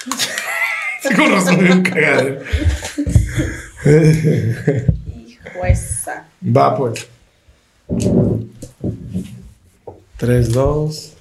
Sí, 0.00 1.14
conozco 1.14 1.50
un 1.50 1.82
cagadero. 1.82 2.40
Hijo 5.26 5.64
esa. 5.66 6.26
Va 6.56 6.74
pues. 6.74 7.06
3, 10.16 10.52
2. 10.52 11.16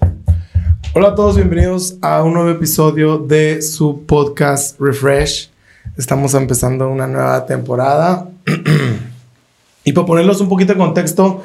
Hola 0.94 1.10
a 1.10 1.16
todos, 1.16 1.36
bienvenidos 1.36 1.98
a 2.02 2.24
un 2.24 2.34
nuevo 2.36 2.50
episodio 2.52 3.18
de 3.18 3.62
su 3.62 4.06
podcast 4.06 4.80
Refresh. 4.80 5.50
Estamos 5.98 6.34
empezando 6.34 6.90
una 6.90 7.08
nueva 7.08 7.46
temporada. 7.46 8.30
y 9.84 9.92
para 9.92 10.08
ponerlos 10.08 10.40
un 10.40 10.48
poquito 10.48 10.72
de 10.72 10.80
contexto, 10.80 11.44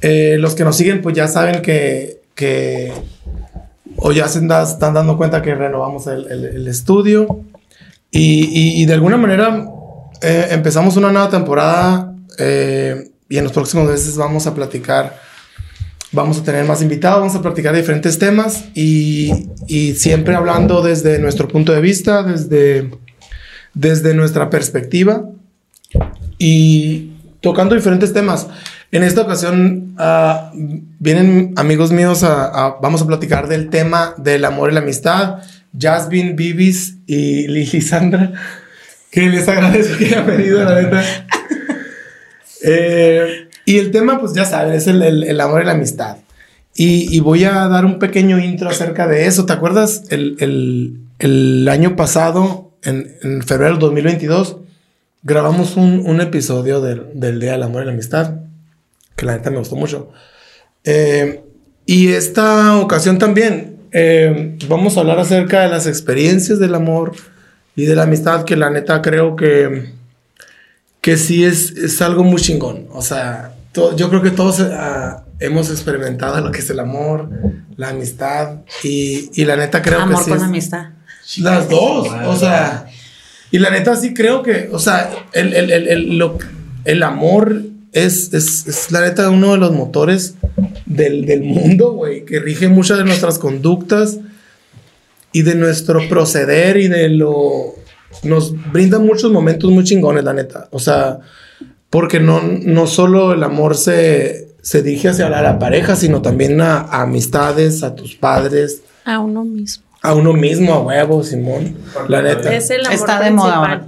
eh, 0.00 0.36
los 0.36 0.56
que 0.56 0.64
nos 0.64 0.76
siguen 0.76 1.00
pues 1.00 1.14
ya 1.14 1.28
saben 1.28 1.62
que, 1.62 2.22
que 2.34 2.92
o 4.02 4.12
ya 4.12 4.28
se 4.28 4.40
da- 4.46 4.62
están 4.64 4.94
dando 4.94 5.16
cuenta 5.16 5.40
que 5.42 5.54
renovamos 5.54 6.06
el, 6.06 6.26
el- 6.30 6.44
el 6.44 6.68
estudio. 6.68 7.40
Y, 8.10 8.44
y- 8.44 8.82
y 8.82 8.86
de 8.86 8.94
alguna 8.94 9.16
manera 9.16 9.66
eh, 10.20 10.48
empezamos 10.50 10.96
una 10.96 11.10
nueva 11.10 11.30
temporada 11.30 12.14
eh, 12.38 13.10
y 13.28 13.38
en 13.38 13.44
los 13.44 13.52
próximos 13.52 13.88
meses 13.88 14.16
vamos 14.16 14.46
a 14.46 14.54
platicar, 14.54 15.18
vamos 16.12 16.38
a 16.38 16.42
tener 16.42 16.64
más 16.66 16.82
invitados, 16.82 17.20
vamos 17.20 17.34
a 17.36 17.40
platicar 17.42 17.74
diferentes 17.74 18.18
temas 18.18 18.64
y, 18.74 19.48
y 19.66 19.94
siempre 19.94 20.34
hablando 20.34 20.82
desde 20.82 21.18
nuestro 21.18 21.48
punto 21.48 21.72
de 21.72 21.80
vista, 21.80 22.22
desde, 22.22 22.90
desde 23.72 24.12
nuestra 24.14 24.50
perspectiva 24.50 25.24
y 26.38 27.12
tocando 27.40 27.74
diferentes 27.74 28.12
temas. 28.12 28.48
En 28.92 29.02
esta 29.02 29.22
ocasión 29.22 29.94
ah, 29.98 30.52
vienen 30.54 31.54
amigos 31.56 31.90
míos, 31.92 32.22
a, 32.22 32.44
a- 32.44 32.76
vamos 32.80 33.02
a 33.02 33.06
platicar 33.06 33.48
del 33.48 33.68
tema 33.70 34.14
del 34.18 34.44
amor 34.44 34.70
y 34.70 34.74
la 34.74 34.80
amistad. 34.80 35.38
Jasmine, 35.78 36.34
Bibis 36.34 36.98
y 37.06 37.48
Lili 37.48 37.80
Sandra, 37.80 38.32
que 39.10 39.22
les 39.30 39.48
agradezco 39.48 39.96
que 39.98 40.04
hayan 40.06 40.26
venido, 40.26 40.62
la 40.64 40.80
neta. 40.80 41.02
Eh, 42.64 43.48
y 43.64 43.78
el 43.78 43.90
tema, 43.90 44.20
pues 44.20 44.34
ya 44.34 44.44
saben, 44.44 44.74
es 44.74 44.86
el, 44.86 45.02
el- 45.02 45.24
el 45.24 45.40
amor 45.40 45.62
y 45.62 45.64
la 45.66 45.72
amistad. 45.72 46.18
Y, 46.76 47.12
y 47.14 47.18
voy 47.18 47.42
a 47.44 47.66
dar 47.66 47.84
un 47.84 47.98
pequeño 47.98 48.38
intro 48.38 48.68
acerca 48.68 49.08
de 49.08 49.26
eso. 49.26 49.46
¿Te 49.46 49.52
acuerdas? 49.52 50.04
El, 50.10 50.36
el- 50.38 50.98
el 51.18 51.68
año 51.68 51.96
pasado, 51.96 52.70
en, 52.84 53.16
en 53.22 53.42
febrero 53.42 53.72
del 53.72 53.80
2022, 53.80 54.58
grabamos 55.24 55.76
un, 55.76 56.04
un 56.06 56.20
episodio 56.20 56.80
del, 56.80 57.06
del 57.14 57.40
Día 57.40 57.52
del 57.52 57.64
Amor 57.64 57.82
y 57.82 57.86
la 57.86 57.92
Amistad, 57.92 58.34
que 59.16 59.26
la 59.26 59.36
neta 59.36 59.50
me 59.50 59.58
gustó 59.58 59.76
mucho. 59.76 60.10
Eh, 60.84 61.42
y 61.86 62.08
esta 62.08 62.76
ocasión 62.78 63.18
también 63.18 63.76
eh, 63.92 64.56
vamos 64.68 64.96
a 64.96 65.00
hablar 65.00 65.18
acerca 65.20 65.60
de 65.60 65.68
las 65.68 65.86
experiencias 65.86 66.58
del 66.58 66.74
amor 66.74 67.12
y 67.76 67.84
de 67.86 67.94
la 67.96 68.04
amistad, 68.04 68.44
que 68.44 68.56
la 68.56 68.70
neta 68.70 69.02
creo 69.02 69.36
que, 69.36 69.92
que 71.00 71.16
sí 71.16 71.44
es, 71.44 71.70
es 71.72 72.00
algo 72.02 72.22
muy 72.24 72.40
chingón. 72.40 72.86
O 72.92 73.02
sea, 73.02 73.54
to- 73.72 73.96
yo 73.96 74.08
creo 74.10 74.22
que 74.22 74.30
todos 74.30 74.60
ah, 74.60 75.24
hemos 75.40 75.70
experimentado 75.70 76.40
lo 76.40 76.50
que 76.52 76.60
es 76.60 76.70
el 76.70 76.80
amor, 76.80 77.28
la 77.76 77.88
amistad, 77.90 78.58
y, 78.82 79.30
y 79.34 79.44
la 79.44 79.56
neta 79.56 79.82
creo 79.82 80.00
Amor 80.00 80.18
que 80.18 80.24
sí 80.24 80.30
con 80.30 80.38
es- 80.38 80.44
amistad. 80.44 80.86
las 81.38 81.68
dos, 81.68 82.08
o 82.26 82.36
sea, 82.36 82.86
y 83.50 83.58
la 83.58 83.70
neta 83.70 83.96
sí 83.96 84.14
creo 84.14 84.42
que, 84.42 84.68
o 84.72 84.78
sea, 84.78 85.10
el, 85.32 85.52
el, 85.54 85.70
el, 85.70 85.88
el, 85.88 86.18
lo- 86.18 86.38
el 86.84 87.02
amor 87.02 87.62
es, 87.92 88.32
es, 88.34 88.66
es 88.66 88.90
la 88.90 89.00
neta 89.02 89.28
uno 89.30 89.52
de 89.52 89.58
los 89.58 89.72
motores 89.72 90.34
del, 90.86 91.26
del 91.26 91.42
mundo, 91.42 91.92
güey, 91.92 92.24
que 92.24 92.40
rige 92.40 92.68
muchas 92.68 92.98
de 92.98 93.04
nuestras 93.04 93.38
conductas 93.38 94.18
y 95.32 95.42
de 95.42 95.54
nuestro 95.54 96.08
proceder 96.08 96.76
y 96.76 96.88
de 96.88 97.08
lo... 97.08 97.74
Nos 98.24 98.54
brinda 98.70 98.98
muchos 98.98 99.32
momentos 99.32 99.70
muy 99.70 99.84
chingones, 99.84 100.22
la 100.24 100.34
neta. 100.34 100.68
O 100.70 100.78
sea, 100.78 101.18
porque 101.88 102.20
no, 102.20 102.42
no 102.42 102.86
solo 102.86 103.32
el 103.32 103.42
amor 103.42 103.74
se, 103.76 104.48
se 104.60 104.82
dirige 104.82 105.08
hacia 105.08 105.28
la, 105.30 105.40
la 105.42 105.58
pareja, 105.58 105.96
sino 105.96 106.20
también 106.20 106.60
a, 106.60 106.78
a 106.80 107.02
amistades, 107.02 107.82
a 107.82 107.94
tus 107.94 108.14
padres, 108.14 108.82
A 109.04 109.18
uno 109.18 109.44
mismo. 109.44 109.84
a 110.02 110.14
uno 110.14 110.34
mismo, 110.34 110.74
a 110.74 110.80
huevo, 110.82 111.22
Simón. 111.24 111.74
La 112.08 112.20
neta. 112.22 112.54
Es 112.54 112.68
el 112.70 112.80
amor 112.84 112.92
Está 112.94 113.20
de 113.20 113.30
moda 113.30 113.52
principal. 113.64 113.70
ahora. 113.70 113.86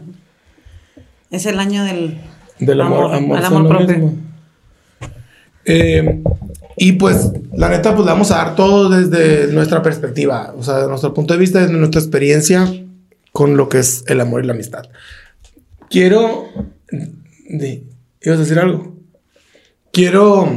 Es 1.31 1.47
el 1.47 1.59
año 1.61 1.85
del. 1.85 2.19
Del 2.59 2.81
amor, 2.81 3.15
Amor, 3.15 3.45
amor, 3.45 3.61
al 3.61 3.69
propio. 3.69 3.89
mismo. 3.89 4.15
Eh, 5.65 6.23
y 6.77 6.93
pues, 6.93 7.31
la 7.53 7.69
neta, 7.69 7.95
pues 7.95 8.05
le 8.05 8.13
vamos 8.13 8.31
a 8.31 8.37
dar 8.37 8.57
todo 8.57 8.89
desde 8.89 9.53
nuestra 9.53 9.83
perspectiva, 9.83 10.53
o 10.57 10.63
sea, 10.63 10.79
de 10.81 10.89
nuestro 10.89 11.15
punto 11.15 11.33
de 11.35 11.41
vista, 11.41 11.61
desde 11.61 11.73
nuestra 11.75 12.01
experiencia 12.01 12.69
con 13.33 13.57
lo 13.57 13.69
que 13.69 13.79
es 13.79 14.05
el 14.07 14.21
amor 14.21 14.45
y 14.45 14.47
la 14.47 14.53
amistad. 14.53 14.85
Quiero. 15.91 16.47
¿Ibas 18.21 18.39
a 18.39 18.43
decir 18.43 18.59
algo? 18.59 18.97
Quiero 19.93 20.49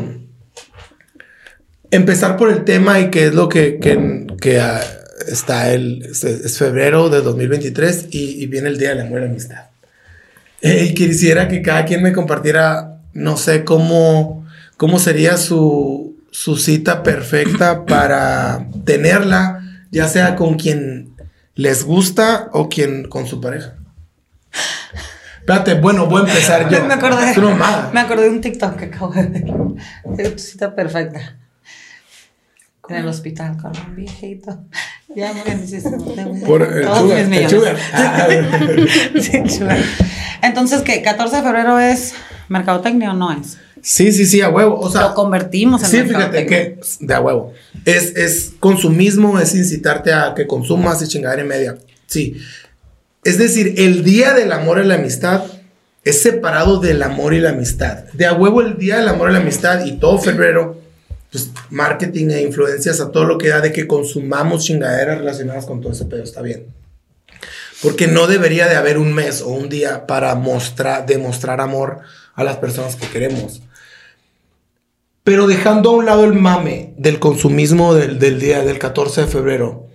empezar 1.91 2.37
por 2.37 2.51
el 2.51 2.63
tema 2.63 2.99
y 2.99 3.09
que 3.09 3.27
es 3.27 3.33
lo 3.35 3.49
que, 3.49 3.79
que, 3.79 4.27
que, 4.41 4.59
ah, 4.59 4.81
está 5.27 5.73
el. 5.73 6.03
Es, 6.03 6.23
es 6.23 6.57
febrero 6.57 7.09
de 7.09 7.21
2023 7.21 8.07
y, 8.11 8.43
y 8.43 8.47
viene 8.47 8.69
el 8.69 8.77
Día 8.77 8.89
del 8.89 9.01
Amor 9.01 9.19
y 9.19 9.21
la 9.25 9.29
Amistad. 9.29 9.65
Eh, 10.61 10.87
y 10.89 10.93
quisiera 10.93 11.47
que 11.47 11.61
cada 11.61 11.85
quien 11.85 12.01
me 12.01 12.13
compartiera, 12.13 12.99
no 13.13 13.37
sé 13.37 13.63
cómo, 13.63 14.45
cómo 14.77 14.99
sería 14.99 15.37
su, 15.37 16.17
su 16.31 16.57
cita 16.57 17.03
perfecta 17.03 17.85
para 17.87 18.67
tenerla, 18.85 19.63
ya 19.91 20.07
sea 20.07 20.35
con 20.35 20.55
quien 20.57 21.15
les 21.55 21.83
gusta 21.83 22.49
o 22.53 22.69
quien 22.69 23.07
con 23.07 23.27
su 23.27 23.41
pareja. 23.41 23.75
Espérate, 25.39 25.75
bueno, 25.75 26.07
voy 26.07 26.23
a 26.23 26.27
empezar 26.27 26.69
yo. 26.69 26.83
me 26.87 26.93
acordé. 26.93 27.33
Me 27.93 28.21
de 28.21 28.29
un 28.29 28.41
TikTok 28.41 28.75
que 28.75 28.85
acabo 28.85 29.13
de 29.13 29.23
ver. 29.23 29.45
De 30.17 30.29
tu 30.31 30.39
cita 30.39 30.75
perfecta. 30.75 31.37
En 32.89 32.95
el 32.95 33.07
hospital 33.07 33.57
con 33.57 33.71
un 33.71 33.95
viejito. 33.95 34.65
Ya 35.15 35.33
Por 36.45 36.61
el 36.61 36.83
Todos 36.85 36.99
sugar, 36.99 37.27
mis 37.27 37.39
el 37.39 37.49
sugar. 37.49 37.77
Ah, 37.93 38.27
Sí, 39.19 39.49
sugar. 39.49 39.79
Entonces, 40.41 40.81
¿qué? 40.81 41.03
¿14 41.03 41.31
de 41.31 41.41
febrero 41.41 41.79
es 41.79 42.13
mercadotecnia 42.49 43.11
o 43.11 43.13
no 43.13 43.31
es? 43.31 43.57
sí, 43.81 44.11
sí, 44.11 44.25
sí, 44.25 44.41
a 44.41 44.49
huevo. 44.49 44.79
O 44.79 44.89
sea, 44.89 45.01
Lo 45.01 45.13
convertimos 45.13 45.81
en 45.83 45.89
Sí, 45.89 46.01
fíjate 46.01 46.45
que 46.45 46.79
de 46.99 47.13
a 47.13 47.21
huevo. 47.21 47.53
Es, 47.85 48.15
es 48.15 48.53
consumismo, 48.59 49.39
es 49.39 49.55
incitarte 49.55 50.13
a 50.13 50.33
que 50.35 50.45
consumas 50.45 51.01
y 51.01 51.07
chingadera 51.07 51.43
y 51.43 51.47
media. 51.47 51.77
Sí. 52.05 52.37
Es 53.23 53.37
decir, 53.37 53.75
el 53.77 54.03
día 54.03 54.33
del 54.33 54.51
amor 54.51 54.79
y 54.83 54.87
la 54.87 54.95
amistad 54.95 55.43
es 56.03 56.21
separado 56.21 56.79
del 56.79 57.03
amor 57.03 57.33
y 57.33 57.39
la 57.39 57.49
amistad. 57.49 58.05
De 58.13 58.25
a 58.25 58.33
huevo 58.33 58.61
el 58.61 58.77
día 58.77 58.97
del 58.97 59.09
amor 59.09 59.29
y 59.29 59.33
la 59.33 59.39
amistad 59.39 59.85
y 59.85 59.93
todo 59.93 60.17
febrero, 60.17 60.79
pues 61.31 61.51
marketing 61.69 62.29
e 62.29 62.41
influencias 62.41 63.01
a 63.01 63.11
todo 63.11 63.25
lo 63.25 63.37
que 63.37 63.49
da 63.49 63.59
de 63.59 63.73
que 63.73 63.87
consumamos 63.87 64.63
chingaderas 64.63 65.17
relacionadas 65.17 65.65
con 65.65 65.81
todo 65.81 65.91
ese 65.91 66.05
pedo. 66.05 66.23
Está 66.23 66.41
bien. 66.41 66.67
Porque 67.81 68.07
no 68.07 68.27
debería 68.27 68.67
de 68.67 68.75
haber 68.75 68.97
un 68.97 69.13
mes 69.13 69.41
o 69.41 69.49
un 69.49 69.69
día 69.69 70.07
para 70.07 70.33
mostrar, 70.35 71.05
demostrar 71.05 71.61
amor 71.61 71.99
a 72.33 72.43
las 72.43 72.57
personas 72.57 72.95
que 72.95 73.07
queremos. 73.07 73.61
Pero 75.23 75.45
dejando 75.45 75.89
a 75.89 75.93
un 75.93 76.05
lado 76.05 76.23
el 76.23 76.33
mame 76.33 76.93
del 76.97 77.19
consumismo 77.19 77.93
del, 77.93 78.17
del 78.17 78.39
día 78.39 78.63
del 78.63 78.79
14 78.79 79.21
de 79.21 79.27
febrero, 79.27 79.87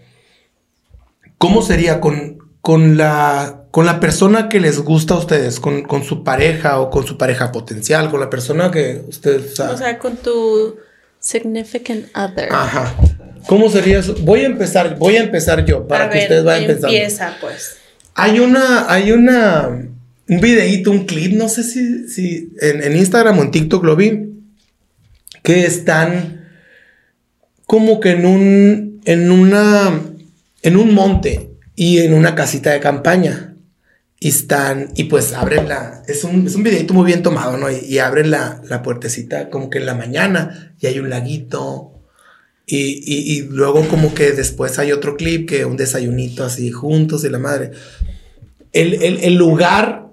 ¿cómo 1.38 1.62
sería 1.62 2.00
con, 2.00 2.38
con, 2.60 2.98
la, 2.98 3.64
con 3.70 3.86
la 3.86 3.98
persona 3.98 4.50
que 4.50 4.60
les 4.60 4.78
gusta 4.78 5.14
a 5.14 5.18
ustedes? 5.18 5.58
Con, 5.58 5.82
con 5.82 6.04
su 6.04 6.22
pareja 6.22 6.78
o 6.78 6.90
con 6.90 7.06
su 7.06 7.16
pareja 7.16 7.50
potencial, 7.50 8.10
con 8.10 8.20
la 8.20 8.28
persona 8.28 8.70
que 8.70 9.02
ustedes... 9.08 9.58
O 9.58 9.76
sea, 9.78 9.98
con 9.98 10.16
tu 10.16 10.76
significant 11.22 12.06
other. 12.14 12.48
Ajá. 12.50 12.94
¿Cómo 13.46 13.70
sería 13.70 13.98
eso? 14.00 14.14
Voy 14.20 14.40
a 14.40 14.46
empezar, 14.46 14.98
voy 14.98 15.16
a 15.16 15.22
empezar 15.22 15.64
yo 15.64 15.88
para 15.88 16.04
a 16.04 16.10
que 16.10 16.18
ver, 16.18 16.24
ustedes 16.24 16.44
vayan 16.44 16.66
pensando. 16.66 16.88
empieza 16.88 17.36
pues. 17.40 17.76
Hay 18.14 18.40
una, 18.40 18.92
hay 18.92 19.12
una, 19.12 19.68
un 20.28 20.40
videíto, 20.40 20.90
un 20.90 21.06
clip, 21.06 21.32
no 21.32 21.48
sé 21.48 21.62
si, 21.62 22.08
si 22.08 22.52
en, 22.60 22.82
en 22.82 22.96
Instagram 22.96 23.38
o 23.38 23.42
en 23.42 23.50
TikTok 23.50 23.84
lo 23.84 23.96
vi, 23.96 24.32
que 25.42 25.64
están 25.64 26.46
como 27.66 28.00
que 28.00 28.10
en 28.10 28.26
un, 28.26 29.00
en 29.06 29.30
una, 29.30 30.00
en 30.62 30.76
un 30.76 30.94
monte 30.94 31.50
y 31.74 32.00
en 32.00 32.14
una 32.14 32.34
casita 32.34 32.70
de 32.70 32.80
campaña. 32.80 33.51
Y 34.24 34.28
están, 34.28 34.92
y 34.94 35.04
pues 35.04 35.32
abren 35.32 35.68
la, 35.68 36.04
es 36.06 36.22
un, 36.22 36.46
es 36.46 36.54
un 36.54 36.62
videito 36.62 36.94
muy 36.94 37.06
bien 37.06 37.24
tomado, 37.24 37.56
¿no? 37.56 37.66
Y, 37.68 37.98
abren 37.98 38.30
la, 38.30 38.62
la 38.68 38.80
puertecita 38.80 39.50
como 39.50 39.68
que 39.68 39.78
en 39.78 39.86
la 39.86 39.96
mañana 39.96 40.76
y 40.78 40.86
hay 40.86 41.00
un 41.00 41.10
laguito. 41.10 41.90
Y, 42.64 43.02
y, 43.04 43.32
y 43.32 43.42
luego 43.42 43.88
como 43.88 44.14
que 44.14 44.30
después 44.30 44.78
hay 44.78 44.92
otro 44.92 45.16
clip 45.16 45.48
que 45.48 45.64
un 45.64 45.76
desayunito 45.76 46.44
así 46.44 46.70
juntos 46.70 47.24
y 47.24 47.30
la 47.30 47.40
madre. 47.40 47.72
El, 48.72 49.02
el, 49.02 49.18
el 49.24 49.34
lugar 49.34 50.06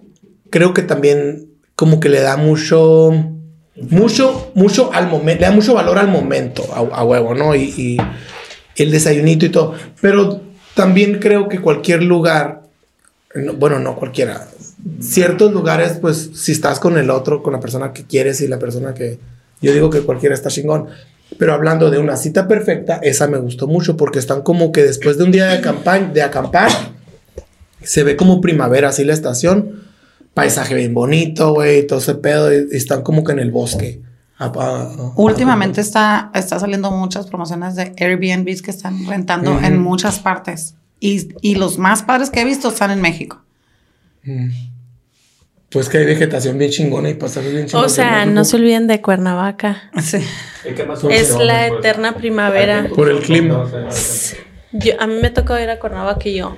creo 0.49 0.73
que 0.73 0.81
también 0.81 1.51
como 1.75 1.99
que 1.99 2.09
le 2.09 2.21
da 2.21 2.35
mucho, 2.35 3.11
mucho, 3.75 4.51
mucho 4.55 4.91
al 4.91 5.07
momento, 5.07 5.41
le 5.41 5.47
da 5.49 5.53
mucho 5.53 5.75
valor 5.75 5.99
al 5.99 6.07
momento, 6.07 6.67
a, 6.73 6.79
a 6.79 7.03
huevo, 7.03 7.35
¿no? 7.35 7.53
Y, 7.53 7.61
y 7.77 7.97
el 8.75 8.89
desayunito 8.89 9.45
y 9.45 9.49
todo. 9.49 9.75
Pero 10.01 10.41
también 10.73 11.19
creo 11.19 11.47
que 11.47 11.61
cualquier 11.61 12.01
lugar, 12.01 12.58
no- 13.35 13.53
bueno, 13.53 13.79
no 13.79 13.95
cualquiera, 13.95 14.47
ciertos 14.99 15.51
lugares, 15.51 15.97
pues 16.01 16.31
si 16.33 16.51
estás 16.51 16.79
con 16.79 16.97
el 16.97 17.09
otro, 17.09 17.43
con 17.43 17.53
la 17.53 17.59
persona 17.59 17.93
que 17.93 18.03
quieres 18.05 18.41
y 18.41 18.47
la 18.47 18.59
persona 18.59 18.93
que, 18.93 19.19
yo 19.61 19.73
digo 19.73 19.89
que 19.89 20.01
cualquiera 20.01 20.35
está 20.35 20.49
chingón. 20.49 20.87
Pero 21.37 21.53
hablando 21.53 21.91
de 21.91 21.99
una 21.99 22.17
cita 22.17 22.47
perfecta, 22.47 22.95
esa 23.03 23.27
me 23.27 23.37
gustó 23.37 23.67
mucho 23.67 23.95
porque 23.95 24.17
están 24.17 24.41
como 24.41 24.71
que 24.71 24.81
después 24.83 25.17
de 25.17 25.25
un 25.25 25.31
día 25.31 25.45
de, 25.45 25.61
acampa- 25.61 26.11
de 26.11 26.23
acampar, 26.23 26.71
se 27.83 28.03
ve 28.03 28.15
como 28.15 28.41
primavera, 28.41 28.89
así 28.89 29.03
la 29.03 29.13
estación, 29.13 29.83
paisaje 30.33 30.73
bien 30.75 30.93
bonito, 30.93 31.53
güey, 31.53 31.85
todo 31.85 31.99
ese 31.99 32.15
pedo, 32.15 32.51
y, 32.53 32.67
y 32.71 32.75
están 32.77 33.03
como 33.03 33.23
que 33.23 33.31
en 33.33 33.39
el 33.39 33.51
bosque. 33.51 34.01
Últimamente 35.17 35.81
está, 35.81 36.31
está 36.33 36.59
saliendo 36.59 36.89
muchas 36.91 37.27
promociones 37.27 37.75
de 37.75 37.93
Airbnbs 37.99 38.61
que 38.61 38.71
están 38.71 39.05
rentando 39.05 39.59
en 39.67 39.77
muchas 39.77 40.19
partes. 40.19 40.75
Y, 40.99 41.29
y 41.41 41.55
los 41.55 41.77
más 41.77 42.03
padres 42.03 42.29
que 42.29 42.41
he 42.41 42.45
visto 42.45 42.69
están 42.69 42.91
en 42.91 43.01
México. 43.01 43.41
Pues 45.69 45.87
que 45.87 45.99
hay 45.99 46.05
vegetación 46.05 46.57
bien 46.57 46.71
chingona 46.71 47.09
y 47.09 47.13
pasajes 47.13 47.51
bien 47.51 47.67
chingones. 47.67 47.91
O 47.91 47.95
sea, 47.95 48.25
no 48.25 48.43
se 48.43 48.55
olviden 48.55 48.87
de 48.87 49.01
Cuernavaca. 49.01 49.91
Sí. 50.01 50.17
Es 51.11 51.37
la 51.37 51.67
eterna 51.67 52.15
primavera. 52.15 52.89
Por 52.95 53.09
el 53.09 53.19
clima. 53.19 53.69
Yo, 54.71 54.93
a 54.99 55.07
mí 55.07 55.15
me 55.21 55.29
tocó 55.29 55.57
ir 55.59 55.69
a 55.69 55.79
Cuernavaca 55.79 56.27
y 56.27 56.37
yo. 56.37 56.57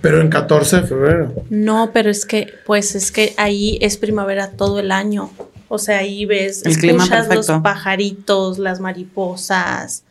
Pero 0.00 0.20
en 0.20 0.28
14 0.28 0.82
de 0.82 0.86
febrero. 0.86 1.34
No, 1.50 1.90
pero 1.92 2.10
es 2.10 2.24
que, 2.24 2.52
pues 2.64 2.94
es 2.94 3.12
que 3.12 3.34
ahí 3.36 3.78
es 3.80 3.96
primavera 3.96 4.52
todo 4.52 4.80
el 4.80 4.92
año. 4.92 5.30
O 5.68 5.78
sea, 5.78 5.98
ahí 5.98 6.24
ves, 6.24 6.64
El 6.64 6.76
clima 6.78 7.04
escuchas 7.04 7.28
los 7.34 7.62
pajaritos, 7.62 8.58
las 8.58 8.80
mariposas. 8.80 10.04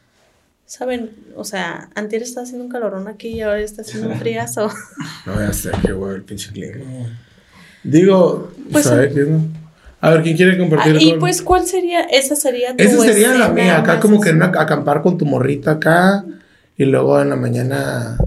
¿Saben? 0.73 1.09
O 1.35 1.43
sea, 1.45 1.89
antier 1.95 2.21
estaba 2.21 2.43
haciendo 2.43 2.63
un 2.63 2.69
calorón 2.71 3.07
aquí 3.07 3.29
y 3.29 3.41
ahora 3.41 3.59
está 3.59 3.81
haciendo 3.81 4.09
un 4.09 4.19
friazo. 4.19 4.69
No, 5.25 5.39
ya 5.41 5.51
sé 5.51 5.71
qué 5.83 5.93
güey, 5.93 6.13
el 6.17 6.21
pinche 6.21 6.51
clima. 6.51 7.09
Digo, 7.83 8.51
Pues, 8.71 8.85
¿sabes 8.85 9.11
qué? 9.11 9.21
no? 9.21 9.41
A 9.99 10.11
ver, 10.11 10.21
¿quién 10.21 10.37
quiere 10.37 10.53
Ah, 10.53 10.57
compartir? 10.59 10.97
y 11.01 11.09
con- 11.11 11.19
pues, 11.21 11.41
¿cuál 11.41 11.65
sería? 11.65 12.01
Esa 12.01 12.35
sería 12.35 12.75
tu 12.77 12.83
Esa 12.83 12.99
sería 13.01 13.33
la 13.33 13.49
mía, 13.49 13.79
acá 13.79 13.99
como 13.99 14.21
que 14.21 14.29
así. 14.29 14.37
en 14.37 14.43
una- 14.43 14.61
acampar 14.61 15.01
con 15.01 15.17
tu 15.17 15.25
morrita 15.25 15.71
acá 15.71 16.23
y 16.77 16.85
luego 16.85 17.19
en 17.19 17.29
la 17.31 17.35
mañana. 17.35 18.17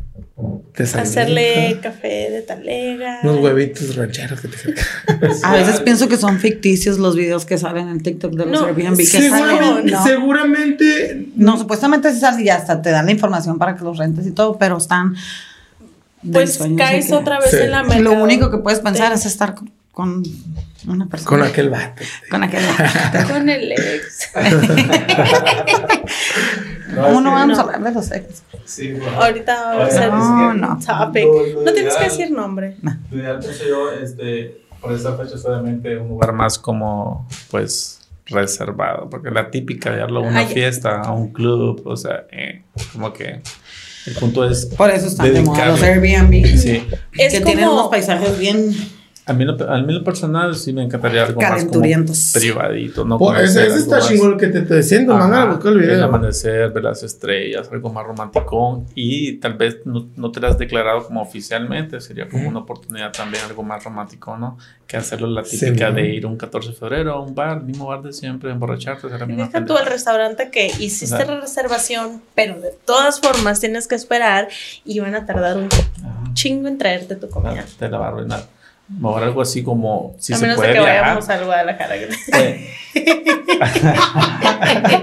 Hacerle 0.97 1.79
café 1.83 2.31
de 2.31 2.43
talega. 2.43 3.21
Unos 3.23 3.39
huevitos 3.41 3.95
rancheros 3.97 4.41
que 4.41 4.49
te 4.49 4.57
A 5.45 5.53
veces 5.53 5.81
pienso 5.81 6.09
que 6.09 6.17
son 6.17 6.39
ficticios 6.39 6.99
los 6.99 7.15
videos 7.15 7.45
que 7.45 7.59
salen 7.59 7.89
en 7.89 8.01
TikTok 8.01 8.33
de 8.33 8.47
los 8.47 8.61
No, 8.61 8.67
Airbnb 8.67 8.97
que 8.97 9.05
Seguramente, 9.05 9.59
salen. 9.69 9.87
No, 9.93 10.05
seguramente 10.05 11.27
No, 11.37 11.59
supuestamente 11.59 12.13
sí 12.13 12.21
salen 12.21 12.47
y 12.47 12.49
hasta 12.49 12.81
te 12.81 12.91
dan 12.91 13.07
la 13.07 13.13
información 13.13 13.59
para 13.59 13.77
que 13.77 13.85
los 13.85 13.99
rentes 13.99 14.27
y 14.27 14.31
todo, 14.33 14.57
pero 14.59 14.79
están. 14.79 15.15
Pues 16.31 16.59
caes 16.79 17.13
otra 17.13 17.39
vez 17.41 17.51
Sí. 17.51 17.57
en 17.61 17.71
la 17.73 17.83
Lo 17.83 17.89
mercadotecnia. 17.89 18.25
único 18.25 18.51
que 18.51 18.59
puedes 18.59 18.81
pensar 18.81 19.13
es 19.13 19.27
estar 19.27 19.55
con, 19.93 20.23
una 20.89 21.07
persona. 21.07 21.29
con 21.31 21.43
aquel 21.43 21.71
vato. 21.71 22.03
Con 22.31 22.43
aquel. 22.45 22.63
Con 23.31 23.49
el 23.49 23.73
ex. 23.73 24.31
¿Cómo 26.95 27.21
no 27.21 27.33
vamos 27.33 27.59
a 27.59 27.63
no. 27.63 27.69
hablar 27.69 27.83
de 27.85 27.93
los 27.93 28.11
ex? 28.11 28.43
Sí, 28.65 28.93
bueno. 28.93 29.21
Ahorita 29.23 29.77
va 29.77 29.87
a 29.87 30.07
No, 30.09 30.55
no. 30.55 30.79
topic. 30.79 31.25
Lo- 31.25 31.47
lo 31.47 31.63
No 31.63 31.73
tienes 31.73 31.95
que 31.97 32.05
decir 32.05 32.31
nombre. 32.31 32.77
Lo 33.11 33.19
ideal 33.19 33.39
pienso 33.39 33.65
yo, 33.69 33.93
este, 33.93 34.63
por 34.81 34.93
esa 34.93 35.17
fecha 35.17 35.35
es 35.37 35.45
obviamente 35.45 35.97
un 35.97 36.09
lugar 36.09 36.33
más 36.33 36.59
como, 36.59 37.29
pues, 37.51 38.01
reservado, 38.27 39.11
porque 39.11 39.31
la 39.31 39.51
típica 39.51 39.91
de 39.91 39.99
darlo 39.99 40.21
a 40.21 40.23
una 40.23 40.41
Ay. 40.41 40.47
fiesta, 40.55 41.01
a 41.03 41.13
un 41.13 41.33
club, 41.33 41.83
o 41.85 41.97
sea, 41.97 42.25
eh, 42.31 42.63
como 42.93 43.13
que 43.13 43.43
el 44.07 44.15
punto 44.15 44.49
es 44.49 44.67
Por 44.67 44.91
eso 44.91 45.07
están 45.07 45.33
de 45.33 45.43
moda 45.43 45.67
los. 45.67 45.83
Airbnb. 45.83 46.47
Sí, 46.57 46.87
Es 47.19 47.33
que 47.33 47.41
como- 47.41 47.53
tienen 47.53 47.69
unos 47.69 47.89
paisajes 47.89 48.39
bien. 48.39 48.75
A 49.25 49.33
mí, 49.33 49.45
lo, 49.45 49.71
a 49.71 49.79
mí 49.81 49.93
lo 49.93 50.03
personal 50.03 50.55
sí 50.57 50.73
me 50.73 50.83
encantaría 50.83 51.25
algo 51.25 51.41
más 51.41 51.65
como 51.65 51.81
privadito, 52.35 53.05
no 53.05 53.19
Pues, 53.19 53.55
ese, 53.57 53.67
está 53.79 54.01
chingón 54.01 54.33
el 54.33 54.39
que 54.39 54.49
te 54.49 54.59
estoy 54.61 54.79
diciendo, 54.79 55.15
Ajá, 55.15 55.29
man, 55.29 55.51
busca 55.55 55.69
el 55.69 55.77
El 55.77 55.81
video. 55.83 56.05
amanecer, 56.05 56.71
ver 56.73 56.83
las 56.85 57.03
estrellas, 57.03 57.69
algo 57.73 57.93
más 57.93 58.05
romántico 58.07 58.85
y 58.95 59.35
tal 59.39 59.55
vez 59.55 59.79
no, 59.85 60.09
no 60.17 60.33
te 60.33 60.41
lo 60.41 60.49
has 60.49 60.59
declarado 60.59 61.05
como 61.05 61.23
oficialmente, 61.23 62.01
sería 62.01 62.29
como 62.29 62.49
una 62.49 62.61
oportunidad 62.61 63.13
también 63.13 63.45
algo 63.45 63.63
más 63.63 63.85
romántico, 63.85 64.37
¿no? 64.37 64.59
Que 64.87 64.97
hacerlo 64.97 65.29
la 65.29 65.45
Sí, 65.45 65.59
típica 65.59 65.91
¿no? 65.91 65.97
de 65.97 66.09
ir 66.09 66.27
un 66.27 66.37
14 66.37 66.71
de 66.71 66.75
febrero 66.75 67.13
a 67.15 67.21
un 67.21 67.35
bar, 67.35 67.59
el 67.59 67.65
mismo 67.65 67.87
bar 67.87 68.03
de 68.03 68.13
siempre, 68.13 68.51
emborracharte, 68.51 69.09
Deja 69.09 69.65
tú 69.65 69.77
el 69.79 69.87
restaurante 69.87 70.51
que 70.51 70.67
hiciste 70.79 71.25
la 71.25 71.41
reservación, 71.41 72.23
pero 72.35 72.61
de 72.61 72.75
todas 72.85 73.21
formas 73.21 73.61
tienes 73.61 73.87
que 73.89 73.95
esperar 73.95 74.49
y 74.85 74.99
van 75.01 75.15
a 75.15 75.25
tardar 75.27 75.57
un 75.59 75.67
Ajá, 75.67 76.35
chingo 76.35 76.69
en 76.69 76.77
traerte 76.79 77.17
tu 77.17 77.29
comida. 77.29 77.65
Te 77.79 77.89
la 77.89 77.99
va 77.99 78.07
a 78.07 78.09
arruinar. 78.09 78.62
Mejor 78.89 79.23
algo 79.23 79.41
así 79.43 79.63
como 79.63 80.15
si 80.19 80.33
a 80.33 80.37
se 80.37 80.43
menos 80.43 80.57
de 80.59 80.63
puede 80.63 80.73
que 80.75 80.81
viajar. 80.81 81.01
vayamos 81.03 81.29
a 81.29 81.45
Guadalajara. 81.45 81.95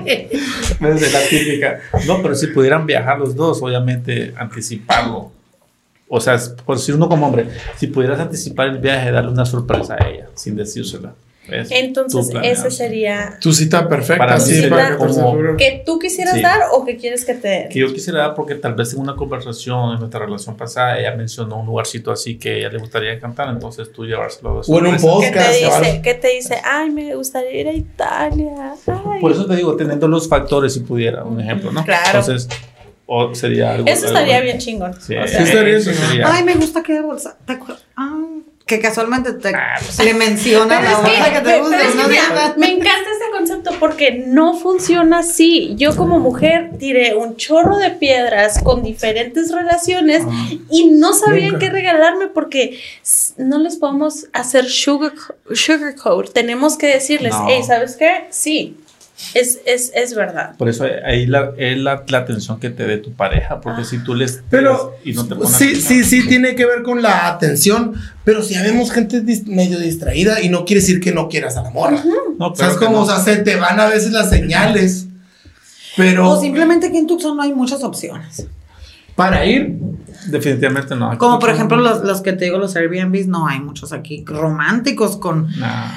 Es 0.06 1.14
la 1.14 1.20
típica. 1.30 1.80
No, 2.08 2.22
pero 2.22 2.36
si 2.36 2.48
pudieran 2.48 2.86
viajar 2.86 3.20
los 3.20 3.36
dos, 3.36 3.62
obviamente 3.62 4.34
anticiparlo. 4.38 5.32
O 6.08 6.20
sea, 6.20 6.38
por 6.66 6.78
decir 6.78 6.96
uno 6.96 7.08
como 7.08 7.28
hombre, 7.28 7.48
si 7.78 7.88
pudieras 7.88 8.20
anticipar 8.20 8.68
el 8.68 8.80
viaje, 8.80 9.12
darle 9.12 9.32
una 9.32 9.46
sorpresa 9.46 9.96
a 10.00 10.08
ella, 10.08 10.28
sin 10.36 10.56
decírsela. 10.56 11.14
¿Ves? 11.50 11.68
Entonces, 11.72 12.30
ese 12.44 12.72
sería 12.72 13.38
Tu 13.42 13.52
cita 13.54 13.88
perfecta, 13.90 14.18
Para 14.26 14.40
sí, 14.40 14.54
mí 14.64 14.70
para 14.70 14.82
sería 14.82 14.88
el 14.88 14.94
14 14.98 15.16
de 15.16 15.22
como- 15.24 15.34
febrero. 15.36 15.58
que 15.58 15.84
tú 15.86 16.00
quisieras 16.00 16.36
Sí. 16.36 16.42
dar 16.42 16.62
o 16.74 16.86
que 16.86 16.98
quieres 16.98 17.26
que 17.26 17.34
te 17.36 17.68
Que 17.72 17.80
yo 17.80 17.88
quisiera 17.94 18.20
dar 18.20 18.36
porque 18.36 18.56
tal 18.56 18.76
vez 18.76 18.94
en 18.94 19.00
una 19.00 19.16
conversación 19.16 19.94
en 19.94 20.00
nuestra 20.00 20.20
relación 20.22 20.56
pasada 20.56 20.98
ella 21.00 21.16
mencionó 21.16 21.60
un 21.60 21.66
lugarcito 21.66 22.12
así 22.12 22.38
que 22.38 22.50
a 22.50 22.58
ella 22.58 22.70
le 22.70 22.80
gustaría 22.80 23.20
cantar, 23.20 23.50
entonces 23.50 23.92
tú 23.92 24.06
llevárselo 24.06 24.62
de 24.62 24.72
O 24.74 24.80
en 24.80 24.86
un 24.88 24.96
te 24.98 25.02
podcast. 25.02 25.36
o 25.64 25.74
algo. 25.74 25.80
dice, 25.86 26.02
que 26.02 26.14
te 26.14 26.28
dice, 26.30 26.56
ay, 26.64 26.90
me 26.92 27.16
gustaría 27.16 27.62
ir 27.62 27.68
a 27.68 27.74
Italia. 27.74 28.74
Ay. 28.88 29.22
Por 29.22 29.32
eso 29.32 29.46
te 29.46 29.56
digo, 29.56 29.76
teniendo 29.76 30.08
los 30.08 30.28
factores, 30.30 30.74
si 30.74 30.82
pudiera, 30.82 31.24
un 31.24 31.40
ejemplo, 31.42 31.72
¿no? 31.72 31.84
Claro. 31.84 32.20
Entonces, 32.20 32.48
o 33.12 33.34
sería 33.34 33.72
algo. 33.74 33.88
Eso 33.88 34.06
estaría 34.06 34.36
algo- 34.36 34.46
bien 34.46 34.58
chingón. 34.60 34.94
Sí, 35.02 35.16
O 35.16 35.26
Sí, 35.28 35.34
sea, 35.34 35.44
estaría 35.44 35.78
eso 35.78 35.92
sería- 35.92 36.32
Ay, 36.32 36.44
me 36.44 36.54
gusta 36.56 36.84
que 36.84 36.94
de 36.94 37.02
bolsa. 37.02 37.36
¿Te 37.46 37.54
acuerdas? 37.54 37.84
Ah, 37.98 38.20
que 38.70 38.80
casualmente 38.80 39.34
te, 39.34 39.50
Ah, 39.54 39.76
pues 39.84 40.00
le 40.06 40.14
menciona 40.14 40.80
la 40.82 40.92
es 40.92 40.98
que, 41.34 41.40
te 41.42 41.60
gusta. 41.60 41.82
es 41.82 41.92
que 41.92 41.98
¿no? 41.98 42.08
mira, 42.08 42.54
me 42.58 42.68
encanta 42.72 43.10
este 43.12 43.32
concepto 43.32 43.72
porque 43.80 44.24
no 44.28 44.54
funciona 44.56 45.20
así. 45.20 45.74
Yo 45.76 45.96
como 45.98 46.20
mujer 46.20 46.72
tiré 46.80 47.16
un 47.16 47.36
chorro 47.36 47.78
de 47.78 47.90
piedras 47.90 48.62
con 48.64 48.84
diferentes 48.84 49.52
relaciones 49.52 50.24
y 50.70 50.92
no 50.92 51.14
sabían 51.14 51.54
Nunca. 51.54 51.60
qué 51.66 51.70
regalarme 51.72 52.28
porque 52.28 52.80
no 53.38 53.58
les 53.58 53.76
podemos 53.78 54.28
hacer 54.34 54.66
sugar, 54.70 55.14
sugarcoat. 55.52 56.30
Tenemos 56.32 56.78
que 56.78 56.88
decirles, 56.88 57.34
No. 57.34 57.48
hey, 57.50 57.62
¿sabes 57.66 57.96
qué? 57.98 58.28
Sí, 58.30 58.78
es, 59.34 59.60
es, 59.66 59.92
es 59.94 60.16
verdad. 60.16 60.56
Por 60.58 60.70
eso 60.70 60.86
ahí 61.06 61.26
la, 61.26 61.52
es 61.58 61.78
la, 61.78 62.04
la 62.08 62.18
atención 62.20 62.60
que 62.60 62.70
te 62.70 62.86
dé 62.88 62.98
tu 62.98 63.14
pareja, 63.14 63.62
porque 63.62 63.84
si 63.86 64.00
tú 64.00 64.16
les 64.16 64.42
Pero 64.50 64.96
y 65.04 65.14
no 65.14 65.26
te 65.28 65.36
sí, 65.48 65.76
sí, 65.76 66.04
sí, 66.04 66.28
tiene 66.28 66.56
que 66.56 66.66
ver 66.66 66.84
con 66.84 67.02
la 67.02 67.28
atención, 67.28 67.94
pero 68.24 68.42
si 68.44 68.56
vemos 68.58 68.92
gente 68.92 69.22
dis- 69.24 69.46
medio 69.46 69.78
distraída 69.80 70.42
y 70.42 70.50
no 70.50 70.66
quiere 70.66 70.82
decir 70.82 71.00
que 71.00 71.12
no 71.12 71.28
quieras 71.30 71.58
a 71.58 71.64
la 71.64 71.70
morra. 71.70 72.02
no, 72.38 72.56
¿Sabes 72.56 72.78
claro 72.78 72.80
que 72.80 72.86
cómo? 72.86 72.98
no. 72.98 73.04
O 73.04 73.06
sea, 73.06 73.20
se 73.20 73.38
te 73.44 73.56
van 73.58 73.80
a 73.80 73.88
veces 73.88 74.12
las 74.12 74.30
señales, 74.30 75.08
pero 75.98 76.30
O 76.30 76.40
simplemente 76.42 76.88
aquí 76.88 76.98
en 76.98 77.08
Tucson 77.08 77.36
no 77.36 77.44
hay 77.44 77.54
muchas 77.54 77.84
opciones. 77.84 78.48
para 79.16 79.46
ir, 79.46 79.78
definitivamente 80.28 80.96
no. 80.96 81.18
Como 81.18 81.40
por 81.40 81.50
ejemplo 81.50 81.76
los, 81.78 82.04
los 82.04 82.22
que 82.22 82.32
te 82.34 82.46
digo, 82.46 82.58
los 82.58 82.76
Airbnbs, 82.78 83.28
no 83.28 83.48
hay 83.48 83.60
muchos 83.60 83.92
aquí 83.92 84.24
románticos 84.26 85.18
con, 85.18 85.50
Nah. 85.60 85.92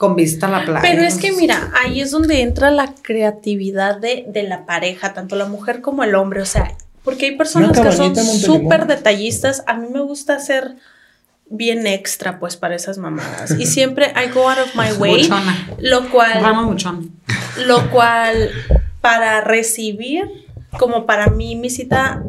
Con 0.00 0.16
vista 0.16 0.46
a 0.46 0.50
la 0.50 0.64
playa. 0.64 0.80
Pero 0.80 1.02
es 1.02 1.18
que 1.18 1.30
mira, 1.32 1.70
ahí 1.78 2.00
es 2.00 2.10
donde 2.10 2.40
entra 2.40 2.70
la 2.70 2.94
creatividad 3.02 3.98
de, 3.98 4.24
de 4.26 4.44
la 4.44 4.64
pareja, 4.64 5.12
tanto 5.12 5.36
la 5.36 5.44
mujer 5.44 5.82
como 5.82 6.02
el 6.02 6.14
hombre. 6.14 6.40
O 6.40 6.46
sea, 6.46 6.74
porque 7.04 7.26
hay 7.26 7.36
personas 7.36 7.78
que 7.78 7.92
son 7.92 8.16
súper 8.16 8.86
detallistas. 8.86 9.62
A 9.66 9.74
mí 9.74 9.88
me 9.92 10.00
gusta 10.00 10.36
hacer 10.36 10.76
bien 11.50 11.86
extra, 11.86 12.40
pues, 12.40 12.56
para 12.56 12.76
esas 12.76 12.96
mamadas. 12.96 13.50
Y 13.58 13.66
siempre 13.66 14.14
I 14.16 14.30
go 14.32 14.48
out 14.48 14.60
of 14.60 14.74
my 14.74 14.90
way. 14.98 15.24
Buchona. 15.24 15.68
Lo 15.80 16.08
cual, 16.08 16.40
Rama 16.40 16.62
buchón. 16.62 17.12
lo 17.66 17.90
cual, 17.90 18.52
para 19.02 19.42
recibir, 19.42 20.46
como 20.78 21.04
para 21.04 21.26
mí, 21.26 21.56
mi 21.56 21.68
cita, 21.68 22.22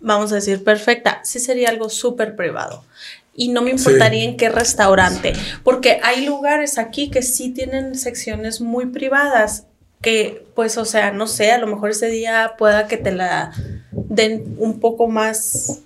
vamos 0.00 0.32
a 0.32 0.36
decir, 0.36 0.64
perfecta, 0.64 1.20
sí 1.24 1.40
sería 1.40 1.68
algo 1.68 1.90
súper 1.90 2.36
privado. 2.36 2.84
Y 3.34 3.48
no 3.48 3.62
me 3.62 3.70
importaría 3.70 4.24
en 4.24 4.36
qué 4.36 4.50
restaurante, 4.50 5.32
porque 5.64 6.00
hay 6.02 6.26
lugares 6.26 6.78
aquí 6.78 7.10
que 7.10 7.22
sí 7.22 7.50
tienen 7.50 7.94
secciones 7.94 8.60
muy 8.60 8.86
privadas, 8.86 9.66
que 10.02 10.44
pues, 10.54 10.76
o 10.76 10.84
sea, 10.84 11.12
no 11.12 11.26
sé, 11.26 11.50
a 11.50 11.58
lo 11.58 11.66
mejor 11.66 11.90
ese 11.90 12.08
día 12.08 12.54
pueda 12.58 12.88
que 12.88 12.98
te 12.98 13.12
la 13.12 13.52
den 13.90 14.56
un 14.58 14.80
poco 14.80 15.08
más 15.08 15.80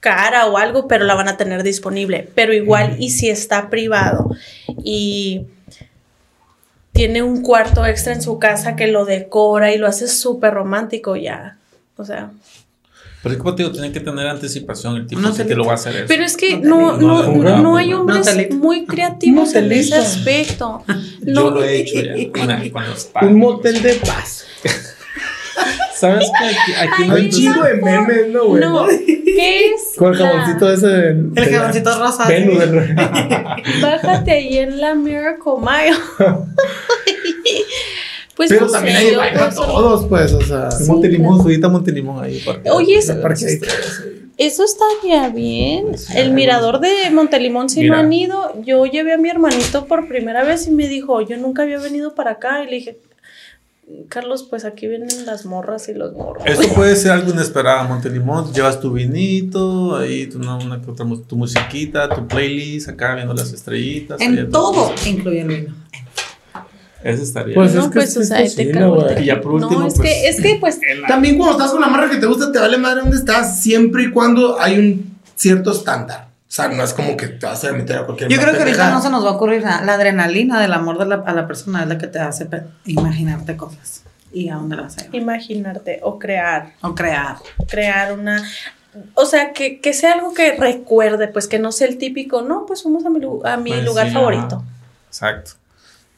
cara 0.00 0.46
o 0.46 0.56
algo, 0.56 0.86
pero 0.86 1.04
la 1.04 1.14
van 1.14 1.28
a 1.28 1.36
tener 1.36 1.62
disponible. 1.62 2.28
Pero 2.34 2.52
igual, 2.52 2.96
y 2.98 3.10
si 3.10 3.28
está 3.28 3.70
privado 3.70 4.30
y 4.84 5.46
tiene 6.92 7.22
un 7.22 7.42
cuarto 7.42 7.84
extra 7.84 8.12
en 8.12 8.22
su 8.22 8.38
casa 8.38 8.76
que 8.76 8.86
lo 8.86 9.04
decora 9.04 9.72
y 9.72 9.78
lo 9.78 9.86
hace 9.86 10.08
súper 10.08 10.54
romántico, 10.54 11.16
ya. 11.16 11.58
O 11.96 12.04
sea, 12.04 12.30
Pero 13.26 13.34
es 13.34 13.42
como 13.42 13.56
te 13.56 13.64
digo, 13.64 13.72
tienen 13.72 13.92
que 13.92 13.98
tener 13.98 14.24
anticipación 14.28 14.94
el 14.98 15.06
tipo 15.08 15.20
No 15.20 15.34
que 15.34 15.54
lo 15.56 15.64
va 15.64 15.72
a 15.72 15.74
hacer 15.74 15.96
eso. 15.96 16.04
pero 16.06 16.22
es 16.22 16.36
que 16.36 16.58
No 16.58 16.96
no, 16.96 17.22
no, 17.24 17.42
no, 17.42 17.58
No, 17.60 17.76
hay 17.76 17.92
hombres 17.92 18.28
muy 18.54 18.86
creativos 18.86 19.52
en 19.56 19.72
ese 19.72 19.96
aspecto. 19.96 20.84
Yo 20.86 20.94
No, 21.32 21.50
lo 21.50 21.64
he 21.64 21.80
hecho 21.80 22.00
ya. 22.00 22.14
Un 23.22 23.36
motel 23.36 23.82
de 23.82 23.94
paz. 23.94 24.44
¿Sabes 25.96 26.28
que 26.38 26.44
aquí, 26.46 26.72
aquí 26.78 27.02
Ay, 27.02 27.08
no 27.08 27.14
hay 27.16 27.24
Un 27.24 27.30
chingo 27.30 27.62
de 27.64 27.74
memes, 27.74 28.28
¿no, 28.28 28.44
güey? 28.44 28.60
no, 28.62 28.86
¿qué 29.06 29.66
es? 29.74 29.96
Con 29.98 30.12
el 30.12 30.20
la- 30.20 30.28
jaboncito 30.28 30.72
ese 30.72 30.86
del. 30.86 31.16
El 31.16 31.34
de 31.34 31.50
la- 31.50 31.58
jaboncito 31.58 31.98
rosa. 31.98 32.28
Venus 32.28 32.58
Bájate 33.82 34.30
ahí 34.30 34.58
en 34.58 34.80
la 34.80 34.94
Miracle 34.94 35.52
Mile. 35.58 35.96
Pues 38.36 38.50
Pero 38.50 38.66
no 38.66 38.72
también 38.72 38.96
sé, 38.98 39.16
hay 39.16 39.34
para 39.34 39.50
todos, 39.50 40.06
pues, 40.06 40.32
o 40.32 40.40
sea. 40.42 40.68
Montelimón, 40.86 41.42
subita 41.42 41.68
Montelimón 41.68 42.22
ahí. 42.22 42.40
para- 42.44 42.72
Oye, 42.74 42.98
es- 42.98 43.10
para 43.10 43.34
que- 43.34 43.60
Eso 44.38 44.64
estaría 44.64 45.30
bien. 45.30 45.92
El 46.14 46.32
mirador 46.32 46.80
de 46.80 47.10
Montelimón, 47.10 47.70
si 47.70 47.80
no 47.80 47.84
Mira. 47.84 48.00
han 48.00 48.12
ido, 48.12 48.52
yo 48.62 48.84
llevé 48.84 49.14
a 49.14 49.16
mi 49.18 49.30
hermanito 49.30 49.86
por 49.86 50.06
primera 50.08 50.44
vez 50.44 50.66
y 50.66 50.70
me 50.70 50.86
dijo, 50.88 51.22
yo 51.22 51.38
nunca 51.38 51.62
había 51.62 51.78
venido 51.78 52.14
para 52.14 52.32
acá. 52.32 52.62
Y 52.62 52.66
le 52.66 52.72
dije, 52.76 52.98
Carlos, 54.10 54.42
pues 54.42 54.66
aquí 54.66 54.88
vienen 54.88 55.08
las 55.24 55.46
morras 55.46 55.88
y 55.88 55.94
los 55.94 56.12
morros. 56.12 56.42
Eso 56.44 56.68
puede 56.74 56.96
ser 56.96 57.12
algo 57.12 57.30
inesperado, 57.32 57.88
Montelimón. 57.88 58.52
Llevas 58.52 58.78
tu 58.80 58.92
vinito, 58.92 59.96
ahí 59.96 60.26
tu, 60.26 60.36
una, 60.38 60.58
tu 61.26 61.36
musiquita, 61.36 62.08
tu 62.14 62.26
playlist, 62.28 62.88
acá 62.90 63.14
viendo 63.14 63.32
las 63.32 63.52
estrellitas. 63.52 64.20
En 64.20 64.50
todo 64.50 64.92
incluye 65.06 65.40
el 65.40 65.48
vino. 65.48 65.74
Eso 67.06 67.22
estaría. 67.22 67.54
Pues 67.54 67.74
no, 67.74 67.82
es 67.82 67.86
que 67.88 67.92
pues, 67.94 68.16
o 68.16 68.22
sea, 68.24 68.38
te. 68.38 69.22
Y 69.22 69.24
ya 69.24 69.40
por 69.40 69.52
último, 69.52 69.80
no, 69.80 69.86
es 69.86 69.94
pues, 69.94 70.08
que, 70.08 70.28
es 70.28 70.40
que, 70.40 70.56
pues, 70.60 70.80
También 71.06 71.36
cuando 71.36 71.56
estás 71.56 71.70
con 71.72 71.80
la 71.80 71.88
marra 71.88 72.10
que 72.10 72.16
te 72.16 72.26
gusta, 72.26 72.50
te 72.50 72.58
vale 72.58 72.78
madre 72.78 73.00
dónde 73.02 73.16
estás, 73.16 73.60
siempre 73.62 74.04
y 74.04 74.10
cuando 74.10 74.60
hay 74.60 74.78
un 74.78 75.16
cierto 75.34 75.72
estándar. 75.72 76.26
O 76.48 76.52
sea, 76.56 76.68
no 76.68 76.82
es 76.82 76.94
como 76.94 77.16
que 77.16 77.26
te 77.28 77.44
vas 77.44 77.62
a 77.64 77.72
meter 77.72 77.98
a 77.98 78.06
cualquier 78.06 78.30
Yo 78.30 78.40
creo 78.40 78.52
que 78.54 78.60
ahorita 78.60 78.90
no 78.90 79.02
se 79.02 79.10
nos 79.10 79.24
va 79.24 79.30
a 79.30 79.32
ocurrir 79.32 79.62
nada. 79.62 79.84
La 79.84 79.94
adrenalina 79.94 80.60
del 80.60 80.72
amor 80.72 80.96
de 80.98 81.06
la, 81.06 81.16
a 81.16 81.32
la 81.34 81.46
persona 81.46 81.82
es 81.82 81.88
la 81.88 81.98
que 81.98 82.06
te 82.06 82.18
hace 82.18 82.48
imaginarte 82.86 83.56
cosas. 83.56 84.02
¿Y 84.32 84.48
a 84.48 84.54
dónde 84.56 84.76
las 84.76 84.96
vas 84.96 85.06
a 85.12 85.16
imaginarte 85.16 86.00
o 86.02 86.18
crear, 86.18 86.72
O 86.82 86.94
crear. 86.94 87.36
crear 87.68 88.12
una... 88.12 88.42
O 89.14 89.26
sea, 89.26 89.52
que, 89.52 89.80
que 89.80 89.92
sea 89.92 90.14
algo 90.14 90.32
que 90.32 90.52
recuerde, 90.52 91.28
pues 91.28 91.46
que 91.48 91.58
no 91.58 91.70
sea 91.72 91.86
el 91.88 91.98
típico, 91.98 92.42
no, 92.42 92.64
pues 92.66 92.82
fuimos 92.82 93.04
a 93.04 93.10
mi, 93.10 93.20
lu- 93.20 93.42
a 93.44 93.56
mi 93.58 93.70
pues, 93.70 93.84
lugar 93.84 94.06
sí, 94.08 94.14
favorito. 94.14 94.56
ajá. 94.56 94.64
Exacto. 95.08 95.50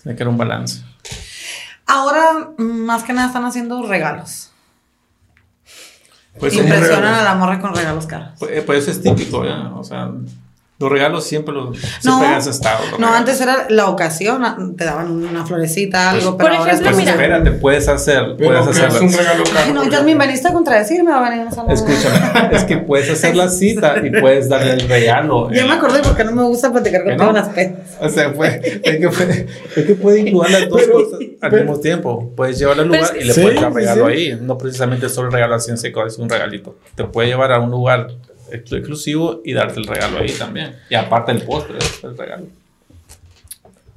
Tiene 0.03 0.17
que 0.17 0.23
haber 0.23 0.33
un 0.33 0.39
balance. 0.39 0.83
Ahora, 1.87 2.51
más 2.59 3.03
que 3.03 3.13
nada, 3.13 3.29
están 3.29 3.45
haciendo 3.45 3.83
regalos. 3.87 4.51
Pues, 6.39 6.55
Impresionan 6.55 6.83
regalos. 6.83 7.19
a 7.21 7.25
la 7.25 7.35
morra 7.35 7.61
con 7.61 7.75
regalos 7.75 8.07
caros. 8.07 8.31
Pues, 8.39 8.63
pues 8.65 8.83
eso 8.87 8.91
es 8.93 9.03
típico, 9.03 9.45
¿ya? 9.45 9.71
O 9.75 9.83
sea, 9.83 10.11
los 10.81 10.91
regalos 10.93 11.25
siempre 11.25 11.53
los 11.55 11.71
No, 11.71 11.75
siempre 12.19 12.27
han 12.29 12.39
estado. 12.39 12.79
los 12.83 12.91
no, 12.93 12.97
regalos. 13.09 13.19
antes 13.19 13.41
era 13.41 13.67
la 13.69 13.89
ocasión, 13.89 14.77
te 14.77 14.85
daban 14.85 15.11
una 15.11 15.45
florecita, 15.45 16.11
algo, 16.11 16.37
Por 16.37 16.47
pero 16.47 16.59
ahora 16.59 16.71
ejemplo, 16.73 16.91
es 16.91 16.95
Pues 16.95 17.05
mira. 17.05 17.11
espérate, 17.13 17.51
puedes 17.53 17.89
hacer, 17.89 18.37
puedes 18.37 18.67
hacerlo. 18.67 18.95
es 18.97 19.01
un 19.03 19.13
regalo 19.13 19.45
caro. 19.45 19.57
Ay, 19.67 19.73
no, 19.73 19.81
porque- 19.83 19.97
Jasmine, 19.97 20.19
veniste 20.19 20.49
a 20.49 20.53
contradecirme, 20.53 21.11
va 21.11 21.27
a 21.27 21.31
venir 21.31 21.47
a. 21.49 21.73
Escúchame, 21.73 22.57
es 22.57 22.65
que 22.65 22.77
puedes 22.79 23.11
hacer 23.11 23.35
la 23.35 23.49
cita 23.49 23.97
y 24.05 24.21
puedes 24.21 24.49
darle 24.49 24.75
el 24.75 24.89
regalo. 24.89 25.51
Ya 25.53 25.63
eh. 25.63 25.67
me 25.67 25.73
acordé 25.73 26.01
porque 26.03 26.23
no 26.23 26.31
me 26.33 26.43
gusta 26.45 26.71
platicar 26.71 27.03
¿Que 27.03 27.09
contigo 27.11 27.33
no? 27.33 27.39
las 27.39 27.49
pedas. 27.49 27.73
O 28.01 28.09
sea, 28.09 28.31
fue, 28.33 28.61
es, 28.85 28.97
que 28.99 29.11
fue- 29.11 29.47
es 29.77 29.85
que 29.85 29.95
puede 29.97 30.21
incluir 30.21 30.51
las 30.53 30.69
dos 30.69 30.81
Pero- 30.83 30.93
cosas 30.93 31.19
al 31.41 31.51
pero- 31.51 31.65
mismo 31.65 31.81
tiempo. 31.81 32.33
Puedes 32.37 32.57
llevarlo 32.59 32.83
al 32.83 32.89
lugar 32.89 33.17
es 33.17 33.25
y 33.25 33.27
le 33.27 33.35
Sí, 33.35 33.41
puedes 33.43 33.61
dar 33.61 33.73
regalo 33.73 34.07
sí. 34.07 34.13
ahí. 34.13 34.39
No 34.41 34.57
precisamente 34.57 35.09
solo 35.09 35.27
el 35.27 35.33
regalo 35.33 35.57
así 35.57 35.71
en 35.73 35.79
seco, 35.79 36.07
es 36.07 36.19
un 36.19 36.29
regalito. 36.29 36.77
Te 36.95 37.03
puede 37.05 37.27
llevar 37.29 37.51
a 37.53 37.59
un 37.59 37.71
lugar 37.73 38.09
exclusivo 38.53 39.41
y 39.45 39.53
darte 39.53 39.81
el 39.81 39.87
regalo 39.87 40.19
ahí 40.19 40.31
también. 40.31 40.77
Y 40.91 40.95
aparte 40.95 41.33
el 41.33 41.43
postre, 41.43 41.79
el 42.03 42.17
regalo. 42.17 42.47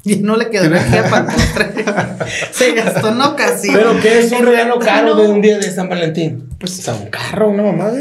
Y 0.03 0.15
no 0.17 0.35
le 0.35 0.49
quedó 0.49 0.65
energía 0.65 1.03
para 1.09 1.31
el 1.31 1.35
postre. 1.35 1.85
Se 2.51 2.73
gastó 2.73 3.09
en 3.09 3.21
ocasión. 3.21 3.75
Pero 3.75 3.99
¿qué 4.01 4.19
es 4.19 4.31
un 4.31 4.45
regalo 4.45 4.79
caro 4.79 5.15
de 5.15 5.27
un 5.27 5.41
día 5.41 5.59
de 5.59 5.71
San 5.71 5.89
Valentín? 5.89 6.49
Pues 6.59 6.79
o 6.79 6.81
sea, 6.81 6.95
un 6.95 7.07
carro, 7.07 7.49
una 7.49 7.63
mamá. 7.63 7.91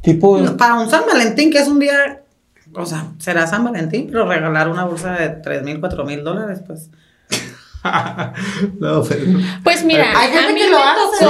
Tipo. 0.00 0.56
Para 0.56 0.74
un 0.74 0.90
San 0.90 1.04
Valentín, 1.06 1.50
que 1.50 1.58
es 1.58 1.68
un 1.68 1.78
día, 1.78 2.22
o 2.74 2.86
sea, 2.86 3.08
será 3.18 3.46
San 3.46 3.64
Valentín, 3.64 4.08
pero 4.10 4.26
regalar 4.26 4.68
una 4.68 4.84
bolsa 4.84 5.12
de 5.12 5.28
3 5.28 5.62
mil, 5.62 5.80
4 5.80 6.04
mil 6.04 6.24
dólares, 6.24 6.60
pues. 6.66 6.90
no, 8.80 9.02
pero- 9.02 9.24
Pues 9.64 9.84
mira, 9.84 10.12
Hay 10.18 10.30
gente 10.30 10.46
a 10.46 10.52
mí 10.52 10.60
que 10.60 10.64
me 10.66 10.70
lo 10.70 10.78
hace, 10.78 11.24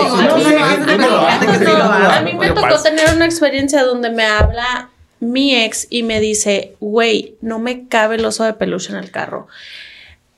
a 2.18 2.20
mí 2.22 2.32
me 2.34 2.50
tocó- 2.50 2.82
tener 2.82 3.14
una 3.14 3.24
experiencia 3.24 3.84
donde 3.84 4.10
me 4.10 4.24
habla 4.24 4.90
mi 5.20 5.54
ex 5.54 5.86
y 5.88 6.02
me 6.02 6.20
dice, 6.20 6.74
güey, 6.80 7.36
no 7.40 7.58
me 7.58 7.86
cabe 7.88 8.16
el 8.16 8.24
oso 8.24 8.44
de 8.44 8.54
peluche 8.54 8.92
en 8.92 8.98
el 8.98 9.10
carro. 9.10 9.46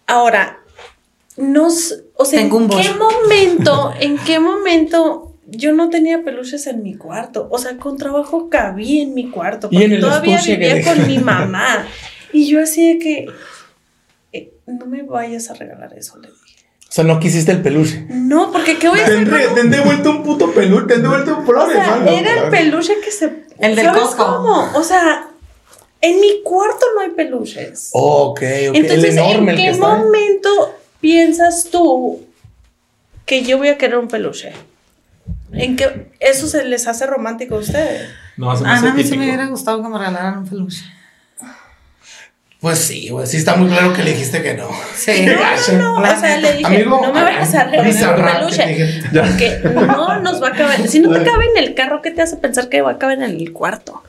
Ahora, 0.06 0.58
o 2.16 2.24
sea, 2.24 2.38
Tengo 2.40 2.58
¿en 2.60 2.68
qué 2.68 2.90
momento, 2.94 3.92
en 4.00 4.18
qué 4.18 4.38
momento 4.40 5.32
yo 5.46 5.72
no 5.72 5.88
tenía 5.90 6.22
peluches 6.22 6.66
en 6.66 6.82
mi 6.82 6.94
cuarto? 6.96 7.48
O 7.50 7.58
sea, 7.58 7.76
con 7.78 7.96
trabajo 7.96 8.48
cabía 8.50 9.02
en 9.02 9.14
mi 9.14 9.30
cuarto, 9.30 9.68
Y 9.70 9.76
en 9.76 9.82
porque 9.82 9.94
el 9.94 10.00
todavía 10.00 10.38
que 10.40 10.56
vivía 10.56 10.84
con 10.84 11.06
mi 11.06 11.18
mamá. 11.18 11.86
Y 12.32 12.46
yo 12.48 12.62
así 12.62 12.94
de 12.94 12.98
que, 12.98 13.26
no 14.66 14.86
me 14.86 15.02
vayas 15.02 15.50
a 15.50 15.54
regalar 15.54 15.92
eso, 15.96 16.18
le 16.18 16.28
dije. 16.28 16.40
O 16.88 16.92
sea, 16.94 17.04
no 17.04 17.18
quisiste 17.18 17.50
el 17.50 17.60
peluche. 17.60 18.06
No, 18.08 18.52
porque 18.52 18.78
¿qué 18.78 18.88
voy 18.88 19.00
a 19.00 19.04
hacer? 19.04 19.28
te 19.54 19.60
han 19.60 19.70
devuelto 19.70 20.10
un 20.10 20.22
puto 20.22 20.52
peluche, 20.52 20.86
te 20.86 20.94
han 20.94 21.02
devuelto 21.02 21.36
un 21.38 21.42
O 21.42 21.46
flores. 21.46 21.74
sea, 21.76 21.96
mano. 21.96 22.08
era 22.10 22.44
el 22.44 22.50
peluche 22.50 22.94
que 23.04 23.10
se. 23.10 23.44
El 23.58 23.74
del 23.74 23.84
¿Sabes 23.86 24.02
Costco. 24.02 24.24
cómo? 24.24 24.70
O 24.74 24.82
sea, 24.84 25.28
en 26.00 26.20
mi 26.20 26.42
cuarto 26.44 26.86
no 26.94 27.00
hay 27.00 27.10
peluches. 27.10 27.90
Ok, 27.92 28.38
ok. 28.40 28.44
Entonces, 28.74 29.04
el 29.16 29.18
enorme, 29.18 29.32
¿en 29.42 29.48
el 29.50 29.56
que 29.56 29.62
qué 29.62 29.70
está 29.70 29.88
momento 29.96 30.48
piensas 31.00 31.68
tú 31.70 32.22
que 33.26 33.42
yo 33.42 33.58
voy 33.58 33.68
a 33.68 33.78
querer 33.78 33.98
un 33.98 34.06
peluche? 34.08 34.52
¿En 35.52 35.74
qué 35.76 36.10
eso 36.20 36.46
se 36.46 36.64
les 36.64 36.86
hace 36.86 37.06
romántico 37.06 37.56
a 37.56 37.58
ustedes? 37.58 38.08
no 38.36 38.50
hace 38.52 38.64
Ah, 38.66 38.76
a 38.78 38.82
mí 38.82 38.90
sí 38.90 38.96
típico. 39.10 39.16
me 39.18 39.24
hubiera 39.26 39.46
gustado 39.46 39.82
que 39.82 39.88
me 39.88 39.98
regalaran 39.98 40.38
un 40.38 40.48
peluche. 40.48 40.84
Pues 42.64 42.78
sí, 42.78 43.10
güey. 43.10 43.26
Sí, 43.26 43.36
está 43.36 43.56
muy 43.56 43.68
claro 43.68 43.92
que 43.92 44.02
le 44.02 44.12
dijiste 44.12 44.42
que 44.42 44.54
no. 44.54 44.70
Sí. 44.96 45.12
Qué 45.12 45.34
gacho. 45.38 45.72
No, 45.76 45.96
o 45.96 46.02
sea, 46.02 46.38
le 46.38 46.54
dije, 46.54 46.64
Amigo, 46.64 46.98
no 47.02 47.12
me 47.12 47.22
vayas 47.22 47.54
a 47.54 47.64
regalar 47.64 48.46
un 48.46 48.54
peluche. 48.54 49.02
Porque 49.12 49.60
no 49.74 50.20
nos 50.22 50.42
va 50.42 50.48
a 50.48 50.52
caber. 50.52 50.88
Si 50.88 50.98
no 51.00 51.12
te 51.12 51.22
cabe 51.24 51.44
en 51.54 51.62
el 51.62 51.74
carro, 51.74 52.00
¿qué 52.00 52.10
te 52.10 52.22
hace 52.22 52.38
pensar 52.38 52.70
que 52.70 52.80
va 52.80 52.92
a 52.92 52.98
caber 52.98 53.18
en 53.18 53.38
el 53.38 53.52
cuarto? 53.52 54.02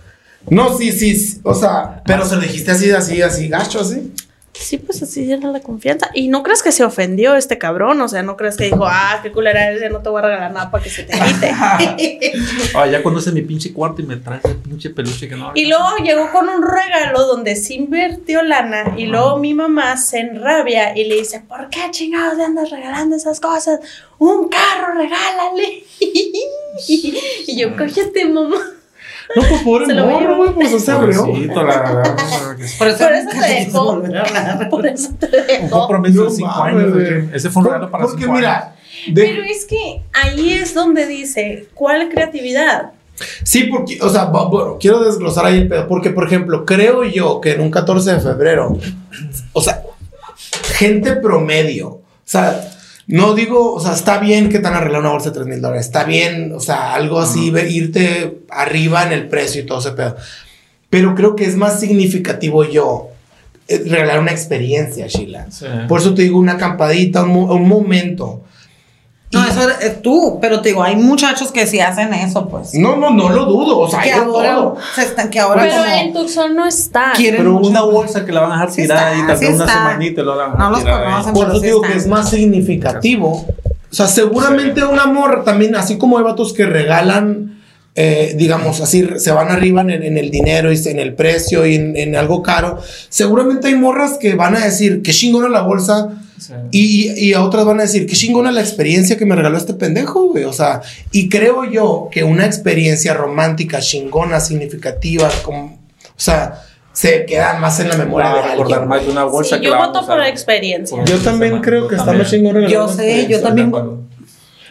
No, 0.49 0.77
sí, 0.77 0.93
sí, 0.93 1.17
sí, 1.17 1.41
O 1.43 1.53
sea, 1.53 2.01
pero 2.05 2.23
se 2.23 2.37
lo 2.37 2.43
dijiste 2.43 2.71
así, 2.71 2.89
así, 2.91 3.21
así, 3.21 3.49
gacho, 3.49 3.81
así. 3.81 4.13
Sí, 4.57 4.77
pues 4.77 5.03
así 5.03 5.31
era 5.31 5.51
la 5.51 5.59
confianza. 5.59 6.09
Y 6.13 6.27
no 6.27 6.41
crees 6.41 6.63
que 6.63 6.71
se 6.71 6.83
ofendió 6.83 7.35
este 7.35 7.57
cabrón, 7.57 7.99
o 8.01 8.07
sea, 8.07 8.23
no 8.23 8.37
crees 8.37 8.57
que 8.57 8.65
dijo, 8.65 8.85
ah, 8.85 9.19
qué 9.21 9.31
culera 9.31 9.67
eres, 9.67 9.81
ya 9.81 9.89
no 9.89 9.99
te 9.99 10.09
voy 10.09 10.19
a 10.19 10.25
regalar 10.25 10.51
nada 10.51 10.71
para 10.71 10.83
que 10.83 10.89
se 10.89 11.03
te 11.03 11.13
quite. 11.13 11.53
Ah, 12.73 12.87
ya 12.87 13.01
conoce 13.03 13.31
mi 13.31 13.41
pinche 13.41 13.71
cuarto 13.73 14.01
y 14.01 14.05
me 14.05 14.17
trae 14.17 14.39
ese 14.43 14.55
pinche 14.55 14.89
peluche 14.89 15.29
que 15.29 15.35
no. 15.35 15.51
y 15.55 15.65
luego 15.65 15.97
llegó 16.03 16.31
con 16.31 16.49
un 16.49 16.61
regalo 16.61 17.25
donde 17.25 17.55
se 17.55 17.75
invirtió 17.75 18.41
lana 18.41 18.95
y 18.97 19.05
luego 19.05 19.37
mi 19.37 19.53
mamá 19.53 19.97
se 19.97 20.19
enrabia 20.19 20.97
y 20.97 21.05
le 21.05 21.15
dice, 21.15 21.41
¿por 21.41 21.69
qué 21.69 21.79
chingados 21.91 22.37
le 22.37 22.43
andas 22.43 22.69
regalando 22.69 23.15
esas 23.15 23.39
cosas? 23.39 23.79
Un 24.17 24.49
carro, 24.49 24.93
regálale. 24.95 25.83
y 26.87 27.57
yo, 27.57 27.75
cállate, 27.75 28.25
mamá. 28.25 28.57
No, 29.35 29.41
pues 29.47 29.61
pobre 29.63 29.93
morro, 29.93 30.37
güey, 30.37 30.53
pues 30.53 30.73
o 30.73 30.79
sea, 30.79 30.95
abrió. 30.95 31.25
Pobrecito, 31.25 31.63
la 31.63 31.79
verdad. 31.81 32.15
Por 32.77 32.87
eso, 32.87 32.99
Por 33.05 33.13
eso 33.13 33.29
te 33.29 33.47
dejó. 33.47 34.03
Por 34.69 34.87
eso 34.87 35.09
te 35.19 35.25
Un 35.27 35.47
dejó. 35.47 35.79
compromiso 35.79 36.23
de 36.23 36.29
No 36.29 36.35
5 36.35 36.47
mames, 36.49 36.83
años. 36.93 37.23
Ese 37.33 37.49
fue 37.49 37.61
un 37.63 37.67
regalo 37.67 37.91
para 37.91 38.03
5 38.05 38.11
Porque 38.11 38.25
años. 38.25 38.37
mira, 38.37 38.75
de- 39.07 39.21
Pero 39.23 39.43
es 39.43 39.65
que 39.65 40.01
ahí 40.13 40.53
es 40.53 40.73
donde 40.73 41.05
dice, 41.07 41.67
¿cuál 41.73 42.09
creatividad? 42.09 42.91
sí, 43.43 43.63
porque, 43.63 43.97
o 44.01 44.09
sea, 44.09 44.29
bu- 44.31 44.49
bueno, 44.49 44.77
quiero 44.79 45.03
desglosar 45.03 45.45
ahí 45.45 45.59
el 45.59 45.67
pedo, 45.69 45.87
porque, 45.87 46.09
por 46.09 46.25
ejemplo, 46.27 46.65
creo 46.65 47.03
yo 47.05 47.39
que 47.41 47.53
en 47.53 47.61
un 47.61 47.71
14 47.71 48.13
de 48.15 48.19
febrero, 48.19 48.77
o 49.53 49.61
sea, 49.61 49.81
gente 50.73 51.15
promedio, 51.15 51.87
o 51.87 52.01
sea, 52.25 52.61
no 53.07 53.33
digo, 53.35 53.73
o 53.73 53.79
sea, 53.79 53.93
está 53.93 54.17
bien 54.19 54.49
que 54.49 54.59
te 54.59 54.67
han 54.67 54.73
arreglado 54.73 55.01
una 55.03 55.11
bolsa 55.11 55.29
de 55.29 55.35
3 55.35 55.47
mil 55.47 55.61
dólares, 55.61 55.85
está 55.85 56.03
bien, 56.05 56.53
o 56.55 56.59
sea, 56.59 56.93
algo 56.95 57.19
así, 57.19 57.51
ve- 57.51 57.69
irte 57.69 58.39
arriba 58.49 59.03
en 59.03 59.11
el 59.13 59.27
precio 59.27 59.61
y 59.61 59.65
todo 59.65 59.79
ese 59.79 59.91
pedo, 59.91 60.15
pero 60.89 61.13
creo 61.15 61.35
que 61.35 61.45
es 61.45 61.55
más 61.55 61.79
significativo 61.79 62.63
yo 62.63 63.09
eh, 63.67 63.83
regalar 63.87 64.19
una 64.19 64.31
experiencia, 64.31 65.07
Sheila. 65.07 65.47
Sí. 65.51 65.65
Por 65.87 65.99
eso 65.99 66.13
te 66.13 66.21
digo 66.21 66.37
una 66.39 66.53
acampadita, 66.53 67.23
un, 67.23 67.29
mo- 67.33 67.53
un 67.53 67.67
momento. 67.67 68.41
No, 69.31 69.43
eso 69.43 69.69
es 69.81 70.01
tú, 70.01 70.37
pero 70.39 70.61
te 70.61 70.69
digo, 70.69 70.83
hay 70.83 70.95
muchachos 70.95 71.51
que 71.51 71.67
sí 71.67 71.79
hacen 71.79 72.13
eso, 72.13 72.47
pues. 72.47 72.73
No, 72.75 72.95
no, 72.95 73.09
no 73.11 73.29
lo 73.29 73.45
dudo. 73.45 73.79
O 73.79 73.89
sea, 73.89 74.01
que 74.01 74.11
hay 74.13 74.19
de 74.19 74.25
ahora, 74.25 74.55
todo. 74.55 74.77
se 74.95 75.01
están, 75.01 75.29
que 75.29 75.39
ahora 75.39 75.63
Pero 75.63 75.75
como 75.77 75.85
en 75.93 76.13
Tucson 76.13 76.55
no 76.55 76.65
está. 76.65 77.11
quieren 77.15 77.39
Pero 77.41 77.53
mucho- 77.53 77.69
una 77.69 77.81
bolsa 77.81 78.23
que 78.25 78.31
la 78.31 78.41
van 78.41 78.51
a 78.51 78.53
dejar 78.55 78.71
Sí 78.71 78.81
tirada 78.83 79.11
está, 79.11 79.23
y 79.23 79.27
tal 79.27 79.37
sí 79.37 79.45
vez 79.45 79.55
una 79.55 79.65
está. 79.65 79.77
semanita 79.77 80.21
lo 80.21 80.37
van 80.37 80.51
a 80.51 80.57
No 80.57 80.69
los 80.69 80.83
conocen. 80.83 81.33
Por 81.33 81.47
eso 81.49 81.59
sí 81.59 81.65
digo 81.65 81.77
están. 81.77 81.91
que 81.91 81.97
es 81.97 82.07
más 82.07 82.29
significativo 82.29 83.45
O 83.91 83.93
sea, 83.95 84.07
seguramente 84.07 84.83
un 84.85 84.99
amor 84.99 85.43
también, 85.43 85.75
así 85.75 85.97
como 85.97 86.17
hay 86.17 86.23
vatos 86.23 86.53
que 86.53 86.65
regalan, 86.65 87.61
eh, 87.95 88.35
digamos 88.37 88.79
así, 88.81 89.07
se 89.17 89.31
van 89.31 89.49
arriba 89.49 89.81
en, 89.81 89.89
en 89.89 90.17
el 90.17 90.29
dinero 90.31 90.71
y 90.71 90.87
en 90.87 90.99
el 90.99 91.13
precio 91.15 91.65
y 91.65 91.75
en, 91.75 91.97
en 91.97 92.15
algo 92.15 92.41
caro. 92.43 92.79
Seguramente 93.09 93.67
hay 93.67 93.75
morras 93.75 94.17
que 94.19 94.35
van 94.35 94.55
a 94.55 94.59
decir 94.63 95.01
que 95.01 95.11
chingona 95.11 95.49
la 95.49 95.61
bolsa. 95.61 96.09
Sí. 96.37 96.53
Y, 96.71 97.27
y 97.29 97.33
a 97.33 97.43
otras 97.43 97.65
van 97.65 97.79
a 97.79 97.83
decir, 97.83 98.05
qué 98.05 98.13
chingona 98.13 98.51
la 98.51 98.61
experiencia 98.61 99.17
que 99.17 99.25
me 99.25 99.35
regaló 99.35 99.57
este 99.57 99.73
pendejo, 99.73 100.29
güey. 100.29 100.43
O 100.43 100.53
sea, 100.53 100.81
y 101.11 101.29
creo 101.29 101.63
yo 101.63 102.09
que 102.11 102.23
una 102.23 102.45
experiencia 102.45 103.13
romántica, 103.13 103.79
chingona, 103.79 104.39
significativa, 104.39 105.29
como, 105.43 105.65
o 105.65 106.13
sea, 106.17 106.61
se 106.95 107.25
queda 107.25 107.59
más 107.59 107.79
en 107.81 107.89
la 107.89 107.97
memoria 107.97 108.29
de 108.29 108.39
a 108.39 108.41
recordar 108.51 108.79
alguien. 108.79 108.87
más 108.87 109.05
de 109.05 109.11
una 109.11 109.23
bolsa 109.25 109.55
Sí, 109.55 109.61
que 109.61 109.67
yo 109.67 109.77
voto 109.77 110.05
por 110.05 110.17
la 110.17 110.29
experiencia. 110.29 111.03
Yo 111.03 111.17
también 111.19 111.59
creo 111.61 111.87
que 111.87 111.95
está 111.95 112.13
más 112.13 112.29
chingón 112.29 112.67
Yo 112.67 112.87
sé, 112.87 113.27
yo 113.27 113.41
también. 113.41 113.71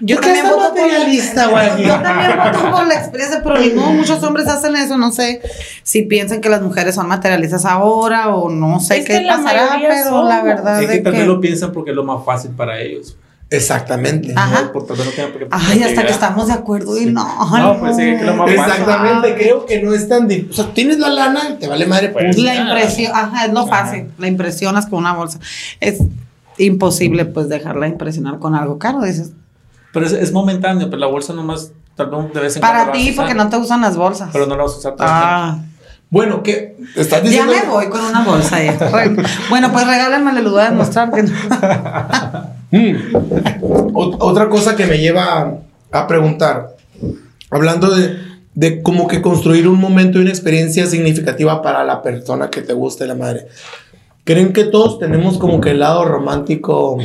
Yo 0.06 0.16
¿Por 0.16 0.24
qué 0.24 0.30
también 0.34 0.48
por 0.54 0.62
la 0.62 0.68
materialista, 0.70 1.46
güey? 1.48 1.86
Yo 1.86 2.00
también 2.00 2.30
voto 2.36 2.70
por 2.70 2.86
la 2.86 2.94
experiencia, 2.94 3.42
pero 3.42 3.56
modo, 3.74 3.92
muchos 3.92 4.22
hombres 4.22 4.46
hacen 4.48 4.76
eso. 4.76 4.96
No 4.98 5.12
sé 5.12 5.40
si 5.82 6.02
piensan 6.02 6.40
que 6.40 6.48
las 6.48 6.62
mujeres 6.62 6.94
son 6.94 7.08
materialistas 7.08 7.64
ahora 7.64 8.34
o 8.34 8.50
no 8.50 8.80
sé 8.80 8.98
Es 8.98 9.06
qué 9.06 9.20
que 9.20 9.26
pasará, 9.26 9.78
pero 9.80 10.08
son. 10.10 10.28
la 10.28 10.42
verdad 10.42 10.82
Es 10.82 10.88
que 10.88 10.96
es 10.96 11.02
vez 11.04 11.14
que. 11.14 11.24
lo 11.26 11.40
piensan 11.40 11.72
porque 11.72 11.90
es 11.90 11.96
lo 11.96 12.04
más 12.04 12.24
fácil 12.24 12.50
para 12.52 12.80
ellos. 12.80 13.16
Exactamente. 13.50 14.32
Ajá. 14.34 14.62
No, 14.62 14.72
por 14.72 14.86
tal 14.86 14.96
vez 14.96 15.06
no 15.06 15.12
tengan 15.12 15.30
por 15.32 15.40
qué- 15.42 15.48
Ay, 15.50 15.82
hasta 15.84 16.04
que 16.04 16.12
estamos 16.12 16.48
de 16.48 16.54
acuerdo 16.54 16.96
y 16.96 17.04
Sí. 17.04 17.10
no. 17.12 17.58
No, 17.58 17.78
pues 17.78 17.96
sí, 17.96 18.02
que 18.02 18.24
lo 18.24 18.34
más 18.34 18.50
fácil. 18.52 18.72
Exactamente, 18.82 19.34
creo 19.36 19.64
que 19.66 19.82
no 19.82 19.94
es 19.94 20.08
tan 20.08 20.26
difícil. 20.26 20.50
O 20.50 20.54
sea, 20.54 20.74
tienes 20.74 20.98
la 20.98 21.08
lana, 21.10 21.56
te 21.58 21.68
vale 21.68 21.86
madre. 21.86 22.08
Pues. 22.08 22.36
La 22.38 22.54
impresión, 22.56 23.12
ajá, 23.14 23.46
es 23.46 23.52
lo 23.52 23.66
fácil. 23.66 24.08
La 24.18 24.26
impresionas 24.26 24.86
con 24.86 24.98
una 25.00 25.12
bolsa. 25.12 25.38
Es 25.80 25.98
imposible, 26.58 27.24
pues, 27.26 27.48
dejarla 27.48 27.86
impresionar 27.86 28.38
con 28.38 28.54
algo 28.54 28.78
caro. 28.78 29.02
Dices, 29.02 29.32
Pero 29.94 30.04
es, 30.06 30.12
es 30.12 30.32
momentáneo, 30.32 30.90
pero 30.90 30.98
la 31.00 31.06
bolsa 31.06 31.32
nomás 31.32 31.72
tal 31.96 32.10
vez 32.10 32.34
de 32.34 32.40
vez 32.40 32.56
en 32.56 32.60
cuando 32.62 32.78
para 32.80 32.92
ti, 32.92 33.12
porque 33.16 33.34
no 33.34 33.48
te 33.48 33.56
gustan 33.56 33.80
las 33.80 33.96
bolsas. 33.96 34.28
Pero 34.32 34.46
no 34.46 34.56
la 34.56 34.64
vas 34.64 34.74
a 34.74 34.78
usar 34.78 34.96
todo 34.96 35.06
el 35.06 35.12
tiempo. 35.12 35.26
Ah, 35.30 35.58
Bueno, 36.10 36.42
¿qué? 36.42 36.76
¿Estás 36.96 37.22
ya 37.30 37.46
me 37.46 37.62
voy 37.70 37.86
con 37.88 38.00
una 38.04 38.22
bolsa 38.24 38.62
ya. 38.62 38.76
Bueno, 39.48 39.72
pues 39.72 39.86
regálenme, 39.86 40.32
les 40.34 40.44
voy 40.50 40.60
a 40.60 40.70
demostrar 40.70 41.10
que 41.12 41.22
no. 41.22 41.32
Mm. 42.74 43.14
Ot- 43.92 44.16
Otra 44.18 44.48
cosa 44.48 44.74
que 44.74 44.86
me 44.86 44.98
lleva 44.98 45.42
a, 45.92 45.98
a 46.00 46.06
preguntar, 46.08 46.74
hablando 47.48 47.88
de, 47.94 48.16
de 48.54 48.82
como 48.82 49.06
que 49.06 49.22
construir 49.22 49.68
un 49.68 49.78
momento 49.78 50.18
y 50.18 50.22
una 50.22 50.30
experiencia 50.30 50.86
significativa 50.86 51.62
para 51.62 51.84
la 51.84 52.02
persona 52.02 52.50
que 52.50 52.62
te 52.62 52.72
guste 52.72 53.06
la 53.06 53.14
madre. 53.14 53.46
¿Creen 54.24 54.52
que 54.52 54.64
todos 54.64 54.98
tenemos 54.98 55.38
como 55.38 55.60
que 55.60 55.70
el 55.70 55.78
lado 55.80 56.04
romántico 56.04 56.98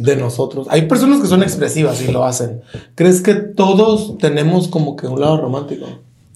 de 0.00 0.16
nosotros? 0.16 0.66
Hay 0.70 0.82
personas 0.82 1.20
que 1.20 1.26
son 1.26 1.42
expresivas 1.42 2.00
y 2.02 2.10
lo 2.10 2.24
hacen. 2.24 2.62
¿Crees 2.94 3.20
que 3.20 3.34
todos 3.34 4.18
tenemos 4.18 4.68
como 4.68 4.96
que 4.96 5.06
un 5.06 5.20
lado 5.20 5.40
romántico? 5.40 5.86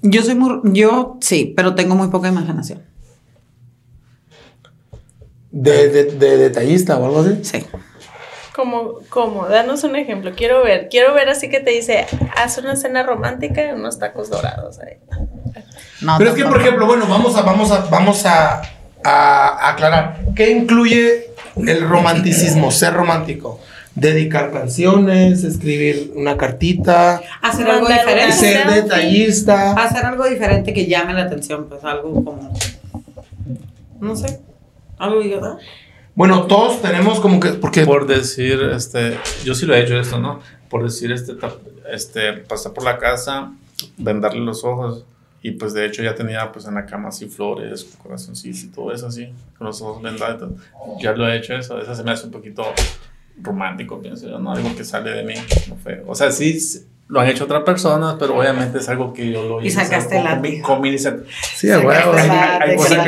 Yo 0.02 0.22
soy 0.22 0.34
muy. 0.34 0.60
Yo 0.72 1.16
sí, 1.20 1.52
pero 1.56 1.74
tengo 1.74 1.94
muy 1.94 2.08
poca 2.08 2.28
imaginación. 2.28 2.82
De, 5.50 5.88
de, 5.88 6.04
de 6.04 6.36
detallista 6.36 6.98
o 6.98 7.06
algo 7.06 7.20
así. 7.20 7.38
Sí. 7.42 7.64
Como, 8.54 9.00
como, 9.08 9.46
danos 9.46 9.82
un 9.82 9.96
ejemplo. 9.96 10.32
Quiero 10.36 10.62
ver, 10.62 10.88
quiero 10.88 11.14
ver 11.14 11.28
así 11.28 11.48
que 11.48 11.60
te 11.60 11.70
dice, 11.70 12.06
haz 12.36 12.58
una 12.58 12.76
cena 12.76 13.02
romántica 13.02 13.66
y 13.66 13.72
unos 13.72 13.98
tacos 13.98 14.30
dorados. 14.30 14.78
ahí. 14.78 14.98
No, 16.02 16.18
Pero 16.18 16.30
es 16.30 16.36
que, 16.36 16.44
por 16.44 16.60
ejemplo, 16.60 16.86
bueno, 16.86 17.06
vamos 17.08 17.36
a, 17.36 17.42
vamos 17.42 17.70
a, 17.70 17.86
vamos 17.86 18.26
a, 18.26 18.62
a 19.02 19.70
aclarar. 19.70 20.20
¿Qué 20.36 20.50
incluye 20.50 21.33
el 21.56 21.88
romanticismo, 21.88 22.70
ser 22.70 22.94
romántico? 22.94 23.60
Dedicar 23.94 24.50
canciones, 24.50 25.44
escribir 25.44 26.12
una 26.16 26.36
cartita, 26.36 27.22
Hacer 27.40 27.70
algo 27.70 27.86
diferente. 27.86 28.32
ser 28.32 28.68
detallista. 28.68 29.72
Hacer 29.72 30.04
algo 30.04 30.24
diferente 30.28 30.72
que 30.72 30.86
llame 30.86 31.14
la 31.14 31.22
atención, 31.22 31.66
pues 31.68 31.84
algo 31.84 32.12
como. 32.24 32.52
No 34.00 34.16
sé. 34.16 34.40
Algo 34.98 35.20
¿verdad? 35.20 35.58
Bueno, 36.14 36.46
todos 36.46 36.80
tenemos 36.80 37.18
como 37.20 37.40
que, 37.40 37.50
porque 37.50 37.84
Por 37.84 38.06
decir, 38.06 38.60
este, 38.74 39.18
yo 39.44 39.54
sí 39.54 39.66
lo 39.66 39.74
he 39.74 39.82
hecho 39.82 39.98
esto, 39.98 40.18
¿no? 40.18 40.40
Por 40.68 40.84
decir, 40.84 41.10
este, 41.10 41.32
este, 41.92 42.32
pasar 42.34 42.72
por 42.72 42.84
la 42.84 42.98
casa, 42.98 43.52
vendarle 43.96 44.40
los 44.40 44.64
ojos. 44.64 45.04
Y 45.46 45.50
pues 45.52 45.74
de 45.74 45.84
hecho 45.84 46.02
ya 46.02 46.14
tenía 46.14 46.50
pues 46.50 46.64
en 46.64 46.72
la 46.74 46.86
cama 46.86 47.10
así 47.10 47.26
flores, 47.28 47.84
corazoncitos 48.02 48.62
y 48.64 48.68
todo 48.68 48.90
eso 48.94 49.08
así, 49.08 49.28
con 49.58 49.66
los 49.66 49.80
ojos 49.82 50.02
vendados. 50.02 50.36
y. 50.36 51.02
Ya 51.02 51.12
lo 51.12 51.28
he 51.28 51.36
hecho 51.36 51.54
eso, 51.54 51.78
eso 51.78 51.94
se 51.94 52.02
me 52.02 52.12
hace 52.12 52.24
un 52.24 52.32
poquito 52.32 52.64
romántico, 53.42 54.00
pienso 54.00 54.26
yo, 54.26 54.38
¿no? 54.38 54.52
Algo 54.52 54.74
que 54.74 54.84
sale 54.84 55.10
de 55.10 55.22
mí, 55.22 55.34
no 55.68 55.76
feo. 55.76 56.04
O 56.06 56.14
sea, 56.14 56.30
sí 56.32 56.58
lo 57.08 57.20
han 57.20 57.28
hecho 57.28 57.44
otras 57.44 57.62
personas, 57.62 58.16
pero 58.18 58.38
obviamente 58.38 58.78
es 58.78 58.88
algo 58.88 59.12
que 59.12 59.30
yo 59.30 59.46
lo 59.46 59.60
Y 59.62 59.66
hice. 59.66 59.84
sacaste 59.84 60.14
con, 60.16 60.24
la 60.24 60.40
con 60.62 60.80
mi, 60.80 60.96
sí, 60.98 61.70
a 61.70 61.78
huevo. 61.78 62.12
Hay- 62.14 62.76
cosas 62.76 63.06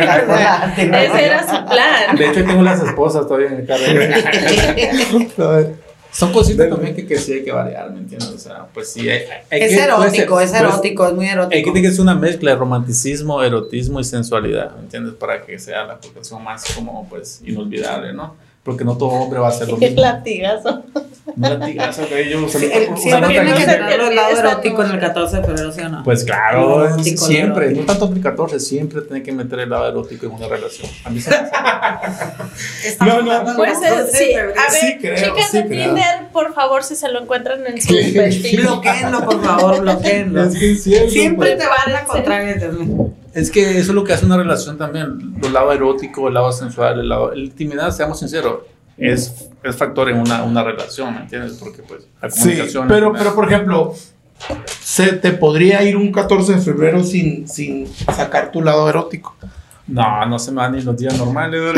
que- 0.75 0.83
Ese 0.83 1.25
era 1.25 1.43
su 1.43 1.65
plan. 1.71 2.17
De 2.19 2.29
hecho, 2.29 2.45
tengo 2.45 2.63
las 2.63 2.83
esposas 2.83 3.27
todavía 3.27 3.49
en 3.49 3.61
el 3.61 3.67
carro. 3.67 3.83
Son 6.17 6.33
cositas 6.33 6.69
también 6.71 6.95
que, 6.97 7.07
que 7.07 7.19
sí 7.19 7.35
hay 7.35 7.45
que 7.45 7.53
variar, 7.53 7.91
¿me 7.91 7.99
entiendes? 7.99 8.31
O 8.31 8.39
sea, 8.39 8.67
pues 8.73 8.91
sí, 8.93 9.09
hay, 9.09 9.25
hay 9.51 9.61
Es 9.63 9.77
que- 9.77 9.83
erótico, 9.85 10.41
es 10.41 10.51
pues, 10.51 10.61
erótico, 10.61 11.07
es 11.09 11.13
muy 11.15 11.25
Hay 11.27 11.33
que 11.33 11.39
erótico. 11.41 11.73
tener 11.73 11.83
que 11.83 11.89
es 11.95 11.99
una 11.99 12.15
mezcla 12.15 12.51
de 12.53 12.57
romanticismo, 12.57 13.43
erotismo 13.43 14.01
y 14.01 14.05
sensualidad, 14.05 14.75
¿me 14.77 14.83
entiendes? 14.83 15.15
Para 15.15 15.43
que 15.45 15.59
sea 15.59 15.85
la 15.85 15.99
conexión 15.99 16.43
más 16.43 16.65
como, 16.75 17.07
pues, 17.09 17.43
inolvidable, 17.45 18.13
¿no? 18.15 18.35
Porque 18.67 18.85
no 18.85 18.99
todo 18.99 19.09
hombre 19.11 19.39
va 19.39 19.47
a 19.47 19.51
hacer 19.51 19.69
lo 19.69 19.75
El 19.81 19.81
mismo. 19.81 20.03
latigazo. 20.03 20.83
Un 21.27 21.43
latigazo 21.43 22.09
que 22.09 22.29
yo 22.31 22.49
Sí, 22.49 22.69
el- 22.73 22.97
siempre 22.97 23.29
tiene 23.31 23.55
que 23.55 23.65
tener 23.65 24.01
el 24.01 24.15
lado 24.17 24.39
erótico 24.39 24.83
en 24.83 24.89
no. 24.89 24.95
el 24.95 25.01
14 25.01 25.37
de 25.37 25.45
febrero, 25.45 25.73
¿sí 25.73 25.81
o 25.83 25.89
no? 25.89 26.03
Pues 26.05 26.25
claro, 26.25 26.85
El 26.85 26.93
erótico, 26.93 27.09
el 27.11 27.19
siempre, 27.19 27.71
no 27.73 27.83
tanto 27.85 28.13
el 28.15 28.21
14, 28.21 28.61
siempre 28.61 29.03
tiene 29.03 29.23
que 29.23 29.33
meter 29.33 29.61
el 29.61 29.71
lado 29.71 29.89
erótico 29.89 30.27
en 30.27 30.33
una 30.33 30.49
relación. 30.49 30.91
A 31.05 31.11
mí 31.11 31.21
se 31.21 31.31
me 31.31 31.37
hace- 31.37 32.97
No, 33.01 33.23
no, 33.23 33.45
del 33.45 33.57
Pues 33.57 33.79
14 33.79 34.03
de 34.03 34.19
sí, 34.19 34.35
a 34.35 34.43
ver, 34.47 34.55
Sí 34.71 34.99
creo, 35.01 35.15
chicas 35.17 35.51
sí 35.51 35.57
de 35.59 35.67
creo. 35.67 35.85
Tinder, 35.87 36.29
por 36.33 36.55
favor, 36.55 36.83
si 36.85 36.97
se 36.97 37.09
lo 37.09 37.21
encuentran 37.23 37.67
en 37.67 37.81
su 37.81 37.89
perfil. 38.15 38.61
Bloqueenlo, 38.63 39.25
por 39.25 39.45
favor, 39.45 39.81
bloqueenlo. 39.81 40.45
Es 40.45 40.55
que 40.57 40.73
es 40.73 40.83
cierto, 40.85 41.11
Siempre 41.11 41.57
pues. 41.57 41.59
te 41.59 41.67
van 41.69 41.97
a 41.97 42.73
mío. 42.73 43.11
Es 43.37 43.51
que 43.51 43.73
eso 43.79 43.91
es 43.91 43.95
lo 43.95 44.03
que 44.03 44.15
hace 44.15 44.25
una 44.27 44.37
relación 44.39 44.79
también, 44.79 45.35
el 45.43 45.53
lado 45.53 45.71
erótico, 45.73 46.29
el 46.29 46.35
lado 46.35 46.51
sensual, 46.53 47.01
el 47.01 47.09
lado, 47.09 47.33
la 47.35 47.45
intimidad, 47.45 47.91
seamos 47.91 48.19
sinceros, 48.19 48.61
es, 48.97 49.51
es 49.63 49.77
factor 49.77 50.09
en 50.09 50.19
una, 50.19 50.43
una 50.43 50.65
relación, 50.65 51.15
¿me 51.15 51.21
entiendes? 51.21 51.53
Porque 51.61 51.83
pues 51.83 52.07
la 52.23 52.31
Sí, 52.31 52.41
comunicación... 52.41 52.89
pero, 52.89 53.13
la- 53.13 53.19
pero 53.19 53.35
por 53.35 53.53
ejemplo, 53.53 53.93
se 54.81 55.13
te 55.13 55.33
podría 55.33 55.83
ir 55.83 55.97
un 55.99 56.11
14 56.13 56.55
de 56.55 56.59
febrero 56.61 57.05
sin, 57.05 57.47
sin 57.47 57.87
sacar 58.15 58.51
tu 58.51 58.63
lado 58.63 58.89
erótico. 58.89 59.37
No, 59.87 60.25
no 60.27 60.39
se 60.39 60.51
me 60.51 60.57
van 60.59 60.73
ni 60.73 60.81
los 60.83 60.97
días 60.97 61.17
normales. 61.19 61.61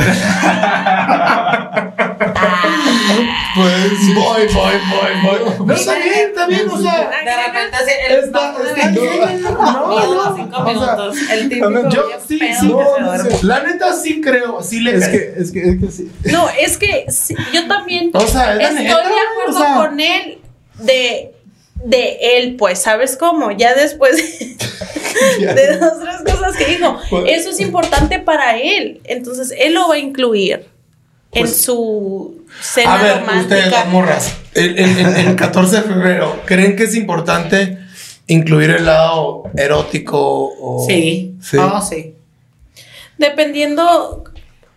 Pues 3.54 4.14
voy, 4.14 4.46
voy, 4.54 4.74
voy, 5.24 5.38
voy. 5.40 5.66
Pero 5.66 5.78
está 5.78 5.94
bien, 5.96 6.12
está 6.28 6.46
bien, 6.46 6.68
o 6.70 6.80
sea. 6.80 7.10
De 7.24 7.36
repente 7.46 7.76
así, 7.76 7.90
el 8.08 8.24
Está- 8.24 8.52
de 8.52 8.68
está 8.68 8.88
bien. 8.88 9.42
no, 9.42 9.50
No, 9.50 10.14
no, 10.14 10.36
cinco 10.36 10.62
minutos. 10.64 11.16
El 11.30 11.48
típico 11.48 11.88
Yo 11.90 12.08
sí, 12.26 12.38
sí, 12.60 12.68
no, 12.68 12.84
la 13.42 13.62
neta 13.62 13.92
sí 13.94 14.20
creo, 14.20 14.62
sí 14.62 14.80
le 14.80 14.96
es, 14.96 15.08
que, 15.08 15.34
es, 15.36 15.50
que, 15.52 15.68
es 15.68 15.80
que 15.80 15.90
sí. 15.90 16.10
No, 16.30 16.48
es 16.50 16.76
que 16.76 17.06
sí, 17.10 17.34
yo 17.52 17.66
también 17.66 18.10
O 18.12 18.20
sea, 18.26 18.54
estoy 18.60 18.84
neta, 18.84 18.96
de 18.96 19.02
acuerdo 19.02 19.56
o 19.56 19.58
sea. 19.58 19.74
con 19.76 20.00
él 20.00 20.38
de, 20.78 21.32
de 21.84 22.18
él, 22.38 22.56
pues, 22.56 22.80
¿sabes 22.80 23.16
cómo? 23.16 23.50
Ya 23.52 23.74
después 23.74 24.16
de 25.40 25.76
dos, 25.78 25.92
tres 26.00 26.34
cosas 26.36 26.56
que 26.56 26.66
dijo, 26.66 26.98
Pues- 27.10 27.24
eso 27.28 27.50
es 27.50 27.60
importante 27.60 28.18
para 28.20 28.56
él. 28.58 29.00
Entonces, 29.04 29.52
él 29.58 29.74
lo 29.74 29.88
va 29.88 29.94
a 29.94 29.98
incluir 29.98 30.66
en 31.32 31.42
Pues- 31.42 31.60
su 31.60 32.42
cena 32.60 32.94
A 32.94 33.02
ver, 33.02 33.20
romántica. 33.20 33.40
ustedes, 33.56 33.70
las 33.70 33.88
morras, 33.88 34.34
el, 34.54 34.78
el- 34.78 34.98
el- 34.98 35.16
el 35.28 35.36
14 35.36 35.76
de 35.76 35.82
febrero, 35.82 36.40
¿creen 36.46 36.74
que 36.76 36.84
es 36.84 36.94
importante 36.94 37.78
incluir 38.26 38.70
el 38.70 38.86
lado 38.86 39.44
erótico? 39.56 40.18
O... 40.60 40.86
Sí. 40.88 41.36
Sí. 41.42 41.56
Oh, 41.58 41.80
sí. 41.82 42.14
Dependiendo 43.18 44.24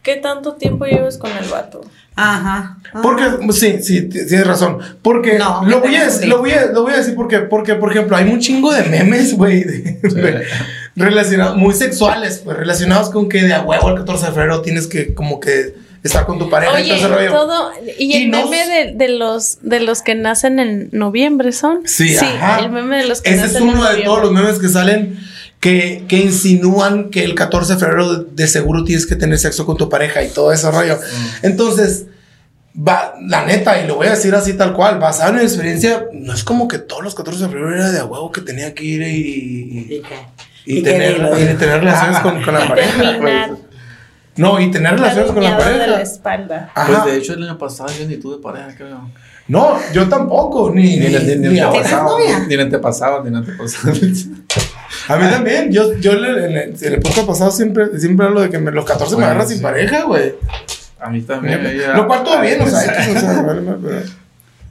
qué 0.03 0.15
tanto 0.15 0.53
tiempo 0.53 0.85
lleves 0.85 1.17
con 1.17 1.31
el 1.31 1.45
vato. 1.49 1.81
Ajá. 2.15 2.77
Porque, 3.01 3.23
sí, 3.53 3.81
sí, 3.81 4.09
tienes 4.09 4.45
razón. 4.45 4.79
Porque 5.01 5.37
No, 5.39 5.63
lo, 5.65 5.79
voy 5.79 5.95
a, 5.95 6.09
lo, 6.25 6.39
voy 6.39 6.51
a, 6.51 6.65
lo 6.65 6.83
voy 6.83 6.93
a 6.93 6.97
decir 6.97 7.15
porque, 7.15 7.39
porque, 7.39 7.75
por 7.75 7.91
ejemplo, 7.91 8.17
hay 8.17 8.25
un 8.29 8.39
chingo 8.39 8.73
de 8.73 8.83
memes, 8.83 9.35
güey, 9.37 9.63
relacionados, 10.95 11.55
muy 11.57 11.73
sexuales, 11.73 12.41
pues, 12.43 12.57
relacionados 12.57 13.09
con 13.09 13.29
que 13.29 13.43
de 13.43 13.53
a 13.53 13.61
huevo 13.61 13.89
el 13.89 13.95
14 13.95 14.25
de 14.25 14.31
febrero 14.33 14.61
tienes 14.61 14.87
que, 14.87 15.13
como 15.13 15.39
que, 15.39 15.75
estar 16.03 16.25
con 16.25 16.39
tu 16.39 16.49
pareja 16.49 16.81
y 16.81 16.87
todo 16.87 16.97
ese 16.97 17.07
rollo. 17.07 17.31
todo. 17.31 17.71
Y 17.99 18.13
el 18.13 18.21
Y 18.23 18.27
meme 18.29 18.67
de, 18.67 18.93
de 18.95 19.07
los, 19.09 19.59
de 19.61 19.79
los 19.81 20.01
que 20.01 20.15
nacen 20.15 20.59
en 20.59 20.89
noviembre 20.91 21.51
son. 21.51 21.81
Sí, 21.87 22.15
ajá. 22.15 22.59
el 22.59 22.71
meme 22.71 22.97
de 22.97 23.07
los 23.07 23.21
que 23.21 23.29
Ese 23.29 23.41
nacen 23.41 23.55
es 23.57 23.61
en 23.61 23.69
uno 23.69 23.73
de 23.77 23.81
noviembre. 23.83 24.05
todos 24.05 24.21
los 24.21 24.31
memes 24.31 24.59
que 24.59 24.67
salen 24.69 25.19
que, 25.59 26.05
que 26.07 26.17
insinúan 26.17 27.09
que 27.11 27.23
el 27.23 27.35
14 27.35 27.73
de 27.73 27.79
febrero 27.79 28.15
de 28.23 28.47
seguro 28.47 28.83
tienes 28.83 29.05
que 29.05 29.15
tener 29.15 29.37
sexo 29.37 29.65
con 29.65 29.77
tu 29.77 29.89
pareja 29.89 30.23
y 30.23 30.29
todo 30.29 30.51
ese 30.51 30.71
rollo. 30.71 30.97
Entonces, 31.43 32.05
va, 32.75 33.13
la 33.27 33.45
neta, 33.45 33.79
y 33.83 33.85
lo 33.87 33.95
voy 33.97 34.07
a 34.07 34.11
decir 34.11 34.33
así 34.33 34.53
tal 34.53 34.73
cual, 34.73 34.97
basado 34.97 35.29
en 35.33 35.35
mi 35.37 35.41
experiencia, 35.43 36.05
no 36.13 36.33
es 36.33 36.43
como 36.43 36.67
que 36.67 36.79
todos 36.79 37.03
los 37.03 37.13
14 37.13 37.43
de 37.43 37.49
febrero 37.49 37.75
era 37.75 37.91
de 37.91 37.99
a 37.99 38.05
huevo 38.05 38.31
que 38.31 38.41
tenía 38.41 38.73
que 38.73 38.83
ir 38.85 39.01
y, 39.03 39.05
y, 39.07 39.95
¿Y 39.97 40.01
qué? 40.01 40.15
y 40.65 40.77
¿Y 40.79 40.83
qué 40.83 40.91
tener, 40.91 41.15
digo? 41.15 41.39
y 41.39 41.57
tener 41.57 41.79
relaciones 41.81 42.19
con, 42.21 42.41
con 42.41 42.53
la 42.55 42.67
pareja. 42.67 43.49
No, 44.37 44.59
y 44.59 44.71
tener 44.71 44.93
relaciones 44.93 45.31
con 45.31 45.43
la 45.43 45.49
Adueñado 45.55 45.71
de 45.73 45.77
la 45.79 45.93
pareja. 45.95 46.01
espalda. 46.01 46.71
Ajá. 46.73 46.87
Pues 47.03 47.05
de 47.13 47.17
hecho, 47.19 47.33
el 47.33 47.43
año 47.43 47.57
pasado 47.57 47.89
yo 47.99 48.05
ni 48.07 48.15
tuve 48.17 48.41
pareja, 48.41 48.69
creo. 48.77 49.09
No, 49.47 49.77
yo 49.91 50.07
tampoco, 50.07 50.71
ni, 50.73 50.97
ni, 50.97 51.07
Ni, 51.09 51.35
ni, 51.49 51.59
antepasado, 51.59 52.17
ni 52.47 52.53
el 52.53 52.59
antepasado, 52.61 53.23
ni 53.23 53.29
el 53.29 53.35
antepasado. 53.35 53.93
A 55.09 55.17
mí 55.17 55.29
también, 55.29 55.71
yo, 55.71 55.93
yo 55.97 56.13
le- 56.13 56.45
en 56.45 56.57
el, 56.57 56.75
en 56.81 56.93
el 56.93 56.99
podcast 57.01 57.27
pasado 57.27 57.51
siempre, 57.51 57.99
siempre 57.99 58.27
hablo 58.27 58.41
de 58.41 58.49
que 58.49 58.59
me- 58.59 58.71
los 58.71 58.85
14 58.85 59.17
me 59.17 59.25
agarran 59.25 59.47
sí. 59.47 59.55
sin 59.55 59.63
pareja, 59.63 60.03
güey. 60.03 60.35
A 60.99 61.09
mí 61.09 61.21
también. 61.23 61.61
Lo 61.95 62.07
cual 62.07 62.23
todo 62.23 62.39
bien, 62.39 62.61
o 62.61 62.67
sea, 62.67 62.93
pero, 63.45 64.01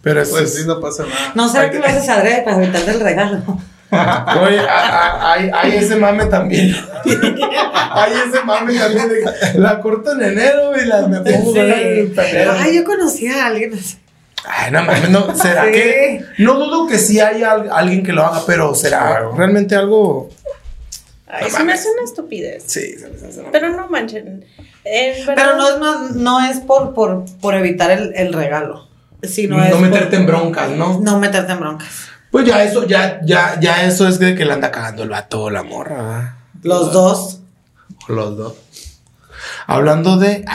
pero 0.02 0.22
eso 0.22 0.30
Pues 0.30 0.44
es- 0.44 0.54
sí, 0.62 0.66
no 0.66 0.80
pasa 0.80 1.02
nada. 1.02 1.32
No 1.34 1.48
sé 1.48 1.70
que 1.70 1.78
lo 1.78 1.84
haces 1.84 2.08
adrede 2.08 2.42
para 2.42 2.56
evitarte 2.62 2.90
el 2.92 3.00
regalo. 3.00 3.42
Oye, 3.90 4.60
hay, 4.60 5.50
hay 5.52 5.76
ese 5.76 5.96
mame 5.96 6.26
también. 6.26 6.74
hay 7.04 8.12
ese 8.28 8.44
mame 8.44 8.74
también 8.78 9.08
de 9.08 9.58
la 9.60 9.80
corto 9.80 10.12
en 10.12 10.22
enero 10.22 10.72
y 10.80 10.86
la 10.86 11.06
me 11.08 11.20
pongo 11.20 11.52
Sí. 11.52 11.58
en 11.60 12.14
febrero. 12.14 12.52
Ay, 12.58 12.76
yo 12.76 12.84
conocí 12.84 13.26
a 13.26 13.46
alguien 13.46 13.74
así. 13.74 13.96
Ay, 14.44 14.70
no 14.70 14.82
mames, 14.84 15.10
no, 15.10 15.34
¿será 15.36 15.66
Sí. 15.66 15.72
que? 15.72 16.24
No 16.38 16.54
dudo 16.54 16.86
que 16.86 16.98
sí 16.98 17.20
hay 17.20 17.42
al- 17.42 17.70
alguien 17.72 18.02
que 18.02 18.12
lo 18.12 18.24
haga, 18.24 18.42
pero 18.46 18.74
¿será 18.74 19.00
Claro. 19.06 19.34
realmente 19.36 19.74
algo? 19.76 20.30
Ay, 21.26 21.44
No 21.50 21.56
se 21.58 21.64
me 21.64 21.72
hace 21.74 21.88
una 21.92 22.04
estupidez. 22.04 22.62
Sí, 22.66 22.96
se 22.98 23.08
me 23.08 23.28
hace, 23.28 23.42
¿no? 23.42 23.50
Pero 23.52 23.70
no 23.70 23.88
manchen. 23.88 24.44
Pero 24.82 25.56
no, 25.56 25.78
no, 25.78 26.08
no 26.10 26.44
es 26.48 26.58
por, 26.60 26.94
por, 26.94 27.24
por 27.40 27.54
evitar 27.54 27.90
el, 27.90 28.12
el 28.16 28.32
regalo. 28.32 28.88
Sino 29.22 29.58
No 29.58 29.64
es 29.64 29.70
por- 29.72 29.80
meterte 29.80 30.16
en 30.16 30.26
broncas, 30.26 30.70
¿no? 30.70 30.98
No 31.00 31.18
meterte 31.18 31.52
en 31.52 31.60
broncas. 31.60 32.08
Pues 32.30 32.46
ya 32.46 32.64
eso, 32.64 32.86
ya, 32.86 33.20
ya, 33.24 33.58
ya 33.60 33.84
eso 33.84 34.06
es 34.08 34.18
de 34.18 34.34
que 34.34 34.44
le 34.44 34.52
anda 34.52 34.70
cagando 34.70 35.02
el 35.02 35.08
vato 35.08 35.42
o 35.42 35.50
la 35.50 35.62
morra, 35.62 36.02
¿verdad? 36.02 36.34
Los 36.62 36.92
dos. 36.92 37.40
Los 38.08 38.36
dos. 38.36 38.54
Hablando 39.66 40.16
de. 40.16 40.44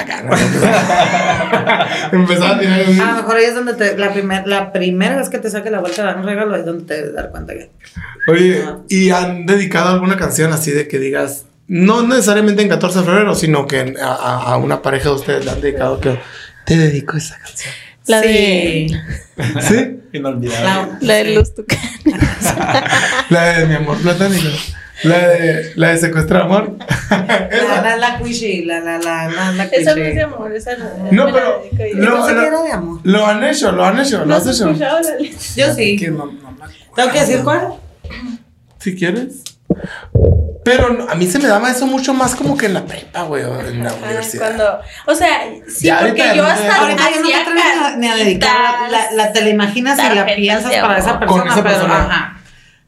Empezaba 2.11 2.55
a 2.55 2.59
tirar. 2.59 2.79
A 2.81 3.11
lo 3.11 3.15
mejor 3.17 3.35
ahí 3.38 3.45
es 3.45 3.55
donde 3.55 3.73
te, 3.73 3.97
la, 3.97 4.13
primer, 4.13 4.47
la 4.47 4.71
primera 4.71 5.17
vez 5.17 5.29
que 5.29 5.38
te 5.39 5.49
saque 5.49 5.69
la 5.69 5.79
vuelta 5.79 6.03
dar 6.03 6.17
un 6.17 6.23
regalo 6.25 6.55
es 6.55 6.65
donde 6.65 6.85
te 6.85 6.93
debes 6.95 7.13
dar 7.13 7.31
cuenta 7.31 7.53
que. 7.53 7.71
Oye, 8.27 8.65
¿y 8.89 9.09
han 9.11 9.45
dedicado 9.45 9.89
alguna 9.89 10.17
canción 10.17 10.51
así 10.53 10.71
de 10.71 10.88
que 10.88 10.99
digas, 10.99 11.45
no 11.67 12.03
necesariamente 12.03 12.61
en 12.61 12.69
14 12.69 12.99
de 12.99 13.05
febrero, 13.05 13.35
sino 13.35 13.67
que 13.67 13.79
en- 13.81 13.97
a, 13.99 14.13
a- 14.13 14.53
a 14.53 14.57
una 14.57 14.81
pareja 14.81 15.09
de 15.09 15.15
ustedes 15.15 15.45
le 15.45 15.51
han 15.51 15.61
dedicado 15.61 15.99
que 15.99 16.19
te 16.65 16.77
dedico 16.77 17.17
esa 17.17 17.38
canción? 17.39 17.73
La 18.07 18.21
Sí. 18.21 18.87
¿Sí? 19.67 19.99
Inolvidable. 20.13 20.63
La- 20.63 20.97
La 21.01 21.13
de 21.15 21.35
los 21.35 21.53
tucanes. 21.55 21.83
La 23.29 23.43
de 23.59 23.65
mi 23.65 23.73
amor 23.75 23.97
platónico. 24.01 24.47
La 25.03 25.27
de, 25.27 25.73
la 25.75 25.89
de 25.89 25.97
secuestrar 25.97 26.43
amor. 26.43 26.77
La, 27.09 27.81
la, 27.81 27.97
la 27.97 28.17
cuichi, 28.17 28.63
la, 28.63 28.79
la, 28.79 28.97
la, 28.97 29.27
la, 29.29 29.51
la 29.51 29.63
Esa 29.65 29.93
no 29.93 30.01
es 30.03 30.15
de 30.15 30.21
amor, 30.21 30.55
esa 30.55 30.77
no. 30.77 30.85
No, 31.11 31.25
pero- 31.33 31.63
no. 31.71 31.77
que 31.77 31.91
era 31.91 32.61
de 32.63 32.71
amor. 32.71 32.99
Lo 33.03 33.25
han 33.25 33.43
hecho, 33.43 33.71
lo 33.73 33.83
han 33.83 33.99
hecho, 33.99 34.19
lo 34.19 34.25
¿No 34.25 34.35
has 34.35 34.47
hecho. 34.47 34.71
Yo 35.55 35.73
sí. 35.73 35.97
Que 35.97 36.09
no, 36.11 36.27
no 36.27 36.51
me. 36.51 36.65
¿Tengo 36.95 37.11
que 37.11 37.19
decir 37.19 37.41
cuál? 37.43 37.73
Si 38.79 38.95
quieres. 38.95 39.41
Pero 40.63 41.07
a 41.09 41.13
mí 41.15 41.27
se 41.27 41.38
me 41.38 41.47
daba 41.47 41.69
eso 41.69 41.85
mucho 41.85 42.13
más 42.13 42.33
como 42.35 42.57
que 42.57 42.65
en 42.65 42.73
la 42.73 42.85
prepa, 42.85 43.21
güey, 43.23 43.43
o 43.43 43.59
en 43.61 43.83
la 43.83 43.93
universidad. 43.93 44.45
Cuando, 44.47 44.79
o 45.05 45.13
sea, 45.13 45.41
sí, 45.67 45.85
Ya 45.85 45.99
porque 45.99 46.21
ahorita 46.23 46.35
yo 46.35 46.45
hasta 46.45 46.75
Ahorita 46.81 47.03
ya 47.11 47.19
no 47.21 47.27
te 47.27 47.35
atreves 47.35 47.63
ni 47.75 47.85
a- 47.85 47.95
ni 47.97 48.07
a 48.07 48.15
dedicar. 48.15 48.89
La, 48.89 49.11
la, 49.11 49.31
te 49.31 49.41
la 49.43 49.49
imaginas 49.49 49.99
y 49.99 50.15
la 50.15 50.25
piensas 50.25 50.73
para 50.77 50.97
esa 50.97 51.19
persona. 51.19 51.43
Con 51.43 51.51
esa 51.51 51.63
pero. 51.63 51.85
Ajá. 51.93 52.31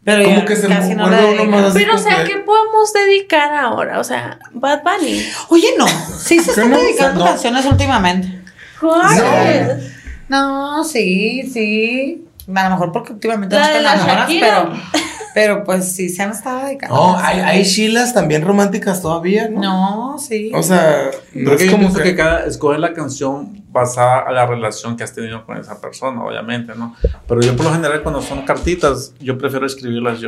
Pero 0.04 0.24
Como 0.24 0.46
que 0.46 0.56
se 0.56 0.68
casi 0.70 0.96
no 0.96 1.08
la 1.10 1.18
más 1.46 1.74
Pero, 1.74 1.96
o 1.96 1.98
sea, 1.98 2.24
¿qué 2.24 2.38
podemos 2.38 2.94
dedicar 2.94 3.54
ahora? 3.54 4.00
O 4.00 4.04
sea, 4.06 4.40
Bad 4.54 4.82
Bunny. 4.82 5.22
Oye, 5.50 5.68
no. 5.78 5.86
Sí 5.86 6.40
se 6.40 6.52
están 6.52 6.72
no? 6.72 6.78
dedicando 6.78 7.20
No. 7.20 7.26
canciones 7.32 7.66
últimamente. 7.66 8.42
¿Cuál? 8.80 9.92
No, 10.30 10.84
sí, 10.86 11.50
sí. 11.54 12.24
A 12.56 12.64
lo 12.64 12.70
mejor 12.70 12.92
porque 12.94 13.12
últimamente 13.14 13.56
La 13.56 13.62
no 13.62 13.68
están 13.68 13.84
la 13.84 13.94
enamoradas, 13.94 14.30
Shakira. 14.30 14.48
pero, 14.48 15.04
pero 15.38 15.64
pues 15.64 15.94
sí 15.94 16.10
se 16.10 16.24
han 16.24 16.32
estado 16.32 16.66
dedicando. 16.66 16.96
No, 16.96 17.16
hay, 17.16 17.40
hay 17.42 17.64
shilas 17.64 18.12
también 18.12 18.42
románticas 18.42 19.04
todavía, 19.04 19.48
¿no? 19.48 19.62
No, 19.62 20.18
sí. 20.18 20.52
O 20.52 20.64
sea, 20.64 21.12
no 21.32 21.44
Creo 21.44 21.54
es 21.54 21.60
que 21.60 21.66
yo 21.68 21.72
como 21.74 21.94
que, 21.94 22.02
que 22.02 22.16
cada 22.16 22.48
escoger 22.48 22.80
la 22.80 22.92
canción 22.92 23.64
basada 23.72 24.22
a 24.22 24.32
la 24.32 24.48
relación 24.48 24.98
que 24.98 25.04
has 25.04 25.14
tenido 25.14 25.46
con 25.46 25.56
esa 25.58 25.80
persona, 25.80 26.24
obviamente, 26.24 26.74
¿no? 26.76 26.96
Pero 27.28 27.42
yo 27.42 27.56
por 27.56 27.68
lo 27.68 27.72
general 27.72 28.02
cuando 28.02 28.24
son 28.24 28.46
cartitas, 28.46 29.14
yo 29.20 29.38
prefiero 29.38 29.68
escribirlas 29.68 30.22
yo 30.22 30.28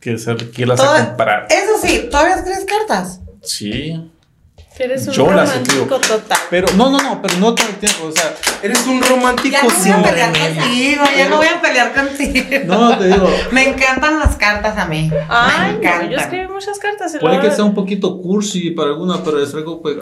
que 0.00 0.16
ser 0.16 0.50
que 0.50 0.62
irlas 0.62 0.80
a 0.80 1.08
comprar. 1.08 1.48
Eso 1.50 1.86
sí, 1.86 2.08
¿todavía 2.10 2.36
escribes 2.36 2.64
cartas? 2.64 3.20
Sí. 3.42 4.10
Eres 4.78 5.06
un 5.06 5.12
Yo 5.14 5.26
romántico 5.26 5.98
total. 6.00 6.38
Pero 6.50 6.66
no, 6.76 6.90
no, 6.90 6.98
no, 6.98 7.22
pero 7.22 7.36
no 7.38 7.54
todo 7.54 7.68
el 7.68 7.76
tiempo, 7.76 8.06
o 8.06 8.12
sea, 8.12 8.34
eres 8.62 8.84
un 8.86 9.00
romántico 9.02 9.56
Ya 9.60 9.62
no 9.62 9.68
voy 9.68 9.90
a 9.92 10.02
pelear 10.02 10.32
contigo, 10.32 11.04
ya 11.16 11.28
no 11.28 11.36
voy 11.36 11.46
a 11.46 11.60
pelear 11.60 11.92
contigo. 11.94 12.46
no 12.66 12.98
te 12.98 13.06
digo, 13.06 13.30
Me 13.52 13.68
encantan 13.68 14.18
las 14.18 14.36
cartas 14.36 14.76
a 14.78 14.86
mí. 14.86 15.10
Ay, 15.28 15.52
me 15.60 15.72
no, 15.72 15.78
encantan. 15.78 16.10
yo 16.10 16.16
escribí 16.16 16.48
muchas 16.48 16.78
cartas. 16.78 17.16
puede 17.20 17.40
que 17.40 17.50
sea 17.50 17.64
un 17.64 17.74
poquito 17.74 18.18
cursi 18.20 18.70
para 18.70 18.88
alguna, 18.90 19.22
pero 19.22 19.42
es 19.42 19.54
algo 19.54 19.80
pues, 19.82 19.96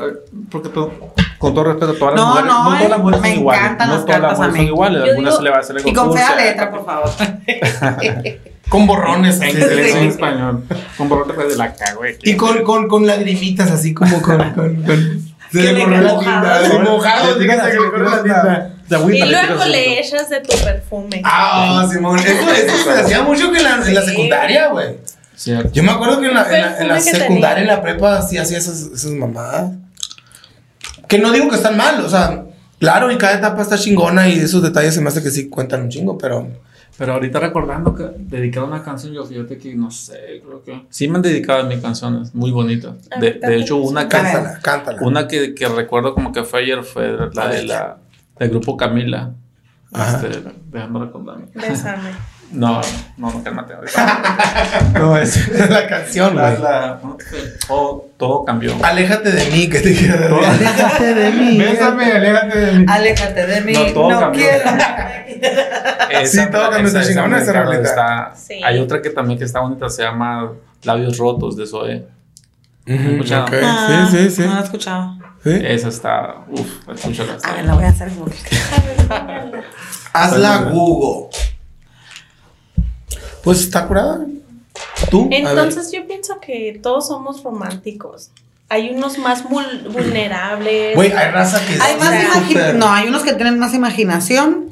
porque 0.51 0.71
con 0.71 1.55
todo 1.55 1.65
respeto, 1.65 1.95
todas 1.95 2.15
las 2.15 2.23
No, 2.25 2.29
mujeres, 2.31 2.49
no, 2.51 2.65
no, 2.71 2.77
todas 2.77 2.91
las 2.91 2.99
mujeres 3.01 3.21
me 3.23 3.29
son 3.31 3.39
iguales, 3.39 3.63
no 3.73 4.05
todas 4.05 4.21
las 4.21 4.33
mujeres 4.39 4.57
son 4.57 4.67
iguales, 4.67 5.03
algunas 5.03 5.17
digo- 5.17 5.37
se 5.37 5.43
le 5.43 5.51
va 5.51 5.57
a 5.57 5.61
hacer 5.61 5.77
algo 5.77 5.89
Y 5.89 5.93
con 5.93 6.13
fea 6.15 6.37
letra, 6.37 6.71
por 6.71 6.85
favor. 6.87 7.11
Con 8.69 8.87
borrones 8.87 9.37
inglés 9.37 9.95
o 9.95 9.99
en 9.99 10.09
español, 10.09 10.65
con 10.97 11.09
borrote 11.09 11.33
pues, 11.35 11.49
de 11.49 11.57
la 11.57 11.75
cago, 11.75 12.03
Y 12.23 12.37
con, 12.37 12.63
con, 12.63 12.87
con 12.89 13.07
lagrimitas 13.07 13.71
así 13.71 13.93
como 13.95 14.21
con... 14.23 14.39
con, 14.53 14.83
con 14.85 15.31
se 15.53 15.73
le 15.73 15.83
corrió 15.83 16.01
la 16.03 16.19
tinta. 16.21 16.57
así 16.61 16.79
Mojado, 16.79 17.35
fíjate 17.37 17.71
que 17.73 17.81
le 17.81 17.91
corrió 17.91 18.09
la 18.11 18.23
tinta. 18.23 18.71
Y 19.13 19.23
luego 19.25 19.65
le 19.65 19.99
echas 20.01 20.29
de 20.31 20.41
tu 20.41 20.57
perfume. 20.65 21.21
Ah, 21.25 21.89
Simón, 21.91 22.19
eso, 22.21 22.51
eso 22.53 22.85
se 22.85 23.01
hacía 23.01 23.23
mucho 23.23 23.51
que 23.51 23.59
en 23.59 23.65
la, 23.65 23.75
en 23.85 23.95
la 23.95 24.03
Sí. 24.03 24.11
secundaria, 24.11 24.69
güey. 24.69 24.99
Cierto. 25.35 25.71
Yo 25.73 25.83
me 25.83 25.91
acuerdo 25.91 26.21
que 26.21 26.27
en 26.29 26.35
la, 26.35 26.45
en 26.45 26.53
la, 26.53 26.79
en 26.79 26.89
la 26.89 26.95
Perfume 26.95 27.13
que 27.13 27.19
secundaria, 27.19 27.63
en 27.63 27.67
la 27.69 27.83
prepa, 27.83 28.23
sí 28.23 28.39
hacía 28.39 28.59
esas, 28.59 28.83
esas 28.95 29.11
mamadas. 29.13 29.73
Que 31.09 31.19
no 31.19 31.33
digo 31.33 31.49
que 31.49 31.57
están 31.57 31.77
mal, 31.77 32.05
o 32.05 32.09
sea, 32.09 32.45
claro, 32.79 33.11
y 33.11 33.19
cada 33.19 33.35
etapa 33.39 33.63
está 33.63 33.77
chingona 33.79 34.29
y 34.29 34.39
esos 34.39 34.63
detalles 34.63 34.95
se 34.95 35.01
me 35.01 35.09
hace 35.09 35.23
que 35.23 35.31
sí 35.31 35.49
cuentan 35.49 35.83
un 35.83 35.89
chingo, 35.89 36.17
pero. 36.19 36.47
Pero 37.01 37.15
ahorita 37.15 37.41
recordando 37.41 37.95
que 37.95 38.11
dedicar 38.19 38.63
una 38.63 38.83
canción, 38.83 39.15
yo 39.15 39.25
fíjate 39.25 39.57
que 39.57 39.75
no 39.75 39.91
sé, 39.91 40.43
creo 40.45 40.63
que 40.63 40.85
sí 40.91 41.09
me 41.09 41.17
han 41.17 41.23
dedicado 41.23 41.61
a 41.61 41.65
mis 41.65 41.81
canciones 41.81 42.35
muy 42.35 42.51
bonitas. 42.51 42.93
De, 43.19 43.41
de 43.41 43.57
hecho, 43.57 43.79
una 43.79 44.07
Cántala, 44.07 44.59
cántala. 44.61 44.99
una 45.01 45.27
que, 45.27 45.55
que 45.55 45.67
recuerdo 45.67 46.13
como 46.15 46.31
que 46.31 46.45
fue 46.45 46.61
ayer 46.61 46.83
fue 46.85 47.17
la 47.33 47.49
de 47.49 47.63
la 47.63 47.97
del 48.39 48.51
grupo 48.51 48.77
Camila. 48.77 49.33
Ajá. 49.95 50.27
Este, 50.29 50.43
dejando 50.71 51.03
recordarme. 51.07 51.47
Bésame. 51.55 52.11
No, 52.53 52.81
no, 53.17 53.31
no, 53.31 53.45
cálmate. 53.45 53.75
ahorita. 53.75 54.93
No, 54.95 55.17
es 55.17 55.49
la 55.71 55.87
canción, 55.87 56.35
La- 56.35 56.51
güey. 56.51 56.63
la- 56.63 57.01
todo, 57.69 58.07
todo 58.17 58.45
cambió. 58.45 58.75
Aléjate 58.83 59.31
de 59.31 59.51
mí, 59.51 59.69
que 59.69 59.81
te 59.81 59.95
quiero. 59.95 60.45
Aléjate 60.45 61.15
de 61.15 61.31
mí. 61.31 61.59
Bésame, 61.59 62.13
aléjate 62.13 62.59
de 62.59 62.73
mí. 62.73 62.87
Aléjate 62.89 63.47
de 63.47 63.61
mí, 63.61 63.73
No, 63.73 63.85
no, 63.87 63.93
todo 63.93 64.21
cambió. 64.21 64.47
Esa- 66.11 66.45
Sí, 66.45 66.51
todo 66.51 66.71
cambió, 66.71 66.87
está 66.89 67.01
esa- 67.01 67.09
chingona 67.09 67.37
esa 67.39 67.51
esa 67.51 67.53
me 67.61 67.65
rolita. 67.67 67.89
está- 67.89 68.33
Sí. 68.37 68.61
Hay 68.65 68.79
otra 68.81 69.01
que 69.01 69.11
también 69.11 69.39
que 69.39 69.45
está 69.45 69.61
bonita, 69.61 69.89
se 69.89 70.03
llama 70.03 70.53
Labios 70.83 71.19
Rotos 71.19 71.57
de 71.57 71.67
Zoe. 71.67 72.05
Escuchado. 72.87 73.45
Ok, 73.45 73.55
Ah, 73.63 74.09
Sí, 74.11 74.17
sí, 74.19 74.31
sí. 74.31 74.43
No 74.43 74.55
lo 74.55 74.61
he 74.61 74.65
escuchado. 74.65 75.15
Sí. 75.45 75.51
Esa 75.63 75.89
está, 75.89 76.35
uff, 76.51 76.89
escúchala. 76.93 77.37
A 77.45 77.53
ver, 77.55 77.65
la 77.65 77.75
voy 77.75 77.85
a 77.85 77.89
hacer. 77.89 78.09
porque- 78.11 78.37
Hazla 80.13 80.57
Google. 80.73 81.31
Pues 83.43 83.61
está 83.61 83.87
curada. 83.87 84.21
¿Tú? 85.11 85.29
Entonces 85.33 85.91
yo 85.93 86.07
pienso 86.07 86.41
que 86.41 86.79
todos 86.83 87.09
somos 87.09 87.43
románticos. 87.43 88.31
Hay 88.69 88.91
unos 88.91 89.19
más 89.19 89.45
vul- 89.45 89.93
vulnerables. 89.93 90.95
Güey, 90.95 91.13
hay 91.13 91.31
raza 91.33 91.61
que 91.67 91.73
Hay 91.83 91.97
más 91.99 92.75
No, 92.75 92.89
hay 92.93 93.09
unos 93.09 93.23
que 93.23 93.33
tienen 93.35 93.59
más 93.59 93.75
imaginación. 93.75 94.71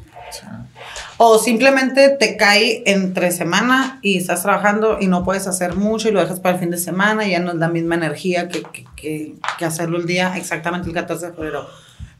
O 1.21 1.37
simplemente 1.37 2.07
te 2.17 2.37
cae 2.37 2.81
entre 2.85 3.31
semana 3.31 3.99
y 4.01 4.17
estás 4.19 4.41
trabajando 4.43 4.99
y 5.01 5.07
no 5.07 5.25
puedes 5.25 5.47
hacer 5.47 5.75
mucho 5.75 6.07
y 6.07 6.11
lo 6.13 6.21
dejas 6.21 6.39
para 6.39 6.55
el 6.55 6.61
fin 6.61 6.69
de 6.71 6.77
semana 6.77 7.27
y 7.27 7.31
ya 7.31 7.39
no 7.39 7.49
es 7.51 7.57
la 7.57 7.67
misma 7.67 7.95
energía 7.95 8.47
que, 8.47 8.63
que, 8.63 8.85
que- 8.95 9.33
que 9.57 9.65
hacerlo 9.65 9.97
el 9.97 10.05
día 10.05 10.37
exactamente 10.37 10.87
el 10.87 10.93
14 10.93 11.25
de 11.27 11.33
febrero. 11.33 11.67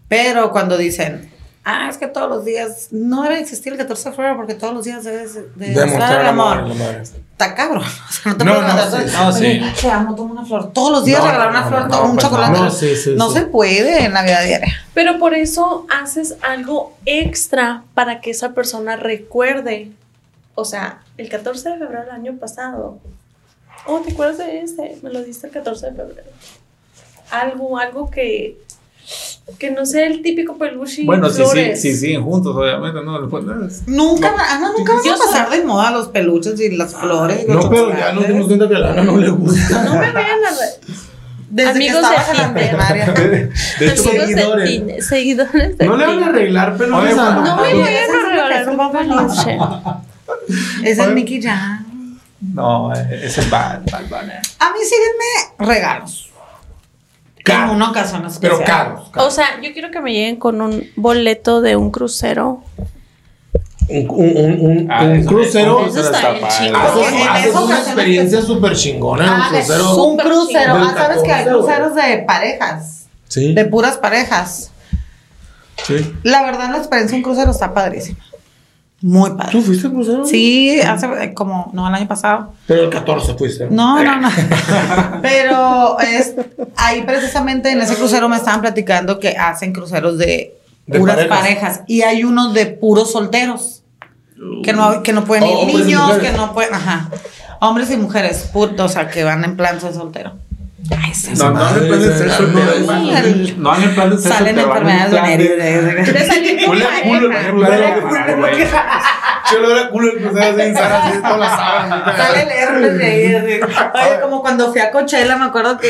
Pero 0.09 0.51
cuando 0.51 0.75
dicen, 0.77 1.31
ah, 1.63 1.88
es 1.89 1.98
que 1.98 2.08
todos 2.08 2.30
los 2.30 2.45
días, 2.45 2.88
no 2.91 3.24
debe 3.24 3.39
existir 3.39 3.74
el 3.74 3.80
14 3.80 4.10
de 4.10 4.15
febrero 4.15 4.38
porque 4.38 4.56
todos 4.56 4.74
los 4.74 4.86
días 4.86 5.04
debes 5.04 5.36
de 5.36 5.69
demostrar 5.74 6.22
el 6.22 6.28
amor. 6.28 6.67
madre. 6.76 7.04
Está 7.04 7.56
cabrón. 7.56 7.84
O 8.10 8.12
sea, 8.12 8.32
no 8.34 8.38
te 8.38 8.43
No, 8.45 8.62
no, 8.62 8.72
sí, 8.91 8.98
no, 9.13 9.32
sí. 9.32 9.62
Te 9.80 9.89
amo, 9.89 10.13
toma 10.15 10.32
una 10.34 10.45
flor. 10.45 10.74
Todos 10.74 10.91
los 10.91 11.06
días 11.06 11.19
No, 11.19 11.28
regalar 11.28 11.50
una 11.52 11.62
no, 11.62 11.67
flor, 11.69 11.89
no, 11.89 12.04
un 12.06 12.12
pues 12.15 12.26
chocolate. 12.26 12.60
no, 12.60 12.72
sí, 12.72 12.95
sí, 12.95 13.13
no 13.15 13.30
sí. 13.30 13.39
se 13.39 13.45
puede 13.45 14.04
en 14.06 14.13
la 14.13 14.24
vida 14.24 14.41
diaria. 14.41 14.74
Pero 14.93 15.19
por 15.19 15.34
eso 15.34 15.86
haces 15.89 16.36
algo 16.41 16.98
extra 17.06 17.84
para 17.93 18.19
que 18.19 18.32
esa 18.32 18.50
persona 18.54 18.95
recuerde. 18.98 19.91
O 20.56 20.65
sea, 20.65 21.02
el 21.17 21.30
14 21.30 21.69
de 21.69 21.78
febrero 21.78 22.02
del 22.02 22.12
año 22.12 22.34
pasado. 22.38 23.00
Oh, 23.86 24.00
¿te 24.00 24.12
acuerdas 24.12 24.39
de 24.39 24.60
este? 24.62 24.98
Me 25.02 25.10
lo 25.10 25.24
diste 25.24 25.48
el 25.48 25.54
14 25.54 25.91
de 25.91 25.91
febrero. 25.93 26.30
Algo, 27.32 27.78
algo 27.78 28.10
que 28.12 28.58
que 29.57 29.71
no 29.71 29.85
sea 29.85 30.07
el 30.07 30.21
típico 30.21 30.57
peluche. 30.57 31.01
y 31.01 31.05
Bueno, 31.05 31.29
sí, 31.29 31.43
sí, 31.53 31.75
sí, 31.75 31.95
siguen 31.95 32.23
juntos, 32.23 32.55
obviamente, 32.55 33.01
¿no? 33.03 33.17
Es- 33.65 33.88
Nunca, 33.88 34.29
Ana, 34.29 34.71
nunca 34.77 34.93
vas 34.93 35.03
Yo 35.05 35.13
a 35.15 35.17
pasar 35.17 35.49
de 35.49 35.63
moda 35.63 35.91
los 35.91 36.09
peluches 36.09 36.59
y 36.59 36.75
las 36.75 36.93
flores. 36.95 37.45
No, 37.47 37.69
pero 37.69 37.89
ya 37.97 38.12
nos 38.13 38.27
dimos 38.27 38.47
cuenta 38.47 38.67
que 38.69 38.75
a 38.75 38.79
Lana 38.79 39.03
no 39.03 39.17
le 39.17 39.29
gusta. 39.29 39.83
No 39.83 39.93
me 39.93 40.12
vean 40.12 40.41
la 40.41 40.49
red. 40.49 40.95
Desde 41.51 41.69
Amigos 41.71 42.01
que 42.07 42.15
de 42.53 42.67
Tinder. 43.15 43.49
De 43.79 43.88
hecho, 43.88 44.03
seguidores. 44.03 44.85
de 44.85 45.01
seguidores 45.01 45.77
de 45.79 45.85
No 45.85 45.97
le 45.97 46.05
van 46.05 46.23
a 46.23 46.27
arreglar 46.27 46.75
Oye, 46.79 46.85
a 46.85 47.31
No 47.31 47.55
me 47.57 47.71
ese 47.71 47.81
a 47.83 48.05
es 48.05 48.29
regalar 48.29 48.69
un 48.69 48.91
peluche. 48.91 49.57
Es 50.83 50.99
el 50.99 51.15
Nicky 51.15 51.41
Jam. 51.41 52.19
no, 52.53 52.93
ese 52.93 53.41
es 53.41 53.49
bad, 53.49 53.79
bad, 53.91 54.09
bad. 54.09 54.23
A 54.59 54.71
mí 54.71 54.79
síguenme 54.83 55.73
regalos. 55.73 56.29
En 57.53 57.57
Caros. 57.59 57.75
una 57.75 57.89
ocasión 57.89 58.25
especial. 58.25 58.51
Pero 58.57 58.65
caros. 58.65 59.09
O 59.17 59.31
sea, 59.31 59.62
yo 59.62 59.71
quiero 59.73 59.91
que 59.91 59.99
me 60.01 60.12
lleguen 60.13 60.35
con 60.38 60.62
un 60.62 60.83
boleto 60.95 61.62
de 61.62 61.75
un 61.75 61.91
crucero. 61.91 62.63
Un, 63.88 64.05
un, 64.09 64.38
un, 64.38 64.65
un- 64.81 64.91
Ah, 64.91 65.03
un 65.05 65.12
eso- 65.13 65.29
crucero. 65.29 65.85
Eso 65.88 66.01
está 66.01 66.31
bien. 66.31 66.45
Haces, 66.75 67.55
una 67.55 67.79
experiencia 67.79 68.41
súper 68.41 68.75
chingona 68.75 69.23
en 69.25 69.29
un 69.33 69.39
Ah, 69.41 69.49
es 69.53 69.65
crucero. 69.65 70.03
un 70.03 70.17
crucero. 70.17 70.73
Ah, 70.75 70.93
sabes 70.95 71.23
que 71.23 71.31
hay 71.31 71.45
Del 71.45 71.53
14, 71.55 71.73
cruceros 71.81 71.95
de 71.95 72.17
parejas. 72.19 73.05
Sí. 73.27 73.53
De 73.53 73.65
puras 73.65 73.97
parejas. 73.97 74.71
sí. 75.83 76.13
La 76.23 76.43
verdad, 76.43 76.69
la 76.71 76.77
experiencia 76.77 77.15
en 77.15 77.23
crucero 77.23 77.51
está 77.51 77.73
padrísima. 77.73 78.19
Muy 79.01 79.29
padre. 79.31 79.51
¿Tú 79.53 79.62
fuiste 79.62 79.88
al 79.88 79.93
crucero? 79.93 80.25
Sí, 80.25 80.79
hace 80.81 81.05
eh, 81.23 81.33
como, 81.33 81.69
no, 81.73 81.88
el 81.88 81.93
año 81.95 82.07
pasado. 82.07 82.53
Pero 82.67 82.83
el 82.83 82.89
14 82.89 83.33
fuiste. 83.35 83.67
No, 83.69 84.03
no, 84.03 84.19
no. 84.19 84.29
Pero 85.21 85.99
es 85.99 86.33
ahí 86.75 87.03
precisamente 87.03 87.71
en 87.71 87.81
ese 87.81 87.95
crucero 87.95 88.27
me 88.29 88.35
estaban 88.38 88.62
platicando 88.62 89.19
que 89.19 89.29
hacen 89.38 89.73
cruceros 89.73 90.17
de, 90.17 90.57
De 90.85 90.99
puras 90.99 91.15
parejas. 91.15 91.39
parejas. 91.39 91.81
y 91.88 92.01
hay 92.01 92.23
unos 92.23 92.53
de 92.53 92.65
puros 92.67 93.12
solteros 93.12 93.83
que 94.63 94.71
no 94.73 95.03
que 95.03 95.12
no 95.13 95.25
pueden 95.25 95.43
Oh, 95.45 95.67
ir 95.67 95.75
niños, 95.85 96.17
que 96.19 96.31
no 96.31 96.53
pueden, 96.53 96.73
ajá. 96.73 97.09
Hombres 97.62 97.91
y 97.91 97.97
mujeres, 97.97 98.49
pu- 98.53 98.79
o 98.79 98.88
sea, 98.88 99.09
que 99.09 99.23
van 99.25 99.43
en 99.43 99.57
plan 99.57 99.81
soy 99.81 99.93
soltero. 99.93 100.33
Ay, 100.97 101.12
No, 101.38 101.52
no 101.52 101.75
el 101.75 101.88
plan 101.88 101.99
de 102.02 102.17
ser 102.17 102.32
soltero, 102.32 102.73
el- 102.73 103.62
No 103.62 103.75
el 103.75 103.89
plan 103.93 104.10
de 104.10 104.17
ser 104.17 104.32
Salen 104.34 104.60
enfermedades 104.60 105.12
venéreas. 105.12 106.67
Huele 106.67 106.86
a 106.86 107.04
culo 107.04 107.30
güey. 108.38 108.52
Yo 109.52 109.60
lo 109.62 109.71
era 109.71 109.89
culo 109.89 110.12
el 110.12 110.17
crucero 110.19 110.45
así 110.52 110.62
en 110.62 110.75
Sara, 110.75 111.08
así 111.08 111.17
todas 111.21 111.39
las 111.39 111.49
sábanas. 111.52 112.17
Sale 112.17 112.41
el 112.43 112.49
herpes 112.49 112.97
de 112.97 113.06
ahí. 113.06 113.36
así. 113.36 113.73
Oye, 113.93 114.21
como 114.21 114.41
cuando 114.41 114.71
fui 114.71 114.82
a 114.82 114.91
Coachella, 114.91 115.38
me 115.38 115.45
acuerdo 115.45 115.78
que 115.80 115.88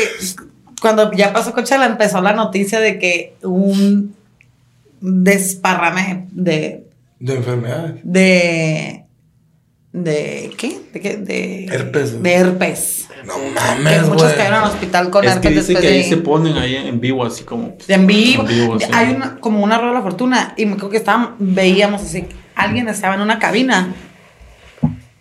cuando 0.80 1.10
ya 1.12 1.32
pasó 1.32 1.52
Coachella 1.52 1.86
empezó 1.86 2.20
la 2.22 2.32
noticia 2.32 2.80
de 2.80 2.98
que 2.98 3.34
un 3.42 4.14
desparrame 5.00 6.26
de 6.30 6.84
De 7.18 7.34
enfermedades. 7.36 7.94
de 8.02 9.04
de 9.92 10.52
¿qué? 10.56 10.78
¿De 10.92 11.00
qué? 11.00 11.16
De 11.16 11.64
Herpes. 11.66 12.22
De 12.22 12.32
herpes. 12.34 13.08
No 13.26 13.34
Que 13.34 13.50
mames, 13.50 14.02
muchos 14.08 14.22
güey. 14.24 14.36
cayeron 14.36 14.58
al 14.60 14.70
hospital 14.70 15.10
con 15.10 15.24
Es 15.24 15.36
que 15.36 15.48
dicen 15.50 15.54
después 15.74 15.80
que 15.80 15.88
ahí 15.88 16.02
de 16.02 16.08
se 16.08 16.16
ponen 16.18 16.56
ahí 16.58 16.76
en 16.76 17.00
vivo, 17.00 17.24
así 17.24 17.44
como. 17.44 17.76
de 17.86 17.94
en 17.94 18.06
vivo. 18.06 18.42
En 18.42 18.48
vivo. 18.48 18.78
Hay 18.92 19.14
una, 19.14 19.36
como 19.40 19.62
una 19.62 19.76
rueda 19.78 19.92
de 19.92 19.98
la 19.98 20.02
fortuna 20.02 20.54
y 20.56 20.66
me 20.66 20.72
acuerdo 20.72 20.90
que 20.90 20.96
estaban, 20.98 21.34
veíamos 21.38 22.02
así, 22.02 22.26
alguien 22.54 22.88
estaba 22.88 23.14
en 23.14 23.20
una 23.20 23.38
cabina. 23.38 23.94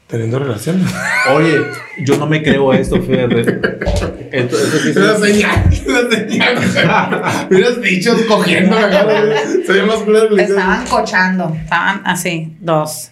Teniendo 0.07 0.39
relaciones. 0.39 0.91
Oye, 1.35 1.61
yo 2.03 2.17
no 2.17 2.25
me 2.25 2.41
creo 2.41 2.73
esto, 2.73 2.99
fíjate. 2.99 3.41
Esto, 4.31 4.57
esto 4.57 4.79
sí 4.79 4.93
La 4.95 5.11
es- 5.13 5.19
señal, 5.19 5.69
la 5.85 6.09
señal. 6.17 7.47
Hubieras 7.51 7.79
dicho 7.81 8.15
cogiendo. 8.27 8.75
Se 9.67 9.71
ve 9.73 9.83
más 9.83 9.97
que 9.97 10.11
hicieron. 10.11 10.39
Estaban 10.39 10.85
cochando, 10.87 11.55
estaban 11.61 12.01
así, 12.05 12.55
dos. 12.59 13.11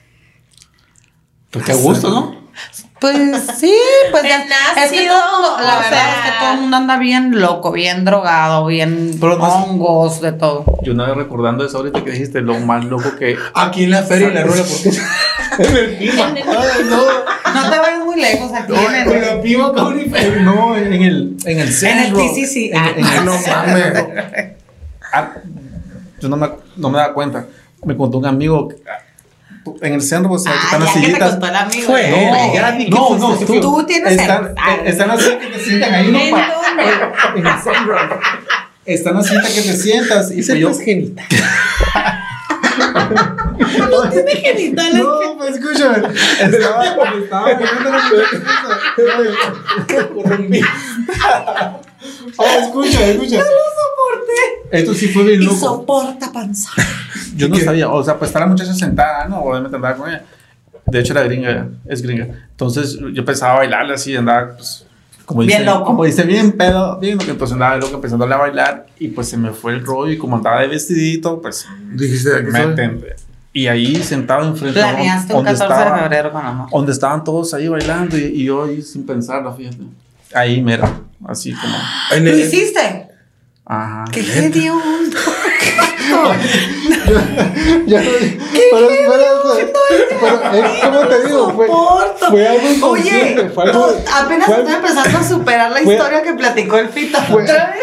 Pues 1.51 1.65
qué 1.65 1.73
gusto, 1.75 2.09
¿no? 2.09 2.47
Pues 2.99 3.17
sí, 3.59 3.73
pues 4.11 4.23
ya. 4.23 4.43
El 4.43 4.83
Es 4.83 4.91
que 4.91 5.07
todo 5.07 5.59
el 5.59 5.65
la 5.65 5.75
o 5.75 5.79
verdad 5.79 5.89
sea- 5.89 6.09
es 6.25 6.31
que 6.31 6.39
todo 6.39 6.53
el 6.53 6.59
mundo 6.61 6.77
anda 6.77 6.97
bien 6.97 7.39
loco, 7.39 7.71
bien 7.71 8.05
drogado, 8.05 8.65
bien 8.65 9.17
hongos, 9.21 10.19
de 10.21 10.31
todo. 10.31 10.65
Yo 10.81 10.93
una 10.93 11.05
vez 11.05 11.15
recordando 11.17 11.63
eso 11.65 11.77
ahorita 11.77 12.03
que 12.03 12.11
dijiste, 12.11 12.41
lo 12.41 12.57
más 12.59 12.85
loco 12.85 13.15
que. 13.17 13.37
Aquí 13.53 13.83
en 13.83 13.91
la 13.91 14.03
feria 14.03 14.29
y 14.29 14.33
la 14.33 14.43
rueda 14.43 14.63
porque 14.63 14.97
en 15.69 15.77
el 15.77 15.95
pima. 15.97 16.33
El- 16.35 16.89
no. 16.89 17.01
No 17.53 17.69
te 17.71 17.77
vayas 17.79 18.03
muy 18.05 18.19
lejos 18.19 18.51
aquí 18.53 18.71
No, 18.73 18.91
en 18.91 19.09
el, 19.09 19.21
la 19.35 19.41
pima 19.41 19.73
con 19.73 19.99
el 19.99 20.43
No, 20.45 20.75
en 20.75 20.87
el, 20.87 20.93
en 20.93 21.03
el 21.03 21.37
en 21.45 21.59
el 21.59 21.71
centro. 21.73 22.17
TCC. 22.19 22.55
En, 22.71 22.75
en 22.75 23.05
Ah, 23.05 23.15
el 23.17 23.25
no 23.25 23.33
centro. 23.33 23.53
mames. 23.53 24.03
Ah, 25.13 25.29
yo 26.19 26.29
no 26.29 26.35
me, 26.35 26.49
no 26.75 26.89
me 26.89 26.97
daba 26.97 27.13
cuenta. 27.13 27.45
Me 27.85 27.95
contó 27.95 28.17
un 28.17 28.25
amigo 28.25 28.67
que, 28.67 28.75
ah, 28.89 28.99
en 29.81 29.93
el 29.93 30.01
centro, 30.01 30.29
pues, 30.29 30.43
Ah, 30.47 30.53
están 30.65 30.79
las 30.83 30.93
te 30.93 30.99
sillitas. 30.99 31.29
contó 31.31 31.47
el 31.47 31.55
amigo. 31.55 31.87
Fue. 31.87 32.09
No, 32.09 32.53
Ya 32.53 32.61
No, 32.89 33.07
fuiste 33.07 33.55
no, 33.55 33.61
tú. 33.61 33.85
tienes 33.85 34.11
están, 34.13 34.45
el- 34.45 34.53
ah. 34.57 34.75
eh, 34.75 34.81
están 34.85 35.11
así 35.11 35.29
que 35.37 35.47
te 35.47 35.59
sientan 35.59 35.93
ahí, 35.93 36.11
¿no? 36.11 36.19
¿En 36.19 36.31
Pa- 36.31 36.47
el 37.35 37.59
centro. 37.61 37.95
Están 38.85 39.17
así 39.17 39.35
que 39.35 39.61
te 39.61 39.73
sientas 39.77 40.31
y 40.31 40.41
pues 40.41 40.59
yo. 40.59 40.73
genital. 40.85 41.25
no 43.91 44.09
tiene 44.09 44.31
genitales. 44.31 44.93
No, 45.03 45.37
pues 45.37 45.55
escúchame. 45.57 45.97
Estaba, 46.39 46.85
estaba 46.85 47.45
viendo 47.53 47.89
la 47.89 48.09
Ah, 52.39 52.57
escucha, 52.63 53.05
escucha. 53.07 53.41
Esto 54.71 54.93
sí 54.93 55.07
fue 55.07 55.23
bien 55.23 55.41
Y 55.41 55.45
loco. 55.45 55.57
soporta 55.57 56.31
panza. 56.31 56.69
Yo 57.35 57.47
no 57.47 57.55
¿Qué? 57.55 57.63
sabía, 57.63 57.89
o 57.89 58.03
sea, 58.03 58.17
pues 58.17 58.29
está 58.29 58.39
la 58.41 58.47
muchacha 58.47 58.73
sentada, 58.73 59.25
¿no? 59.27 59.39
Obviamente 59.41 59.75
andaba 59.75 59.95
con 59.95 60.09
ella. 60.09 60.23
De 60.85 60.99
hecho, 60.99 61.13
era 61.13 61.23
gringa, 61.23 61.67
es 61.85 62.01
gringa. 62.01 62.27
Entonces 62.51 62.97
yo 63.13 63.23
pensaba 63.23 63.55
bailarle 63.59 63.93
así, 63.93 64.15
andaba, 64.15 64.55
pues, 64.55 64.85
como 65.25 65.41
Bien 65.41 65.59
dice, 65.59 65.65
loco. 65.71 65.85
Como 65.85 66.03
dice, 66.05 66.23
bien 66.23 66.51
pedo, 66.53 66.97
bien 66.99 67.17
loco. 67.17 67.29
Entonces 67.31 67.53
andaba 67.53 67.77
loco 67.77 67.95
empezándole 67.95 68.33
a 68.33 68.37
bailar 68.37 68.87
y 68.99 69.09
pues 69.09 69.27
se 69.29 69.37
me 69.37 69.51
fue 69.51 69.73
el 69.73 69.85
rollo 69.85 70.11
y 70.13 70.17
como 70.17 70.35
andaba 70.37 70.61
de 70.61 70.67
vestidito, 70.67 71.41
pues 71.41 71.65
Dijiste 71.93 72.41
me 72.43 72.59
entendé. 72.61 73.15
Y 73.53 73.67
ahí 73.67 73.95
sentado 74.03 74.45
enfrente 74.47 74.79
Planeaste 74.79 75.33
un 75.33 75.43
donde 75.43 75.51
14 75.57 75.73
de 75.73 75.79
estaba- 75.83 75.99
febrero 76.03 76.31
con 76.31 76.45
amor. 76.45 76.69
donde 76.71 76.91
estaban 76.91 77.23
todos 77.23 77.53
ahí 77.53 77.67
bailando 77.67 78.17
y, 78.17 78.21
y 78.25 78.43
yo 78.45 78.65
ahí 78.65 78.81
sin 78.81 79.05
pensarlo, 79.05 79.53
fíjate. 79.55 79.77
Ahí 80.33 80.61
mero, 80.61 81.05
así 81.27 81.53
como, 81.53 81.75
En 82.11 82.25
¿Lo 82.25 82.31
el- 82.31 82.39
hiciste? 82.41 83.07
ajá. 83.65 84.05
¡Qué 84.11 84.19
hediondo! 84.21 85.17
Ya 87.85 88.01
no- 88.01 88.09
pero 88.71 88.89
espérate. 88.89 89.73
Pero 90.19 90.65
es 90.65 90.83
como 90.83 90.99
te 91.07 91.27
digo, 91.27 91.53
fue, 91.53 91.67
fue 92.29 92.47
algo 92.47 92.67
Oye, 92.67 92.75
inconsciente. 92.75 93.49
Fue 93.49 93.63
algo. 93.65 93.87
no, 93.87 94.15
apenas 94.15 94.45
fue 94.47 94.57
estoy 94.59 94.75
empezando 94.75 95.17
a 95.17 95.23
superar 95.23 95.71
la 95.71 95.79
fue- 95.81 95.93
historia 95.95 96.21
que 96.23 96.33
platicó 96.33 96.77
el 96.77 96.89
Fito. 96.89 97.19
fue- 97.23 97.43
¿Otra 97.43 97.67
vez? 97.67 97.77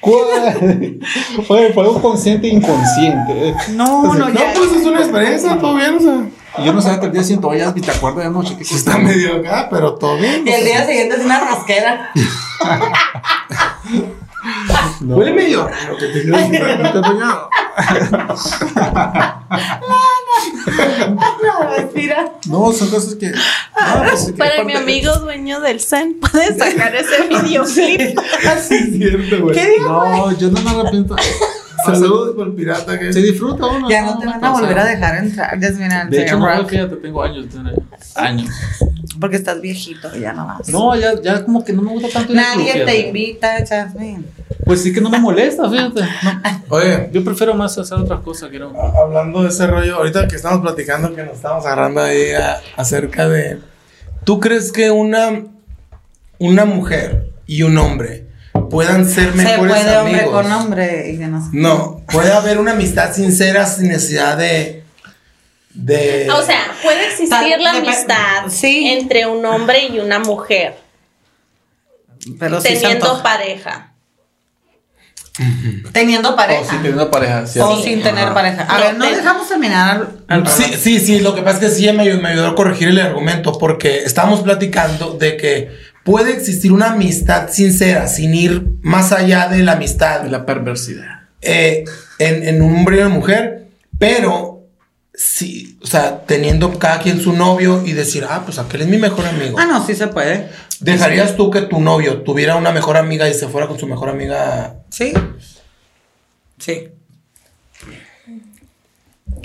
¿Cuál? 0.00 0.98
Oye, 1.48 1.72
fue 1.72 1.82
algo 1.84 2.00
consciente 2.02 2.46
e 2.48 2.50
inconsciente. 2.50 3.54
No, 3.70 4.14
no, 4.14 4.28
ya. 4.30 4.52
pues 4.54 4.72
es 4.72 4.86
una 4.86 5.00
experiencia, 5.00 5.58
todo 5.58 5.74
bien, 5.76 5.96
o 5.96 6.00
sea. 6.00 6.20
Y 6.58 6.64
yo 6.64 6.72
no 6.72 6.80
sabía 6.82 7.00
que 7.00 7.06
el 7.06 7.12
día 7.12 7.22
siguiente, 7.22 7.46
oye, 7.46 7.62
Asby, 7.62 7.80
¿te 7.80 7.90
acuerdas 7.92 8.20
de 8.24 8.26
anoche? 8.26 8.56
¿Qué 8.56 8.64
Sí 8.64 8.74
está 8.74 8.98
medio 8.98 9.36
acá, 9.36 9.68
pero 9.70 9.94
todo 9.94 10.16
bien. 10.16 10.46
Y 10.46 10.50
el 10.50 10.64
día 10.64 10.84
siguiente 10.86 11.16
es 11.16 11.24
una 11.24 11.40
rasquera. 11.40 12.10
Huele 15.02 15.32
medio 15.32 15.66
raro 15.68 15.96
que 15.98 16.06
te 16.06 16.22
quedas 16.22 16.50
¿Te 16.50 16.58
has 16.62 17.00
bañado? 17.00 17.50
No, 21.42 21.76
respira. 21.76 22.32
No, 22.46 22.72
son 22.72 22.88
cosas 22.90 23.14
que. 23.16 23.28
No, 23.30 23.36
pues, 24.04 24.26
que 24.26 24.32
Para 24.34 24.50
aparte- 24.54 24.64
mi 24.64 24.72
amigo 24.74 25.16
dueño 25.18 25.60
del 25.60 25.80
Zen, 25.80 26.18
puede 26.20 26.56
sacar 26.56 26.94
ese 26.94 27.22
videoclip. 27.28 28.18
Así 28.48 28.74
es 28.74 28.96
cierto, 28.96 29.42
güey. 29.42 29.54
¿Qué 29.54 29.68
digo? 29.70 29.88
No, 29.88 30.32
yo 30.38 30.50
no 30.50 30.60
me 30.62 30.70
arrepiento. 30.70 31.16
Saludos 31.84 32.34
por 32.36 32.46
el 32.48 32.52
pirata 32.54 32.98
que 32.98 33.12
Se 33.12 33.20
disfruta 33.20 33.66
uno. 33.66 33.88
Ya 33.88 34.02
¿no? 34.02 34.14
no 34.14 34.18
te 34.20 34.26
van 34.26 34.44
a 34.44 34.50
volver 34.50 34.78
a 34.78 34.84
dejar 34.84 35.16
entrar, 35.24 35.60
Jasmine, 35.60 36.06
De 36.10 36.22
hecho, 36.22 36.38
no, 36.38 36.66
fíjate, 36.68 36.96
tengo 36.96 37.22
años. 37.22 37.46
Años. 38.16 38.50
porque 39.20 39.36
estás 39.36 39.60
viejito 39.60 40.14
ya 40.16 40.32
no 40.32 40.46
vas. 40.46 40.68
No, 40.68 40.94
ya, 40.96 41.20
ya 41.22 41.44
como 41.44 41.64
que 41.64 41.72
no 41.72 41.82
me 41.82 41.90
gusta 41.92 42.08
tanto. 42.08 42.32
club, 42.32 42.42
Nadie 42.42 42.84
te 42.84 43.08
invita, 43.08 43.64
Jasmine. 43.66 44.22
Pues 44.64 44.82
sí 44.82 44.92
que 44.92 45.00
no 45.00 45.10
me 45.10 45.18
molesta, 45.18 45.68
fíjate. 45.70 46.00
No. 46.00 46.42
Oye, 46.76 47.08
Yo 47.12 47.24
prefiero 47.24 47.54
más 47.54 47.76
hacer 47.78 47.98
otras 47.98 48.20
cosas 48.20 48.50
que 48.50 48.58
no. 48.58 48.72
hablando 48.78 49.42
de 49.42 49.48
ese 49.48 49.66
rollo, 49.66 49.96
ahorita 49.96 50.28
que 50.28 50.36
estamos 50.36 50.60
platicando, 50.60 51.14
que 51.14 51.22
nos 51.24 51.34
estamos 51.34 51.64
agarrando 51.66 52.02
ahí 52.02 52.32
a- 52.32 52.60
acerca 52.76 53.28
de. 53.28 53.58
¿Tú 54.24 54.38
crees 54.38 54.70
que 54.70 54.90
una, 54.90 55.44
una 56.38 56.64
mujer 56.66 57.30
y 57.46 57.62
un 57.62 57.76
hombre 57.78 58.26
puedan 58.70 59.08
ser 59.08 59.30
Se 59.32 59.36
mejores 59.36 59.74
puede 59.82 59.96
hombre 59.98 60.20
amigos. 60.20 60.42
con 60.42 60.52
hombre 60.52 61.10
y 61.10 61.18
que 61.18 61.26
no 61.26 61.40
sé. 61.42 61.48
No, 61.52 62.02
puede 62.10 62.32
haber 62.32 62.58
una 62.58 62.72
amistad 62.72 63.12
sincera 63.14 63.66
sin 63.66 63.88
necesidad 63.88 64.36
de. 64.38 64.82
de 65.74 66.28
O 66.30 66.42
sea, 66.42 66.72
puede 66.82 67.06
existir 67.08 67.58
la 67.60 67.70
amistad 67.70 68.48
sí. 68.48 68.88
entre 68.90 69.26
un 69.26 69.44
hombre 69.44 69.86
y 69.88 69.98
una 69.98 70.18
mujer 70.20 70.76
Pero 72.38 72.60
sí 72.60 72.74
teniendo 72.74 73.22
pareja. 73.22 73.86
Teniendo 75.92 76.30
O 76.30 76.36
pareja. 76.36 76.64
si 76.64 76.76
teniendo 76.76 77.10
pareja. 77.10 77.46
sí, 77.46 77.58
O 77.60 77.76
sí. 77.76 77.84
sin 77.84 78.02
tener 78.02 78.24
Ajá. 78.24 78.34
pareja. 78.34 78.66
A 78.68 78.74
No, 78.78 78.84
ver, 78.84 78.94
no 78.96 79.04
te- 79.08 79.16
dejamos 79.16 79.48
terminar 79.48 80.08
al, 80.28 80.46
Sí, 80.48 80.64
sí, 80.78 80.98
sí, 80.98 81.20
lo 81.20 81.34
que 81.34 81.42
pasa 81.42 81.58
es 81.58 81.64
que 81.64 81.70
sí 81.70 81.92
me, 81.92 82.02
ayudó- 82.02 82.20
me 82.20 82.28
ayudó 82.30 82.48
a 82.48 82.54
corregir 82.54 82.88
el 82.88 82.98
argumento 83.00 83.52
porque 83.58 84.00
estábamos 84.04 84.40
platicando 84.40 85.14
de 85.14 85.36
que 85.36 85.70
puede 86.04 86.32
existir 86.32 86.72
una 86.72 86.92
amistad 86.92 87.48
sincera 87.50 88.06
sin 88.08 88.34
ir 88.34 88.66
más 88.82 89.12
allá 89.12 89.48
de 89.48 89.62
la 89.62 89.72
amistad 89.72 90.24
La 90.26 90.44
perversidad. 90.46 91.28
eh, 91.42 91.84
en, 92.18 92.46
en 92.46 92.62
un 92.62 92.76
hombre 92.76 92.96
y 92.96 93.00
una 93.00 93.08
mujer, 93.08 93.68
pero 93.98 94.66
sí, 95.14 95.78
o 95.82 95.86
sea, 95.86 96.24
teniendo 96.26 96.78
cada 96.78 97.00
quien 97.00 97.20
su 97.20 97.32
novio 97.32 97.82
y 97.84 97.92
decir, 97.92 98.24
ah, 98.28 98.42
pues 98.44 98.58
aquel 98.58 98.82
es 98.82 98.88
mi 98.88 98.98
mejor 98.98 99.26
amigo. 99.26 99.58
Ah, 99.58 99.66
no, 99.66 99.86
sí 99.86 99.94
se 99.94 100.06
puede. 100.08 100.48
¿Dejarías 100.80 101.36
tú 101.36 101.50
que 101.50 101.62
tu 101.62 101.80
novio 101.80 102.22
tuviera 102.22 102.56
una 102.56 102.72
mejor 102.72 102.96
amiga 102.96 103.28
y 103.28 103.34
se 103.34 103.48
fuera 103.48 103.66
con 103.68 103.78
su 103.78 103.86
mejor 103.86 104.08
amiga? 104.08 104.76
Sí. 104.90 105.12
Sí. 106.58 106.88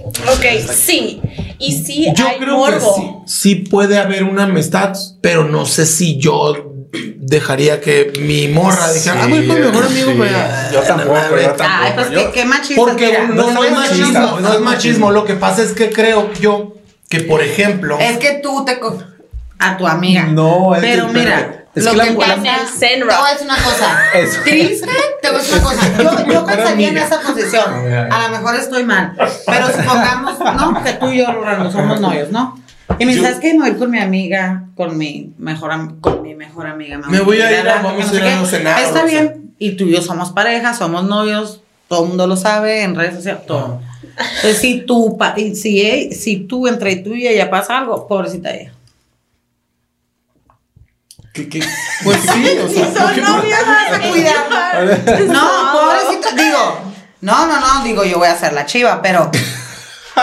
Ok, 0.03 0.45
sí. 0.73 1.21
Y 1.59 1.71
sí 1.83 2.07
Yo 2.15 2.27
hay 2.27 2.37
creo 2.37 2.57
morbo. 2.57 2.95
que 2.95 3.01
sí, 3.29 3.39
sí 3.39 3.55
puede 3.55 3.97
haber 3.97 4.23
una 4.23 4.43
amistad, 4.43 4.95
pero 5.21 5.45
no 5.45 5.65
sé 5.65 5.85
si 5.85 6.17
yo 6.17 6.71
dejaría 7.17 7.81
que 7.81 8.13
mi 8.21 8.47
morra 8.47 8.91
dijera, 8.93 9.23
ah, 9.23 9.27
voy 9.27 9.45
con 9.47 9.59
mi 9.59 9.65
mejor 9.65 9.85
amigo, 9.85 10.11
sí. 10.11 10.17
pero- 10.19 10.37
Yo 10.73 10.81
tampoco, 10.81 11.17
yo 11.41 11.47
tampoco. 11.53 11.69
Ay, 11.69 11.91
pues 11.95 12.09
yo- 12.11 12.17
qué, 12.19 12.31
qué 12.31 12.45
machista. 12.45 12.75
Porque 12.75 13.05
mira, 13.07 13.27
no, 13.27 13.51
no 13.51 13.63
es 13.63 13.71
machismo, 13.71 14.39
no 14.39 14.53
es 14.53 14.59
machismo. 14.61 15.11
Lo 15.11 15.25
que 15.25 15.33
pasa 15.35 15.63
es 15.63 15.71
que 15.73 15.89
creo 15.89 16.31
yo 16.39 16.75
que, 17.09 17.21
por 17.21 17.41
ejemplo, 17.41 17.97
Es 17.99 18.17
que 18.17 18.39
tú 18.43 18.63
te 18.65 18.79
co- 18.79 19.01
a 19.59 19.77
tu 19.77 19.87
amiga. 19.87 20.23
No, 20.27 20.75
es 20.75 20.81
que- 20.81 20.87
pero 20.87 21.07
mira, 21.09 21.64
es 21.75 21.83
lo 21.85 21.91
que 21.91 21.97
que, 21.99 22.13
la- 22.13 22.17
pasa. 22.19 22.35
En 22.35 22.45
el 22.45 22.65
Te 22.65 22.87
Zenra. 22.87 23.17
voy 23.19 23.27
a 23.29 23.31
decir 23.33 23.47
una 23.47 23.57
cosa. 23.57 23.99
Eso. 24.13 24.41
Triste, 24.43 24.87
te 25.21 25.29
voy 25.29 25.37
a 25.37 25.41
decir 25.41 25.55
una 25.55 25.63
cosa. 25.63 26.03
Yo, 26.25 26.25
yo 26.33 26.45
pensaría 26.45 26.89
en 26.89 26.97
esa 26.97 27.19
posición. 27.21 27.65
A 28.11 28.27
lo 28.27 28.29
mejor 28.37 28.55
estoy 28.55 28.83
mal. 28.83 29.13
Pero 29.45 29.67
supongamos, 29.67 30.39
¿no? 30.39 30.83
Que 30.83 30.93
tú 30.93 31.09
y 31.09 31.17
yo, 31.17 31.31
Lorena, 31.31 31.71
somos 31.71 31.99
novios, 31.99 32.31
¿no? 32.31 32.59
Y 32.99 33.05
me 33.05 33.11
dices, 33.13 33.23
¿sabes 33.27 33.39
qué? 33.41 33.53
Me 33.53 33.59
voy 33.61 33.69
a 33.69 33.71
ir 33.73 33.77
con 33.79 33.89
mi 33.91 33.99
amiga, 33.99 34.63
con 34.75 34.97
mi 34.97 35.33
mejor, 35.37 35.71
am- 35.71 35.99
con 35.99 36.21
mi 36.21 36.35
mejor 36.35 36.67
amiga. 36.67 36.99
Me 37.09 37.19
voy 37.19 37.41
a 37.41 37.51
ir 37.59 37.67
a- 37.67 37.81
vamos 37.81 38.11
a 38.11 38.15
ir 38.15 38.23
a 38.23 38.45
cenar, 38.45 38.79
Está 38.81 39.03
o 39.03 39.07
sea. 39.07 39.21
bien. 39.21 39.53
Y 39.57 39.71
tú 39.71 39.85
y 39.85 39.91
yo 39.93 40.01
somos 40.01 40.31
pareja, 40.31 40.73
somos 40.73 41.03
novios. 41.05 41.61
Todo 41.87 42.03
el 42.03 42.09
mundo 42.09 42.25
lo 42.27 42.35
sabe 42.37 42.83
en 42.83 42.95
redes 42.95 43.15
sociales, 43.15 43.45
todo. 43.45 43.81
Entonces, 44.17 44.57
si 44.59 44.81
tú, 44.81 45.17
si, 45.55 45.81
e- 45.81 46.11
si 46.13 46.37
tú 46.37 46.67
entre 46.67 46.95
tú 46.97 47.13
y 47.13 47.27
ella 47.27 47.49
pasa 47.49 47.77
algo, 47.79 48.07
pobrecita 48.07 48.51
ella. 48.53 48.71
¿Qué- 51.35 51.49
qué? 51.49 51.59
pues 52.03 52.17
sí, 52.21 52.45
o 52.65 52.69
sea, 52.69 52.93
porque- 52.93 53.21
No, 55.27 55.49
pobrecita, 55.73 56.31
digo, 56.41 56.79
no, 57.21 57.47
no, 57.47 57.59
no, 57.59 57.83
digo, 57.83 58.03
yo 58.05 58.17
voy 58.19 58.27
a 58.29 58.37
ser 58.37 58.53
la 58.53 58.65
chiva, 58.65 59.01
pero, 59.01 59.29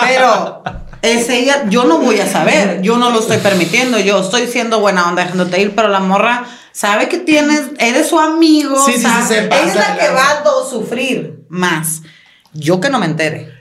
pero, 0.01 0.62
es 1.03 1.29
ella, 1.29 1.64
yo 1.68 1.85
no 1.85 1.98
voy 1.98 2.18
a 2.20 2.27
saber, 2.27 2.81
yo 2.83 2.96
no 2.96 3.11
lo 3.11 3.20
estoy 3.20 3.38
permitiendo, 3.38 3.98
yo 3.98 4.20
estoy 4.20 4.46
siendo 4.46 4.81
buena 4.81 5.09
onda 5.09 5.22
dejándote 5.25 5.61
ir, 5.61 5.75
pero 5.75 5.88
la 5.88 6.01
morra 6.01 6.44
sabe 6.72 7.09
que 7.09 7.18
tienes, 7.18 7.62
eres 7.79 8.09
su 8.09 8.18
amigo, 8.18 8.83
Sí, 8.87 8.92
sí, 8.94 9.01
sí, 9.05 9.22
se 9.35 9.42
pasa 9.42 9.64
es 9.66 9.75
la 9.75 9.96
que 9.98 10.09
va 10.11 10.31
a 10.31 10.40
do- 10.42 10.68
sufrir 10.68 11.44
más, 11.48 12.03
yo 12.55 12.81
que 12.81 12.88
no 12.88 12.98
me 12.98 13.07
entere. 13.07 13.53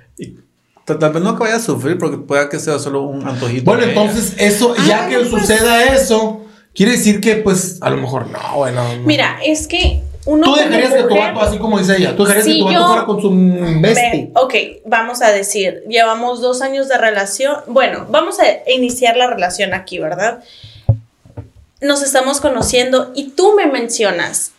Tal 0.86 0.98
vez 1.14 1.22
no 1.24 1.36
que 1.36 1.44
vaya 1.44 1.56
a 1.56 1.60
sufrir 1.60 1.98
porque 1.98 2.18
pueda 2.18 2.50
que 2.50 2.60
sea 2.60 2.78
solo 2.80 3.02
un 3.04 3.26
antojito. 3.28 3.64
Bueno, 3.66 3.84
entonces 3.84 4.34
eso, 4.38 4.76
ya 4.88 5.06
Ay, 5.06 5.10
que 5.12 5.20
pues. 5.20 5.30
suceda 5.44 5.84
eso, 5.86 6.41
quiere 6.76 6.94
decir 6.94 7.22
que 7.22 7.36
pues 7.38 7.80
a 7.82 7.90
lo 7.90 7.98
mejor 7.98 8.28
no, 8.28 8.40
bueno. 8.56 8.84
no. 8.96 9.04
Mira, 9.04 9.40
es 9.44 9.68
que 9.68 10.02
uno. 10.26 10.46
tú 10.46 10.56
dejarías 10.56 10.94
que 10.94 11.04
tu 11.04 11.16
vato, 11.18 11.42
así 11.42 11.58
como 11.58 11.80
dice 11.80 11.98
ella, 11.98 12.16
tú 12.16 12.24
dejarías 12.24 12.46
Sí, 12.46 12.54
que 12.54 12.60
tu 12.60 12.66
vato 12.66 12.88
fuera 12.88 13.06
con 13.06 13.22
su 13.22 13.32
bestie. 13.82 14.26
Ve, 14.26 14.32
ok, 14.36 14.54
vamos 14.86 15.22
a 15.22 15.32
decir, 15.32 15.84
llevamos 15.88 16.42
dos 16.42 16.62
años 16.62 16.88
de 16.88 16.98
relación. 16.98 17.58
Bueno, 17.68 18.06
vamos 18.10 18.40
a 18.40 18.70
iniciar 18.70 19.18
la 19.18 19.28
relación 19.28 19.74
aquí, 19.74 20.00
¿verdad? 20.00 20.44
Nos 21.82 22.04
estamos 22.04 22.40
conociendo 22.40 23.12
y 23.16 23.30
tú 23.32 23.56
me 23.56 23.66
mencionas, 23.66 24.52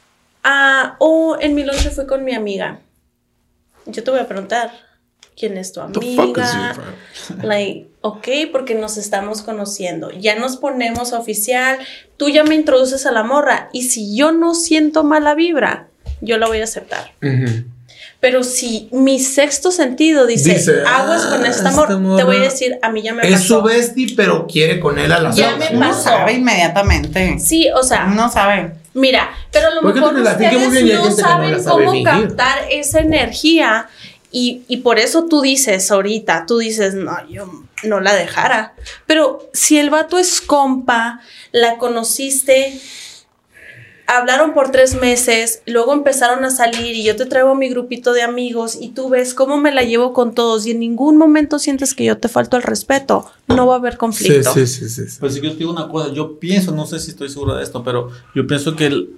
ah, 0.42 0.96
oh, 0.98 1.36
en 1.40 1.54
mi 1.54 1.62
lonche 1.62 1.90
fui 1.90 2.06
con 2.06 2.24
mi 2.24 2.34
amiga. 2.34 2.80
Yo 3.86 4.02
te 4.02 4.10
voy 4.10 4.20
a 4.20 4.26
preguntar, 4.26 4.72
¿quién 5.36 5.56
es 5.58 5.72
tu 5.72 5.80
amiga? 5.80 6.74
Like, 7.42 7.88
ok, 8.00 8.28
porque 8.50 8.74
nos 8.74 8.96
estamos 8.96 9.42
conociendo. 9.42 10.10
Ya 10.10 10.34
nos 10.36 10.56
ponemos 10.56 11.12
oficial. 11.12 11.78
Tú 12.16 12.28
ya 12.28 12.44
me 12.44 12.54
introduces 12.54 13.06
a 13.06 13.12
la 13.12 13.22
morra. 13.22 13.68
Y 13.72 13.82
si 13.84 14.16
yo 14.16 14.32
no 14.32 14.54
siento 14.54 15.04
mala 15.04 15.34
vibra, 15.34 15.88
yo 16.20 16.38
la 16.38 16.46
voy 16.48 16.60
a 16.60 16.64
aceptar. 16.64 17.12
Pero 18.20 18.44
si 18.44 18.88
mi 18.92 19.18
sexto 19.18 19.72
sentido 19.72 20.26
dice, 20.26 20.54
Dice, 20.54 20.82
aguas 20.86 21.26
con 21.26 21.42
"Ah, 21.44 21.48
esta 21.48 21.68
esta 21.70 21.84
amor, 21.84 22.16
te 22.16 22.22
voy 22.22 22.36
a 22.36 22.40
decir, 22.42 22.78
a 22.80 22.90
mí 22.92 23.02
ya 23.02 23.12
me 23.14 23.22
Es 23.26 23.32
pasó. 23.32 23.44
su 23.58 23.62
bestie, 23.62 24.14
pero 24.16 24.46
quiere 24.46 24.78
con 24.78 24.96
él 25.00 25.10
a 25.10 25.18
la 25.20 25.32
Ya 25.32 25.56
me 25.56 25.70
pasó. 25.76 26.02
sabe 26.04 26.34
inmediatamente. 26.34 27.40
Sí, 27.40 27.68
o 27.74 27.82
sea, 27.82 28.06
Uno 28.08 28.30
sabe. 28.30 28.74
mira, 28.94 29.28
pero 29.50 29.68
a 29.68 29.70
lo 29.74 29.82
mejor 29.82 30.14
ustedes 30.14 30.84
no 30.84 31.04
no 31.04 31.10
saben 31.10 31.60
sabe 31.64 31.84
cómo 31.84 32.04
captar 32.04 32.58
esa 32.70 33.00
energía 33.00 33.88
y, 34.32 34.62
y 34.66 34.78
por 34.78 34.98
eso 34.98 35.26
tú 35.26 35.42
dices 35.42 35.90
ahorita, 35.90 36.46
tú 36.46 36.58
dices, 36.58 36.94
no, 36.94 37.12
yo 37.28 37.48
no 37.84 38.00
la 38.00 38.14
dejara. 38.14 38.74
Pero 39.06 39.48
si 39.52 39.78
el 39.78 39.90
vato 39.90 40.18
es 40.18 40.40
compa, 40.40 41.20
la 41.52 41.76
conociste, 41.78 42.80
hablaron 44.06 44.52
por 44.52 44.70
tres 44.70 44.94
meses, 45.00 45.62
luego 45.66 45.92
empezaron 45.92 46.44
a 46.44 46.50
salir 46.50 46.96
y 46.96 47.02
yo 47.04 47.16
te 47.16 47.24
traigo 47.24 47.54
mi 47.54 47.68
grupito 47.68 48.12
de 48.12 48.22
amigos 48.22 48.76
y 48.80 48.88
tú 48.90 49.08
ves 49.08 49.32
cómo 49.32 49.56
me 49.58 49.72
la 49.72 49.82
llevo 49.82 50.12
con 50.12 50.34
todos 50.34 50.66
y 50.66 50.72
en 50.72 50.80
ningún 50.80 51.16
momento 51.16 51.58
sientes 51.58 51.94
que 51.94 52.04
yo 52.04 52.18
te 52.18 52.28
falto 52.28 52.56
el 52.56 52.62
respeto, 52.62 53.30
no 53.48 53.66
va 53.66 53.74
a 53.74 53.78
haber 53.78 53.96
conflicto. 53.96 54.52
sí, 54.52 54.66
sí, 54.66 54.88
sí. 54.88 55.08
sí. 55.08 55.16
Pues 55.20 55.34
sí, 55.34 55.40
yo 55.40 55.52
te 55.52 55.58
digo 55.58 55.70
una 55.70 55.88
cosa, 55.88 56.12
yo 56.12 56.38
pienso, 56.38 56.72
no 56.72 56.86
sé 56.86 56.98
si 56.98 57.10
estoy 57.12 57.28
seguro 57.30 57.54
de 57.54 57.62
esto, 57.62 57.82
pero 57.84 58.10
yo 58.34 58.46
pienso 58.46 58.76
que 58.76 58.86
el- 58.86 59.10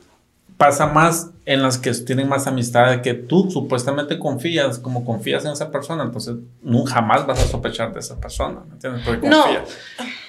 pasa 0.57 0.87
más 0.87 1.31
en 1.47 1.63
las 1.63 1.79
que 1.79 1.93
tienen 1.93 2.29
más 2.29 2.47
amistad, 2.47 3.01
que 3.03 3.13
tú 3.15 3.51
supuestamente 3.51 4.19
confías, 4.19 4.79
como 4.79 5.05
confías 5.05 5.45
en 5.45 5.53
esa 5.53 5.71
persona, 5.71 6.05
entonces 6.05 6.37
nunca 6.63 6.93
jamás 6.95 7.27
vas 7.27 7.41
a 7.43 7.47
sospechar 7.47 7.93
de 7.93 8.01
esa 8.01 8.19
persona, 8.21 8.61
¿me 8.69 8.75
entiendes? 8.75 9.03
Porque 9.05 9.29
No. 9.29 9.43
confías. 9.45 9.69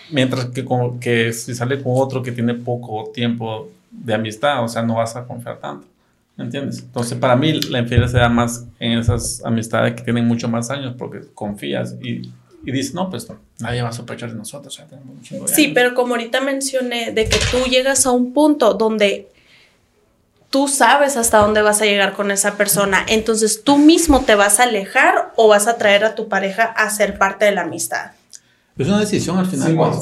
Mientras 0.09 0.45
que, 0.47 0.63
con- 0.65 0.99
que 0.99 1.33
si 1.33 1.55
sale 1.55 1.81
con 1.81 1.93
otro 1.95 2.21
que 2.21 2.31
tiene 2.31 2.53
poco 2.53 3.09
tiempo 3.13 3.69
de 3.89 4.13
amistad, 4.13 4.63
o 4.63 4.67
sea, 4.67 4.81
no 4.83 4.95
vas 4.95 5.15
a 5.15 5.25
confiar 5.25 5.57
tanto, 5.59 5.87
¿me 6.35 6.43
entiendes? 6.43 6.79
Entonces, 6.79 7.17
para 7.17 7.35
mí, 7.35 7.53
la 7.69 7.79
infidelidad 7.79 8.11
se 8.11 8.17
da 8.17 8.29
más 8.29 8.65
en 8.79 8.99
esas 8.99 9.41
amistades 9.45 9.93
que 9.95 10.03
tienen 10.03 10.25
mucho 10.27 10.47
más 10.47 10.69
años, 10.69 10.93
porque 10.97 11.21
confías 11.33 11.95
y, 12.03 12.29
y 12.63 12.71
dices, 12.71 12.93
no, 12.93 13.09
pues 13.09 13.27
no, 13.29 13.37
nadie 13.59 13.81
va 13.81 13.89
a 13.89 13.93
sospechar 13.93 14.29
de 14.31 14.35
nosotros, 14.37 14.79
tenemos 14.89 15.15
un 15.15 15.21
chingo 15.23 15.45
de 15.47 15.53
Sí, 15.53 15.63
años". 15.65 15.73
pero 15.75 15.95
como 15.95 16.13
ahorita 16.15 16.41
mencioné, 16.41 17.11
de 17.11 17.25
que 17.25 17.37
tú 17.51 17.67
llegas 17.69 18.05
a 18.05 18.11
un 18.11 18.31
punto 18.33 18.73
donde 18.75 19.31
tú 20.49 20.67
sabes 20.67 21.17
hasta 21.17 21.39
dónde 21.39 21.61
vas 21.61 21.81
a 21.81 21.85
llegar 21.85 22.13
con 22.13 22.31
esa 22.31 22.55
persona, 22.55 23.05
entonces 23.07 23.63
tú 23.63 23.77
mismo 23.77 24.21
te 24.21 24.35
vas 24.35 24.59
a 24.59 24.63
alejar 24.63 25.33
o 25.35 25.47
vas 25.47 25.67
a 25.67 25.77
traer 25.77 26.05
a 26.05 26.15
tu 26.15 26.27
pareja 26.27 26.63
a 26.63 26.89
ser 26.89 27.17
parte 27.17 27.45
de 27.45 27.51
la 27.51 27.61
amistad. 27.61 28.11
Es 28.77 28.87
una 28.87 28.99
decisión 28.99 29.37
al 29.37 29.45
final. 29.45 29.67
Sí, 29.67 29.73
bueno, 29.73 30.01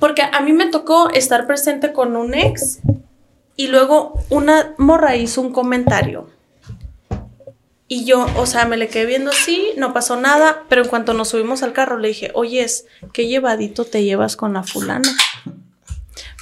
Porque 0.00 0.22
a 0.22 0.40
mí 0.40 0.52
me 0.52 0.66
tocó 0.66 1.10
estar 1.10 1.46
presente 1.46 1.92
con 1.92 2.16
un 2.16 2.34
ex 2.34 2.80
y 3.56 3.68
luego 3.68 4.20
una 4.28 4.74
morra 4.78 5.16
hizo 5.16 5.40
un 5.40 5.52
comentario. 5.52 6.28
Y 7.86 8.04
yo, 8.04 8.26
o 8.36 8.44
sea, 8.44 8.66
me 8.66 8.76
le 8.76 8.88
quedé 8.88 9.06
viendo 9.06 9.30
así, 9.30 9.68
no 9.78 9.94
pasó 9.94 10.16
nada, 10.16 10.64
pero 10.68 10.82
en 10.82 10.88
cuanto 10.88 11.14
nos 11.14 11.28
subimos 11.28 11.62
al 11.62 11.72
carro 11.72 11.96
le 11.96 12.08
dije, 12.08 12.30
oyes, 12.34 12.86
qué 13.12 13.26
llevadito 13.26 13.84
te 13.84 14.04
llevas 14.04 14.36
con 14.36 14.52
la 14.52 14.62
fulana. 14.62 15.08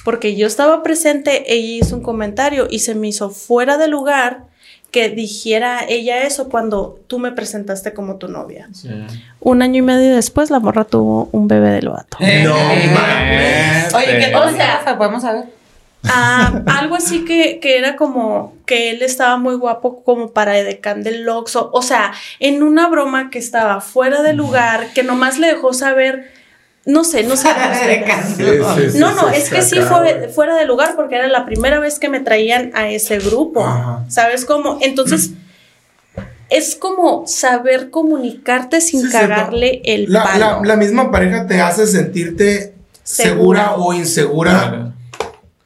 Porque 0.07 0.37
yo 0.37 0.47
estaba 0.47 0.83
presente, 0.83 1.53
ella 1.53 1.83
hizo 1.85 1.97
un 1.97 2.01
comentario 2.01 2.65
y 2.69 2.79
se 2.79 2.95
me 2.95 3.09
hizo 3.09 3.29
fuera 3.29 3.77
de 3.77 3.89
lugar 3.89 4.43
que 4.89 5.09
dijera 5.09 5.81
ella 5.85 6.23
eso 6.23 6.47
cuando 6.47 6.97
tú 7.07 7.19
me 7.19 7.33
presentaste 7.33 7.93
como 7.93 8.15
tu 8.15 8.29
novia. 8.29 8.69
sí. 8.73 8.87
Un 9.41 9.61
año 9.61 9.79
y 9.79 9.81
medio 9.81 10.15
después 10.15 10.49
la 10.49 10.61
morra 10.61 10.85
tuvo 10.85 11.27
un 11.33 11.49
bebé 11.49 11.71
del 11.71 11.89
vato. 11.89 12.15
No 12.21 12.25
Eh, 12.25 12.89
mames. 12.95 13.93
Oye, 13.93 14.17
¿qué 14.17 14.31
tal? 14.31 14.47
O 14.47 14.55
sea-? 14.55 14.97
¿Podemos 14.97 15.23
saber? 15.23 15.43
Ah, 16.05 16.61
algo 16.67 16.95
así 16.95 17.25
que, 17.25 17.59
que 17.59 17.77
era 17.77 17.97
como 17.97 18.53
que 18.65 18.91
él 18.91 19.01
estaba 19.01 19.35
muy 19.35 19.55
guapo 19.55 20.03
como 20.05 20.31
para 20.31 20.57
Edecán 20.57 21.03
del 21.03 21.23
Loxo. 21.23 21.69
O 21.73 21.81
sea, 21.81 22.13
en 22.39 22.63
una 22.63 22.87
broma 22.87 23.29
que 23.29 23.39
estaba 23.39 23.81
fuera 23.81 24.21
de 24.21 24.31
lugar, 24.31 24.87
que 24.95 25.03
nomás 25.03 25.37
le 25.37 25.47
dejó 25.47 25.73
saber 25.73 26.31
no 26.87 27.03
sé, 27.03 27.23
no 27.23 27.35
sé. 27.37 27.47
Sí, 28.37 28.91
sí, 28.91 28.97
no, 28.97 29.11
no, 29.13 29.29
sí, 29.29 29.35
es 29.35 29.49
que 29.49 29.61
sí 29.61 29.79
fue 29.81 30.29
fuera 30.33 30.55
de 30.55 30.65
lugar 30.65 30.95
porque 30.95 31.15
era 31.15 31.27
la 31.27 31.45
primera 31.45 31.79
vez 31.79 31.99
que 31.99 32.09
me 32.09 32.19
traían 32.19 32.71
a 32.73 32.89
ese 32.89 33.19
grupo. 33.19 33.63
Ajá. 33.65 34.05
¿Sabes 34.09 34.45
cómo? 34.45 34.79
Entonces, 34.81 35.31
es 36.49 36.75
como 36.75 37.27
saber 37.27 37.89
comunicarte 37.89 38.79
sin 38.81 39.01
Sí, 39.03 39.09
cagarle 39.11 39.81
el 39.85 40.05
La, 40.11 40.23
palo. 40.23 40.39
la- 40.39 40.61
la 40.63 40.75
misma 40.77 41.11
pareja 41.11 41.45
te 41.45 41.59
hace 41.61 41.85
sentirte 41.87 42.73
segura, 43.03 43.69
Segura. 43.69 43.75
o 43.75 43.93
insegura 43.93 44.93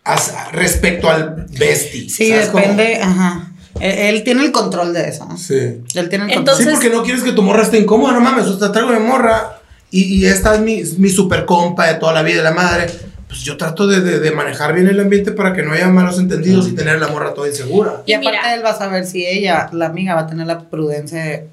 as- 0.03 0.33
respecto 0.53 1.09
al 1.09 1.45
bestie. 1.57 2.09
Sí, 2.09 2.31
depende, 2.31 2.99
ajá. 3.01 3.47
Él, 3.79 4.15
él 4.15 4.23
tiene 4.23 4.43
el 4.43 4.51
control 4.51 4.93
de 4.93 5.07
eso. 5.09 5.27
Sí. 5.37 5.81
Él 5.95 6.09
tiene 6.09 6.25
el 6.25 6.31
Entonces- 6.39 6.65
sí, 6.65 6.71
porque 6.71 6.89
no 6.89 7.03
quieres 7.03 7.23
que 7.23 7.31
tu 7.31 7.41
morra 7.43 7.61
esté 7.63 7.77
incómoda, 7.77 8.13
no 8.13 8.21
mames, 8.21 8.45
o 8.47 8.57
sea, 8.59 8.71
traigo 8.71 8.89
mi 8.91 8.99
morra 8.99 9.60
y, 9.91 10.15
y 10.15 10.25
esta 10.25 10.55
es 10.55 10.61
mi, 10.61 10.81
mi 10.97 11.09
super 11.09 11.45
compa 11.45 11.87
de 11.87 11.95
toda 11.95 12.13
la 12.13 12.23
vida 12.23 12.37
de 12.37 12.43
la 12.43 12.51
madre. 12.53 12.87
Pues 13.27 13.41
yo 13.43 13.55
trato 13.55 13.87
de, 13.87 14.01
de- 14.01 14.19
de 14.19 14.31
manejar 14.31 14.73
bien 14.73 14.87
el 14.87 14.99
ambiente 14.99 15.31
para 15.31 15.53
que 15.53 15.61
no 15.63 15.71
haya 15.73 15.87
malos 15.87 16.19
entendidos 16.19 16.67
y 16.67 16.73
tener 16.75 16.99
la 16.99 17.07
morra 17.07 17.33
toda 17.33 17.47
insegura. 17.47 18.01
Y 18.05 18.13
aparte 18.13 18.31
mira- 18.37 18.53
él 18.55 18.65
va 18.65 18.71
a 18.71 18.77
saber 18.77 19.05
si 19.05 19.25
ella, 19.25 19.69
la 19.71 19.85
amiga, 19.85 20.15
va 20.15 20.21
a 20.21 20.27
tener 20.27 20.47
la 20.47 20.59
prudencia 20.69 21.23
de- 21.23 21.47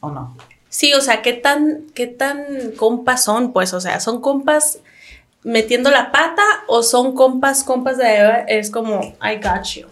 o 0.00 0.10
no. 0.10 0.36
Sí, 0.68 0.92
o 0.94 1.00
sea, 1.00 1.22
qué 1.22 1.32
tan, 1.32 1.84
qué 1.94 2.06
tan 2.06 2.44
compas 2.76 3.24
son, 3.24 3.52
pues, 3.52 3.72
o 3.74 3.80
sea, 3.80 3.98
son 4.00 4.20
compas 4.20 4.78
metiendo 5.42 5.90
la 5.90 6.12
pata 6.12 6.42
o 6.68 6.82
son 6.82 7.14
compas, 7.14 7.64
compas 7.64 7.96
de 7.96 8.16
Eva, 8.18 8.36
es 8.46 8.70
como, 8.70 9.00
I 9.22 9.36
got 9.42 9.64
you. 9.74 9.86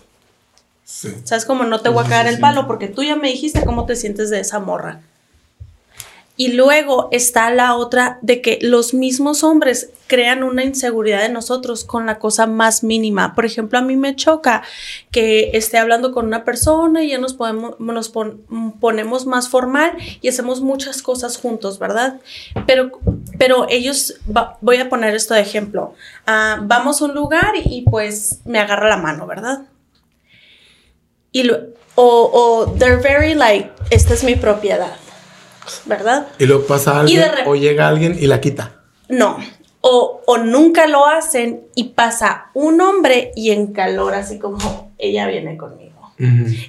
Sí. 0.84 1.08
O 1.22 1.26
sea, 1.26 1.36
es 1.38 1.44
como 1.46 1.64
no 1.64 1.80
te 1.80 1.88
voy 1.88 2.04
a 2.04 2.08
caer 2.08 2.26
el 2.26 2.38
palo 2.38 2.66
porque 2.66 2.88
tú 2.88 3.02
ya 3.02 3.16
me 3.16 3.28
dijiste 3.28 3.64
cómo 3.64 3.86
te 3.86 3.96
sientes 3.96 4.30
de 4.30 4.40
esa 4.40 4.58
morra. 4.58 5.00
Y 6.40 6.52
luego 6.52 7.08
está 7.10 7.50
la 7.50 7.74
otra 7.74 8.20
de 8.22 8.40
que 8.40 8.60
los 8.62 8.94
mismos 8.94 9.42
hombres 9.42 9.90
crean 10.06 10.44
una 10.44 10.62
inseguridad 10.62 11.24
en 11.26 11.32
nosotros 11.32 11.82
con 11.82 12.06
la 12.06 12.20
cosa 12.20 12.46
más 12.46 12.84
mínima. 12.84 13.34
Por 13.34 13.44
ejemplo, 13.44 13.76
a 13.76 13.82
mí 13.82 13.96
me 13.96 14.14
choca 14.14 14.62
que 15.10 15.50
esté 15.54 15.78
hablando 15.78 16.12
con 16.12 16.26
una 16.26 16.44
persona 16.44 17.02
y 17.02 17.08
ya 17.10 17.18
nos, 17.18 17.34
podemos, 17.34 17.80
nos 17.80 18.08
pon- 18.08 18.40
ponemos 18.80 19.26
más 19.26 19.48
formal 19.48 19.94
y 20.20 20.28
hacemos 20.28 20.60
muchas 20.60 21.02
cosas 21.02 21.36
juntos, 21.38 21.80
¿verdad? 21.80 22.20
Pero, 22.68 22.92
pero 23.36 23.66
ellos, 23.68 24.14
voy 24.60 24.76
a 24.76 24.88
poner 24.88 25.16
esto 25.16 25.34
de 25.34 25.40
ejemplo. 25.40 25.94
Ah, 26.24 26.60
vamos 26.62 27.02
a 27.02 27.06
un 27.06 27.14
lugar 27.14 27.54
y 27.64 27.82
pues 27.90 28.42
me 28.44 28.60
agarra 28.60 28.88
la 28.88 28.96
mano, 28.98 29.26
¿verdad? 29.26 29.62
Y 31.32 31.42
lo- 31.42 31.58
o 31.96 32.72
they're 32.78 33.02
very 33.02 33.34
like, 33.34 33.70
esta 33.90 34.14
es 34.14 34.22
mi 34.22 34.36
propiedad, 34.36 34.92
¿verdad? 35.86 36.28
Y 36.38 36.46
luego 36.46 36.66
pasa 36.66 37.00
alguien 37.00 37.24
o 37.46 37.54
llega 37.54 37.88
alguien 37.88 38.16
y 38.18 38.26
la 38.26 38.40
quita. 38.40 38.82
No. 39.08 39.38
O, 39.80 40.22
o 40.26 40.38
nunca 40.38 40.86
lo 40.86 41.06
hacen 41.06 41.62
y 41.74 41.90
pasa 41.90 42.50
un 42.54 42.80
hombre 42.80 43.32
y 43.36 43.50
en 43.50 43.72
calor, 43.72 44.14
así 44.14 44.38
como 44.38 44.92
ella 44.98 45.26
viene 45.28 45.56
conmigo. 45.56 45.88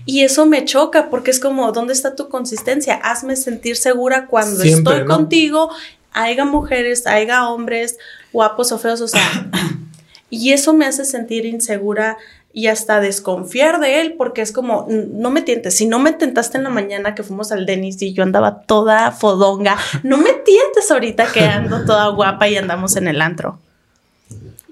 Y 0.05 0.21
eso 0.23 0.45
me 0.45 0.63
choca 0.63 1.09
porque 1.09 1.31
es 1.31 1.39
como, 1.39 1.71
¿dónde 1.71 1.93
está 1.93 2.15
tu 2.15 2.29
consistencia? 2.29 2.95
Hazme 2.95 3.35
sentir 3.35 3.77
segura 3.77 4.27
cuando 4.27 4.61
Siempre, 4.61 4.93
estoy 4.93 5.07
¿no? 5.07 5.15
contigo, 5.15 5.71
haya 6.11 6.45
mujeres, 6.45 7.07
haya 7.07 7.49
hombres, 7.49 7.97
guapos 8.31 8.71
o 8.71 8.77
feos, 8.77 9.01
o 9.01 9.07
sea, 9.07 9.49
y 10.29 10.51
eso 10.51 10.73
me 10.73 10.85
hace 10.85 11.03
sentir 11.03 11.45
insegura 11.45 12.17
y 12.51 12.67
hasta 12.67 12.99
desconfiar 12.99 13.79
de 13.79 14.01
él 14.01 14.15
porque 14.17 14.41
es 14.41 14.51
como, 14.51 14.87
"N- 14.89 15.07
no 15.13 15.29
me 15.29 15.41
tientes, 15.43 15.75
si 15.77 15.85
no 15.85 15.99
me 15.99 16.11
tentaste 16.13 16.57
en 16.57 16.63
la 16.63 16.69
mañana 16.71 17.13
que 17.15 17.23
fuimos 17.23 17.51
al 17.51 17.65
Denis 17.65 18.01
y 18.01 18.13
yo 18.13 18.23
andaba 18.23 18.61
toda 18.61 19.11
fodonga, 19.11 19.77
no 20.03 20.17
me 20.17 20.33
tientes 20.33 20.89
ahorita 20.89 21.31
que 21.31 21.41
ando 21.41 21.85
toda 21.85 22.07
guapa 22.09 22.47
y 22.47 22.57
andamos 22.57 22.95
en 22.95 23.07
el 23.07 23.21
antro. 23.21 23.59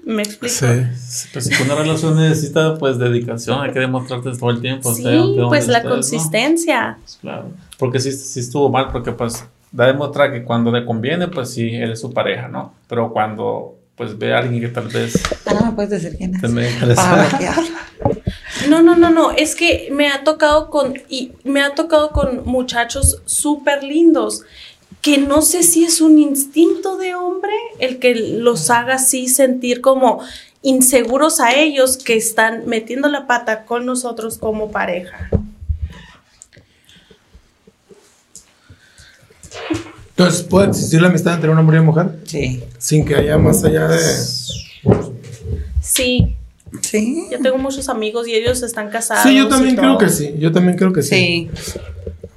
¿Me 0.04 0.22
explico? 0.22 0.54
Sí. 0.54 1.28
Pues 1.34 1.44
si 1.44 1.62
una 1.62 1.74
relación 1.74 2.16
necesita 2.16 2.78
pues 2.78 2.98
dedicación, 2.98 3.60
hay 3.60 3.72
que 3.72 3.80
demostrarte 3.80 4.30
todo 4.38 4.50
el 4.50 4.60
tiempo. 4.60 4.94
Sí, 4.94 5.02
pues 5.48 5.68
la 5.68 5.78
estés, 5.78 5.84
¿no? 5.84 5.90
consistencia. 5.96 6.96
Pues, 7.02 7.18
claro. 7.20 7.50
Porque 7.78 8.00
sí, 8.00 8.12
sí 8.12 8.40
estuvo 8.40 8.70
mal, 8.70 8.88
porque 8.90 9.12
pues 9.12 9.44
da 9.70 9.84
a 9.84 9.88
demostrar 9.88 10.32
que 10.32 10.44
cuando 10.44 10.72
le 10.72 10.86
conviene, 10.86 11.28
pues 11.28 11.50
sí, 11.50 11.74
eres 11.74 12.00
su 12.00 12.10
pareja, 12.12 12.48
¿no? 12.48 12.72
Pero 12.88 13.12
cuando 13.12 13.74
pues 13.98 14.16
ve 14.16 14.32
a 14.32 14.38
alguien 14.38 14.60
que 14.62 14.68
tal 14.68 14.88
vez 14.88 15.14
Ah, 15.44 15.54
no 15.54 15.66
me 15.66 15.72
puedes 15.72 15.90
decir 15.90 16.16
quién 16.16 16.34
es. 16.34 16.40
te 16.40 16.48
me 16.48 16.62
Para 16.62 16.72
interesa. 16.72 17.28
bloquear. 17.28 17.64
No, 18.68 18.82
no, 18.82 18.96
no, 18.96 19.10
no, 19.10 19.32
es 19.32 19.54
que 19.54 19.88
me 19.92 20.08
ha 20.08 20.24
tocado 20.24 20.70
con, 20.70 20.94
y 21.08 21.32
me 21.44 21.60
ha 21.60 21.74
tocado 21.74 22.10
con 22.10 22.44
muchachos 22.46 23.20
súper 23.26 23.82
lindos, 23.84 24.42
que 25.02 25.18
no 25.18 25.42
sé 25.42 25.62
si 25.62 25.84
es 25.84 26.00
un 26.00 26.18
instinto 26.18 26.96
de 26.96 27.14
hombre 27.14 27.52
el 27.78 27.98
que 27.98 28.14
los 28.14 28.70
haga 28.70 28.94
así 28.94 29.28
sentir 29.28 29.80
como 29.80 30.20
inseguros 30.62 31.38
a 31.40 31.54
ellos 31.54 31.96
que 31.96 32.16
están 32.16 32.66
metiendo 32.66 33.08
la 33.08 33.26
pata 33.26 33.64
con 33.64 33.86
nosotros 33.86 34.38
como 34.38 34.70
pareja. 34.72 35.30
Entonces, 40.18 40.42
¿puede 40.42 40.66
existir 40.68 41.00
la 41.00 41.08
amistad 41.08 41.34
entre 41.34 41.48
un 41.48 41.58
hombre 41.58 41.76
y 41.76 41.80
una 41.80 41.86
mujer? 41.92 42.18
Sí. 42.24 42.60
Sin 42.76 43.04
que 43.04 43.14
haya 43.14 43.38
más 43.38 43.62
allá 43.62 43.86
de. 43.86 43.98
Sí, 45.80 46.34
Sí. 46.82 47.26
yo 47.30 47.38
tengo 47.40 47.56
muchos 47.58 47.88
amigos 47.88 48.26
y 48.28 48.34
ellos 48.34 48.62
están 48.62 48.90
casados. 48.90 49.22
Sí, 49.22 49.36
yo 49.36 49.46
también 49.48 49.76
creo 49.76 49.90
todo. 49.96 49.98
que 49.98 50.08
sí. 50.08 50.34
Yo 50.38 50.50
también 50.52 50.76
creo 50.76 50.92
que 50.92 51.02
sí. 51.02 51.08
Sí. 51.08 51.50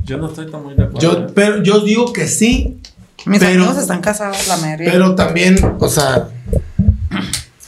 Yo 0.05 0.17
no 0.17 0.27
estoy 0.27 0.49
tan 0.51 0.63
muy 0.63 0.75
de 0.75 0.83
acuerdo. 0.83 0.99
Yo, 1.27 1.33
pero 1.33 1.63
yo 1.63 1.79
digo 1.81 2.13
que 2.13 2.27
sí, 2.27 2.77
Mis 3.25 3.37
Pero- 3.37 3.65
amigos 3.65 3.77
están 3.77 4.01
casados, 4.01 4.47
la 4.47 4.57
mayoría. 4.57 4.91
pero 4.91 5.13
también, 5.13 5.55
o 5.79 5.87
sea, 5.87 6.29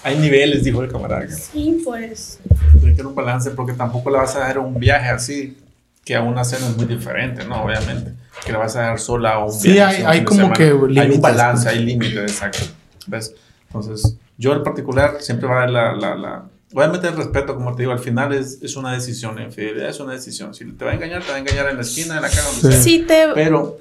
Hay 0.03 0.17
niveles, 0.17 0.63
dijo 0.63 0.81
el 0.83 0.91
camarada. 0.91 1.27
Sí, 1.29 1.79
pues. 1.85 2.39
Tiene 2.79 2.95
que 2.95 3.03
un 3.03 3.13
balance 3.15 3.51
porque 3.51 3.73
tampoco 3.73 4.09
le 4.09 4.17
vas 4.17 4.35
a 4.35 4.39
dejar 4.39 4.57
un 4.59 4.79
viaje 4.79 5.09
así, 5.09 5.55
que 6.05 6.15
a 6.15 6.21
una 6.21 6.43
cena 6.43 6.67
es 6.67 6.75
muy 6.77 6.85
diferente, 6.85 7.45
¿no? 7.45 7.63
Obviamente. 7.63 8.13
Que 8.45 8.51
le 8.51 8.57
vas 8.57 8.75
a 8.75 8.81
dejar 8.81 8.99
sola 8.99 9.33
a 9.35 9.45
un 9.45 9.51
Sí, 9.51 9.71
viaje. 9.71 10.05
hay- 10.05 10.19
hay 10.19 10.23
como 10.25 10.41
semana. 10.41 10.55
que 10.55 10.99
Hay 10.99 11.11
un 11.11 11.21
balance, 11.21 11.69
hay 11.69 11.79
límites, 11.85 12.31
exacto. 12.31 12.59
¿Ves? 13.07 13.33
Entonces, 13.67 14.17
yo 14.37 14.53
en 14.53 14.63
particular 14.63 15.17
siempre 15.21 15.47
va 15.47 15.63
a 15.63 15.67
la, 15.67 15.93
la, 15.95 16.15
la... 16.15 16.43
Obviamente 16.73 17.07
el 17.07 17.15
respeto, 17.15 17.53
como 17.55 17.75
te 17.75 17.83
digo, 17.83 17.91
al 17.91 17.99
final 17.99 18.33
es, 18.33 18.59
es 18.61 18.75
una 18.75 18.91
decisión, 18.93 19.35
la 19.35 19.43
infidelidad 19.43 19.89
es 19.89 19.99
una 19.99 20.13
decisión. 20.13 20.53
Si 20.55 20.65
te 20.65 20.83
va 20.85 20.91
a 20.91 20.95
engañar, 20.95 21.21
te 21.21 21.29
va 21.29 21.35
a 21.35 21.39
engañar 21.39 21.69
en 21.69 21.75
la 21.75 21.81
esquina, 21.83 22.15
en 22.15 22.21
la 22.23 22.29
cara, 22.29 22.41
donde 22.43 22.71
sea. 22.71 22.81
Sí, 22.81 23.05
te. 23.07 23.27
Pero 23.35 23.77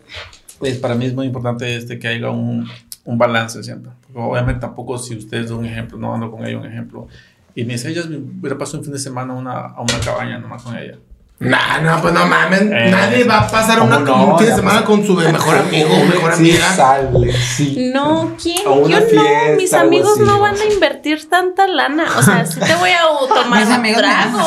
pues, 0.58 0.76
para 0.78 0.94
mí 0.94 1.06
es 1.06 1.14
muy 1.14 1.26
importante 1.26 1.74
este, 1.74 1.98
que 1.98 2.08
haya 2.08 2.30
un, 2.30 2.68
un 3.04 3.18
balance 3.18 3.62
siempre. 3.64 3.92
Porque 4.02 4.20
obviamente 4.20 4.60
tampoco 4.60 4.98
si 4.98 5.16
ustedes 5.16 5.48
dan 5.48 5.58
un 5.60 5.64
ejemplo, 5.66 5.96
no 5.98 6.14
ando 6.14 6.30
con 6.30 6.44
ella 6.46 6.58
un 6.58 6.66
ejemplo, 6.66 7.08
y 7.54 7.64
me 7.64 7.72
dice, 7.74 7.88
ella 7.88 8.02
me 8.08 8.16
hubiera 8.18 8.58
pasado 8.58 8.78
un 8.78 8.84
fin 8.84 8.92
de 8.92 8.98
semana 8.98 9.32
a 9.32 9.36
una, 9.36 9.52
a 9.52 9.80
una 9.80 9.98
cabaña 10.04 10.38
nomás 10.38 10.62
con 10.62 10.76
ella. 10.76 10.98
Nah, 11.42 11.78
no, 11.80 12.00
pues 12.02 12.14
no 12.14 12.26
mames. 12.26 12.62
Eh, 12.62 12.88
nadie 12.90 13.24
va 13.24 13.40
a 13.40 13.48
pasar 13.48 13.78
¿cómo 13.78 13.96
una, 13.96 14.04
no? 14.04 14.26
un 14.32 14.38
fin 14.38 14.48
de 14.48 14.54
semana 14.54 14.84
con 14.84 15.06
su 15.06 15.14
mejor 15.14 15.56
amigo 15.56 15.90
o 15.94 16.04
mejor 16.06 16.32
amiga. 16.32 16.72
sale, 16.72 17.32
sí. 17.32 17.90
No, 17.92 18.34
¿quién? 18.40 18.64
Yo 18.64 18.72
no, 18.74 19.56
mis 19.56 19.72
amigos 19.74 20.12
así, 20.14 20.22
no 20.22 20.40
van 20.40 20.56
a 20.56 20.64
invertir 20.64 21.28
tanta 21.28 21.66
lana. 21.66 22.06
O 22.16 22.22
sea, 22.22 22.46
sí 22.46 22.60
te 22.60 22.74
voy 22.76 22.90
a 22.90 23.02
tomar 23.28 23.60
Mis 23.60 23.68
un 23.68 23.74
amigos 23.74 24.02
trago. 24.02 24.38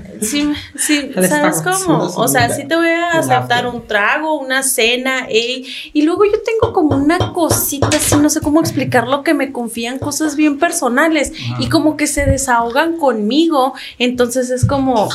Sí, 0.20 0.52
sí, 0.76 1.10
¿sabes 1.28 1.62
cómo? 1.62 2.04
O 2.04 2.28
sea, 2.28 2.48
sí 2.50 2.66
te 2.66 2.76
voy 2.76 2.88
a 2.88 3.18
aceptar 3.18 3.66
un 3.66 3.86
trago, 3.86 4.38
una 4.38 4.62
cena, 4.62 5.26
ey. 5.28 5.66
Y 5.92 6.02
luego 6.02 6.24
yo 6.24 6.42
tengo 6.42 6.72
como 6.72 6.96
una 6.96 7.32
cosita 7.32 7.88
así, 7.88 8.16
no 8.16 8.30
sé 8.30 8.40
cómo 8.40 8.60
explicarlo, 8.60 9.22
que 9.22 9.34
me 9.34 9.52
confían 9.52 9.98
cosas 9.98 10.36
bien 10.36 10.58
personales 10.58 11.32
y 11.58 11.68
como 11.68 11.96
que 11.96 12.06
se 12.06 12.26
desahogan 12.26 12.96
conmigo. 12.96 13.74
Entonces 13.98 14.50
es 14.50 14.64
como 14.64 15.08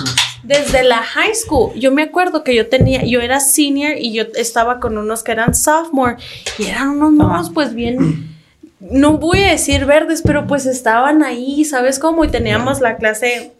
desde 0.43 0.83
la 0.83 1.01
high 1.03 1.35
school. 1.35 1.73
Yo 1.75 1.91
me 1.91 2.03
acuerdo 2.03 2.43
que 2.43 2.55
yo 2.55 2.67
tenía, 2.67 3.03
yo 3.03 3.21
era 3.21 3.39
senior 3.39 3.93
y 3.97 4.13
yo 4.13 4.23
estaba 4.35 4.79
con 4.79 4.97
unos 4.97 5.23
que 5.23 5.31
eran 5.31 5.55
sophomore 5.55 6.17
y 6.57 6.65
eran 6.65 6.89
unos 6.89 7.11
morros 7.11 7.51
pues 7.53 7.73
bien 7.73 8.35
no 8.79 9.17
voy 9.17 9.41
a 9.43 9.51
decir 9.51 9.85
verdes, 9.85 10.21
pero 10.21 10.47
pues 10.47 10.65
estaban 10.65 11.23
ahí, 11.23 11.65
¿sabes 11.65 11.99
cómo? 11.99 12.23
Y 12.23 12.27
teníamos 12.27 12.81
la 12.81 12.97
clase 12.97 13.53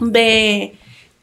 de... 0.00 0.74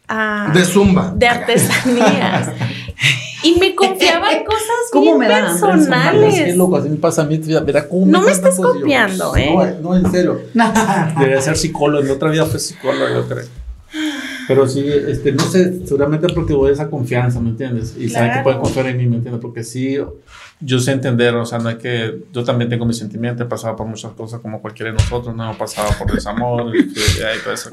ah, 0.07 0.51
De 0.53 0.65
zumba. 0.65 1.13
de 1.15 1.27
artesanías. 1.27 2.49
y 3.43 3.55
me 3.59 3.75
confiaban 3.75 4.43
cosas 4.43 4.61
¿Cómo 4.91 5.03
bien 5.05 5.17
me 5.19 5.27
dan 5.27 5.45
hambre 5.45 5.55
esos 5.57 5.69
Es 5.79 5.85
que 5.87 5.91
personales. 5.91 6.55
loco, 6.57 6.77
así 6.77 6.89
me 6.89 6.97
pasa 6.97 7.21
a 7.21 7.25
mí. 7.25 7.37
Verá 7.37 7.87
cómo 7.87 8.05
No 8.05 8.21
me 8.21 8.31
estés 8.31 8.55
pues, 8.55 8.67
yo- 8.73 8.79
copiando, 8.79 9.35
¿eh? 9.35 9.77
No, 9.81 9.89
no, 9.91 9.95
en 9.97 10.11
serio. 10.11 10.41
Debería 11.19 11.41
ser 11.41 11.57
psicólogo. 11.57 12.03
En 12.03 12.11
otra 12.11 12.29
vida 12.29 12.45
fue 12.45 12.59
psicólogo, 12.59 13.07
yo 13.13 13.27
creo. 13.27 13.45
Pero 14.47 14.67
sí, 14.67 14.85
este, 14.87 15.33
no 15.33 15.43
sé, 15.43 15.85
seguramente 15.85 16.27
porque 16.33 16.53
voy 16.53 16.69
a 16.69 16.73
esa 16.73 16.89
confianza, 16.89 17.39
¿me 17.41 17.49
entiendes? 17.49 17.95
Y 17.97 18.09
saben 18.09 18.29
que 18.29 18.33
Claro. 18.35 18.43
pueden 18.43 18.59
confiar 18.61 18.87
en 18.87 18.97
mí, 18.97 19.05
¿me 19.07 19.17
entiendes? 19.17 19.41
Porque 19.41 19.63
sí, 19.63 19.97
yo 20.59 20.79
sé 20.79 20.91
entender, 20.91 21.35
o 21.35 21.45
sea, 21.45 21.59
no 21.59 21.69
hay 21.69 21.75
que. 21.75 22.25
Yo 22.33 22.43
también 22.43 22.69
tengo 22.69 22.85
mis 22.85 22.97
sentimientos, 22.97 23.45
he 23.45 23.49
pasado 23.49 23.75
por 23.75 23.85
muchas 23.85 24.11
cosas 24.13 24.39
como 24.41 24.61
cualquiera 24.61 24.91
de 24.91 24.97
nosotros, 24.97 25.35
no 25.35 25.51
he 25.51 25.55
pasado 25.55 25.89
por 25.99 26.11
desamor, 26.11 26.75
infidelidad 26.75 27.35
y 27.35 27.43
todo 27.43 27.53
eso. 27.53 27.69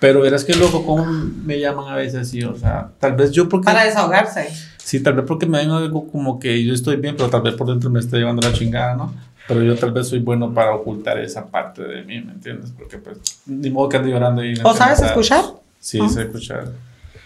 Pero 0.00 0.20
verás 0.20 0.44
que 0.44 0.54
loco, 0.54 0.84
cómo 0.84 1.04
me 1.06 1.58
llaman 1.58 1.92
a 1.92 1.96
veces 1.96 2.28
así, 2.28 2.42
o 2.42 2.54
sea, 2.56 2.90
tal 2.98 3.14
vez 3.14 3.30
yo 3.32 3.48
porque. 3.48 3.64
Para 3.64 3.84
desahogarse. 3.84 4.48
Sí, 4.76 5.02
tal 5.02 5.14
vez 5.14 5.24
porque 5.26 5.46
me 5.46 5.58
ven 5.58 5.70
algo 5.70 6.06
como 6.08 6.38
que 6.38 6.62
yo 6.62 6.74
estoy 6.74 6.96
bien, 6.96 7.16
pero 7.16 7.30
tal 7.30 7.40
vez 7.40 7.54
por 7.54 7.66
dentro 7.66 7.88
me 7.88 8.00
esté 8.00 8.18
llevando 8.18 8.46
la 8.46 8.52
chingada, 8.52 8.94
¿no? 8.94 9.14
Pero 9.48 9.62
yo 9.62 9.74
tal 9.76 9.92
vez 9.92 10.08
soy 10.08 10.18
bueno 10.18 10.52
para 10.52 10.74
ocultar 10.74 11.18
esa 11.18 11.46
parte 11.46 11.82
de 11.82 12.02
mí, 12.02 12.20
¿me 12.20 12.32
entiendes? 12.32 12.72
Porque 12.76 12.98
pues, 12.98 13.18
ni 13.46 13.70
modo 13.70 13.88
que 13.88 13.96
ande 13.96 14.10
llorando 14.10 14.42
ahí. 14.42 14.54
¿O 14.62 14.74
sabes 14.74 15.00
escuchar? 15.00 15.44
Sí, 15.80 16.00
sé 16.08 16.22
escuchar. 16.22 16.72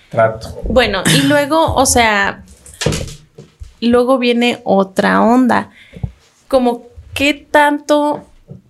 Trato. 0.08 0.60
Bueno, 0.64 1.02
y 1.16 1.26
luego, 1.26 1.74
o 1.74 1.84
sea, 1.84 2.44
luego 3.80 4.18
viene 4.18 4.60
otra 4.64 5.22
onda. 5.22 5.70
Como, 6.48 6.86
¿qué 7.14 7.34
tanto 7.34 8.24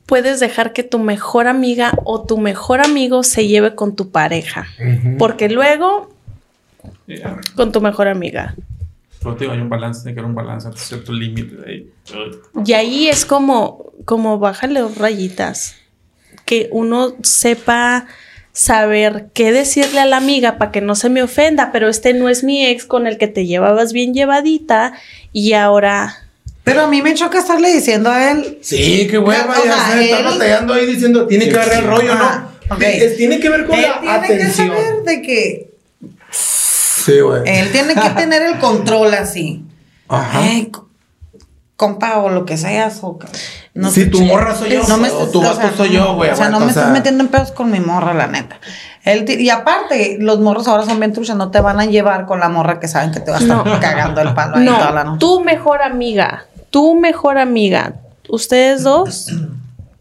puedes 0.07 0.41
dejar 0.41 0.73
que 0.73 0.83
tu 0.83 0.99
mejor 0.99 1.47
amiga 1.49 1.93
o 2.05 2.23
tu 2.23 2.39
mejor 2.39 2.81
amigo 2.81 3.23
se 3.23 3.47
lleve 3.47 3.75
con 3.75 3.95
tu 3.97 4.11
pareja? 4.11 4.67
Porque 5.19 5.49
luego, 5.49 6.11
Yeah. 7.07 7.41
con 7.57 7.73
tu 7.73 7.81
mejor 7.81 8.07
amiga. 8.09 8.55
Pero 9.21 9.35
te 9.35 9.45
digo, 9.45 9.53
hay 9.53 9.61
un 9.61 9.69
balance, 9.69 10.03
tiene 10.03 10.15
que 10.15 10.21
haber 10.21 10.29
un 10.31 10.35
balance 10.37 10.69
hasta 10.69 10.81
cierto 10.81 11.13
límite 11.13 11.57
de 11.57 11.71
ahí. 11.71 11.91
Y 12.65 12.73
ahí 12.73 13.09
es 13.09 13.25
como, 13.25 13.93
como 14.05 14.39
bájale 14.39 14.87
rayitas. 14.97 15.77
Que 16.45 16.69
uno 16.71 17.15
sepa 17.23 18.07
saber 18.59 19.27
qué 19.35 19.53
decirle 19.53 20.01
a 20.01 20.05
la 20.07 20.17
amiga 20.17 20.59
para 20.59 20.73
que 20.73 20.81
no 20.81 20.97
se 20.97 21.09
me 21.09 21.23
ofenda, 21.23 21.71
pero 21.71 21.89
este 21.89 22.13
no 22.13 22.29
es 22.29 22.43
mi 22.43 22.67
ex 22.67 22.85
con 22.85 23.07
el 23.07 23.17
que 23.17 23.29
te 23.29 23.47
llevabas 23.47 23.93
bien 23.93 24.15
llevadita 24.15 24.95
y 25.33 25.53
ahora... 25.53 26.17
Pero 26.65 26.83
a 26.83 26.87
mí 26.89 27.01
me 27.01 27.15
choca 27.15 27.39
estarle 27.39 27.73
diciendo 27.73 28.11
a 28.11 28.33
él. 28.33 28.59
Sí, 28.61 29.07
qué 29.09 29.17
hueva, 29.19 29.57
O 29.61 29.65
ya 29.65 29.73
sea, 29.75 30.01
está 30.03 30.23
batallando 30.23 30.75
ahí 30.75 30.87
diciendo, 30.87 31.27
tiene 31.29 31.49
que 31.49 31.55
agarrar 31.55 31.79
el 31.79 31.85
rollo, 31.85 32.15
¿no? 32.17 32.51
ok. 32.75 32.83
Es- 32.83 33.17
tiene 33.17 33.39
que 33.39 33.49
ver 33.49 33.65
con 33.65 33.77
Él 33.79 33.83
la 33.83 34.01
tiene 34.01 34.27
que 34.27 34.35
atención. 34.35 34.69
saber 34.69 35.03
de 35.05 35.23
que 35.23 35.71
Sí, 36.33 37.21
güey. 37.21 37.43
él 37.47 37.71
tiene 37.73 37.95
que 37.95 38.11
tener 38.11 38.43
el 38.43 38.59
control 38.59 39.15
así. 39.15 39.63
Ajá. 40.09 40.41
Ay, 40.43 40.71
compa 41.79 42.19
o 42.19 42.29
lo 42.29 42.45
que 42.45 42.59
seas. 42.59 42.99
O, 43.03 43.19
no 43.73 43.91
Si 43.91 44.03
sé, 44.03 44.07
tu 44.09 44.21
morra 44.23 44.55
soy 44.55 44.69
yo, 44.71 44.83
no 44.87 44.99
me 44.99 45.09
o 45.11 45.27
tu 45.29 45.41
vato 45.41 45.75
soy 45.77 45.91
yo, 45.93 46.15
güey, 46.17 46.31
O 46.33 46.37
sea, 46.37 46.51
no 46.51 46.59
me 46.61 46.67
o 46.67 46.69
sea. 46.71 46.83
estás 46.83 46.93
metiendo 46.93 47.25
en 47.25 47.31
pedos 47.31 47.53
con 47.53 47.71
mi 47.71 47.81
morra, 47.81 48.13
la 48.13 48.27
neta. 48.27 48.59
Ti- 49.05 49.37
y 49.39 49.49
aparte, 49.49 50.19
los 50.21 50.39
morros 50.41 50.69
ahora 50.69 50.85
son 50.85 50.99
bien 51.01 51.15
truchas, 51.15 51.37
no 51.37 51.51
te 51.51 51.61
van 51.61 51.81
a 51.81 51.87
llevar 51.87 52.27
con 52.27 52.41
la 52.41 52.51
morra 52.51 52.79
que 52.81 52.89
saben 52.89 53.11
que 53.13 53.21
te 53.21 53.31
va 53.31 53.39
a 53.39 53.41
estar 53.41 53.65
No. 53.67 53.81
cagando 53.81 54.21
el 54.21 54.35
palo 54.35 54.57
ahí 54.57 54.67
toda 54.67 54.91
la 54.91 55.05
No, 55.05 55.11
noche. 55.13 55.21
tu 55.21 55.41
mejor 55.45 55.81
amiga, 55.81 56.45
tu 56.69 56.95
mejor 57.01 57.39
amiga, 57.39 57.95
ustedes 58.29 58.83
dos, 58.83 59.29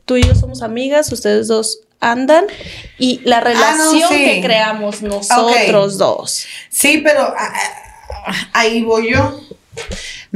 tú 0.04 0.18
y 0.18 0.24
yo 0.24 0.36
somos 0.36 0.62
amigas, 0.64 1.10
ustedes 1.14 1.48
dos 1.48 1.80
andan 2.02 2.46
y 2.98 3.22
la 3.24 3.40
relación 3.40 4.04
Ah, 4.04 4.10
sí. 4.10 4.26
que 4.26 4.42
creamos 4.44 5.02
nosotros 5.04 5.98
dos. 5.98 6.46
Sí, 6.70 7.02
pero 7.04 7.22
ah, 7.38 7.54
ah, 8.28 8.34
ahí 8.54 8.84
voy 8.84 9.14
yo. 9.14 9.40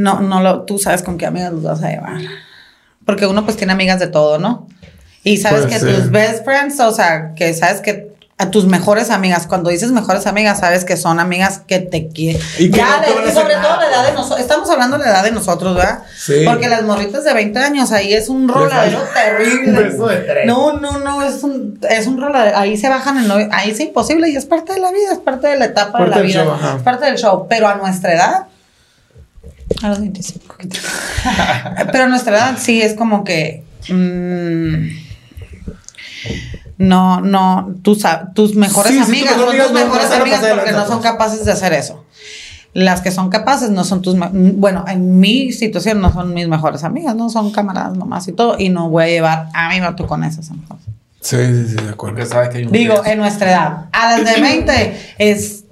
No, 0.02 0.20
no 0.22 0.41
lo, 0.41 0.62
tú 0.64 0.78
sabes 0.80 1.04
con 1.04 1.18
qué 1.18 1.26
amigas 1.26 1.52
los 1.54 1.64
vas 1.64 1.84
a 1.84 1.89
llevar. 1.89 2.20
Porque 3.06 3.26
uno 3.26 3.43
pues 3.45 3.58
tiene 3.58 3.74
amigas 3.74 3.99
de 3.99 4.08
todo, 4.08 4.38
¿no? 4.39 4.68
Y 5.24 5.38
sabes 5.38 5.66
Pues, 5.66 5.74
que 5.74 5.80
sí. 5.80 5.93
tus 5.95 6.12
best 6.12 6.43
friends, 6.45 6.80
o 6.80 6.91
sea, 6.91 7.34
que 7.36 7.54
sabes 7.54 7.82
que 7.82 8.12
a 8.38 8.49
tus 8.49 8.66
mejores 8.66 9.12
amigas, 9.12 9.45
cuando 9.45 9.70
dices 9.70 9.91
mejores 9.91 10.26
amigas, 10.26 10.62
sabes 10.62 10.84
que 10.84 10.97
son 10.97 11.20
amigas 11.20 11.60
que 11.68 11.78
te 11.78 12.08
quieren. 12.08 12.41
Y 12.58 12.72
que 12.72 12.78
Ya, 12.78 12.97
no 12.97 13.22
te 13.22 13.26
de- 13.28 13.32
sobre 13.32 13.54
todo 13.54 13.76
la 13.80 13.88
edad 13.88 14.04
de 14.08 14.14
nosotros, 14.14 14.39
estamos 14.39 14.68
hablando 14.72 14.97
de 14.97 15.04
la 15.04 15.12
edad 15.12 15.24
de 15.24 15.32
nosotros, 15.32 15.76
¿verdad? 15.76 15.99
Sí. 16.18 16.41
Porque 16.43 16.68
las 16.68 16.82
morritas 16.82 17.24
de 17.24 17.36
20 17.36 17.60
años 17.60 17.91
ahí 17.91 18.14
es 18.14 18.30
un 18.30 18.47
roladero 18.47 18.99
terrible. 19.14 19.91
Un 19.95 20.08
de. 20.08 20.45
No, 20.47 20.74
no, 20.80 20.97
no, 20.99 21.22
es 21.22 21.43
un, 21.43 21.80
es 21.88 22.08
un 22.08 22.20
roladero. 22.20 22.58
Ahí 22.58 22.78
se 22.78 22.89
bajan 22.89 23.18
en 23.20 23.28
lo- 23.28 23.47
ahí 23.52 23.70
es 23.70 23.80
imposible 23.80 24.28
y 24.30 24.36
es 24.36 24.45
parte 24.47 24.74
de 24.74 24.80
la 24.80 24.91
vida, 24.91 25.12
es 25.12 25.20
parte 25.20 25.47
de 25.47 25.58
la 25.60 25.66
etapa 25.66 25.99
Parte 25.99 26.10
de 26.10 26.16
la 26.16 26.22
vida. 26.24 26.43
show, 26.43 26.78
es 26.78 26.82
parte 26.84 27.06
del 27.06 27.18
show. 27.20 27.45
Pero 27.47 27.68
a 27.68 27.76
nuestra 27.76 28.14
edad, 28.14 28.47
a 29.82 29.89
los 29.89 29.99
25. 29.99 30.55
pero 31.91 32.07
nuestra 32.07 32.36
edad 32.38 32.57
sí 32.59 32.82
es 32.82 32.93
como 32.93 33.24
que. 33.24 33.63
mm, 33.89 34.88
no, 36.78 37.22
no, 37.22 37.76
sab- 37.84 38.34
tus 38.34 38.55
mejores 38.55 38.91
Sí, 38.91 38.97
sí, 38.97 38.99
tus 39.03 39.09
amigas 39.09 39.38
mejores 39.38 39.57
son 39.57 39.61
amigas 39.61 39.69
tus 39.69 39.80
no- 39.80 39.86
mejores 39.86 40.09
no 40.09 40.15
amigas 40.15 40.39
porque 40.55 40.72
no 40.72 40.88
son 40.88 40.99
pues. 40.99 41.11
capaces 41.11 41.45
de 41.45 41.51
hacer 41.51 41.74
eso. 41.74 42.05
Las 42.74 43.01
que 43.01 43.11
son 43.11 43.30
capaces 43.30 43.69
no 43.69 43.84
son 43.84 44.01
tus, 44.01 44.15
me- 44.15 44.30
bueno, 44.32 44.86
en 44.88 45.19
mi 45.19 45.51
situación 45.51 46.01
no 46.01 46.11
son 46.11 46.34
mis 46.34 46.47
mejores 46.47 46.84
amigas, 46.84 47.15
no 47.15 47.30
son 47.30 47.51
camaradas 47.51 47.97
nomás 47.97 48.28
y 48.28 48.32
todo, 48.32 48.55
y 48.57 48.69
no 48.69 48.89
voy 48.89 49.03
a 49.03 49.07
llevar 49.07 49.47
a 49.53 49.69
mi 49.69 49.80
vato 49.80 50.07
con 50.07 50.24
esas 50.24 50.49
amigas. 50.49 50.80
Sí, 51.19 51.38
sí, 51.38 51.67
sí, 51.69 51.76
de 51.76 51.89
acuerdo. 51.91 52.15
Porque 52.15 52.26
sabes 52.26 52.49
que 52.49 52.57
hay 52.59 52.63
un 52.65 52.72
Digo, 52.72 52.93
riesgo. 52.95 53.11
en 53.11 53.17
nuestra 53.19 53.51
edad. 53.51 53.86
A 53.91 54.17
las 54.17 54.34
de 54.36 54.41
20 54.41 55.13
es 55.19 55.65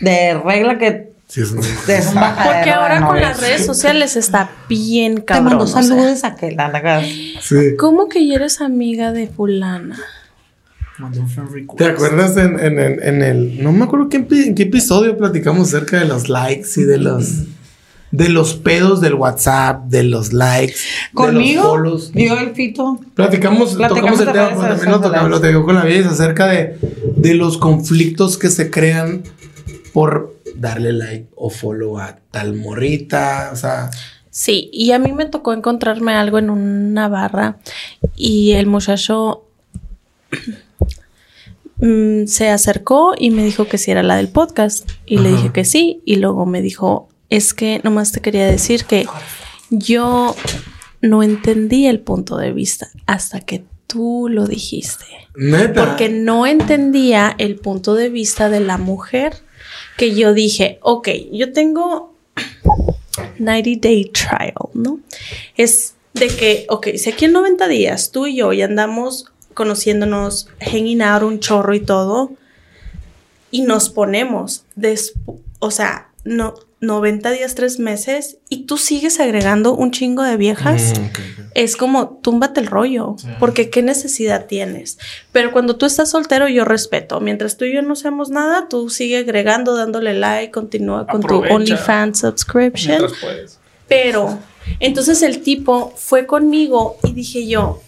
de 0.00 0.34
regla 0.34 0.76
que 0.78 1.11
Sí, 1.32 1.40
es 1.40 1.50
Porque 1.54 2.70
ahora 2.70 3.06
con 3.06 3.18
las 3.18 3.40
redes 3.40 3.64
sociales 3.64 4.16
está 4.16 4.50
bien 4.68 5.14
Te 5.16 5.24
cabrón. 5.24 5.44
mando 5.46 5.64
o 5.64 5.66
sea. 5.66 5.82
saludos 5.82 6.24
a 6.24 6.34
que 6.36 6.52
la 6.52 6.68
la- 6.68 7.02
Sí. 7.40 7.74
¿Cómo 7.78 8.08
que 8.10 8.26
ya 8.26 8.34
eres 8.34 8.60
amiga 8.60 9.12
de 9.12 9.28
fulana? 9.28 9.98
¿Te 11.78 11.84
acuerdas 11.86 12.36
en, 12.36 12.58
en, 12.60 12.78
en, 12.78 13.02
en 13.02 13.22
el... 13.22 13.62
No 13.62 13.72
me 13.72 13.84
acuerdo 13.84 14.08
qué, 14.10 14.18
en 14.18 14.54
qué 14.54 14.64
episodio 14.64 15.16
platicamos 15.16 15.68
acerca 15.74 15.98
de 15.98 16.04
los 16.04 16.28
likes 16.28 16.68
y 16.76 16.82
de 16.84 16.98
los... 16.98 17.44
De 18.10 18.28
los 18.28 18.52
pedos 18.52 19.00
del 19.00 19.14
WhatsApp, 19.14 19.86
de 19.86 20.02
los 20.02 20.34
likes, 20.34 20.74
de 20.74 20.78
los 21.14 21.26
Conmigo, 21.28 21.78
yo 22.12 22.38
el 22.40 22.54
fito. 22.54 23.00
Platicamos, 23.14 23.74
Platicamos 23.74 24.18
tocamos 24.18 24.20
el 24.20 24.26
de 24.26 24.32
tema, 24.32 24.44
redes 24.44 24.58
pero 24.60 24.60
también 24.60 24.90
lo 24.90 24.96
sociales. 24.98 25.02
tocamos, 25.02 25.30
lo 25.30 25.40
tocamos 25.40 25.64
con 25.64 25.74
la 25.76 25.84
vida 25.86 26.10
acerca 26.10 26.46
de, 26.48 26.76
de 27.16 27.34
los 27.34 27.56
conflictos 27.56 28.36
que 28.36 28.50
se 28.50 28.70
crean 28.70 29.22
por 29.94 30.31
darle 30.56 30.92
like 30.92 31.28
o 31.36 31.50
follow 31.50 31.98
a 31.98 32.18
tal 32.30 32.54
morrita, 32.54 33.50
o 33.52 33.56
sea, 33.56 33.90
Sí, 34.32 34.70
y 34.72 34.92
a 34.92 34.98
mí 34.98 35.12
me 35.12 35.26
tocó 35.26 35.52
encontrarme 35.52 36.14
algo 36.14 36.38
en 36.38 36.48
una 36.48 37.06
barra 37.06 37.58
y 38.16 38.52
el 38.52 38.66
muchacho 38.66 39.44
mm, 41.76 42.24
se 42.24 42.48
acercó 42.48 43.12
y 43.18 43.30
me 43.30 43.44
dijo 43.44 43.66
que 43.66 43.76
sí 43.76 43.90
era 43.90 44.02
la 44.02 44.16
del 44.16 44.28
podcast 44.28 44.88
y 45.04 45.18
le 45.18 45.32
dije 45.32 45.52
que 45.52 45.66
sí 45.66 46.00
y 46.06 46.16
luego 46.16 46.46
me 46.46 46.62
dijo, 46.62 47.10
es 47.28 47.52
que 47.52 47.82
nomás 47.84 48.12
te 48.12 48.20
quería 48.20 48.46
decir 48.46 48.86
que 48.86 49.06
yo 49.68 50.34
no 51.02 51.22
entendí 51.22 51.86
el 51.86 52.00
punto 52.00 52.38
de 52.38 52.52
vista 52.52 52.88
hasta 53.04 53.40
que 53.40 53.64
tú 53.86 54.28
lo 54.30 54.46
dijiste. 54.46 55.04
neta. 55.36 55.84
Porque 55.84 56.08
no 56.08 56.46
entendía 56.46 57.34
el 57.36 57.56
punto 57.56 57.94
de 57.94 58.08
vista 58.08 58.48
de 58.48 58.60
la 58.60 58.78
mujer 58.78 59.34
que 59.96 60.14
yo 60.14 60.34
dije, 60.34 60.78
ok, 60.82 61.08
yo 61.32 61.52
tengo 61.52 62.14
90 63.38 63.80
day 63.80 64.04
trial, 64.06 64.54
¿no? 64.74 65.00
Es 65.56 65.94
de 66.14 66.28
que, 66.28 66.66
ok, 66.68 66.88
si 66.96 67.10
aquí 67.10 67.24
en 67.24 67.32
90 67.32 67.68
días 67.68 68.10
tú 68.10 68.26
y 68.26 68.36
yo 68.36 68.52
ya 68.52 68.66
andamos 68.66 69.26
conociéndonos, 69.54 70.48
hanging 70.60 71.02
un 71.22 71.40
chorro 71.40 71.74
y 71.74 71.80
todo, 71.80 72.32
y 73.50 73.62
nos 73.62 73.90
ponemos, 73.90 74.64
o 75.58 75.70
sea, 75.70 76.10
no, 76.24 76.54
90 76.82 77.30
días, 77.30 77.54
tres 77.54 77.78
meses, 77.78 78.38
y 78.48 78.64
tú 78.66 78.76
sigues 78.76 79.20
agregando 79.20 79.74
un 79.74 79.92
chingo 79.92 80.24
de 80.24 80.36
viejas 80.36 80.92
Mm, 80.98 81.42
es 81.54 81.76
como 81.76 82.18
túmbate 82.22 82.60
el 82.60 82.66
rollo, 82.66 83.16
porque 83.38 83.70
qué 83.70 83.82
necesidad 83.82 84.46
tienes. 84.46 84.98
Pero 85.30 85.52
cuando 85.52 85.76
tú 85.76 85.86
estás 85.86 86.10
soltero, 86.10 86.48
yo 86.48 86.64
respeto. 86.64 87.20
Mientras 87.20 87.56
tú 87.56 87.64
y 87.64 87.74
yo 87.74 87.82
no 87.82 87.92
hacemos 87.92 88.30
nada, 88.30 88.68
tú 88.68 88.90
sigue 88.90 89.18
agregando, 89.18 89.76
dándole 89.76 90.14
like, 90.14 90.50
continúa 90.50 91.06
con 91.06 91.20
tu 91.20 91.36
Aprovecha. 91.36 91.54
OnlyFans 91.54 92.18
subscription. 92.18 93.06
Pero 93.86 94.38
entonces 94.80 95.22
el 95.22 95.42
tipo 95.42 95.92
fue 95.96 96.26
conmigo 96.26 96.98
y 97.04 97.12
dije 97.12 97.46
yo, 97.46 97.80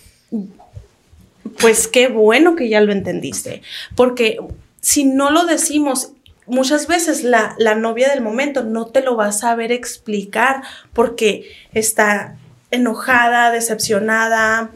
pues 1.58 1.88
qué 1.88 2.08
bueno 2.08 2.56
que 2.56 2.68
ya 2.68 2.80
lo 2.80 2.92
entendiste, 2.92 3.62
porque 3.96 4.38
si 4.80 5.04
no 5.04 5.30
lo 5.30 5.46
decimos, 5.46 6.10
muchas 6.46 6.86
veces 6.86 7.24
la, 7.24 7.54
la 7.58 7.74
novia 7.74 8.08
del 8.10 8.20
momento 8.20 8.62
no 8.64 8.86
te 8.86 9.02
lo 9.02 9.16
va 9.16 9.26
a 9.26 9.32
saber 9.32 9.72
explicar 9.72 10.62
porque 10.92 11.50
está 11.72 12.36
enojada, 12.70 13.50
decepcionada. 13.50 14.70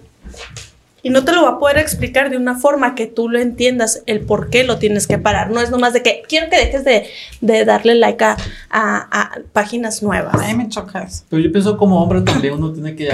Y 1.00 1.10
no 1.10 1.24
te 1.24 1.30
lo 1.32 1.42
va 1.44 1.50
a 1.50 1.58
poder 1.60 1.78
explicar 1.78 2.28
de 2.28 2.36
una 2.36 2.56
forma 2.58 2.96
que 2.96 3.06
tú 3.06 3.28
lo 3.28 3.38
entiendas 3.38 4.02
el 4.06 4.20
por 4.20 4.50
qué 4.50 4.64
lo 4.64 4.78
tienes 4.78 5.06
que 5.06 5.16
parar. 5.16 5.50
No 5.50 5.60
es 5.60 5.70
nomás 5.70 5.92
de 5.92 6.02
que 6.02 6.22
quiero 6.28 6.50
que 6.50 6.56
dejes 6.56 6.84
de, 6.84 7.06
de 7.40 7.64
darle 7.64 7.94
like 7.94 8.22
a, 8.24 8.36
a- 8.68 9.08
a 9.22 9.30
páginas 9.52 10.02
nuevas. 10.02 10.34
A 10.34 10.38
mí 10.48 10.54
me 10.54 10.68
choca 10.68 11.04
eso. 11.04 11.22
Pero 11.30 11.40
yo 11.40 11.52
pienso 11.52 11.78
como 11.78 12.02
hombre 12.02 12.22
también 12.22 12.54
uno 12.54 12.72
tiene 12.72 12.96
que 12.96 13.08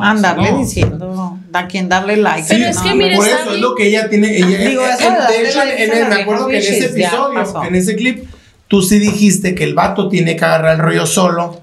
Andarle 0.00 0.50
¿no? 0.52 0.58
diciendo 0.58 1.38
a 1.52 1.66
quien 1.68 1.88
darle 1.88 2.16
like. 2.16 2.46
Pero 2.48 2.66
es 2.66 2.78
que 2.78 2.94
mire, 2.94 3.14
por 3.16 3.26
eso 3.28 3.54
es 3.54 3.60
lo 3.60 3.74
que 3.76 3.86
ella 3.86 4.08
tiene. 4.08 4.36
Ella, 4.36 4.58
Digo, 4.68 4.82
en- 4.84 4.90
eso 4.90 5.08
de 5.10 5.36
en- 5.36 5.42
de 5.44 5.48
hecho, 5.48 5.58
like 5.58 5.84
en 5.84 6.00
la 6.00 6.08
me 6.16 6.22
acuerdo 6.22 6.48
que 6.48 6.56
en 6.58 6.62
ese 6.62 6.86
episodio, 6.86 7.62
en 7.64 7.74
ese 7.76 7.94
clip, 7.96 8.24
tú 8.66 8.82
sí 8.82 8.98
dijiste 8.98 9.54
que 9.54 9.62
el 9.64 9.74
vato 9.74 10.08
tiene 10.08 10.34
que 10.36 10.44
agarrar 10.44 10.74
el 10.74 10.80
rollo 10.80 11.06
solo 11.06 11.60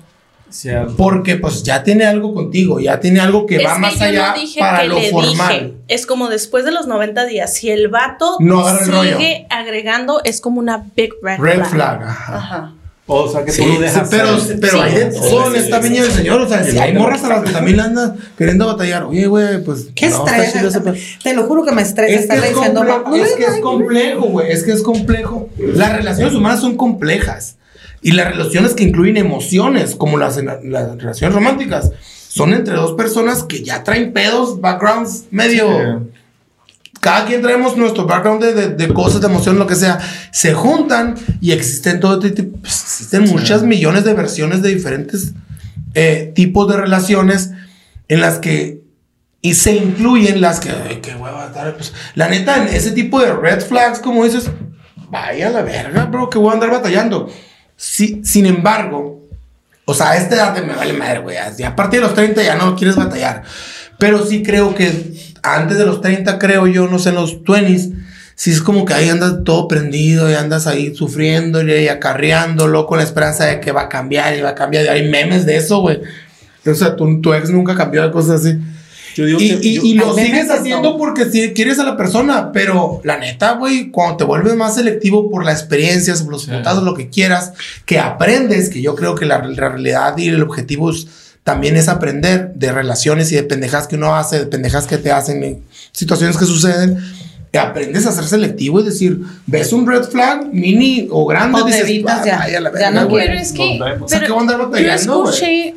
Cierto. 0.50 0.96
porque 0.98 1.36
pues 1.36 1.62
ya 1.64 1.84
tiene 1.84 2.06
algo 2.06 2.34
contigo, 2.34 2.80
ya 2.80 3.00
tiene 3.00 3.20
algo 3.20 3.46
que 3.46 3.64
va 3.64 3.74
es 3.74 3.80
más 3.80 3.94
que 3.94 4.00
yo 4.00 4.06
allá 4.06 4.32
no 4.34 4.40
dije 4.42 4.60
para 4.60 4.82
que 4.82 4.88
lo 4.88 5.00
le 5.00 5.10
formal. 5.12 5.54
dije. 5.60 5.74
Es 5.88 6.06
como 6.06 6.30
después 6.30 6.64
de 6.66 6.72
los 6.72 6.88
90 6.88 7.26
días. 7.26 7.54
Si 7.54 7.70
el 7.70 7.88
vato 7.90 8.38
No 8.40 8.62
agarra 8.62 8.86
el 8.86 8.92
rollo. 8.92 9.18
sigue 9.18 9.46
agregando, 9.50 10.22
es 10.24 10.40
como 10.42 10.60
una 10.60 10.86
big 10.96 11.12
red, 11.22 11.38
Red 11.40 11.56
flag. 11.66 11.70
flag, 11.70 12.04
ajá. 12.04 12.36
Ajá. 12.38 12.74
O 13.10 13.26
sea, 13.32 13.46
que 13.46 13.54
Sí, 13.54 13.62
tú 13.62 13.68
lo 13.70 13.74
sí, 13.76 13.82
dejas. 13.84 14.08
pero, 14.12 14.38
ser. 14.38 14.60
pero 14.60 14.74
Sí. 14.74 14.80
hay 14.84 14.94
de 14.96 15.06
todo 15.06 15.48
en 15.48 15.56
esta 15.56 15.80
viña 15.80 16.04
del 16.04 16.12
señor. 16.12 16.42
O 16.42 16.50
sea, 16.50 16.62
si 16.66 16.78
hay 16.78 16.94
morras 16.94 17.24
a 17.24 17.30
las 17.30 17.44
que 17.46 17.52
también 17.52 17.78
le 17.78 17.84
andan 17.84 18.18
queriendo 18.38 18.68
batallar. 18.68 19.04
Oye, 19.06 19.28
güey, 19.28 19.64
pues. 19.64 19.88
Qué 19.96 20.10
no, 20.10 20.28
estrés. 20.28 20.54
Te 21.24 21.34
lo 21.34 21.44
juro 21.46 21.64
que 21.64 21.72
me 21.72 21.84
estresa 21.84 22.12
Es 22.12 22.18
que 22.18 22.24
estarle 22.24 22.48
es, 22.50 22.56
diciendo. 22.56 22.82
comple- 22.82 23.04
"No, 23.06 23.10
no 23.10 23.16
es 23.16 23.22
que 23.34 23.44
es 23.44 23.48
digas". 23.54 23.60
complejo, 23.62 24.22
güey. 24.28 24.52
Es 24.52 24.64
que 24.64 24.72
es 24.74 24.84
complejo. 24.84 25.50
Las 25.58 25.94
relaciones 25.94 26.34
humanas 26.36 26.60
son 26.60 26.76
complejas. 26.76 27.57
Y 28.02 28.12
las 28.12 28.28
relaciones 28.28 28.74
que 28.74 28.84
incluyen 28.84 29.18
emociones, 29.18 29.96
como 29.96 30.18
las, 30.18 30.38
las 30.38 30.98
relaciones 30.98 31.34
románticas, 31.36 31.92
son 32.30 32.54
entre 32.54 32.76
dos 32.76 32.94
personas 32.94 33.44
que 33.44 33.64
ya 33.64 33.84
traen 33.84 34.14
pedos, 34.14 34.62
backgrounds 34.62 35.26
medio. 35.32 35.68
Cada 37.00 37.26
quien 37.26 37.42
traemos 37.42 37.78
nuestro 37.78 38.06
background 38.06 38.44
de, 38.44 38.54
de- 38.54 38.70
de 38.70 38.94
cosas, 38.94 39.22
de 39.22 39.28
emoción, 39.28 39.60
lo 39.60 39.68
que 39.68 39.76
sea. 39.76 40.00
Se 40.32 40.54
juntan 40.54 41.16
y 41.42 41.52
existen 41.52 42.00
todo 42.00 42.16
este 42.16 42.32
tipo. 42.44 42.58
pues, 42.60 42.74
existen 42.82 43.26
muchas 43.30 43.64
millones 43.64 44.04
de 44.04 44.14
versiones 44.14 44.62
de 44.62 44.74
diferentes 44.74 45.34
eh, 45.94 46.32
tipos 46.36 46.68
de 46.70 46.78
relaciones 46.78 47.52
en 48.08 48.22
las 48.22 48.40
que 48.40 48.82
y 49.42 49.54
se 49.54 49.76
incluyen 49.76 50.42
las 50.42 50.60
que, 50.60 50.70
ay, 50.72 51.00
qué 51.02 51.16
hueva, 51.16 51.52
pues, 51.76 51.94
la 52.16 52.28
neta, 52.28 52.58
en 52.62 52.68
ese 52.76 52.92
tipo 52.92 53.22
de 53.22 53.32
red 53.34 53.62
flags, 53.62 54.00
como 54.00 54.24
dices, 54.26 54.50
vaya 55.10 55.50
la 55.52 55.62
verga, 55.62 56.06
bro, 56.06 56.30
que 56.30 56.40
voy 56.40 56.50
a 56.50 56.54
andar 56.54 56.72
batallando. 56.72 57.30
Sí, 57.78 58.22
sin 58.26 58.48
embargo, 58.48 59.28
o 59.86 59.94
sea, 59.94 60.10
a 60.10 60.18
esta 60.18 60.36
edad 60.36 60.66
me 60.66 60.76
vale 60.76 60.92
madre, 60.94 61.20
güey. 61.20 61.38
A 61.38 61.76
partir 61.76 62.02
de 62.02 62.08
los 62.08 62.16
30 62.16 62.44
ya 62.44 62.56
no 62.56 62.76
quieres 62.76 62.98
batallar. 62.98 63.44
Pero 63.98 64.26
sí 64.26 64.44
creo 64.44 64.76
que 64.76 65.14
antes 65.44 65.78
de 65.78 65.86
los 65.86 66.02
30, 66.02 66.38
creo 66.40 66.68
yo, 66.68 66.88
no 66.88 67.00
sé, 67.00 67.10
en 67.10 67.16
los 67.16 67.44
20s, 67.44 67.94
sí 68.36 68.52
es 68.52 68.62
como 68.62 68.84
que 68.84 68.94
ahí 68.94 69.10
andas 69.10 69.44
todo 69.46 69.68
prendido 69.68 70.30
y 70.30 70.34
andas 70.34 70.68
ahí 70.68 70.94
sufriendo 70.94 71.62
y 71.64 71.88
acarreándolo 71.88 72.86
con 72.86 72.98
la 72.98 73.04
esperanza 73.04 73.46
de 73.46 73.60
que 73.60 73.72
va 73.72 73.84
a 73.84 73.90
cambiar 73.90 74.36
y 74.36 74.42
va 74.42 74.50
a 74.50 74.56
cambiar. 74.56 74.86
Y 74.86 74.88
hay 74.90 75.10
memes 75.10 75.46
de 75.46 75.58
eso, 75.58 75.80
güey. 75.80 76.02
O 76.66 76.74
sea, 76.74 76.96
tu, 76.96 77.22
tu 77.22 77.34
ex 77.34 77.50
nunca 77.50 77.76
cambió 77.76 78.04
de 78.04 78.12
cosas 78.12 78.42
así. 78.42 78.60
Yo 79.18 79.26
digo 79.26 79.40
Y, 79.40 79.50
que- 79.60 79.68
y- 79.68 79.74
yo- 79.76 79.82
y 79.84 79.94
lo 79.96 80.14
sigues 80.16 80.50
haciendo 80.50 80.90
todo. 80.90 80.98
porque 80.98 81.26
si 81.26 81.54
quieres 81.54 81.80
a 81.80 81.84
la 81.84 81.98
persona, 81.98 82.52
pero 82.52 83.02
la 83.04 83.18
neta, 83.18 83.54
güey, 83.54 83.90
cuando 83.92 84.18
te 84.18 84.24
vuelves 84.24 84.56
más 84.56 84.76
selectivo 84.76 85.30
por 85.30 85.44
las 85.46 85.60
experiencias, 85.60 86.22
por 86.24 86.32
los 86.34 86.44
Sí. 86.44 86.52
putazos, 86.52 86.84
lo 86.84 86.94
que 86.94 87.10
quieras, 87.10 87.54
que 87.86 88.00
aprendes, 88.00 88.70
que 88.70 88.82
yo 88.82 88.96
creo 88.96 89.16
que 89.16 89.26
la, 89.26 89.40
la 89.46 89.70
realidad 89.70 90.18
y 90.18 90.28
el 90.30 90.42
objetivo 90.44 90.92
es- 90.92 91.08
también 91.44 91.78
es 91.78 91.88
aprender 91.88 92.52
de 92.56 92.72
relaciones 92.74 93.32
y 93.32 93.36
de 93.36 93.44
pendejas 93.44 93.88
que 93.88 93.96
uno 93.96 94.16
hace, 94.16 94.40
de 94.40 94.46
pendejas 94.48 94.86
que 94.86 94.98
te 94.98 95.12
hacen, 95.12 95.62
situaciones 95.92 96.38
que 96.38 96.46
suceden. 96.46 96.98
que 97.50 97.60
Aprendes 97.60 98.06
a 98.06 98.12
ser 98.12 98.26
selectivo 98.26 98.82
y 98.82 98.84
decir, 98.84 99.22
ves 99.46 99.72
un 99.72 99.88
red 99.88 100.04
flag 100.04 100.50
mini 100.52 101.08
o 101.10 101.26
grande, 101.26 101.62
O 101.62 101.66
dices, 101.66 101.84
evitas 101.84 102.20
"Ah, 102.22 102.26
ya. 102.26 102.38
vaya 102.40 102.58
a 102.58 102.62
la 102.62 102.70
Ya 102.72 102.74
verga, 102.76 102.92
no 102.92 103.08
güey". 103.08 103.26
Pero 103.26 103.40
es 103.40 103.52
que, 103.54 103.80
vemos. 103.82 104.02
O 104.04 104.08
sea, 104.10 104.20
pero 104.20 104.28
¿qué 104.28 104.32
va 104.34 104.38
a 104.38 104.42
andar 104.42 104.82
yo 104.84 104.92
escuché, 104.92 105.76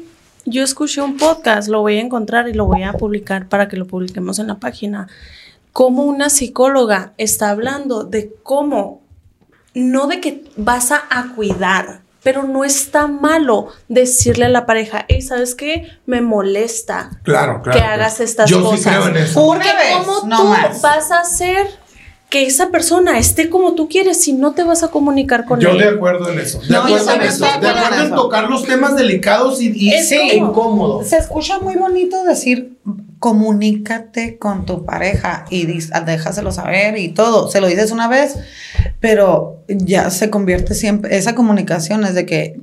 yo 0.51 0.63
escuché 0.65 1.01
un 1.01 1.17
podcast, 1.17 1.69
lo 1.69 1.81
voy 1.81 1.97
a 1.97 2.01
encontrar 2.01 2.49
y 2.49 2.53
lo 2.55 2.67
voy 2.67 2.83
a 2.83 2.93
publicar 2.93 3.49
para 3.49 3.69
que 3.69 3.77
lo 3.77 3.87
publiquemos 3.87 4.39
en 4.39 4.49
la 4.49 4.57
página. 4.57 5.09
Como 5.73 6.05
una 6.05 6.31
psicóloga 6.31 7.13
está 7.17 7.51
hablando 7.51 8.05
de 8.05 8.35
cómo, 8.43 9.03
no 9.75 10.07
de 10.09 10.21
que 10.21 10.45
vas 10.57 10.91
a, 10.91 11.03
a 11.11 11.33
cuidar, 11.35 12.01
pero 12.23 12.43
no 12.43 12.65
está 12.65 13.07
malo 13.07 13.69
decirle 13.89 14.45
a 14.47 14.49
la 14.51 14.67
pareja, 14.67 15.05
hey, 15.09 15.23
¿sabes 15.23 15.55
qué? 15.55 15.89
Me 16.07 16.21
molesta 16.21 17.11
Claro, 17.23 17.63
claro. 17.63 17.79
que 17.79 17.85
hagas 17.85 18.21
estas 18.21 18.51
yo 18.51 18.63
cosas. 18.63 18.81
sí 18.81 18.89
creo 18.91 19.09
en 19.09 19.17
eso. 19.17 19.41
Porque 19.47 19.69
cómo 20.05 20.27
no 20.29 20.37
tú 20.43 20.49
más. 20.49 20.83
vas 20.83 21.11
a 21.13 21.21
hacer 21.21 21.67
que 22.31 22.47
esa 22.47 22.71
persona 22.71 23.19
esté 23.19 23.51
como 23.51 23.75
tú 23.75 23.89
quieres 23.89 24.23
si 24.23 24.33
no 24.33 24.53
te 24.53 24.63
vas 24.63 24.83
a 24.85 24.89
comunicar 24.89 25.45
con 25.45 25.59
Yo 25.61 25.71
él. 25.71 25.79
de 25.79 25.89
acuerdo 25.89 26.31
en 26.31 26.39
eso. 26.39 26.61
De 26.61 26.69
No, 26.69 26.89
yo 26.89 26.95
acuerdo 26.97 27.13
en 27.15 27.23
eso. 27.23 27.45
De 27.45 27.51
acuerdo 27.51 28.03
en 28.05 28.11
tocar 28.15 28.49
los 28.49 28.65
temas 28.65 28.95
delicados 28.97 29.61
y, 29.61 29.73
y 29.75 29.93
Es 29.93 30.09
como- 30.39 30.49
incómodos. 30.51 31.09
Se 31.09 31.19
escucha 31.19 31.59
muy 31.59 31.75
bonito 31.75 32.23
decir 32.25 32.79
comunícate 33.19 34.39
con 34.39 34.65
tu 34.67 34.85
pareja 34.85 35.45
y 35.51 35.67
dis- 35.67 35.91
déjaselo 36.05 36.53
saber 36.53 36.99
y 36.99 37.09
todo. 37.11 37.51
Se 37.51 37.61
lo 37.61 37.67
dices 37.67 37.91
una 37.91 38.09
vez, 38.09 38.37
pero 39.01 39.59
ya 39.69 40.11
se 40.11 40.31
convierte 40.31 40.75
siempre. 40.75 41.17
Esa 41.17 41.35
comunicación 41.35 42.05
es 42.05 42.15
de 42.15 42.27
que. 42.27 42.57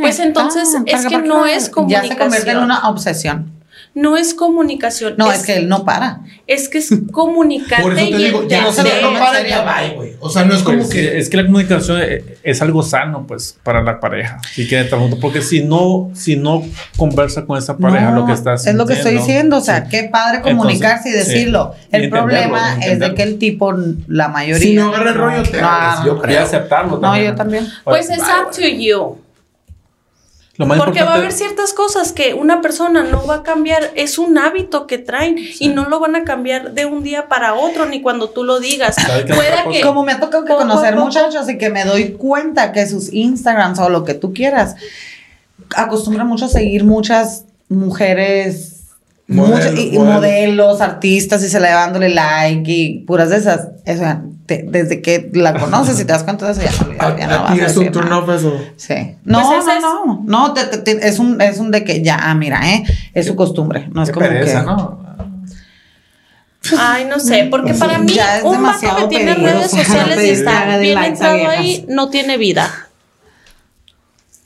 Pues 0.00 0.18
entonces, 0.20 0.68
es 0.86 1.06
que 1.06 1.18
no 1.18 1.46
es 1.46 1.54
Ya 1.54 1.60
se 1.66 1.70
convierte 1.70 2.08
en 2.12 2.16
comunicación. 2.18 2.64
una 2.64 2.88
obsesión. 2.88 3.52
No 3.94 4.16
es 4.16 4.32
comunicación. 4.32 5.14
No, 5.18 5.30
es, 5.30 5.42
que 5.44 5.56
él 5.56 5.68
no 5.68 5.84
para. 5.84 6.20
es 6.46 6.68
que 6.70 6.78
es 6.78 6.88
comunicarte 7.12 7.82
Por 7.82 7.92
eso 7.98 8.08
te 8.08 8.10
y 8.10 8.24
digo, 8.24 8.48
ya 8.48 8.62
no 8.62 8.72
se 8.72 8.82
no 9.02 9.12
para 9.18 9.46
ya 9.46 9.62
bye, 9.64 9.94
güey. 9.94 10.12
O 10.20 10.30
sea, 10.30 10.44
no 10.46 10.54
es 10.54 10.62
como 10.62 10.78
Pues, 10.78 10.88
que. 10.88 11.18
es 11.18 11.28
que 11.28 11.36
la 11.36 11.44
comunicación 11.44 12.00
eh, 12.02 12.38
es 12.42 12.62
algo 12.62 12.82
sano, 12.82 13.26
pues, 13.26 13.58
para 13.62 13.82
la 13.82 14.00
pareja. 14.00 14.38
Si 14.54 14.66
quieren 14.66 14.86
estar 14.86 14.98
juntos. 14.98 15.18
Porque 15.20 15.42
si 15.42 15.62
no, 15.62 16.10
si 16.14 16.36
no 16.36 16.62
conversa 16.96 17.44
con 17.44 17.58
esa 17.58 17.76
pareja, 17.76 18.10
No, 18.12 18.20
lo 18.20 18.26
que 18.26 18.32
estás. 18.32 18.66
es 18.66 18.74
lo 18.74 18.86
que 18.86 18.94
estoy 18.94 19.16
diciendo. 19.18 19.58
O 19.58 19.60
sea, 19.60 19.84
qué 19.84 20.04
padre 20.04 20.40
comunicarse 20.40 21.08
Entonces, 21.10 21.28
y 21.30 21.34
decirlo. 21.34 21.74
sí. 21.80 21.88
El 21.92 22.04
Y 22.04 22.08
problema 22.08 22.78
es 22.82 22.98
de 22.98 23.14
que 23.14 23.22
el 23.22 23.38
tipo, 23.38 23.74
la 24.08 24.28
mayoría. 24.28 24.62
Si 24.62 24.74
no 24.74 24.88
agarra 24.88 25.10
el 25.10 25.16
rollo, 25.16 25.42
te 25.42 25.60
no 25.60 25.68
agarras, 25.68 25.92
agarra. 26.00 26.06
yo 26.06 26.16
Y 26.16 26.20
creo. 26.20 26.42
aceptarlo 26.42 26.90
No, 26.92 27.00
también. 27.00 27.26
yo 27.30 27.34
también. 27.34 27.66
Pues 27.84 28.06
Oye, 28.08 28.14
es 28.16 28.22
up 28.22 28.50
to 28.54 28.62
you. 28.66 29.18
Lo 30.62 30.66
más 30.68 30.78
Porque 30.78 31.02
va 31.02 31.12
a 31.12 31.16
haber 31.16 31.32
ciertas 31.32 31.72
cosas 31.74 32.12
que 32.12 32.34
una 32.34 32.60
persona 32.60 33.02
no 33.02 33.26
va 33.26 33.36
a 33.36 33.42
cambiar, 33.42 33.90
es 33.94 34.18
un 34.18 34.38
hábito 34.38 34.86
que 34.86 34.98
traen 34.98 35.36
y 35.58 35.68
no 35.68 35.88
lo 35.88 36.00
van 36.00 36.16
a 36.16 36.24
cambiar 36.24 36.72
de 36.72 36.86
un 36.86 37.02
día 37.02 37.28
para 37.28 37.54
otro 37.54 37.86
ni 37.86 38.00
cuando 38.00 38.30
tú 38.30 38.44
lo 38.44 38.60
digas. 38.60 38.96
Como 39.82 40.04
me 40.04 40.12
ha 40.12 40.20
tocado 40.20 40.44
que 40.44 40.52
conocer 40.54 40.94
poco- 40.94 41.04
muchachos 41.06 41.48
y 41.48 41.58
que 41.58 41.68
me 41.70 41.84
doy 41.84 42.12
cuenta 42.12 42.72
que 42.72 42.86
sus 42.86 43.12
Instagrams 43.12 43.78
o 43.78 43.88
lo 43.88 44.04
que 44.04 44.14
tú 44.14 44.32
quieras 44.32 44.76
acostumbran 45.76 46.26
mucho 46.26 46.46
a 46.46 46.48
seguir 46.48 46.84
muchas 46.84 47.44
mujeres. 47.68 48.81
Muchas- 49.28 49.74
y, 49.78 49.94
y 49.94 49.98
modelos. 49.98 50.80
artistas 50.80 51.42
y 51.44 51.48
se 51.48 51.58
le 51.60 51.68
va 51.72 51.80
dándole 51.82 52.08
like 52.10 52.70
y 52.70 52.98
puras 53.00 53.30
de 53.30 53.36
esas. 53.38 53.68
Eso, 53.84 54.04
te- 54.46 54.64
desde 54.68 55.00
que 55.00 55.30
la 55.32 55.54
conoces 55.54 55.98
y 56.00 56.04
te 56.04 56.12
das 56.12 56.24
cuenta 56.24 56.46
de 56.52 56.52
eso, 56.52 56.62
ya, 56.62 56.70
no- 56.84 56.92
ya, 56.92 57.16
ya 57.18 57.26
no 57.28 57.42
vas 57.44 57.54
ti 57.54 57.60
a 57.60 57.66
es 57.66 57.76
un 57.76 57.90
turn 57.92 58.12
off 58.12 58.28
eso. 58.28 58.60
Sí. 58.76 58.94
No, 59.24 59.40
Pues 59.48 59.64
no, 59.82 60.04
no. 60.06 60.22
No, 60.26 60.52
te- 60.52 60.64
te- 60.66 60.78
te- 60.78 61.08
es, 61.08 61.18
un, 61.18 61.40
es 61.40 61.58
un 61.58 61.70
de 61.70 61.84
que 61.84 62.02
ya, 62.02 62.18
ah, 62.20 62.34
mira, 62.34 62.60
¿eh? 62.72 62.84
Es 63.14 63.26
su 63.26 63.36
costumbre. 63.36 63.88
No 63.92 64.02
es 64.02 64.10
como 64.10 64.26
pereza, 64.26 64.60
que. 64.60 64.66
¿no? 64.66 65.02
Ay, 66.78 67.06
no 67.06 67.18
sé, 67.18 67.48
porque 67.50 67.74
para 67.78 67.98
mí 67.98 68.12
Ya 68.12 68.38
es 68.38 68.44
un 68.44 68.62
vato 68.62 68.96
que 68.96 69.06
tiene 69.08 69.34
redes 69.34 69.70
sociales 69.70 70.24
y 70.24 70.28
está 70.30 70.78
bien 70.78 70.98
entrado 71.02 71.48
ahí, 71.48 71.84
no 71.88 72.08
tiene 72.08 72.36
vida. 72.38 72.70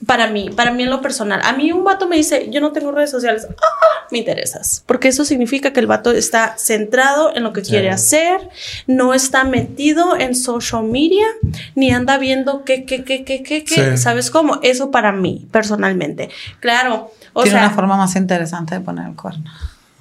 Para 0.07 0.29
mí, 0.29 0.51
para 0.51 0.73
mí 0.73 0.85
en 0.85 0.91
lo 0.91 1.01
personal. 1.01 1.41
A 1.43 1.53
mí 1.53 1.73
un 1.73 1.85
vato 1.85 2.09
me 2.09 2.17
dice, 2.17 2.49
yo 2.51 2.61
no 2.61 2.73
tengo 2.73 2.93
redes 2.93 3.11
sociales. 3.11 3.47
¡Ah! 3.51 4.07
Me 4.11 4.19
interesas. 4.19 4.85
Porque 4.87 5.09
eso 5.09 5.25
significa 5.25 5.73
que 5.73 5.81
el 5.81 5.87
vato 5.87 6.13
está 6.13 6.55
centrado 6.59 7.35
en 7.35 7.43
lo 7.43 7.53
que 7.53 7.63
quiere 7.63 7.91
hacer, 7.91 8.49
no 8.87 9.15
está 9.15 9.45
metido 9.45 10.17
en 10.17 10.35
social 10.37 10.85
media, 10.85 11.27
ni 11.75 11.91
anda 11.91 12.17
viendo 12.19 12.65
qué, 12.65 12.85
qué, 12.85 13.03
qué, 13.03 13.25
qué, 13.25 13.43
qué, 13.43 13.65
qué. 13.65 13.97
Sí. 13.97 13.97
¿Sabes 13.97 14.31
cómo? 14.31 14.61
Eso 14.63 14.91
para 14.93 15.11
mí, 15.11 15.49
personalmente. 15.51 16.31
Claro. 16.61 17.11
O 17.33 17.43
Tiene 17.43 17.59
sea, 17.59 17.67
una 17.67 17.75
forma 17.75 17.97
más 17.97 18.15
interesante 18.15 18.77
de 18.77 18.81
poner 18.81 19.09
el 19.09 19.17
cuerno. 19.17 19.51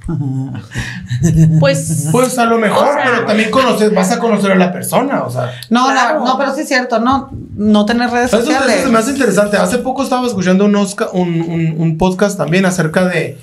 pues... 1.59 2.07
Pues 2.11 2.37
a 2.37 2.45
lo 2.45 2.57
mejor, 2.57 2.87
O 2.89 2.93
sea- 2.93 3.03
pero 3.03 3.25
también 3.25 3.49
conoces, 3.51 3.93
vas 3.93 4.11
a 4.11 4.19
conocer 4.19 4.51
a 4.51 4.55
la 4.55 4.71
persona, 4.71 5.23
o 5.23 5.31
sea. 5.31 5.51
No, 5.69 5.85
Claro. 5.91 6.19
la- 6.19 6.25
no, 6.25 6.37
pero 6.37 6.53
sí 6.53 6.61
es 6.61 6.67
cierto, 6.67 6.99
no, 6.99 7.29
no 7.55 7.85
tener 7.85 8.09
redes 8.09 8.27
Eso, 8.27 8.37
eso 8.37 8.45
sociales. 8.51 8.81
se 8.83 8.89
me 8.89 8.99
hace 8.99 9.11
interesante. 9.11 9.57
Hace 9.57 9.77
poco 9.79 10.03
estaba 10.03 10.25
escuchando 10.27 10.65
un, 10.65 10.75
Oscar- 10.75 11.09
un, 11.13 11.41
un- 11.41 11.75
un 11.77 11.97
podcast 11.97 12.37
también 12.37 12.65
acerca 12.65 13.05
de, 13.07 13.37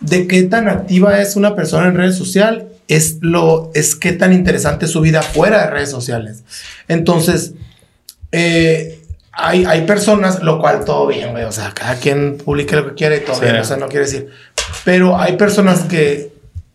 de 0.00 0.26
qué 0.26 0.42
tan 0.44 0.68
activa 0.68 1.20
es 1.20 1.36
una 1.36 1.54
persona 1.54 1.88
en 1.88 1.94
redes 1.96 2.16
sociales. 2.16 2.64
Es 2.86 3.16
lo 3.22 3.70
es 3.74 3.94
qué 3.94 4.12
tan 4.12 4.34
interesante 4.34 4.84
es 4.84 4.90
su 4.90 5.00
vida 5.00 5.22
fuera 5.22 5.62
de 5.64 5.70
redes 5.70 5.90
sociales. 5.90 6.44
Entonces, 6.86 7.54
eh, 8.30 9.00
hay, 9.32 9.64
hay 9.64 9.86
personas, 9.86 10.42
lo 10.42 10.58
cual 10.60 10.84
todo 10.84 11.06
bien, 11.06 11.30
güey. 11.30 11.44
O 11.44 11.52
sea, 11.52 11.72
cada 11.72 11.94
quien 11.96 12.36
publique 12.36 12.76
lo 12.76 12.86
que 12.86 12.94
quiere 12.94 13.16
y 13.16 13.20
todo 13.20 13.36
Sí. 13.36 13.42
bien. 13.44 13.56
O 13.56 13.64
sea, 13.64 13.78
no 13.78 13.88
quiere 13.88 14.04
decir. 14.04 14.28
Pero 14.84 15.18
hay 15.18 15.36
personas 15.36 15.82
que 15.82 16.32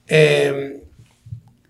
eh, 0.08 0.84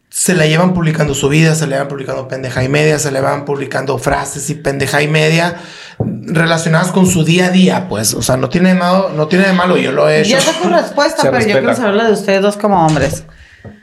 se 0.09 0.33
la 0.35 0.45
llevan 0.45 0.73
publicando 0.73 1.13
su 1.13 1.29
vida, 1.29 1.55
se 1.55 1.67
le 1.67 1.77
van 1.77 1.87
publicando 1.87 2.27
pendeja 2.27 2.63
y 2.63 2.69
media, 2.69 2.99
se 2.99 3.11
le 3.11 3.21
van 3.21 3.45
publicando 3.45 3.97
frases 3.97 4.49
y 4.49 4.55
pendeja 4.55 5.01
y 5.01 5.07
media 5.07 5.57
relacionadas 5.99 6.91
con 6.91 7.05
su 7.07 7.23
día 7.23 7.47
a 7.47 7.49
día, 7.51 7.87
pues. 7.89 8.13
O 8.13 8.21
sea, 8.21 8.37
no 8.37 8.49
tiene 8.49 8.69
de 8.69 8.75
malo, 8.75 9.09
no 9.15 9.27
tiene 9.27 9.47
de 9.47 9.53
malo, 9.53 9.77
yo 9.77 9.91
lo 9.91 10.09
he 10.09 10.21
hecho. 10.21 10.31
Ya 10.31 10.41
sé 10.41 10.51
tu 10.61 10.69
respuesta, 10.73 11.23
pero 11.31 11.39
yo 11.39 11.59
quiero 11.59 11.75
saber 11.75 11.95
la 11.95 12.05
de 12.07 12.13
ustedes 12.13 12.41
dos 12.41 12.57
como 12.57 12.85
hombres. 12.85 13.23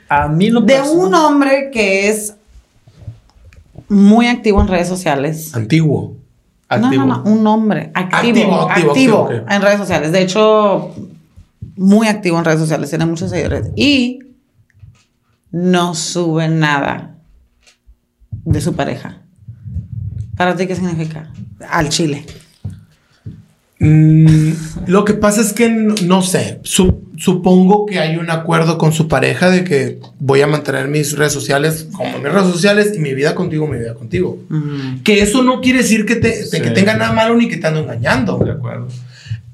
A 0.09 0.27
mí 0.27 0.49
lo 0.49 0.61
De 0.61 0.73
personal- 0.75 0.97
un 1.05 1.13
hombre 1.15 1.69
que 1.71 2.09
es 2.09 2.33
muy 3.89 4.27
activo 4.27 4.61
en 4.61 4.67
redes 4.67 4.87
sociales. 4.87 5.53
Antiguo. 5.53 6.15
activo. 6.69 7.05
No, 7.05 7.17
no, 7.17 7.23
no, 7.23 7.31
un 7.31 7.47
hombre 7.47 7.91
activo, 7.93 8.17
Activo, 8.17 8.61
activo, 8.61 8.69
activo, 8.91 8.91
activo, 8.91 9.17
ok. 9.43 9.51
en 9.51 9.61
redes 9.61 9.77
sociales. 9.77 10.11
De 10.11 10.21
hecho, 10.21 10.93
muy 11.77 12.07
activo 12.07 12.37
en 12.39 12.45
redes 12.45 12.59
sociales, 12.59 12.89
tiene 12.89 13.05
muchos 13.05 13.29
seguidores. 13.31 13.69
Y 13.75 14.19
no 15.51 15.95
sube 15.95 16.47
nada 16.49 17.15
de 18.43 18.61
su 18.61 18.73
pareja. 18.75 19.21
¿Para 20.35 20.55
ti 20.55 20.67
qué 20.67 20.75
significa? 20.75 21.31
Al 21.69 21.89
chile. 21.89 22.25
Mm, 23.79 24.51
lo 24.87 25.05
que 25.05 25.13
pasa 25.13 25.39
es 25.41 25.53
que 25.53 25.69
no, 25.69 25.93
no 26.05 26.23
sé, 26.23 26.59
su- 26.63 27.03
supongo 27.15 27.85
que 27.85 27.99
hay 27.99 28.17
un 28.17 28.31
acuerdo 28.31 28.79
con 28.79 28.91
su 28.91 29.07
pareja 29.07 29.51
de 29.51 29.63
que 29.63 29.99
voy 30.19 30.41
a 30.41 30.47
mantener 30.47 30.87
mis 30.87 31.15
redes 31.15 31.33
sociales 31.33 31.87
como 31.91 32.17
mis 32.17 32.31
redes 32.31 32.51
sociales 32.51 32.93
y 32.95 32.99
mi 32.99 33.13
vida 33.13 33.35
contigo, 33.35 33.67
mi 33.67 33.77
vida 33.77 33.93
contigo. 33.93 34.39
Que 35.03 35.21
eso 35.21 35.43
no 35.43 35.61
quiere 35.61 35.79
decir 35.79 36.05
que, 36.07 36.15
te, 36.15 36.43
Sí. 36.45 36.59
que 36.59 36.71
tenga 36.71 36.95
nada 36.97 37.13
malo 37.13 37.35
ni 37.35 37.47
que 37.47 37.57
te 37.57 37.67
ando 37.67 37.81
engañando. 37.81 38.39
De 38.39 38.51
acuerdo. 38.51 38.87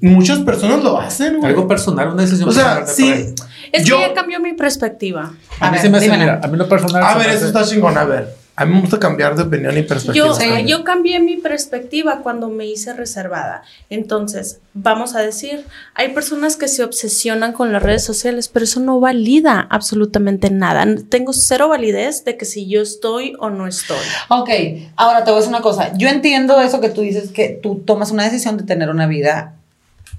Muchas 0.04 0.38
personas 0.40 0.82
lo 0.84 0.98
hacen, 1.00 1.38
güey. 1.38 1.50
Algo 1.52 1.66
personal, 1.66 2.08
una 2.08 2.22
decisión 2.22 2.48
O 2.48 2.52
sea, 2.52 2.84
personal 2.84 3.16
de 3.18 3.26
sí. 3.28 3.34
Es 3.72 3.84
yo- 3.84 3.96
que 3.96 4.08
ya 4.08 4.14
cambió 4.14 4.38
mi 4.40 4.52
perspectiva. 4.52 5.32
A, 5.60 5.68
A 5.68 5.70
mí 5.70 5.76
ver, 5.76 5.80
se 5.82 5.88
me 5.88 5.98
hace, 5.98 6.10
mira, 6.10 6.40
a 6.42 6.46
mí 6.46 6.58
lo 6.58 6.68
personal. 6.68 7.02
A 7.02 7.16
ver, 7.16 7.30
eso 7.30 7.46
está 7.46 7.64
chingón. 7.64 7.96
A 7.96 8.04
ver, 8.04 8.34
a 8.54 8.66
mí 8.66 8.74
me 8.74 8.80
gusta 8.82 8.98
cambiar 9.00 9.34
de 9.34 9.42
opinión 9.44 9.76
y 9.78 9.82
perspectiva. 9.82 10.26
Yo, 10.36 10.58
yo 10.60 10.84
cambié 10.84 11.18
mi 11.20 11.36
perspectiva 11.38 12.20
cuando 12.22 12.50
me 12.50 12.66
hice 12.66 12.92
reservada. 12.92 13.62
Entonces, 13.90 14.60
vamos 14.74 15.14
a 15.16 15.20
decir, 15.22 15.64
hay 15.94 16.12
personas 16.12 16.56
que 16.56 16.68
se 16.68 16.84
obsesionan 16.84 17.52
con 17.52 17.72
las 17.72 17.82
redes 17.82 18.04
sociales, 18.04 18.48
pero 18.48 18.64
eso 18.64 18.80
no 18.80 19.00
valida 19.00 19.66
absolutamente 19.70 20.50
nada. 20.50 20.84
Tengo 21.08 21.32
cero 21.32 21.68
validez 21.68 22.24
de 22.24 22.36
que 22.36 22.44
si 22.44 22.68
yo 22.68 22.82
estoy 22.82 23.32
o 23.40 23.48
no 23.50 23.66
estoy. 23.66 23.96
Ok, 24.28 24.50
ahora 24.96 25.24
te 25.24 25.30
voy 25.30 25.38
a 25.38 25.40
decir 25.40 25.48
una 25.54 25.62
cosa. 25.62 25.96
Yo 25.96 26.08
entiendo 26.08 26.60
eso 26.60 26.80
que 26.80 26.90
tú 26.90 27.00
dices, 27.00 27.30
que 27.32 27.58
tú 27.62 27.82
tomas 27.86 28.10
una 28.10 28.24
decisión 28.24 28.56
de 28.58 28.64
tener 28.64 28.90
una 28.90 29.06
vida 29.06 29.54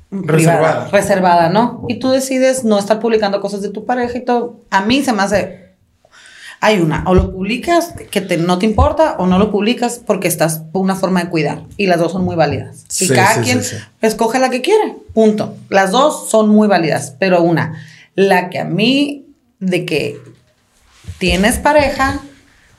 privada, 0.10 0.32
Reservada. 0.32 0.88
reservada, 0.90 1.50
¿no? 1.50 1.86
Y 1.90 1.96
tú 2.00 2.10
decides 2.10 2.64
no 2.64 2.80
estar 2.80 3.00
publicando 3.00 3.42
cosas 3.42 3.62
de 3.62 3.70
tu 3.70 3.86
pareja 3.86 4.18
y 4.18 4.26
todo. 4.26 4.62
A 4.70 4.82
mí 4.82 5.04
se 5.04 5.14
me 5.14 5.24
hace... 5.24 5.66
Hay 6.62 6.80
una, 6.80 7.04
o 7.06 7.14
lo 7.14 7.32
publicas 7.32 7.94
que 8.10 8.22
te, 8.22 8.38
no 8.38 8.58
te 8.58 8.66
importa 8.66 9.18
o 9.20 9.28
no 9.28 9.38
lo 9.38 9.52
publicas 9.52 10.02
porque 10.04 10.28
estás 10.28 10.60
por 10.72 10.82
una 10.82 10.96
forma 10.96 11.24
de 11.24 11.30
cuidar. 11.30 11.64
Y 11.78 11.86
las 11.86 12.00
dos 12.00 12.14
son 12.14 12.24
muy 12.24 12.36
válidas. 12.36 12.86
Sí, 12.88 13.06
y 13.06 13.10
cada 13.10 13.36
sí, 13.36 13.42
quien 13.42 13.64
sí. 13.64 13.76
escoge 14.02 14.40
la 14.40 14.50
que 14.50 14.62
quiere, 14.62 14.96
punto. 15.14 15.56
Las 15.70 15.92
dos 15.92 16.30
son 16.30 16.50
muy 16.50 16.68
válidas, 16.68 17.14
pero 17.20 17.44
una, 17.44 17.84
la 18.16 18.50
que 18.50 18.60
a 18.60 18.66
mí, 18.66 19.28
de 19.60 19.86
que 19.86 20.18
tienes 21.20 21.60
pareja, 21.60 22.22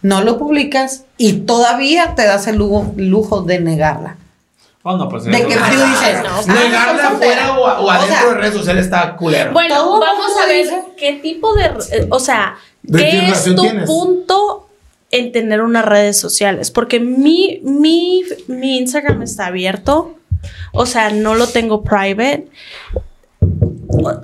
no 0.02 0.22
lo 0.22 0.38
publicas 0.38 1.04
y 1.16 1.34
todavía 1.40 2.14
te 2.14 2.24
das 2.24 2.46
el 2.46 2.56
lujo, 2.56 2.92
lujo 2.96 3.42
de 3.42 3.60
negarla. 3.60 4.16
Oh, 4.88 4.96
no, 4.96 5.08
pues. 5.08 5.24
De 5.24 5.32
eso- 5.36 5.48
que 5.48 5.54
tú 5.54 5.60
dices, 5.60 6.22
no, 6.22 6.28
"Ah, 6.30 6.42
Negarle 6.46 7.02
estoy 7.02 7.08
soltera". 7.10 7.46
afuera 7.48 7.58
o, 7.58 7.84
o 7.86 7.90
adentro 7.90 8.16
sea, 8.18 8.28
de 8.28 8.34
redes 8.34 8.54
sociales 8.54 8.84
está 8.84 9.16
culero. 9.16 9.52
Bueno, 9.52 9.98
vamos 9.98 10.32
a 10.42 10.46
ver 10.46 10.62
dice- 10.64 10.82
qué 10.96 11.12
tipo 11.14 11.54
de, 11.54 11.64
eh, 11.64 12.06
o 12.10 12.20
sea, 12.20 12.56
¿De 12.82 13.02
qué 13.02 13.10
qué 13.10 13.28
es 13.30 13.44
tu 13.44 13.54
tienes? 13.62 13.86
punto 13.86 14.68
en 15.10 15.32
tener 15.32 15.60
unas 15.62 15.84
redes 15.84 16.18
sociales, 16.20 16.70
porque 16.70 17.00
mi, 17.00 17.60
mi, 17.64 18.22
mi 18.46 18.78
Instagram 18.78 19.22
está 19.22 19.46
abierto, 19.46 20.14
o 20.72 20.86
sea, 20.86 21.10
no 21.10 21.34
lo 21.34 21.48
tengo 21.48 21.82
private. 21.82 22.46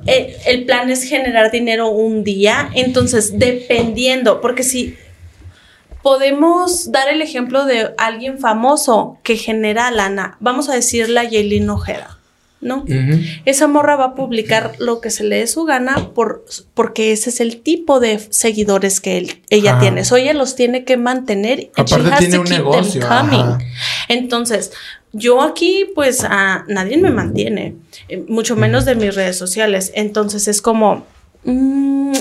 El, 0.06 0.26
el 0.46 0.64
plan 0.64 0.90
es 0.90 1.04
generar 1.04 1.50
dinero 1.50 1.88
un 1.88 2.24
día, 2.24 2.70
entonces 2.74 3.38
dependiendo, 3.38 4.40
porque 4.40 4.62
si 4.62 4.96
podemos 6.02 6.90
dar 6.92 7.08
el 7.08 7.22
ejemplo 7.22 7.64
de 7.64 7.94
alguien 7.98 8.38
famoso 8.38 9.18
que 9.22 9.36
genera 9.36 9.90
lana, 9.90 10.36
vamos 10.40 10.68
a 10.68 10.74
decirle 10.74 11.20
a 11.20 11.24
Yailin 11.24 11.68
Ojeda, 11.70 12.18
¿no? 12.60 12.84
Esa 13.44 13.66
morra 13.68 13.96
va 13.96 14.04
a 14.06 14.14
publicar 14.14 14.72
lo 14.78 15.00
que 15.00 15.10
se 15.10 15.24
le 15.24 15.36
dé 15.38 15.46
su 15.46 15.64
gana 15.64 16.10
por, 16.14 16.44
porque 16.74 17.12
ese 17.12 17.30
es 17.30 17.40
el 17.40 17.60
tipo 17.60 17.98
de 18.00 18.18
seguidores 18.30 19.00
que 19.00 19.18
él- 19.18 19.42
ella 19.50 19.72
Ajá. 19.72 19.80
tiene. 19.80 20.04
So 20.04 20.16
ella 20.16 20.32
los 20.34 20.54
tiene 20.54 20.84
que 20.84 20.96
mantener. 20.96 21.70
Aparte 21.76 22.08
has 22.12 22.18
tiene 22.20 22.38
un 22.38 22.44
negocio. 22.48 23.02
Entonces, 24.08 24.72
yo 25.12 25.42
aquí, 25.42 25.86
pues, 25.94 26.24
a 26.24 26.64
nadie 26.68 26.96
me 26.98 27.10
mantiene, 27.10 27.74
eh, 28.08 28.24
mucho 28.28 28.56
menos 28.56 28.84
de 28.84 28.94
mis 28.94 29.14
redes 29.14 29.36
sociales. 29.36 29.92
Entonces 29.94 30.48
es 30.48 30.62
como. 30.62 31.04
mm, 31.44 32.12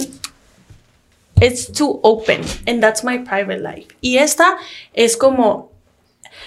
it's 1.41 1.71
too 1.71 1.99
open 2.03 2.41
and 2.67 2.81
that's 2.81 3.03
my 3.03 3.17
private 3.19 3.59
life. 3.59 3.87
Y 4.01 4.17
esta 4.17 4.57
es 4.93 5.17
como 5.17 5.71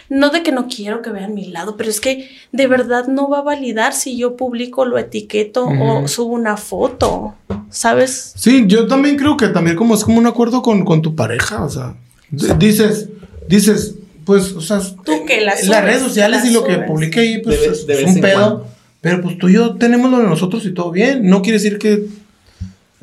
no 0.09 0.31
de 0.31 0.43
que 0.43 0.53
no 0.53 0.69
quiero 0.69 1.03
que 1.03 1.11
vean 1.11 1.35
mi 1.35 1.47
lado, 1.47 1.77
pero 1.77 1.91
es 1.91 2.01
que 2.01 2.29
de 2.53 2.67
verdad 2.67 3.07
no 3.07 3.29
va 3.29 3.39
a 3.39 3.43
validar 3.43 3.93
si 3.93 4.17
yo 4.17 4.37
publico, 4.37 4.85
lo 4.85 4.99
etiqueto 4.99 5.67
o 5.67 6.07
subo 6.09 6.35
una 6.35 6.57
foto, 6.57 7.35
¿sabes? 7.71 8.33
Sí, 8.37 8.65
yo 8.67 8.87
también 8.87 9.17
creo 9.17 9.37
que 9.37 9.49
también 9.49 9.77
como 9.77 9.95
es 9.95 10.05
como 10.05 10.19
un 10.19 10.27
acuerdo 10.27 10.63
con, 10.63 10.85
con 10.85 11.03
tu 11.03 11.15
pareja, 11.15 11.65
o 11.65 11.71
sea, 11.71 11.95
dices, 12.31 13.09
dices, 13.49 13.97
pues, 14.25 14.53
o 14.53 14.61
sea, 14.61 14.81
Tú 15.05 15.25
que 15.27 15.41
la 15.41 15.53
las 15.53 15.61
subes, 15.61 15.85
redes 15.85 16.03
sociales 16.03 16.45
y 16.45 16.53
lo 16.53 16.65
que 16.65 16.79
publique 16.79 17.21
ahí, 17.21 17.39
pues 17.43 17.61
De 17.61 17.67
es, 17.67 17.87
de 17.87 17.95
es 17.95 18.05
vez 18.05 18.15
un 18.15 18.21
pedo. 18.21 18.35
cuando. 18.35 18.67
Pero 19.01 19.21
pues 19.21 19.37
tú 19.37 19.51
y 19.51 19.55
yo 19.55 19.75
tenemos 19.75 20.11
lo 20.11 20.19
de 20.19 20.25
nosotros 20.25 20.65
y 20.65 20.73
todo 20.73 20.91
bien. 20.91 21.29
No 21.29 21.43
quiere 21.43 21.59
decir 21.59 21.79
que 21.79 22.07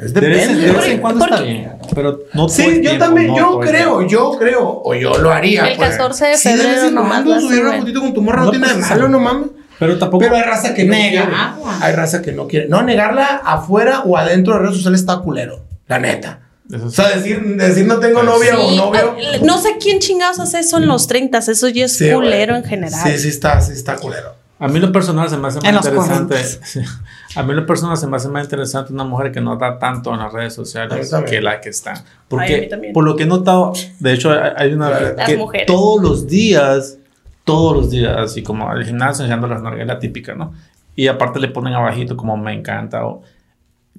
es 0.01 0.13
De 0.13 0.19
vez, 0.21 0.47
en- 0.49 0.55
de 0.55 0.61
depende. 0.61 0.79
vez 0.81 0.89
en 0.89 0.99
cuando 1.01 1.25
está 1.25 1.41
bien. 1.41 1.71
Pero 1.95 2.19
no 2.33 2.49
Sí, 2.49 2.63
yo 2.75 2.81
tiempo, 2.81 3.05
también, 3.05 3.27
no 3.27 3.37
yo 3.37 3.59
creo, 3.59 3.97
tiempo. 3.97 4.01
yo 4.07 4.31
creo, 4.39 4.81
o 4.83 4.93
yo 4.95 5.17
lo 5.19 5.31
haría. 5.31 5.67
El 5.67 5.77
pues. 5.77 5.89
14 5.91 6.25
de 6.25 6.37
Sí, 6.37 6.49
vez 6.49 6.61
febrero 6.61 6.87
en 6.87 6.95
nomás 6.95 7.11
cuando 7.23 7.35
la 7.35 7.41
subir 7.41 7.59
una 7.59 7.67
suben. 7.69 7.79
fotito 7.81 8.01
con 8.01 8.13
tu 8.13 8.21
morra 8.21 8.39
no, 8.39 8.45
No 8.45 8.51
tiene 8.51 8.67
de 8.67 8.75
malo, 8.75 9.09
no 9.09 9.19
mames. 9.19 9.49
Pero 9.79 9.97
tampoco. 9.97 10.19
Pero 10.23 10.35
hay 10.35 10.43
raza 10.43 10.73
que 10.73 10.83
no 10.83 10.93
quiere. 10.93 11.09
Negarla. 11.11 11.55
Hay 11.81 11.93
raza 11.93 12.21
que 12.21 12.31
no 12.31 12.47
quiere. 12.47 12.67
No, 12.67 12.83
negarla 12.83 13.41
afuera 13.43 14.01
o 14.05 14.15
adentro 14.17 14.53
de 14.53 14.59
redes 14.59 14.75
sociales 14.77 14.99
está 15.01 15.17
culero. 15.19 15.63
La 15.87 15.97
neta. 15.99 16.39
Eso 16.71 16.85
O 16.85 16.89
sea, 16.89 17.09
decir, 17.09 17.41
decir 17.57 17.85
no 17.85 17.99
tengo 17.99 18.23
novia 18.23 18.57
o 18.57 18.71
novio. 18.75 19.15
ah, 19.17 19.37
no 19.43 19.57
sé 19.59 19.77
quién 19.81 19.99
chingados 19.99 20.39
hace 20.39 20.59
eso 20.59 20.77
en 20.77 20.87
los 20.87 21.05
30, 21.07 21.39
eso 21.39 21.67
ya 21.67 21.85
es 21.85 22.01
culero 22.13 22.55
en 22.55 22.63
general. 22.63 23.01
Sí, 23.03 23.17
sí 23.17 23.27
está, 23.27 23.59
sí 23.59 23.73
está 23.73 23.97
culero. 23.97 24.35
A 24.59 24.67
mí 24.67 24.79
lo 24.79 24.91
personal 24.91 25.27
se 25.29 25.35
me 25.37 25.47
hace 25.47 25.59
los 25.59 25.85
interesante. 25.85 26.35
40. 27.33 27.33
sí. 27.33 27.39
A 27.39 27.43
mí 27.43 27.53
lo 27.53 27.65
personal 27.65 27.97
se 27.97 28.07
me 28.07 28.17
hace 28.17 28.29
más 28.29 28.43
interesante 28.43 28.93
una 28.93 29.03
mujer 29.03 29.31
que 29.31 29.41
no 29.41 29.55
da 29.57 29.77
tanto 29.79 30.13
en 30.13 30.19
las 30.19 30.31
redes 30.33 30.53
sociales 30.53 31.13
que 31.27 31.41
la 31.41 31.59
que 31.61 31.69
está. 31.69 31.93
Ay, 31.93 32.03
Porque 32.27 32.61
también. 32.69 32.93
por 32.93 33.03
lo 33.03 33.15
que 33.15 33.23
he 33.23 33.27
notado, 33.27 33.73
de 33.99 34.13
hecho 34.13 34.31
hay 34.55 34.73
una 34.73 34.89
Las 34.89 35.27
que 35.27 35.37
mujeres. 35.37 35.67
todos 35.67 36.01
los 36.01 36.27
días, 36.27 36.97
todos 37.43 37.75
los 37.75 37.89
días, 37.91 38.15
así 38.17 38.43
como 38.43 38.69
al 38.69 38.83
gimnasio 38.85 39.23
enseñando 39.23 39.47
las 39.47 39.61
nalgas, 39.61 39.87
la 39.87 39.99
típica, 39.99 40.35
¿no? 40.35 40.53
Y 40.95 41.07
aparte 41.07 41.39
le 41.39 41.47
ponen 41.47 41.73
abajito 41.73 42.15
como 42.17 42.35
me 42.37 42.53
encanta 42.53 43.05
o 43.05 43.21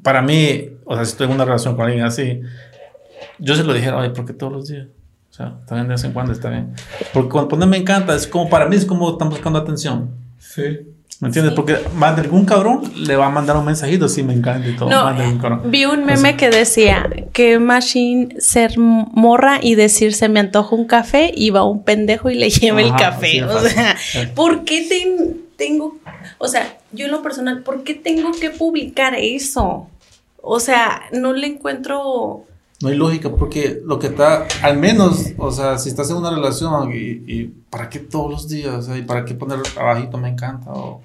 para 0.02 0.20
mí, 0.22 0.68
o 0.84 0.94
sea, 0.94 1.04
si 1.04 1.12
estoy 1.12 1.26
en 1.28 1.34
una 1.34 1.44
relación 1.44 1.76
con 1.76 1.86
alguien 1.86 2.04
así, 2.04 2.40
yo 3.38 3.54
se 3.54 3.64
lo 3.64 3.72
dijera, 3.72 3.96
oye, 3.98 4.10
¿por 4.10 4.24
qué 4.26 4.32
todos 4.32 4.52
los 4.52 4.68
días? 4.68 4.86
O 5.30 5.34
sea, 5.34 5.54
también 5.66 5.88
de 5.88 5.94
vez 5.94 6.04
en 6.04 6.12
cuando 6.12 6.32
está 6.32 6.50
bien. 6.50 6.74
Porque 7.14 7.30
cuando 7.30 7.48
ponen 7.48 7.68
me 7.68 7.76
encanta, 7.78 8.14
es 8.14 8.26
como 8.26 8.50
para 8.50 8.66
mí 8.66 8.76
es 8.76 8.84
como 8.84 9.10
están 9.12 9.30
buscando 9.30 9.58
atención. 9.58 10.10
Sí. 10.38 10.80
¿Me 11.22 11.28
entiendes? 11.28 11.54
Porque 11.54 11.76
va 12.02 12.12
de 12.14 12.22
algún 12.22 12.44
cabrón 12.44 12.82
le 12.96 13.14
va 13.14 13.26
a 13.26 13.30
mandar 13.30 13.56
un 13.56 13.64
mensajito, 13.64 14.08
sí, 14.08 14.24
me 14.24 14.32
encanta 14.34 14.68
y 14.68 14.74
todo. 14.74 14.90
No, 14.90 15.06
algún 15.06 15.38
cabrón. 15.38 15.60
vi 15.70 15.84
un 15.84 16.04
meme 16.04 16.36
que 16.36 16.50
decía 16.50 17.08
que 17.32 17.60
machine 17.60 18.34
ser 18.40 18.76
morra 18.76 19.60
y 19.62 19.76
decir 19.76 20.14
se 20.14 20.28
me 20.28 20.40
antoja 20.40 20.74
un 20.74 20.84
café 20.84 21.30
y 21.32 21.50
va 21.50 21.62
un 21.62 21.84
pendejo 21.84 22.28
y 22.28 22.34
le 22.34 22.50
lleva 22.50 22.80
el 22.82 22.92
café. 22.96 23.44
o 23.44 23.60
sea. 23.60 23.96
¿por 24.34 24.64
qué 24.64 24.84
ten- 24.88 25.42
tengo, 25.56 25.96
o 26.38 26.48
sea, 26.48 26.76
yo 26.90 27.04
en 27.06 27.12
lo 27.12 27.22
personal, 27.22 27.62
¿por 27.62 27.84
qué 27.84 27.94
tengo 27.94 28.32
que 28.32 28.50
publicar 28.50 29.14
eso? 29.16 29.86
O 30.42 30.58
sea, 30.58 31.02
no 31.12 31.32
le 31.34 31.46
encuentro... 31.46 32.46
No 32.80 32.88
hay 32.88 32.96
lógica 32.96 33.30
porque 33.30 33.78
lo 33.84 34.00
que 34.00 34.08
está, 34.08 34.48
al 34.60 34.76
menos, 34.76 35.26
o 35.38 35.52
sea, 35.52 35.78
si 35.78 35.88
estás 35.88 36.10
en 36.10 36.16
una 36.16 36.30
relación 36.30 36.90
y, 36.92 37.22
y 37.32 37.44
¿para 37.70 37.88
qué 37.88 38.00
todos 38.00 38.28
los 38.28 38.48
días? 38.48 38.74
O 38.74 38.82
sea, 38.82 38.98
¿Y 38.98 39.02
para 39.02 39.24
qué 39.24 39.34
poner 39.34 39.60
abajito 39.80 40.18
me 40.18 40.28
encanta? 40.28 40.72
O 40.72 41.00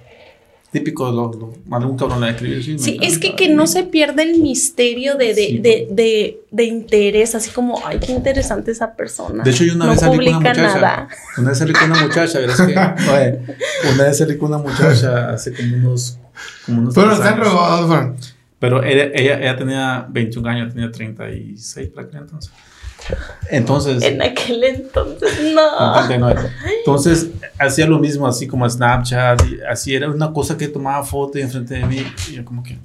típico 0.70 1.06
de 1.06 1.12
lo, 1.12 1.32
lo- 1.32 1.76
algún 1.76 1.96
cabrón 1.96 2.20
le 2.20 2.26
va 2.26 2.32
a 2.32 2.34
escribir. 2.34 2.62
Sí, 2.62 2.78
Sí, 2.78 2.98
es 3.02 3.18
que, 3.18 3.34
que 3.34 3.48
no 3.48 3.66
se 3.66 3.84
pierda 3.84 4.22
el 4.22 4.40
misterio 4.40 5.14
de, 5.16 5.28
de, 5.34 5.34
Sí. 5.34 5.58
de, 5.58 5.88
de, 5.90 6.40
de 6.50 6.64
interés, 6.64 7.34
así 7.34 7.50
como, 7.50 7.80
ay, 7.86 7.98
qué 8.00 8.12
interesante 8.12 8.70
esa 8.70 8.94
persona. 8.94 9.44
De 9.44 9.50
hecho, 9.50 9.64
yo 9.64 9.74
una 9.74 9.86
no 9.86 9.90
vez 9.92 10.00
salí 10.00 10.16
con 10.16 10.26
una 10.28 10.38
muchacha. 10.38 10.62
nada. 10.62 11.08
Una 11.38 11.48
vez 11.50 11.58
salí 11.58 11.72
con 11.72 11.90
una 11.90 12.02
muchacha, 12.02 12.38
verás 12.38 12.56
que. 12.60 12.64
oye, 13.10 13.38
una 13.94 14.04
vez 14.04 14.18
salí 14.18 14.36
con 14.36 14.48
una 14.54 14.58
muchacha 14.58 15.30
hace 15.30 15.52
como 15.54 15.76
unos. 15.76 16.18
Como 16.66 16.80
unos 16.82 16.94
Pero 16.94 17.12
están 17.12 17.40
robados. 17.40 18.16
Pero 18.60 18.82
ella, 18.82 19.04
ella, 19.14 19.38
ella 19.40 19.56
tenía 19.56 20.06
21 20.10 20.48
años, 20.48 20.74
tenía 20.74 20.90
36 20.90 21.88
para 21.94 22.06
aquel 22.08 22.20
entonces. 22.22 22.52
Entonces. 23.50 24.02
En 24.02 24.20
aquel 24.22 24.62
entonces, 24.64 25.52
no. 25.54 25.94
59. 26.02 26.50
Entonces 26.78 27.30
hacía 27.58 27.86
lo 27.86 27.98
mismo, 27.98 28.26
así 28.26 28.46
como 28.46 28.68
Snapchat, 28.68 29.42
y 29.46 29.60
así 29.68 29.94
era 29.94 30.10
una 30.10 30.32
cosa 30.32 30.56
que 30.56 30.68
tomaba 30.68 31.04
foto 31.04 31.38
y 31.38 31.42
enfrente 31.42 31.74
de 31.74 31.86
mí. 31.86 32.02
Y 32.30 32.34
yo, 32.34 32.44
como 32.44 32.62
que, 32.62 32.78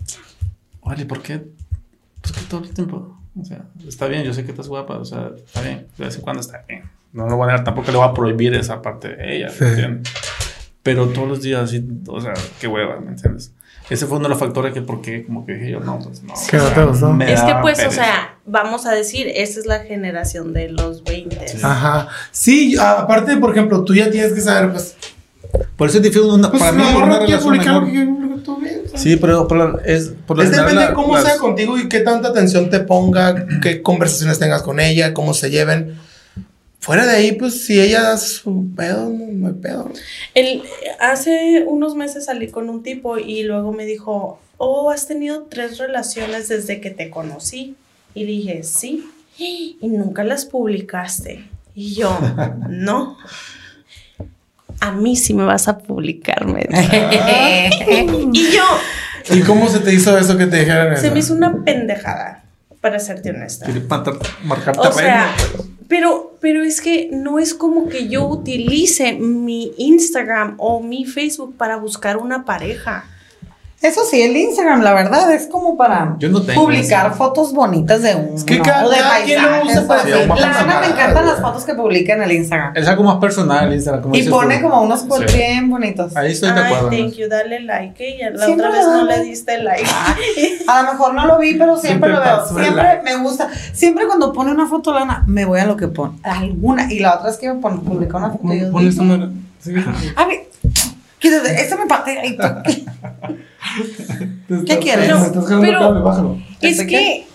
vale, 0.83 1.05
¿por 1.05 1.21
qué? 1.21 1.39
¿Por 2.21 2.31
qué 2.31 2.41
todo 2.49 2.63
el 2.63 2.69
tiempo? 2.73 3.17
O 3.39 3.43
sea, 3.43 3.65
está 3.87 4.07
bien, 4.07 4.23
yo 4.23 4.33
sé 4.33 4.45
que 4.45 4.51
estás 4.51 4.67
guapa, 4.67 4.97
o 4.97 5.05
sea, 5.05 5.31
está 5.35 5.61
bien, 5.61 5.87
de 5.97 6.05
vez 6.05 6.15
en 6.15 6.21
cuando 6.21 6.41
está 6.41 6.63
bien. 6.67 6.83
No 7.11 7.27
lo 7.27 7.35
voy 7.35 7.45
a 7.45 7.51
negar, 7.51 7.63
tampoco 7.63 7.91
le 7.91 7.97
voy 7.97 8.07
a 8.07 8.13
prohibir 8.13 8.53
esa 8.55 8.81
parte 8.81 9.09
de 9.15 9.37
ella, 9.37 9.49
Sí. 9.49 9.63
¿me 9.63 9.69
entiendes? 9.69 10.13
Pero 10.83 11.07
todos 11.07 11.27
los 11.27 11.41
días, 11.41 11.61
así, 11.63 11.83
o 12.07 12.21
sea, 12.21 12.33
qué 12.59 12.67
hueva, 12.67 12.99
¿me 12.99 13.09
entiendes? 13.11 13.53
Ese 13.89 14.05
fue 14.07 14.17
uno 14.17 14.23
de 14.25 14.29
los 14.29 14.39
factores 14.39 14.73
que, 14.73 14.81
porque, 14.81 15.25
como 15.25 15.45
que 15.45 15.53
dije 15.53 15.71
yo, 15.71 15.79
no, 15.81 15.99
pues 15.99 16.23
no. 16.23 16.33
Que 16.49 16.57
no 16.57 16.65
te 16.69 16.83
gustó. 16.85 17.11
me 17.11 17.31
Es 17.31 17.41
que 17.41 17.53
pues, 17.61 17.75
o 17.79 17.81
pereza. 17.83 18.03
sea, 18.03 18.37
vamos 18.45 18.85
a 18.85 18.91
decir, 18.91 19.27
esa 19.35 19.59
es 19.59 19.65
la 19.65 19.79
generación 19.79 20.53
de 20.53 20.69
los 20.69 21.03
20. 21.03 21.47
Sí. 21.47 21.57
Ajá. 21.61 22.07
Sí, 22.31 22.75
aparte, 22.79 23.35
por 23.37 23.51
ejemplo, 23.51 23.83
tú 23.83 23.93
ya 23.93 24.09
tienes 24.09 24.33
que 24.33 24.41
saber, 24.41 24.71
pues, 24.71 24.95
Por 25.75 25.87
eso 25.89 25.97
es 25.97 26.03
difícil 26.03 26.23
una, 26.29 26.49
Pues 26.49 26.61
para 26.63 26.71
mí 26.71 26.83
una 26.95 27.19
relación 27.19 27.57
mejor. 27.57 27.87
Sí, 28.95 29.17
pero 29.17 29.47
por 29.47 29.57
la- 29.57 29.81
es 29.85 30.11
por 30.25 30.39
Es 30.41 30.51
depende 30.51 30.81
de 30.81 30.87
la- 30.89 30.93
cómo 30.93 31.13
las- 31.15 31.25
sea 31.25 31.37
contigo 31.37 31.77
y 31.77 31.87
qué 31.89 31.99
tanta 31.99 32.29
atención 32.29 32.69
te 32.69 32.79
ponga, 32.79 33.45
qué 33.61 33.81
conversaciones 33.81 34.39
tengas 34.39 34.61
con 34.63 34.79
ella, 34.79 35.13
cómo 35.13 35.33
se 35.33 35.49
lleven. 35.51 35.95
Fuera 36.83 37.05
de 37.05 37.15
ahí, 37.15 37.31
pues 37.31 37.65
si 37.65 37.79
ella 37.79 38.01
da 38.01 38.17
su 38.17 38.67
pedo, 38.75 39.07
no, 39.09 39.47
hay 39.47 39.53
pedo. 39.53 39.89
El, 40.33 40.63
hace 40.99 41.63
unos 41.65 41.95
meses 41.95 42.25
salí 42.25 42.49
con 42.49 42.69
un 42.69 42.83
tipo 42.83 43.17
y 43.17 43.43
luego 43.43 43.71
me 43.71 43.85
dijo, 43.85 44.41
oh, 44.57 44.91
has 44.91 45.07
tenido 45.07 45.43
tres 45.43 45.77
relaciones 45.77 46.49
desde 46.49 46.81
que 46.81 46.89
te 46.89 47.09
conocí. 47.09 47.77
Y 48.13 48.25
dije, 48.25 48.63
sí. 48.63 49.09
Y 49.37 49.77
nunca 49.87 50.25
las 50.25 50.43
publicaste. 50.43 51.45
Y 51.73 51.95
yo, 51.95 52.19
no. 52.69 53.17
A 54.81 54.91
mí 54.91 55.15
sí 55.15 55.33
me 55.33 55.45
vas 55.45 55.69
a 55.69 55.77
publicar, 55.77 56.45
me 56.45 56.67
dijo. 56.69 58.29
Y 58.33 58.51
yo, 58.51 58.63
¿Y 59.33 59.41
cómo 59.43 59.69
se 59.69 59.79
te 59.79 59.93
hizo 59.93 60.17
eso 60.17 60.37
que 60.37 60.47
te 60.47 60.59
dijeran 60.59 60.97
se 60.97 61.05
eso? 61.05 61.13
me 61.13 61.19
hizo 61.21 61.33
una 61.33 61.63
pendejada, 61.63 62.42
para 62.83 62.99
serte 62.99 63.29
honesta. 63.29 63.63
Quiere 63.63 63.79
O 64.77 64.91
sea, 64.91 65.33
pero, 65.87 66.35
pero 66.41 66.63
es 66.63 66.81
que 66.81 67.09
no 67.13 67.39
es 67.39 67.53
como 67.53 67.87
que 67.87 68.09
yo 68.09 68.27
utilice 68.27 69.13
mi 69.13 69.71
Instagram 69.77 70.55
o 70.57 70.81
mi 70.81 71.05
Facebook 71.05 71.55
para 71.55 71.77
buscar 71.77 72.17
una 72.17 72.43
pareja. 72.43 73.05
Eso 73.83 74.01
sí, 74.09 74.21
el 74.21 74.35
Instagram, 74.37 74.81
la 74.81 74.93
verdad, 74.93 75.29
es 75.33 75.47
como 75.47 75.75
para 75.75 76.15
Yo 76.17 76.29
no 76.29 76.41
tengo 76.41 76.61
publicar 76.63 77.13
fotos 77.15 77.53
bonitas 77.53 78.01
de 78.01 78.15
un 78.15 78.41
que 78.45 78.61
cada- 78.61 78.85
o 78.85 78.89
de 78.89 78.97
cada 78.97 79.23
quien 79.25 79.41
lo 79.41 79.49
paisajes. 79.49 79.77
usa 79.77 79.87
para 79.87 80.39
La 80.39 80.59
Ana 80.61 80.79
me 80.79 80.87
encantan 80.87 81.25
las 81.25 81.41
fotos 81.41 81.65
que 81.65 81.73
publica 81.75 82.13
en 82.13 82.23
el 82.23 82.31
Instagram. 82.31 82.71
Es 82.77 82.87
algo 82.87 83.03
más 83.03 83.17
personal, 83.17 83.73
Instagram. 83.73 84.01
como 84.03 84.15
Y 84.15 84.23
pone 84.29 84.57
tú. 84.57 84.63
como 84.69 84.81
unos 84.83 85.03
quotes 85.03 85.31
Sí. 85.31 85.37
bien 85.37 85.69
bonitos. 85.69 86.15
Ahí 86.15 86.31
estoy 86.31 86.53
de 86.53 86.59
Ay, 86.61 86.65
acuerdo. 86.73 86.89
thank 86.97 87.11
you, 87.15 87.27
dale 87.29 87.59
like. 87.59 88.03
¿eh? 88.03 88.15
Y 88.31 88.33
la 88.37 88.45
Siempre 88.45 88.67
otra 88.67 88.79
vez 88.79 88.87
no 88.87 89.03
le 89.05 89.23
diste 89.23 89.57
like. 89.61 89.83
A 90.67 90.81
lo 90.83 90.91
mejor 90.93 91.13
no 91.13 91.25
lo 91.27 91.37
vi, 91.39 91.55
pero 91.55 91.75
siempre, 91.77 92.09
Siempre 92.09 92.11
lo 92.13 92.19
veo. 92.21 92.43
el 92.43 92.63
Siempre 92.63 92.83
like. 92.83 93.03
me 93.03 93.15
gusta. 93.17 93.49
Siempre 93.73 94.05
cuando 94.07 94.31
pone 94.31 94.51
una 94.51 94.65
foto 94.67 94.93
Lana, 94.93 95.25
me 95.27 95.43
voy 95.43 95.59
a 95.59 95.65
lo 95.65 95.75
que 95.75 95.89
pone. 95.89 96.13
Alguna. 96.23 96.91
Y 96.91 96.99
la 96.99 97.15
otra 97.17 97.31
es 97.31 97.37
que 97.37 97.51
me 97.53 97.59
pone, 97.59 97.79
publicó 97.81 98.15
una 98.17 98.29
foto. 98.31 98.53
y 98.53 98.61
yo 98.61 98.71
Pon 98.71 98.79
digo, 98.79 98.89
esta 98.91 99.03
mano. 99.03 99.29
Sí. 99.59 99.73
A 100.15 100.25
ver, 100.25 100.47
quítate, 101.23 101.61
ese 101.61 101.75
me 101.77 101.85
patea. 101.87 102.25
y 102.25 102.37
tú- 102.37 102.43
¿Qué 104.67 104.77
quieres? 104.79 105.09
Pero- 105.61 106.37
es 106.61 106.79
¿Este 106.79 106.87
que, 106.87 107.25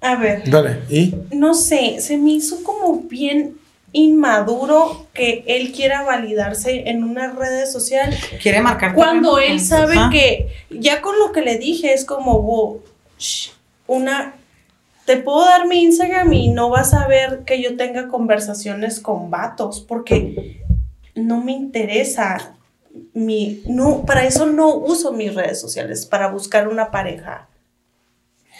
a 0.00 0.16
ver, 0.16 0.48
Dale, 0.50 0.80
¿y? 0.90 1.14
no 1.32 1.54
sé, 1.54 2.00
se 2.00 2.16
me 2.18 2.32
hizo 2.32 2.62
como 2.64 3.02
bien 3.02 3.54
inmaduro 3.92 5.06
que 5.14 5.44
él 5.46 5.70
quiera 5.72 6.02
validarse 6.02 6.88
en 6.90 7.04
una 7.04 7.30
red 7.32 7.64
social 7.66 8.12
Quiere 8.42 8.60
marcar 8.60 8.92
cuando 8.94 9.38
él 9.38 9.60
sabe 9.60 9.96
Ajá. 9.96 10.10
que 10.10 10.48
ya 10.68 11.00
con 11.00 11.16
lo 11.20 11.30
que 11.30 11.42
le 11.42 11.58
dije 11.58 11.94
es 11.94 12.04
como 12.04 12.42
wow, 12.42 12.82
shh, 13.18 13.50
una 13.86 14.34
te 15.06 15.16
puedo 15.18 15.44
dar 15.44 15.68
mi 15.68 15.82
Instagram 15.84 16.32
y 16.32 16.48
no 16.48 16.70
vas 16.70 16.92
a 16.92 17.06
ver 17.06 17.44
que 17.46 17.62
yo 17.62 17.76
tenga 17.76 18.08
conversaciones 18.08 18.98
con 18.98 19.30
vatos 19.30 19.80
porque 19.86 20.60
no 21.14 21.44
me 21.44 21.52
interesa 21.52 22.56
mi 23.12 23.62
no 23.66 24.02
para 24.06 24.24
eso 24.24 24.46
no 24.46 24.74
uso 24.74 25.12
mis 25.12 25.34
redes 25.34 25.60
sociales 25.60 26.06
para 26.06 26.28
buscar 26.28 26.68
una 26.68 26.90
pareja 26.90 27.48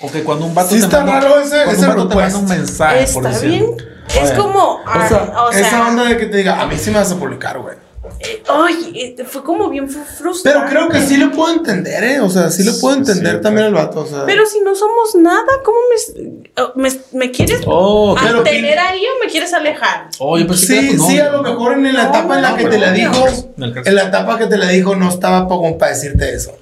Porque 0.00 0.24
cuando 0.24 0.46
un 0.46 0.54
vato 0.54 0.70
Sí 0.70 0.78
te 0.80 0.84
está 0.86 1.04
manda, 1.04 1.20
raro 1.20 1.40
ese- 1.40 1.50
cuando 1.64 1.72
ese 1.72 1.82
un 1.82 1.88
vato 1.88 2.08
te 2.08 2.14
manda 2.16 2.38
un 2.38 2.48
mensaje, 2.48 3.06
por 3.12 3.26
está 3.26 3.28
decir. 3.28 3.48
bien 3.48 3.76
es 4.22 4.30
como 4.32 4.74
O 4.82 5.08
sea, 5.08 5.32
o 5.44 5.52
sea, 5.52 5.60
esa 5.60 5.88
onda 5.88 6.04
de 6.04 6.16
que 6.18 6.26
te 6.26 6.36
diga, 6.38 6.60
a 6.60 6.66
mí 6.66 6.76
sí 6.76 6.90
me 6.90 6.98
vas 6.98 7.10
a 7.12 7.16
publicar, 7.16 7.58
güey. 7.58 7.76
Eh, 8.20 8.42
ay, 8.48 8.92
eh, 9.18 9.24
fue 9.24 9.42
como 9.44 9.68
bien 9.68 9.88
fru- 9.88 10.04
frustrante 10.04 10.42
Pero 10.58 10.70
creo 10.70 10.88
que 10.88 11.06
sí 11.06 11.16
lo 11.16 11.30
puedo 11.32 11.52
entender, 11.54 12.02
¿eh? 12.04 12.20
O 12.20 12.30
sea, 12.30 12.50
sí 12.50 12.62
lo 12.64 12.72
puedo 12.80 12.96
entender 12.96 13.36
Sí, 13.36 13.42
también 13.42 13.66
el 13.66 13.74
vato, 13.74 14.00
o 14.00 14.06
sea. 14.06 14.24
pero 14.26 14.46
si 14.46 14.60
no 14.60 14.74
somos 14.74 15.14
nada 15.16 15.44
cómo 15.64 15.76
me, 15.90 16.42
oh, 16.62 16.72
me, 16.76 16.90
me 17.12 17.30
quieres 17.30 17.60
Oh, 17.66 18.16
pero 18.20 18.40
¿A 18.40 18.44
que- 18.44 18.50
tener 18.50 18.78
ahí 18.78 19.02
o 19.04 19.24
me 19.24 19.30
quieres 19.30 19.52
alejar? 19.52 20.08
oh, 20.18 20.38
yo 20.38 20.46
pensé 20.46 20.66
que 20.66 20.78
era 20.80 20.90
Sí, 20.90 20.98
sí, 20.98 21.18
a 21.18 21.30
lo 21.30 21.42
mejor 21.42 21.72
en 21.74 21.92
la 21.92 22.04
No, 22.04 22.08
etapa 22.10 22.36
en 22.36 22.42
la 22.42 22.50
no, 22.50 22.56
que 22.56 22.64
te 22.66 22.78
la 22.78 22.86
no. 22.88 22.94
dijo, 22.94 23.26
En 23.84 23.94
la 23.94 24.02
etapa 24.04 24.38
que 24.38 24.46
te 24.46 24.56
la 24.58 24.68
dijo 24.68 24.94
no 24.96 25.08
estaba 25.10 25.46
para 25.78 25.92
decirte 25.92 26.34
eso. 26.34 26.56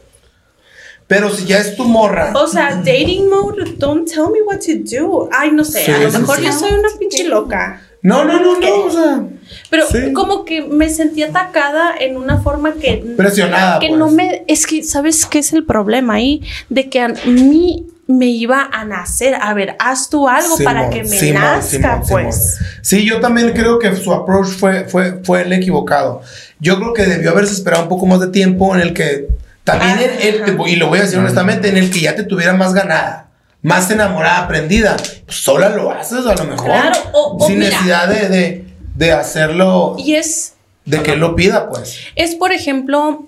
Pero 1.07 1.28
si 1.30 1.44
ya 1.44 1.59
es 1.59 1.76
tu 1.76 1.84
morra, 1.84 2.32
O 2.34 2.46
sea, 2.46 2.76
dating 2.76 3.28
mode, 3.28 3.74
don't 3.76 4.09
tell 4.11 4.28
me 4.32 4.40
what 4.46 4.61
to 4.61 4.72
do. 4.82 5.28
Ay, 5.30 5.50
no 5.53 5.62
sé, 5.64 5.84
Sí, 5.84 5.90
a 5.90 5.98
lo 5.98 6.11
mejor 6.11 6.38
sí. 6.38 6.44
yo 6.44 6.53
soy 6.53 6.72
una 6.72 6.88
pinche 6.98 7.24
loca. 7.24 7.82
No, 8.03 8.24
no, 8.24 8.40
no, 8.40 8.59
no, 8.61 8.74
o 8.84 8.90
sea, 8.90 9.22
Pero 9.70 9.86
Sí. 9.86 10.12
como 10.12 10.44
que 10.44 10.62
me 10.62 10.88
sentí 10.88 11.22
atacada 11.22 11.92
en 11.98 12.16
una 12.16 12.38
forma 12.40 12.74
que... 12.74 13.03
presionada. 13.16 13.78
que 13.78 13.88
pues. 13.88 13.98
no 13.98 14.11
me... 14.11 14.44
Es 14.48 14.66
que, 14.66 14.82
¿sabes 14.82 15.24
qué 15.26 15.38
es 15.38 15.53
el 15.53 15.64
problema 15.64 16.14
ahí? 16.14 16.42
De 16.68 16.88
que 16.90 17.00
a 17.00 17.09
mí 17.26 17.86
me 18.09 18.26
iba 18.26 18.68
a 18.72 18.84
nacer. 18.84 19.36
A 19.40 19.55
ver, 19.55 19.76
haz 19.78 20.11
tú 20.11 20.28
algo 20.28 20.57
para 20.64 20.90
que 20.90 21.03
me 21.05 21.09
Simón, 21.09 21.42
nazca, 21.42 22.03
Simón, 22.03 22.03
pues. 22.09 22.55
Simón. 22.57 22.72
Sí, 22.82 23.05
yo 23.07 23.20
también 23.20 23.53
creo 23.53 23.78
que 23.78 23.94
su 23.96 24.12
approach 24.12 24.48
fue, 24.48 24.84
fue, 24.84 25.20
fue 25.22 25.42
el 25.42 25.53
equivocado. 25.53 26.20
Yo 26.59 26.76
creo 26.78 26.92
que 26.92 27.05
debió 27.05 27.30
haberse 27.30 27.53
esperado 27.55 27.84
un 27.84 27.88
poco 27.88 28.07
más 28.07 28.20
de 28.20 28.28
tiempo 28.28 28.74
en 28.74 28.80
el 28.82 28.92
que 28.94 29.28
también, 29.64 29.92
Ah, 29.98 30.03
él- 30.03 30.34
él- 30.34 30.42
ajá. 30.42 30.68
y 30.68 30.76
lo 30.76 30.88
voy 30.88 30.98
a 30.98 31.03
decir 31.03 31.18
honestamente, 31.18 31.68
en 31.68 31.76
el 31.76 31.90
que 31.90 32.00
ya 32.00 32.16
te 32.16 32.24
tuviera 32.24 32.53
más 32.53 32.74
ganada, 32.74 33.22
más 33.63 33.91
enamorada, 33.91 34.39
aprendida. 34.45 34.97
Pues 34.97 35.37
sola 35.39 35.69
lo 35.71 35.91
haces 35.91 36.27
a 36.27 36.35
lo 36.35 36.45
mejor. 36.45 36.67
Claro, 36.67 36.99
o- 37.13 37.37
o 37.43 37.47
sin 37.47 37.59
mira. 37.59 37.71
necesidad 37.71 38.09
de, 38.09 38.29
de, 38.29 38.65
de 38.95 39.13
hacerlo, 39.13 39.97
Y 39.99 40.15
es... 40.17 40.55
de 40.85 41.03
que 41.03 41.13
él 41.13 41.21
lo 41.21 41.35
pida, 41.37 41.69
pues. 41.69 41.97
Es, 42.17 42.35
por 42.35 42.53
ejemplo, 42.53 43.27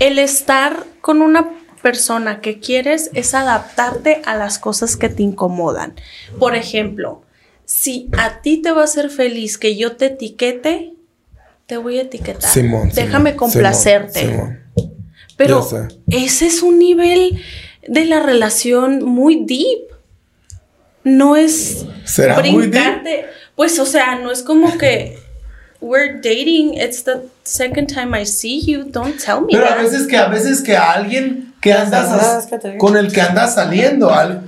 el 0.00 0.18
estar 0.18 0.84
con 1.00 1.22
una 1.22 1.50
persona 1.82 2.40
que 2.40 2.58
quieres 2.60 3.10
es 3.14 3.34
adaptarte 3.34 4.22
a 4.26 4.34
las 4.36 4.58
cosas 4.58 4.96
que 4.96 5.08
te 5.08 5.22
incomodan. 5.22 5.94
Por 6.38 6.54
ejemplo, 6.54 7.22
si 7.64 8.08
a 8.18 8.40
ti 8.40 8.58
te 8.62 8.72
va 8.72 8.82
a 8.82 8.84
hacer 8.84 9.10
feliz 9.10 9.58
que 9.58 9.76
yo 9.76 9.96
te 9.96 10.06
etiquete, 10.06 10.94
te 11.66 11.76
voy 11.76 11.98
a 11.98 12.02
etiquetar. 12.02 12.50
Simón, 12.50 12.90
Déjame 12.94 13.30
Simón, 13.32 13.36
complacerte. 13.36 14.20
Simón. 14.20 14.60
Pero 15.36 15.68
ese 16.10 16.46
es 16.46 16.62
un 16.62 16.78
nivel 16.80 17.40
de 17.88 18.04
la 18.04 18.20
relación 18.20 19.02
muy 19.04 19.44
deep. 19.44 19.88
No 21.04 21.36
es 21.36 21.86
¿Será 22.04 22.36
muy 22.40 22.42
deep? 22.50 22.56
brincarte. 22.70 23.24
Pues, 23.56 23.78
o 23.78 23.86
sea, 23.86 24.16
no 24.16 24.30
es 24.30 24.42
como 24.42 24.76
que 24.78 25.18
we're 25.80 26.14
dating. 26.16 26.74
It's 26.74 27.04
the 27.04 27.20
second 27.44 27.88
time 27.92 28.18
I 28.20 28.24
see 28.26 28.60
you. 28.64 28.84
Don't 28.84 29.16
tell 29.22 29.40
me 29.40 29.48
Pero 29.52 29.64
a 29.66 29.68
that. 29.70 29.82
veces 29.82 30.06
que 30.06 30.16
a 30.16 30.28
veces 30.28 30.60
que 30.60 30.76
a 30.76 30.92
alguien 30.92 31.54
que 31.60 31.72
andas 31.72 32.48
con 32.78 32.96
el 32.96 33.10
que 33.12 33.20
andas 33.20 33.54
saliendo, 33.54 34.10
al- 34.10 34.42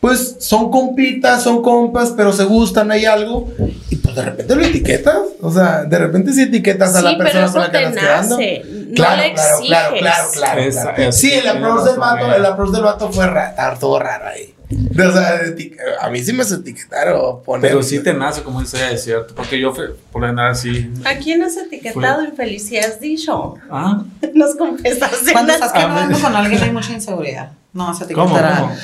pues 0.00 0.36
son 0.40 0.70
compitas, 0.70 1.42
son 1.42 1.60
compas, 1.62 2.12
pero 2.16 2.32
se 2.32 2.44
gustan, 2.44 2.90
hay 2.92 3.04
algo 3.04 3.48
y 3.90 3.96
de 4.18 4.30
repente 4.30 4.56
lo 4.56 4.64
etiquetas, 4.64 5.16
o 5.40 5.50
sea, 5.52 5.84
de 5.84 5.98
repente 5.98 6.32
si 6.32 6.42
etiquetas 6.42 6.94
a 6.94 6.98
Sí, 7.00 7.04
la 7.04 7.18
persona 7.18 7.52
con 7.52 7.60
la 7.62 7.70
que 7.70 7.78
andas 7.78 8.04
quedando. 8.04 8.36
no 8.38 8.94
claro, 8.94 9.22
claro, 9.34 9.58
claro, 9.66 9.96
claro, 9.98 10.28
claro, 10.32 10.60
Esa- 10.60 10.80
claro. 10.82 11.02
esa- 11.02 11.12
Sí, 11.12 11.32
el 11.34 11.48
approach 11.48 11.84
del 11.84 11.98
vato, 11.98 12.32
eh. 12.32 12.36
el 12.36 12.46
approach 12.46 12.70
del 12.72 12.82
vato 12.82 13.12
fue 13.12 13.26
raro, 13.26 13.78
todo 13.78 13.98
raro 13.98 14.26
ahí. 14.26 14.54
O 14.70 15.12
sea, 15.12 15.42
eti- 15.44 15.74
a 16.00 16.10
mí 16.10 16.22
sí 16.22 16.32
me 16.32 16.42
hace 16.42 16.56
etiquetar 16.56 17.08
o 17.10 17.42
poner. 17.42 17.70
Pero 17.70 17.82
sí 17.82 18.00
te 18.00 18.12
nace, 18.12 18.42
como 18.42 18.60
dice 18.60 18.76
ella, 18.76 18.90
es 18.90 19.02
cierto. 19.04 19.34
Porque 19.34 19.58
yo, 19.58 19.72
fue- 19.72 19.94
por 20.12 20.20
lo 20.22 20.28
general, 20.28 20.54
sí. 20.54 20.90
¿A 21.04 21.14
quién 21.16 21.42
has 21.42 21.56
etiquetado 21.56 22.22
infeliz? 22.24 22.66
has 22.78 23.00
dicho? 23.00 23.54
Ah, 23.70 24.02
Nos 24.34 24.54
confesaste. 24.56 25.32
Cuando 25.32 25.52
estás 25.54 25.70
A 25.74 25.74
quedando 25.74 26.18
con 26.18 26.36
alguien 26.36 26.62
hay 26.62 26.70
mucha 26.70 26.92
inseguridad. 26.92 27.52
No, 27.72 27.94
se. 27.94 28.06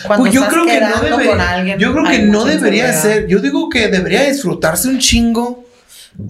Cuando 0.06 0.22
Pues 0.24 0.32
yo 0.32 0.40
estás 0.42 0.52
creo 0.54 0.66
que 0.66 0.80
no 0.80 0.86
quedando 0.86 1.10
con 1.10 1.18
debería, 1.20 1.50
alguien, 1.50 1.78
yo 1.78 1.92
creo 1.92 2.04
que 2.04 2.18
no 2.20 2.44
debería 2.44 2.92
ser, 2.92 3.26
yo 3.26 3.40
digo 3.40 3.68
que 3.68 3.88
debería 3.88 4.22
disfrutarse 4.24 4.88
un 4.88 4.98
chingo 4.98 5.63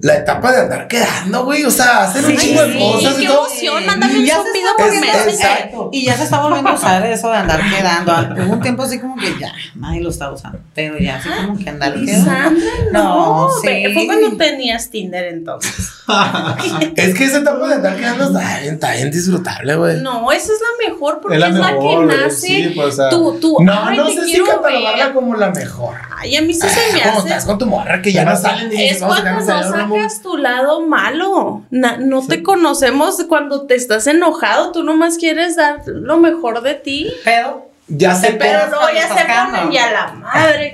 la 0.01 0.17
etapa 0.17 0.51
de 0.51 0.63
andar 0.63 0.89
quedando, 0.89 1.45
güey, 1.45 1.63
o 1.65 1.71
sea, 1.71 2.05
hacer 2.05 2.25
un 2.25 2.37
chingo 2.37 2.63
de 2.63 2.73
sí, 2.73 2.79
cosas 2.79 3.21
y 3.21 3.27
todo. 3.27 3.47
emoción, 3.47 3.87
mándame 3.87 4.19
un 4.19 4.27
zumbido 4.27 4.71
por 4.79 4.95
exacto. 4.95 5.91
Y 5.93 6.05
ya 6.07 6.17
se 6.17 6.25
está 6.25 6.41
volviendo 6.41 6.71
a 6.71 6.75
usar 6.75 7.05
eso 7.07 7.31
de 7.31 7.37
andar 7.37 7.61
quedando. 7.69 8.45
Hubo 8.45 8.53
un 8.55 8.61
tiempo 8.63 8.83
así 8.85 8.99
como 8.99 9.17
que 9.17 9.39
ya 9.39 9.53
nadie 9.75 10.01
lo 10.01 10.09
está 10.09 10.31
usando. 10.33 10.59
Pero 10.75 10.99
ya 10.99 11.17
así 11.17 11.29
como 11.29 11.59
que 11.59 11.69
andar 11.69 11.93
quedando. 11.95 12.25
Sandra, 12.25 12.65
no, 12.93 13.49
No, 13.49 13.51
sí. 13.61 13.85
fue 13.93 14.07
cuando 14.07 14.37
tenías 14.39 14.89
Tinder 14.91 15.27
entonces. 15.27 15.91
Es 16.97 17.15
que 17.15 17.25
esa 17.25 17.39
etapa 17.39 17.67
de 17.69 17.75
andar 17.75 17.97
quedando 17.97 18.25
está 18.27 18.61
bien, 18.61 18.75
está 18.75 18.93
bien 18.93 19.11
disfrutable, 19.11 19.75
güey. 19.77 20.01
No, 20.01 20.31
esa 20.33 20.53
es 20.53 20.59
la 20.61 20.89
mejor 20.89 21.21
porque 21.21 21.37
Es 21.37 21.45
es 21.45 21.55
la 21.55 21.79
que 21.79 21.97
nace. 22.07 22.31
sí, 22.47 22.73
pues, 22.75 22.89
o 22.89 22.97
sea. 22.97 23.09
tú, 23.11 23.39
tú, 23.41 23.57
No, 23.61 23.73
ay, 23.87 23.97
no 23.97 24.09
sé 24.11 24.25
si 24.25 24.41
catalogarla 24.43 25.07
ver. 25.07 25.15
como 25.15 25.35
la 25.37 25.51
mejor. 25.51 25.95
Ay, 26.17 26.37
a 26.37 26.43
mí 26.43 26.55
sí 26.55 26.61
se 26.69 26.93
me 26.93 27.03
Como 27.03 27.19
hace. 27.19 27.29
estás 27.29 27.45
con 27.45 27.59
tu 27.59 27.67
morra 27.67 28.01
que 28.03 28.13
ya 28.13 28.25
no 28.25 28.37
salen 28.37 28.69
y 28.73 28.77
dices, 28.77 28.97
Es 28.99 29.03
a 29.03 29.07
cuando 29.07 29.31
no 29.33 29.39
a 29.39 29.63
sacas 29.63 30.21
tu 30.23 30.37
lado 30.37 30.87
malo. 30.87 31.63
Na- 31.71 31.97
no 31.99 32.27
te 32.27 32.43
conocemos 32.43 33.17
cuando 33.29 33.63
te 33.67 33.75
estás 33.75 34.07
enojado. 34.07 34.73
Tú 34.73 34.83
nomás 34.85 35.17
quieres 35.19 35.57
dar 35.57 35.83
lo 35.87 36.19
mejor 36.19 36.63
de 36.63 36.75
ti. 36.75 37.13
Pero 37.25 37.69
ya 37.89 38.15
sé 38.15 38.37
Pero 38.39 38.69
no, 38.71 38.77
ya 38.95 39.09
se 39.09 39.25
ponen 39.25 39.71
ya 39.73 39.91
la 39.93 40.13
madre. 40.15 40.73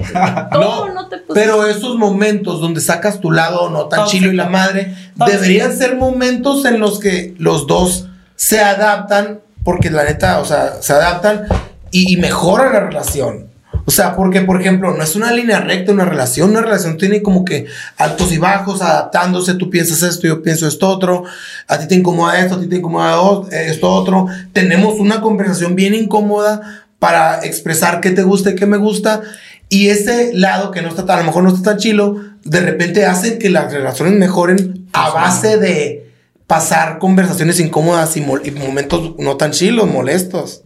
¿Cómo 0.52 0.88
no, 0.94 1.08
te 1.08 1.16
pusiste? 1.18 1.34
Pero 1.34 1.66
esos 1.66 1.96
momentos 1.96 2.60
donde 2.60 2.80
sacas 2.80 3.20
tu 3.20 3.30
lado 3.32 3.68
no 3.70 3.86
tan 3.86 4.00
Tóxico. 4.00 4.20
chilo 4.20 4.32
y 4.32 4.36
la 4.36 4.48
madre, 4.48 4.94
Tóxico. 5.18 5.26
deberían 5.38 5.76
ser 5.76 5.96
momentos 5.96 6.64
en 6.66 6.78
los 6.80 7.00
que 7.00 7.34
los 7.38 7.66
dos 7.66 8.06
se 8.36 8.60
adaptan, 8.60 9.40
porque 9.64 9.90
la 9.90 10.04
neta, 10.04 10.38
o 10.40 10.44
sea, 10.44 10.80
se 10.80 10.92
adaptan 10.92 11.46
y, 11.90 12.12
y 12.14 12.16
mejoran 12.16 12.72
la 12.72 12.80
relación. 12.80 13.49
O 13.90 13.92
sea, 13.92 14.14
porque, 14.14 14.42
por 14.42 14.60
ejemplo, 14.60 14.96
no 14.96 15.02
es 15.02 15.16
una 15.16 15.32
línea 15.32 15.58
recta 15.58 15.90
una 15.90 16.04
relación, 16.04 16.50
una 16.50 16.60
relación 16.60 16.96
tiene 16.96 17.22
como 17.22 17.44
que 17.44 17.66
altos 17.96 18.30
y 18.30 18.38
bajos, 18.38 18.82
adaptándose, 18.82 19.54
tú 19.54 19.68
piensas 19.68 20.04
esto, 20.04 20.28
yo 20.28 20.44
pienso 20.44 20.68
esto 20.68 20.88
otro, 20.88 21.24
a 21.66 21.76
ti 21.76 21.88
te 21.88 21.96
incomoda 21.96 22.38
esto, 22.38 22.54
a 22.54 22.60
ti 22.60 22.68
te 22.68 22.76
incomoda 22.76 23.48
esto 23.50 23.90
otro, 23.90 24.28
tenemos 24.52 25.00
una 25.00 25.20
conversación 25.20 25.74
bien 25.74 25.94
incómoda 25.94 26.84
para 27.00 27.44
expresar 27.44 28.00
qué 28.00 28.12
te 28.12 28.22
gusta 28.22 28.50
y 28.50 28.54
qué 28.54 28.64
me 28.64 28.76
gusta, 28.76 29.22
y 29.68 29.88
ese 29.88 30.30
lado 30.34 30.70
que 30.70 30.82
no 30.82 30.88
está 30.88 31.04
tan, 31.04 31.16
a 31.16 31.20
lo 31.22 31.26
mejor 31.26 31.42
no 31.42 31.48
está 31.48 31.72
tan 31.72 31.78
chilo, 31.78 32.14
de 32.44 32.60
repente 32.60 33.06
hace 33.06 33.38
que 33.38 33.50
las 33.50 33.72
relaciones 33.72 34.14
mejoren 34.14 34.86
a 34.92 35.10
base 35.10 35.56
de 35.56 36.12
pasar 36.46 37.00
conversaciones 37.00 37.58
incómodas 37.58 38.16
y, 38.16 38.20
y 38.20 38.50
momentos 38.52 39.16
no 39.18 39.36
tan 39.36 39.50
chilos, 39.50 39.90
molestos. 39.90 40.62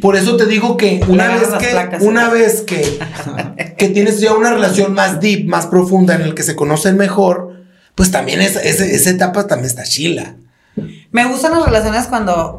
Por 0.00 0.16
eso 0.16 0.36
te 0.36 0.46
digo 0.46 0.76
que 0.76 1.00
una 1.08 1.28
vez 1.28 1.48
que, 1.60 1.68
placas. 1.68 2.02
una 2.02 2.28
vez 2.28 2.62
que, 2.62 2.98
que 3.78 3.88
tienes 3.88 4.20
ya 4.20 4.34
una 4.34 4.52
relación 4.52 4.94
más 4.94 5.20
deep, 5.20 5.46
más 5.46 5.66
profunda, 5.66 6.14
en 6.14 6.22
el 6.22 6.34
que 6.34 6.42
se 6.42 6.56
conocen 6.56 6.96
mejor, 6.96 7.64
pues 7.94 8.10
también 8.10 8.40
esa, 8.40 8.60
esa 8.62 9.10
etapa 9.10 9.46
también 9.46 9.66
está 9.66 9.84
chila. 9.84 10.34
Me 11.10 11.24
gustan 11.26 11.52
las 11.52 11.64
relaciones 11.64 12.06
cuando, 12.06 12.58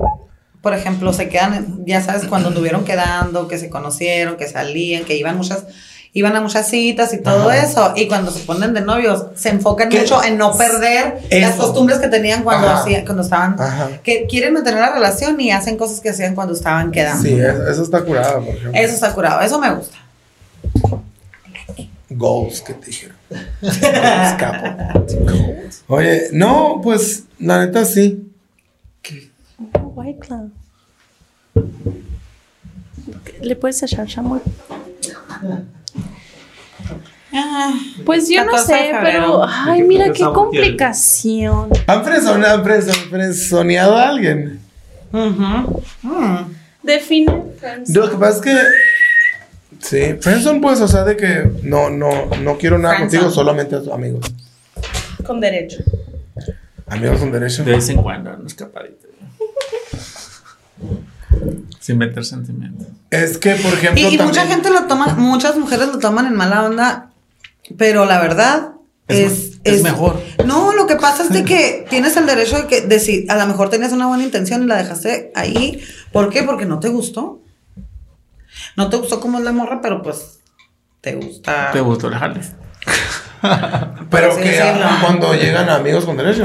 por 0.62 0.74
ejemplo, 0.74 1.14
se 1.14 1.30
quedan, 1.30 1.84
ya 1.86 2.02
sabes, 2.02 2.26
cuando 2.26 2.48
anduvieron 2.48 2.86
quedando, 2.86 3.48
que 3.48 3.58
se 3.58 3.70
conocieron, 3.70 4.38
que 4.38 4.48
salían, 4.48 5.04
que 5.04 5.16
iban 5.16 5.38
muchas, 5.38 5.66
iban 6.14 6.36
a 6.36 6.42
muchas 6.42 6.68
citas 6.70 7.14
y 7.14 7.20
todo 7.22 7.50
Ajá. 7.50 7.64
eso. 7.64 7.94
Y 7.96 8.08
cuando 8.08 8.32
se 8.32 8.40
ponen 8.44 8.74
de 8.74 8.82
novios, 8.82 9.26
se 9.36 9.50
enfocan 9.50 9.90
¿Qué? 9.90 10.00
mucho 10.00 10.24
en 10.24 10.38
no 10.38 10.58
perder 10.58 11.20
las 11.32 11.56
costumbres 11.56 12.00
que 12.00 12.08
tenían 12.08 12.44
cuando 12.44 12.70
hacían, 12.70 13.06
cuando 13.06 13.24
estaban, 13.24 13.56
Ajá. 13.60 13.90
que 14.04 14.26
quieren 14.28 14.54
mantener 14.54 14.80
la 14.82 14.92
relación 14.94 15.40
y 15.40 15.52
hacen 15.52 15.78
cosas 15.78 16.00
que 16.00 16.10
hacían 16.10 16.34
cuando 16.36 16.54
estaban 16.54 16.92
quedando. 16.92 17.22
Sí, 17.24 17.34
es- 17.40 17.60
eso 17.72 17.84
está 17.84 18.02
curado, 18.04 18.40
por 18.44 18.56
ejemplo. 18.56 18.72
Eso 18.82 18.94
está 18.96 19.14
curado, 19.14 19.42
eso 19.42 19.60
me 19.60 19.74
gusta. 19.76 19.98
Goals, 22.10 22.62
que 22.62 22.74
te 22.74 22.86
dijeron. 22.88 23.16
Goals, 23.62 24.34
capo. 24.40 25.06
Oye, 25.88 26.30
no, 26.32 26.80
pues 26.82 27.24
la 27.40 27.66
neta 27.66 27.86
sí. 27.86 28.24
White 29.96 30.20
Claw. 30.20 30.50
¿Le 33.42 33.56
puedes 33.56 33.82
echar 33.84 34.08
chamoy? 34.08 34.40
Ah, 37.34 37.74
Pues 38.06 38.30
yo 38.30 38.44
no 38.46 38.52
14 38.52 38.74
de 38.74 38.80
sé, 38.80 38.92
pero 39.02 39.44
ay, 39.48 39.74
¿De 39.74 39.78
qué- 39.84 39.88
mira 39.88 40.14
qué 40.14 40.24
complicación. 40.24 41.70
¿Han 41.88 42.04
fresone- 42.06 42.46
han 42.46 42.64
fresoneado 43.10 43.98
a 43.98 44.08
alguien? 44.10 44.60
Mm. 45.12 45.66
Define. 46.84 47.44
friends. 47.60 47.90
Lo 47.96 48.10
que 48.10 48.18
pasa 48.18 48.36
es 48.38 48.42
que. 48.42 48.56
Sí, 49.80 50.16
friendzone, 50.22 50.60
pues, 50.62 50.80
o 50.82 50.88
sea, 50.88 51.04
de 51.04 51.16
que 51.18 51.52
no, 51.64 51.90
no, 51.90 52.10
no 52.42 52.58
quiero 52.58 52.78
nada 52.80 52.96
Friendzone. 52.96 53.22
contigo, 53.24 53.36
solamente 53.36 53.76
a 53.76 53.80
tus 53.80 53.92
amigos. 53.92 54.26
Con 55.26 55.40
derecho. 55.40 55.84
Amigos 56.88 57.20
con 57.20 57.32
derecho. 57.32 57.64
De 57.64 57.74
vez 57.74 57.90
en 57.90 58.02
cuando, 58.02 58.34
una 58.34 58.48
escapadita. 58.48 59.06
Sin 61.80 61.98
meter 61.98 62.26
sentimientos. 62.26 62.88
Es 63.12 63.38
que, 63.38 63.56
por 63.56 63.74
ejemplo. 63.74 64.02
Y, 64.10 64.16
y 64.16 64.18
mucha 64.18 64.46
gente 64.48 64.70
lo 64.70 64.86
toma, 64.88 65.14
muchas 65.16 65.58
mujeres 65.58 65.88
lo 65.90 66.00
toman 66.00 66.26
en 66.28 66.36
mala 66.36 66.64
onda, 66.64 67.12
pero 67.78 68.06
la 68.06 68.20
verdad 68.22 68.74
Es 69.08 69.20
es, 69.20 69.60
me- 69.64 69.72
es 69.72 69.84
mejor. 69.84 70.22
No, 70.46 70.74
lo 70.74 70.88
que 70.88 70.96
pasa 70.96 71.24
es 71.24 71.30
de 71.30 71.44
que 71.44 71.86
tienes 71.90 72.16
el 72.18 72.26
derecho 72.26 72.58
de 72.62 72.68
que 72.68 72.82
de 72.82 73.00
si 73.00 73.26
a 73.30 73.36
lo 73.36 73.46
mejor 73.48 73.70
tenías 73.70 73.92
una 73.92 74.08
buena 74.08 74.24
intención 74.24 74.64
y 74.64 74.68
la 74.68 74.78
dejaste 74.78 75.32
ahí. 75.36 75.82
¿Por 76.12 76.30
qué? 76.30 76.44
Porque 76.44 76.66
no 76.66 76.80
te 76.80 76.90
gustó. 76.90 77.42
No 78.76 78.90
te 78.90 78.98
gustó 78.98 79.20
como 79.20 79.38
es 79.40 79.44
la 79.44 79.52
morra, 79.52 79.82
pero 79.82 80.02
pues 80.02 80.40
te 81.02 81.16
gusta. 81.16 81.72
¿Te 81.72 81.80
gustó 81.82 82.08
el 82.08 82.16
jale? 82.16 82.42
Pero 84.10 84.36
que 84.38 84.60
ah, 84.62 85.00
cuando 85.04 85.34
llegan 85.36 85.70
amigos 85.70 86.06
con 86.06 86.18
derecho. 86.18 86.44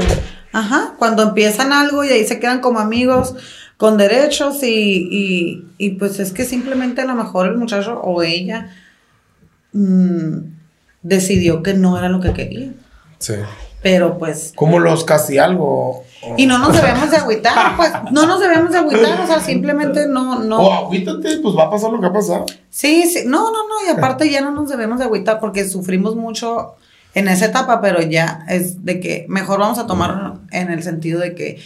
Ajá, 0.51 0.93
cuando 0.99 1.23
empiezan 1.23 1.73
algo 1.73 2.03
y 2.03 2.09
ahí 2.09 2.25
se 2.27 2.39
quedan 2.39 2.59
como 2.61 2.79
amigos 2.79 3.33
con 3.77 3.97
derechos 3.97 4.61
y, 4.61 5.07
y, 5.11 5.67
y 5.79 5.89
pues 5.91 6.19
es 6.19 6.31
que 6.31 6.45
simplemente 6.45 7.01
a 7.01 7.05
lo 7.05 7.15
mejor 7.15 7.47
el 7.47 7.57
muchacho 7.57 7.99
o 7.99 8.21
ella 8.21 8.69
mm, 9.73 10.37
decidió 11.03 11.61
que 11.61 11.73
no 11.73 11.97
era 11.97 12.09
lo 12.09 12.19
que 12.19 12.33
quería. 12.33 12.71
Sí. 13.19 13.33
Pero 13.81 14.17
pues... 14.17 14.53
Como 14.55 14.79
los 14.79 15.03
casi 15.03 15.37
algo. 15.37 15.65
o- 15.89 16.03
Y 16.37 16.45
no 16.45 16.57
nos 16.57 16.73
debemos 16.73 17.11
de 17.11 17.17
agüitar, 17.17 17.75
pues 17.75 17.91
no 18.11 18.25
nos 18.25 18.39
debemos 18.39 18.71
de 18.71 18.77
agüitar, 18.77 19.19
o 19.21 19.27
sea, 19.27 19.41
simplemente 19.41 20.07
no, 20.07 20.37
O 20.37 20.39
no. 20.43 20.73
agüítate, 20.73 21.39
pues 21.39 21.55
va 21.55 21.65
a 21.65 21.69
pasar 21.69 21.91
lo 21.91 21.99
que 21.99 22.07
ha 22.07 22.13
pasado. 22.13 22.45
Sí, 22.69 23.03
sí, 23.09 23.23
no, 23.25 23.51
no, 23.51 23.67
no, 23.67 23.85
y 23.87 23.89
aparte 23.91 24.29
ya 24.29 24.39
no 24.41 24.51
nos 24.51 24.69
debemos 24.69 24.99
de 24.99 25.05
agüitar 25.05 25.39
porque 25.41 25.67
sufrimos 25.67 26.15
mucho 26.15 26.75
en 27.13 27.27
esa 27.27 27.45
etapa, 27.47 27.81
pero 27.81 28.01
ya 28.01 28.45
es 28.47 28.85
de 28.85 28.99
que 29.01 29.25
mejor 29.27 29.59
vamos 29.59 29.77
a 29.79 29.85
tomar 29.85 30.35
en 30.51 30.71
el 30.71 30.81
sentido 30.81 31.19
de 31.19 31.35
que 31.35 31.59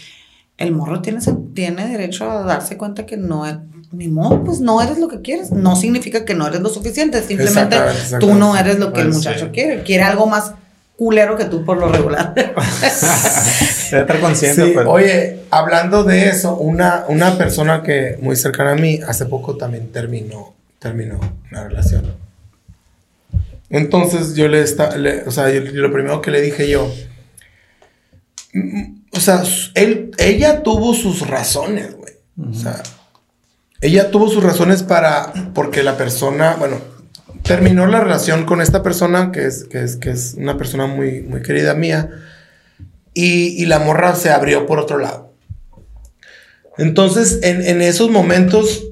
el 0.58 0.72
morro 0.72 1.04
tiene, 1.04 1.20
tiene 1.54 1.88
derecho 1.88 2.30
a 2.30 2.42
darse 2.42 2.78
cuenta 2.78 3.06
que 3.06 3.16
no 3.16 3.46
es, 3.46 3.58
ni 3.92 4.08
modo, 4.08 4.44
pues 4.44 4.60
no 4.60 4.82
eres 4.82 4.98
lo 5.00 5.08
que 5.08 5.22
quieres. 5.22 5.52
No 5.52 5.76
significa 5.76 6.26
que 6.26 6.34
no 6.34 6.48
eres 6.48 6.62
lo 6.62 6.70
suficiente, 6.70 7.22
simplemente 7.24 7.78
tú 8.20 8.34
no 8.34 8.58
eres 8.58 8.80
lo 8.80 8.92
que 8.94 9.02
el 9.02 9.08
Pues, 9.08 9.18
muchacho 9.18 9.46
sí. 9.46 9.52
quiere. 9.54 9.84
Quiere 9.84 10.04
algo 10.04 10.28
más 10.28 10.52
culero 10.98 11.38
que 11.38 11.46
tú 11.46 11.64
por 11.64 11.78
lo 11.78 11.90
regular. 11.90 12.34
Debe 12.36 14.02
estar 14.02 14.20
consciente, 14.20 14.66
Sí, 14.66 14.72
pues. 14.74 14.86
oye, 14.90 15.42
hablando 15.52 16.04
de 16.04 16.30
eso, 16.30 16.56
una, 16.58 17.06
una 17.08 17.38
persona 17.38 17.84
que 17.84 18.18
muy 18.22 18.36
cercana 18.36 18.72
a 18.72 18.76
mí 18.76 19.00
hace 19.08 19.26
poco 19.26 19.56
también 19.58 19.92
terminó, 19.92 20.54
terminó 20.80 21.20
una 21.52 21.64
relación. 21.66 22.14
Entonces 23.70 24.34
yo 24.36 24.48
le 24.48 24.62
está, 24.62 24.98
le- 24.98 25.24
o 25.24 25.32
sea, 25.32 25.50
yo- 25.52 25.62
lo 25.62 25.92
primero 25.92 26.22
que 26.22 26.32
le 26.32 26.42
dije 26.42 26.70
yo, 26.70 26.92
mm, 28.54 28.84
o 29.14 29.20
sea, 29.20 29.44
él, 29.76 30.12
ella 30.18 30.64
tuvo 30.64 30.94
sus 30.94 31.28
razones, 31.28 31.96
güey. 31.96 32.14
O 32.50 32.54
sea, 32.54 32.82
ella 33.82 34.12
tuvo 34.12 34.30
sus 34.30 34.44
razones 34.44 34.84
para, 34.84 35.32
porque 35.54 35.84
la 35.84 35.98
persona, 35.98 36.56
bueno, 36.56 36.78
terminó 37.44 37.86
la 37.86 38.00
relación 38.02 38.46
con 38.46 38.62
esta 38.62 38.84
persona, 38.84 39.32
que 39.32 39.46
es, 39.46 39.66
que 39.66 39.84
es, 39.84 39.96
que 39.96 40.10
es 40.10 40.36
una 40.38 40.58
persona 40.58 40.88
muy, 40.88 41.22
muy 41.22 41.42
querida 41.42 41.74
mía, 41.76 42.10
y, 43.14 43.62
y 43.62 43.66
la 43.66 43.80
morra 43.80 44.16
se 44.16 44.30
abrió 44.30 44.66
por 44.66 44.80
otro 44.80 44.98
lado. 44.98 45.34
Entonces, 46.78 47.40
en, 47.42 47.66
en 47.66 47.82
esos 47.82 48.10
momentos, 48.10 48.84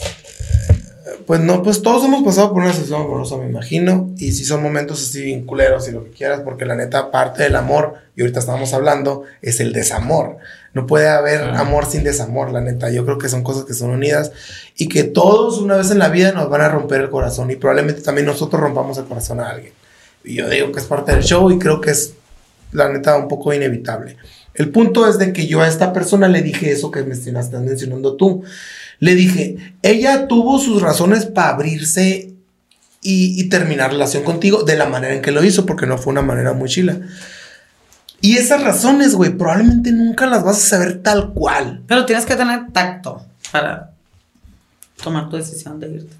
eh, 0.00 1.20
pues 1.26 1.40
no, 1.40 1.62
pues 1.62 1.82
todos 1.82 2.04
hemos 2.04 2.24
pasado 2.24 2.52
por 2.52 2.62
una 2.62 2.72
sesión 2.72 3.02
amorosa, 3.02 3.36
me 3.36 3.46
imagino, 3.46 4.12
y 4.16 4.32
si 4.32 4.44
son 4.44 4.62
momentos 4.62 5.02
así 5.02 5.22
bien 5.22 5.46
culeros 5.46 5.88
y 5.88 5.92
lo 5.92 6.04
que 6.04 6.10
quieras, 6.10 6.40
porque 6.40 6.64
la 6.64 6.74
neta 6.74 7.10
parte 7.10 7.42
del 7.44 7.56
amor, 7.56 7.94
y 8.16 8.22
ahorita 8.22 8.40
estábamos 8.40 8.72
hablando, 8.72 9.24
es 9.42 9.60
el 9.60 9.72
desamor. 9.72 10.38
No 10.76 10.86
puede 10.86 11.08
haber 11.08 11.40
amor 11.40 11.86
sin 11.86 12.04
desamor, 12.04 12.52
la 12.52 12.60
neta. 12.60 12.90
Yo 12.90 13.06
creo 13.06 13.16
que 13.16 13.30
son 13.30 13.42
cosas 13.42 13.64
que 13.64 13.72
son 13.72 13.88
unidas 13.88 14.30
y 14.76 14.88
que 14.88 15.04
todos 15.04 15.56
una 15.56 15.74
vez 15.74 15.90
en 15.90 15.98
la 15.98 16.10
vida 16.10 16.32
nos 16.32 16.50
van 16.50 16.60
a 16.60 16.68
romper 16.68 17.00
el 17.00 17.08
corazón 17.08 17.50
y 17.50 17.56
probablemente 17.56 18.02
también 18.02 18.26
nosotros 18.26 18.60
rompamos 18.60 18.98
el 18.98 19.06
corazón 19.06 19.40
a 19.40 19.48
alguien. 19.48 19.72
Y 20.22 20.34
yo 20.34 20.50
digo 20.50 20.72
que 20.72 20.80
es 20.80 20.84
parte 20.84 21.12
del 21.12 21.24
show 21.24 21.50
y 21.50 21.58
creo 21.58 21.80
que 21.80 21.92
es 21.92 22.12
la 22.72 22.90
neta 22.90 23.16
un 23.16 23.26
poco 23.26 23.54
inevitable. 23.54 24.18
El 24.52 24.68
punto 24.68 25.08
es 25.08 25.16
de 25.16 25.32
que 25.32 25.46
yo 25.46 25.62
a 25.62 25.66
esta 25.66 25.94
persona 25.94 26.28
le 26.28 26.42
dije 26.42 26.70
eso 26.70 26.90
que 26.90 27.04
me 27.04 27.14
estás 27.14 27.50
mencionando 27.52 28.16
tú. 28.16 28.44
Le 28.98 29.14
dije, 29.14 29.56
ella 29.80 30.28
tuvo 30.28 30.58
sus 30.58 30.82
razones 30.82 31.24
para 31.24 31.54
abrirse 31.54 32.34
y, 33.00 33.40
y 33.40 33.48
terminar 33.48 33.92
relación 33.92 34.24
contigo 34.24 34.62
de 34.62 34.76
la 34.76 34.84
manera 34.84 35.14
en 35.14 35.22
que 35.22 35.32
lo 35.32 35.42
hizo, 35.42 35.64
porque 35.64 35.86
no 35.86 35.96
fue 35.96 36.12
una 36.12 36.20
manera 36.20 36.52
muy 36.52 36.68
chila. 36.68 37.00
Y 38.20 38.36
esas 38.38 38.62
razones, 38.62 39.14
güey, 39.14 39.30
probablemente 39.36 39.92
nunca 39.92 40.26
las 40.26 40.42
vas 40.44 40.56
a 40.56 40.68
saber 40.68 41.02
tal 41.02 41.32
cual. 41.32 41.82
Pero 41.86 42.06
tienes 42.06 42.24
que 42.26 42.34
tener 42.36 42.72
tacto 42.72 43.22
para 43.52 43.90
tomar 45.02 45.28
tu 45.28 45.36
decisión 45.36 45.78
de 45.80 45.88
irte. 45.90 46.16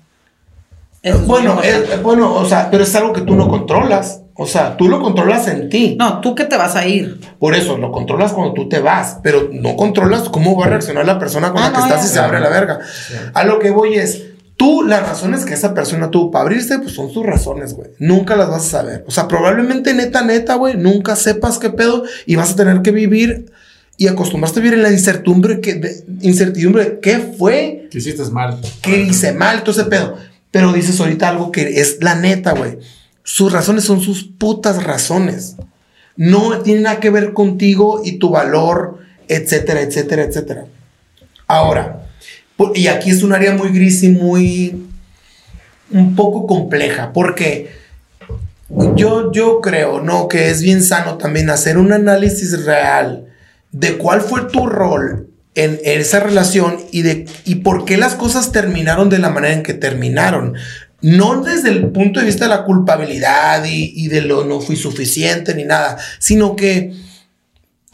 Eso 1.02 1.18
bueno, 1.20 1.50
importante. 1.50 1.94
es- 1.94 2.02
bueno, 2.02 2.34
o 2.34 2.44
sea, 2.44 2.70
pero 2.70 2.82
es 2.84 2.94
algo 2.94 3.12
que 3.12 3.20
tú 3.22 3.34
no 3.36 3.48
controlas. 3.48 4.20
O 4.38 4.46
sea, 4.46 4.76
tú 4.76 4.88
lo 4.88 5.00
controlas 5.00 5.48
en 5.48 5.70
ti. 5.70 5.96
No, 5.98 6.20
tú 6.20 6.34
que 6.34 6.44
te 6.44 6.56
vas 6.58 6.76
a 6.76 6.86
ir. 6.86 7.18
Por 7.38 7.54
eso, 7.54 7.78
lo 7.78 7.90
controlas 7.90 8.32
cuando 8.34 8.52
tú 8.52 8.68
te 8.68 8.80
vas, 8.80 9.18
pero 9.22 9.48
no 9.50 9.76
controlas 9.76 10.28
cómo 10.28 10.58
va 10.58 10.66
a 10.66 10.68
reaccionar 10.68 11.06
la 11.06 11.18
persona 11.18 11.52
con 11.52 11.62
Ah, 11.62 11.68
la 11.68 11.72
que 11.72 11.78
no, 11.78 11.84
estás 11.86 12.02
ya. 12.02 12.06
y 12.06 12.12
se 12.12 12.18
abre 12.20 12.40
la 12.40 12.50
verga. 12.50 12.80
A 13.32 13.44
lo 13.44 13.58
que 13.58 13.70
voy 13.70 13.94
es, 13.94 14.22
tú, 14.56 14.82
las 14.82 15.06
razones 15.08 15.44
que 15.44 15.54
esa 15.54 15.74
persona 15.74 16.10
tuvo 16.10 16.30
para 16.30 16.42
abrirse, 16.42 16.78
pues 16.78 16.94
son 16.94 17.10
sus 17.12 17.24
razones, 17.24 17.74
güey. 17.74 17.90
Nunca 17.98 18.36
las 18.36 18.48
vas 18.48 18.66
a 18.66 18.70
saber. 18.70 19.04
O 19.06 19.10
sea, 19.10 19.28
probablemente 19.28 19.94
neta, 19.94 20.22
neta, 20.22 20.54
güey, 20.54 20.76
nunca 20.76 21.16
sepas 21.16 21.58
qué 21.58 21.70
pedo 21.70 22.04
y 22.26 22.36
vas 22.36 22.52
a 22.52 22.56
tener 22.56 22.82
que 22.82 22.90
vivir 22.90 23.52
y 23.98 24.08
acostumbraste 24.08 24.60
a 24.60 24.62
vivir 24.62 24.78
en 24.78 24.82
la 24.82 24.90
incertidumbre 24.92 25.60
que, 25.60 25.74
de- 25.74 26.04
incertidumbre, 26.20 26.98
¿qué 27.00 27.18
fue? 27.38 27.88
Que 27.90 27.98
hiciste 27.98 28.24
mal. 28.30 28.60
¿Qué 28.82 29.02
hice 29.02 29.32
mal? 29.32 29.62
Todo 29.62 29.72
ese 29.72 29.84
pedo. 29.90 30.16
Pero 30.50 30.72
dices 30.72 30.98
ahorita 31.00 31.28
algo 31.28 31.50
que 31.52 31.80
es 31.80 31.98
la 32.02 32.14
neta, 32.14 32.52
güey. 32.52 32.78
Sus 33.22 33.52
razones 33.52 33.84
son 33.84 34.00
sus 34.00 34.24
putas 34.24 34.84
razones. 34.84 35.56
No 36.16 36.60
tiene 36.60 36.80
nada 36.82 37.00
que 37.00 37.10
ver 37.10 37.32
contigo 37.34 38.00
y 38.04 38.18
tu 38.18 38.30
valor, 38.30 38.98
etcétera, 39.28 39.80
etcétera, 39.82 40.22
etcétera. 40.22 40.64
Ahora, 41.46 42.05
y 42.74 42.86
aquí 42.86 43.10
es 43.10 43.22
un 43.22 43.32
área 43.32 43.52
muy 43.52 43.68
gris 43.70 44.02
y 44.02 44.08
muy 44.08 44.86
un 45.90 46.16
poco 46.16 46.46
compleja, 46.46 47.12
porque 47.12 47.70
yo, 48.96 49.30
yo 49.32 49.60
creo, 49.60 50.00
¿no? 50.00 50.28
Que 50.28 50.50
es 50.50 50.62
bien 50.62 50.82
sano 50.82 51.18
también 51.18 51.50
hacer 51.50 51.78
un 51.78 51.92
análisis 51.92 52.64
real 52.64 53.26
de 53.72 53.96
cuál 53.96 54.22
fue 54.22 54.42
tu 54.50 54.66
rol 54.66 55.28
en, 55.54 55.78
esa 55.84 56.20
relación 56.20 56.78
y 56.90 57.02
de 57.02 57.26
y 57.44 57.56
por 57.56 57.84
qué 57.84 57.96
las 57.96 58.14
cosas 58.14 58.52
terminaron 58.52 59.08
de 59.08 59.18
la 59.18 59.30
manera 59.30 59.54
en 59.54 59.62
que 59.62 59.74
terminaron. 59.74 60.54
No 61.02 61.42
desde 61.42 61.68
el 61.68 61.88
punto 61.88 62.20
de 62.20 62.26
vista 62.26 62.46
de 62.46 62.50
la 62.50 62.64
culpabilidad 62.64 63.64
y, 63.64 63.92
y 63.94 64.08
de 64.08 64.22
lo 64.22 64.44
no 64.44 64.60
fui 64.60 64.76
suficiente 64.76 65.54
ni 65.54 65.64
nada, 65.64 65.98
sino 66.18 66.56
que 66.56 66.92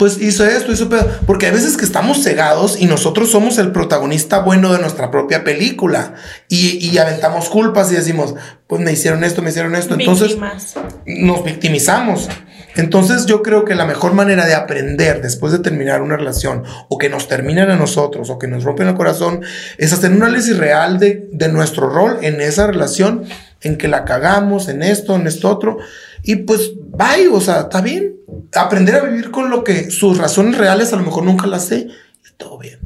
pues 0.03 0.21
hizo 0.21 0.45
esto, 0.45 0.73
hizo 0.73 0.89
pedo. 0.89 1.09
Porque 1.25 1.45
hay 1.45 1.53
veces 1.53 1.77
que 1.77 1.85
estamos 1.85 2.21
cegados 2.21 2.77
y 2.77 2.87
nosotros 2.87 3.31
somos 3.31 3.57
el 3.57 3.71
protagonista 3.71 4.39
bueno 4.39 4.73
de 4.73 4.79
nuestra 4.79 5.09
propia 5.09 5.45
película. 5.45 6.15
Y, 6.49 6.85
y 6.85 6.97
aventamos 6.97 7.47
culpas 7.47 7.89
y 7.89 7.95
decimos, 7.95 8.35
pues 8.67 8.81
me 8.81 8.91
hicieron 8.91 9.23
esto, 9.23 9.41
me 9.41 9.51
hicieron 9.51 9.75
esto. 9.75 9.93
Entonces 9.93 10.31
Víctimas. 10.31 10.73
nos 11.05 11.45
victimizamos. 11.45 12.27
Entonces 12.75 13.27
yo 13.27 13.41
creo 13.41 13.63
que 13.63 13.75
la 13.75 13.85
mejor 13.85 14.11
manera 14.13 14.45
de 14.45 14.55
aprender 14.55 15.21
después 15.21 15.53
de 15.53 15.59
terminar 15.59 16.01
una 16.01 16.17
relación 16.17 16.63
o 16.89 16.97
que 16.97 17.07
nos 17.07 17.29
terminan 17.29 17.71
a 17.71 17.77
nosotros 17.77 18.29
o 18.29 18.37
que 18.37 18.47
nos 18.49 18.65
rompen 18.65 18.89
el 18.89 18.95
corazón 18.95 19.39
es 19.77 19.93
hacer 19.93 20.11
un 20.11 20.21
análisis 20.21 20.57
real 20.57 20.99
de, 20.99 21.29
de 21.31 21.47
nuestro 21.47 21.89
rol 21.89 22.17
en 22.23 22.41
esa 22.41 22.67
relación, 22.67 23.23
en 23.61 23.77
que 23.77 23.87
la 23.87 24.03
cagamos, 24.03 24.67
en 24.67 24.83
esto, 24.83 25.15
en 25.15 25.27
esto 25.27 25.49
otro. 25.49 25.77
Y 26.23 26.37
pues, 26.37 26.71
bye, 26.75 27.27
o 27.31 27.41
sea, 27.41 27.61
está 27.61 27.81
bien. 27.81 28.15
Aprender 28.55 28.95
a 28.95 29.03
vivir 29.03 29.29
con 29.29 29.49
lo 29.49 29.63
que 29.63 29.91
sus 29.91 30.17
razones 30.17 30.57
reales 30.57 30.93
a 30.93 30.95
lo 30.95 31.03
mejor 31.03 31.23
nunca 31.23 31.47
las 31.47 31.65
sé 31.65 31.87
y 31.87 32.33
todo 32.37 32.57
bien. 32.57 32.79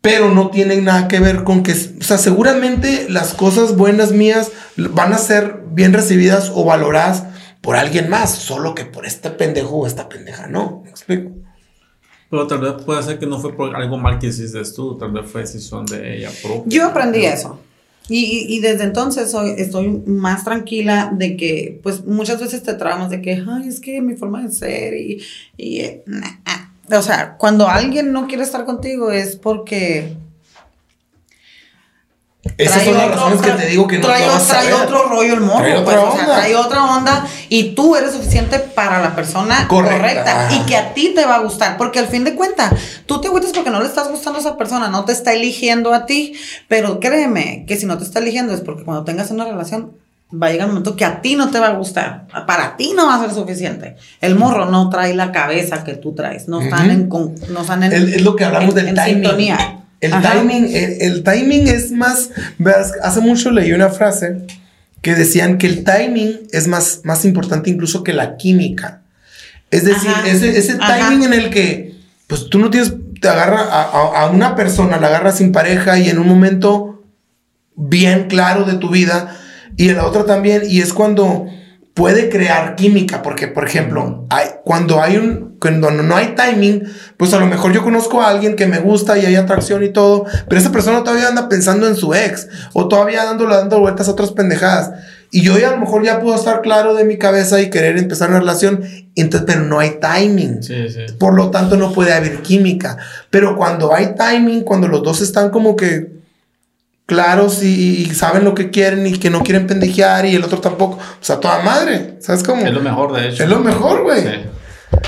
Pero 0.00 0.30
no 0.30 0.50
tienen 0.50 0.84
nada 0.84 1.08
que 1.08 1.18
ver 1.18 1.42
con 1.42 1.64
que, 1.64 1.72
o 1.72 2.02
sea, 2.02 2.16
seguramente 2.16 3.08
las 3.10 3.34
cosas 3.34 3.76
buenas 3.76 4.12
mías 4.12 4.52
van 4.76 5.12
a 5.12 5.18
ser 5.18 5.62
bien 5.72 5.92
recibidas 5.92 6.52
o 6.54 6.64
valoradas 6.64 7.24
por 7.60 7.74
alguien 7.74 8.08
más, 8.08 8.32
solo 8.32 8.76
que 8.76 8.84
por 8.84 9.04
este 9.04 9.30
pendejo 9.30 9.78
o 9.78 9.86
esta 9.88 10.08
pendeja, 10.08 10.46
¿no? 10.46 10.82
¿Me 10.84 10.90
explico? 10.90 11.32
Pero 12.30 12.46
tal 12.46 12.60
vez 12.60 12.72
puede 12.84 13.02
ser 13.02 13.18
que 13.18 13.26
no 13.26 13.40
fue 13.40 13.56
por 13.56 13.74
algo 13.74 13.98
mal 13.98 14.20
que 14.20 14.28
hiciste 14.28 14.62
tú, 14.74 14.96
tal 14.96 15.10
vez 15.10 15.28
fue 15.28 15.40
decisión 15.40 15.84
de 15.86 16.18
ella 16.18 16.30
propia. 16.40 16.62
Yo 16.66 16.86
aprendí 16.86 17.24
eso. 17.24 17.58
Y, 18.08 18.46
y- 18.48 18.60
desde 18.60 18.84
entonces 18.84 19.30
soy, 19.32 19.54
estoy 19.58 19.88
más 20.06 20.44
tranquila 20.44 21.10
de 21.12 21.36
que, 21.36 21.80
pues 21.82 22.04
muchas 22.04 22.40
veces 22.40 22.62
te 22.62 22.74
traumas 22.74 23.10
de 23.10 23.20
que, 23.20 23.42
ay, 23.48 23.68
es 23.68 23.80
que 23.80 24.00
mi 24.00 24.14
forma 24.14 24.42
de 24.42 24.52
ser 24.52 24.94
y, 24.94 25.22
y 25.56 25.80
eh, 25.80 26.02
nah, 26.06 26.28
ah". 26.44 26.70
o 26.96 27.02
sea, 27.02 27.36
cuando 27.36 27.68
alguien 27.68 28.12
no 28.12 28.28
quiere 28.28 28.44
estar 28.44 28.64
contigo 28.64 29.10
es 29.10 29.36
porque 29.36 30.16
Esas 32.58 32.74
trae 32.76 32.84
son 32.86 32.94
las 32.96 33.10
razones 33.10 33.40
que 33.42 33.50
te 33.50 33.66
digo 33.66 33.86
que 33.86 33.98
no 33.98 34.06
trae, 34.06 34.22
te 34.22 34.28
vas 34.28 34.48
trae 34.48 34.72
otro 34.72 35.08
rollo 35.08 35.34
el 35.34 35.40
morro, 35.40 35.58
Trae 35.60 35.80
pues, 35.82 35.96
otra 35.96 36.08
o 36.10 36.16
sea, 36.16 36.24
trae 36.36 36.56
otra 36.56 36.84
onda 36.84 37.26
y 37.50 37.74
tú 37.74 37.96
eres 37.96 38.12
suficiente 38.12 38.58
para 38.58 39.00
la 39.02 39.14
persona 39.14 39.68
Correcta. 39.68 40.48
y 40.52 40.60
que 40.60 40.76
a 40.76 40.94
ti 40.94 41.12
te 41.14 41.26
va 41.26 41.34
a 41.36 41.38
gustar, 41.40 41.76
porque 41.76 41.98
al 41.98 42.06
fin 42.08 42.24
de 42.24 42.34
cuentas, 42.34 42.72
tú 43.04 43.20
te 43.20 43.28
agüitas 43.28 43.52
porque 43.52 43.70
no 43.70 43.80
le 43.80 43.86
estás 43.86 44.08
gustando 44.08 44.38
a 44.38 44.40
esa 44.40 44.56
persona, 44.56 44.88
no 44.88 45.04
te 45.04 45.12
está 45.12 45.32
eligiendo 45.34 45.92
a 45.92 46.06
ti, 46.06 46.32
pero 46.68 46.98
créeme 46.98 47.64
que 47.68 47.76
si 47.76 47.84
no 47.84 47.98
te 47.98 48.04
está 48.04 48.20
eligiendo 48.20 48.54
es 48.54 48.60
porque 48.62 48.84
cuando 48.84 49.04
tengas 49.04 49.30
una 49.30 49.44
relación 49.44 49.92
va 50.32 50.48
a 50.48 50.50
llegar 50.50 50.66
un 50.68 50.72
momento 50.74 50.96
que 50.96 51.04
a 51.04 51.20
ti 51.22 51.36
no 51.36 51.50
te 51.50 51.60
va 51.60 51.68
a 51.68 51.72
gustar, 51.74 52.26
para 52.46 52.76
ti 52.76 52.92
no 52.96 53.06
va 53.06 53.16
a 53.16 53.20
ser 53.20 53.32
suficiente. 53.32 53.96
El 54.20 54.34
morro 54.34 54.64
no 54.66 54.88
trae 54.90 55.14
la 55.14 55.30
cabeza 55.30 55.84
que 55.84 55.92
tú 55.94 56.14
traes, 56.14 56.48
no 56.48 56.60
están 56.62 56.90
en, 56.90 57.08
con- 57.08 57.34
no 57.50 57.60
están 57.60 57.82
en 57.84 57.92
El- 57.92 58.14
es 58.14 58.22
lo 58.22 58.34
que 58.34 58.44
hablamos 58.44 58.70
en- 58.70 58.74
del 58.74 58.88
en 58.88 58.94
timing. 58.94 59.14
sintonía. 59.14 59.82
El 60.00 60.12
Ajá. 60.12 60.32
timing, 60.34 60.64
el, 60.74 61.02
el 61.02 61.22
timing 61.22 61.68
es 61.68 61.90
más, 61.90 62.30
veas, 62.58 62.92
hace 63.02 63.20
mucho 63.20 63.50
leí 63.50 63.72
una 63.72 63.88
frase 63.88 64.42
que 65.02 65.14
decían 65.14 65.56
que 65.58 65.66
el 65.66 65.84
timing 65.84 66.40
es 66.52 66.68
más, 66.68 67.00
más 67.04 67.24
importante 67.24 67.70
incluso 67.70 68.02
que 68.04 68.12
la 68.12 68.36
química. 68.36 69.02
Es 69.70 69.84
decir, 69.84 70.10
Ajá. 70.10 70.28
ese, 70.28 70.58
ese 70.58 70.76
timing 70.76 71.24
en 71.24 71.32
el 71.32 71.50
que, 71.50 71.94
pues 72.26 72.48
tú 72.50 72.58
no 72.58 72.70
tienes, 72.70 72.92
te 73.20 73.28
agarra 73.28 73.60
a, 73.62 73.82
a- 73.82 74.20
a 74.22 74.30
una 74.30 74.54
persona, 74.54 74.98
la 74.98 75.06
agarras 75.08 75.38
sin 75.38 75.52
pareja 75.52 75.98
y 75.98 76.08
en 76.10 76.18
un 76.18 76.28
momento 76.28 77.04
bien 77.74 78.28
claro 78.28 78.64
de 78.64 78.74
tu 78.74 78.90
vida 78.90 79.36
y 79.76 79.88
en 79.90 79.96
la 79.96 80.06
otra 80.06 80.24
también, 80.24 80.62
y 80.68 80.80
es 80.80 80.92
cuando 80.92 81.46
puede 81.96 82.28
crear 82.28 82.76
química, 82.76 83.22
porque 83.22 83.48
por 83.48 83.66
ejemplo, 83.66 84.26
hay, 84.28 84.48
cuando 84.64 85.02
hay 85.02 85.16
un, 85.16 85.56
cuando 85.58 85.90
no 85.90 86.14
hay 86.14 86.34
timing, 86.36 86.84
pues 87.16 87.32
a 87.32 87.40
lo 87.40 87.46
mejor 87.46 87.72
yo 87.72 87.82
conozco 87.82 88.20
a 88.20 88.28
alguien 88.28 88.54
que 88.54 88.66
me 88.66 88.80
gusta 88.80 89.16
y 89.16 89.24
hay 89.24 89.34
atracción 89.34 89.82
y 89.82 89.88
todo, 89.88 90.26
pero 90.46 90.60
esa 90.60 90.70
persona 90.70 91.02
todavía 91.02 91.28
anda 91.28 91.48
pensando 91.48 91.88
en 91.88 91.96
su 91.96 92.14
ex 92.14 92.48
o 92.74 92.86
todavía 92.86 93.24
dándole 93.24 93.56
dando 93.56 93.80
vueltas 93.80 94.08
a 94.08 94.10
otras 94.10 94.32
pendejadas. 94.32 94.90
Y 95.30 95.40
yo 95.40 95.58
ya 95.58 95.68
a 95.68 95.70
lo 95.72 95.78
mejor 95.78 96.04
ya 96.04 96.20
puedo 96.20 96.36
estar 96.36 96.60
claro 96.60 96.92
de 96.94 97.04
mi 97.04 97.16
cabeza 97.16 97.62
y 97.62 97.70
querer 97.70 97.96
empezar 97.96 98.28
una 98.28 98.40
relación, 98.40 98.82
entonces, 99.14 99.46
pero 99.46 99.64
no 99.64 99.80
hay 99.80 99.98
timing. 99.98 100.62
Sí, 100.62 100.90
sí. 100.90 101.14
Por 101.18 101.32
lo 101.32 101.50
tanto, 101.50 101.78
no 101.78 101.94
puede 101.94 102.12
haber 102.12 102.42
química. 102.42 102.98
Pero 103.30 103.56
cuando 103.56 103.94
hay 103.94 104.14
timing, 104.14 104.60
cuando 104.64 104.86
los 104.86 105.02
dos 105.02 105.22
están 105.22 105.48
como 105.48 105.76
que 105.76 106.15
claros 107.06 107.62
y, 107.62 108.02
y 108.02 108.14
saben 108.14 108.44
lo 108.44 108.54
que 108.54 108.70
quieren 108.70 109.06
y 109.06 109.12
que 109.18 109.30
no 109.30 109.42
quieren 109.42 109.66
pendejear 109.66 110.26
y 110.26 110.34
el 110.34 110.42
otro 110.44 110.58
tampoco, 110.60 110.96
o 110.98 111.24
sea, 111.24 111.38
toda 111.38 111.60
madre, 111.62 112.16
¿sabes 112.20 112.42
cómo? 112.42 112.66
Es 112.66 112.72
lo 112.72 112.80
mejor, 112.80 113.12
de 113.14 113.28
hecho. 113.28 113.44
Es 113.44 113.48
lo 113.48 113.60
mejor, 113.60 114.02
güey. 114.02 114.22
Sí. 114.22 114.28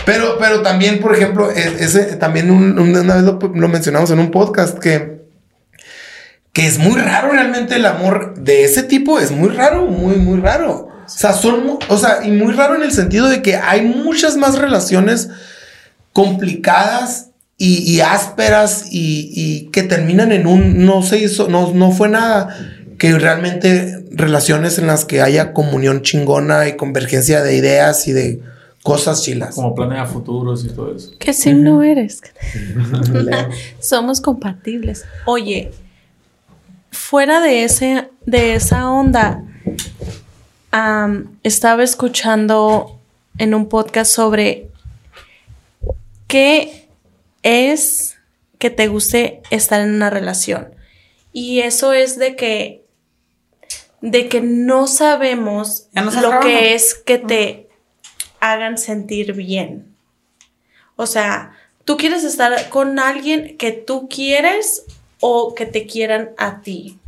Pero, 0.07 0.37
pero 0.39 0.63
también, 0.63 1.01
por 1.01 1.15
ejemplo, 1.15 1.51
ese, 1.51 2.17
también 2.17 2.51
un- 2.51 2.79
un- 2.79 2.97
una 2.97 3.15
vez 3.17 3.25
lo, 3.25 3.39
lo 3.55 3.69
mencionamos 3.69 4.11
en 4.11 4.19
un 4.21 4.31
podcast 4.31 4.79
que, 4.79 5.23
que 6.53 6.67
es 6.67 6.79
muy 6.79 7.01
raro 7.01 7.31
realmente 7.33 7.77
el 7.77 7.87
amor 7.87 8.35
de 8.39 8.65
ese 8.65 8.83
tipo, 8.85 9.19
es 9.19 9.31
muy 9.31 9.49
raro, 9.51 9.87
muy, 9.87 10.17
muy 10.17 10.41
raro. 10.41 10.89
O 11.05 11.09
sea, 11.11 11.33
son, 11.33 11.79
o 11.89 11.97
sea, 11.97 12.21
y 12.25 12.31
muy 12.31 12.53
raro 12.53 12.75
en 12.77 12.83
el 12.83 12.93
sentido 12.93 13.29
de 13.29 13.41
que 13.43 13.57
hay 13.57 13.83
muchas 13.83 14.37
más 14.37 14.59
relaciones 14.59 15.31
complicadas 16.13 17.28
y, 17.59 17.79
y 17.93 18.01
ásperas 18.01 18.87
y, 18.91 19.33
y 19.35 19.71
que 19.71 19.83
terminan 19.83 20.31
en 20.33 20.47
un 20.47 20.87
no 20.87 21.03
se 21.03 21.19
hizo, 21.19 21.49
no, 21.49 21.73
no 21.75 21.91
fue 21.91 22.09
nada 22.09 22.57
que 22.99 23.17
realmente 23.19 24.05
relaciones 24.11 24.79
en 24.79 24.87
las 24.87 25.05
que 25.05 25.21
haya 25.21 25.53
comunión 25.53 26.03
chingona 26.03 26.69
y 26.69 26.77
convergencia 26.77 27.43
de 27.43 27.57
ideas 27.57 28.07
y 28.09 28.13
de 28.13 28.41
cosas 28.83 29.23
chilas. 29.23 29.55
Como 29.55 29.75
planea 29.75 30.07
futuros 30.07 30.65
y 30.65 30.69
todo 30.69 30.95
eso. 30.95 31.13
¿Qué 31.19 31.33
signo 31.33 31.83
eres? 31.83 32.21
Somos 33.81 34.21
compatibles. 34.21 35.05
Oye, 35.27 35.71
fuera 36.91 37.41
de 37.41 37.65
ese, 37.65 38.09
de 38.27 38.55
esa 38.55 38.91
onda, 38.91 39.45
estaba 41.43 41.83
escuchando 41.83 42.99
en 43.39 43.55
un 43.55 43.69
podcast 43.69 44.13
sobre 44.13 44.69
qué 46.27 46.78
es 47.49 48.17
que 48.59 48.71
te 48.71 48.89
guste 48.89 49.43
estar 49.51 49.81
en 49.81 49.95
una 49.95 50.11
relación. 50.11 50.75
Y 51.33 51.61
eso 51.61 51.93
es 51.93 52.19
de 52.19 52.37
que 52.37 52.85
de 54.01 54.29
que 54.29 54.41
no 54.41 54.87
sabemos 54.87 55.89
lo 55.93 56.11
acabamos. 56.11 56.45
que 56.45 56.75
es 56.75 56.95
que 56.95 57.19
te 57.19 57.69
hagan 58.39 58.79
sentir 58.79 59.33
bien. 59.33 59.93
O 60.95 61.07
sea, 61.07 61.53
tú 61.85 61.97
quieres 61.97 62.23
estar 62.23 62.69
con 62.69 62.99
alguien 62.99 63.57
que 63.57 63.73
tú 63.73 64.09
quieres 64.09 64.85
o 65.21 65.55
que 65.55 65.67
te 65.67 65.87
quieran 65.87 66.31
a 66.39 66.61
ti. 66.63 66.99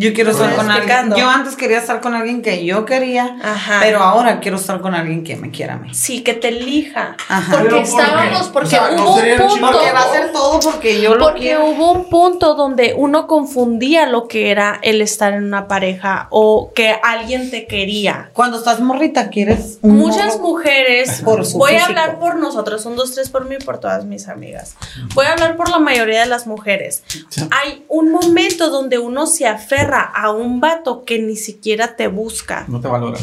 Yo 0.00 0.14
quiero 0.14 0.30
estar 0.30 0.54
con 0.54 0.70
alguien. 0.70 1.12
Yo 1.16 1.28
antes 1.28 1.56
quería 1.56 1.78
estar 1.78 2.00
con 2.00 2.14
alguien 2.14 2.40
que 2.40 2.64
yo 2.64 2.84
quería, 2.84 3.36
Ajá. 3.42 3.80
pero 3.82 3.98
ahora 3.98 4.38
quiero 4.38 4.56
estar 4.56 4.80
con 4.80 4.94
alguien 4.94 5.24
que 5.24 5.34
me 5.34 5.50
quiera 5.50 5.74
a 5.74 5.76
mí. 5.78 5.92
Sí, 5.92 6.22
que 6.22 6.34
te 6.34 6.48
elija. 6.48 7.16
Ajá. 7.28 7.58
Porque 7.58 7.68
¿Pero 7.68 7.76
por 7.82 7.82
qué? 7.98 8.04
estábamos, 8.06 8.48
porque 8.48 8.66
O 8.66 8.70
sea, 8.70 8.90
¿no 8.92 9.02
hubo 9.02 9.14
un 9.16 9.36
punto. 9.36 9.66
Porque 9.72 9.90
va 9.92 10.00
a 10.02 10.12
ser 10.12 10.30
todo 10.32 10.60
porque 10.60 11.00
yo 11.02 11.16
lo 11.16 11.24
Porque 11.24 11.40
quiero. 11.40 11.66
hubo 11.66 11.90
un 11.90 12.08
punto 12.08 12.54
donde 12.54 12.94
uno 12.96 13.26
confundía 13.26 14.06
lo 14.06 14.28
que 14.28 14.52
era 14.52 14.78
el 14.82 15.02
estar 15.02 15.32
en 15.32 15.42
una 15.42 15.66
pareja 15.66 16.28
o 16.30 16.70
que 16.76 16.94
alguien 17.02 17.50
te 17.50 17.66
quería. 17.66 18.30
Cuando 18.34 18.58
estás 18.58 18.78
morrita, 18.78 19.30
quieres 19.30 19.78
un 19.82 19.96
Muchas 19.96 20.36
morro 20.36 20.48
mujeres, 20.50 21.22
por 21.24 21.44
su 21.44 21.58
voy 21.58 21.72
a 21.72 21.80
físico. 21.86 21.88
hablar 21.98 22.20
por 22.20 22.36
nosotros, 22.36 22.86
un, 22.86 22.94
dos, 22.94 23.14
tres 23.16 23.30
por 23.30 23.46
mí 23.46 23.56
y 23.60 23.64
por 23.64 23.80
todas 23.80 24.04
mis 24.04 24.28
amigas. 24.28 24.76
Voy 25.14 25.26
a 25.26 25.32
hablar 25.32 25.56
por 25.56 25.68
la 25.70 25.80
mayoría 25.80 26.20
de 26.20 26.26
las 26.26 26.46
mujeres. 26.46 27.02
Hay 27.50 27.84
un 27.88 28.12
momento 28.12 28.70
donde 28.70 28.98
uno 28.98 29.26
se 29.26 29.48
aferra 29.48 29.87
a 29.94 30.30
un 30.30 30.60
vato 30.60 31.04
que 31.04 31.18
ni 31.18 31.36
siquiera 31.36 31.96
te 31.96 32.08
busca. 32.08 32.64
No 32.68 32.80
te 32.80 32.88
valora. 32.88 33.18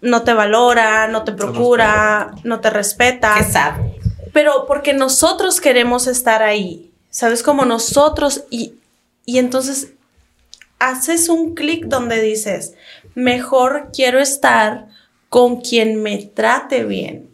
no 0.00 0.22
te 0.22 0.32
valora, 0.32 1.08
no 1.08 1.24
te 1.24 1.32
procura, 1.32 2.32
no 2.44 2.60
te 2.60 2.70
respeta. 2.70 3.34
Qué 3.38 3.44
sad. 3.44 3.74
Pero 4.32 4.66
porque 4.66 4.92
nosotros 4.92 5.60
queremos 5.60 6.06
estar 6.06 6.42
ahí, 6.42 6.92
¿sabes? 7.10 7.42
Como 7.42 7.64
nosotros 7.64 8.44
y, 8.50 8.74
y 9.24 9.38
entonces 9.38 9.92
haces 10.78 11.28
un 11.28 11.54
clic 11.54 11.86
donde 11.86 12.20
dices, 12.20 12.74
mejor 13.14 13.90
quiero 13.92 14.18
estar 14.18 14.88
con 15.28 15.60
quien 15.60 16.02
me 16.02 16.18
trate 16.18 16.84
bien. 16.84 17.29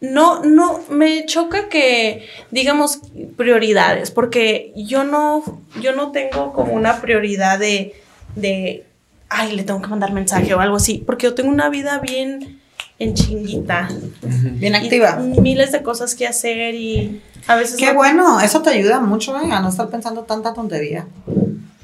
No, 0.00 0.42
no, 0.44 0.80
me 0.88 1.26
choca 1.26 1.68
que 1.68 2.26
digamos 2.50 3.00
prioridades, 3.36 4.10
porque 4.10 4.72
yo 4.74 5.04
no, 5.04 5.60
yo 5.82 5.94
no 5.94 6.10
tengo 6.10 6.52
como 6.54 6.72
una 6.72 7.00
prioridad 7.02 7.58
de, 7.58 7.94
de, 8.34 8.86
ay, 9.28 9.52
le 9.56 9.62
tengo 9.62 9.82
que 9.82 9.88
mandar 9.88 10.12
mensaje 10.12 10.54
o 10.54 10.60
algo 10.60 10.76
así, 10.76 11.02
porque 11.04 11.26
yo 11.26 11.34
tengo 11.34 11.50
una 11.50 11.68
vida 11.68 11.98
bien 11.98 12.60
en 12.98 13.14
chinguita. 13.14 13.88
Bien 14.22 14.72
Y 14.72 14.76
activa. 14.76 15.16
miles 15.16 15.70
de 15.72 15.82
cosas 15.82 16.14
que 16.14 16.26
hacer 16.26 16.74
y 16.74 17.20
a 17.46 17.56
veces... 17.56 17.76
Qué 17.76 17.86
no- 17.88 17.94
bueno, 17.94 18.40
eso 18.40 18.62
te 18.62 18.70
ayuda 18.70 19.00
mucho 19.00 19.36
¿eh? 19.38 19.52
a 19.52 19.60
no 19.60 19.68
estar 19.68 19.88
pensando 19.90 20.22
tanta 20.22 20.54
tontería. 20.54 21.06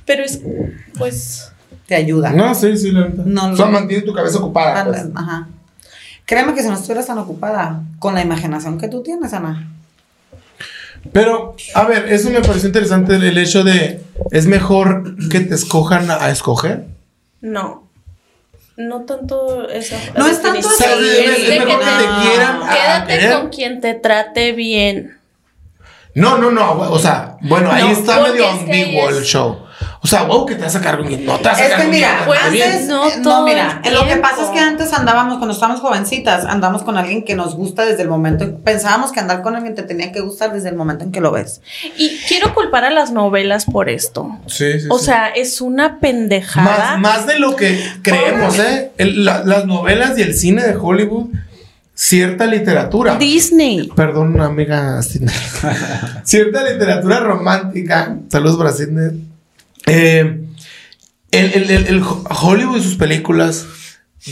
Pero 0.07 0.25
es, 0.25 0.41
pues, 0.99 1.53
Te 1.87 1.95
ayuda. 1.97 2.31
No, 2.31 2.55
sí, 2.55 2.77
sí, 2.77 2.93
la 2.93 3.09
neta. 3.09 3.23
No, 3.27 3.53
o 3.53 3.57
sea, 3.57 3.67
mantiene 3.67 4.05
tu 4.05 4.13
cabeza 4.15 4.39
ocupada. 4.39 4.85
Pues. 4.87 5.05
Ajá. 5.15 5.49
Créeme 6.27 6.55
que 6.55 6.63
si 6.63 6.69
no 6.69 6.75
estuvieras 6.75 7.07
tan 7.07 7.19
ocupada 7.19 7.81
con 7.99 8.15
la 8.15 8.21
imaginación 8.21 8.79
que 8.79 8.89
tú 8.89 9.03
tienes, 9.03 9.33
Ana. 9.33 9.69
Pero, 11.13 11.55
a 11.75 11.85
ver, 11.85 12.13
eso 12.13 12.31
me 12.31 12.41
pareció 12.41 12.67
interesante 12.67 13.15
el, 13.15 13.39
hecho 13.39 13.63
de 13.63 14.01
es 14.33 14.47
mejor 14.47 15.17
que 15.31 15.41
te 15.41 15.55
escojan 15.55 16.11
a, 16.11 16.25
a 16.25 16.31
escoger. 16.31 16.85
no. 17.41 17.85
No 18.79 19.07
tanto 19.07 19.67
esa 19.71 19.97
No 20.19 20.27
es 20.27 20.43
tanto 20.43 20.69
así, 20.69 20.85
Es 20.85 21.39
es 21.39 21.49
de 21.49 21.61
mejor 21.61 21.81
que 21.81 21.87
que 21.87 21.91
te 21.93 22.07
no. 22.07 22.21
quieran 22.21 22.63
a- 22.63 23.07
Quédate 23.07 23.31
con 23.41 23.49
quien 23.49 23.81
te 23.81 23.95
trate 23.95 24.53
bien. 24.53 25.17
No, 26.15 26.37
no, 26.37 26.51
no. 26.51 26.73
O 26.93 26.99
sea, 26.99 27.39
bueno, 27.41 27.73
ahí 27.73 27.85
No, 27.85 27.91
está 27.93 28.21
medio 28.21 28.45
es 28.45 28.55
que 28.57 28.61
ambiguo 28.65 29.09
es- 29.09 29.17
el 29.17 29.25
show. 29.25 29.61
O 30.03 30.07
sea, 30.07 30.23
wow, 30.23 30.47
que 30.47 30.55
te 30.55 30.63
vas 30.63 30.75
a 30.75 30.79
sacar 30.79 30.99
con 30.99 31.07
No 31.27 31.37
te 31.39 31.45
vas 31.49 31.59
a 31.59 31.65
Es 31.65 31.71
sacar 31.71 31.85
que 31.87 31.91
mira, 31.93 32.23
pues, 32.27 32.41
antes, 32.43 32.87
no 32.87 33.09
eh, 33.09 33.13
no, 33.21 33.45
mira, 33.45 33.83
lo 33.93 34.07
que 34.07 34.17
pasa 34.17 34.45
es 34.45 34.49
que 34.51 34.59
antes 34.61 34.93
andábamos, 34.93 35.39
cuando 35.39 35.53
estábamos 35.55 35.81
jovencitas, 35.81 36.45
andamos 36.45 36.83
con 36.83 36.97
alguien 36.97 37.25
que 37.25 37.35
nos 37.35 37.55
gusta 37.57 37.85
desde 37.85 38.03
el 38.03 38.09
momento, 38.09 38.59
pensábamos 38.65 39.13
que 39.13 39.21
andar 39.21 39.43
con 39.43 39.57
alguien 39.57 39.75
te 39.75 39.83
tenía 39.83 40.13
que 40.13 40.21
gustar 40.21 40.53
desde 40.53 40.69
el 40.69 40.77
momento 40.77 41.05
en 41.05 41.13
que 41.13 41.21
lo 41.21 41.33
ves. 41.33 41.61
Y 41.97 42.17
quiero 42.29 42.55
culpar 42.55 42.85
a 42.85 42.91
las 42.91 43.11
novelas 43.11 43.65
por 43.65 43.89
esto. 43.89 44.39
Sí, 44.47 44.81
sí, 44.81 44.87
O 44.91 44.99
sí. 44.99 45.07
sea, 45.07 45.29
es 45.29 45.61
una 45.61 45.99
pendejada. 45.99 46.97
Más, 46.97 47.01
más 47.01 47.27
de 47.27 47.39
lo 47.39 47.57
que 47.57 47.83
creemos, 48.03 48.59
¿eh? 48.59 48.93
El- 48.99 49.25
la- 49.25 49.43
las 49.45 49.67
novelas 49.67 50.17
y 50.19 50.23
el 50.23 50.35
cine 50.35 50.63
de 50.63 50.77
Hollywood, 50.77 51.27
cierta 51.95 52.47
literatura. 52.47 53.17
Disney. 53.17 53.91
Perdón, 53.97 54.41
amiga 54.41 55.01
cierta 56.23 56.63
literatura 56.63 57.21
romántica. 57.21 58.17
Saludos 58.29 58.77
Sidney. 58.77 59.26
Eh, 59.87 60.41
el, 61.31 61.53
el- 61.71 61.71
el- 61.87 62.03
Hollywood 62.03 62.79
y 62.79 62.83
sus 62.83 62.97
películas, 62.97 63.67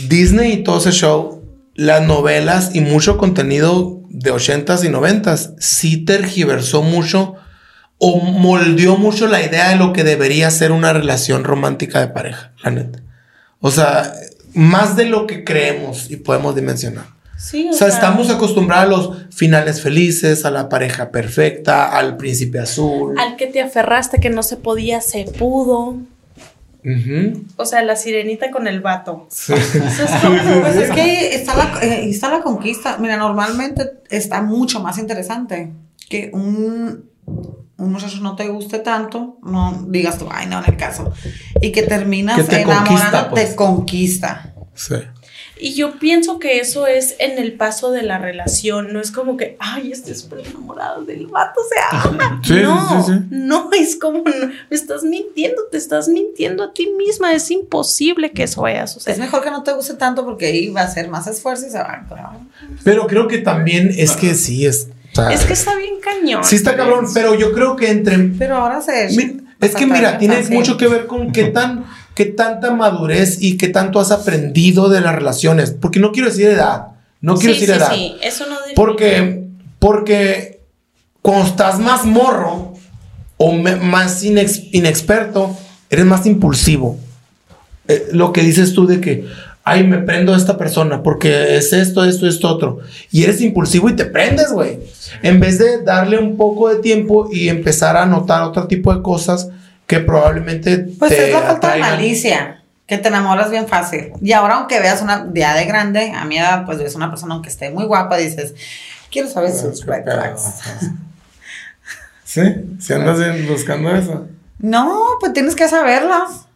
Disney 0.09 0.53
y 0.53 0.63
todo 0.63 0.77
ese 0.79 0.91
show, 0.91 1.43
las 1.75 2.01
novelas 2.05 2.71
y 2.75 2.81
mucho 2.81 3.17
contenido 3.17 4.01
de 4.09 4.31
80s 4.31 4.83
y 4.85 4.89
90s, 4.89 5.55
sí 5.59 6.05
tergiversó 6.05 6.81
mucho 6.81 7.35
o 7.97 8.19
moldeó 8.19 8.97
mucho 8.97 9.27
la 9.27 9.41
idea 9.41 9.69
de 9.69 9.75
lo 9.77 9.93
que 9.93 10.03
debería 10.03 10.51
ser 10.51 10.71
una 10.71 10.91
relación 10.93 11.43
romántica 11.43 11.99
de 12.01 12.09
pareja, 12.09 12.51
la 12.63 12.71
neta. 12.71 12.99
O 13.59 13.71
sea, 13.71 14.13
más 14.53 14.95
de 14.95 15.05
lo 15.05 15.27
que 15.27 15.43
creemos 15.43 16.09
y 16.11 16.17
podemos 16.17 16.55
dimensionar. 16.55 17.05
Sí, 17.45 17.69
O 17.69 17.73
sea, 17.73 17.89
estamos 17.89 18.31
acostumbrados 18.31 18.85
a 18.85 18.97
los 18.97 19.35
finales 19.35 19.79
felices, 19.79 20.45
a 20.45 20.51
la 20.51 20.67
pareja 20.67 21.11
perfecta, 21.11 21.95
al 21.95 22.17
príncipe 22.17 22.57
azul. 22.57 23.19
Al 23.19 23.35
que 23.35 23.45
te 23.45 23.61
aferraste 23.61 24.19
que 24.19 24.31
no 24.31 24.41
se 24.41 24.57
podía, 24.57 24.99
se 24.99 25.25
pudo. 25.25 25.97
O 27.55 27.65
sea, 27.65 27.83
la 27.83 27.95
sirenita 27.95 28.49
con 28.49 28.67
el 28.67 28.79
vato. 28.81 29.27
Sí. 29.29 29.53
Pues 29.53 30.75
es 30.75 30.91
que 30.91 31.35
está 31.35 31.55
la, 31.55 31.83
eh, 31.83 32.09
está 32.09 32.31
la 32.31 32.41
conquista. 32.41 32.97
Mira, 32.97 33.15
normalmente 33.17 33.91
está 34.09 34.41
mucho 34.41 34.79
más 34.79 34.97
interesante 34.97 35.71
que 36.09 36.31
un, 36.33 37.05
un 37.77 37.91
muchacho 37.91 38.21
no 38.21 38.35
te 38.35 38.47
guste 38.47 38.79
tanto, 38.79 39.37
no 39.43 39.85
digas 39.87 40.17
tú, 40.17 40.27
ay, 40.31 40.47
no, 40.47 40.63
en 40.63 40.65
el 40.73 40.77
caso, 40.77 41.11
y 41.61 41.71
que 41.71 41.83
terminas 41.83 42.37
Que 42.37 42.43
te 42.43 42.61
enamorando, 42.61 42.89
conquista, 42.89 43.29
pues. 43.29 43.49
te 43.49 43.55
conquista. 43.55 44.53
Sí. 44.73 44.95
Y 45.57 45.73
yo 45.73 45.93
pienso 45.99 46.37
que 46.37 46.59
eso 46.59 46.85
es 46.85 47.15
en 47.19 47.37
el 47.39 47.53
paso 47.53 47.91
de 47.91 48.03
la 48.03 48.17
relación, 48.17 48.91
no 48.91 48.99
es 48.99 49.09
como 49.11 49.37
que, 49.37 49.55
ay, 49.59 49.91
estoy 49.93 50.13
súper 50.15 50.39
enamorada 50.45 50.99
del 51.01 51.27
vato, 51.27 51.61
o 51.61 51.63
sea, 52.13 52.39
Sí, 52.43 52.55
no, 52.61 53.03
sí, 53.05 53.13
sí, 53.13 53.19
no, 53.29 53.69
es 53.71 53.95
como, 53.95 54.17
no, 54.19 54.47
me 54.69 54.75
estás 54.75 55.03
mintiendo, 55.03 55.61
te 55.71 55.77
estás 55.77 56.09
mintiendo 56.09 56.63
a 56.63 56.73
ti 56.73 56.89
misma, 56.97 57.33
es 57.33 57.49
imposible 57.51 58.31
que 58.31 58.43
eso 58.43 58.63
vaya 58.63 58.81
a 58.81 58.83
Es 58.83 58.91
suceder. 58.91 59.17
mejor 59.19 59.43
que 59.43 59.49
no 59.51 59.63
te 59.63 59.71
guste 59.71 59.93
tanto 59.93 60.25
porque 60.25 60.47
ahí 60.47 60.69
va 60.71 60.81
a 60.81 60.89
ser 60.89 61.07
más 61.07 61.25
esfuerzo 61.27 61.67
y 61.67 61.69
se 61.69 61.77
va 61.77 62.05
a... 62.09 62.37
Pero 62.83 63.07
creo 63.07 63.27
que 63.29 63.37
también 63.37 63.93
es 63.97 64.11
que 64.17 64.35
sí 64.35 64.65
es. 64.65 64.89
o 65.13 65.15
sea, 65.15 65.31
Es 65.31 65.45
que 65.45 65.53
está 65.53 65.75
bien 65.77 65.95
cañón. 66.01 66.43
sí 66.43 66.57
está 66.57 66.75
cabrón, 66.75 67.05
pero 67.13 67.33
yo 67.33 67.53
creo 67.53 67.75
que 67.77 67.89
entre. 67.89 68.17
Pero 68.37 68.57
ahora 68.57 68.81
se... 68.81 69.07
Mi- 69.15 69.41
Es 69.61 69.73
que 69.73 69.85
mira, 69.85 70.17
tiene 70.17 70.41
mucho 70.49 70.75
que 70.77 70.87
ver 70.89 71.07
con 71.07 71.31
qué 71.31 71.45
tan, 71.45 71.85
qué 72.15 72.25
tanta 72.25 72.71
madurez 72.71 73.41
y 73.41 73.57
qué 73.57 73.67
tanto 73.67 73.99
has 73.99 74.11
aprendido 74.11 74.89
de 74.89 75.01
las 75.01 75.13
relaciones. 75.15 75.71
Porque 75.71 75.99
no 75.99 76.11
quiero 76.11 76.29
decir 76.29 76.47
edad. 76.47 76.87
No 77.21 77.35
quiero 77.35 77.53
sí, 77.55 77.61
decir 77.61 77.75
sí, 77.75 77.79
edad. 77.81 77.91
sí, 77.93 78.15
eso 78.23 78.45
no. 78.47 78.55
Porque, 78.75 79.43
porque 79.79 80.61
cuando 81.21 81.45
estás 81.47 81.79
más 81.79 82.05
morro 82.05 82.73
o 83.37 83.51
me- 83.53 83.75
más 83.75 84.23
inex- 84.23 84.69
inexperto, 84.71 85.55
eres 85.89 86.05
más 86.05 86.25
impulsivo. 86.25 86.97
Eh, 87.87 88.07
lo 88.13 88.31
que 88.33 88.41
dices 88.41 88.73
tú 88.73 88.87
de 88.87 88.99
que, 89.01 89.25
ay, 89.63 89.83
me 89.83 89.97
prendo 89.99 90.33
a 90.33 90.37
esta 90.37 90.57
persona 90.57 91.03
porque 91.03 91.55
es 91.57 91.73
esto, 91.73 92.03
esto, 92.05 92.27
esto, 92.27 92.47
otro. 92.49 92.79
Y 93.11 93.23
eres 93.23 93.41
impulsivo 93.41 93.89
y 93.89 93.95
te 93.95 94.05
prendes, 94.05 94.51
güey. 94.51 94.79
En 95.23 95.39
vez 95.39 95.57
de 95.59 95.83
darle 95.83 96.17
un 96.19 96.37
poco 96.37 96.69
de 96.69 96.77
tiempo 96.81 97.29
y 97.31 97.49
empezar 97.49 97.97
a 97.97 98.05
notar 98.05 98.43
otro 98.43 98.67
tipo 98.67 98.93
de 98.95 99.01
cosas 99.01 99.49
que 99.87 99.99
probablemente 99.99 100.77
Pues 100.99 101.11
te 101.11 101.27
es 101.27 101.33
la 101.33 101.41
falta 101.41 101.73
de 101.73 101.79
malicia, 101.79 102.63
que 102.87 102.97
te 102.97 103.07
enamoras 103.07 103.49
bien 103.51 103.67
fácil. 103.67 104.11
Y 104.21 104.31
ahora 104.33 104.55
aunque 104.55 104.79
veas 104.79 105.01
una 105.01 105.27
ya 105.33 105.53
de 105.55 105.65
grande, 105.65 106.11
a 106.11 106.25
mi 106.25 106.37
edad, 106.37 106.65
pues 106.65 106.77
ves 106.79 106.95
una 106.95 107.09
persona 107.09 107.33
aunque 107.35 107.49
esté 107.49 107.69
muy 107.69 107.85
guapa, 107.85 108.17
dices, 108.17 108.53
quiero 109.11 109.29
saber 109.29 109.51
sus 109.53 109.85
red 109.85 110.03
flags. 110.03 110.43
Sí, 112.23 112.41
si 112.79 112.91
andas 112.93 113.19
en- 113.21 113.47
buscando 113.47 113.95
eso. 113.95 114.27
No, 114.59 114.99
pues 115.19 115.31
tienes 115.33 115.55
que 115.55 115.67
saberlas. 115.69 116.47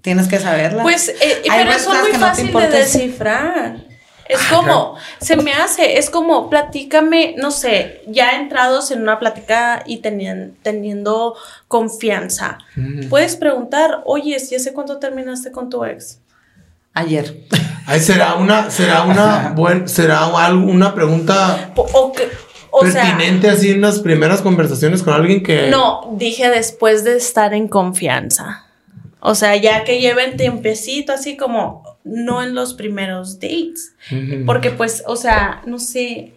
Tienes 0.00 0.28
que 0.28 0.38
saberlas. 0.38 0.82
Pues, 0.82 1.08
eh, 1.08 1.14
Hay 1.20 1.42
pero 1.50 1.64
red 1.70 1.76
eso 1.76 1.92
es 1.92 1.98
flags 1.98 2.02
muy 2.02 2.12
que 2.12 2.18
no 2.18 2.34
de 2.34 2.42
importa. 2.42 2.68
descifrar. 2.78 3.76
Es 4.28 4.38
Ah, 4.50 4.56
como, 4.56 4.96
se 5.20 5.36
me 5.36 5.52
hace, 5.52 5.98
es 5.98 6.10
como, 6.10 6.50
platícame, 6.50 7.34
no 7.38 7.50
sé, 7.50 8.02
ya 8.06 8.32
entrados 8.32 8.90
en 8.90 9.00
una 9.02 9.18
plática 9.18 9.82
y 9.86 10.02
tenien- 10.02 10.52
teniendo 10.62 11.34
confianza. 11.66 12.58
Puedes 13.08 13.36
preguntar, 13.36 14.02
oye, 14.04 14.36
¿y 14.50 14.54
hace 14.54 14.72
cuánto 14.72 14.98
terminaste 14.98 15.50
con 15.52 15.70
tu 15.70 15.84
ex? 15.84 16.20
Ayer. 16.94 17.36
Ay, 17.86 18.00
será 18.00 18.34
una, 18.34 18.70
será 18.70 19.02
una 19.04 19.52
buen, 19.54 19.88
será 19.88 20.24
algo- 20.26 20.70
una 20.70 20.94
pregunta 20.94 21.70
O, 21.76 22.12
que, 22.12 22.28
o 22.70 22.84
sea, 22.84 23.02
pertinente 23.04 23.48
así 23.48 23.70
en 23.70 23.80
las 23.80 24.00
primeras 24.00 24.42
conversaciones 24.42 25.02
con 25.02 25.14
alguien 25.14 25.42
que. 25.42 25.68
no, 25.70 26.10
dije 26.12 26.50
después 26.50 27.04
de 27.04 27.16
estar 27.16 27.54
en 27.54 27.68
confianza. 27.68 28.66
O 29.20 29.34
sea, 29.34 29.56
ya 29.56 29.84
que 29.84 30.00
lleven 30.00 30.36
tiempecito, 30.36 31.12
así 31.12 31.36
como, 31.36 31.82
no 32.08 32.42
en 32.42 32.54
los 32.54 32.74
primeros 32.74 33.34
dates. 33.40 33.92
Porque 34.46 34.70
pues, 34.70 35.02
o 35.06 35.16
sea, 35.16 35.62
no 35.66 35.78
sé. 35.78 36.32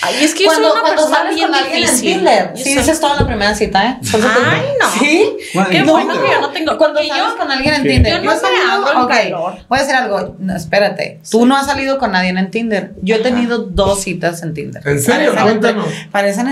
Ay, 0.00 0.14
es 0.24 0.34
que 0.34 0.44
yo 0.44 0.48
Cuando, 0.48 0.68
soy 0.70 0.72
una 0.72 0.80
cuando 0.80 1.02
persona 1.02 1.16
sales 1.18 1.34
bien 1.34 1.48
con 1.48 1.54
alguien 1.54 1.76
en 1.76 1.82
difícil. 1.84 2.14
Tinder, 2.14 2.50
Yo 2.56 2.64
sí 2.64 2.74
dices 2.78 2.98
todo 2.98 3.12
en 3.12 3.20
la 3.20 3.26
primera 3.26 3.54
cita, 3.54 3.90
¿eh? 3.90 3.96
Ay, 4.14 4.66
no. 4.80 4.90
¿Sí? 4.98 5.36
Qué 5.70 5.76
en 5.76 5.86
bueno 5.86 6.12
Tinder. 6.14 6.26
que 6.30 6.32
yo 6.34 6.40
no 6.40 6.48
tengo. 6.50 6.78
Cuando 6.78 6.98
sales 7.00 7.14
yo- 7.14 7.36
con 7.36 7.50
alguien 7.50 7.74
en 7.74 7.82
¿Qué? 7.82 7.88
Tinder, 7.90 8.12
Yo 8.14 8.22
no 8.22 8.30
he 8.32 8.34
me 8.36 8.40
salido- 8.40 8.70
hago 8.72 8.90
el 8.90 8.96
ok, 8.96 9.08
calor. 9.10 9.54
Voy 9.68 9.78
a 9.78 9.82
decir 9.82 9.94
algo, 9.96 10.36
no, 10.38 10.56
espérate. 10.56 11.20
Tú 11.30 11.44
no 11.44 11.58
has 11.58 11.66
salido 11.66 11.98
con 11.98 12.12
nadie 12.12 12.30
en 12.30 12.50
Tinder. 12.50 12.92
Yo 13.02 13.16
he 13.16 13.18
tenido 13.18 13.58
dos 13.58 14.00
citas 14.02 14.42
en 14.42 14.54
Tinder. 14.54 14.82
¿En 14.88 14.98
serio? 14.98 15.34
Parecen, 15.34 15.42
Cuéntanos. 15.60 15.86
parecen 16.10 16.48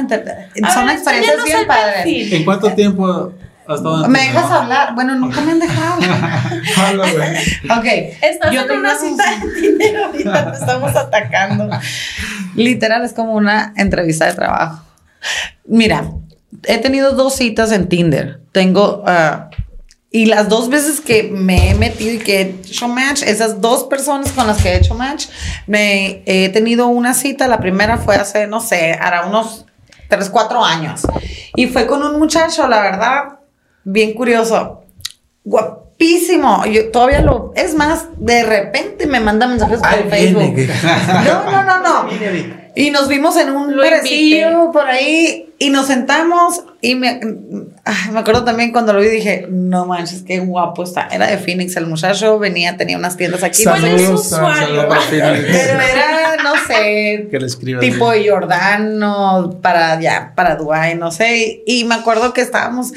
A 0.67 0.75
son 0.75 0.87
ver, 0.87 0.97
experiencias 0.97 1.45
bien 1.45 1.67
padres. 1.67 2.33
¿En 2.33 2.45
cuánto 2.45 2.73
tiempo 2.75 3.33
has 3.73 3.79
estado 3.79 4.05
en 4.05 4.11
¿Me 4.11 4.21
dejas 4.21 4.51
hablar? 4.51 4.95
Bueno, 4.95 5.15
nunca 5.17 5.41
me 5.41 5.53
han 5.53 5.59
dejado. 5.61 6.01
Güey. 6.97 7.79
ok. 7.79 8.17
Estás 8.23 8.53
Yo 8.53 8.63
en 8.63 8.67
tengo 8.67 8.81
una 8.81 8.99
cita 8.99 9.25
de 9.31 9.61
Tinder 9.61 9.97
ahorita, 9.97 10.53
te 10.53 10.59
estamos 10.59 10.97
atacando. 10.97 11.71
Literal, 12.55 13.05
es 13.05 13.13
como 13.13 13.35
una 13.35 13.75
entrevista 13.77 14.27
de 14.27 14.35
trabajo. 14.35 14.85
Mira, 15.67 16.11
he 16.65 16.79
tenido 16.79 17.13
dos 17.13 17.37
citas 17.37 17.73
en 17.73 17.89
Tinder. 17.89 18.41
Tengo, 18.53 19.05
ah, 19.07 19.51
Y 20.11 20.27
las 20.27 20.49
dos 20.49 20.71
veces 20.71 21.01
que 21.01 21.25
me 21.25 21.71
he 21.71 21.75
metido 21.75 22.15
y 22.15 22.19
que 22.19 22.41
he 22.41 22.43
hecho 22.43 22.89
match, 22.89 23.23
esas 23.23 23.61
dos 23.61 23.85
personas 23.85 24.33
con 24.33 24.47
las 24.47 24.63
que 24.63 24.71
he 24.71 24.77
hecho 24.77 24.95
match, 24.95 25.27
me 25.67 26.23
he 26.25 26.49
tenido 26.49 26.87
una 26.87 27.13
cita. 27.13 27.47
La 27.47 27.61
primera 27.61 27.99
fue 27.99 28.17
hace, 28.17 28.47
no 28.47 28.61
sé, 28.61 28.93
hará 28.93 29.27
unos 29.27 29.67
3, 30.09 30.31
4 30.31 30.65
años. 30.65 31.03
Y 31.55 31.67
fue 31.67 31.87
con 31.87 32.03
un 32.03 32.19
muchacho, 32.19 32.67
la 32.67 32.81
verdad, 32.81 33.38
bien 33.93 34.15
curioso. 34.15 34.83
Guapísimo. 35.45 36.65
Yo 36.67 36.91
todavía 36.91 37.21
lo. 37.21 37.53
Es 37.57 37.75
más, 37.75 38.07
de 38.19 38.43
repente 38.45 39.07
me 39.07 39.21
manda 39.21 39.47
mensajes 39.47 39.81
por 39.81 40.11
Facebook. 40.11 40.55
viene, 40.55 40.73
No, 41.25 41.51
no, 41.51 41.65
no, 41.65 41.83
no. 41.83 42.09
Y 42.75 42.91
nos 42.91 43.09
vimos 43.09 43.37
en 43.37 43.51
un 43.51 43.75
Lo 43.77 43.83
parecillo 43.83 44.71
por 44.73 44.87
ahí 44.87 45.53
y 45.59 45.71
nos 45.71 45.87
sentamos 45.87 46.63
y 46.81 46.95
me, 46.95 47.21
ay, 47.85 48.13
me 48.13 48.21
acuerdo 48.21 48.45
también 48.45 48.71
cuando 48.71 48.93
lo 48.93 49.01
vi 49.01 49.09
dije, 49.09 49.47
no 49.51 49.87
manches, 49.87 50.23
qué 50.23 50.39
guapo 50.39 50.85
está. 50.85 51.09
Era 51.11 51.27
de 51.27 51.39
Phoenix, 51.39 51.75
el 51.77 51.87
muchacho 51.87 52.39
venía, 52.39 52.77
tenía 52.77 52.97
unas 52.97 53.17
tiendas 53.17 53.43
aquí. 53.43 53.65
¿Cuál 53.65 53.85
es 53.85 54.09
usuario? 54.09 54.55
saludos, 54.55 55.05
Phoenix. 55.07 55.47
Pero 55.51 55.81
era, 55.81 56.18
no 56.49 56.67
sé, 56.67 57.29
Que 57.31 57.39
le 57.39 57.47
escriba. 57.47 57.81
tipo 57.81 58.11
de 58.11 58.29
Jordano 58.29 59.59
para 59.63 59.93
allá, 59.93 60.33
para 60.35 60.57
Dubai, 60.57 60.95
no 60.95 61.11
sé. 61.11 61.63
Y, 61.67 61.85
me 61.85 61.95
acuerdo 61.95 62.33
que 62.33 62.41
estábamos 62.41 62.93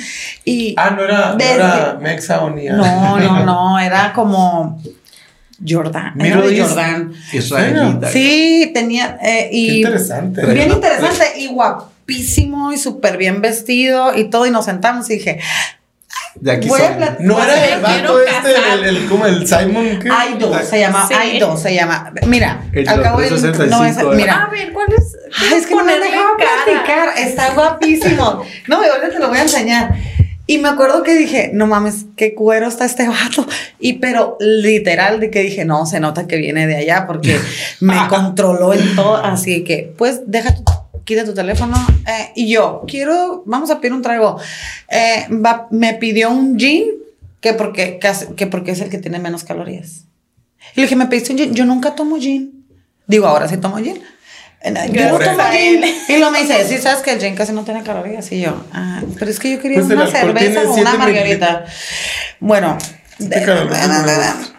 y... 0.45 0.75
Ah, 0.77 0.91
no 0.91 1.03
era, 1.03 1.33
no 1.33 1.43
era 1.43 1.97
Mexa 2.01 2.41
o 2.41 2.49
ni 2.49 2.65
no, 2.65 3.19
no, 3.19 3.45
no, 3.45 3.79
era 3.79 4.13
como 4.13 4.81
Jordán. 5.67 6.13
Middle 6.15 6.49
de. 6.49 6.61
Jordán. 6.61 7.13
Israelita. 7.31 8.09
Sí, 8.09 8.71
tenía... 8.73 9.17
eh, 9.21 9.49
y 9.51 9.67
Qué 9.67 9.77
interesante. 9.77 10.45
Bien 10.45 10.71
interesante 10.71 11.25
y 11.37 11.47
guapísimo 11.47 12.71
y 12.71 12.77
súper 12.77 13.17
bien 13.17 13.41
vestido 13.41 14.17
y 14.17 14.25
todo. 14.25 14.45
Y 14.45 14.51
nos 14.51 14.65
sentamos 14.65 15.09
y 15.09 15.15
dije, 15.15 15.39
De 16.35 16.51
aquí 16.51 16.69
Voy 16.69 16.81
a 16.81 16.97
plat- 16.97 17.19
No 17.19 17.43
era 17.43 17.65
el 17.75 17.81
vato 17.81 18.19
este, 18.21 18.53
el, 18.73 18.83
el- 18.97 19.05
como 19.09 19.25
el 19.25 19.45
Simon. 19.47 19.99
¿qué? 20.01 20.09
Aido, 20.09 20.57
se 20.63 20.79
llama, 20.79 21.05
Sí. 21.07 21.13
Aido, 21.13 21.57
se 21.57 21.75
llama. 21.75 22.13
Mira, 22.25 22.63
El 22.73 22.87
al 22.87 23.01
cabo 23.03 23.19
del- 23.19 23.29
365, 23.29 23.77
no 23.77 23.85
es, 23.85 23.97
¿eh? 23.97 24.01
A 24.01 24.15
mira. 24.15 24.49
ver, 24.51 24.71
¿cuál 24.73 24.87
es? 24.97 25.17
Ay, 25.39 25.57
es 25.59 25.67
que 25.67 25.75
no 25.75 25.83
me 25.83 25.93
ponerle 25.93 26.05
dejaba 26.11 26.29
cara? 26.37 26.49
platicar, 26.65 27.09
está 27.17 27.53
guapísimo. 27.53 28.43
No, 28.67 28.83
y 28.83 28.87
ahorita 28.87 29.09
te 29.09 29.19
lo 29.19 29.27
voy 29.29 29.37
a 29.37 29.41
enseñar. 29.43 29.93
Y 30.47 30.57
me 30.57 30.69
acuerdo 30.69 31.03
que 31.03 31.13
dije, 31.15 31.51
no 31.53 31.67
mames, 31.67 32.05
qué 32.17 32.33
cuero 32.33 32.67
está 32.67 32.85
este 32.85 33.07
vato. 33.07 33.45
Y 33.79 33.93
pero 33.99 34.37
literal 34.39 35.19
de 35.19 35.29
que 35.31 35.41
dije, 35.41 35.63
no, 35.65 35.85
se 35.85 35.99
nota 35.99 36.27
que 36.27 36.37
viene 36.37 36.65
de 36.67 36.75
allá 36.77 37.05
porque 37.07 37.39
me 37.79 37.95
controló 38.09 38.73
en 38.73 38.95
todo. 38.95 39.17
Así 39.17 39.63
que, 39.63 39.93
pues, 39.97 40.21
deja 40.27 40.55
tu, 40.55 40.63
quita 41.05 41.25
tu 41.25 41.33
teléfono. 41.33 41.75
Eh, 42.07 42.31
y 42.35 42.49
yo, 42.51 42.83
quiero, 42.87 43.43
vamos 43.45 43.69
a 43.71 43.79
pedir 43.79 43.93
un 43.93 44.01
trago. 44.01 44.39
Eh, 44.89 45.27
va- 45.31 45.67
me 45.71 45.93
pidió 45.95 46.29
un 46.31 46.57
gin 46.57 46.85
que 47.39 47.53
porque, 47.53 47.99
que, 47.99 48.11
que 48.35 48.47
porque 48.47 48.71
es 48.71 48.81
el 48.81 48.89
que 48.89 48.97
tiene 48.97 49.19
menos 49.19 49.43
calorías. 49.43 50.05
Y 50.75 50.81
le 50.81 50.83
dije, 50.83 50.95
me 50.95 51.07
pediste 51.07 51.31
un 51.33 51.39
gin. 51.39 51.53
Yo 51.53 51.65
nunca 51.65 51.95
tomo 51.95 52.17
gin. 52.17 52.65
Digo, 53.07 53.27
ahora 53.27 53.47
sí 53.47 53.57
tomo 53.57 53.77
gin. 53.77 54.01
Yo 54.93 55.01
no 55.09 55.17
tomo 55.31 55.43
gin. 55.51 55.83
Y 56.07 56.17
luego 56.17 56.31
me 56.31 56.41
dice, 56.41 56.67
sí, 56.67 56.77
sabes 56.77 57.01
que 57.01 57.11
el 57.13 57.19
gin 57.19 57.35
casi 57.35 57.51
no 57.51 57.63
tiene 57.63 57.81
calorías. 57.83 58.31
Y 58.31 58.41
yo, 58.41 58.63
ah, 58.73 59.01
pero 59.17 59.31
es 59.31 59.39
que 59.39 59.51
yo 59.51 59.59
quería 59.59 59.79
Pues 59.79 59.91
una 59.91 60.05
cerveza 60.07 60.61
o 60.69 60.73
una 60.75 60.93
margarita. 60.95 61.65
Bueno. 62.39 62.77
de- 63.17 63.43
calorías. 63.43 64.53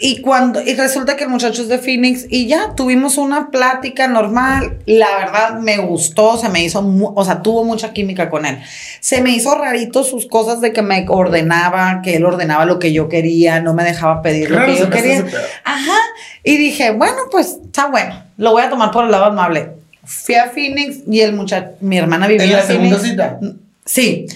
Y 0.00 0.20
cuando 0.20 0.60
y 0.62 0.74
resulta 0.74 1.16
que 1.16 1.24
el 1.24 1.30
muchacho 1.30 1.62
es 1.62 1.68
de 1.68 1.78
Phoenix 1.78 2.26
y 2.28 2.46
ya 2.46 2.74
tuvimos 2.76 3.18
una 3.18 3.50
plática 3.50 4.06
normal. 4.06 4.78
La 4.86 5.16
verdad 5.18 5.58
me 5.60 5.78
gustó 5.78 6.36
se 6.36 6.48
me 6.48 6.62
hizo 6.62 6.80
o 7.14 7.24
sea 7.24 7.42
tuvo 7.42 7.64
mucha 7.64 7.92
química 7.92 8.30
con 8.30 8.46
él. 8.46 8.58
Se 9.00 9.20
me 9.20 9.30
hizo 9.30 9.54
rarito 9.56 10.04
sus 10.04 10.26
cosas 10.26 10.60
de 10.60 10.72
que 10.72 10.82
me 10.82 11.04
ordenaba 11.08 12.00
que 12.02 12.16
él 12.16 12.24
ordenaba 12.24 12.64
lo 12.64 12.78
que 12.78 12.92
yo 12.92 13.08
quería 13.08 13.60
no 13.60 13.74
me 13.74 13.82
dejaba 13.84 14.22
pedir 14.22 14.48
Claro, 14.48 14.66
lo 14.68 14.72
que 14.74 14.78
yo 14.80 14.90
quería. 14.90 15.24
ajá. 15.64 15.98
Y 16.44 16.56
dije 16.58 16.92
bueno 16.92 17.16
pues 17.30 17.58
está 17.64 17.86
bueno 17.86 18.22
lo 18.36 18.52
voy 18.52 18.62
a 18.62 18.70
tomar 18.70 18.90
por 18.90 19.04
el 19.06 19.10
lado 19.10 19.24
amable. 19.24 19.70
Fui 20.04 20.36
a 20.36 20.48
Phoenix 20.50 20.98
y 21.10 21.20
el 21.22 21.32
muchacho 21.32 21.70
mi 21.80 21.98
hermana 21.98 22.28
vivía 22.28 22.44
¿En 22.44 22.52
la 22.52 22.60
en 22.60 22.66
segunda 22.66 22.96
Phoenix 22.98 23.10
cita? 23.10 23.40
Sí. 23.84 24.26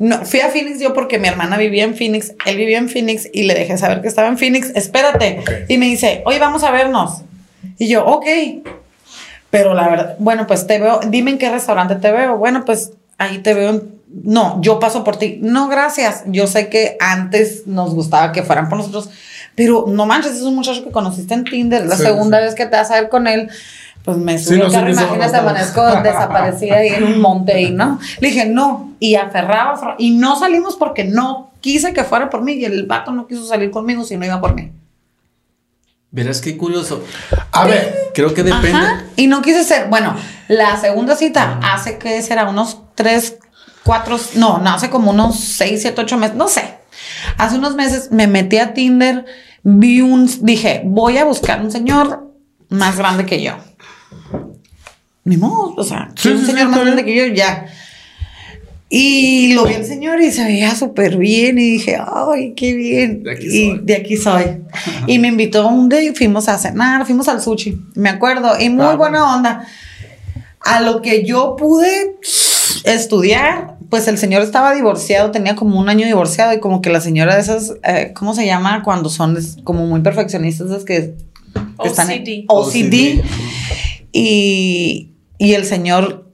No, 0.00 0.24
fui 0.24 0.40
a 0.40 0.48
Phoenix 0.48 0.80
yo 0.80 0.92
porque 0.94 1.18
mi 1.18 1.28
hermana 1.28 1.56
vivía 1.58 1.84
en 1.84 1.94
Phoenix, 1.94 2.32
él 2.46 2.56
vivía 2.56 2.78
en 2.78 2.88
Phoenix 2.88 3.28
y 3.32 3.42
le 3.44 3.54
dejé 3.54 3.76
saber 3.78 4.00
que 4.00 4.08
estaba 4.08 4.26
en 4.28 4.38
Phoenix. 4.38 4.72
Espérate. 4.74 5.40
Y 5.68 5.78
me 5.78 5.86
dice, 5.86 6.22
oye, 6.24 6.38
vamos 6.38 6.64
a 6.64 6.70
vernos. 6.72 7.20
Y 7.78 7.86
yo, 7.88 8.04
ok. 8.06 8.24
Pero 9.50 9.74
la 9.74 9.88
verdad, 9.88 10.16
bueno, 10.18 10.46
pues 10.46 10.66
te 10.66 10.78
veo, 10.78 11.00
dime 11.08 11.32
en 11.32 11.38
qué 11.38 11.50
restaurante 11.50 11.96
te 11.96 12.10
veo. 12.12 12.36
Bueno, 12.38 12.64
pues 12.64 12.92
ahí 13.18 13.38
te 13.38 13.54
veo. 13.54 13.70
en- 13.70 14.00
No, 14.24 14.58
yo 14.62 14.80
paso 14.80 15.04
por 15.04 15.16
ti. 15.18 15.38
No, 15.42 15.68
gracias. 15.68 16.22
Yo 16.26 16.46
sé 16.46 16.68
que 16.68 16.96
antes 16.98 17.66
nos 17.66 17.94
gustaba 17.94 18.32
que 18.32 18.42
fueran 18.42 18.68
por 18.68 18.78
nosotros, 18.78 19.10
pero 19.54 19.84
no 19.86 20.06
manches, 20.06 20.32
es 20.36 20.42
un 20.42 20.54
muchacho 20.56 20.82
que 20.82 20.90
conociste 20.90 21.34
en 21.34 21.44
Tinder. 21.44 21.84
La 21.86 21.96
Sí, 21.96 22.04
segunda 22.04 22.38
sí. 22.38 22.44
vez 22.44 22.54
que 22.54 22.66
te 22.66 22.76
vas 22.76 22.90
a 22.90 23.00
ver 23.00 23.08
con 23.08 23.26
él, 23.26 23.48
pues 24.04 24.16
me 24.16 24.38
Sí, 24.38 24.44
subí 24.46 24.58
no 24.58 24.66
al 24.66 24.72
carro, 24.72 24.90
imagínate, 24.90 25.36
amanezco 25.36 25.84
desaparecida 26.02 26.76
ahí 26.76 26.88
en 26.88 27.04
un 27.04 27.20
monte 27.20 27.52
ahí, 27.52 27.70
¿no? 27.70 27.98
Le 28.20 28.28
dije, 28.28 28.46
no, 28.46 28.92
y 28.98 29.14
aferraba, 29.14 29.72
aferraba, 29.72 29.96
y 29.98 30.12
no 30.12 30.38
salimos 30.38 30.76
porque 30.76 31.04
no 31.04 31.52
quise 31.60 31.92
que 31.92 32.04
fuera 32.04 32.30
por 32.30 32.42
mí, 32.42 32.52
y 32.52 32.64
el 32.64 32.86
vato 32.86 33.12
no 33.12 33.26
quiso 33.26 33.46
salir 33.46 33.70
conmigo 33.70 34.04
si 34.04 34.16
no 34.16 34.24
iba 34.24 34.40
por 34.40 34.54
mí. 34.54 34.72
Verás 36.12 36.40
qué 36.40 36.56
curioso. 36.56 37.04
A 37.52 37.66
ver, 37.66 38.10
Creo 38.14 38.34
que 38.34 38.42
depende. 38.42 38.72
Ajá, 38.72 39.04
y 39.16 39.26
no 39.26 39.42
quise 39.42 39.64
ser, 39.64 39.88
bueno, 39.88 40.16
la 40.48 40.76
segunda 40.76 41.14
cita 41.14 41.60
hace 41.62 41.98
que 41.98 42.20
será 42.22 42.48
unos 42.48 42.78
tres, 42.94 43.38
cuatro, 43.84 44.18
no, 44.34 44.58
no, 44.58 44.70
hace 44.70 44.90
como 44.90 45.10
unos 45.10 45.38
seis, 45.38 45.82
siete, 45.82 46.00
ocho 46.00 46.16
meses, 46.16 46.36
no 46.36 46.48
sé. 46.48 46.78
Hace 47.38 47.56
unos 47.56 47.76
meses 47.76 48.10
me 48.10 48.26
metí 48.26 48.58
a 48.58 48.74
Tinder, 48.74 49.24
vi 49.62 50.00
un, 50.00 50.28
dije, 50.44 50.82
voy 50.84 51.18
a 51.18 51.24
buscar 51.24 51.60
un 51.60 51.70
señor 51.70 52.28
más 52.68 52.96
grande 52.96 53.26
que 53.26 53.42
yo. 53.42 53.54
Ni 55.24 55.36
modo, 55.36 55.74
o 55.76 55.84
sea, 55.84 56.10
Sí, 56.16 56.28
un 56.30 56.38
sí, 56.38 56.44
sí, 56.46 56.50
señor 56.52 56.64
está 56.66 56.76
más 56.76 56.84
grande 56.84 57.04
que 57.04 57.14
yo, 57.14 57.26
ya. 57.34 57.66
Y 58.92 59.52
lo 59.52 59.66
vi 59.66 59.74
el 59.74 59.84
señor 59.84 60.20
y 60.20 60.32
se 60.32 60.42
veía 60.42 60.74
súper 60.74 61.16
bien 61.16 61.58
y 61.58 61.72
dije, 61.72 61.96
ay, 62.04 62.54
qué 62.56 62.74
bien. 62.74 63.22
De 63.22 63.32
aquí 63.32 63.46
y 63.46 63.68
soy. 63.70 63.80
de 63.84 63.94
aquí 63.96 64.16
soy. 64.16 64.44
y 65.06 65.18
me 65.20 65.28
invitó 65.28 65.68
un 65.68 65.88
día 65.88 66.02
y 66.02 66.12
fuimos 66.14 66.48
a 66.48 66.58
cenar, 66.58 67.06
fuimos 67.06 67.28
al 67.28 67.40
sushi, 67.40 67.80
me 67.94 68.08
acuerdo, 68.08 68.58
y 68.58 68.68
muy 68.68 68.84
Ah, 68.86 68.96
buena 68.96 69.36
onda. 69.36 69.64
A 70.60 70.80
lo 70.80 71.02
que 71.02 71.24
yo 71.24 71.54
pude 71.56 72.16
estudiar, 72.84 73.76
pues 73.90 74.08
el 74.08 74.18
señor 74.18 74.42
estaba 74.42 74.74
divorciado, 74.74 75.30
tenía 75.30 75.54
como 75.54 75.78
un 75.78 75.88
año 75.88 76.04
divorciado 76.06 76.52
y 76.52 76.58
como 76.58 76.82
que 76.82 76.90
la 76.90 77.00
señora 77.00 77.36
de 77.36 77.42
esas, 77.42 77.74
eh, 77.84 78.12
¿cómo 78.14 78.34
se 78.34 78.44
llama? 78.44 78.82
Cuando 78.82 79.08
son 79.08 79.38
como 79.62 79.86
muy 79.86 80.00
perfeccionistas, 80.00 80.70
es 80.70 80.84
que, 80.84 81.14
que 81.80 81.88
están 81.88 82.10
en 82.10 82.44
OCD. 82.48 82.68
OCD. 82.68 83.22
Y, 84.12 85.14
y 85.38 85.54
el 85.54 85.64
señor, 85.64 86.30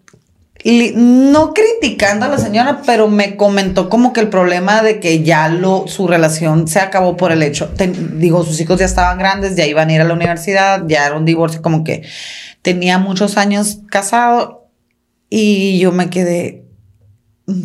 no 0.65 1.55
criticando 1.55 2.27
a 2.27 2.29
la 2.29 2.39
señora, 2.39 2.83
pero 2.85 3.09
me 3.09 3.37
comentó 3.37 3.89
como 3.89 4.13
que 4.13 4.21
el 4.21 4.29
problema 4.29 4.83
de 4.83 4.99
que 4.99 5.23
ya 5.23 5.49
su 5.87 6.09
relación 6.09 6.67
se 6.67 6.81
acabó 6.81 7.17
por 7.17 7.31
el 7.31 7.43
hecho. 7.43 7.71
digo, 8.15 8.45
sus 8.45 8.61
hijos 8.61 8.81
ya 8.81 8.87
estaban 8.87 9.19
grandes, 9.19 9.55
ya 9.55 9.65
iban 9.65 9.91
a 9.91 9.93
ir 9.93 10.01
a 10.01 10.05
la 10.05 10.15
universidad, 10.15 10.83
ya 10.89 11.07
era 11.07 11.17
un 11.17 11.25
divorcio, 11.25 11.63
como 11.63 11.85
que 11.85 12.03
tenía 12.63 12.99
muchos 12.99 13.37
años 13.37 13.79
casado. 13.89 14.69
Y 15.31 15.79
yo 15.79 15.93
me 15.93 16.11
quedé, 16.11 16.65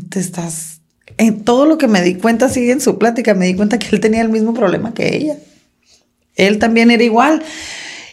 te 0.09 0.19
estás. 0.19 0.81
En 1.17 1.43
todo 1.43 1.65
lo 1.65 1.77
que 1.77 1.87
me 1.87 2.01
di 2.01 2.15
cuenta, 2.15 2.49
sí, 2.49 2.69
en 2.69 2.81
su 2.81 2.99
plática, 2.99 3.33
me 3.33 3.47
di 3.47 3.55
cuenta 3.55 3.79
que 3.79 3.87
él 3.91 3.99
tenía 3.99 4.21
el 4.21 4.29
mismo 4.29 4.53
problema 4.53 4.93
que 4.93 5.15
ella. 5.15 5.37
Él 6.35 6.59
también 6.59 6.91
era 6.91 7.03
igual. 7.03 7.43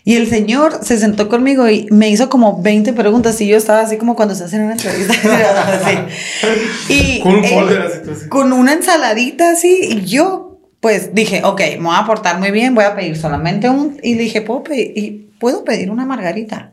Y 0.08 0.16
el 0.16 0.26
señor 0.26 0.78
se 0.80 0.96
sentó 0.96 1.28
conmigo 1.28 1.68
y 1.68 1.86
me 1.90 2.08
hizo 2.08 2.30
como 2.30 2.62
20 2.62 2.94
preguntas 2.94 3.38
y 3.42 3.46
yo 3.46 3.58
estaba 3.58 3.80
así 3.80 3.98
como 3.98 4.16
cuando 4.16 4.34
se 4.34 4.44
hace 4.44 4.58
una 4.58 4.72
entrevista. 4.72 5.12
así. 5.84 6.94
Y 6.94 7.20
Con 7.22 7.34
un 7.34 7.44
folder 7.44 7.82
así, 7.82 7.98
tú 8.02 8.12
así. 8.12 8.28
con 8.30 8.54
una 8.54 8.72
ensaladita 8.72 9.50
así 9.50 9.78
y 9.82 10.06
yo 10.06 10.60
pues 10.80 11.14
dije, 11.14 11.42
ok, 11.44 11.60
me 11.72 11.88
voy 11.88 11.96
a 11.98 12.06
portar 12.06 12.38
muy 12.38 12.52
bien, 12.52 12.74
voy 12.74 12.84
a 12.84 12.96
pedir 12.96 13.18
solamente 13.18 13.68
un 13.68 14.00
y 14.02 14.14
le 14.14 14.22
dije, 14.22 14.40
¿puedo 14.40 14.62
pedir, 14.62 14.92
y, 14.96 15.10
¿puedo 15.38 15.62
pedir 15.62 15.90
una 15.90 16.06
margarita? 16.06 16.72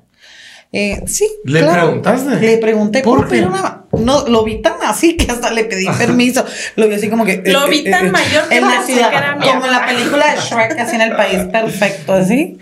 Eh, 0.71 1.03
sí. 1.05 1.27
¿Le 1.43 1.61
preguntaste? 1.61 2.39
Le 2.39 2.57
pregunté, 2.59 3.01
¿Por 3.01 3.17
¿puedo 3.17 3.29
pedir 3.29 3.43
qué? 3.43 3.49
una? 3.49 3.83
No, 3.99 4.29
lo 4.29 4.45
vi 4.45 4.61
tan 4.61 4.75
así 4.81 5.17
que 5.17 5.29
hasta 5.29 5.51
le 5.51 5.65
pedí 5.65 5.87
permiso. 5.97 6.45
Lo 6.77 6.87
vi 6.87 6.95
así 6.95 7.09
como 7.09 7.25
que. 7.25 7.43
Lo 7.45 7.67
vi 7.67 7.83
tan 7.83 8.11
mayor 8.11 8.47
que 8.47 8.55
en 8.55 8.61
la 8.61 8.81
ciudad, 8.83 9.09
que 9.09 9.17
era 9.17 9.35
mi 9.35 9.45
Como 9.45 9.65
en 9.65 9.71
la 9.73 9.85
película 9.85 10.33
de 10.33 10.39
Shrek, 10.39 10.79
así 10.79 10.95
en 10.95 11.01
el 11.01 11.15
país 11.17 11.43
perfecto, 11.51 12.13
así. 12.13 12.57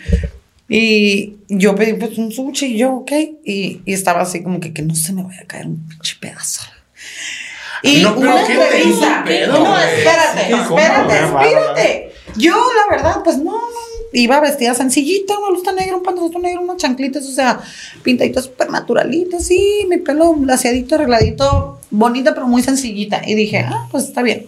Y 0.70 1.36
yo 1.50 1.76
pedí 1.76 1.94
pues 1.94 2.18
un 2.18 2.32
sushi 2.32 2.68
y 2.68 2.78
yo, 2.78 2.94
ok. 2.94 3.12
Y, 3.44 3.82
y 3.86 3.94
estaba 3.94 4.22
así 4.22 4.42
como 4.42 4.60
que, 4.60 4.74
que 4.74 4.82
no 4.82 4.96
se 4.96 5.14
me 5.14 5.24
vaya 5.24 5.42
a 5.42 5.48
caer 5.48 5.68
un 5.68 5.88
pinche 5.88 6.16
pedazo. 6.20 6.62
Y 7.84 8.02
No, 8.02 8.16
pero 8.16 8.32
una 8.32 8.48
¿qué 8.48 8.54
te 8.56 8.64
entrevista. 8.64 9.24
pedo, 9.26 9.60
no, 9.60 9.78
espérate, 9.78 10.48
Sí, 10.48 10.54
espérate, 10.54 11.14
espérate. 11.26 12.14
Yo, 12.38 12.54
la 12.56 12.96
verdad, 12.96 13.22
pues 13.24 13.38
no, 13.38 13.60
iba 14.14 14.40
vestida 14.40 14.74
sencillita, 14.74 15.38
una 15.38 15.50
blusa 15.50 15.74
negra, 15.74 15.98
un 15.98 16.04
pantalón 16.04 16.42
negro, 16.42 16.62
unas 16.62 16.78
chanclitas, 16.78 17.26
o 17.26 17.32
sea, 17.32 17.60
pintadita 18.02 18.42
súper 18.42 18.70
naturalita, 18.70 19.40
sí, 19.40 19.86
mi 19.90 19.98
pelo 19.98 20.36
laciadito, 20.44 20.96
arregladito, 20.96 21.80
bonita, 21.92 22.34
pero 22.34 22.48
muy 22.48 22.64
sencillita. 22.64 23.22
Y 23.26 23.36
dije, 23.36 23.60
ah, 23.60 23.88
pues 23.92 24.06
está 24.06 24.24
bien. 24.24 24.46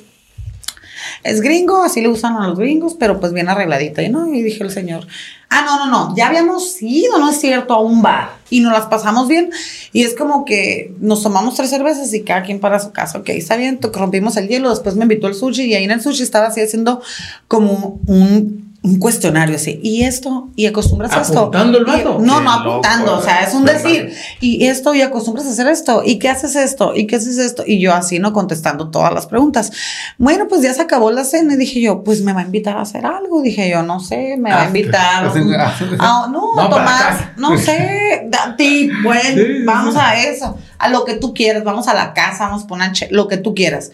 Es 1.26 1.42
gringo, 1.42 1.84
así 1.84 2.02
le 2.02 2.08
gustan 2.08 2.38
a 2.38 2.48
los 2.48 2.60
gringos, 2.60 2.94
pero 2.94 3.20
pues 3.20 3.34
bien 3.34 3.50
arregladita. 3.50 4.04
Y 4.04 4.10
no, 4.10 4.32
y 4.32 4.44
dije 4.44 4.64
el 4.64 4.70
señor, 4.70 5.08
ah, 5.50 5.64
no, 5.66 5.80
no, 5.80 5.92
no, 5.92 6.16
ya 6.16 6.28
habíamos 6.28 6.80
ido, 6.82 7.18
no 7.18 7.32
es 7.32 7.42
cierto, 7.42 7.74
a 7.74 7.80
un 7.80 8.04
bar 8.04 8.30
y 8.52 8.60
nos 8.60 8.72
las 8.72 8.86
pasamos 8.86 9.28
bien. 9.28 9.50
Y 9.92 10.04
es 10.04 10.14
como 10.14 10.46
que 10.46 10.94
nos 11.00 11.24
tomamos 11.24 11.56
tres 11.56 11.72
cervezas 11.72 12.14
y 12.14 12.22
cada 12.22 12.44
quien 12.44 12.60
para 12.60 12.80
su 12.80 12.92
casa. 12.92 13.18
Ok, 13.18 13.30
está 13.30 13.56
bien, 13.56 13.80
rompimos 13.82 14.38
el 14.38 14.48
hielo, 14.48 14.70
después 14.70 14.96
me 14.96 15.06
invitó 15.06 15.26
al 15.26 15.34
sushi 15.34 15.64
y 15.64 15.74
ahí 15.74 15.86
en 15.86 15.92
el 15.92 16.02
sushi 16.02 16.22
estaba 16.22 16.48
así 16.48 16.62
haciendo 16.62 17.02
como 17.48 18.00
un, 18.06 18.65
un 18.86 19.00
cuestionario 19.00 19.56
así. 19.56 19.80
Y 19.84 20.04
esto, 20.04 20.50
y 20.56 20.68
acostumbras 20.68 21.12
a 21.14 21.22
esto. 21.22 21.40
¿Apuntando 21.40 21.80
el 21.80 21.84
Y- 21.88 21.92
vato? 21.92 22.20
No, 22.22 22.40
no 22.40 22.58
loco, 22.60 22.70
apuntando, 22.72 23.18
o 23.18 23.22
sea, 23.22 23.42
es 23.42 23.54
un 23.54 23.66
decir. 23.66 24.14
Y 24.40 24.66
esto, 24.68 24.94
y 24.94 25.02
acostumbras 25.02 25.46
a 25.48 25.50
hacer 25.50 25.68
esto, 25.68 26.04
y 26.06 26.20
qué 26.20 26.30
haces 26.30 26.56
esto, 26.56 26.94
y 26.96 27.08
qué 27.08 27.16
haces 27.16 27.38
esto. 27.38 27.64
Y 27.66 27.80
yo 27.80 27.94
así, 27.94 28.20
¿no? 28.20 28.32
Contestando 28.32 28.90
todas 28.92 29.12
las 29.14 29.26
preguntas. 29.26 29.72
Bueno, 30.18 30.48
pues 30.48 30.62
ya 30.62 30.74
se 30.74 30.82
acabó 30.84 31.10
la 31.12 31.24
cena 31.24 31.54
y 31.56 31.58
dije 31.58 31.82
yo, 31.82 32.04
pues 32.04 32.22
me 32.22 32.32
va 32.34 32.42
a 32.42 32.44
invitar 32.46 32.78
a 32.78 32.82
hacer 32.82 33.06
algo. 33.06 33.42
Dije 33.42 33.70
yo, 33.70 33.82
no 33.84 34.00
sé, 34.00 34.36
me 34.38 34.52
va 34.52 34.58
a 34.58 34.64
After. 34.66 34.78
invitar. 34.82 35.26
After. 35.26 35.98
a- 36.00 36.28
no, 36.32 36.60
a 36.62 36.70
casa. 36.70 37.34
no 37.38 37.58
sé, 37.58 38.30
ti, 38.58 38.90
bueno, 39.04 39.22
Sí, 39.24 39.64
vamos 39.66 39.94
sí. 39.96 40.00
a 40.02 40.24
eso, 40.24 40.58
a 40.78 40.90
lo 40.90 41.06
que 41.06 41.16
tú 41.16 41.34
quieras, 41.34 41.64
vamos 41.64 41.88
a 41.88 41.94
la 41.94 42.14
casa, 42.14 42.46
vamos 42.48 42.64
a 42.64 42.68
poner 42.68 42.92
lo 43.12 43.28
que 43.28 43.38
tú 43.38 43.56
quieras. 43.56 43.92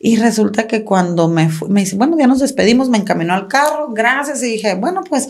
Y 0.00 0.16
resulta 0.16 0.66
que 0.66 0.84
cuando 0.84 1.28
me 1.28 1.48
fui, 1.48 1.68
me 1.68 1.80
dice, 1.80 1.96
bueno, 1.96 2.16
ya 2.18 2.26
nos 2.26 2.38
despedimos, 2.38 2.88
me 2.88 2.98
encaminó 2.98 3.34
al 3.34 3.48
carro, 3.48 3.88
gracias. 3.92 4.42
Y 4.42 4.46
dije, 4.46 4.74
bueno, 4.74 5.02
pues, 5.08 5.28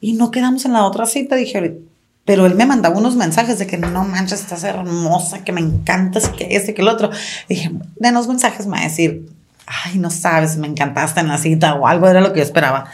y 0.00 0.14
no 0.14 0.30
quedamos 0.30 0.64
en 0.64 0.72
la 0.72 0.84
otra 0.84 1.06
cita. 1.06 1.36
Dije, 1.36 1.80
pero 2.24 2.44
él 2.44 2.54
me 2.56 2.66
mandaba 2.66 2.98
unos 2.98 3.16
mensajes 3.16 3.58
de 3.58 3.66
que 3.66 3.78
no 3.78 4.04
manches, 4.04 4.40
estás 4.40 4.64
hermosa, 4.64 5.44
que 5.44 5.52
me 5.52 5.60
encantas, 5.60 6.28
que 6.28 6.48
este, 6.50 6.74
que 6.74 6.82
el 6.82 6.88
otro. 6.88 7.10
dije, 7.48 7.70
denos 7.96 8.26
mensajes, 8.28 8.66
me 8.66 8.72
va 8.72 8.80
a 8.80 8.84
decir, 8.84 9.28
ay, 9.66 9.98
no 9.98 10.10
sabes, 10.10 10.56
me 10.56 10.66
encantaste 10.66 11.20
en 11.20 11.28
la 11.28 11.38
cita 11.38 11.74
o 11.74 11.86
algo, 11.86 12.08
era 12.08 12.20
lo 12.20 12.32
que 12.32 12.40
yo 12.40 12.44
esperaba. 12.44 12.86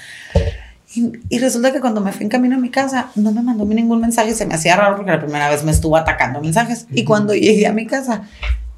Y, 0.94 1.10
y 1.28 1.38
resulta 1.40 1.72
que 1.72 1.80
cuando 1.80 2.00
me 2.00 2.12
fui 2.12 2.24
en 2.24 2.28
camino 2.28 2.56
a 2.56 2.60
mi 2.60 2.70
casa, 2.70 3.10
no 3.16 3.32
me 3.32 3.42
mandó 3.42 3.64
ningún 3.64 4.00
mensaje 4.00 4.30
y 4.30 4.34
se 4.34 4.46
me 4.46 4.54
hacía 4.54 4.76
raro 4.76 4.96
porque 4.96 5.10
la 5.10 5.18
primera 5.18 5.48
vez 5.48 5.64
me 5.64 5.72
estuvo 5.72 5.96
atacando 5.96 6.40
mensajes. 6.40 6.86
Y 6.92 7.02
cuando 7.02 7.34
llegué 7.34 7.66
a 7.66 7.72
mi 7.72 7.86
casa, 7.86 8.28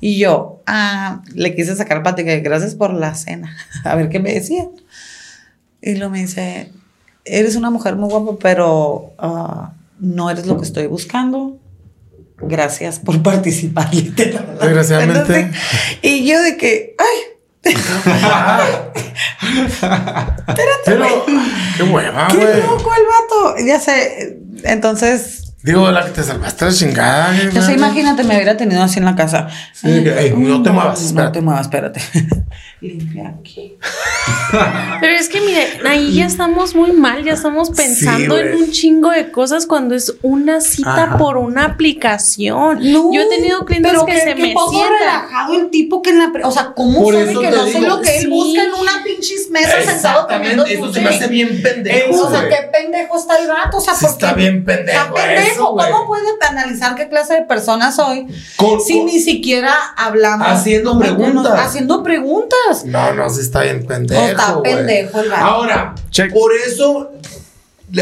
y 0.01 0.19
yo 0.19 0.63
ah, 0.67 1.23
le 1.35 1.55
quise 1.55 1.75
sacar 1.77 2.03
plática, 2.03 2.31
de 2.31 2.41
gracias 2.41 2.75
por 2.75 2.93
la 2.93 3.15
cena, 3.15 3.57
a 3.85 3.95
ver 3.95 4.09
qué 4.09 4.19
me 4.19 4.33
decía. 4.33 4.67
Y 5.81 5.95
lo 5.97 6.11
me 6.11 6.21
dice, 6.21 6.73
eres 7.25 7.57
una 7.57 7.71
mujer 7.71 7.97
muy 7.97 8.09
guapa, 8.11 8.39
pero 8.41 9.13
ah, 9.19 9.73
no 9.99 10.31
eres 10.31 10.47
lo 10.47 10.59
que 10.59 10.65
estoy 10.65 10.87
buscando. 10.87 11.59
Gracias 12.39 12.99
por 12.99 13.23
participar. 13.23 13.91
Desgraciadamente. 13.91 15.21
Entonces, 15.21 15.47
y 16.03 16.27
yo 16.27 16.43
de 16.43 16.57
que, 16.57 16.95
ay, 16.99 17.37
Pero, 20.85 21.07
qué 21.77 21.83
hueva, 21.83 22.29
qué 22.31 22.37
güey. 22.37 22.63
loco 22.63 22.93
el 22.95 23.03
vato. 23.07 23.57
Ya 23.67 23.81
sé, 23.81 24.39
entonces 24.63 25.46
Digo, 25.67 25.91
la 25.91 26.05
que 26.05 26.13
te 26.13 26.23
salvaste 26.23 26.65
la 26.65 26.73
chingada. 26.73 27.35
Yo 27.53 27.61
sé, 27.61 27.73
imagínate, 27.75 28.23
me 28.25 28.37
hubiera 28.37 28.57
tenido 28.57 28.83
así 28.83 28.99
en 29.01 29.05
la 29.05 29.17
casa. 29.17 29.49
Sí, 29.73 30.03
que, 30.05 30.17
"Ey, 30.19 30.33
no 30.37 30.63
te 30.63 30.71
muevas, 30.71 31.01
No 31.01 31.07
espérate". 31.09 31.33
te 31.33 31.41
muevas, 31.45 31.63
espérate. 31.63 32.01
Limpia 32.81 33.35
aquí. 33.41 33.75
Pero 35.01 35.13
es 35.15 35.29
que 35.29 35.41
mire, 35.41 35.67
ahí 35.89 36.15
ya 36.15 36.27
estamos 36.27 36.75
muy 36.75 36.93
mal, 36.93 37.25
ya 37.25 37.33
estamos 37.33 37.71
pensando 37.71 38.39
en 38.39 38.55
un 38.55 38.71
chingo 38.71 39.11
de 39.11 39.31
cosas 39.33 39.67
cuando 39.67 39.95
es 39.95 40.15
una 40.23 40.61
cita 40.61 41.05
Ajá. 41.05 41.17
por 41.19 41.37
una 41.37 41.65
aplicación. 41.65 42.79
No, 42.93 43.13
Yo 43.13 43.23
he 43.23 43.29
tenido 43.29 43.65
clientes 43.65 43.91
pero 43.93 44.05
que, 44.07 44.21
se 44.21 44.35
qué 44.35 44.43
me 44.43 44.53
poco 44.53 44.71
sientan. 44.73 44.99
relajado 44.99 45.55
el 45.55 45.71
tipo 45.71 46.03
que 46.03 46.11
en 46.11 46.19
la... 46.19 46.33
pre- 46.33 46.45
O 46.45 46.51
sea, 46.51 46.73
¿cómo 46.77 47.03
Por 47.03 47.15
sabe 47.15 47.27
que 47.39 47.51
no 47.51 47.67
sé 47.67 47.81
lo 47.81 48.01
que 48.01 48.17
él 48.19 48.23
sí. 48.23 48.29
busca 48.29 48.63
en 48.63 48.73
una 48.75 49.03
pinches 49.05 49.51
mesa 49.51 49.83
sentado 49.85 50.27
comiendo 50.29 50.65
Exactamente, 50.65 50.75
eso 50.75 50.93
se 50.93 51.01
me 51.01 51.09
hace 51.09 51.27
bien 51.29 51.63
pendejo. 51.63 52.23
O 52.23 52.31
sea, 52.31 52.49
qué 52.49 52.57
pendejo 52.73 53.19
está 53.19 53.39
el 53.39 53.49
vato. 53.49 53.79
O 53.79 53.81
sea, 53.81 53.95
Sí 53.95 54.05
¿por 54.05 54.13
está 54.13 54.33
bien 54.35 54.65
pendejo 54.65 54.99
Está 55.01 55.15
pendejo. 55.15 55.56
Eso, 55.57 55.73
güey. 55.73 55.91
¿Cómo 55.91 56.07
puede 56.07 56.25
analizar 56.49 56.95
qué 56.95 57.09
clase 57.09 57.35
de 57.35 57.43
persona 57.43 57.93
soy 57.93 58.27
Con- 58.57 58.81
si 58.81 58.99
con- 58.99 59.07
ni 59.07 59.19
siquiera 59.21 59.75
hablamos? 59.97 60.47
Haciendo 60.49 60.95
no 60.95 61.01
preguntas. 61.01 61.59
Haciendo 61.59 62.03
preguntas. 62.03 62.85
No, 62.85 63.13
no, 63.15 63.29
sí 63.31 63.41
está 63.41 63.63
bien 63.63 63.87
pendejo. 63.87 64.23
O 64.23 64.27
está 64.27 64.63
pendejo 64.63 65.21
el. 65.21 65.33
Ahora, 65.33 65.95
Check. 66.11 66.33
por 66.33 66.51
eso 66.67 67.11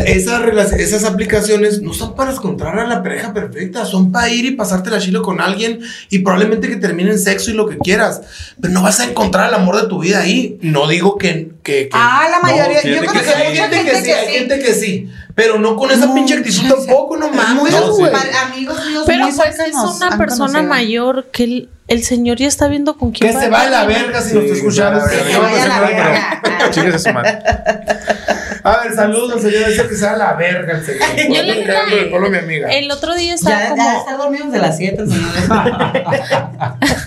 esas, 0.07 0.73
esas 0.73 1.05
aplicaciones 1.05 1.83
no 1.83 1.93
son 1.93 2.15
para 2.15 2.33
encontrar 2.33 2.79
a 2.79 2.87
la 2.87 3.03
pareja 3.03 3.35
perfecta, 3.35 3.85
son 3.85 4.11
para 4.11 4.31
ir 4.31 4.47
y 4.47 4.53
pasarte 4.53 4.89
la 4.89 4.99
chilo 4.99 5.21
con 5.21 5.43
alguien 5.43 5.81
y 6.09 6.21
probablemente 6.21 6.69
que 6.69 6.77
termine 6.77 7.11
en 7.11 7.19
sexo 7.19 7.51
y 7.51 7.55
lo 7.55 7.67
que 7.69 7.77
quieras, 7.77 8.23
pero 8.61 8.73
no 8.73 8.83
vas 8.83 9.01
a 9.01 9.05
encontrar 9.05 9.49
el 9.51 9.55
amor 9.55 9.81
de 9.83 9.87
tu 9.89 10.01
vida 10.01 10.21
ahí. 10.21 10.59
No 10.63 10.89
digo 10.89 11.19
que... 11.19 11.51
que, 11.63 11.89
que- 11.89 11.91
Ah, 11.93 12.27
la 12.31 12.41
mayoría. 12.41 12.81
yo 12.83 13.01
fíjate 13.03 13.09
creo 13.09 13.23
que 13.25 13.31
que, 13.31 13.35
hay 13.35 13.57
gente 13.57 13.85
que 13.85 14.03
sí, 14.03 14.11
hay 14.11 14.27
gente 14.35 14.59
que 14.61 14.75
sí, 14.75 15.11
pero 15.35 15.59
no 15.59 15.75
con 15.77 15.91
esa 15.91 16.07
No, 16.07 16.15
pinche 16.15 16.35
actitud 16.35 16.61
sí. 16.63 16.69
tampoco, 16.87 17.17
no 17.17 17.31
mames, 17.31 17.75
pa- 17.75 18.47
amigos 18.47 18.87
míos 18.87 19.03
Pero 19.07 19.25
muy 19.27 19.33
pues 19.35 19.59
es 19.59 19.75
una 19.75 20.17
persona 20.17 20.47
conocido. 20.61 20.63
mayor 20.69 21.27
que 21.33 21.45
el, 21.45 21.69
el 21.89 22.05
señor 22.05 22.39
ya 22.39 22.47
está 22.49 22.69
viendo 22.69 22.97
con 22.97 23.11
quién 23.13 23.33
Que 23.33 23.39
se 23.41 23.49
va 23.51 23.63
a 23.63 23.71
la 23.71 23.85
verga 23.85 24.21
si 24.23 24.35
nos 24.35 24.45
está 24.45 24.57
escuchando. 24.57 25.01
Que 25.09 25.33
se 25.33 25.39
vaya 25.39 25.65
a 25.65 25.69
la 25.69 25.81
verga. 25.81 26.71
Chingues 26.71 26.95
a 26.95 26.99
su 26.99 27.13
madre. 27.13 27.39
A 28.65 28.79
ver, 28.79 28.95
saludos, 28.95 29.43
señor. 29.43 29.69
Dice 29.69 29.87
que 29.87 29.95
se 29.95 30.07
va 30.07 30.13
a 30.13 30.17
la 30.17 30.33
verga 30.33 30.79
el 30.79 30.85
señor. 30.87 31.03
Yo 31.37 31.43
le 31.43 31.65
de 31.65 32.07
polo 32.11 32.29
a 32.29 32.31
mi 32.31 32.39
amiga. 32.39 32.71
El 32.73 32.91
otro 32.91 33.15
día 33.15 33.35
estaba 33.35 33.61
Ya, 33.61 33.69
como. 33.69 33.83
ya 33.83 33.99
está 33.99 34.17
dormido 34.17 34.47
desde 34.47 34.59
las 34.59 34.77
7, 34.79 35.07
señores. 35.07 35.45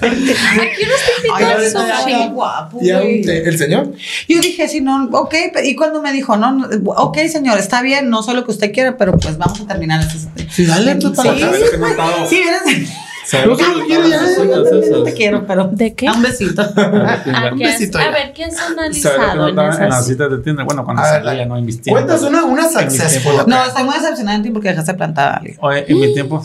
Aquí 0.01 0.83
unos 0.83 1.01
sushi. 1.01 2.11
está 2.11 2.27
guapo, 2.27 2.77
¿Y 2.79 2.89
el 2.91 3.57
señor? 3.57 3.91
Yo 4.27 4.39
dije, 4.39 4.67
sí, 4.67 4.81
no, 4.81 5.09
ok, 5.11 5.33
y 5.63 5.75
cuando 5.75 5.99
me 6.01 6.11
dijo, 6.11 6.37
no, 6.37 6.51
no, 6.51 6.67
ok, 6.91 7.17
señor, 7.27 7.57
está 7.57 7.81
bien, 7.81 8.09
no 8.11 8.21
soy 8.21 8.35
lo 8.35 8.45
que 8.45 8.51
usted 8.51 8.71
quiere, 8.71 8.91
pero 8.91 9.17
pues 9.17 9.37
vamos 9.39 9.59
a 9.61 9.65
terminar 9.67 10.01
este. 10.01 10.47
Sí, 10.51 10.65
dale, 10.67 10.95
tú 10.95 11.09
Sí, 11.09 11.15
casa. 11.15 11.35
que 11.71 12.87
no 13.45 13.55
quiero 13.85 14.07
ya. 14.07 14.21
No 14.91 15.03
te 15.03 15.13
quiero, 15.13 15.45
pero. 15.45 15.69
¿De 15.71 15.93
qué? 15.93 16.09
Un 16.09 16.21
besito. 16.21 16.63
Ah, 16.77 17.49
Un 17.51 17.57
¿qué 17.59 17.65
has- 17.65 17.79
besito 17.79 17.97
a 17.97 18.03
ya. 18.03 18.11
ver, 18.11 18.33
¿qué 18.33 18.45
has 18.45 18.55
¿Sabes 18.55 18.69
lo 18.71 18.75
que 18.75 18.81
analizado 18.81 19.47
en 19.49 19.83
en 19.83 19.89
las 19.89 20.05
citas 20.07 20.31
de 20.31 20.37
Tinder? 20.39 20.65
Bueno, 20.65 20.83
cuando 20.85 21.01
A 21.03 21.05
ver, 21.05 21.13
salía, 21.23 21.31
dale. 21.31 21.45
no 21.45 21.57
en 21.57 21.65
mis 21.65 21.81
Cuentas 21.85 22.21
tiempos. 22.21 22.43
una, 22.43 22.45
una 22.45 22.69
successful. 22.69 23.33
No, 23.47 23.65
estoy 23.65 23.83
muy 23.83 23.95
decepcionada 23.95 24.37
en 24.37 24.43
ti 24.43 24.49
porque 24.51 24.69
dejaste 24.69 24.93
plantada 24.93 25.31
a 25.33 25.37
alguien. 25.37 25.57
Oye, 25.61 25.85
en 25.87 25.99
mi 25.99 26.13
tiempo, 26.13 26.43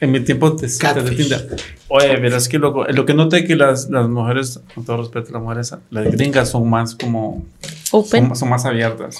en 0.00 0.10
mi 0.12 0.20
tiempo 0.20 0.50
de 0.50 0.68
citas 0.68 0.94
de. 1.04 1.10
Tinder. 1.10 1.56
Oye, 1.88 2.16
verás 2.16 2.48
que 2.48 2.58
loco. 2.58 2.84
Lo 2.84 3.04
que 3.06 3.14
noté 3.14 3.44
que 3.44 3.56
las, 3.56 3.88
las 3.90 4.08
mujeres, 4.08 4.60
con 4.74 4.84
todo 4.84 4.98
respeto 4.98 5.28
a 5.30 5.32
las 5.32 5.42
mujeres, 5.42 5.74
las 5.90 6.04
gringas 6.04 6.48
son 6.50 6.68
más 6.68 6.94
como. 6.94 7.42
Open. 7.92 8.26
Son, 8.28 8.36
son 8.36 8.48
más 8.50 8.64
abiertas. 8.64 9.18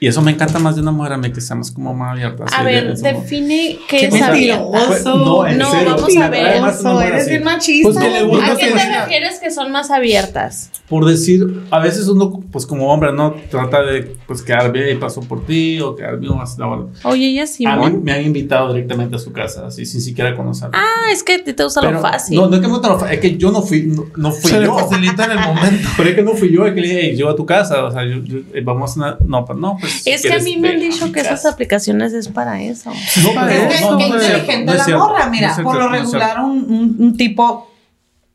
Y 0.00 0.06
eso 0.06 0.22
me 0.22 0.30
encanta 0.30 0.60
más 0.60 0.76
de 0.76 0.82
una 0.82 0.92
mujer 0.92 1.14
a 1.14 1.18
mí 1.18 1.32
que 1.32 1.40
sea 1.40 1.56
más 1.56 1.72
como 1.72 1.92
más 1.92 2.12
abierta. 2.12 2.44
A 2.56 2.62
ver, 2.62 2.96
de- 2.96 3.12
define 3.14 3.78
qué 3.88 3.98
Qué 3.98 4.06
es 4.06 4.12
mentiroso. 4.12 5.16
No, 5.16 5.46
en 5.46 5.58
No, 5.58 5.70
serio. 5.72 5.96
vamos 5.96 6.16
a 6.16 6.28
ver. 6.30 6.46
Además, 6.46 6.82
mujer 6.84 7.12
eres 7.14 7.28
bien 7.28 7.42
machista. 7.44 7.90
Pues 7.92 8.12
le 8.12 8.22
gusta 8.22 8.52
¿A 8.52 8.56
qué 8.56 8.66
te 8.70 8.98
refieres 9.00 9.38
que 9.40 9.50
son 9.50 9.72
más 9.72 9.90
abiertas? 9.90 10.70
Por 10.88 11.04
decir, 11.04 11.62
a 11.70 11.80
veces 11.80 12.06
uno, 12.06 12.40
pues 12.52 12.64
como 12.64 12.92
hombre, 12.92 13.12
no 13.12 13.34
trata 13.50 13.82
de 13.82 14.16
pues 14.26 14.42
quedar 14.42 14.70
bien 14.72 14.88
y 14.90 14.94
pasó 15.00 15.20
por 15.20 15.44
ti 15.44 15.80
o 15.80 15.96
quedar 15.96 16.18
bien 16.18 16.36
más. 16.36 16.56
Oye, 17.02 17.26
ella 17.30 17.44
A 17.66 17.76
mí 17.76 17.98
me 18.02 18.12
han 18.12 18.22
invitado 18.22 18.72
directamente 18.72 19.16
a 19.16 19.18
su 19.18 19.32
casa, 19.32 19.66
así 19.66 19.84
sin 19.84 20.00
siquiera 20.00 20.36
conocerla. 20.36 20.78
Ah, 20.78 21.10
es 21.12 21.22
que 21.24 21.40
te 21.40 21.60
gusta 21.62 21.82
lo 21.90 21.98
fácil. 22.00 22.36
No, 22.36 22.48
no 22.48 22.54
es 22.54 22.60
que 22.60 22.66
me 22.68 22.72
gusta 22.74 22.88
lo 22.88 22.98
fa- 23.00 23.12
es 23.12 23.18
que 23.20 23.36
yo 23.36 23.50
no 23.50 23.62
fui, 23.62 23.82
no, 23.82 24.06
no 24.16 24.30
fui 24.30 24.50
Se 24.50 24.60
le 24.60 24.66
yo. 24.66 24.78
facilita 24.78 25.24
en 25.24 25.32
el 25.32 25.40
momento. 25.40 25.88
Pero 25.96 26.08
es 26.08 26.14
que 26.14 26.22
no 26.22 26.34
fui 26.34 26.52
yo, 26.52 26.66
es 26.66 26.74
que 26.74 26.80
le 26.80 26.86
dije, 26.88 27.00
hey, 27.02 27.16
llego 27.16 27.30
a 27.30 27.36
tu 27.36 27.44
casa, 27.44 27.84
o 27.84 27.90
sea, 27.90 28.04
yo, 28.04 28.18
yo- 28.22 28.38
eh, 28.54 28.60
vamos 28.64 28.96
a 28.98 29.18
no, 29.26 29.44
pues 29.44 29.58
no, 29.58 29.76
pues. 29.80 29.87
Si 29.88 30.10
es 30.10 30.22
que 30.22 30.32
a 30.34 30.38
mí 30.38 30.56
me 30.56 30.70
han 30.70 30.80
dicho 30.80 31.10
que 31.12 31.20
esas 31.20 31.44
aplicaciones 31.46 32.12
es 32.12 32.28
para 32.28 32.60
eso. 32.62 32.90
No, 33.22 33.30
pero 33.46 33.48
Es 33.70 33.76
que, 33.76 33.84
inteligente 34.04 34.74
la 34.74 34.98
morra, 34.98 35.28
mira, 35.28 35.56
por 35.62 35.76
lo 35.76 35.88
regular 35.88 36.40
un, 36.40 36.50
un, 36.70 36.96
un 36.98 37.16
tipo 37.16 37.70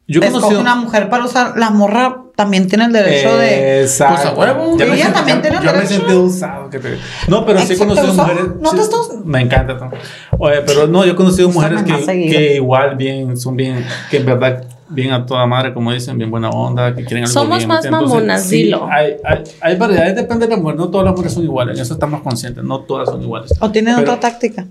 Yo 0.08 0.22
conocido. 0.22 0.60
una 0.62 0.76
mujer 0.76 1.10
para 1.10 1.26
usar, 1.26 1.58
la 1.58 1.70
morra 1.70 2.20
también 2.36 2.68
tiene 2.68 2.86
el 2.86 2.92
derecho 2.92 3.38
de... 3.38 3.82
Exacto. 3.84 4.16
Pues 4.16 4.50
a 4.50 4.54
huevo. 4.56 4.78
Ya 4.78 4.86
me 4.88 4.96
Ella 4.96 5.06
sentí- 5.06 5.14
también 5.14 5.38
ya- 5.38 5.42
tiene 5.44 5.58
el 5.58 5.64
ya 5.64 5.72
me 5.72 5.78
he 5.78 5.82
derecho. 5.82 6.00
sentido 6.00 6.24
usado. 6.24 6.70
que 6.72 6.80
te- 6.80 6.98
No, 7.28 7.46
pero 7.46 7.60
sí 7.62 7.74
he 7.74 7.78
conocido 7.78 8.14
mujeres. 8.14 8.44
¿No 8.60 8.72
sí, 8.72 8.76
te 8.78 8.82
estás- 8.82 9.10
Me 9.24 9.42
encanta. 9.42 9.92
Oye, 10.40 10.62
pero 10.66 10.88
no, 10.88 11.06
yo 11.06 11.12
he 11.12 11.16
conocido 11.16 11.50
mujeres 11.50 11.84
que, 11.84 11.94
que 12.06 12.56
igual 12.56 12.96
bien, 12.96 13.38
son 13.38 13.56
bien, 13.56 13.86
que 14.10 14.18
en 14.18 14.26
verdad 14.26 14.64
bien 14.90 15.12
a 15.12 15.26
toda 15.26 15.46
madre, 15.46 15.74
como 15.74 15.92
dicen, 15.92 16.18
bien 16.18 16.30
buena 16.32 16.50
onda, 16.50 16.94
que 16.96 17.04
quieren 17.06 17.24
algo 17.26 17.34
Somos 17.34 17.58
bien, 17.58 17.68
más 17.68 17.86
¿entiendes? 17.86 18.10
mamonas, 18.10 18.50
dilo. 18.50 18.88
Hay, 18.92 19.16
hay, 19.24 19.44
hay 19.62 19.76
variedades, 19.76 20.16
depende 20.16 20.48
de 20.48 20.56
la 20.56 20.62
mujer. 20.62 20.76
No 20.78 20.90
todas 20.90 21.06
las 21.06 21.12
mujeres 21.14 21.34
son 21.34 21.44
iguales, 21.44 21.76
en 21.78 21.82
eso 21.82 21.94
estamos 21.94 22.22
conscientes. 22.22 22.64
No 22.64 22.80
todas 22.82 23.10
son 23.10 23.22
iguales. 23.22 23.52
O 23.60 23.72
tienen 23.72 23.96
Pero- 23.96 24.14
otra 24.14 24.30
táctica. 24.30 24.66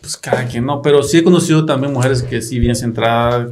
Pues 0.00 0.18
cada 0.18 0.44
quien 0.44 0.66
no, 0.66 0.82
pero 0.82 1.02
sí 1.02 1.16
he 1.16 1.24
conocido 1.24 1.64
también 1.64 1.90
mujeres 1.90 2.22
que 2.22 2.42
sí 2.42 2.58
bien 2.58 2.76
centradas, 2.76 3.48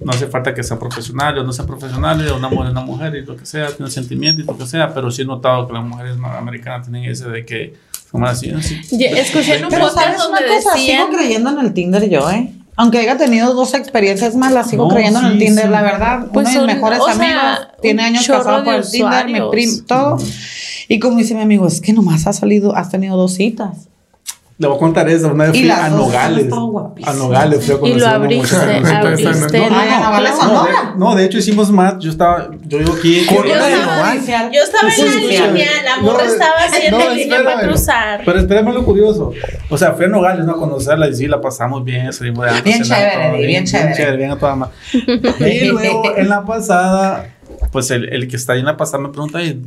no 0.00 0.10
hace 0.10 0.26
falta 0.26 0.52
que 0.52 0.64
sean 0.64 0.80
profesionales 0.80 1.40
o 1.40 1.46
no 1.46 1.52
sean 1.52 1.68
profesionales, 1.68 2.28
una 2.32 2.48
mujer 2.48 2.66
es 2.66 2.72
una 2.72 2.80
mujer 2.80 3.14
y 3.14 3.24
lo 3.24 3.36
que 3.36 3.46
sea, 3.46 3.68
tiene 3.68 3.88
sentimientos 3.88 4.42
y 4.42 4.46
lo 4.48 4.58
que 4.58 4.66
sea, 4.66 4.92
pero 4.92 5.12
sí 5.12 5.22
he 5.22 5.24
notado 5.24 5.64
que 5.68 5.74
las 5.74 5.84
mujeres 5.84 6.16
americanas 6.36 6.88
tienen 6.90 7.08
ese 7.08 7.28
de 7.28 7.46
que 7.46 7.74
más 8.12 8.32
así, 8.32 8.50
así. 8.50 8.80
Escuché 9.00 9.58
en 9.58 9.66
un 9.66 9.70
podcast 9.70 10.18
donde 10.18 10.44
cosa, 10.44 10.74
decían 10.74 11.06
sigo 11.06 11.16
creyendo 11.16 11.50
en 11.50 11.58
el 11.60 11.72
Tinder 11.72 12.10
yo, 12.10 12.28
¿eh? 12.32 12.52
Aunque 12.76 12.98
haya 12.98 13.18
tenido 13.18 13.52
dos 13.54 13.74
experiencias 13.74 14.34
malas, 14.34 14.70
sigo 14.70 14.84
No, 14.88 14.94
creyendo 14.94 15.20
en 15.20 15.26
el 15.26 15.38
Tinder, 15.38 15.64
sí. 15.66 15.70
la 15.70 15.82
verdad. 15.82 16.26
Pues 16.32 16.48
Uno 16.48 16.60
de 16.60 16.66
mis 16.66 16.74
mejores 16.76 17.00
o 17.00 17.04
sea, 17.12 17.14
amigos 17.14 17.68
tiene 17.82 18.02
años 18.02 18.24
chorro 18.24 18.38
casado 18.44 18.64
por 18.64 18.74
el 18.74 18.90
Tinder, 18.90 19.26
mi 19.26 19.32
usuarios. 19.40 19.50
prim, 19.50 19.86
todo. 19.86 20.18
Y 20.88 20.98
como 20.98 21.18
dice 21.18 21.34
mi 21.34 21.42
amigo, 21.42 21.66
es 21.66 21.80
que 21.80 21.92
nomás 21.92 22.26
has 22.26 22.38
salido, 22.38 22.74
has 22.74 22.88
tenido 22.90 23.16
dos 23.16 23.34
citas. 23.34 23.88
Le 24.62 24.68
voy 24.68 24.76
a 24.76 24.78
contar 24.78 25.08
eso. 25.08 25.26
Una 25.32 25.46
vez 25.46 25.54
Y 25.56 25.58
fui 25.58 25.68
las 25.68 25.80
a 25.80 25.88
Nogales. 25.90 26.46
A. 27.04 27.12
Nogales 27.14 27.64
fui 27.64 27.74
a 27.74 27.76
Y 27.76 27.80
conocer 27.80 27.98
lo 28.00 28.06
a 28.06 28.08
una 28.10 28.14
abriste, 28.24 28.56
abriste. 28.94 29.58
no, 29.58 29.70
Nogales, 29.70 30.30
No, 30.36 30.40
Sonora. 30.40 30.72
de, 30.92 30.98
no, 31.00 31.14
de 31.16 31.24
hecho 31.24 31.38
hicimos 31.38 31.70
match. 31.72 32.02
Yo 32.04 32.10
estaba, 32.12 32.48
yo 32.68 32.78
digo 32.78 32.92
aquí. 32.96 33.26
Yo 33.28 33.42
estaba, 33.42 34.14
yo 34.52 34.62
estaba 34.62 34.92
en 34.96 35.04
la 35.04 35.46
línea, 35.50 35.68
la 35.84 35.96
morra 36.00 36.24
No, 36.24 36.30
estaba 36.32 36.52
haciendo 36.64 36.98
no, 36.98 37.10
línea 37.10 37.42
para 37.42 37.60
cruzar. 37.62 38.20
Pero 38.24 38.38
espérame 38.38 38.72
lo 38.72 38.84
curioso. 38.84 39.32
O 39.68 39.76
sea, 39.76 39.94
fui 39.94 40.04
a 40.04 40.08
Nogales 40.08 40.44
¿no? 40.46 40.52
a 40.52 40.56
conocerla 40.58 41.08
y 41.08 41.14
sí, 41.16 41.26
la 41.26 41.40
pasamos 41.40 41.82
bien, 41.84 42.12
salimos 42.12 42.44
de 42.44 42.50
antro, 42.50 42.64
Bien 42.64 42.82
chévere, 42.84 43.46
bien 43.46 43.64
chévere. 43.64 44.16
bien 44.16 44.30
a 44.30 44.38
toda 44.38 44.54
madre. 44.54 44.72
Y 45.40 45.64
luego 45.70 46.16
en 46.16 46.28
la 46.28 46.44
pasada, 46.44 47.34
pues 47.72 47.90
el, 47.90 48.12
el 48.12 48.28
que 48.28 48.36
está 48.36 48.52
ahí 48.52 48.60
en 48.60 48.66
la 48.66 48.76
pasada 48.76 49.02
me 49.02 49.08
pregunta, 49.08 49.38
"Oye, 49.38 49.58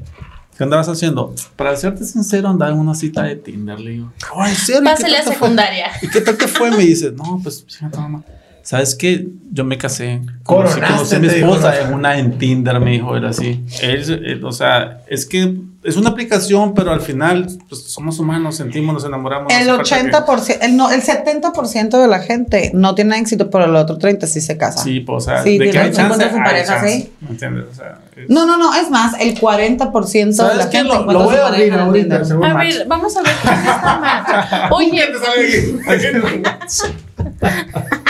¿qué 0.58 0.64
andabas 0.64 0.88
haciendo? 0.90 1.34
Para 1.56 1.76
serte 1.76 2.04
sincero, 2.06 2.50
andaba 2.50 2.72
en 2.72 2.80
una 2.80 2.96
cita 2.96 3.24
de 3.24 3.36
Tinder, 3.36 3.80
le 3.80 3.92
digo. 3.92 4.14
"Oh, 4.34 4.46
¿en 4.46 4.56
serio? 4.56 4.82
¿Y 4.82 4.84
qué 4.86 4.90
Pásale 4.92 5.14
a 5.14 5.18
tal 5.18 5.26
te 5.26 5.26
fue?" 5.26 5.34
secundaria. 5.36 5.92
¿Y 6.02 6.08
qué 6.10 6.22
tal 6.22 6.38
te 6.38 6.48
fue? 6.48 6.72
Me 6.72 6.78
dice, 6.84 7.12
no, 7.12 7.40
pues, 7.42 7.66
fíjate, 7.68 7.98
mamá. 7.98 8.24
¿Sabes 8.66 8.96
qué? 8.96 9.28
Yo 9.52 9.64
me 9.64 9.78
casé. 9.78 10.22
Conocí, 10.42 10.82
conocí 10.82 11.16
a 11.16 11.20
mi 11.20 11.28
esposa 11.28 11.82
en 11.82 11.94
una 11.94 12.18
en 12.18 12.40
Tinder, 12.40 12.80
me 12.80 12.94
dijo, 12.94 13.16
era 13.16 13.30
así. 13.30 13.64
Él, 13.84 14.02
él, 14.26 14.44
o 14.44 14.52
sea, 14.52 15.02
es 15.08 15.28
que 15.28 15.54
es 15.84 15.98
una 15.98 16.10
aplicación, 16.10 16.74
pero 16.74 16.92
al 16.92 17.02
final, 17.02 17.48
pues 17.70 17.84
somos 17.84 18.18
humanos, 18.18 18.56
sentimos, 18.56 18.96
nos 18.96 19.06
enamoramos. 19.06 19.54
El 19.54 19.68
no 19.68 19.76
hace 19.76 19.96
falta 19.96 20.26
80%, 20.26 20.58
el, 20.62 20.76
no, 20.78 20.90
el 20.90 21.04
70% 21.04 22.02
de 22.02 22.08
la 22.08 22.26
que 22.26 22.72
no 22.74 22.96
tiene 22.96 23.20
éxito, 23.20 23.52
pero 23.52 23.66
el 23.66 23.76
otro 23.76 24.00
30% 24.00 24.26
sí 24.26 24.42
se 24.42 24.58
casa. 24.58 24.82
Sí, 24.82 25.02
pues, 25.02 25.24
o 25.24 25.26
sea, 25.30 25.44
Sí, 25.44 25.60
de 25.60 25.70
que 25.70 25.78
hay 25.78 25.92
chance, 25.92 26.02
encuentra 26.02 26.30
su 26.32 26.36
hay 26.38 26.44
pareja, 26.44 26.74
chance, 26.78 26.92
sí. 26.92 27.12
¿Me 27.22 27.30
entiendes? 27.30 27.66
O 27.72 27.76
sea, 27.76 28.00
es- 28.16 28.30
No, 28.32 28.48
no, 28.48 28.58
no, 28.58 28.74
es 28.74 28.90
más, 28.90 29.14
el 29.20 29.40
40% 29.40 30.26
de 30.26 30.34
¿Sabes 30.34 30.58
la 30.58 30.70
qué? 30.72 30.78
gente 30.78 30.92
Lo, 30.92 31.06
lo 31.14 31.24
voy 31.26 31.36
a 31.36 31.48
abrir 31.50 31.72
ahorita, 31.72 32.16
A 32.16 32.54
ver, 32.56 32.88
vamos 32.88 33.16
a 33.16 33.22
ver 33.22 33.32
quién 33.44 33.54
está 33.54 34.00
mal. 34.00 34.70
Oye, 34.74 35.08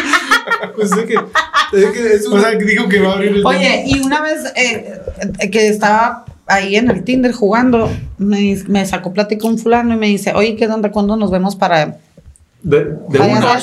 Pues 0.76 0.92
es 0.92 1.06
que, 1.06 1.14
es 1.16 1.86
que 1.92 2.14
es 2.14 2.28
O 2.28 2.34
una- 2.36 2.42
sea, 2.50 2.58
que 2.58 2.66
dijo 2.66 2.88
que 2.88 3.00
va 3.00 3.12
a 3.12 3.14
abrir 3.16 3.36
el 3.36 3.46
Oye, 3.46 3.84
y 3.88 4.00
una 4.00 4.22
vez 4.22 4.46
eh, 4.56 5.00
eh, 5.40 5.50
que 5.50 5.68
estaba 5.68 6.26
ahí 6.48 6.76
en 6.76 6.90
el 6.90 7.04
Tinder 7.04 7.32
jugando, 7.32 7.90
me, 8.18 8.58
me 8.68 8.86
sacó 8.86 9.12
plática 9.14 9.48
un 9.48 9.58
fulano 9.58 9.94
y 9.94 9.98
me 9.98 10.08
dice, 10.08 10.34
oye, 10.34 10.56
¿qué 10.56 10.68
onda? 10.68 10.92
¿Cuándo 10.92 11.16
nos 11.18 11.32
vemos 11.32 11.56
para 11.56 11.98
de, 12.62 12.84
de 13.10 13.20
una. 13.20 13.60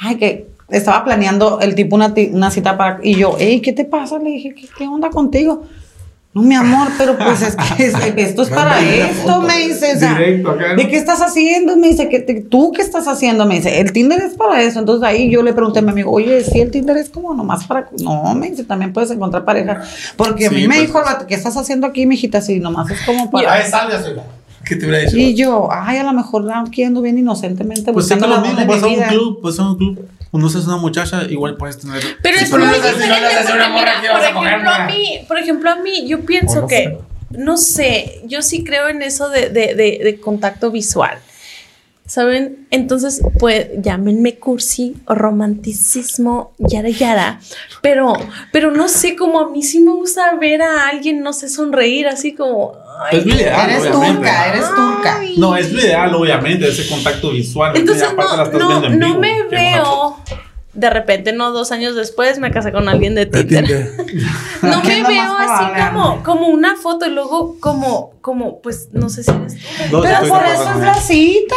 Ay, 0.00 0.16
que 0.16 0.48
estaba 0.68 1.04
planeando 1.04 1.60
el 1.60 1.74
tipo 1.74 1.94
una, 1.96 2.12
una 2.32 2.50
cita 2.50 2.76
para... 2.76 2.98
Y 3.02 3.14
yo, 3.16 3.36
hey, 3.38 3.60
¿qué 3.60 3.72
te 3.72 3.84
pasa? 3.84 4.18
Le 4.18 4.30
dije, 4.30 4.54
¿qué, 4.54 4.68
qué 4.76 4.84
onda 4.86 5.10
contigo? 5.10 5.64
No, 6.36 6.42
mi 6.42 6.54
amor, 6.54 6.88
pero 6.98 7.16
pues 7.16 7.40
es 7.40 7.56
que 7.56 7.86
es- 7.86 7.94
esto 8.16 8.42
es 8.42 8.50
para 8.50 8.78
esto, 8.82 9.40
me 9.40 9.56
dice. 9.68 9.94
o 9.96 9.98
sea, 9.98 10.18
Directo 10.18 10.50
acá, 10.50 10.74
¿no? 10.74 10.76
¿De 10.76 10.86
qué 10.86 10.98
estás 10.98 11.22
haciendo? 11.22 11.78
Me 11.78 11.88
dice, 11.88 12.10
que 12.10 12.20
te- 12.20 12.42
¿tú 12.42 12.72
qué 12.72 12.82
estás 12.82 13.08
haciendo? 13.08 13.46
Me 13.46 13.54
dice, 13.54 13.80
el 13.80 13.90
Tinder 13.90 14.20
es 14.20 14.34
para 14.34 14.60
eso. 14.60 14.78
Entonces 14.80 15.02
ahí 15.08 15.30
yo 15.30 15.42
le 15.42 15.54
pregunté 15.54 15.78
a 15.78 15.82
mi 15.82 15.92
amigo, 15.92 16.10
oye, 16.12 16.44
si 16.44 16.60
el 16.60 16.70
Tinder 16.70 16.98
es 16.98 17.08
como 17.08 17.32
nomás 17.32 17.66
para... 17.66 17.88
No, 18.02 18.34
me 18.34 18.50
dice, 18.50 18.64
también 18.64 18.92
puedes 18.92 19.10
encontrar 19.12 19.46
pareja. 19.46 19.80
Porque 20.18 20.48
a 20.48 20.50
mí 20.50 20.68
me 20.68 20.74
pues, 20.76 20.80
dijo, 20.88 21.02
¿qué 21.26 21.34
estás 21.34 21.56
haciendo 21.56 21.86
aquí, 21.86 22.04
mijita? 22.04 22.42
Si 22.42 22.60
nomás 22.60 22.90
es 22.90 23.00
como 23.06 23.30
para... 23.30 23.54
Ay, 23.54 23.70
sálgase. 23.70 24.10
¿Qué 24.62 24.76
te 24.76 24.84
hubiera 24.84 25.04
dicho? 25.04 25.16
Y 25.16 25.34
yo, 25.34 25.68
ay, 25.72 25.96
a 25.96 26.02
lo 26.02 26.12
mejor 26.12 26.52
aquí 26.52 26.82
ando 26.82 27.00
bien 27.00 27.16
inocentemente 27.16 27.94
Pues 27.94 28.04
buscando 28.04 28.26
lo 28.26 28.42
mismo, 28.42 28.60
amor 28.60 28.74
de 28.74 28.80
vas 28.80 28.82
a 28.82 28.86
un 28.88 29.08
club, 29.08 29.40
vas 29.42 29.58
a 29.58 29.70
un 29.70 29.78
club. 29.78 30.06
Conoces 30.36 30.66
a 30.66 30.68
una 30.68 30.76
muchacha, 30.76 31.22
igual 31.30 31.56
puedes 31.56 31.78
tener. 31.78 32.02
Pero 32.20 32.36
es 32.36 32.50
muy 32.50 32.60
si 32.60 32.66
no 32.66 32.74
diferente 32.74 33.06
le 33.06 33.26
haces 33.26 33.46
porque, 33.46 33.52
una 33.54 33.68
morra 33.70 33.80
mira, 33.80 34.00
que 34.02 34.08
vas 34.08 34.32
por 34.32 34.46
ejemplo, 34.46 34.70
a 34.70 34.86
mí, 34.86 35.24
por 35.26 35.38
ejemplo, 35.38 35.70
a 35.70 35.76
mí, 35.76 36.06
yo 36.06 36.20
pienso 36.26 36.60
no 36.60 36.66
que, 36.66 36.76
sé. 36.76 36.98
no 37.30 37.56
sé, 37.56 38.20
yo 38.26 38.42
sí 38.42 38.62
creo 38.62 38.88
en 38.88 39.00
eso 39.00 39.30
de, 39.30 39.48
de, 39.48 39.74
de, 39.74 40.00
de 40.04 40.20
contacto 40.20 40.70
visual. 40.70 41.16
¿Saben? 42.04 42.68
Entonces, 42.70 43.22
pues, 43.38 43.68
llámenme 43.78 44.36
cursi 44.36 44.94
o 45.06 45.14
romanticismo, 45.14 46.52
yara 46.58 46.90
yara. 46.90 47.40
Pero, 47.80 48.12
pero 48.52 48.70
no 48.70 48.88
sé, 48.88 49.16
como 49.16 49.40
a 49.40 49.48
mí 49.50 49.62
sí 49.62 49.80
me 49.80 49.92
gusta 49.92 50.34
ver 50.34 50.60
a 50.60 50.86
alguien, 50.88 51.20
no 51.22 51.32
sé, 51.32 51.48
sonreír 51.48 52.08
así 52.08 52.34
como. 52.34 52.76
Ay, 53.00 53.18
Es 53.18 53.26
lo 53.26 53.34
ideal, 53.34 53.70
Eres 53.70 53.82
obviamente. 53.86 54.16
turca, 54.16 54.48
eres 54.48 54.68
turca. 54.68 55.16
ay. 55.18 55.34
No, 55.38 55.56
es 55.56 55.72
lo 55.72 55.80
ideal, 55.80 56.14
obviamente, 56.14 56.68
ese 56.68 56.88
contacto 56.88 57.30
visual. 57.30 57.72
¿me 57.72 57.78
Entonces 57.80 58.08
no, 58.14 58.22
estás 58.22 58.52
no, 58.52 58.88
no 58.90 59.18
me 59.18 59.42
veo. 59.44 60.18
De 60.76 60.90
repente, 60.90 61.32
no, 61.32 61.52
dos 61.52 61.72
años 61.72 61.96
después 61.96 62.38
me 62.38 62.50
casé 62.50 62.70
con 62.70 62.88
alguien 62.88 63.14
de 63.14 63.26
De 63.26 63.44
Tinder. 63.44 63.90
No 64.62 64.82
¿Qué 64.82 65.02
me 65.02 65.08
veo 65.08 65.36
así 65.38 65.64
como, 65.90 66.22
como 66.22 66.46
una 66.48 66.76
foto 66.76 67.06
y 67.06 67.10
luego 67.10 67.56
como, 67.60 68.12
como, 68.20 68.60
pues 68.60 68.88
no 68.92 69.08
sé 69.08 69.22
si 69.22 69.30
eres 69.30 69.54
tú. 69.54 69.60
No, 69.96 70.02
Pero 70.02 70.18
por 70.28 70.44
eso 70.44 70.70
es 70.70 70.76
la 70.80 70.94
cita. 70.94 71.56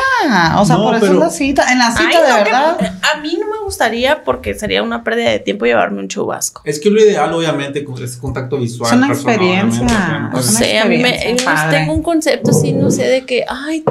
O 0.57 0.65
sea, 0.65 0.75
No, 0.77 0.83
por 0.83 0.95
eso 0.95 1.01
pero- 1.05 1.13
es 1.15 1.19
la 1.19 1.29
cita. 1.29 1.71
En 1.71 1.79
la 1.79 1.91
cita, 1.91 2.09
Ay, 2.09 2.15
de 2.23 2.29
no, 2.29 2.43
que- 2.43 2.51
verdad. 2.51 2.99
a 3.13 3.19
mí 3.19 3.37
no 3.39 3.47
me 3.47 3.59
gustaría 3.63 4.23
porque 4.23 4.53
sería 4.55 4.83
una 4.83 5.03
pérdida 5.03 5.29
de 5.31 5.39
tiempo 5.39 5.65
llevarme 5.65 5.99
un 5.99 6.07
chubasco. 6.07 6.61
Es 6.65 6.79
que 6.79 6.89
lo 6.89 7.01
ideal, 7.01 7.33
obviamente, 7.33 7.85
es 8.03 8.17
contacto 8.17 8.57
visual. 8.57 8.89
Es 8.91 8.97
una 8.97 9.07
personal, 9.07 9.35
experiencia. 9.35 10.29
No 10.31 10.41
sé, 10.41 10.79
a 10.79 10.85
mí 10.85 10.97
me, 10.97 11.35
tengo 11.71 11.93
un 11.93 12.03
concepto 12.03 12.51
así, 12.51 12.71
no 12.73 12.89
sé, 12.91 13.03
de 13.03 13.25
que, 13.25 13.45
ay, 13.47 13.81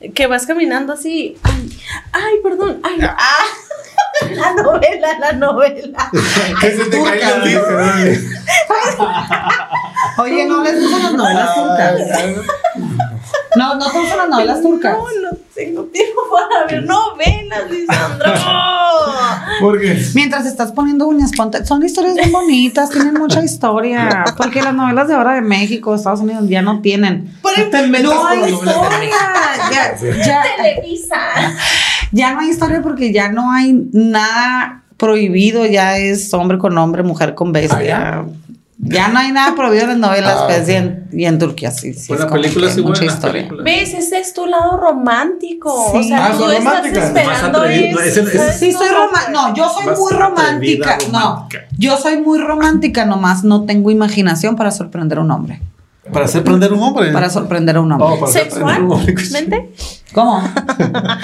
te- 0.00 0.10
que 0.12 0.26
vas 0.26 0.46
caminando 0.46 0.92
así, 0.92 1.36
ay, 1.42 1.78
ay, 2.12 2.34
perdón, 2.42 2.80
ay, 2.82 2.98
ah, 3.02 3.16
la 4.30 4.52
novela, 4.62 5.18
la 5.18 5.32
novela. 5.32 6.10
Que 6.60 6.70
se 6.70 6.84
te 6.84 6.96
Turca. 6.96 7.10
caiga 7.10 7.36
el 7.36 7.44
disco. 7.44 7.66
Oye, 10.18 10.46
no 10.46 10.62
les 10.62 10.80
gustan 10.80 11.02
las 11.02 11.12
novelas 11.14 11.54
turcas. 11.54 11.94
No, 13.56 13.74
no 13.74 13.84
gustan 13.92 14.18
las 14.18 14.28
novelas 14.28 14.62
turcas. 14.62 14.96
No, 14.96 15.30
no 15.30 15.36
tengo 15.54 15.84
tiempo 15.84 16.22
para 16.30 16.66
ver 16.66 16.84
novelas, 16.84 17.70
Lisandro. 17.70 18.32
Porque 19.60 20.02
Mientras 20.14 20.46
estás 20.46 20.72
poniendo 20.72 21.06
uñas, 21.06 21.32
ponte. 21.36 21.64
Son 21.64 21.84
historias 21.84 22.14
bien 22.14 22.32
bonitas, 22.32 22.90
tienen 22.90 23.14
mucha 23.14 23.42
historia. 23.42 24.24
Porque 24.36 24.62
las 24.62 24.74
novelas 24.74 25.08
de 25.08 25.14
ahora 25.14 25.34
de 25.34 25.42
México, 25.42 25.94
Estados 25.94 26.20
Unidos, 26.20 26.44
ya 26.48 26.62
no 26.62 26.80
tienen. 26.80 27.36
Por 27.42 27.52
no 28.02 28.26
hay 28.26 28.52
historia. 28.52 29.10
Ya, 29.70 29.96
ya, 30.24 30.42
Televisa. 30.56 31.18
Ya 32.12 32.34
no 32.34 32.40
hay 32.40 32.50
historia 32.50 32.80
porque 32.82 33.12
ya 33.12 33.30
no 33.30 33.50
hay 33.50 33.72
nada 33.92 34.84
prohibido. 34.96 35.66
Ya 35.66 35.98
es 35.98 36.32
hombre 36.34 36.58
con 36.58 36.76
hombre, 36.78 37.02
mujer 37.02 37.34
con 37.34 37.52
bestia. 37.52 38.20
Ah, 38.20 38.24
ya 38.84 39.08
no 39.08 39.18
hay 39.20 39.30
nada 39.30 39.54
prohibido 39.54 39.84
en 39.84 39.88
las 39.90 39.98
novelas, 40.10 40.36
Ah, 40.40 40.44
pues, 40.48 40.68
y, 40.68 40.72
en, 40.72 41.06
y 41.12 41.24
en 41.24 41.38
Turquía 41.38 41.70
sí. 41.70 41.94
sí 41.94 42.08
Pues 42.08 42.18
es 42.18 42.24
la 42.24 42.28
como 42.30 42.42
película 42.42 42.66
que 42.66 42.72
sí 42.74 42.82
mucha 42.82 43.00
buena. 43.02 43.14
historia. 43.14 43.42
película. 43.42 43.62
¿Ves? 43.62 43.94
Ese 43.94 44.18
es 44.18 44.34
tu 44.34 44.44
lado 44.46 44.76
romántico. 44.76 45.72
O 45.72 45.92
Sí. 46.02 46.08
sea, 46.08 46.26
Ah, 46.26 46.32
tú 46.36 46.50
estás 46.50 46.86
esperando 46.86 47.64
eso. 47.64 48.24
Sí, 48.58 48.72
soy 48.72 48.88
romántica. 48.88 49.30
No, 49.30 49.54
yo 49.54 49.68
soy 49.68 49.84
muy 49.96 50.12
romántica. 50.12 50.94
atrevida, 50.94 51.12
No, 51.12 51.20
romántica. 51.34 51.64
yo 51.78 51.96
soy 51.96 52.16
muy 52.22 52.40
romántica, 52.40 53.04
nomás 53.04 53.44
no 53.44 53.64
tengo 53.66 53.90
imaginación 53.92 54.56
para 54.56 54.72
sorprender 54.72 55.18
a 55.18 55.20
un 55.20 55.30
hombre. 55.30 55.60
Para 56.10 56.24
hacer 56.24 56.42
prender 56.42 56.72
un 56.72 56.80
hombre. 56.82 57.12
Para 57.12 57.30
sorprender 57.30 57.76
a 57.76 57.80
un 57.80 57.92
hombre. 57.92 58.08
Oh, 58.10 58.18
para. 58.20 58.32
¿Sexualmente? 58.32 59.70
¿Cómo? 60.12 60.42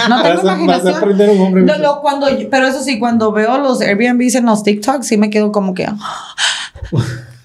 No 0.09 0.23
tengo 0.23 0.49
a- 0.49 0.53
a 0.53 0.55
imaginación. 0.55 0.95
aprender 0.95 1.31
un 1.31 1.41
hombre. 1.41 1.63
No, 1.79 2.01
cuando, 2.01 2.27
pero 2.51 2.67
eso 2.69 2.83
sí, 2.83 2.99
cuando 2.99 3.33
veo 3.33 3.59
los 3.59 3.81
Airbnbs 3.81 4.37
en 4.37 4.47
los 4.47 4.63
TikToks, 4.63 5.07
sí 5.07 5.17
me 5.17 5.31
quedo 5.31 5.51
como 5.53 5.75
que. 5.75 5.89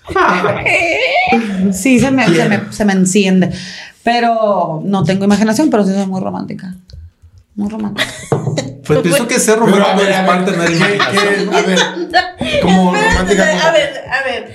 sí, 1.72 2.00
se 2.00 2.12
me, 2.12 2.28
se, 2.28 2.50
me, 2.50 2.62
se 2.72 2.86
me 2.86 2.94
enciende. 2.94 3.52
Pero 4.04 4.82
no 4.84 5.04
tengo 5.04 5.26
imaginación, 5.26 5.70
pero 5.70 5.86
sí 5.86 5.94
soy 5.94 6.06
muy 6.06 6.22
romántica. 6.22 6.76
Muy 7.56 7.70
romántica. 7.70 8.08
Pues 8.86 9.00
pienso 9.00 9.26
que 9.30 9.40
ser 9.40 9.54
a 9.54 9.62
romántico 9.62 10.02
es 10.10 10.14
a 10.18 10.26
parte 10.26 10.52
de 10.52 10.58
la 10.58 10.66
¿qué- 10.66 10.74
imaginación. 10.76 11.56
a 11.56 11.62
ver, 11.62 11.80
como 12.62 12.94
romántica. 12.94 13.44
A 13.66 13.72
ver, 13.72 14.04
a 14.12 14.24
ver. 14.26 14.54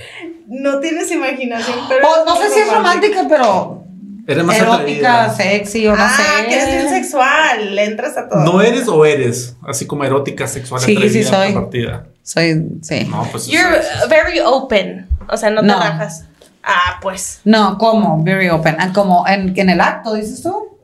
No 0.48 0.80
tienes 0.80 1.10
imaginación, 1.12 1.78
pero. 1.88 2.08
O 2.08 2.24
no 2.24 2.36
sé 2.36 2.50
si 2.50 2.60
es 2.60 2.72
romántica, 2.72 3.24
pero 3.28 3.84
Eres 4.26 4.44
más 4.44 4.56
erótica, 4.58 5.24
atrevida. 5.24 5.34
sexy 5.34 5.86
o 5.88 5.96
no 5.96 6.02
ah, 6.02 6.10
sé. 6.16 6.46
que 6.46 6.54
eres 6.54 6.66
bien 6.68 6.88
sexual. 6.90 7.74
Le 7.74 7.84
entras 7.84 8.16
a 8.16 8.28
todo. 8.28 8.40
¿No 8.44 8.60
eres 8.60 8.86
o 8.88 9.04
eres? 9.04 9.56
Así 9.66 9.86
como 9.86 10.04
erótica, 10.04 10.46
sexual, 10.46 10.80
Sí, 10.80 10.92
sí 10.92 10.96
atrevida, 10.96 11.30
soy. 11.30 11.52
compartida. 11.54 12.06
Soy, 12.22 12.66
sí. 12.82 13.06
No, 13.10 13.26
pues 13.30 13.46
You're 13.46 13.78
es- 13.78 14.08
very 14.08 14.40
open. 14.40 15.08
O 15.30 15.36
sea, 15.36 15.50
no 15.50 15.60
te 15.62 15.66
No. 15.68 15.78
rajas. 15.80 16.24
Ah, 16.62 16.98
pues. 17.00 17.40
No, 17.44 17.78
¿cómo? 17.78 18.22
Very 18.22 18.50
open. 18.50 18.76
Ah, 18.78 18.90
Como 18.94 19.26
en, 19.26 19.54
en 19.58 19.70
el 19.70 19.80
acto, 19.80 20.12
dices 20.14 20.42
tú. 20.42 20.78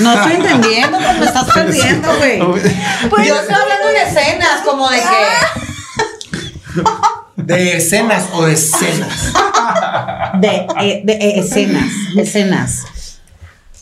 No 0.00 0.12
estoy 0.14 0.32
entendiendo, 0.36 0.98
pues 0.98 1.18
me 1.18 1.24
estás 1.26 1.50
perdiendo, 1.54 2.08
güey. 2.18 2.38
Pues 3.08 3.26
Yo 3.26 3.34
estoy 3.34 3.54
hablando 3.54 3.88
de 3.88 4.02
escenas, 4.02 4.60
como 4.64 4.88
de 4.90 4.98
que. 4.98 6.82
De 7.54 7.76
escenas 7.76 8.28
o 8.32 8.44
de 8.44 8.52
escenas. 8.54 9.32
De, 10.40 10.66
eh, 10.80 11.02
de 11.04 11.12
eh, 11.14 11.38
escenas, 11.40 11.84
escenas. 12.16 12.84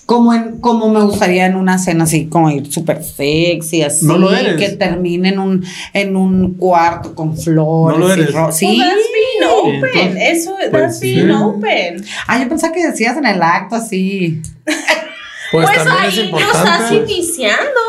como, 0.06 0.32
en, 0.32 0.60
como 0.60 0.88
me 0.88 1.02
gustaría 1.02 1.46
en 1.46 1.56
una 1.56 1.78
cena 1.78 2.04
así, 2.04 2.26
como 2.26 2.48
ir 2.50 2.72
súper 2.72 3.02
sexy, 3.02 3.82
así. 3.82 4.06
No 4.06 4.16
lo 4.18 4.34
eres. 4.34 4.56
Que 4.56 4.70
termine 4.76 5.30
en 5.30 5.38
un, 5.38 5.64
en 5.92 6.16
un 6.16 6.54
cuarto 6.54 7.14
con 7.14 7.36
flores. 7.36 7.98
No 7.98 8.06
lo 8.06 8.16
y 8.16 8.20
eres. 8.20 8.32
ro- 8.34 8.52
Sí. 8.52 8.66
Well, 8.66 8.88
that's 8.88 9.08
being 9.12 9.50
open. 9.82 10.00
Entonces, 10.00 10.38
Eso, 10.38 10.54
pues, 10.56 10.70
that's 10.70 10.98
sí. 11.00 11.14
being 11.16 11.30
open. 11.32 12.04
Ah, 12.26 12.38
yo 12.42 12.48
pensaba 12.48 12.72
que 12.72 12.86
decías 12.86 13.16
en 13.16 13.26
el 13.26 13.42
acto 13.42 13.76
así. 13.76 14.40
Pues, 14.64 15.66
Pues, 15.66 15.76
también 15.84 15.96
es 16.06 16.18
ahí 16.18 16.30
lo 16.30 16.38
estás 16.38 16.54
importante. 16.54 16.94
iniciando. 16.96 17.80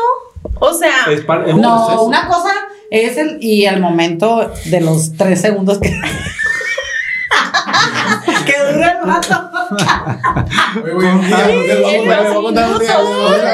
O 0.60 0.72
sea, 0.74 1.12
Es, 1.12 1.20
par- 1.22 1.48
es 1.48 1.54
un 1.54 1.60
No, 1.60 2.02
una 2.04 2.26
cosa 2.26 2.50
es 2.90 3.16
el 3.18 3.38
y 3.42 3.66
el 3.66 3.80
momento 3.80 4.50
de 4.66 4.80
los 4.80 5.12
tres 5.16 5.40
segundos 5.40 5.78
que. 5.78 5.90
que 8.46 8.54
dura 8.72 8.98
el 9.02 9.10
a- 9.10 9.20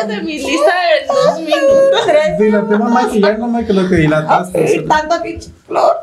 de 0.06 0.22
mi 0.22 0.38
lista 0.38 0.72
de 0.72 1.06
dos 1.06 1.40
minutos. 1.40 2.38
Dilaté 2.38 2.78
más 2.78 2.90
maquillar 2.90 3.38
nomás 3.38 3.64
que 3.64 3.72
lo 3.72 3.88
que 3.88 3.96
dilataste. 3.96 4.84
Tanto 4.88 5.16
flor. 5.66 5.96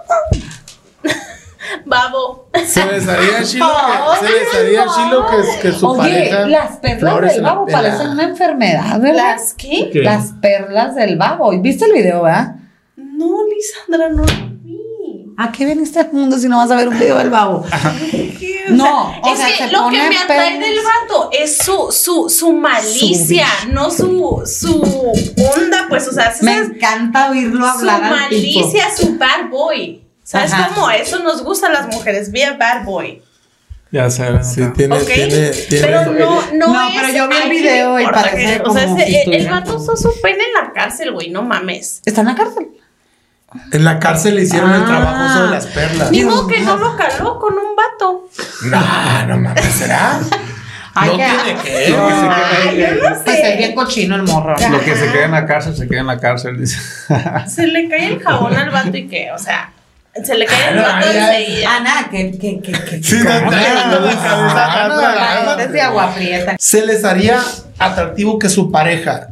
Babo. 1.85 2.49
Se 2.65 2.85
les 2.85 3.07
haría 3.07 3.43
chilo 3.43 3.67
que, 4.19 4.25
se 4.25 4.33
les 4.33 4.53
haría 4.55 4.85
chilo 4.95 5.25
que, 5.27 5.37
que 5.61 5.71
su 5.71 5.87
Oye, 5.87 5.99
pareja. 5.99 6.47
las 6.47 6.77
perlas 6.77 7.21
del 7.33 7.41
babo 7.43 7.65
parecen 7.65 8.09
una 8.09 8.23
enfermedad, 8.23 8.99
¿verdad? 8.99 9.35
¿Las 9.37 9.53
qué? 9.53 9.89
¿Qué? 9.93 9.99
Las 10.01 10.31
perlas 10.41 10.95
del 10.95 11.17
babo. 11.17 11.51
¿Viste 11.61 11.85
el 11.85 11.93
video, 11.93 12.23
verdad? 12.23 12.55
No, 13.21 13.37
Lisandra, 13.47 14.09
no 14.09 14.23
lo 14.23 14.49
vi. 14.63 15.33
¿A 15.37 15.51
qué 15.51 15.65
viniste 15.65 15.99
al 15.99 16.11
mundo 16.11 16.37
si 16.37 16.47
no 16.47 16.57
vas 16.57 16.69
a 16.71 16.75
ver 16.75 16.87
un 16.87 16.97
video 16.99 17.17
del 17.17 17.29
babo? 17.29 17.63
¿Qué? 18.39 18.65
O 18.69 18.71
No, 18.73 19.19
o 19.21 19.33
es 19.33 19.39
sea, 19.39 19.47
que 19.47 19.53
se 19.65 19.71
lo 19.71 19.89
que 19.89 19.97
me 20.09 20.17
atrae 20.17 20.59
del 20.59 20.75
vato 20.83 21.29
es 21.31 21.57
su, 21.57 21.91
su, 21.91 22.29
su 22.29 22.51
malicia, 22.53 23.47
no 23.71 23.89
su, 23.91 24.43
su 24.45 24.81
onda, 24.81 25.85
pues, 25.89 26.07
o 26.07 26.11
sea, 26.11 26.33
Me 26.41 26.53
¿sabes? 26.55 26.69
encanta 26.75 27.31
oírlo 27.31 27.65
su 27.65 27.79
hablar 27.89 28.01
tipo. 28.01 28.15
malicia, 28.15 28.95
su 28.95 29.17
bad 29.17 29.49
boy. 29.49 30.03
¿Sabes 30.23 30.53
Ajá. 30.53 30.71
cómo? 30.75 30.89
Eso 30.91 31.19
nos 31.19 31.43
gusta 31.43 31.67
a 31.67 31.71
las 31.71 31.87
mujeres, 31.87 32.31
be 32.31 32.45
a 32.45 32.53
bad 32.57 32.83
boy. 32.85 33.21
Ya 33.91 34.09
sé. 34.09 34.25
Sí, 34.43 34.61
tiene, 34.75 34.95
¿Ok? 34.95 35.05
tiene, 35.05 35.49
tiene. 35.49 35.85
pero 35.87 36.05
no, 36.13 36.41
no, 36.53 36.67
No, 36.73 36.89
es, 36.89 36.95
pero 37.01 37.13
yo 37.13 37.27
vi 37.27 37.35
el 37.35 37.41
ay, 37.41 37.49
¿qué 37.49 37.61
video 37.61 37.99
y 37.99 38.05
parece 38.05 38.37
que- 38.37 38.61
O 38.63 38.73
sea, 38.73 38.85
como 38.85 38.97
ese- 38.97 39.23
si 39.25 39.31
el, 39.33 39.49
vato 39.49 39.75
usó 39.75 39.97
su 39.97 40.13
pene 40.21 40.43
en 40.45 40.53
la 40.65 40.71
cárcel, 40.71 41.11
güey, 41.11 41.29
no 41.29 41.41
mames. 41.41 42.01
¿Está 42.05 42.21
en 42.21 42.27
la 42.27 42.35
cárcel? 42.35 42.67
En 43.71 43.83
la 43.83 43.99
cárcel 43.99 44.35
le 44.35 44.43
hicieron 44.43 44.71
el 44.73 44.83
Ah. 44.83 44.85
trabajo 44.85 45.33
sobre 45.37 45.51
las 45.51 45.65
perlas. 45.67 46.09
Digo 46.11 46.47
que 46.47 46.61
no 46.61 46.77
lo 46.77 46.95
caló 46.95 47.37
con 47.39 47.53
un 47.53 47.75
vato. 47.75 48.27
No, 48.63 49.27
no 49.27 49.37
mames, 49.37 49.65
¿será? 49.65 50.19
Ay, 50.93 51.09
no 51.11 51.17
qué 51.17 51.25
tiene 51.43 51.61
que. 51.61 51.89
Lo 51.89 52.07
que 52.07 52.13
se 52.13 52.27
Ay, 52.29 52.75
queda- 52.75 52.89
yo 52.89 53.09
no 53.09 53.23
Pues 53.23 53.39
es 53.39 53.57
bien 53.57 53.75
cochino 53.75 54.15
el 54.15 54.23
morro. 54.23 54.55
Lo 54.69 54.79
que 54.81 54.95
se 54.95 55.11
queda 55.11 55.25
en 55.25 55.31
la 55.31 55.45
cárcel, 55.45 55.75
se 55.75 55.87
queda 55.87 56.01
en 56.01 56.07
la 56.07 56.19
cárcel, 56.19 56.59
dice. 56.59 56.77
Se 57.47 57.67
le 57.67 57.87
cae 57.89 58.07
el 58.07 58.19
jabón 58.21 58.55
al 58.55 58.69
vato 58.71 58.95
y 58.97 59.07
qué, 59.07 59.31
o 59.33 59.37
sea, 59.37 59.71
se 60.21 60.37
le 60.37 60.45
cae 60.45 60.71
el 60.73 60.79
Ah, 60.79 60.81
vato 60.95 61.05
no, 61.07 61.11
enseguida. 61.13 61.75
Ana, 61.77 62.07
que, 62.11 62.31
que, 62.37 62.61
que, 62.61 62.71
que. 62.73 63.03
Sí, 63.03 63.15
no, 63.17 63.23
que- 63.23 63.29
no, 63.29 63.49
no, 63.49 63.99
no, 63.99 63.99
no, 64.01 64.09
Ah, 64.23 64.85
no, 64.89 65.45
no, 65.45 65.55
no, 65.55 65.61
Es 65.61 65.71
de 65.71 65.81
agua 65.81 66.13
prieta. 66.13 66.55
¿Se 66.59 66.85
les 66.85 67.05
haría 67.05 67.39
atractivo 67.79 68.37
que 68.37 68.49
su 68.49 68.69
pareja 68.71 69.29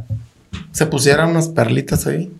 se 0.71 0.85
pusiera 0.85 1.25
unas 1.27 1.49
perlitas 1.49 2.07
ahí? 2.07 2.31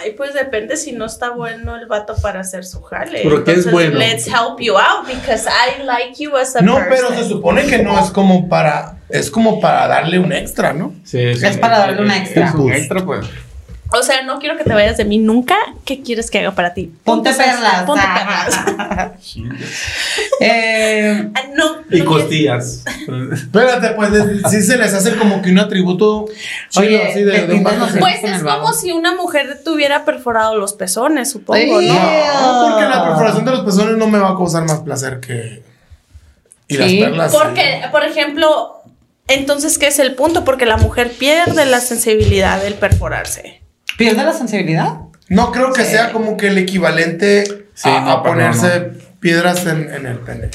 Ay, 0.00 0.12
pues 0.12 0.32
depende 0.34 0.76
si 0.76 0.92
no 0.92 1.04
está 1.06 1.30
bueno 1.30 1.76
el 1.76 1.86
vato 1.86 2.14
para 2.22 2.40
hacer 2.40 2.64
su 2.64 2.80
jale. 2.82 3.20
¿Pero 3.22 3.44
qué 3.44 3.52
es 3.52 3.66
Entonces, 3.66 3.72
bueno? 3.72 3.98
Let's 3.98 4.26
help 4.26 4.60
you 4.60 4.76
out 4.76 5.06
because 5.06 5.46
I 5.48 5.82
like 5.84 6.14
you 6.22 6.36
as 6.36 6.56
a 6.56 6.62
No, 6.62 6.76
person. 6.76 6.90
pero 6.90 7.08
se 7.22 7.28
supone 7.28 7.66
que 7.66 7.82
no 7.82 7.98
es 7.98 8.10
como 8.10 8.48
para. 8.48 8.96
Es 9.08 9.30
como 9.30 9.60
para 9.60 9.86
darle 9.86 10.18
un 10.18 10.32
extra, 10.32 10.72
¿no? 10.72 10.92
Sí, 11.04 11.18
Es 11.20 11.58
para 11.58 11.78
darle 11.78 12.02
una 12.02 12.16
extra. 12.18 12.48
Es 12.48 12.54
un 12.54 12.72
extra, 12.72 13.04
pues. 13.04 13.26
O 13.92 14.02
sea, 14.02 14.22
no 14.22 14.38
quiero 14.40 14.56
que 14.56 14.64
te 14.64 14.72
vayas 14.72 14.96
de 14.96 15.04
mí 15.04 15.18
nunca. 15.18 15.56
¿Qué 15.84 16.02
quieres 16.02 16.30
que 16.30 16.38
haga 16.40 16.52
para 16.52 16.74
ti? 16.74 16.90
Ponte 17.04 17.32
perlas. 17.32 17.82
Ponte 17.84 18.02
Ah. 18.04 19.12
perlas. 19.14 19.14
Eh, 20.40 21.30
Ah, 21.34 21.42
no. 21.54 21.76
Y 21.90 22.00
no 22.00 22.04
costillas. 22.04 22.82
Espérate, 23.32 23.90
pues 23.90 24.10
sí 24.50 24.62
se 24.62 24.76
les 24.76 24.92
hace 24.94 25.16
como 25.16 25.42
que 25.42 25.50
un 25.50 25.58
atributo 25.58 26.26
chido 26.70 26.86
Oye, 26.86 27.08
así 27.08 27.22
de, 27.22 27.44
un 27.54 27.62
los 27.62 27.92
Pues 27.98 28.24
es 28.24 28.42
como 28.42 28.72
si 28.72 28.92
una 28.92 29.14
mujer 29.14 29.60
tuviera 29.64 30.04
perforado 30.04 30.56
los 30.56 30.72
pezones, 30.72 31.30
supongo, 31.30 31.80
Sí. 31.80 31.88
¿no? 31.88 31.94
No, 31.94 32.68
porque 32.70 32.88
la 32.88 33.04
perforación 33.04 33.44
de 33.44 33.50
los 33.52 33.60
pezones 33.60 33.96
no 33.96 34.06
me 34.08 34.18
va 34.18 34.30
a 34.30 34.36
causar 34.36 34.64
más 34.64 34.80
placer 34.80 35.20
que. 35.20 35.62
Y 36.68 36.76
las 36.78 36.90
Sí, 36.90 36.98
perlas. 37.00 37.30
sí. 37.32 37.38
Porque, 37.40 37.82
por 37.92 38.04
ejemplo, 38.04 38.82
entonces, 39.28 39.78
¿qué 39.78 39.86
es 39.88 39.98
el 39.98 40.14
punto? 40.14 40.44
Porque 40.44 40.66
la 40.66 40.76
mujer 40.78 41.12
pierde 41.12 41.64
la 41.66 41.80
sensibilidad 41.80 42.60
del 42.62 42.74
perforarse. 42.74 43.60
¿Pierde 43.96 44.24
la 44.24 44.32
sensibilidad? 44.32 44.94
No 45.28 45.52
creo 45.52 45.72
que 45.72 45.84
sea 45.84 46.12
como 46.12 46.36
que 46.36 46.48
el 46.48 46.58
equivalente 46.58 47.44
Sí, 47.74 47.88
a, 47.88 48.00
no, 48.00 48.10
a 48.10 48.22
pero 48.22 48.34
ponerse 48.34 48.92
piedras 49.20 49.66
en, 49.66 49.92
en 49.92 50.06
el 50.06 50.18
pene. 50.18 50.50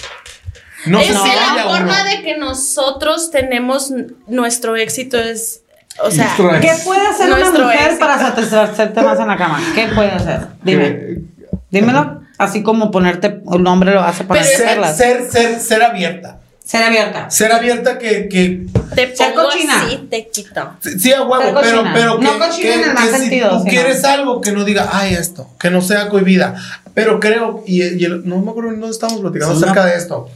No 0.86 1.00
es 1.00 1.08
sé 1.08 1.14
que 1.14 1.20
si 1.20 1.28
la 1.36 1.64
forma 1.64 2.02
uno. 2.02 2.04
de 2.10 2.22
que 2.24 2.38
nosotros 2.38 3.32
tenemos 3.32 3.92
nuestro 4.28 4.76
éxito 4.78 5.20
es, 5.20 5.64
o 6.02 6.10
sea. 6.10 6.34
¿Qué 6.62 6.72
puede 6.86 7.06
hacer 7.08 7.28
una 7.34 7.52
mujer 7.52 7.78
éxito. 7.82 8.00
para 8.00 8.18
satisfacerte 8.20 9.02
más 9.02 9.20
en 9.20 9.28
la 9.28 9.38
cama? 9.38 9.62
¿Qué 9.76 9.88
puede 9.88 10.12
hacer? 10.12 10.48
Dime. 10.64 11.24
Dímelo. 11.70 12.22
Así 12.38 12.64
como 12.64 12.90
ponerte, 12.90 13.42
un 13.44 13.68
hombre 13.68 13.92
lo 13.94 14.00
hace 14.00 14.24
para 14.24 14.42
Pero 14.42 14.58
ser, 14.58 14.96
ser, 14.96 15.30
ser, 15.30 15.60
ser 15.60 15.84
abierta. 15.84 16.39
Ser 16.70 16.84
abierta. 16.84 17.30
Ser 17.32 17.52
abierta 17.52 17.98
que, 17.98 18.30
que 18.30 18.68
te 18.94 19.08
pongo 19.08 19.46
cochina. 19.50 19.82
así, 19.88 19.98
te 20.08 20.28
quito. 20.28 20.74
sí, 20.82 21.00
sí, 21.00 21.12
a 21.12 21.24
huevo, 21.24 21.42
Ser 21.62 21.72
pero, 21.72 21.84
pero 21.96 22.20
que, 22.20 22.24
No 22.26 22.38
cochina 22.38 22.62
que- 22.62 22.74
en 22.76 22.84
el 22.90 22.94
más 22.94 23.08
que 23.08 23.14
si 23.16 23.20
sentido, 23.22 23.50
tú 23.50 23.58
sino- 23.60 23.70
quieres 23.72 24.04
algo 24.04 24.40
que 24.42 24.52
no 24.52 24.64
diga, 24.64 24.88
ay, 24.92 25.16
esto, 25.16 25.50
que 25.60 25.72
no 25.72 25.82
sea 25.82 26.10
cohibida. 26.10 26.56
Pero 26.94 27.20
creo, 27.20 27.64
y, 27.66 27.82
y 27.82 28.06
el- 28.06 28.28
no 28.30 28.38
me 28.40 28.52
acuerdo, 28.52 28.72
no 28.74 28.88
estamos 28.88 29.20
platicando 29.20 29.56
Sí, 29.56 29.64
acerca 29.64 29.82
no. 29.82 29.88
de 29.88 29.96
esto. 29.96 30.30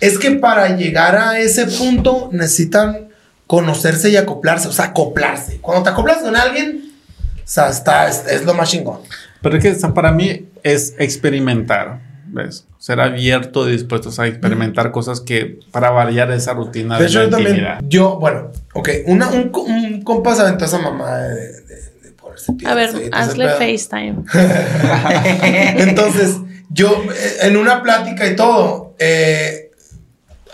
Es 0.00 0.18
que 0.18 0.30
para 0.30 0.74
llegar 0.74 1.16
a 1.16 1.38
ese 1.38 1.66
punto 1.66 2.30
necesitan 2.32 3.08
conocerse 3.46 4.08
y 4.08 4.16
acoplarse, 4.16 4.68
o 4.68 4.72
sea, 4.72 4.86
acoplarse. 4.86 5.58
Cuando 5.60 5.82
te 5.82 5.90
acoplas 5.90 6.18
con 6.22 6.34
alguien, 6.34 6.92
o 7.36 7.40
sea, 7.44 7.68
está, 7.68 8.08
es, 8.08 8.24
es 8.26 8.46
lo 8.46 8.54
más 8.54 8.70
chingón. 8.70 9.00
Pero 9.42 9.58
es 9.58 9.62
que 9.62 9.88
para 9.88 10.12
mí 10.12 10.46
es 10.62 10.94
experimentar, 10.98 12.00
¿ves? 12.28 12.64
Ser 12.84 13.00
abierto, 13.00 13.64
dispuestos 13.64 14.18
a 14.18 14.26
experimentar 14.26 14.92
cosas 14.92 15.22
que 15.22 15.58
para 15.70 15.88
variar 15.88 16.30
esa 16.32 16.52
rutina 16.52 16.98
De 16.98 17.04
de, 17.04 17.08
hecho, 17.08 17.18
la 17.20 17.24
yo 17.24 17.30
también, 17.30 17.66
yo, 17.88 18.18
bueno, 18.18 18.50
ok, 18.74 18.90
una, 19.06 19.30
un, 19.30 19.50
un 19.54 20.02
compa 20.02 20.34
se 20.34 20.42
aventó 20.42 20.66
a 20.66 20.68
esa 20.68 20.78
mamá 20.80 21.16
de, 21.16 21.62
de, 21.62 21.76
de 22.02 22.10
ponerse 22.10 22.52
A 22.52 22.56
piedras 22.56 22.92
ver, 22.92 23.08
hazle. 23.14 23.48
FaceTime. 23.48 24.24
Entonces, 25.82 26.36
yo 26.68 27.02
eh, 27.10 27.36
en 27.44 27.56
una 27.56 27.82
plática 27.82 28.26
y 28.26 28.36
todo, 28.36 28.94
eh, 28.98 29.70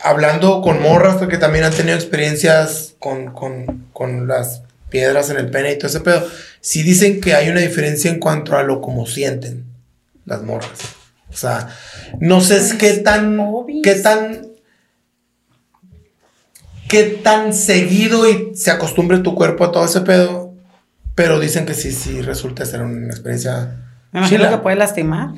hablando 0.01 0.63
con 0.63 0.81
morras, 0.81 1.17
porque 1.17 1.37
también 1.37 1.65
han 1.65 1.73
tenido 1.73 1.97
experiencias 1.97 2.95
con, 3.01 3.33
con, 3.33 3.87
con 3.93 4.29
las 4.29 4.63
piedras 4.89 5.31
en 5.31 5.37
el 5.37 5.51
pene 5.51 5.73
y 5.73 5.79
todo 5.79 5.89
ese 5.89 5.99
pedo, 5.99 6.25
sí 6.61 6.85
dicen 6.85 7.21
que 7.21 7.35
hay 7.35 7.49
una 7.49 7.59
diferencia 7.59 8.09
en 8.09 8.21
cuanto 8.21 8.57
a 8.57 8.63
lo 8.63 8.81
como 8.81 9.05
sienten 9.05 9.65
las 10.27 10.45
morras. 10.45 11.00
O 11.31 11.37
sea, 11.37 11.69
no 12.19 12.41
sé 12.41 12.57
es 12.57 12.75
qué 12.75 12.95
tan, 12.95 13.39
qué 13.83 13.95
tan, 13.97 14.49
qué 16.89 17.05
tan 17.05 17.55
seguido 17.55 18.29
y 18.29 18.55
se 18.57 18.71
acostumbre 18.71 19.19
tu 19.19 19.35
cuerpo 19.35 19.65
a 19.65 19.73
todo 19.73 19.85
ese 19.85 20.01
pedo, 20.01 20.53
pero 21.15 21.39
dicen 21.39 21.67
que 21.67 21.75
sí, 21.75 21.93
sí 21.93 22.21
resulta 22.23 22.65
ser 22.67 22.83
una 22.83 23.09
experiencia 23.09 23.77
Me 24.13 24.21
imagino 24.21 24.39
chila. 24.45 24.51
que 24.51 24.59
puede 24.59 24.77
lastimar. 24.77 25.29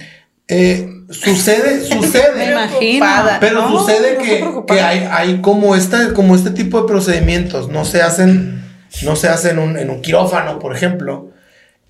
Eh, 0.48 0.89
sucede, 1.10 1.77
Me 1.81 1.85
sucede. 2.02 2.52
imagino. 2.52 3.06
Pero 3.40 3.62
No, 3.69 3.78
sucede 3.78 4.14
no 4.44 4.66
que, 4.66 4.74
que 4.74 4.81
hay, 4.81 5.06
hay 5.10 5.40
como, 5.40 5.77
esta, 5.77 6.12
como 6.14 6.35
este 6.35 6.51
tipo 6.51 6.81
de 6.81 6.89
procedimientos. 6.89 7.69
No 7.69 7.85
se 7.85 8.02
hacen, 8.02 8.64
no 9.05 9.14
se 9.16 9.28
hacen 9.28 9.59
en 9.59 9.59
un, 9.59 9.78
en 9.78 9.90
un 9.90 10.01
quirófano, 10.02 10.59
por 10.59 10.74
ejemplo. 10.74 11.31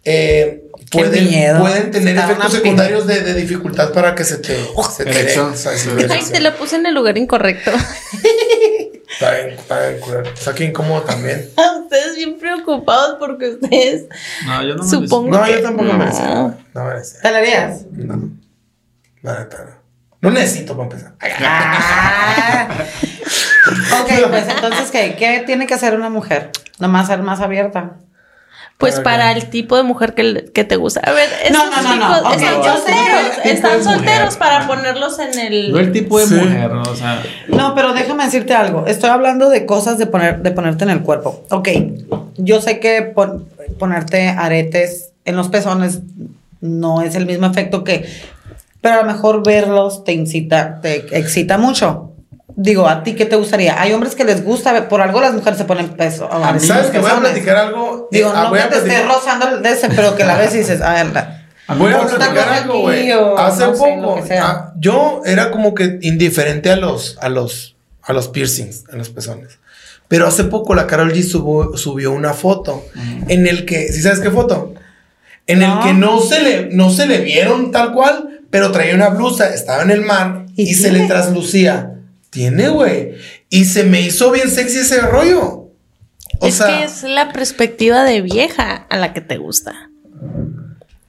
Eh, 0.04 0.61
pueden, 0.92 1.28
miedo. 1.28 1.60
pueden 1.60 1.90
tener 1.90 2.16
efectos 2.16 2.52
secundarios 2.52 3.06
de, 3.06 3.22
de 3.22 3.34
dificultad 3.34 3.92
para 3.92 4.14
que 4.14 4.24
se 4.24 4.38
te, 4.38 4.56
se 4.90 5.04
te 5.04 5.10
dé. 5.10 5.20
Erección. 5.20 5.52
O 5.52 5.56
sea, 5.56 5.72
sí, 5.76 5.88
Ay, 5.96 6.04
erección. 6.04 6.32
te 6.32 6.40
la 6.40 6.54
puse 6.56 6.76
en 6.76 6.86
el 6.86 6.94
lugar 6.94 7.16
incorrecto. 7.18 7.70
Está 9.12 9.34
bien, 9.34 9.50
está 9.50 9.88
bien. 9.88 10.00
Está 10.34 10.50
aquí 10.52 10.64
incómodo 10.64 11.02
también. 11.02 11.48
ustedes 11.84 12.16
bien 12.16 12.38
preocupados 12.38 13.16
porque 13.20 13.50
ustedes 13.50 14.06
No, 14.46 14.62
yo 14.66 14.74
no 14.74 14.82
me 14.82 14.88
supongo 14.88 15.28
No, 15.30 15.48
yo 15.48 15.60
tampoco 15.62 15.92
no. 15.92 15.98
merecía. 15.98 16.24
nada. 16.24 16.58
No 16.74 16.84
merecía. 16.84 17.20
¿Te 17.20 17.30
la 17.30 17.38
harías? 17.38 17.82
No. 17.92 18.30
La 19.20 19.38
neta, 19.40 19.64
no. 19.64 19.82
No 20.22 20.30
necesito 20.30 20.76
para 20.76 20.88
empezar. 20.90 21.14
Ah. 21.44 22.68
ok, 24.02 24.28
pues 24.30 24.44
entonces, 24.48 24.90
¿qué? 24.90 25.14
¿Qué 25.16 25.42
tiene 25.46 25.66
que 25.66 25.74
hacer 25.74 25.94
una 25.94 26.08
mujer? 26.08 26.50
Nomás 26.78 27.06
ser 27.06 27.22
más 27.22 27.40
abierta. 27.40 27.98
Pues 28.82 28.98
Para 29.00 29.30
el 29.30 29.48
tipo 29.48 29.76
de 29.76 29.84
mujer 29.84 30.12
que, 30.14 30.50
que 30.52 30.64
te 30.64 30.74
gusta. 30.74 31.00
A 31.04 31.12
ver, 31.12 31.28
No, 31.52 31.70
no, 31.70 31.82
no, 31.82 31.96
no. 31.96 32.32
están 32.34 32.64
solteros, 32.64 33.44
están 33.44 33.84
solteros 33.84 34.36
para 34.36 34.66
ponerlos 34.66 35.18
en 35.20 35.38
el... 35.38 35.70
No 35.72 35.78
el 35.78 35.92
tipo 35.92 36.18
de 36.18 36.26
Sí. 36.26 36.34
mujer, 36.34 36.70
¿no? 36.72 36.82
O 36.82 36.96
sea, 36.96 37.22
No, 37.46 37.74
pero 37.76 37.92
déjame 37.94 38.24
decirte 38.24 38.54
algo. 38.54 38.84
Estoy 38.88 39.10
hablando 39.10 39.50
de 39.50 39.66
cosas 39.66 39.98
de 39.98 40.06
poner, 40.06 40.42
de 40.42 40.50
ponerte 40.50 40.82
en 40.82 40.90
el 40.90 41.02
cuerpo. 41.02 41.44
Ok, 41.50 41.68
yo 42.38 42.60
sé 42.60 42.80
que 42.80 43.02
pon- 43.02 43.46
ponerte 43.78 44.28
aretes 44.28 45.10
en 45.24 45.36
los 45.36 45.48
pezones 45.48 46.00
no 46.60 47.02
es 47.02 47.14
el 47.14 47.26
mismo 47.26 47.46
efecto 47.46 47.84
que, 47.84 48.04
pero 48.80 48.96
a 48.98 49.02
lo 49.02 49.12
mejor 49.12 49.44
verlos 49.44 50.02
te 50.02 50.12
incita, 50.12 50.80
te 50.80 51.16
excita 51.16 51.56
mucho. 51.56 52.11
Digo, 52.56 52.86
¿a 52.88 53.02
ti 53.02 53.14
qué 53.14 53.24
te 53.26 53.36
gustaría? 53.36 53.80
Hay 53.80 53.92
hombres 53.92 54.14
que 54.14 54.24
les 54.24 54.44
gusta, 54.44 54.72
ver- 54.72 54.88
por 54.88 55.00
algo 55.00 55.20
las 55.20 55.32
mujeres 55.34 55.58
se 55.58 55.64
ponen 55.64 55.90
peso. 55.90 56.30
A 56.32 56.52
mí, 56.52 56.60
¿Sabes 56.60 56.88
que 56.90 56.98
voy 56.98 57.10
a 57.10 57.20
platicar 57.20 57.56
algo? 57.56 58.08
Digo, 58.10 58.30
Eh, 58.30 58.32
no 58.34 58.48
voy 58.50 58.58
que 58.58 58.64
a 58.64 58.68
te 58.68 58.76
esté 58.76 58.88
platicar- 58.90 59.14
rozando 59.14 59.48
el 59.48 59.62
de 59.62 59.70
ese, 59.72 59.88
pero 59.90 60.14
que 60.16 60.24
la 60.24 60.36
ves 60.36 60.54
y 60.54 60.58
dices, 60.58 60.80
ah, 60.82 61.02
la- 61.04 61.42
a 61.68 61.74
mí 61.74 61.80
Voy 61.80 61.92
a 61.92 62.00
platicar 62.06 62.48
algo, 62.48 62.80
güey. 62.80 63.10
Hace 63.10 63.66
no 63.66 63.74
sé, 63.74 63.78
poco, 63.78 64.14
que 64.16 64.22
sea. 64.22 64.44
ah, 64.46 64.72
yo 64.78 65.22
era 65.24 65.50
como 65.50 65.74
que 65.74 65.98
indiferente 66.02 66.70
a 66.70 66.76
los, 66.76 67.16
a 67.20 67.28
los, 67.28 67.76
a 68.02 68.12
los 68.12 68.28
piercings 68.28 68.84
en 68.92 68.98
los 68.98 69.08
pezones. 69.10 69.58
Pero 70.08 70.26
hace 70.26 70.44
poco 70.44 70.74
la 70.74 70.86
Carol 70.86 71.12
G 71.14 71.22
subo- 71.22 71.76
subió 71.78 72.12
una 72.12 72.34
foto 72.34 72.84
en 73.28 73.46
el 73.46 73.64
que, 73.64 73.88
¿sí 73.92 74.02
sabes 74.02 74.20
qué 74.20 74.30
foto? 74.30 74.74
En 75.46 75.60
No. 75.60 75.78
el 75.80 75.86
que 75.86 75.94
no 75.94 76.20
se 76.20 76.40
le, 76.42 76.66
no 76.70 76.90
se 76.90 77.06
le 77.06 77.18
vieron 77.20 77.70
tal 77.72 77.92
cual, 77.94 78.40
pero 78.50 78.70
traía 78.72 78.94
una 78.94 79.08
blusa, 79.08 79.48
estaba 79.54 79.82
en 79.82 79.90
el 79.90 80.02
mar 80.02 80.44
y, 80.54 80.64
¿Y 80.70 80.74
se 80.74 80.92
le 80.92 81.06
traslucía. 81.06 81.88
Tiene, 82.32 82.70
güey. 82.70 83.12
Y 83.50 83.66
se 83.66 83.84
me 83.84 84.00
hizo 84.00 84.30
bien 84.30 84.50
sexy 84.50 84.78
ese 84.78 85.02
rollo. 85.02 85.68
O 86.40 86.46
es 86.46 86.54
sea, 86.54 86.66
que 86.78 86.84
es 86.84 87.02
la 87.02 87.30
perspectiva 87.30 88.04
de 88.04 88.22
vieja 88.22 88.86
a 88.88 88.96
la 88.96 89.12
que 89.12 89.20
te 89.20 89.36
gusta. 89.36 89.90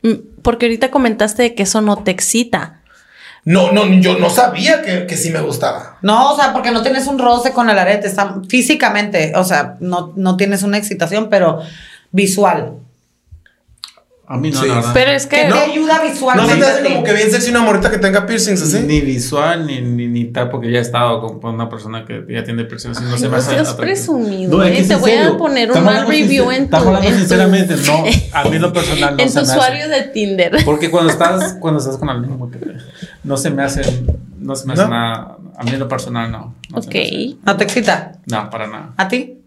Mm, 0.02 0.16
Porque 0.42 0.66
ahorita 0.66 0.92
comentaste 0.92 1.42
de 1.44 1.56
que 1.56 1.64
eso 1.64 1.80
no 1.80 2.04
te 2.04 2.12
excita. 2.12 2.82
no, 3.46 3.72
no, 3.72 3.86
yo 4.02 4.20
no 4.20 4.30
sabía 4.30 4.82
que, 4.82 5.08
que 5.08 5.16
sí 5.16 5.30
me 5.30 5.40
gustaba. 5.40 5.98
No, 6.02 6.34
o 6.34 6.36
sea, 6.36 6.52
porque 6.52 6.72
no 6.72 6.82
tienes 6.84 7.08
un 7.08 7.18
roce 7.20 7.54
con 7.54 7.70
el 7.70 7.80
arete, 7.80 8.08
está 8.08 8.42
físicamente, 8.50 9.32
o 9.36 9.46
sea, 9.46 9.78
no, 9.80 10.12
no 10.18 10.36
tienes 10.36 10.64
una 10.64 10.78
excitación, 10.78 11.30
pero 11.30 11.62
visual. 12.12 12.80
A 14.26 14.38
mí 14.38 14.52
no, 14.52 14.62
Sí. 14.62 14.70
verdad. 14.70 14.92
Pero 14.94 15.12
es 15.12 15.26
¿Qué 15.28 15.36
que... 15.48 15.52
te 15.52 15.60
ayuda 15.60 15.98
¿No 16.02 16.10
visualmente? 16.10 16.54
se 16.54 16.60
te 16.60 16.66
a 16.66 16.70
hace 16.76 16.84
como 16.86 17.04
que 17.04 17.14
bien 17.14 17.30
sexy 17.30 17.50
una 17.52 17.62
morrita 17.62 17.92
que 17.92 17.98
tenga 17.98 18.26
piercings 18.26 18.62
así? 18.62 18.80
Ni 18.80 19.02
visual, 19.02 19.68
ni, 19.68 19.82
ni, 19.82 20.08
ni 20.08 20.26
tal, 20.26 20.50
porque 20.50 20.72
ya 20.72 20.80
he 20.80 20.82
estado 20.82 21.40
con, 21.42 21.54
una 21.54 21.68
persona 21.70 22.06
que 22.06 22.24
ya 22.30 22.42
tiene 22.44 22.64
piercings 22.64 23.02
y 23.02 23.04
no 23.04 23.12
Ay, 23.12 23.18
se 23.20 23.26
me 23.26 23.32
no 23.32 23.38
hace 23.38 23.52
atractivo. 23.52 23.78
presumido, 23.78 24.64
es 24.64 24.70
eh, 24.70 24.74
que 24.76 24.80
es 24.82 24.88
te 24.88 24.94
en 24.94 25.00
voy 25.02 25.12
a 25.12 25.18
serio. 25.24 25.38
poner 25.38 25.72
un 25.74 25.84
mal 25.84 26.08
review 26.08 26.52
en 26.52 26.58
tu- 26.58 26.64
Estamos 26.78 26.88
hablando 26.88 27.08
en 27.10 27.14
tu- 27.16 27.20
sinceramente, 27.20 27.76
no, 27.86 28.04
a 28.40 28.44
mí 28.50 28.60
lo 28.60 28.72
personal 28.74 29.18
no 29.18 29.24
en 29.24 29.30
tu 29.30 29.36
me 29.36 29.42
usuario 29.42 29.84
hace. 29.86 29.90
de 29.94 30.02
Tinder. 30.04 30.58
Porque 30.64 30.90
cuando 30.90 31.12
estás, 31.12 31.58
cuando 31.60 31.80
estás 31.82 31.98
con 31.98 32.10
alguien, 32.10 32.32
como 32.32 32.50
que 32.50 32.60
no 33.26 33.36
se 33.36 33.50
me 33.50 33.62
hace, 33.64 33.82
no 34.40 34.56
se 34.56 34.66
me 34.68 34.74
hace 34.74 34.84
¿No? 34.84 34.90
nada, 34.90 35.38
a 35.58 35.64
mí 35.64 35.72
lo 35.72 35.88
personal 35.90 36.32
no. 36.32 36.56
no 36.70 36.78
Ok. 36.78 36.96
¿No 37.46 37.58
te 37.58 37.66
excita? 37.66 38.14
No, 38.28 38.50
para 38.50 38.68
nada. 38.68 38.94
¿A 38.96 39.08
ti? 39.10 39.40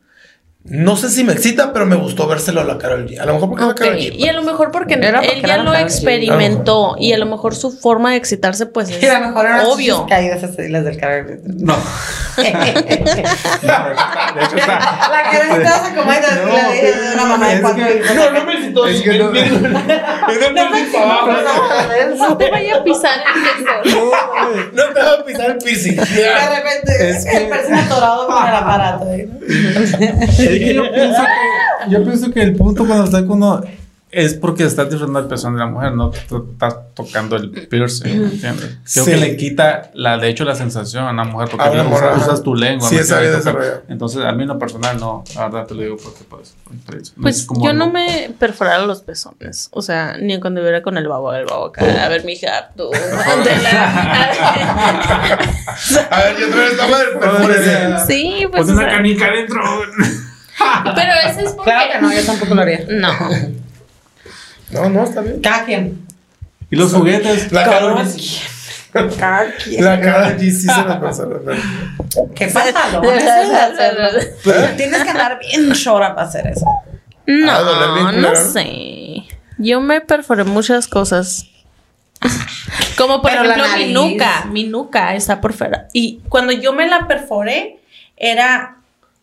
No 0.69 0.97
sé 0.97 1.11
si 1.11 1.23
me 1.25 1.33
excita, 1.33 1.73
pero 1.73 1.87
me 1.87 1.97
gustó 1.97 2.27
vérselo 2.27 2.61
a 2.61 2.65
la 2.65 2.77
Carol 2.79 3.07
G. 3.09 3.19
A 3.21 3.27
lo 3.27 3.35
mejor 3.35 3.49
porque 3.51 3.63
es 3.63 3.67
la 3.69 3.73
Ok, 3.73 3.79
Carol 3.79 3.97
G. 3.99 4.15
Y 4.17 4.29
a 4.29 4.33
lo 4.33 4.43
mejor 4.43 4.71
porque 4.73 4.95
Era 4.95 5.21
él 5.21 5.41
ya 5.43 5.59
lo 5.59 5.71
Karol 5.71 5.77
G. 5.77 5.83
experimentó 5.83 6.97
y 6.99 7.13
a 7.13 7.19
lo 7.19 7.27
mejor 7.27 7.55
su 7.55 7.71
forma 7.71 8.11
de 8.13 8.17
excitarse 8.17 8.67
pues 8.67 8.91
es 8.91 9.03
Y 9.03 9.07
a 9.07 9.21
lo 9.21 9.29
mejor 9.29 9.47
eran 9.47 9.67
obvio. 9.67 10.07
caídas 10.09 10.43
así, 10.43 10.69
las 10.69 10.85
del 10.85 10.97
carro. 10.97 11.37
No. 11.45 11.77
De 12.43 12.49
hecho 14.45 14.57
está. 14.57 15.09
La 15.11 15.23
carita 15.31 15.85
se 15.85 15.95
de 16.31 16.45
No, 16.45 16.53
la 16.53 16.69
de 16.71 17.15
una 17.15 17.25
mamá 17.27 17.49
de 17.49 17.61
cuatro 17.63 17.83
hijos. 17.95 18.15
No, 18.17 18.31
no 18.31 18.45
me 18.45 18.53
excitó. 18.55 18.87
Es 18.87 19.03
que 19.03 19.19
no- 19.19 19.33
Es 19.37 20.41
de 20.41 20.47
piercing 20.55 20.93
para 20.93 21.05
abajo. 21.05 21.29
No 22.19 22.37
te 22.37 22.51
vaya 22.51 22.77
a 22.77 22.85
pisar 22.85 23.19
el 23.35 23.65
tesoro. 23.65 24.13
No 24.73 24.83
te 24.95 25.03
va 25.03 25.13
a 25.13 25.25
pisar 25.25 25.51
el 25.51 25.59
piercing. 25.59 25.97
De 25.97 26.05
repente, 26.05 27.11
Es 27.11 27.25
que- 27.25 27.41
parece 27.49 27.73
un 27.73 27.79
atorado 27.79 28.27
con 28.27 28.47
el 28.47 28.55
aparato. 28.55 29.07
¿eh? 29.13 29.29
Es 30.23 30.37
que 30.37 30.75
yo 30.75 30.91
pienso 30.93 31.23
que, 31.23 31.91
yo 31.91 32.05
pienso 32.05 32.31
que 32.31 32.43
el 32.43 32.57
punto 32.57 32.87
cuando 32.87 33.05
estás 33.05 33.23
con 33.23 33.43
uno 33.43 33.63
es 34.11 34.35
porque 34.35 34.65
estás 34.65 34.89
disfrutando 34.89 35.19
el 35.21 35.27
pezón 35.27 35.55
de 35.55 35.59
la 35.61 35.67
mujer, 35.67 35.93
no 35.93 36.13
estás 36.13 36.77
tocando 36.95 37.37
el 37.37 37.51
piercing, 37.51 38.25
¿entiendes? 38.25 38.79
Creo 38.93 39.05
Sí. 39.05 39.11
que 39.11 39.17
le 39.17 39.37
quita, 39.37 39.91
la, 39.95 40.17
de 40.17 40.29
hecho, 40.29 40.45
la 40.45 40.55
sensación 40.55 41.05
a 41.05 41.11
una 41.11 41.25
mujer 41.25 41.49
porque 41.51 41.67
A 41.67 41.71
una 41.73 41.83
le 41.83 41.89
morra, 41.91 42.15
usas, 42.17 42.43
tu 42.43 42.55
lengua. 42.55 42.89
Sí. 42.89 42.97
Entonces, 43.89 44.25
a 44.25 44.33
mí 44.33 44.43
en 44.43 44.49
lo 44.49 44.59
personal, 44.59 44.99
no, 44.99 45.25
la 45.35 45.49
verdad 45.49 45.67
te 45.67 45.75
lo 45.75 45.83
digo 45.83 45.97
porque 45.97 46.25
pues, 46.31 46.55
experiencia. 46.73 47.15
No 47.17 47.23
Pues 47.23 47.47
yo 47.63 47.73
no 47.73 47.91
me 47.91 48.31
perforara 48.39 48.87
los 48.87 49.03
pezones. 49.03 49.69
O 49.73 49.83
sea, 49.83 50.17
ni 50.19 50.39
cuando 50.41 50.63
viera 50.63 50.83
con 50.83 50.97
el 50.97 51.09
babo, 51.09 51.33
el 51.35 51.45
babo 51.47 51.67
acá. 51.67 52.05
A 52.05 52.09
ver, 52.09 52.25
mija, 52.25 52.71
tú. 52.77 52.91
A 56.11 56.21
ver, 56.21 56.37
yo 56.39 56.47
otra 56.49 56.61
vez 56.61 56.73
esta 56.73 56.89
madre, 56.89 57.07
perfórese. 57.21 57.97
sí, 58.07 58.47
pues. 58.51 58.65
Pon 58.67 58.75
una 58.77 58.85
sea, 58.85 58.93
canica 58.97 59.27
adentro. 59.27 59.61
pero 60.95 61.13
ese 61.29 61.43
es 61.45 61.53
porque. 61.53 61.71
Claro 61.71 61.93
que 61.93 62.01
no, 62.01 62.13
yo 62.15 62.25
tampoco 62.25 62.55
lo 62.55 62.63
haría. 62.63 62.81
No. 62.89 63.13
No, 64.71 64.89
no, 64.89 65.05
está 65.05 65.21
bien. 65.21 65.41
Cada 65.41 65.65
quien. 65.65 66.07
y 66.71 66.77
los 66.77 66.93
juguetes. 66.93 67.53
La 67.53 67.65
Carol 67.65 67.99
G. 67.99 68.07
sí- 68.07 68.41
Cada 69.19 69.53
quien. 69.65 69.85
La 69.85 70.01
Carol 70.01 70.37
G 70.37 70.41
sí 70.41 70.61
se 70.61 70.67
la 70.67 70.85
verdad. 70.99 71.55
¿Qué 72.35 72.47
pasa? 72.49 73.01
Necesitas 73.03 74.77
Tienes 74.77 75.03
que 75.05 75.11
andar 75.11 75.39
bien 75.39 75.73
chora 75.73 76.15
para 76.15 76.27
hacer 76.29 76.47
eso. 76.49 76.67
Ah, 76.67 76.83
No, 77.27 78.05
culero. 78.07 78.31
no 78.31 78.37
sé. 78.37 79.25
Yo 79.59 79.81
me 79.81 80.01
perforé 80.01 80.45
muchas 80.45 80.87
cosas. 80.89 81.47
Como 82.97 83.21
por 83.21 83.31
Pero 83.31 83.45
ejemplo 83.45 83.65
mi 83.77 83.93
nuca. 83.93 84.47
Mi 84.51 84.65
nuca 84.65 85.15
está 85.15 85.41
por 85.41 85.53
fuera. 85.53 85.89
Y 85.93 86.21
cuando 86.29 86.53
yo 86.53 86.73
me 86.73 86.89
la 86.89 87.07
perforé, 87.07 87.79
era 88.17 88.77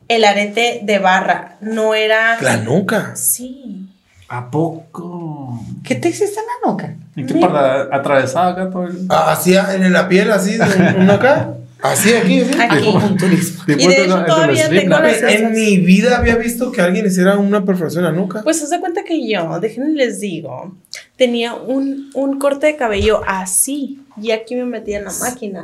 el 0.08 0.24
arete 0.24 0.82
de 0.84 1.00
barra. 1.00 1.56
No 1.62 1.94
era. 1.96 2.40
La 2.42 2.58
nuca. 2.58 3.16
Sí. 3.16 3.88
¿A 4.34 4.50
poco? 4.50 5.64
¿Qué 5.84 5.94
te 5.94 6.10
hiciste 6.10 6.40
en 6.40 6.46
la 6.48 6.72
nuca? 6.72 6.96
¿En 7.16 7.28
qué 7.28 7.36
parte? 7.36 7.96
¿Atravesada 7.96 8.50
acá 8.54 8.70
todo 8.72 8.86
el.? 8.88 9.06
Ah, 9.10 9.32
Así 9.34 9.54
en 9.56 9.94
la 9.94 10.08
piel, 10.10 10.32
así, 10.32 10.58
una 10.98 11.14
acá. 11.14 11.54
Así, 11.84 12.12
aquí, 12.16 12.40
así. 12.42 12.52
Aquí, 12.60 12.88
un 12.88 13.16
turismo. 13.16 13.64
Y 13.68 13.76
de 13.76 14.04
hecho 14.06 14.24
todavía 14.26 14.70
tengo 14.70 14.98
las- 14.98 15.22
En 15.22 15.52
mi 15.52 15.78
vida 15.78 16.18
había 16.18 16.36
visto 16.38 16.72
que 16.72 16.82
alguien 16.82 17.06
hiciera 17.06 17.38
una 17.38 17.64
perforación 17.64 18.06
en 18.06 18.12
la 18.12 18.18
nuca. 18.20 18.42
Pues 18.42 18.58
se 18.60 18.68
da 18.70 18.80
cuenta 18.80 19.04
que 19.04 19.28
yo, 19.30 19.60
déjenme 19.60 19.92
les 19.92 20.20
digo, 20.20 20.76
tenía 21.16 21.54
un, 21.54 22.10
un 22.16 22.40
corte 22.40 22.66
de 22.66 22.76
cabello 22.76 23.22
así. 23.28 24.02
Y 24.20 24.32
aquí 24.32 24.56
me 24.56 24.66
metía 24.66 24.98
en 24.98 25.06
la 25.06 25.14
máquina. 25.20 25.64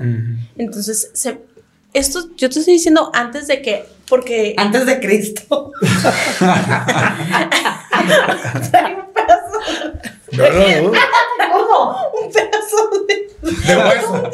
Entonces, 0.59 1.09
se, 1.15 1.39
esto 1.95 2.29
yo 2.37 2.49
te 2.51 2.59
estoy 2.59 2.75
diciendo 2.75 3.09
antes 3.15 3.47
de 3.47 3.63
que, 3.63 3.85
porque 4.07 4.53
Antes 4.57 4.85
de 4.85 4.99
Cristo. 4.99 5.71
hay 8.73 8.93
un 8.93 9.13
pedazo, 9.13 9.59
No 10.31 10.49
lo 10.49 10.89
dudo. 10.89 10.99
¿Cómo? 11.51 12.11
un 12.21 12.31
pedazo 12.31 12.77
de... 13.07 13.29
De 13.41 13.77
hueso. 13.77 14.29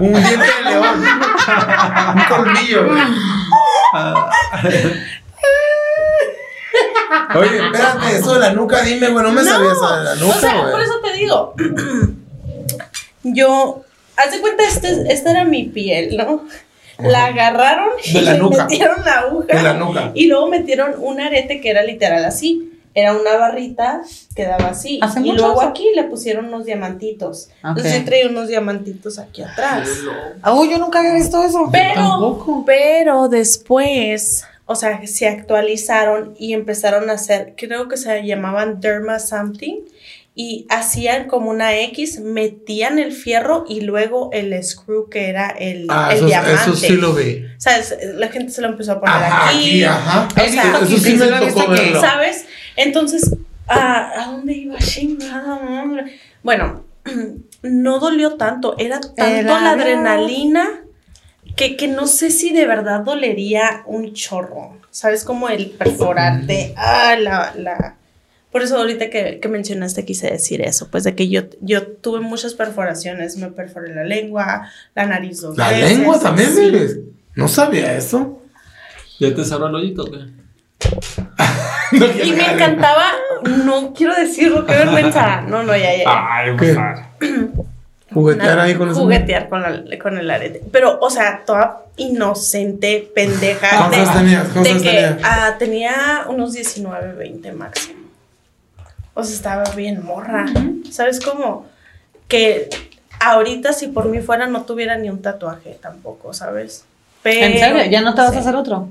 Un 0.00 0.12
diente 0.12 0.46
de 0.46 0.70
león. 0.70 1.04
Un 2.14 2.22
colmillo, 2.28 2.88
güey. 2.88 3.02
Oye, 7.34 7.64
espérate, 7.64 8.16
eso 8.16 8.34
de 8.34 8.40
la 8.40 8.52
nuca, 8.52 8.82
dime, 8.82 9.08
güey, 9.08 9.24
no 9.24 9.32
me 9.32 9.44
sabía 9.44 9.72
eso 9.72 9.96
de 9.96 10.04
la 10.04 10.14
nuca, 10.16 10.36
o 10.36 10.40
sea, 10.40 10.60
güey. 10.60 10.72
por 10.72 10.80
eso 10.80 11.00
te 11.02 11.12
digo. 11.14 11.54
yo, 13.22 13.84
haz 14.16 14.30
de 14.30 14.40
cuenta, 14.40 14.64
este, 14.64 15.12
esta 15.12 15.30
era 15.30 15.44
mi 15.44 15.64
piel, 15.64 16.16
¿no? 16.16 16.44
La 16.98 17.26
agarraron 17.26 17.88
De 18.12 18.18
y 18.18 18.22
la 18.22 18.32
le 18.32 18.38
nuca. 18.38 18.64
metieron 18.64 19.04
la 19.04 19.12
aguja. 19.20 19.46
De 19.56 19.62
la 19.62 19.74
nuca. 19.74 20.10
Y 20.14 20.26
luego 20.26 20.48
metieron 20.48 20.94
un 20.98 21.20
arete 21.20 21.60
que 21.60 21.70
era 21.70 21.82
literal 21.82 22.24
así. 22.24 22.72
Era 22.94 23.12
una 23.12 23.36
barrita 23.36 24.00
que 24.34 24.46
daba 24.46 24.68
así. 24.68 24.98
¿Hace 25.02 25.20
y 25.20 25.32
luego 25.32 25.60
eso? 25.60 25.68
aquí 25.68 25.86
le 25.94 26.04
pusieron 26.04 26.46
unos 26.46 26.64
diamantitos. 26.64 27.50
Entonces 27.62 27.92
Ok. 27.92 27.98
yo 27.98 28.04
traía 28.06 28.28
unos 28.28 28.48
diamantitos 28.48 29.18
aquí 29.18 29.42
atrás. 29.42 29.86
Uy, 30.54 30.70
yo 30.70 30.78
nunca 30.78 31.00
había 31.00 31.12
visto 31.12 31.42
eso. 31.44 31.68
Pero, 31.70 32.64
pero 32.64 33.28
después, 33.28 34.44
o 34.64 34.74
sea, 34.74 35.06
se 35.06 35.28
actualizaron 35.28 36.34
y 36.38 36.54
empezaron 36.54 37.10
a 37.10 37.14
hacer, 37.14 37.52
creo 37.58 37.88
que 37.88 37.98
se 37.98 38.24
llamaban 38.26 38.80
Derma 38.80 39.18
Something, 39.18 39.80
y 40.38 40.66
hacían 40.68 41.28
como 41.28 41.48
una 41.50 41.74
X, 41.78 42.20
metían 42.20 42.98
el 42.98 43.10
fierro 43.12 43.64
y 43.66 43.80
luego 43.80 44.28
el 44.34 44.62
screw 44.62 45.08
que 45.08 45.30
era 45.30 45.48
el, 45.48 45.86
Ah, 45.88 46.08
el 46.10 46.18
eso, 46.18 46.26
diamante. 46.26 46.54
eso 46.54 46.76
sí 46.76 46.92
lo 46.96 47.14
vi. 47.14 47.42
O 47.56 47.60
sea, 47.60 47.78
es- 47.78 47.96
la 48.14 48.28
gente 48.28 48.52
se 48.52 48.60
lo 48.60 48.68
empezó 48.68 48.92
a 48.92 49.00
poner 49.00 49.14
Ajá, 49.16 49.48
aquí. 49.48 49.58
aquí, 49.58 49.84
ajá. 49.84 50.28
O 50.30 50.34
sea, 50.48 50.78
eso 50.82 50.98
sí 50.98 51.14
me 51.14 51.26
tocó 51.28 51.70
verlo. 51.70 52.00
¿Sabes? 52.02 52.44
Entonces, 52.76 53.34
¿a, 53.66 54.22
¿a 54.22 54.26
dónde 54.32 54.52
iba? 54.52 54.76
Chingada. 54.78 56.04
Bueno, 56.42 56.84
no 57.62 57.98
dolió 57.98 58.34
tanto. 58.36 58.76
Era 58.78 59.00
tanto 59.00 59.22
Era- 59.24 59.60
la 59.62 59.70
adrenalina 59.70 60.82
que, 61.56 61.76
que 61.78 61.88
no 61.88 62.06
sé 62.06 62.30
si 62.30 62.52
de 62.52 62.66
verdad 62.66 63.00
dolería 63.00 63.84
un 63.86 64.12
chorro. 64.12 64.76
¿Sabes? 64.90 65.24
Como 65.24 65.48
el 65.48 65.70
perforarte. 65.70 66.74
Ah, 66.76 67.16
la, 67.18 67.54
la, 67.56 67.96
Por 68.56 68.62
eso 68.62 68.78
ahorita 68.78 69.10
que, 69.10 69.38
que 69.38 69.48
mencionaste 69.48 70.06
quise 70.06 70.30
decir 70.30 70.62
eso, 70.62 70.88
pues 70.90 71.04
de 71.04 71.14
que 71.14 71.28
yo, 71.28 71.42
yo 71.60 71.86
tuve 71.86 72.20
muchas 72.20 72.54
perforaciones, 72.54 73.36
me 73.36 73.48
perforé 73.48 73.94
la 73.94 74.02
lengua, 74.02 74.70
la 74.94 75.04
nariz 75.04 75.42
dos 75.42 75.58
¿La 75.58 75.68
veces, 75.72 75.98
lengua 75.98 76.18
también, 76.18 76.48
sí. 76.54 76.72
No 77.34 77.48
sabía 77.48 77.94
eso. 77.98 78.40
¿Ya 79.20 79.34
te 79.34 79.44
cerró 79.44 79.66
el 79.66 79.74
hoyito 79.74 80.06
qué? 80.10 80.20
No, 81.92 82.06
Y 82.24 82.32
me 82.32 82.50
encantaba, 82.50 83.12
no 83.66 83.92
quiero 83.92 84.14
decirlo, 84.14 84.64
qué 84.64 84.72
vergüenza. 84.72 85.42
No, 85.42 85.62
no, 85.62 85.76
ya, 85.76 85.94
ya. 85.94 86.04
ya. 86.04 86.26
Ay, 86.30 86.56
¿Qué? 86.58 86.74
pues, 87.18 87.30
Juguetear 88.14 88.58
ahí 88.58 88.74
con 88.74 88.88
eso. 88.88 89.00
Juguetear 89.02 89.50
con, 89.50 89.60
la- 89.60 89.98
con 89.98 90.16
el 90.16 90.30
arete. 90.30 90.62
Pero, 90.72 90.98
o 90.98 91.10
sea, 91.10 91.42
toda 91.44 91.82
inocente, 91.98 93.06
pendeja. 93.14 93.86
¿Cuántos 93.90 94.14
tenías? 94.14 94.48
¿Cuántos 94.48 94.64
de 94.64 94.80
que 94.82 94.96
tenías? 94.96 95.16
ah, 95.24 95.56
tenía 95.58 96.24
unos 96.30 96.54
19, 96.54 97.12
20 97.12 97.52
máximo. 97.52 98.05
O 99.18 99.24
sea, 99.24 99.34
estaba 99.34 99.64
bien 99.74 100.04
morra. 100.04 100.44
¿Sabes 100.90 101.20
cómo? 101.20 101.64
Que 102.28 102.68
ahorita, 103.18 103.72
si 103.72 103.88
por 103.88 104.10
mí 104.10 104.20
fuera, 104.20 104.46
no 104.46 104.64
tuviera 104.64 104.98
ni 104.98 105.08
un 105.08 105.22
tatuaje 105.22 105.78
tampoco, 105.80 106.34
¿sabes? 106.34 106.84
Pero, 107.22 107.46
¿En 107.46 107.58
serio? 107.58 107.90
¿Ya 107.90 108.02
no 108.02 108.14
te 108.14 108.20
vas 108.20 108.32
sí. 108.32 108.36
a 108.36 108.40
hacer 108.40 108.54
otro? 108.54 108.90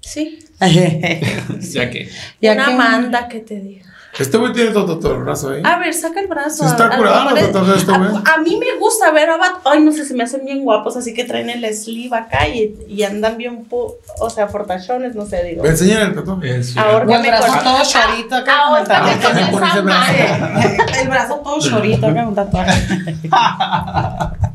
Sí. 0.00 0.38
ya 0.60 1.90
que. 1.90 2.08
Una 2.42 2.66
Amanda 2.66 3.26
que 3.26 3.40
te 3.40 3.58
diga. 3.58 3.92
Este 4.18 4.36
güey 4.38 4.52
tiene 4.52 4.70
todo, 4.70 4.98
todo 4.98 5.12
el 5.14 5.22
brazo 5.24 5.50
ahí. 5.50 5.62
A 5.64 5.78
ver, 5.78 5.92
saca 5.94 6.20
el 6.20 6.26
brazo. 6.26 6.64
Se 6.64 6.70
está 6.70 6.88
es- 7.36 7.52
todo 7.52 7.74
esto, 7.74 7.98
güey. 7.98 8.10
a, 8.24 8.34
a 8.34 8.38
mí 8.38 8.56
me 8.58 8.78
gusta 8.80 9.10
ver 9.12 9.30
a 9.30 9.36
Bat. 9.36 9.56
Ay, 9.64 9.80
no 9.80 9.92
sé, 9.92 10.04
se 10.04 10.14
me 10.14 10.24
hacen 10.24 10.44
bien 10.44 10.62
guapos, 10.64 10.96
así 10.96 11.12
que 11.14 11.24
traen 11.24 11.50
el 11.50 11.64
sleeve 11.76 12.16
acá 12.16 12.48
y, 12.48 12.74
y 12.88 13.02
andan 13.02 13.36
bien, 13.36 13.68
pu- 13.68 13.94
o 14.20 14.30
sea, 14.30 14.48
portachones, 14.48 15.14
no 15.14 15.26
sé, 15.26 15.42
digo. 15.44 15.62
Me 15.62 15.68
enseñan 15.70 16.02
el 16.02 16.14
tatuaje. 16.14 16.60
Ahora 16.76 17.04
O 17.06 17.14
el 17.14 17.20
me 17.22 17.28
brazo 17.28 17.46
con- 17.52 17.64
todo 17.64 17.78
chorito 17.84 18.34
acá. 18.36 18.58
Ahora 18.66 18.84
con 18.84 19.38
esa 19.38 19.80
brazo. 19.80 19.82
madre. 19.82 20.78
El 21.02 21.08
brazo 21.08 21.34
todo 21.44 21.58
chorito 21.60 22.06
acá, 22.06 22.26
un 22.26 22.34
tatuaje. 22.34 22.86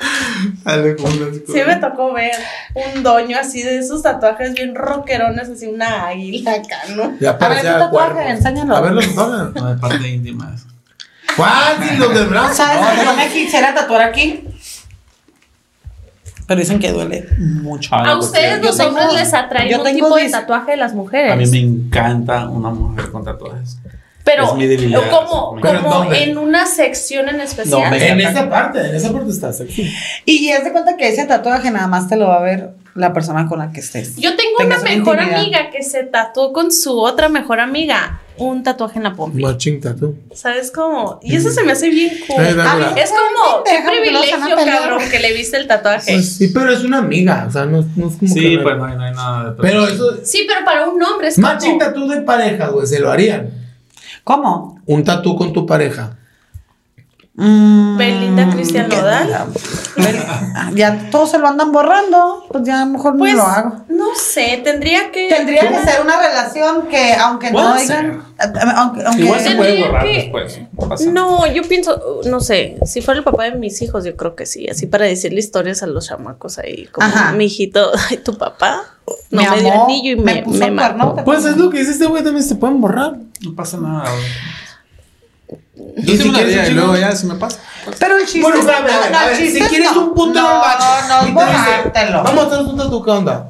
Las 0.64 0.96
Sí 1.46 1.60
me 1.66 1.76
tocó 1.76 2.12
ver 2.12 2.32
un 2.74 3.02
doño 3.02 3.36
así 3.38 3.62
de 3.62 3.78
esos 3.78 4.02
tatuajes 4.02 4.54
bien 4.54 4.74
rockerones, 4.74 5.48
así 5.48 5.66
una 5.66 6.06
águila 6.06 6.52
acá, 6.52 6.78
¿no? 6.96 7.18
Ya 7.20 7.30
A 7.30 7.48
ver, 7.48 7.58
tu 7.60 7.66
tatuaje, 7.66 8.30
enséñalo. 8.30 8.76
A 8.76 8.80
ver 8.80 8.92
los 8.92 9.06
tatuajes. 9.06 9.54
No, 9.62 9.72
es 9.74 9.80
parte 9.80 10.08
íntima. 10.08 10.52
eso. 10.54 10.66
¿Cuál? 11.36 11.98
Los 11.98 12.14
del 12.14 12.26
brazo. 12.28 12.54
¿Sabes 12.54 12.80
No, 12.80 12.90
que 12.90 12.96
no. 13.04 13.04
no 13.12 13.16
me 13.16 13.28
quisiera 13.28 13.74
tatuar 13.74 14.02
aquí? 14.02 14.44
Pero 16.46 16.60
dicen 16.60 16.80
que 16.80 16.90
duele 16.90 17.28
mucho. 17.38 17.94
Ah, 17.94 18.00
A 18.10 18.14
pues, 18.16 18.26
ustedes 18.26 18.60
los 18.62 18.80
hombres 18.80 19.12
les 19.14 19.32
atrae 19.34 19.72
un 19.78 19.84
tipo 19.84 20.16
de 20.16 20.28
tatuaje 20.30 20.72
de 20.72 20.76
las 20.78 20.94
mujeres. 20.94 21.32
A 21.32 21.36
mí 21.36 21.46
me 21.46 21.60
encanta 21.60 22.48
una 22.48 22.70
mujer 22.70 23.10
con 23.12 23.24
tatuajes. 23.24 23.78
Pero 24.24 24.44
es 24.44 24.54
mi 24.54 24.66
debilidad. 24.66 25.10
como, 25.10 25.58
¿Pero 25.60 25.82
como 25.82 26.12
en 26.12 26.36
una 26.38 26.66
sección 26.66 27.28
en 27.28 27.40
especial. 27.40 27.90
No, 27.90 27.96
En 27.96 28.20
esa 28.20 28.48
parte, 28.48 28.80
en 28.80 28.94
esa 28.94 29.12
parte 29.12 29.30
está 29.30 29.52
sexy. 29.52 29.90
Y 30.24 30.48
es 30.50 30.62
de 30.64 30.72
cuenta 30.72 30.96
que 30.96 31.08
ese 31.08 31.24
tatuaje 31.24 31.70
nada 31.70 31.86
más 31.86 32.08
te 32.08 32.16
lo 32.16 32.28
va 32.28 32.36
a 32.36 32.42
ver 32.42 32.70
la 32.94 33.12
persona 33.12 33.48
con 33.48 33.58
la 33.60 33.72
que 33.72 33.80
estés. 33.80 34.16
Yo 34.16 34.36
tengo 34.36 34.58
Tengas 34.58 34.82
una 34.82 34.90
una 34.90 34.98
mejor 34.98 35.14
intimidad. 35.16 35.40
amiga 35.40 35.70
que 35.70 35.82
se 35.82 36.02
tatuó 36.04 36.52
con 36.52 36.70
su 36.70 36.98
otra 37.00 37.28
mejor 37.28 37.60
amiga 37.60 38.20
un 38.36 38.62
tatuaje 38.62 38.96
en 38.98 39.04
la 39.04 39.14
pompi. 39.14 39.42
Machín 39.42 39.80
tatu. 39.80 40.16
¿Sabes 40.34 40.70
cómo? 40.70 41.20
Y 41.22 41.36
eso 41.36 41.50
se 41.50 41.62
me 41.62 41.72
hace 41.72 41.88
bien 41.90 42.10
cool. 42.26 42.44
Sí, 42.46 42.54
da 42.54 42.72
A 42.72 42.74
mí 42.76 42.80
verdad. 42.84 42.98
Es 42.98 43.10
como, 43.10 43.64
qué 43.64 43.78
privilegio, 43.86 44.56
cabrón, 44.56 45.02
que 45.10 45.18
le 45.20 45.32
viste 45.34 45.56
el 45.58 45.66
tatuaje. 45.66 46.12
Pues 46.14 46.36
sí, 46.36 46.48
pero 46.48 46.72
es 46.72 46.82
una 46.82 46.98
amiga. 46.98 47.44
O 47.48 47.52
sea, 47.52 47.64
no, 47.66 47.84
no 47.96 48.08
es 48.08 48.16
como 48.16 48.32
Sí, 48.32 48.56
que. 48.56 48.58
pues 48.62 48.76
no 48.76 48.84
hay, 48.86 48.96
no 48.96 49.04
hay 49.04 49.12
nada 49.12 49.50
de 49.50 49.62
Pero 49.62 49.86
eso. 49.86 50.16
Sí, 50.24 50.46
pero 50.48 50.64
para 50.64 50.88
un 50.88 51.02
hombre 51.02 51.28
es 51.28 51.38
Matching 51.38 51.78
como... 51.78 51.84
tatu 51.84 52.08
de 52.08 52.22
pareja, 52.22 52.68
güey. 52.68 52.86
Se 52.86 52.98
lo 52.98 53.10
harían. 53.10 53.50
¿Cómo? 54.24 54.80
Un 54.86 55.04
tatu 55.04 55.36
con 55.36 55.52
tu 55.52 55.66
pareja. 55.66 56.16
Mm, 57.34 57.96
Belinda 57.96 58.50
Cristian. 58.50 58.88
Nodal. 58.88 59.32
Ah, 60.54 60.70
Ya 60.74 61.08
todos 61.10 61.30
se 61.30 61.38
lo 61.38 61.48
andan 61.48 61.72
borrando. 61.72 62.44
Pues 62.50 62.64
ya 62.64 62.84
mejor 62.84 63.16
Pues, 63.16 63.32
no 63.32 63.38
lo 63.38 63.44
hago. 63.46 63.84
no 63.88 64.08
sé, 64.14 64.60
tendría 64.62 65.10
que... 65.10 65.28
Tendría 65.28 65.62
que 65.68 65.78
ser 65.78 66.02
una 66.02 66.20
relación 66.20 66.88
que, 66.88 67.14
aunque 67.14 67.50
no 67.52 67.76
digan. 67.76 68.22
Aunque, 68.76 69.04
aunque- 69.04 69.22
Igual 69.22 69.40
se 69.40 69.54
puede 69.54 69.82
borrar 69.86 70.02
que- 70.04 70.12
después. 70.12 70.60
No 70.76 70.88
nada. 70.88 71.12
No, 71.12 71.46
yo 71.46 71.62
pienso, 71.62 72.20
no 72.26 72.40
sé, 72.40 72.76
si 72.84 73.00
fuera 73.00 73.18
el 73.18 73.24
papá 73.24 73.44
de 73.44 73.52
mis 73.52 73.80
hijos, 73.80 74.04
yo 74.04 74.16
creo 74.16 74.34
que 74.34 74.44
sí, 74.44 74.68
así 74.68 74.86
para 74.86 75.06
decirle 75.06 75.38
historias 75.40 75.82
a 75.82 75.86
los 75.86 76.08
chamacos 76.08 76.58
ahí, 76.58 76.86
como 76.92 77.06
Ajá. 77.06 77.32
mi 77.32 77.44
hijito, 77.46 77.90
ay, 78.10 78.18
tu 78.18 78.36
papá 78.36 78.82
no 79.30 79.42
Mi 79.42 79.48
me 79.48 79.60
dio 79.60 79.84
anillo 79.84 80.12
y 80.12 80.16
me 80.16 80.34
me, 80.34 80.42
puso 80.42 80.58
me 80.58 80.70
mató. 80.70 81.16
Pues 81.24 81.44
es 81.44 81.56
lo 81.56 81.70
que 81.70 81.78
dice 81.78 81.92
este 81.92 82.06
güey, 82.06 82.22
también 82.24 82.44
se 82.44 82.54
pueden 82.56 82.80
borrar. 82.80 83.16
No 83.40 83.54
pasa 83.54 83.78
nada. 83.78 84.10
güey. 84.10 84.24
Yo 86.04 86.12
si 86.12 86.18
tengo 86.18 86.30
una 86.30 86.38
quieres 86.38 86.54
idea 86.54 86.68
y 86.68 86.74
luego 86.74 86.96
ya 86.96 87.12
se 87.12 87.26
me 87.26 87.34
pasa. 87.34 87.58
Pero 87.98 88.16
el 88.16 88.24
chiste 88.24 88.40
Bueno, 88.42 88.60
a 88.60 88.80
ver, 88.82 89.10
no, 89.10 89.18
a 89.18 89.26
ver, 89.26 89.36
si 89.36 89.58
quieres 89.60 89.92
no. 89.92 90.00
un 90.08 90.14
punto 90.14 90.40
no, 90.40 90.60
bache. 90.60 91.08
No, 91.08 91.22
no. 91.22 92.22
Vamos 92.22 92.44
a 92.44 92.46
hacer 92.46 92.60
un 92.66 92.76
tatu, 92.76 93.02
¿qué 93.02 93.10
onda? 93.10 93.48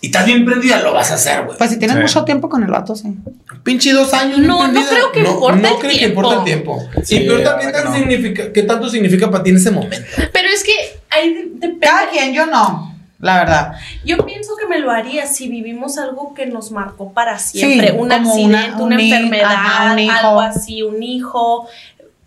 Y 0.00 0.06
estás 0.06 0.26
bien 0.26 0.44
prendida, 0.44 0.80
lo 0.80 0.92
vas 0.94 1.10
a 1.12 1.14
hacer, 1.14 1.44
güey. 1.44 1.56
Pues 1.58 1.70
si 1.70 1.78
tienes 1.78 1.96
Sí. 1.96 2.02
mucho 2.02 2.24
tiempo 2.24 2.48
con 2.48 2.62
el 2.64 2.70
vato, 2.70 2.96
sí. 2.96 3.14
Pinche 3.62 3.92
dos 3.92 4.12
años. 4.14 4.38
No, 4.38 4.66
no 4.66 4.84
creo 4.86 5.12
que 5.12 5.20
importe 5.20 5.60
no 5.62 5.68
el 5.68 5.74
creo 5.78 5.90
que 5.98 6.04
importe 6.06 6.34
el 6.38 6.44
tiempo. 6.44 6.82
Sí, 7.04 7.16
y 7.16 7.20
pero 7.28 7.38
la 7.38 7.56
¿qué, 7.58 7.66
verdad 7.66 7.82
tan 7.84 7.92
no. 7.92 7.98
significa, 7.98 8.52
¿qué 8.52 8.62
tanto 8.64 8.88
significa 8.88 9.30
para 9.30 9.44
ti 9.44 9.50
en 9.50 9.56
ese 9.56 9.70
momento? 9.70 9.96
Pero 10.32 10.48
es 10.48 10.64
que 10.64 10.72
ahí 11.10 11.34
de- 11.34 11.44
depende. 11.54 11.78
Cada 11.86 12.08
quien, 12.10 12.32
yo 12.34 12.46
no, 12.46 12.91
la 13.22 13.38
verdad. 13.38 13.72
Yo 14.04 14.18
pienso 14.26 14.56
que 14.56 14.66
me 14.66 14.78
lo 14.80 14.90
haría 14.90 15.26
si 15.26 15.48
vivimos 15.48 15.96
algo 15.96 16.34
que 16.34 16.44
nos 16.44 16.70
marcó 16.72 17.12
para 17.12 17.38
siempre, 17.38 17.88
Sí, 17.88 17.94
un 17.94 18.00
una- 18.00 18.16
accidente, 18.16 18.72
un 18.76 18.82
una, 18.82 19.00
enfermedad, 19.02 19.52
ajá, 19.52 19.92
un 19.94 19.98
hijo. 20.00 20.12
algo 20.14 20.40
así, 20.40 20.82
un 20.82 21.02
hijo, 21.02 21.66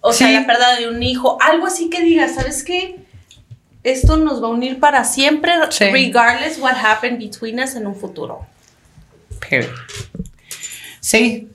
o 0.02 0.14
sea, 0.14 0.32
la 0.32 0.48
pérdida 0.48 0.76
de 0.78 0.88
un 0.90 1.04
hijo, 1.04 1.38
algo 1.42 1.68
así 1.68 1.90
que 1.92 2.02
digas, 2.02 2.34
¿sabes 2.36 2.64
qué? 2.64 3.00
Esto 3.84 4.18
nos 4.18 4.42
va 4.42 4.48
a 4.48 4.52
unir 4.52 4.80
para 4.80 5.04
siempre, 5.04 5.52
Sí. 5.70 5.86
regardless 5.92 6.58
what 6.60 6.74
happened 6.76 7.20
between 7.20 7.60
us 7.60 7.76
en 7.76 7.86
un 7.86 7.96
futuro. 7.96 8.48
Sí, 11.02 11.50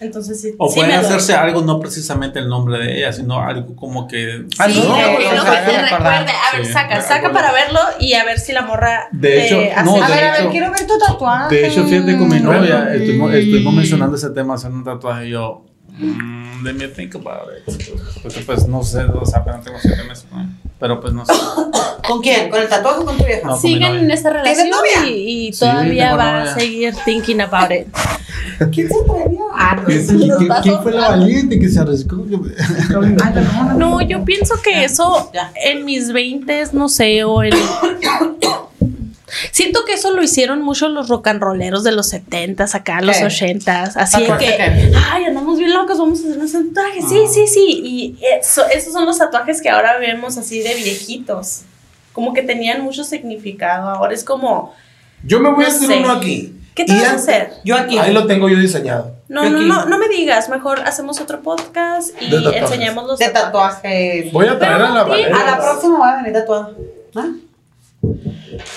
Entonces 0.00 0.40
sí, 0.40 0.54
O 0.58 0.68
sí 0.68 0.76
puede 0.80 0.88
me 0.88 0.94
lo- 0.94 1.06
hacerse 1.06 1.34
algo, 1.34 1.60
no 1.62 1.78
precisamente 1.78 2.38
el 2.38 2.48
nombre 2.48 2.78
de 2.78 2.98
ella, 2.98 3.12
sino 3.12 3.38
algo 3.40 3.76
como 3.76 4.08
que. 4.08 4.46
Sí, 4.50 4.56
Algo 4.58 4.94
algo 4.94 5.18
que 5.18 5.28
haga 5.28 5.60
recuerde. 5.60 5.82
recordar. 5.82 6.14
A 6.28 6.56
ver, 6.56 6.66
Sí, 6.66 6.72
saca, 6.72 7.02
saca 7.02 7.32
para 7.32 7.52
verlo 7.52 7.78
y 7.98 8.14
a 8.14 8.24
ver 8.24 8.38
si 8.40 8.52
la 8.52 8.62
morra 8.62 9.08
De 9.12 9.28
te 9.28 9.46
hecho, 9.46 9.58
hace- 9.76 9.84
no, 9.84 10.02
a 10.02 10.08
de 10.08 10.14
ver, 10.14 10.24
a 10.24 10.32
ver, 10.32 10.40
hecho- 10.40 10.50
quiero 10.50 10.70
ver 10.72 10.86
tu 10.86 10.98
tatuaje. 10.98 11.54
De 11.54 11.68
hecho, 11.68 11.84
fíjate 11.84 12.16
con 12.18 12.28
mi 12.28 12.40
novia, 12.40 12.86
Mm. 12.90 12.94
estuvimos, 12.94 13.34
estuvimos 13.34 13.74
mencionando 13.74 14.16
ese 14.16 14.30
tema, 14.30 14.54
hacer 14.54 14.70
un 14.72 14.84
tatuaje, 14.84 15.26
y 15.28 15.30
yo, 15.32 15.66
mm, 15.98 16.64
let 16.64 16.72
me 16.72 16.88
think 16.88 17.14
about 17.16 17.48
it. 17.58 17.74
Porque 18.22 18.40
pues 18.40 18.66
no 18.66 18.82
sé, 18.82 19.04
o 19.04 19.26
sea, 19.26 19.40
apenas 19.40 19.64
tengo 19.64 19.78
siete 19.80 20.02
meses, 20.04 20.26
¿no? 20.32 20.48
Pero 20.80 21.00
pues 21.00 21.12
no 21.12 21.24
sé. 21.26 21.32
¿Con 22.08 22.20
quién? 22.22 22.50
¿Con 22.50 22.60
el 22.60 22.68
tatuaje 22.68 23.00
o 23.00 23.04
con 23.04 23.16
tu 23.16 23.24
vieja? 23.24 23.46
No. 23.46 23.56
novia. 23.56 23.88
en 24.00 24.10
esta 24.10 24.30
relación 24.30 24.70
novia? 24.70 25.06
y, 25.08 25.48
y 25.48 25.52
Sí, 25.52 25.60
todavía 25.60 26.04
tengo 26.06 26.18
va 26.18 26.38
novia. 26.40 26.52
a 26.52 26.54
seguir 26.58 26.94
thinking 27.04 27.40
about 27.40 27.70
it. 27.70 27.86
¿Quién 28.72 28.88
se 28.88 28.94
atrevió? 28.94 29.40
Ah, 29.54 29.76
no. 29.76 30.60
¿Quién 30.62 30.82
fue 30.82 30.92
la 30.92 31.08
valiente 31.10 31.58
que 31.60 31.68
se 31.68 31.78
arriesgó? 31.80 32.24
No, 33.76 34.00
yo 34.02 34.24
pienso 34.24 34.54
que 34.62 34.84
eso 34.84 35.30
en 35.64 35.84
mis 35.84 36.12
20 36.12 36.64
no 36.72 36.88
sé, 36.88 37.22
o 37.24 37.42
en... 37.42 37.52
Siento 39.52 39.84
que 39.84 39.94
eso 39.94 40.10
lo 40.12 40.22
hicieron 40.22 40.62
mucho 40.62 40.88
los 40.88 41.08
rock 41.08 41.28
and 41.28 41.42
rolleros 41.42 41.84
de 41.84 41.92
los 41.92 42.12
70s, 42.12 42.74
acá 42.74 43.00
los 43.00 43.16
¿Qué? 43.18 43.24
80s. 43.24 43.92
Así 43.96 44.20
de 44.22 44.28
¿Tatuaje 44.28 44.46
que, 44.46 44.56
qué? 44.56 44.92
ay, 45.10 45.24
andamos 45.24 45.58
bien 45.58 45.72
locos, 45.72 45.98
vamos 45.98 46.20
a 46.24 46.44
hacer 46.44 46.60
un 46.62 46.74
tatuaje. 46.74 47.02
Sí, 47.02 47.20
Ah. 47.24 47.30
sí, 47.32 47.46
sí. 47.46 47.80
Y 47.84 48.18
eso, 48.38 48.62
esos 48.68 48.92
son 48.92 49.06
los 49.06 49.18
tatuajes 49.18 49.60
que 49.62 49.68
ahora 49.70 49.98
vemos 49.98 50.36
así 50.38 50.60
de 50.62 50.74
viejitos. 50.74 51.62
Como 52.12 52.32
que 52.32 52.42
tenían 52.42 52.82
mucho 52.82 53.04
significado. 53.04 53.88
Ahora 53.88 54.14
es 54.14 54.24
como, 54.24 54.74
Yo 55.24 55.40
me 55.40 55.50
voy 55.50 55.64
a 55.64 55.68
hacer 55.68 55.86
sé. 55.88 55.98
uno 55.98 56.12
aquí. 56.12 56.54
¿qué 56.74 56.84
te 56.84 56.92
vas 56.94 57.04
a 57.04 57.14
hacer? 57.14 57.52
Yo 57.64 57.76
aquí. 57.76 57.98
Ahí 57.98 58.12
lo 58.12 58.26
tengo 58.26 58.48
yo 58.48 58.56
diseñado. 58.56 59.14
No, 59.28 59.44
Yo 59.44 59.50
no, 59.50 59.60
no, 59.60 59.84
no 59.86 59.98
me 59.98 60.08
digas. 60.08 60.48
Mejor 60.48 60.80
hacemos 60.80 61.20
otro 61.20 61.40
podcast 61.42 62.10
y 62.20 62.30
tatuajes. 62.30 62.62
enseñamos 62.62 63.06
los 63.06 63.18
De 63.18 63.28
tatuajes. 63.28 63.82
tatuajes. 63.82 64.32
Voy 64.32 64.46
a 64.46 64.58
traer 64.58 64.82
a 64.82 64.90
la 64.90 65.02
Valeria. 65.04 65.36
A 65.36 65.44
la 65.50 65.56
próxima 65.58 65.98
voy 65.98 66.08
a 66.08 66.16
venir 66.16 66.32
tatuada. 66.32 66.70
¿Ah? 67.16 67.28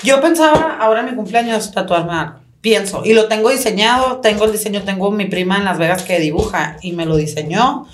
Yo 0.02 0.20
pensaba 0.20 0.76
ahora 0.80 1.00
en 1.00 1.06
mi 1.06 1.14
cumpleaños 1.14 1.72
tatuarme 1.72 2.12
algo. 2.12 2.38
Pienso. 2.60 3.02
Y 3.04 3.12
lo 3.12 3.28
tengo 3.28 3.50
diseñado. 3.50 4.18
Tengo 4.18 4.44
el 4.44 4.52
diseño. 4.52 4.82
Tengo 4.82 5.10
mi 5.10 5.26
prima 5.26 5.58
en 5.58 5.64
Las 5.64 5.78
Vegas 5.78 6.02
que 6.02 6.18
dibuja 6.18 6.78
y 6.82 6.92
me 6.92 7.06
lo 7.06 7.16
diseñó. 7.16 7.86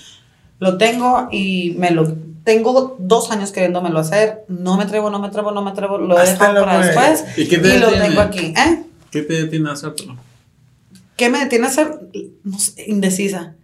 Lo 0.58 0.78
tengo 0.78 1.28
y 1.32 1.74
me 1.78 1.90
lo. 1.90 2.14
Tengo 2.44 2.96
dos 2.98 3.30
años 3.30 3.52
queriéndomelo 3.52 3.98
hacer. 3.98 4.44
No 4.48 4.76
me 4.76 4.84
atrevo, 4.84 5.10
no 5.10 5.18
me 5.18 5.28
atrevo, 5.28 5.50
no 5.52 5.62
me 5.62 5.70
atrevo. 5.70 5.98
Lo 5.98 6.20
he 6.20 6.26
dejado 6.26 6.64
para 6.64 6.86
después. 6.86 7.24
¿Y 7.36 7.42
Y, 7.42 7.48
qué 7.48 7.58
te 7.58 7.78
lo 7.78 7.86
detiene? 7.86 8.08
tengo 8.08 8.20
aquí. 8.20 8.54
¿Eh? 8.56 8.82
¿Qué 9.10 9.22
te 9.22 9.34
detiene 9.34 9.70
a 9.70 9.72
hacértelo? 9.72 10.16
¿Qué 11.16 11.28
me 11.28 11.38
detiene 11.40 11.66
a 11.66 11.90
no 12.44 12.58
sé, 12.58 12.84
indecisa? 12.86 13.54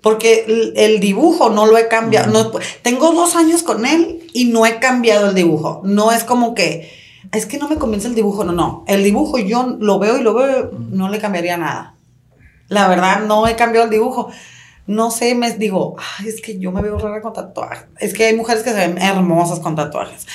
Porque 0.00 0.44
el, 0.46 0.72
el 0.76 1.00
dibujo 1.00 1.50
no 1.50 1.66
lo 1.66 1.76
he 1.76 1.88
cambiado. 1.88 2.30
No, 2.30 2.50
tengo 2.82 3.12
dos 3.12 3.36
años 3.36 3.62
con 3.62 3.86
él 3.86 4.26
y 4.32 4.46
no 4.46 4.66
he 4.66 4.78
cambiado 4.78 5.28
el 5.30 5.34
dibujo. 5.34 5.82
No 5.84 6.12
es 6.12 6.24
como 6.24 6.54
que, 6.54 6.90
es 7.34 7.46
que 7.46 7.58
no 7.58 7.68
me 7.68 7.76
convence 7.76 8.06
el 8.08 8.14
dibujo. 8.14 8.44
No, 8.44 8.52
no. 8.52 8.84
El 8.86 9.02
dibujo 9.04 9.38
yo 9.38 9.76
lo 9.78 9.98
veo 9.98 10.18
y 10.18 10.22
lo 10.22 10.34
veo, 10.34 10.70
no 10.90 11.08
le 11.08 11.18
cambiaría 11.18 11.56
nada. 11.56 11.94
La 12.68 12.88
verdad, 12.88 13.20
no 13.26 13.46
he 13.46 13.56
cambiado 13.56 13.84
el 13.84 13.90
dibujo. 13.90 14.30
No 14.86 15.10
sé, 15.10 15.34
me 15.34 15.50
digo, 15.52 15.96
ay, 16.18 16.28
es 16.28 16.42
que 16.42 16.58
yo 16.58 16.70
me 16.70 16.82
veo 16.82 16.98
rara 16.98 17.22
con 17.22 17.32
tatuajes. 17.32 17.84
Es 17.98 18.12
que 18.12 18.26
hay 18.26 18.36
mujeres 18.36 18.62
que 18.62 18.70
se 18.70 18.76
ven 18.76 18.98
hermosas 18.98 19.60
con 19.60 19.74
tatuajes. 19.76 20.26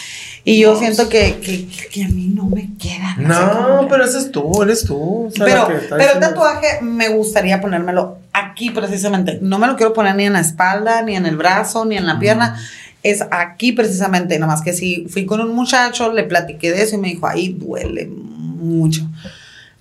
Y 0.44 0.60
yo 0.60 0.76
siento 0.76 1.08
que, 1.10 1.40
que, 1.40 1.68
que 1.92 2.04
a 2.04 2.08
mí 2.08 2.32
no 2.34 2.46
me 2.46 2.70
queda. 2.80 3.16
No, 3.20 3.82
que- 3.82 3.88
pero 3.88 4.06
ese 4.06 4.18
es 4.20 4.32
tú, 4.32 4.64
eres 4.64 4.86
tú. 4.86 5.28
o 5.28 5.32
sea, 5.32 5.46
pero, 5.46 5.68
pero 5.90 6.14
el 6.14 6.20
tatuaje 6.20 6.82
me 6.82 7.10
gustaría 7.10 7.62
ponérmelo 7.62 8.18
aquí 8.34 8.72
precisamente. 8.72 9.38
No 9.42 9.60
me 9.60 9.68
lo 9.68 9.76
quiero 9.76 9.94
poner 9.94 10.16
ni 10.16 10.26
en 10.26 10.34
la 10.34 10.40
espalda, 10.40 11.02
ni 11.04 11.16
en 11.16 11.26
el 11.28 11.38
brazo, 11.38 11.86
ni 11.86 11.98
en 11.98 12.08
la 12.08 12.18
pierna. 12.18 12.60
Es 13.04 13.24
aquí 13.32 13.72
precisamente. 13.72 14.38
Nada 14.38 14.52
más 14.52 14.62
que 14.62 14.74
si 14.74 15.08
fui 15.08 15.26
con 15.26 15.42
un 15.42 15.56
muchacho, 15.56 16.12
le 16.12 16.24
platiqué 16.24 16.72
de 16.72 16.84
eso 16.84 16.96
y 16.96 17.00
me 17.00 17.10
dijo, 17.10 17.28
ahí 17.28 17.50
duele 17.50 18.08
mucho. 18.08 19.08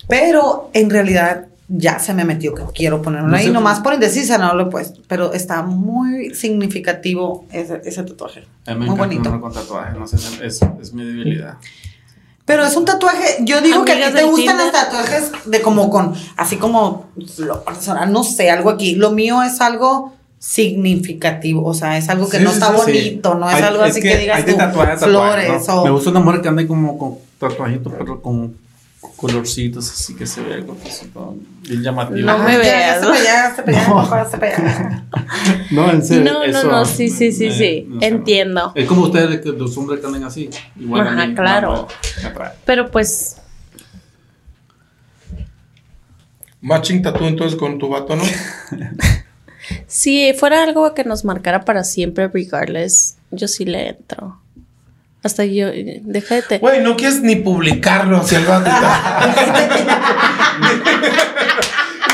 Pero 0.09 0.71
en 0.73 0.91
realidad 0.91 1.47
ya 1.69 1.99
se 1.99 2.15
me 2.15 2.25
metió 2.25 2.55
que 2.55 2.63
quiero 2.75 3.03
ponérmelo 3.03 3.31
No 3.31 3.37
ahí. 3.37 3.51
Nomás 3.51 3.81
por 3.81 3.93
indecisa 3.93 4.39
no 4.39 4.55
lo 4.55 4.65
he 4.65 4.71
puesto. 4.71 5.01
Pero 5.07 5.33
está 5.33 5.63
muy 5.63 6.35
significativo 6.35 7.47
ese, 7.53 7.83
ese 7.85 8.03
tatuaje. 8.05 8.45
A 8.67 8.75
mí 8.75 8.81
me 8.81 8.87
muy 8.87 8.99
bonito. 8.99 9.41
con 9.41 9.53
tatuajes, 9.53 9.97
no 9.97 10.07
sé, 10.07 10.17
es, 10.45 10.61
es 10.81 10.93
mi 10.93 11.05
debilidad. 11.05 11.59
Pero 12.49 12.65
es 12.65 12.75
un 12.77 12.87
tatuaje, 12.87 13.45
yo 13.45 13.61
digo 13.61 13.85
que 13.85 13.93
a 13.93 14.09
ti 14.09 14.15
te 14.15 14.25
gustan 14.25 14.57
Tinder. 14.57 14.73
los 14.73 14.73
tatuajes 14.73 15.33
de 15.45 15.61
como 15.61 15.91
con, 15.91 16.15
así 16.39 16.57
como, 16.57 17.11
lo 17.37 17.63
personal, 17.63 18.11
no 18.11 18.25
sé, 18.25 18.51
algo 18.51 18.71
aquí. 18.71 18.95
Lo 18.95 19.11
mío 19.11 19.43
es 19.43 19.61
algo 19.61 20.15
significativo, 20.39 21.65
o 21.65 21.75
sea, 21.75 21.97
es 21.99 22.09
algo 22.09 22.29
que 22.29 22.39
Sí, 22.39 22.45
no 22.45 22.51
está 22.53 22.67
sí, 22.69 22.73
sí. 22.73 22.81
bonito, 22.93 23.35
no 23.35 23.49
es 23.49 23.57
Hay- 23.57 23.63
algo 23.63 23.83
así 23.83 24.01
que, 24.01 24.17
digas 24.19 24.45
tú, 24.47 24.57
flores 24.99 25.67
¿no? 25.69 25.75
o... 25.75 25.85
Me 25.85 25.91
gusta 25.91 26.11
una 26.11 26.21
mujer 26.21 26.43
que 26.43 26.49
ande 26.49 26.67
como 26.67 26.97
con 26.97 27.15
tatuajitos, 27.39 27.93
pero 27.99 28.23
con 28.23 28.57
colorcitos 29.17 29.91
así 29.91 30.15
que 30.15 30.27
se 30.27 30.41
ve 30.43 30.55
algo 30.55 30.77
bien 31.69 31.83
llamativo. 31.83 32.25
No 32.27 32.39
me 32.39 32.57
veas, 32.57 33.01
ya, 33.25 33.55
¿no? 33.69 34.09
No, 35.73 35.91
en 35.91 36.03
serio. 36.05 36.25
No, 36.33 36.39
no, 36.39 36.45
eso 36.45 36.71
no, 36.71 36.85
sí, 36.85 37.09
sí, 37.09 37.33
sí, 37.33 37.47
me- 37.47 37.53
sí, 37.53 37.87
no 37.89 38.01
sé, 38.01 38.07
entiendo. 38.07 38.73
Es 38.77 38.87
como 38.87 39.03
ustedes, 39.03 39.41
que 39.41 39.49
los 39.51 39.77
hombres 39.77 40.01
que 40.01 40.07
andan 40.07 40.25
así. 40.25 40.49
Igual 40.79 41.07
a 41.07 41.13
Ajá, 41.13 41.27
mí, 41.27 41.35
claro. 41.35 41.89
me- 42.17 42.23
me 42.23 42.29
atrae. 42.29 42.53
Pero 42.65 42.91
pues, 42.91 43.37
Matching 46.61 47.03
tattoo 47.03 47.27
entonces 47.29 47.59
con 47.59 47.79
tu 47.79 47.89
vato, 47.89 48.17
¿no? 48.17 48.23
si 49.89 50.35
fuera 50.35 50.63
algo 50.63 50.95
que 50.95 51.03
nos 51.03 51.25
marcara 51.25 51.65
para 51.65 51.83
siempre, 51.83 52.29
regardless, 52.29 53.17
yo 53.31 53.49
sí 53.49 53.65
le 53.65 53.89
entro. 53.89 54.39
Hasta 55.23 55.45
yo, 55.47 55.69
deja 55.73 56.37
de 56.37 56.43
te... 56.43 56.59
Güey, 56.59 56.83
no 56.83 56.95
quieres 56.97 57.23
ni 57.23 57.37
publicarlo 57.37 58.19
hacia 58.19 58.39
el 58.39 58.45
vato. 58.45 58.71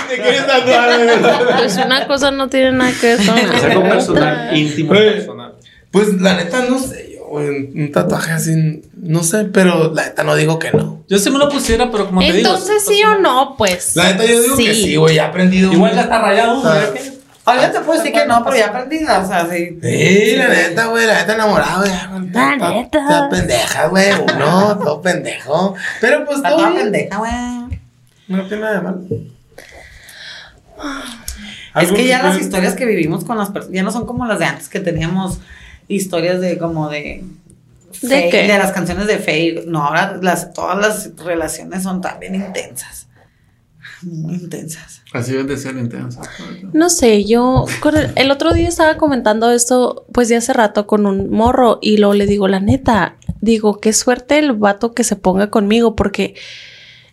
Te 0.08 0.16
quieres 0.16 0.46
tatuar. 0.46 1.58
Pues 1.58 1.76
una 1.76 2.06
cosa 2.06 2.30
no 2.30 2.48
tiene 2.48 2.72
nada 2.72 2.92
que 2.98 3.16
ver 3.16 3.26
con 3.26 3.38
Es 3.54 3.64
algo 3.64 3.82
personal, 3.82 4.56
íntimo, 4.56 4.90
personal. 4.90 5.54
Pues 5.90 6.20
la 6.20 6.36
neta, 6.36 6.64
no 6.68 6.78
sé, 6.78 7.18
un 7.28 7.90
tatuaje 7.92 8.30
así, 8.32 8.82
no 8.94 9.24
sé, 9.24 9.44
pero 9.44 9.92
la 9.92 10.04
neta 10.04 10.22
no 10.22 10.36
digo 10.36 10.58
que 10.58 10.70
no. 10.70 11.04
Yo 11.08 11.18
sí 11.18 11.30
me 11.30 11.38
lo 11.38 11.48
pusiera, 11.48 11.90
pero 11.90 12.06
como 12.06 12.20
te 12.20 12.32
digo. 12.32 12.38
Entonces 12.38 12.84
sí 12.86 13.02
o 13.02 13.18
no, 13.18 13.56
pues. 13.58 13.96
La 13.96 14.12
neta 14.12 14.24
yo 14.24 14.40
digo 14.40 14.56
que 14.56 14.74
sí, 14.74 14.96
güey, 14.96 15.16
ya 15.16 15.24
he 15.24 15.26
aprendido. 15.26 15.72
Igual 15.72 15.94
ya 15.94 16.02
está 16.02 16.20
rayado. 16.20 16.62
Ah. 16.64 16.84
Ahorita 17.46 17.72
te 17.72 17.80
puedo 17.80 17.98
decir 17.98 18.12
que 18.14 18.26
no, 18.26 18.42
pero 18.42 18.56
ya 18.56 18.68
aprendí, 18.68 19.04
o 19.04 19.26
sea, 19.26 19.46
sí. 19.50 19.78
Sí, 19.82 20.36
la 20.36 20.48
neta, 20.48 20.86
güey, 20.86 21.06
la 21.06 21.14
neta 21.14 21.34
enamorado, 21.34 21.84
ya. 21.84 22.08
güey, 22.10 22.30
La 22.30 22.52
está- 22.54 22.70
neta. 22.70 22.98
Está 23.00 23.28
pendeja, 23.28 23.86
güey, 23.88 24.12
uno, 24.12 24.78
todo 24.82 25.02
pendejo. 25.02 25.74
Pero 26.00 26.24
pues 26.24 26.38
Está 26.38 26.48
todo 26.50 26.58
toda 26.58 26.70
bien. 26.70 26.82
pendeja, 26.84 27.18
güey. 27.18 27.80
No 28.28 28.46
tiene 28.48 28.62
nada 28.62 28.74
de 28.76 28.80
malo. 28.80 29.00
Es 31.80 31.92
que 31.92 32.06
ya 32.06 32.22
las 32.22 32.38
historias 32.40 32.74
que 32.74 32.86
vivimos 32.86 33.24
con 33.24 33.36
las 33.36 33.50
personas, 33.50 33.74
ya 33.74 33.82
no 33.82 33.90
son 33.90 34.06
como 34.06 34.26
las 34.26 34.38
de 34.38 34.44
antes, 34.46 34.68
que 34.68 34.80
teníamos 34.80 35.40
historias 35.88 36.40
de 36.40 36.56
como 36.58 36.88
de... 36.88 37.24
¿De 38.02 38.28
qué? 38.28 38.46
de 38.48 38.58
las 38.58 38.72
canciones 38.72 39.06
de 39.06 39.18
fake. 39.18 39.66
No, 39.66 39.84
ahora 39.86 40.18
las, 40.20 40.52
todas 40.52 40.76
las 40.78 41.16
relaciones 41.24 41.82
son 41.82 42.00
también 42.00 42.34
intensas. 42.34 43.03
Muy 44.04 44.34
intensas. 44.34 45.02
Así 45.12 45.32
debe 45.32 45.44
de 45.44 45.56
ser 45.56 45.76
intenso. 45.76 46.20
No 46.72 46.90
sé, 46.90 47.24
yo 47.24 47.66
el, 48.16 48.30
otro 48.30 48.52
día 48.52 48.68
estaba 48.68 48.96
comentando 48.96 49.50
esto, 49.52 50.06
pues 50.12 50.28
de 50.28 50.36
hace 50.36 50.52
rato 50.52 50.86
con 50.86 51.06
un 51.06 51.30
morro 51.30 51.78
y 51.80 51.96
luego 51.98 52.14
le 52.14 52.26
digo, 52.26 52.48
la 52.48 52.60
neta, 52.60 53.16
digo, 53.40 53.80
qué 53.80 53.92
suerte 53.92 54.38
el 54.38 54.52
vato 54.52 54.92
que 54.92 55.04
se 55.04 55.16
ponga 55.16 55.50
conmigo 55.50 55.94
porque 55.94 56.34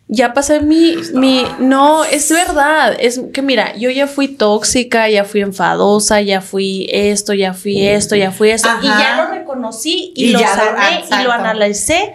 ya 0.08 0.34
pasé 0.34 0.60
mi, 0.60 0.96
mi, 1.14 1.46
no, 1.60 2.04
es 2.04 2.30
verdad, 2.32 2.98
es 3.00 3.22
que 3.34 3.42
mira, 3.42 3.78
yo 3.78 3.90
ya 3.92 4.08
fui 4.08 4.28
tóxica, 4.28 5.08
ya 5.10 5.24
fui 5.24 5.40
enfadosa, 5.42 6.20
ya 6.22 6.42
fui 6.42 6.88
esto, 6.92 7.34
ya 7.34 7.54
fui 7.54 7.86
esto, 7.88 8.18
ya 8.18 8.32
fui 8.32 8.50
esto 8.50 8.68
y 8.82 8.88
ya 8.88 9.24
lo 9.24 9.32
reconocí 9.34 10.12
y, 10.16 10.26
Y 10.26 10.32
lo 10.32 10.40
ya 10.42 10.50
lo- 10.56 10.64
sané 10.64 11.04
y 11.22 11.24
lo 11.24 11.32
analicé 11.32 12.14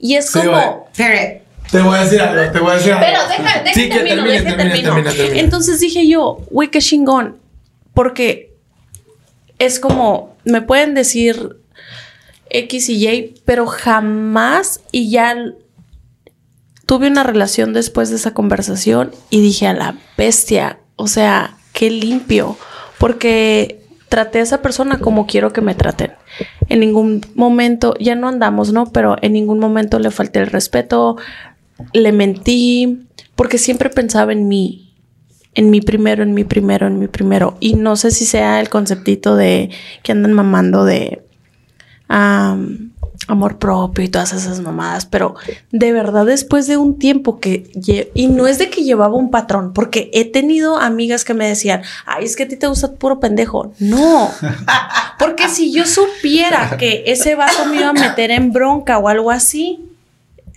y 0.00 0.14
es 0.16 0.28
Sí, 0.30 0.40
como... 0.40 0.88
Pero, 0.96 1.40
Te 1.70 1.80
voy 1.82 1.96
a 1.98 2.02
decir 2.02 2.20
algo, 2.20 2.52
te 2.52 2.58
voy 2.60 2.70
a 2.70 2.74
decir 2.74 2.92
algo. 2.92 3.06
Pero 3.06 3.28
deja, 3.28 3.62
deja 3.62 3.74
Sí, 3.74 3.88
que 3.88 3.94
termino, 3.94 4.14
termine, 4.16 4.32
deja 4.40 4.56
termine, 4.56 4.70
termino. 4.82 4.94
termine, 4.94 5.12
termine. 5.14 5.40
Entonces 5.40 5.80
dije 5.80 6.06
yo, 6.08 6.38
güey, 6.50 6.70
qué 6.70 6.78
chingón. 6.80 7.38
Porque 7.94 8.54
es 9.58 9.80
como, 9.80 10.36
me 10.44 10.62
pueden 10.62 10.94
decir 10.94 11.56
X 12.50 12.88
y 12.88 13.08
Y, 13.08 13.34
pero 13.44 13.66
jamás 13.66 14.80
y 14.92 15.10
ya 15.10 15.34
tuve 16.86 17.08
una 17.08 17.24
relación 17.24 17.72
después 17.72 18.10
de 18.10 18.16
esa 18.16 18.32
conversación 18.32 19.12
y 19.30 19.40
dije 19.40 19.66
a 19.66 19.72
la 19.74 19.96
bestia, 20.16 20.78
o 20.96 21.08
sea, 21.08 21.56
qué 21.72 21.90
limpio. 21.90 22.56
Porque 22.98 23.80
traté 24.08 24.38
a 24.38 24.42
esa 24.42 24.62
persona 24.62 24.98
como 24.98 25.26
quiero 25.26 25.52
que 25.52 25.60
me 25.60 25.74
traten. 25.74 26.12
En 26.68 26.80
ningún 26.80 27.22
momento, 27.34 27.94
ya 27.98 28.14
no 28.14 28.28
andamos, 28.28 28.72
¿no? 28.72 28.92
Pero 28.92 29.16
en 29.20 29.32
ningún 29.32 29.58
momento 29.58 29.98
le 29.98 30.10
falté 30.10 30.38
el 30.38 30.46
respeto, 30.46 31.16
le 31.92 32.12
mentí, 32.12 33.06
porque 33.34 33.58
siempre 33.58 33.90
pensaba 33.90 34.32
en 34.32 34.48
mí, 34.48 34.94
en 35.54 35.70
mi 35.70 35.80
primero, 35.80 36.22
en 36.22 36.34
mi 36.34 36.44
primero, 36.44 36.86
en 36.86 36.98
mi 36.98 37.08
primero. 37.08 37.56
Y 37.60 37.74
no 37.74 37.96
sé 37.96 38.10
si 38.10 38.24
sea 38.24 38.60
el 38.60 38.68
conceptito 38.68 39.36
de 39.36 39.70
que 40.02 40.12
andan 40.12 40.32
mamando 40.32 40.84
de 40.84 41.22
am, 42.08 42.92
amor 43.28 43.58
propio 43.58 44.04
y 44.04 44.08
todas 44.08 44.32
esas 44.32 44.60
mamadas, 44.60 45.06
pero 45.06 45.34
de 45.72 45.92
verdad 45.92 46.26
después 46.26 46.66
de 46.66 46.76
un 46.76 46.98
tiempo 46.98 47.40
que, 47.40 47.70
y 48.14 48.26
no 48.28 48.46
es 48.46 48.58
de 48.58 48.70
que 48.70 48.84
llevaba 48.84 49.16
un 49.16 49.30
patrón, 49.30 49.72
porque 49.72 50.10
he 50.12 50.24
tenido 50.24 50.78
amigas 50.78 51.24
que 51.24 51.34
me 51.34 51.48
decían, 51.48 51.82
ay, 52.04 52.24
es 52.24 52.36
que 52.36 52.44
a 52.44 52.48
ti 52.48 52.56
te 52.56 52.66
gusta 52.66 52.92
puro 52.92 53.18
pendejo. 53.18 53.72
No, 53.80 54.30
porque 55.18 55.48
si 55.48 55.72
yo 55.72 55.86
supiera 55.86 56.76
que 56.76 57.04
ese 57.06 57.34
vato 57.34 57.66
me 57.66 57.76
iba 57.76 57.88
a 57.88 57.92
meter 57.94 58.30
en 58.30 58.52
bronca 58.52 58.98
o 58.98 59.08
algo 59.08 59.30
así, 59.30 59.85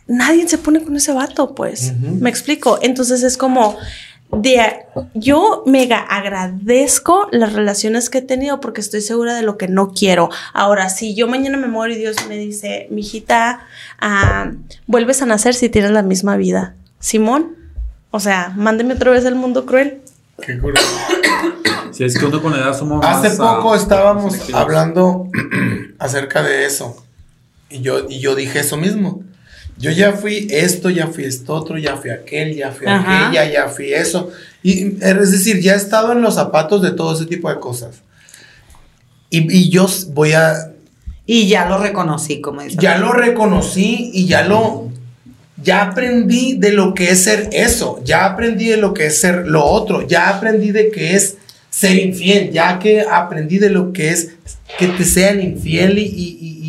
nadie 0.10 0.48
se 0.50 0.58
pone 0.58 0.84
con 0.84 0.96
ese 0.98 1.14
vato, 1.14 1.56
pues. 1.56 1.94
Me 2.00 2.30
explico. 2.30 2.80
Entonces 2.82 3.24
es 3.24 3.38
como 3.38 3.78
de 4.32 4.86
yo 5.16 5.64
mega 5.66 5.98
agradezco 6.00 7.28
las 7.32 7.54
relaciones 7.54 8.10
que 8.10 8.20
he 8.20 8.22
tenido 8.22 8.60
porque 8.60 8.82
estoy 8.82 9.02
segura 9.02 9.34
de 9.36 9.44
lo 9.44 9.58
que 9.58 9.68
no 9.68 9.94
quiero. 9.94 10.30
Ahora, 10.54 10.90
si 10.90 11.16
yo 11.16 11.28
mañana 11.28 11.58
me 11.58 11.68
muero 11.68 11.94
y 11.94 11.98
Dios 11.98 12.18
me 12.28 12.38
dice, 12.38 12.88
mijita, 12.92 13.62
ah, 14.00 14.52
vuelves 14.88 15.22
a 15.22 15.26
nacer 15.26 15.54
si 15.54 15.70
tienes 15.70 15.92
la 15.92 16.04
misma 16.04 16.38
vida. 16.38 16.76
Simón, 17.00 17.56
o 18.12 18.20
sea, 18.20 18.54
mándeme 18.56 18.96
otra 18.96 19.12
vez 19.12 19.26
al 19.26 19.36
mundo 19.36 19.66
cruel. 19.66 20.02
Qué 20.42 20.58
curioso. 20.60 20.88
Si 21.92 22.06
es 22.06 22.18
que 22.18 22.26
uno 22.26 22.42
con 22.42 22.54
la 22.54 22.60
edad 22.60 22.78
somos 22.78 23.04
Hace 23.04 23.28
más, 23.30 23.38
poco 23.38 23.76
estábamos 23.76 24.38
hablando 24.54 25.28
acerca 26.00 26.44
de 26.44 26.66
eso. 26.66 27.04
Y 27.70 27.82
yo, 27.82 28.06
y 28.08 28.20
yo 28.20 28.36
dije 28.36 28.60
eso 28.60 28.78
mismo. 28.78 29.24
Yo 29.80 29.92
ya 29.92 30.12
fui 30.12 30.48
esto, 30.52 30.90
ya 30.90 31.08
fui 31.08 31.24
esto 31.24 31.54
otro, 31.54 31.78
ya 31.78 31.96
fui 31.96 32.10
aquel, 32.10 32.54
ya 32.56 32.72
fui 32.72 32.86
Ajá. 32.86 33.28
aquella, 33.30 33.50
ya 33.52 33.68
fui 33.70 33.94
eso. 33.94 34.30
Y 34.62 34.98
es 35.02 35.32
decir, 35.32 35.60
ya 35.62 35.74
he 35.74 35.78
estado 35.78 36.12
en 36.12 36.22
los 36.22 36.36
zapatos 36.36 36.82
de 36.82 36.92
todo 36.92 37.16
ese 37.16 37.26
tipo 37.26 37.50
de 37.50 37.60
cosas. 37.60 38.02
Y, 39.30 39.52
y 39.56 39.70
yo 39.70 39.88
voy 40.10 40.34
a. 40.34 40.72
y 41.26 41.48
ya 41.48 41.68
lo 41.70 41.78
reconocí, 41.78 42.42
como 42.42 42.62
dice. 42.62 42.78
Ya 42.80 42.98
lo 42.98 43.14
reconocí 43.14 44.12
y 44.14 44.26
ya 44.26 44.44
lo. 44.46 44.90
Ya 45.62 45.84
aprendí 45.84 46.56
de 46.58 46.72
lo 46.72 46.94
que 46.94 47.12
es 47.12 47.24
ser 47.24 47.50
eso. 47.52 48.02
Ya 48.06 48.26
aprendí 48.26 48.68
de 48.70 48.78
lo 48.78 48.94
que 48.94 49.08
es 49.08 49.20
ser 49.20 49.46
lo 49.48 49.64
otro. 49.66 50.08
Ya 50.08 50.30
aprendí 50.30 50.72
de 50.72 50.90
que 50.90 51.16
es 51.16 51.36
ser 51.70 51.98
infiel. 51.98 52.52
Ya 52.52 52.80
que 52.80 53.02
aprendí 53.02 53.60
de 53.60 53.70
lo 53.70 53.92
que 53.94 54.10
es 54.12 54.30
que 54.78 54.88
te 54.88 55.04
sean 55.04 55.42
infiel 55.42 55.98
y, 56.00 56.04
y- 56.04 56.38
y- 56.42 56.60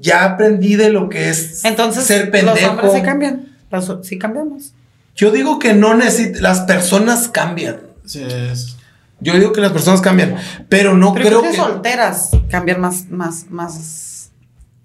ya 0.00 0.24
aprendí 0.24 0.76
de 0.76 0.90
lo 0.90 1.08
que 1.08 1.28
es 1.30 1.64
Entonces, 1.64 2.04
ser 2.04 2.30
pendejo. 2.30 2.56
los 2.56 2.64
hombres 2.70 2.92
sí 2.94 3.02
cambian. 3.02 3.48
Los- 3.70 3.98
sí 4.02 4.18
cambiamos. 4.18 4.72
Yo 5.14 5.30
digo 5.30 5.58
que 5.58 5.74
no 5.74 5.94
necesitas. 5.94 6.40
Las 6.40 6.60
personas 6.60 7.28
cambian. 7.28 7.80
Sí, 8.04 8.22
es- 8.22 8.76
Yo 9.20 9.34
digo 9.34 9.52
que 9.52 9.60
las 9.60 9.72
personas 9.72 10.00
cambian. 10.00 10.36
Pero 10.68 10.94
no 10.96 11.12
Pero 11.12 11.26
creo 11.26 11.42
que 11.42 11.50
que. 11.50 11.56
solteras 11.56 12.30
cambian 12.48 12.80
más, 12.80 13.08
más, 13.10 13.46
más, 13.50 14.30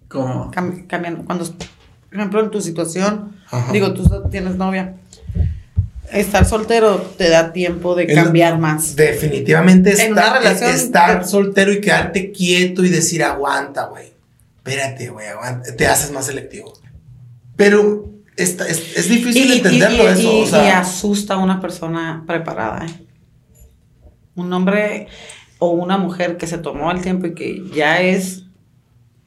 como. 0.07 0.51
cam- 0.51 0.87
cambian. 0.87 1.23
Cuando, 1.23 1.45
por 1.45 2.17
ejemplo, 2.17 2.39
en 2.41 2.49
tu 2.49 2.59
situación, 2.61 3.35
Ajá. 3.51 3.71
digo, 3.71 3.93
tú 3.93 4.03
tienes 4.31 4.55
novia. 4.55 4.95
estar 6.11 6.45
soltero 6.45 6.97
te 7.17 7.27
da 7.29 7.53
tiempo 7.53 7.95
de 7.95 8.03
Es- 8.03 8.13
cambiar 8.13 8.59
más. 8.59 8.95
Definitivamente 8.95 9.91
En 9.93 9.99
está- 9.99 10.11
una 10.11 10.33
relación- 10.39 10.69
estar 10.69 11.27
soltero 11.27 11.71
y 11.73 11.81
quedarte 11.81 12.31
quieto 12.31 12.83
y 12.85 12.89
decir 12.89 13.23
aguanta, 13.23 13.85
güey. 13.85 14.12
Espérate, 14.65 15.09
güey. 15.09 15.25
Te 15.77 15.87
haces 15.87 16.11
más 16.11 16.25
selectivo. 16.27 16.73
Pero 17.57 18.09
está- 18.37 18.67
es, 18.67 18.97
es 18.97 19.09
difícil 19.09 19.51
entenderlo 19.51 20.03
y- 20.03 20.07
eso. 20.07 20.21
y- 20.21 20.41
o 20.43 20.45
sea, 20.47 20.65
y 20.67 20.71
asusta 20.71 21.33
a 21.35 21.37
una 21.37 21.59
persona 21.59 22.23
preparada. 22.25 22.85
¿eh? 22.85 23.05
Un 24.35 24.51
hombre 24.53 25.07
o 25.59 25.69
una 25.71 25.97
mujer 25.97 26.37
que 26.37 26.47
se 26.47 26.57
tomó 26.57 26.91
el 26.91 27.01
tiempo 27.01 27.27
y 27.27 27.33
que 27.35 27.61
ya 27.75 28.01
es 28.01 28.45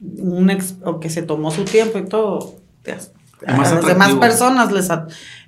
un 0.01 0.49
ex, 0.49 0.75
o 0.83 0.99
que 0.99 1.09
se 1.09 1.21
tomó 1.21 1.51
su 1.51 1.63
tiempo 1.65 1.97
y 1.99 2.05
todo. 2.05 2.55
te 2.83 2.93
a 2.93 3.57
las 3.57 3.85
demás 3.85 4.07
personas 4.19 4.71
les 4.71 4.89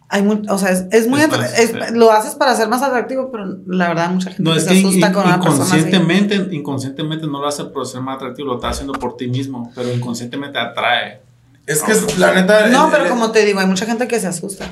hay 0.09 0.23
mu- 0.23 0.41
o 0.49 0.57
sea, 0.57 0.71
es, 0.71 0.85
es 0.91 1.07
muy 1.07 1.21
Es 1.21 1.29
más, 1.29 1.91
lo 1.91 2.11
haces 2.11 2.35
para 2.35 2.55
ser 2.55 2.67
más 2.67 2.81
atractivo, 2.81 3.29
pero 3.31 3.45
la 3.67 3.89
verdad 3.89 4.09
mucha 4.09 4.29
gente 4.31 4.41
No, 4.43 4.55
es 4.55 4.63
se 4.65 4.69
que 4.73 4.79
asusta 4.79 5.07
in- 5.07 5.13
con 5.13 5.25
una 5.25 5.39
persona 5.39 5.63
así. 5.65 5.75
inconscientemente, 5.77 6.55
inconscientemente 6.55 7.27
no 7.27 7.39
lo 7.41 7.47
hace 7.47 7.65
por 7.65 7.85
ser 7.87 8.01
más 8.01 8.15
atractivo, 8.15 8.47
lo 8.49 8.55
está 8.55 8.69
haciendo 8.69 8.93
por 8.93 9.17
ti 9.17 9.27
mismo, 9.27 9.71
pero 9.75 9.93
inconscientemente 9.93 10.57
atrae. 10.59 11.21
es 11.67 11.83
que 11.83 11.91
es- 11.91 12.17
la 12.17 12.33
neta. 12.33 12.67
No, 12.69 12.85
el- 12.85 12.91
pero 12.91 13.03
el- 13.03 13.09
como 13.11 13.31
te 13.31 13.45
digo, 13.45 13.59
hay 13.59 13.67
mucha 13.67 13.85
gente 13.85 14.07
que 14.07 14.19
se 14.19 14.25
asusta. 14.27 14.65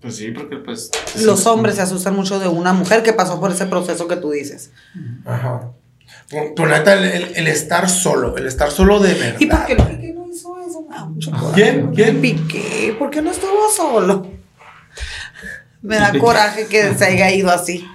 Pues 0.00 0.16
sí, 0.16 0.30
porque 0.32 0.56
pues... 0.56 0.90
Los 1.20 1.46
hombres 1.46 1.76
se 1.76 1.82
asustan 1.82 2.14
mucho 2.16 2.38
de 2.40 2.48
una 2.48 2.72
mujer 2.72 3.02
que 3.02 3.12
pasó 3.12 3.38
por 3.40 3.50
ese 3.52 3.66
proceso 3.66 4.06
que 4.08 4.16
tú 4.16 4.30
dices. 4.30 4.70
Ajá. 5.24 5.70
Pero 6.28 6.66
neta, 6.68 6.94
el, 6.94 7.04
el- 7.04 7.36
el 7.36 7.46
estar 7.48 7.88
solo, 7.90 8.36
el 8.36 8.46
estar 8.46 8.70
solo 8.70 8.98
de 9.00 9.14
verdad. 9.14 9.40
¿Y 9.40 9.46
por 9.46 9.64
qué 9.66 9.72
el 9.74 9.82
Piqué 9.82 10.12
no 10.14 10.26
hizo 10.28 10.56
eso? 10.60 10.86
Coraje. 10.86 11.52
¿Quién? 11.54 11.90
¿Quién? 11.94 12.20
Piqué, 12.20 12.96
¿por 12.98 13.10
qué 13.10 13.20
no 13.22 13.30
estuvo 13.30 13.68
solo? 13.76 14.26
Me 15.82 15.96
da 15.96 16.16
coraje 16.18 16.66
que 16.66 16.94
se 16.94 17.04
haya 17.04 17.30
ido 17.30 17.50
así. 17.50 17.86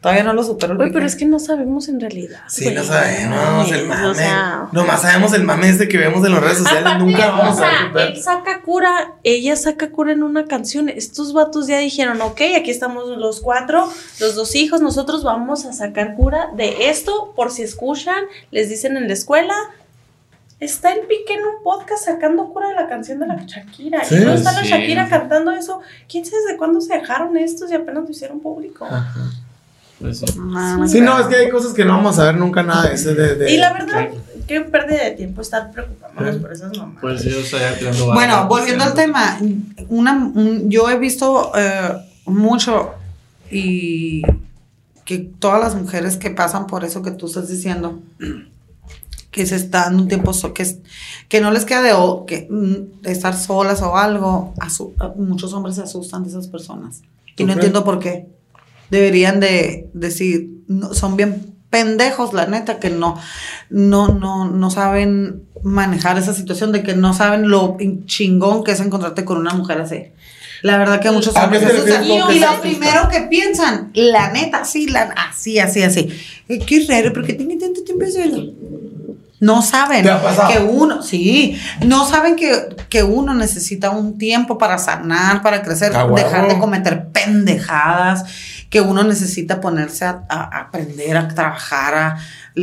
Todavía 0.00 0.24
no 0.24 0.32
lo 0.32 0.42
supero. 0.42 0.72
el 0.72 0.78
Güey, 0.78 0.92
pero 0.92 1.04
es 1.04 1.14
que 1.14 1.26
no 1.26 1.38
sabemos 1.38 1.88
en 1.88 2.00
realidad. 2.00 2.40
Sí, 2.48 2.72
no 2.72 2.82
sabemos 2.82 3.70
el 3.70 3.84
O 3.84 3.88
mame. 3.88 4.14
sea, 4.14 4.68
Nomás 4.72 5.02
sabemos 5.02 5.34
el 5.34 5.42
mame 5.42 5.68
este 5.68 5.88
que 5.88 5.98
vemos 5.98 6.24
en 6.24 6.32
las 6.32 6.42
redes 6.42 6.58
sociales. 6.58 6.86
Aparte, 6.86 7.04
Nunca 7.04 7.26
vamos 7.28 7.58
o 7.58 7.64
a 7.64 7.88
ver 7.92 8.06
él 8.12 8.22
saca 8.22 8.62
cura, 8.62 9.12
ella 9.24 9.56
saca 9.56 9.90
cura 9.90 10.12
en 10.12 10.22
una 10.22 10.46
canción. 10.46 10.88
Estos 10.88 11.34
vatos 11.34 11.66
ya 11.66 11.78
dijeron, 11.78 12.22
ok, 12.22 12.40
aquí 12.56 12.70
estamos 12.70 13.08
los 13.18 13.42
cuatro, 13.42 13.90
los 14.20 14.34
dos 14.36 14.54
hijos, 14.54 14.80
nosotros 14.80 15.22
vamos 15.22 15.66
a 15.66 15.74
sacar 15.74 16.14
cura 16.14 16.48
de 16.56 16.88
esto, 16.88 17.34
por 17.36 17.50
si 17.50 17.62
escuchan, 17.62 18.24
les 18.50 18.70
dicen 18.70 18.96
en 18.96 19.06
la 19.06 19.12
escuela. 19.12 19.54
Está 20.60 20.92
el 20.92 21.00
pique 21.00 21.32
en 21.34 21.40
un 21.40 21.62
podcast 21.64 22.04
sacando 22.04 22.48
cura 22.50 22.68
de 22.68 22.74
la 22.74 22.86
canción 22.88 23.18
de 23.18 23.26
la 23.26 23.36
Shakira. 23.46 24.04
Sí. 24.04 24.16
y 24.16 24.20
no 24.20 24.32
está 24.34 24.52
la 24.52 24.62
Sí. 24.62 24.68
Shakira 24.68 25.08
cantando 25.08 25.50
eso. 25.52 25.80
¿Quién 26.08 26.24
sabe 26.24 26.36
desde 26.44 26.58
cuándo 26.58 26.80
se 26.82 26.94
dejaron 26.94 27.36
estos 27.38 27.70
y 27.70 27.74
apenas 27.74 28.04
lo 28.04 28.10
hicieron 28.10 28.40
público? 28.40 28.86
Pues 29.98 30.18
sí. 30.18 30.26
No, 30.38 30.76
no 30.78 30.88
Sí, 30.88 31.00
no, 31.00 31.18
es 31.18 31.26
que 31.26 31.36
hay 31.36 31.50
cosas 31.50 31.72
que 31.72 31.84
no 31.84 31.94
vamos 31.94 32.18
a 32.18 32.24
ver 32.26 32.34
nunca 32.36 32.62
nada 32.62 32.88
de 32.88 32.94
ese 32.94 33.14
de, 33.14 33.34
de- 33.36 33.50
Y 33.52 33.56
la 33.58 33.72
verdad, 33.72 34.08
qué 34.46 34.60
pérdida 34.62 35.04
de 35.04 35.10
tiempo 35.12 35.40
estar 35.42 35.70
preocupándonos 35.72 36.36
por 36.36 36.52
esas 36.52 36.76
mamás. 36.76 36.98
Pues 37.00 37.22
yo 37.24 37.38
estoy. 37.38 37.60
Bueno, 38.12 38.46
volviendo 38.48 38.84
al 38.84 38.94
tema, 38.94 39.38
una, 39.88 40.12
un- 40.34 40.70
yo 40.70 40.90
he 40.90 40.98
visto 40.98 41.52
eh, 41.56 41.96
mucho 42.26 42.94
y 43.50 44.22
que 45.04 45.18
todas 45.18 45.60
las 45.60 45.74
mujeres 45.74 46.16
que 46.16 46.30
pasan 46.30 46.66
por 46.66 46.84
eso 46.84 47.02
que 47.02 47.10
tú 47.10 47.26
estás 47.26 47.48
diciendo, 47.48 47.98
que 49.30 49.46
se 49.46 49.56
están 49.56 49.94
un 49.96 50.08
tiempo, 50.08 50.32
so- 50.32 50.52
que, 50.52 50.66
que 51.28 51.40
no 51.40 51.50
les 51.50 51.64
queda 51.64 51.82
de, 51.82 51.92
que, 52.26 52.48
mm, 52.50 53.02
de 53.02 53.12
estar 53.12 53.36
solas 53.36 53.80
o 53.82 53.96
algo, 53.96 54.54
muchos 55.16 55.52
hombres 55.52 55.76
se 55.76 55.82
asustan 55.82 56.24
de 56.24 56.30
esas 56.30 56.48
personas. 56.48 57.02
Y 57.26 57.34
¿Tú 57.36 57.44
no 57.44 57.52
crees? 57.52 57.56
entiendo 57.66 57.84
por 57.84 57.98
qué. 58.00 58.26
Deberían 58.90 59.38
de 59.38 59.88
decir, 59.94 60.50
no, 60.66 60.94
son 60.94 61.16
bien 61.16 61.54
pendejos, 61.70 62.32
la 62.32 62.46
neta, 62.46 62.80
que 62.80 62.90
no, 62.90 63.16
no, 63.70 64.08
no, 64.08 64.50
no 64.50 64.70
saben 64.70 65.44
manejar 65.62 66.18
esa 66.18 66.34
situación, 66.34 66.72
de 66.72 66.82
que 66.82 66.94
no 66.96 67.14
saben 67.14 67.48
lo 67.48 67.76
chingón 68.06 68.64
que 68.64 68.72
es 68.72 68.80
encontrarte 68.80 69.24
con 69.24 69.38
una 69.38 69.54
mujer 69.54 69.80
así. 69.80 70.06
La 70.62 70.76
verdad 70.76 71.00
que 71.00 71.10
muchos 71.10 71.36
¿A 71.36 71.44
hombres 71.44 71.62
se 71.62 71.68
asustan. 71.68 72.04
Y 72.04 72.18
lo 72.40 72.60
primero 72.60 73.08
que 73.08 73.22
piensan, 73.22 73.92
la 73.94 74.32
neta, 74.32 74.64
sí, 74.64 74.88
la, 74.88 75.02
así, 75.28 75.58
así, 75.58 75.82
así. 75.82 76.08
Eh, 76.48 76.58
Qué 76.58 76.84
raro, 76.88 77.12
porque 77.12 77.34
tiene 77.34 77.56
tanto 77.56 77.82
tiempo 77.84 78.04
solo. 78.06 78.52
No 79.40 79.62
saben 79.62 80.04
que 80.52 80.58
uno, 80.62 81.02
sí, 81.02 81.58
no 81.86 82.06
saben 82.06 82.36
que, 82.36 82.76
que 82.90 83.02
uno 83.02 83.32
necesita 83.34 83.90
un 83.90 84.18
tiempo 84.18 84.58
para 84.58 84.76
sanar, 84.76 85.40
para 85.42 85.62
crecer, 85.62 85.92
Ah, 85.96 86.06
dejar 86.24 86.48
de 86.48 86.58
cometer 86.58 87.08
pendejadas, 87.08 88.24
que 88.68 88.82
uno 88.82 89.02
necesita 89.02 89.60
ponerse 89.60 90.04
a, 90.04 90.24
a- 90.28 90.42
a 90.56 90.60
aprender, 90.62 91.16
a 91.16 91.26
trabajar, 91.28 91.94
a, 91.94 92.16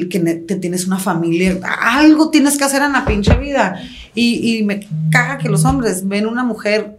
que 0.09 0.19
te 0.19 0.55
tienes 0.55 0.85
una 0.85 0.99
familia, 0.99 1.57
algo 1.81 2.29
tienes 2.29 2.57
que 2.57 2.63
hacer 2.65 2.83
en 2.83 2.93
la 2.93 3.05
pinche 3.05 3.35
vida. 3.37 3.81
Y, 4.13 4.57
y 4.57 4.63
me 4.63 4.87
caga 5.11 5.37
que 5.39 5.49
los 5.49 5.65
hombres 5.65 6.07
ven 6.07 6.27
una 6.27 6.43
mujer 6.43 6.97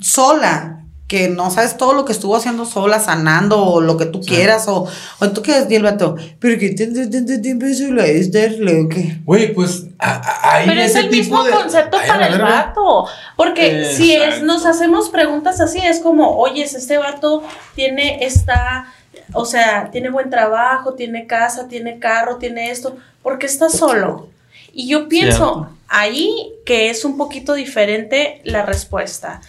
sola, 0.00 0.77
que 1.08 1.28
no 1.30 1.50
sabes 1.50 1.78
todo 1.78 1.94
lo 1.94 2.04
que 2.04 2.12
estuvo 2.12 2.36
haciendo 2.36 2.66
sola, 2.66 3.00
sanando, 3.00 3.64
o 3.64 3.80
lo 3.80 3.96
que 3.96 4.04
tú 4.04 4.20
quieras, 4.20 4.68
o, 4.68 4.86
o 5.20 5.30
tú 5.30 5.42
quieres, 5.42 5.66
y 5.70 5.74
el 5.74 5.82
vato, 5.82 6.16
pero 6.38 6.58
que 6.58 6.68
tanto 6.72 7.40
tiempo 7.42 7.64
sola 7.72 8.04
es 8.04 8.30
darle, 8.30 8.82
o 8.82 8.88
qué. 8.90 9.18
Güey, 9.24 9.54
pues 9.54 9.84
hay 9.98 10.66
Pero 10.66 10.80
es 10.82 10.94
el 10.94 11.08
tipo 11.08 11.16
mismo 11.16 11.44
de- 11.44 11.50
concepto 11.52 11.96
Ay, 11.98 12.08
para 12.08 12.26
el 12.28 12.38
vato. 12.40 13.06
Porque 13.36 13.86
si 13.96 14.14
es, 14.14 14.42
nos 14.42 14.66
hacemos 14.66 15.08
preguntas 15.08 15.60
así, 15.62 15.78
es 15.78 16.00
como, 16.00 16.36
oye, 16.36 16.62
este 16.62 16.98
vato 16.98 17.42
tiene 17.74 18.24
esta, 18.26 18.92
o 19.32 19.46
sea, 19.46 19.90
tiene 19.90 20.10
buen 20.10 20.28
trabajo, 20.28 20.92
tiene 20.92 21.26
casa, 21.26 21.68
tiene 21.68 21.98
carro, 21.98 22.36
tiene 22.36 22.70
esto, 22.70 22.96
porque 23.22 23.46
está 23.46 23.70
solo. 23.70 24.28
Y 24.74 24.88
yo 24.88 25.08
pienso 25.08 25.38
Cierto. 25.54 25.70
ahí 25.88 26.52
que 26.66 26.90
es 26.90 27.06
un 27.06 27.16
poquito 27.16 27.54
diferente 27.54 28.42
la 28.44 28.66
respuesta. 28.66 29.40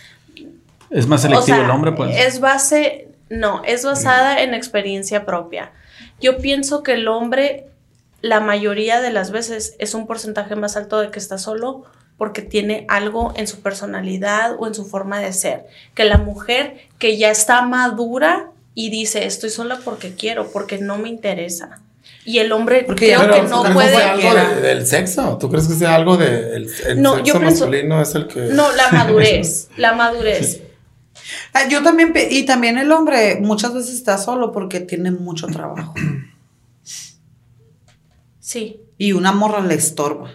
Es 0.92 1.08
más 1.08 1.20
O 1.22 1.24
selectivo 1.24 1.46
sea, 1.58 1.66
el 1.66 1.70
hombre, 1.72 1.92
pues. 1.92 2.16
Es 2.18 2.40
base, 2.40 3.08
no, 3.30 3.62
es 3.66 3.84
basada 3.86 4.42
en 4.42 4.54
experiencia 4.54 5.26
propia. 5.26 5.72
Yo 6.22 6.38
pienso 6.38 6.84
que 6.84 6.94
el 6.94 7.08
hombre, 7.08 7.68
la 8.22 8.40
mayoría 8.40 9.00
de 9.02 9.12
las 9.12 9.32
veces, 9.32 9.76
es 9.80 9.94
un 9.94 10.08
porcentaje 10.08 10.56
más 10.56 10.76
alto 10.78 11.00
de 11.00 11.12
que 11.12 11.20
está 11.20 11.38
solo 11.38 11.84
porque 12.18 12.42
tiene 12.42 12.86
algo 12.90 13.32
en 13.38 13.48
su 13.48 13.62
personalidad 13.62 14.56
o 14.60 14.68
en 14.68 14.74
su 14.76 14.86
forma 14.86 15.20
de 15.20 15.32
ser. 15.32 15.66
Que 15.96 16.04
la 16.04 16.18
mujer 16.18 16.78
que 16.98 17.18
ya 17.18 17.32
está 17.32 17.62
madura 17.62 18.48
y 18.76 18.90
dice, 18.90 19.26
estoy 19.26 19.50
sola 19.50 19.80
porque 19.86 20.14
quiero, 20.16 20.52
porque 20.52 20.78
no 20.80 20.98
me 20.98 21.08
interesa. 21.10 21.80
Y 22.26 22.40
el 22.40 22.52
hombre 22.52 22.84
Porque 22.86 23.08
creo 23.08 23.22
Pero, 23.22 23.34
que 23.34 23.40
¿tú 23.42 23.48
no 23.50 23.62
crees 23.62 23.74
puede... 23.76 23.92
que 23.92 23.96
sea 23.98 24.12
algo 24.12 24.34
de- 24.34 24.62
del 24.62 24.86
sexo? 24.86 25.38
¿Tú 25.40 25.50
crees 25.50 25.68
que 25.68 25.74
sea 25.76 25.96
algo 25.96 26.18
del 26.18 26.68
de, 26.68 26.92
el 26.92 27.02
No, 27.02 27.16
sexo 27.16 27.26
yo 27.26 27.34
pienso- 27.40 27.66
masculino 27.66 28.02
es 28.02 28.16
el 28.16 28.28
que 28.28 28.40
No, 28.52 28.72
la 28.76 28.90
madurez, 28.92 29.70
la 29.78 29.94
madurez. 29.94 30.62
Ah, 31.54 31.68
Yo 31.68 31.82
también, 31.84 32.14
y 32.30 32.44
también 32.46 32.78
el 32.78 32.92
hombre 32.92 33.40
muchas 33.42 33.74
veces 33.74 33.94
está 33.96 34.18
solo 34.18 34.52
porque 34.52 34.80
tiene 34.80 35.12
mucho 35.12 35.48
trabajo. 35.48 35.94
Sí, 38.40 38.82
Y 38.98 39.14
una 39.14 39.32
morra 39.32 39.62
le 39.62 39.76
estorba. 39.76 40.30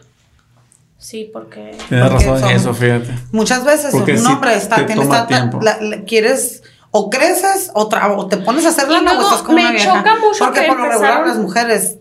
sí, 0.98 1.28
porque... 1.32 1.76
Tienes 1.88 2.10
porque 2.10 2.24
razón 2.30 2.50
en 2.50 2.56
eso, 2.56 2.72
fíjate. 2.74 3.14
Muchas 3.32 3.64
veces 3.64 3.90
Porque 3.92 4.12
un 4.14 4.26
hombre 4.26 4.54
está, 4.56 4.76
te 4.76 4.84
tiene 4.84 5.02
toma 5.02 5.16
está- 5.16 5.26
tiempo. 5.26 5.60
la- 5.62 5.78
la- 5.80 6.02
quieres 6.04 6.62
o 6.90 7.10
creces 7.10 7.70
o, 7.74 7.88
tra- 7.90 8.14
o 8.16 8.26
te 8.28 8.36
pones 8.38 8.64
a 8.64 8.68
hacer 8.70 8.88
lana 8.88 9.18
o 9.18 9.22
estás 9.22 9.42
con 9.42 9.54
me 9.56 9.62
una 9.62 9.72
vieja. 9.72 9.92
choca 9.98 10.16
mucho 10.16 10.44
Porque 10.44 10.60
que 10.62 10.66
por 10.68 10.78
lo 10.78 10.88
regular 10.88 11.26
las 11.26 11.36
mujeres 11.38 11.96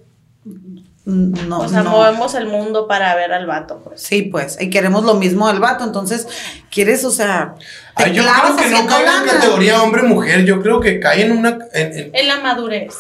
no, 1.05 1.59
o 1.59 1.67
sea, 1.67 1.84
no. 1.84 1.91
movemos 1.91 2.34
el 2.34 2.45
mundo 2.47 2.88
para 2.88 3.13
ver 3.15 3.34
al 3.34 3.45
vato, 3.45 3.81
pues. 3.84 4.01
Sí, 4.01 4.21
pues, 4.23 4.57
y 4.61 4.69
queremos 4.69 5.03
lo 5.03 5.15
mismo 5.15 5.47
del 5.49 5.59
vato, 5.59 5.84
entonces 5.84 6.27
quieres, 6.71 7.03
o 7.03 7.11
sea, 7.11 7.55
te 7.97 8.05
Ay, 8.05 8.13
yo 8.13 8.23
creo 8.23 8.55
que 8.55 8.69
no 8.69 8.88
cae 8.88 9.05
en 9.05 9.25
categoría 9.30 9.81
hombre-mujer. 9.84 10.45
Yo 10.45 10.61
creo 10.61 10.80
que 10.80 10.99
cae 11.01 11.23
en 11.25 11.34
una. 11.34 11.59
en- 11.73 11.97
en- 11.97 12.11
En 12.15 12.27
la 12.27 12.39
madurez. 12.39 12.93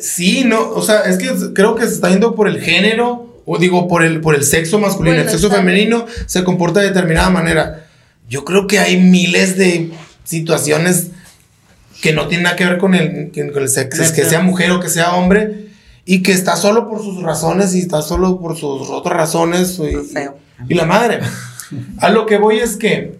sí, 0.00 0.44
no. 0.44 0.70
O 0.70 0.82
sea, 0.82 1.00
es 1.02 1.18
que 1.18 1.30
creo 1.54 1.74
que 1.74 1.86
se 1.86 1.94
está 1.94 2.08
yendo 2.08 2.34
por 2.34 2.48
el 2.48 2.60
género. 2.60 3.26
O 3.50 3.56
digo, 3.56 3.88
por 3.88 4.02
el, 4.04 4.20
por 4.20 4.34
el 4.34 4.44
sexo 4.44 4.78
masculino. 4.78 5.16
Bueno, 5.16 5.22
el 5.22 5.30
sexo 5.30 5.46
está 5.46 5.58
femenino 5.60 6.04
se 6.26 6.44
comporta 6.44 6.80
de 6.80 6.88
determinada 6.88 7.30
manera. 7.30 7.86
Yo 8.28 8.44
creo 8.44 8.66
que 8.66 8.78
hay 8.78 8.98
miles 8.98 9.56
de 9.56 9.90
situaciones 10.24 11.08
que 12.02 12.12
no 12.12 12.28
tienen 12.28 12.44
nada 12.44 12.56
que 12.56 12.66
ver 12.66 12.76
con 12.78 12.94
el, 12.94 13.32
con 13.52 13.62
el 13.62 13.68
sexo. 13.70 14.02
Es 14.02 14.12
que 14.12 14.24
sea 14.24 14.40
mujer 14.40 14.70
o 14.72 14.80
que 14.80 14.88
sea 14.90 15.14
hombre. 15.14 15.67
Y 16.10 16.22
que 16.22 16.32
está 16.32 16.56
solo 16.56 16.88
por 16.88 17.02
sus 17.04 17.22
razones 17.22 17.74
y 17.74 17.80
está 17.80 18.00
solo 18.00 18.40
por 18.40 18.56
sus 18.56 18.88
otras 18.88 19.14
razones. 19.14 19.78
Y, 19.78 19.94
Feo. 20.10 20.38
y 20.66 20.72
la 20.72 20.86
madre. 20.86 21.20
A 21.98 22.08
lo 22.08 22.24
que 22.24 22.38
voy 22.38 22.60
es 22.60 22.76
que, 22.78 23.18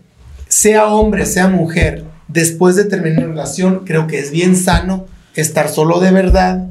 sea 0.49 0.87
hombre, 0.87 1.27
sea 1.27 1.49
mujer, 1.49 2.07
después 2.29 2.77
de 2.77 2.85
terminar 2.85 3.25
una 3.25 3.35
relación, 3.35 3.83
creo 3.85 4.07
que 4.07 4.19
es 4.19 4.31
bien 4.31 4.57
sano 4.57 5.05
estar 5.35 5.69
solo 5.69 6.01
de 6.01 6.13
verdad. 6.13 6.67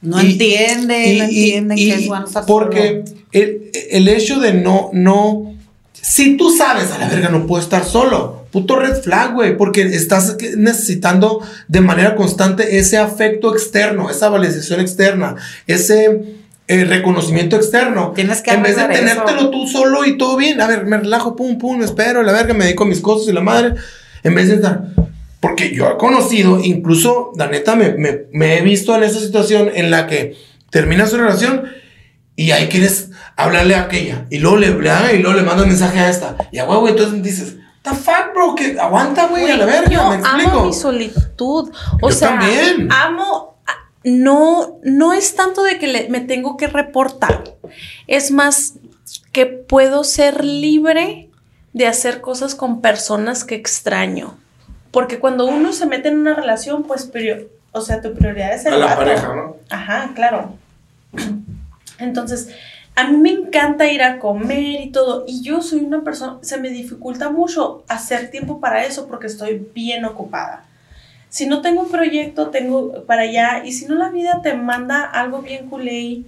No 0.00 0.22
Y- 0.22 0.32
entienden, 0.32 1.04
y- 1.06 1.18
no 1.18 1.24
entienden 1.24 1.78
y- 1.78 1.88
que 1.90 1.94
es 1.96 2.08
bueno 2.08 2.26
estar 2.26 2.46
Porque 2.46 3.02
solo. 3.04 3.20
el, 3.32 3.70
el 3.90 4.08
hecho 4.08 4.40
de 4.40 4.54
no, 4.54 4.88
no. 4.94 5.54
Si 5.92 6.38
tú 6.38 6.50
sabes, 6.56 6.90
a 6.92 6.98
la 6.98 7.08
verga, 7.10 7.28
no 7.28 7.46
puedo 7.46 7.62
estar 7.62 7.84
solo. 7.84 8.41
Puto 8.52 8.78
red 8.78 8.94
flag, 9.02 9.32
güey, 9.34 9.56
porque 9.56 9.82
estás 9.82 10.36
necesitando 10.56 11.40
de 11.68 11.80
manera 11.80 12.14
constante 12.14 12.78
ese 12.78 12.98
afecto 12.98 13.52
externo, 13.54 14.10
esa 14.10 14.28
validación 14.28 14.80
externa, 14.80 15.36
ese 15.66 16.36
eh, 16.68 16.84
reconocimiento 16.84 17.56
externo. 17.56 18.12
Tienes 18.14 18.42
que 18.42 18.50
En 18.52 18.62
vez 18.62 18.76
de 18.76 18.82
arreglar 18.82 19.04
eso. 19.16 19.24
tenértelo 19.24 19.50
tú 19.50 19.66
solo 19.66 20.04
y 20.04 20.16
todo 20.18 20.36
bien, 20.36 20.60
a 20.60 20.66
ver, 20.68 20.84
me 20.86 20.98
relajo, 20.98 21.34
pum, 21.34 21.58
pum, 21.58 21.82
espero, 21.82 22.22
la 22.22 22.32
verga, 22.32 22.54
me 22.54 22.64
dedico 22.66 22.84
a 22.84 22.86
mis 22.86 23.00
cosas 23.00 23.28
y 23.28 23.32
la 23.32 23.40
madre, 23.40 23.74
en 24.22 24.34
vez 24.34 24.48
de 24.48 24.54
estar. 24.56 24.82
Porque 25.40 25.74
yo 25.74 25.90
he 25.90 25.96
conocido, 25.96 26.60
incluso, 26.62 27.32
la 27.36 27.48
neta, 27.48 27.74
me, 27.74 27.94
me- 27.94 28.26
me 28.32 28.58
he 28.58 28.62
visto 28.62 28.94
en 28.94 29.02
esa 29.02 29.18
situación 29.18 29.70
en 29.74 29.90
la 29.90 30.06
que 30.06 30.36
termina 30.70 31.06
su 31.06 31.16
relación 31.16 31.64
y 32.36 32.52
ahí 32.52 32.68
quieres 32.68 33.10
hablarle 33.36 33.74
a 33.74 33.82
aquella. 33.82 34.26
Y 34.30 34.38
luego 34.38 34.56
le, 34.58 34.68
y 34.68 35.18
luego 35.18 35.32
le 35.36 35.42
manda 35.42 35.64
un 35.64 35.68
mensaje 35.68 35.98
a 35.98 36.08
esta. 36.08 36.36
Y 36.52 36.58
a 36.58 36.64
huevo, 36.68 36.88
entonces 36.88 37.20
dices, 37.22 37.56
the 37.82 37.90
fuck, 37.90 38.32
bro, 38.34 38.54
que 38.54 38.78
aguanta, 38.78 39.26
güey, 39.28 39.50
a 39.50 39.56
la 39.56 39.66
verga, 39.66 39.90
Yo 39.90 40.08
me 40.10 40.16
explico. 40.16 40.50
amo 40.50 40.64
mi 40.66 40.72
solitud. 40.72 41.72
O 42.00 42.10
Yo 42.10 42.14
sea, 42.16 42.38
también. 42.38 42.88
amo. 42.92 43.56
No, 44.04 44.78
no 44.82 45.12
es 45.12 45.36
tanto 45.36 45.62
de 45.62 45.78
que 45.78 45.86
le- 45.86 46.08
me 46.08 46.20
tengo 46.20 46.56
que 46.56 46.66
reportar. 46.66 47.44
Es 48.08 48.30
más 48.32 48.74
que 49.30 49.46
puedo 49.46 50.02
ser 50.04 50.44
libre 50.44 51.30
de 51.72 51.86
hacer 51.86 52.20
cosas 52.20 52.54
con 52.56 52.80
personas 52.80 53.44
que 53.44 53.54
extraño. 53.54 54.36
Porque 54.90 55.18
cuando 55.20 55.46
uno 55.46 55.72
se 55.72 55.86
mete 55.86 56.08
en 56.08 56.18
una 56.18 56.34
relación, 56.34 56.82
pues, 56.82 57.06
prior- 57.10 57.48
o 57.70 57.80
sea, 57.80 58.00
tu 58.02 58.12
prioridad 58.12 58.52
es 58.54 58.66
el 58.66 58.74
a 58.74 58.78
la 58.78 58.86
vato. 58.86 58.98
pareja, 58.98 59.34
¿no? 59.34 59.56
Ajá, 59.70 60.10
claro. 60.14 60.56
Entonces, 61.98 62.48
a 62.94 63.08
mí 63.08 63.16
me 63.16 63.30
encanta 63.30 63.90
ir 63.90 64.02
a 64.02 64.18
comer 64.18 64.80
y 64.80 64.90
todo. 64.90 65.24
Y 65.26 65.42
yo 65.42 65.62
soy 65.62 65.80
una 65.80 66.02
persona, 66.02 66.38
se 66.42 66.58
me 66.58 66.70
dificulta 66.70 67.30
mucho 67.30 67.84
hacer 67.88 68.30
tiempo 68.30 68.60
para 68.60 68.84
eso 68.84 69.08
porque 69.08 69.26
estoy 69.26 69.66
bien 69.74 70.04
ocupada. 70.04 70.64
Si 71.28 71.46
no 71.46 71.62
tengo 71.62 71.82
un 71.82 71.90
proyecto, 71.90 72.50
tengo 72.50 73.04
para 73.06 73.22
allá. 73.22 73.62
Y 73.64 73.72
si 73.72 73.86
no, 73.86 73.94
la 73.94 74.10
vida 74.10 74.40
te 74.42 74.54
manda 74.54 75.04
algo 75.04 75.40
bien 75.40 75.68
culé 75.68 76.00
y 76.00 76.26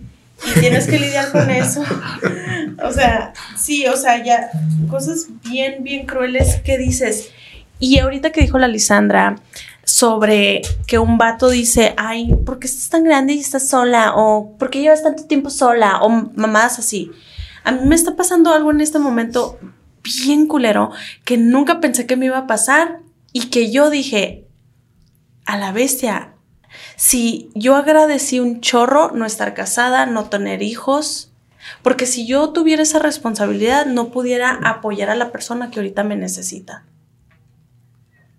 tienes 0.59 0.87
que 0.87 0.99
lidiar 0.99 1.31
con 1.31 1.51
eso. 1.51 1.85
o 2.83 2.91
sea, 2.91 3.35
sí, 3.57 3.87
o 3.87 3.97
sea, 3.97 4.25
ya 4.25 4.51
cosas 4.89 5.27
bien, 5.45 5.85
bien 5.85 6.07
crueles 6.07 6.57
que 6.63 6.79
dices. 6.79 7.31
Y 7.79 7.99
ahorita 7.99 8.33
que 8.33 8.41
dijo 8.41 8.59
la 8.59 8.69
Lisandra 8.69 9.37
sobre 9.85 10.63
que 10.87 10.99
un 10.99 11.19
vato 11.19 11.49
dice, 11.49 11.95
ay, 11.97 12.35
¿por 12.45 12.59
qué 12.59 12.67
estás 12.67 12.89
tan 12.89 13.05
grande 13.05 13.35
y 13.35 13.41
estás 13.41 13.69
sola? 13.69 14.13
O 14.17 14.57
¿por 14.59 14.71
qué 14.71 14.81
llevas 14.81 15.03
tanto 15.03 15.25
tiempo 15.25 15.51
sola? 15.51 16.01
O 16.03 16.09
mamadas 16.09 16.79
así. 16.79 17.11
A 17.65 17.73
mí 17.73 17.81
me 17.87 17.95
está 17.95 18.17
pasando 18.17 18.53
algo 18.53 18.71
en 18.71 18.81
este 18.81 18.99
momento 18.99 19.59
bien 20.03 20.47
culero 20.47 20.91
que 21.25 21.37
nunca 21.39 21.81
pensé 21.81 22.07
que 22.07 22.17
me 22.17 22.27
iba 22.27 22.39
a 22.39 22.47
pasar 22.47 23.01
y 23.33 23.47
que 23.47 23.71
yo 23.71 23.91
dije, 23.91 24.47
a 25.47 25.59
la 25.59 25.73
bestia, 25.73 26.35
si 26.97 27.51
yo 27.55 27.77
agradecí 27.77 28.41
un 28.41 28.61
chorro 28.61 29.11
no 29.13 29.27
estar 29.27 29.55
casada, 29.55 30.07
no 30.07 30.29
tener 30.29 30.63
hijos, 30.63 31.33
porque 31.83 32.07
si 32.07 32.27
yo 32.27 32.51
tuviera 32.51 32.83
esa 32.83 32.99
responsabilidad 32.99 33.87
no 33.87 34.11
pudiera 34.11 34.51
apoyar 34.63 35.11
a 35.11 35.17
la 35.17 35.33
persona 35.33 35.71
que 35.71 35.81
ahorita 35.81 36.05
me 36.05 36.17
necesita. 36.17 36.85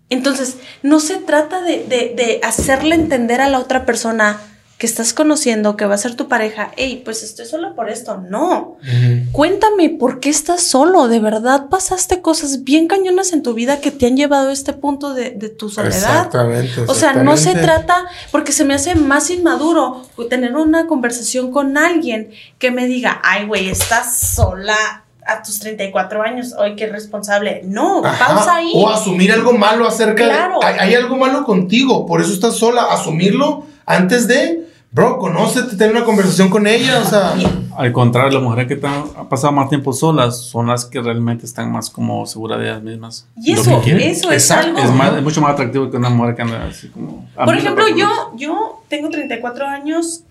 Entonces, 0.08 0.56
no 0.82 1.00
se 1.00 1.16
trata 1.16 1.62
de, 1.62 1.84
de, 1.84 2.14
de, 2.16 2.40
hacerle 2.44 2.94
entender 2.94 3.40
a 3.40 3.48
la 3.48 3.58
otra 3.58 3.84
persona 3.84 4.40
que 4.78 4.86
estás 4.86 5.14
conociendo, 5.14 5.74
que 5.76 5.86
va 5.86 5.94
a 5.94 5.98
ser 5.98 6.16
tu 6.16 6.28
pareja, 6.28 6.70
hey, 6.76 7.00
pues 7.02 7.22
estoy 7.22 7.46
sola 7.46 7.74
por 7.74 7.88
esto. 7.88 8.18
No. 8.18 8.76
Uh 8.78 8.84
-huh. 8.84 9.32
Cuéntame 9.32 9.88
por 9.88 10.20
qué 10.20 10.28
estás 10.28 10.62
solo. 10.62 11.08
De 11.08 11.18
verdad 11.18 11.68
pasaste 11.70 12.20
cosas 12.20 12.62
bien 12.62 12.86
cañonas 12.86 13.32
en 13.32 13.42
tu 13.42 13.54
vida 13.54 13.80
que 13.80 13.90
te 13.90 14.06
han 14.06 14.18
llevado 14.18 14.50
a 14.50 14.52
este 14.52 14.74
punto 14.74 15.14
de, 15.14 15.30
de 15.30 15.48
tu 15.48 15.70
soledad. 15.70 15.96
Exactamente, 15.96 16.66
exactamente. 16.66 16.92
O 16.92 16.94
sea, 16.94 17.14
no 17.14 17.36
se 17.38 17.54
trata, 17.54 18.04
porque 18.30 18.52
se 18.52 18.64
me 18.64 18.74
hace 18.74 18.94
más 18.96 19.30
inmaduro 19.30 20.06
tener 20.28 20.54
una 20.54 20.86
conversación 20.86 21.50
con 21.52 21.78
alguien 21.78 22.30
que 22.58 22.70
me 22.70 22.86
diga, 22.86 23.18
ay, 23.24 23.46
güey, 23.46 23.70
estás 23.70 24.18
sola 24.18 25.05
a 25.26 25.42
tus 25.42 25.58
34 25.58 26.22
años, 26.22 26.54
hoy 26.58 26.76
qué 26.76 26.86
responsable. 26.86 27.62
No, 27.64 28.04
Ajá. 28.04 28.34
pausa 28.34 28.56
ahí. 28.56 28.72
O 28.74 28.88
asumir 28.88 29.32
algo 29.32 29.52
malo 29.52 29.86
acerca 29.86 30.24
claro. 30.24 30.60
de. 30.60 30.66
Hay, 30.66 30.78
hay, 30.78 30.94
algo 30.94 31.16
malo 31.16 31.44
contigo, 31.44 32.06
por 32.06 32.20
eso 32.20 32.32
estás 32.32 32.56
sola. 32.56 32.84
Asumirlo 32.90 33.64
antes 33.84 34.28
de. 34.28 34.66
Bro, 34.92 35.18
conócete, 35.18 35.76
ten 35.76 35.90
una 35.90 36.04
conversación 36.04 36.48
con 36.48 36.66
ella, 36.66 37.00
o 37.00 37.04
sea. 37.04 37.34
Al 37.76 37.92
contrario, 37.92 38.30
las 38.38 38.42
mujeres 38.42 38.68
que 38.68 38.74
están, 38.74 39.04
han 39.16 39.28
pasado 39.28 39.52
más 39.52 39.68
tiempo 39.68 39.92
solas 39.92 40.40
son 40.40 40.68
las 40.68 40.86
que 40.86 41.02
realmente 41.02 41.44
están 41.44 41.70
más 41.70 41.90
como 41.90 42.24
seguras 42.24 42.58
de 42.60 42.66
ellas 42.66 42.82
mismas. 42.82 43.28
Y 43.36 43.52
eso, 43.52 43.82
eso 43.84 44.30
es 44.30 44.50
algo. 44.50 44.78
Es, 44.78 44.90
más, 44.92 45.14
es, 45.14 45.22
mucho 45.22 45.42
más 45.42 45.52
atractivo 45.52 45.90
que 45.90 45.98
una 45.98 46.08
mujer 46.08 46.36
que 46.36 46.42
anda 46.42 46.64
así 46.64 46.88
como. 46.88 47.28
Por 47.34 47.56
ejemplo, 47.56 47.84
yo, 47.94 48.08
yo 48.36 48.80
tengo 48.88 49.10
34 49.10 49.66
años 49.66 50.22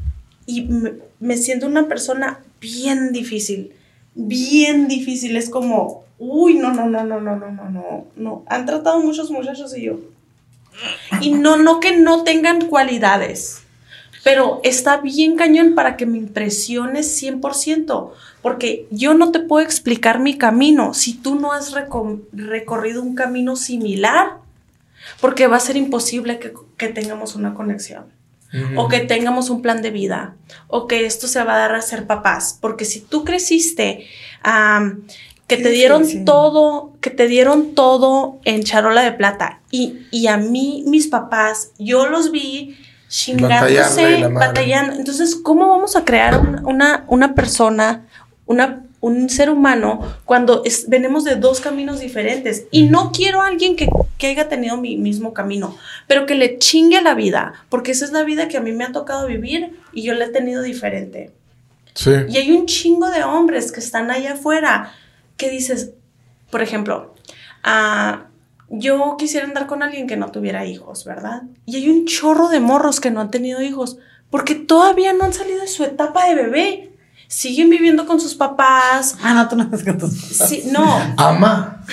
y 0.48 0.64
me, 0.64 0.94
me 1.20 1.38
siento 1.38 1.68
una 1.68 1.88
persona 1.88 2.40
bien 2.60 3.12
difícil 3.12 3.74
bien 4.16 4.88
difícil. 4.88 5.38
Es 5.38 5.50
como, 5.50 6.06
uy, 6.18 6.56
no, 6.56 6.74
no, 6.74 6.88
no, 6.88 7.04
no, 7.04 7.22
no, 7.22 7.36
no, 7.36 7.52
no, 7.52 7.70
no, 7.70 8.06
no. 8.16 8.44
Han 8.48 8.66
tratado 8.66 9.00
muchos 9.02 9.30
muchachos 9.30 9.78
y 9.78 9.84
yo. 9.84 10.00
Y 11.22 11.32
no, 11.32 11.58
no 11.58 11.80
que 11.80 11.98
no 11.98 12.24
tengan 12.24 12.68
cualidades, 12.68 13.62
pero 14.24 14.60
está 14.64 14.98
bien 14.98 15.36
cañón 15.36 15.76
para 15.76 15.96
que 15.96 16.06
me 16.06 16.18
impresiones 16.18 17.22
100%, 17.22 18.12
porque 18.42 18.88
yo 18.92 19.14
no 19.14 19.32
te 19.32 19.40
puedo 19.40 19.64
explicar 19.64 20.20
mi 20.20 20.38
camino 20.38 20.94
si 20.94 21.14
tú 21.14 21.36
no 21.36 21.54
has 21.54 21.72
recor 21.72 22.24
recorrido 22.34 23.02
un 23.02 23.16
camino 23.16 23.56
similar, 23.56 24.34
porque 25.22 25.48
va 25.48 25.58
a 25.58 25.62
ser 25.62 25.78
imposible 25.78 26.40
que, 26.40 26.54
que 26.76 26.90
tengamos 26.90 27.36
una 27.36 27.54
conexión. 27.54 28.15
O 28.76 28.88
que 28.88 29.02
tengamos 29.02 29.50
un 29.50 29.62
plan 29.62 29.82
de 29.82 29.92
vida, 29.92 30.36
o 30.68 30.88
que 30.88 31.06
esto 31.06 31.28
se 31.28 31.44
va 31.44 31.56
a 31.56 31.58
dar 31.58 31.76
a 31.76 31.82
ser 31.82 32.08
papás, 32.08 32.58
porque 32.60 32.86
si 32.86 33.02
tú 33.02 33.24
creciste, 33.24 34.08
um, 34.46 35.02
que 35.48 35.58
te 35.58 35.70
dieron 35.70 36.06
sí, 36.06 36.20
sí. 36.20 36.26
todo, 36.26 36.94
que 37.02 37.10
te 37.10 37.28
dieron 37.28 37.76
todo 37.76 38.40
en 38.46 38.64
charola 38.64 39.02
de 39.02 39.12
plata, 39.12 39.60
y, 39.72 40.00
y, 40.12 40.28
a 40.28 40.38
mí, 40.38 40.84
mis 40.88 41.08
papás, 41.08 41.72
yo 41.78 42.08
los 42.08 42.32
vi 42.32 42.78
chingándose, 43.10 44.28
batallando. 44.28 44.96
Entonces, 44.96 45.36
¿cómo 45.36 45.70
vamos 45.70 45.96
a 45.96 46.06
crear 46.06 46.40
una, 46.64 47.06
una 47.08 47.36
persona, 47.36 48.06
una 48.46 48.86
un 49.06 49.30
ser 49.30 49.52
humano 49.52 50.02
cuando 50.26 50.64
es, 50.66 50.90
venimos 50.90 51.24
de 51.24 51.36
dos 51.36 51.62
caminos 51.62 52.00
diferentes. 52.00 52.66
Y 52.72 52.84
no 52.84 53.12
quiero 53.12 53.42
a 53.42 53.48
alguien 53.48 53.76
que, 53.76 53.88
que, 54.18 54.28
haya 54.28 54.50
tenido 54.50 54.78
mi 54.78 54.98
mismo 54.98 55.34
camino, 55.34 55.78
pero 56.08 56.26
que 56.26 56.34
le 56.34 56.58
chingue 56.58 57.02
la 57.02 57.14
vida, 57.14 57.54
porque 57.70 57.92
esa 57.92 58.06
es 58.06 58.12
la 58.12 58.24
vida 58.24 58.48
que 58.48 58.58
a 58.58 58.62
mí 58.62 58.72
me 58.72 58.84
ha 58.84 58.92
tocado 58.92 59.28
vivir 59.28 59.80
y 59.94 60.02
yo 60.02 60.16
la 60.16 60.26
he 60.26 60.30
tenido 60.30 60.64
diferente. 60.64 61.32
Sí. 61.94 62.12
Y 62.30 62.38
hay 62.38 62.52
un 62.52 62.66
chingo 62.66 63.12
de 63.12 63.24
hombres 63.24 63.72
que 63.72 63.80
están 63.80 64.10
allá 64.10 64.34
afuera 64.34 64.92
que 65.38 65.52
dices, 65.52 65.92
por 66.50 66.64
ejemplo, 66.64 67.14
uh, 67.64 68.18
yo 68.70 69.16
quisiera 69.18 69.46
andar 69.46 69.68
con 69.68 69.84
alguien 69.84 70.08
que 70.08 70.18
no 70.18 70.32
tuviera 70.32 70.66
hijos, 70.66 71.06
¿verdad? 71.06 71.44
Y 71.68 71.76
hay 71.76 71.90
un 71.90 72.06
chorro 72.06 72.50
de 72.50 72.60
morros 72.60 73.00
que 73.00 73.12
no 73.12 73.22
han 73.22 73.30
tenido 73.30 73.62
hijos 73.62 73.98
porque 74.32 74.56
todavía 74.56 75.14
no 75.14 75.26
han 75.26 75.34
salido 75.34 75.62
de 75.62 75.68
su 75.68 75.84
etapa 75.84 76.28
de 76.28 76.36
bebé 76.36 76.95
siguen 77.28 77.70
viviendo 77.70 78.06
con 78.06 78.20
sus 78.20 78.36
papás. 78.36 79.18
Ah, 79.22 79.34
no, 79.34 79.48
tú 79.48 79.56
no 79.56 79.64
estás 79.64 79.84
con 79.84 79.98
tus 79.98 80.14
papás. 80.14 80.50
Sí, 80.50 80.64
no. 80.72 80.86
Ama. 81.18 81.84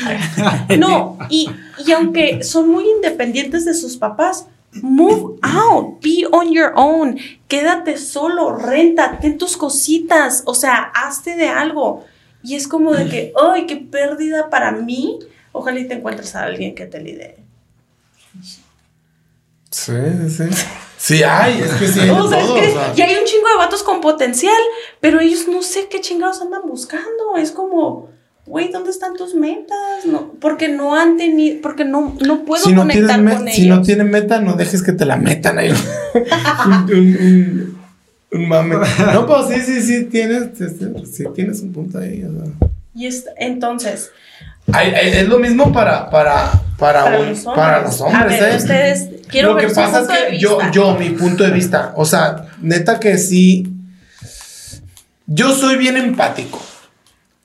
No, 0.79 1.19
y, 1.29 1.51
y 1.87 1.93
aunque 1.93 2.43
son 2.43 2.69
muy 2.69 2.85
independientes 2.89 3.65
de 3.65 3.75
sus 3.75 3.97
papás, 3.97 4.47
move 4.81 5.39
out, 5.43 6.03
be 6.03 6.27
on 6.31 6.51
your 6.51 6.73
own, 6.77 7.19
quédate 7.49 7.99
solo, 7.99 8.57
renta, 8.57 9.19
ten 9.21 9.37
tus 9.37 9.57
cositas, 9.57 10.43
o 10.47 10.55
sea, 10.55 10.91
hazte 10.95 11.37
de 11.37 11.49
algo. 11.49 12.05
Y 12.43 12.57
es 12.57 12.67
como 12.67 12.93
de 12.93 13.09
que, 13.09 13.33
¡ay, 13.41 13.67
qué 13.67 13.77
pérdida 13.77 14.51
para 14.51 14.73
mí! 14.73 15.19
Ojalá 15.53 15.79
y 15.79 15.87
te 15.87 15.95
encuentres 15.95 16.35
a 16.35 16.45
alguien 16.45 16.75
que 16.75 16.87
te 16.87 17.01
lidere. 17.01 17.37
Sí, 19.71 19.93
sí. 20.29 20.45
Sí 21.03 21.21
hay, 21.25 21.61
es 21.61 21.73
que 21.73 21.89
sí 21.89 21.99
hay 21.99 22.11
o 22.11 22.29
sea, 22.29 22.39
todo, 22.39 22.57
es 22.57 22.63
que 22.63 22.69
o 22.69 22.73
sea. 22.75 22.93
Y 22.95 23.03
hay 23.03 23.17
un 23.17 23.25
chingo 23.25 23.49
de 23.49 23.57
vatos 23.57 23.83
con 23.83 24.01
potencial, 24.01 24.55
pero 25.01 25.19
ellos 25.19 25.49
no 25.49 25.61
sé 25.61 25.89
qué 25.91 26.01
chingados 26.01 26.41
andan 26.41 26.63
buscando. 26.65 27.37
Es 27.37 27.51
como, 27.51 28.09
güey, 28.47 28.71
¿dónde 28.71 28.91
están 28.91 29.15
tus 29.15 29.35
metas? 29.35 30.07
No, 30.07 30.31
porque 30.39 30.69
no 30.69 30.95
han 30.95 31.17
tenido, 31.17 31.61
porque 31.61 31.85
no, 31.85 32.17
no 32.25 32.45
puedo 32.45 32.63
si 32.63 32.73
no 32.73 32.83
conectar 32.83 33.17
con 33.17 33.49
ellos. 33.49 33.57
Si 33.57 33.69
no 33.69 33.83
tienen 33.83 34.13
meta, 34.13 34.41
no 34.41 34.55
dejes 34.55 34.81
que 34.85 34.93
te 34.93 35.05
la 35.05 35.17
metan 35.17 35.59
ahí. 35.59 35.73
un, 36.65 36.73
un, 36.73 37.17
un, 37.17 37.79
un, 38.31 38.49
mame. 38.49 38.77
No, 39.13 39.27
pues 39.27 39.49
sí, 39.49 39.61
sí, 39.61 39.83
sí, 39.83 40.05
tienes, 40.05 40.51
sí, 41.11 41.25
tienes 41.35 41.63
un 41.63 41.73
punto 41.73 41.99
ahí. 41.99 42.23
O 42.23 42.31
sea. 42.31 42.71
Y 42.95 43.07
es, 43.07 43.25
entonces... 43.39 44.13
Hay, 44.73 44.91
hay, 44.95 45.09
es 45.13 45.29
lo 45.29 45.39
mismo 45.39 45.73
para, 45.73 46.09
para, 46.09 46.53
para, 46.79 47.05
para, 47.05 47.19
los 47.19 47.47
hombres. 47.47 47.55
para 47.55 47.83
los 47.83 48.01
hombres. 48.01 48.23
A 48.23 48.27
ver, 48.27 48.53
¿eh? 48.53 48.57
ustedes, 48.57 49.09
quiero 49.29 49.49
Lo 49.51 49.55
ver 49.57 49.67
que 49.67 49.71
su 49.71 49.77
pasa 49.77 50.01
es 50.03 50.31
que 50.31 50.39
yo, 50.39 50.59
yo, 50.71 50.95
mi 50.95 51.11
punto 51.11 51.43
de 51.45 51.51
vista, 51.51 51.93
o 51.97 52.05
sea, 52.05 52.47
neta 52.61 53.01
que 53.01 53.19
sí, 53.19 53.69
yo 55.27 55.55
soy 55.55 55.77
bien 55.77 55.97
empático. 55.97 56.63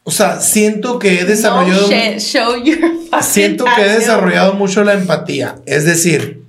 O 0.03 0.11
sea, 0.11 0.39
siento 0.39 0.99
que 0.99 1.19
he 1.19 1.25
desarrollado. 1.25 1.81
No 1.81 1.87
shit, 1.87 2.19
show 2.19 2.55
your 2.63 2.77
fucking 2.79 3.23
siento 3.23 3.65
que 3.75 3.81
he 3.81 3.99
desarrollado 3.99 4.53
mucho 4.53 4.83
la 4.85 4.93
empatía. 4.93 5.55
Es 5.65 5.83
decir, 5.83 6.43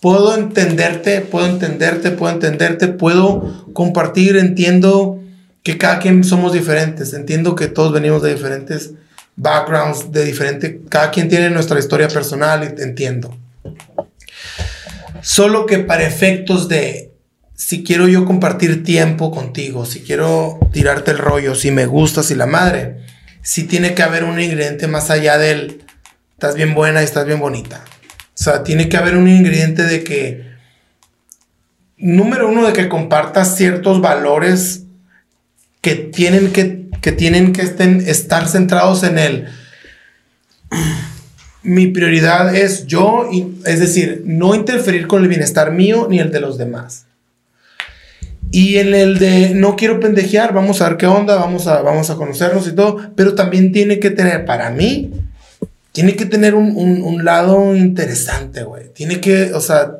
puedo 0.00 0.34
entenderte, 0.34 1.20
puedo 1.20 1.46
entenderte, 1.46 2.12
puedo 2.12 2.32
entenderte, 2.32 2.88
puedo 2.88 3.66
compartir, 3.74 4.36
entiendo 4.36 5.20
que 5.62 5.76
cada 5.76 5.98
quien 5.98 6.24
somos 6.24 6.52
diferentes, 6.52 7.12
entiendo 7.12 7.54
que 7.54 7.68
todos 7.68 7.92
venimos 7.92 8.22
de 8.22 8.34
diferentes 8.34 8.92
backgrounds, 9.36 10.12
de 10.12 10.24
diferente, 10.24 10.82
cada 10.88 11.10
quien 11.10 11.28
tiene 11.28 11.50
nuestra 11.50 11.78
historia 11.78 12.08
personal 12.08 12.62
entiendo. 12.78 13.36
Solo 15.22 15.66
que 15.66 15.78
para 15.78 16.06
efectos 16.06 16.68
de 16.68 17.12
si 17.54 17.82
quiero 17.82 18.08
yo 18.08 18.24
compartir 18.24 18.84
tiempo 18.84 19.30
contigo, 19.30 19.86
si 19.86 20.00
quiero 20.00 20.58
tirarte 20.72 21.12
el 21.12 21.18
rollo, 21.18 21.54
si 21.54 21.70
me 21.70 21.86
gustas 21.86 22.30
y 22.30 22.34
la 22.34 22.46
madre, 22.46 22.98
sí 23.42 23.64
tiene 23.64 23.94
que 23.94 24.02
haber 24.02 24.24
un 24.24 24.40
ingrediente 24.40 24.86
más 24.86 25.10
allá 25.10 25.38
del 25.38 25.84
estás 26.32 26.56
bien 26.56 26.74
buena 26.74 27.00
y 27.00 27.04
estás 27.04 27.26
bien 27.26 27.40
bonita. 27.40 27.84
O 28.34 28.42
sea, 28.42 28.64
tiene 28.64 28.88
que 28.88 28.96
haber 28.96 29.16
un 29.16 29.28
ingrediente 29.28 29.84
de 29.84 30.04
que, 30.04 30.44
número 31.96 32.48
uno, 32.48 32.66
de 32.66 32.72
que 32.72 32.88
compartas 32.88 33.56
ciertos 33.56 34.00
valores 34.00 34.82
que 35.80 35.94
tienen 35.94 36.52
que, 36.52 36.83
que 37.04 37.12
tienen 37.12 37.52
que 37.52 37.60
estén, 37.60 38.00
estar 38.06 38.48
centrados 38.48 39.02
en 39.02 39.18
el 39.18 39.44
mi 41.62 41.86
prioridad 41.88 42.54
es 42.56 42.86
yo, 42.86 43.28
y- 43.30 43.46
es 43.66 43.78
decir, 43.78 44.22
no 44.24 44.54
interferir 44.54 45.06
con 45.06 45.22
el 45.22 45.28
bienestar 45.28 45.70
mío 45.70 46.06
ni 46.08 46.18
el 46.18 46.30
de 46.30 46.40
los 46.40 46.56
demás. 46.56 47.04
Y 48.50 48.76
en 48.78 48.94
el 48.94 49.18
de 49.18 49.50
no 49.54 49.76
quiero 49.76 50.00
pendejear, 50.00 50.54
vamos 50.54 50.80
a 50.80 50.88
ver 50.88 50.96
qué 50.96 51.06
onda, 51.06 51.36
vamos 51.36 51.66
a, 51.66 51.82
vamos 51.82 52.08
a 52.08 52.14
conocernos 52.16 52.66
y 52.68 52.72
todo, 52.72 52.96
pero 53.14 53.34
también 53.34 53.70
tiene 53.70 53.98
que 54.00 54.10
tener, 54.10 54.46
para 54.46 54.70
mí, 54.70 55.10
tiene 55.92 56.16
que 56.16 56.24
tener 56.24 56.54
un, 56.54 56.74
un- 56.76 57.22
lado 57.24 57.76
interesante, 57.76 58.62
güey. 58.62 58.88
Tiene 58.94 59.20
que, 59.20 59.52
o 59.52 59.60
sea, 59.60 59.92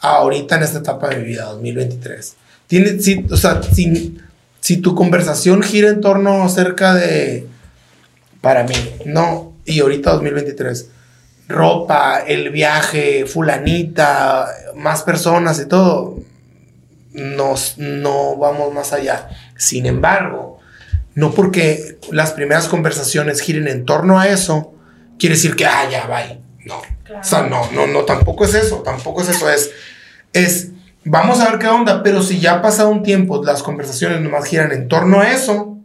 ahorita 0.00 0.56
en 0.56 0.62
esta 0.64 0.78
etapa 0.78 1.10
de 1.10 1.16
mi 1.18 1.24
vida, 1.26 1.44
2023, 1.44 2.34
tiene, 2.66 2.98
si, 3.00 3.24
o 3.30 3.36
sea, 3.36 3.60
si, 3.62 4.16
si 4.60 4.78
tu 4.78 4.94
conversación 4.94 5.62
gira 5.62 5.88
en 5.88 6.00
torno 6.00 6.44
acerca 6.44 6.94
de, 6.94 7.46
para 8.40 8.64
mí, 8.64 8.74
no, 9.04 9.52
y 9.64 9.80
ahorita 9.80 10.12
2023, 10.12 10.88
ropa, 11.48 12.20
el 12.26 12.50
viaje, 12.50 13.26
fulanita, 13.26 14.48
más 14.76 15.02
personas 15.02 15.60
y 15.60 15.66
todo, 15.66 16.18
nos, 17.12 17.76
no 17.78 18.36
vamos 18.36 18.72
más 18.72 18.92
allá. 18.92 19.28
Sin 19.56 19.86
embargo, 19.86 20.58
no 21.14 21.32
porque 21.32 21.98
las 22.10 22.32
primeras 22.32 22.68
conversaciones 22.68 23.40
giren 23.40 23.68
en 23.68 23.84
torno 23.84 24.18
a 24.18 24.28
eso, 24.28 24.74
quiere 25.18 25.34
decir 25.34 25.56
que, 25.56 25.66
ah, 25.66 25.88
ya, 25.90 26.06
bye. 26.06 26.40
No. 26.64 26.76
O 27.18 27.24
sea, 27.24 27.42
no, 27.42 27.70
no, 27.72 27.86
no, 27.86 28.04
tampoco 28.04 28.44
es 28.44 28.54
eso, 28.54 28.82
tampoco 28.82 29.22
es 29.22 29.30
eso, 29.30 29.50
es, 29.50 29.70
es, 30.32 30.68
vamos 31.04 31.40
a 31.40 31.50
ver 31.50 31.58
qué 31.58 31.68
onda, 31.68 32.02
pero 32.02 32.22
si 32.22 32.40
ya 32.40 32.54
ha 32.54 32.62
pasado 32.62 32.90
un 32.90 33.02
tiempo, 33.02 33.42
las 33.42 33.62
conversaciones 33.62 34.20
nomás 34.20 34.46
giran 34.46 34.72
en 34.72 34.88
torno 34.88 35.20
a 35.20 35.30
eso, 35.30 35.78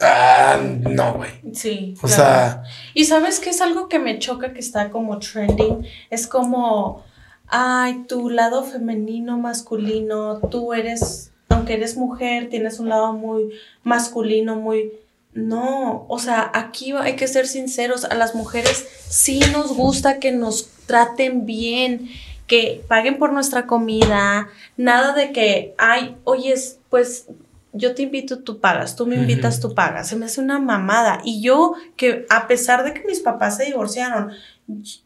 ah, 0.00 0.58
no, 0.62 1.14
güey. 1.14 1.30
Sí. 1.52 1.94
O 1.98 2.06
claro. 2.06 2.14
sea, 2.14 2.62
Y 2.94 3.04
sabes 3.04 3.40
que 3.40 3.50
es 3.50 3.60
algo 3.60 3.88
que 3.88 3.98
me 3.98 4.18
choca 4.18 4.52
que 4.52 4.60
está 4.60 4.90
como 4.90 5.18
trending. 5.18 5.86
Es 6.10 6.26
como, 6.26 7.04
ay, 7.48 8.04
tu 8.08 8.30
lado 8.30 8.64
femenino, 8.64 9.38
masculino, 9.38 10.38
tú 10.50 10.72
eres, 10.72 11.32
aunque 11.48 11.74
eres 11.74 11.96
mujer, 11.96 12.48
tienes 12.48 12.80
un 12.80 12.88
lado 12.88 13.12
muy 13.12 13.50
masculino, 13.82 14.56
muy... 14.56 14.92
No, 15.34 16.04
o 16.08 16.18
sea, 16.18 16.50
aquí 16.52 16.92
hay 16.92 17.16
que 17.16 17.26
ser 17.26 17.46
sinceros, 17.46 18.04
a 18.04 18.14
las 18.14 18.34
mujeres 18.34 18.86
sí 19.08 19.40
nos 19.50 19.74
gusta 19.74 20.18
que 20.18 20.30
nos 20.30 20.68
traten 20.84 21.46
bien, 21.46 22.10
que 22.52 22.84
paguen 22.86 23.16
por 23.16 23.32
nuestra 23.32 23.66
comida, 23.66 24.46
nada 24.76 25.14
de 25.14 25.32
que, 25.32 25.74
ay, 25.78 26.18
oyes, 26.24 26.80
pues 26.90 27.28
yo 27.72 27.94
te 27.94 28.02
invito, 28.02 28.40
tú 28.40 28.60
pagas, 28.60 28.94
tú 28.94 29.06
me 29.06 29.14
invitas, 29.16 29.58
tú 29.58 29.74
pagas. 29.74 30.08
Se 30.08 30.16
me 30.16 30.26
hace 30.26 30.38
una 30.42 30.58
mamada. 30.58 31.22
Y 31.24 31.40
yo, 31.40 31.72
que 31.96 32.26
a 32.28 32.48
pesar 32.48 32.84
de 32.84 32.92
que 32.92 33.06
mis 33.06 33.20
papás 33.20 33.56
se 33.56 33.64
divorciaron, 33.64 34.32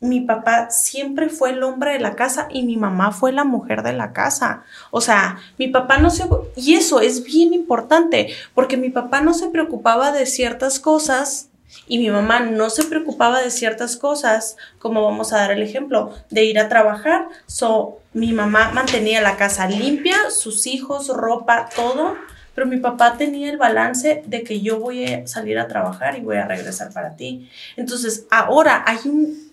mi 0.01 0.23
papá 0.23 0.71
siempre 0.71 1.29
fue 1.29 1.51
el 1.51 1.63
hombre 1.63 1.93
de 1.93 2.01
la 2.01 2.17
casa 2.17 2.49
y 2.51 2.65
mi 2.65 2.77
mamá 2.77 3.13
fue 3.13 3.31
la 3.31 3.45
mujer 3.45 3.85
de 3.85 3.93
la 3.93 4.13
casa. 4.13 4.65
O 4.91 5.01
sea, 5.01 5.39
mi 5.57 5.69
papá 5.69 5.99
no 5.99 6.11
se... 6.11 6.25
Y 6.57 6.75
eso 6.75 7.01
es 7.01 7.23
bien 7.23 7.55
importante, 7.55 8.31
porque 8.55 8.77
mi 8.77 8.91
papá 8.91 9.21
no 9.21 9.35
se 9.35 9.51
preocupaba 9.51 10.11
de 10.11 10.27
ciertas 10.27 10.81
cosas 10.81 11.51
y 11.89 11.99
mi 11.99 12.11
mamá 12.11 12.41
no 12.41 12.71
se 12.71 12.85
preocupaba 12.85 13.41
de 13.41 13.51
ciertas 13.51 13.97
cosas, 13.97 14.57
como 14.79 15.05
vamos 15.05 15.33
a 15.33 15.39
dar 15.39 15.53
el 15.53 15.63
ejemplo, 15.63 16.15
de 16.31 16.45
ir 16.45 16.59
a 16.59 16.69
trabajar. 16.69 17.29
So, 17.47 18.01
mi 18.13 18.33
mamá 18.33 18.71
mantenía 18.73 19.21
la 19.21 19.37
casa 19.37 19.69
limpia, 19.69 20.31
sus 20.31 20.67
hijos, 20.67 21.09
ropa, 21.09 21.69
todo, 21.75 22.17
pero 22.55 22.67
mi 22.67 22.79
papá 22.79 23.17
tenía 23.17 23.51
el 23.51 23.59
balance 23.59 24.23
de 24.27 24.43
que 24.43 24.61
yo 24.61 24.81
voy 24.81 25.05
a 25.05 25.27
salir 25.27 25.59
a 25.59 25.69
trabajar 25.69 26.19
y 26.19 26.23
voy 26.23 26.37
a 26.37 26.47
regresar 26.47 26.93
para 26.93 27.17
ti. 27.17 27.49
Entonces, 27.77 28.27
ahora 28.31 28.83
hay 28.87 28.99
un... 29.05 29.47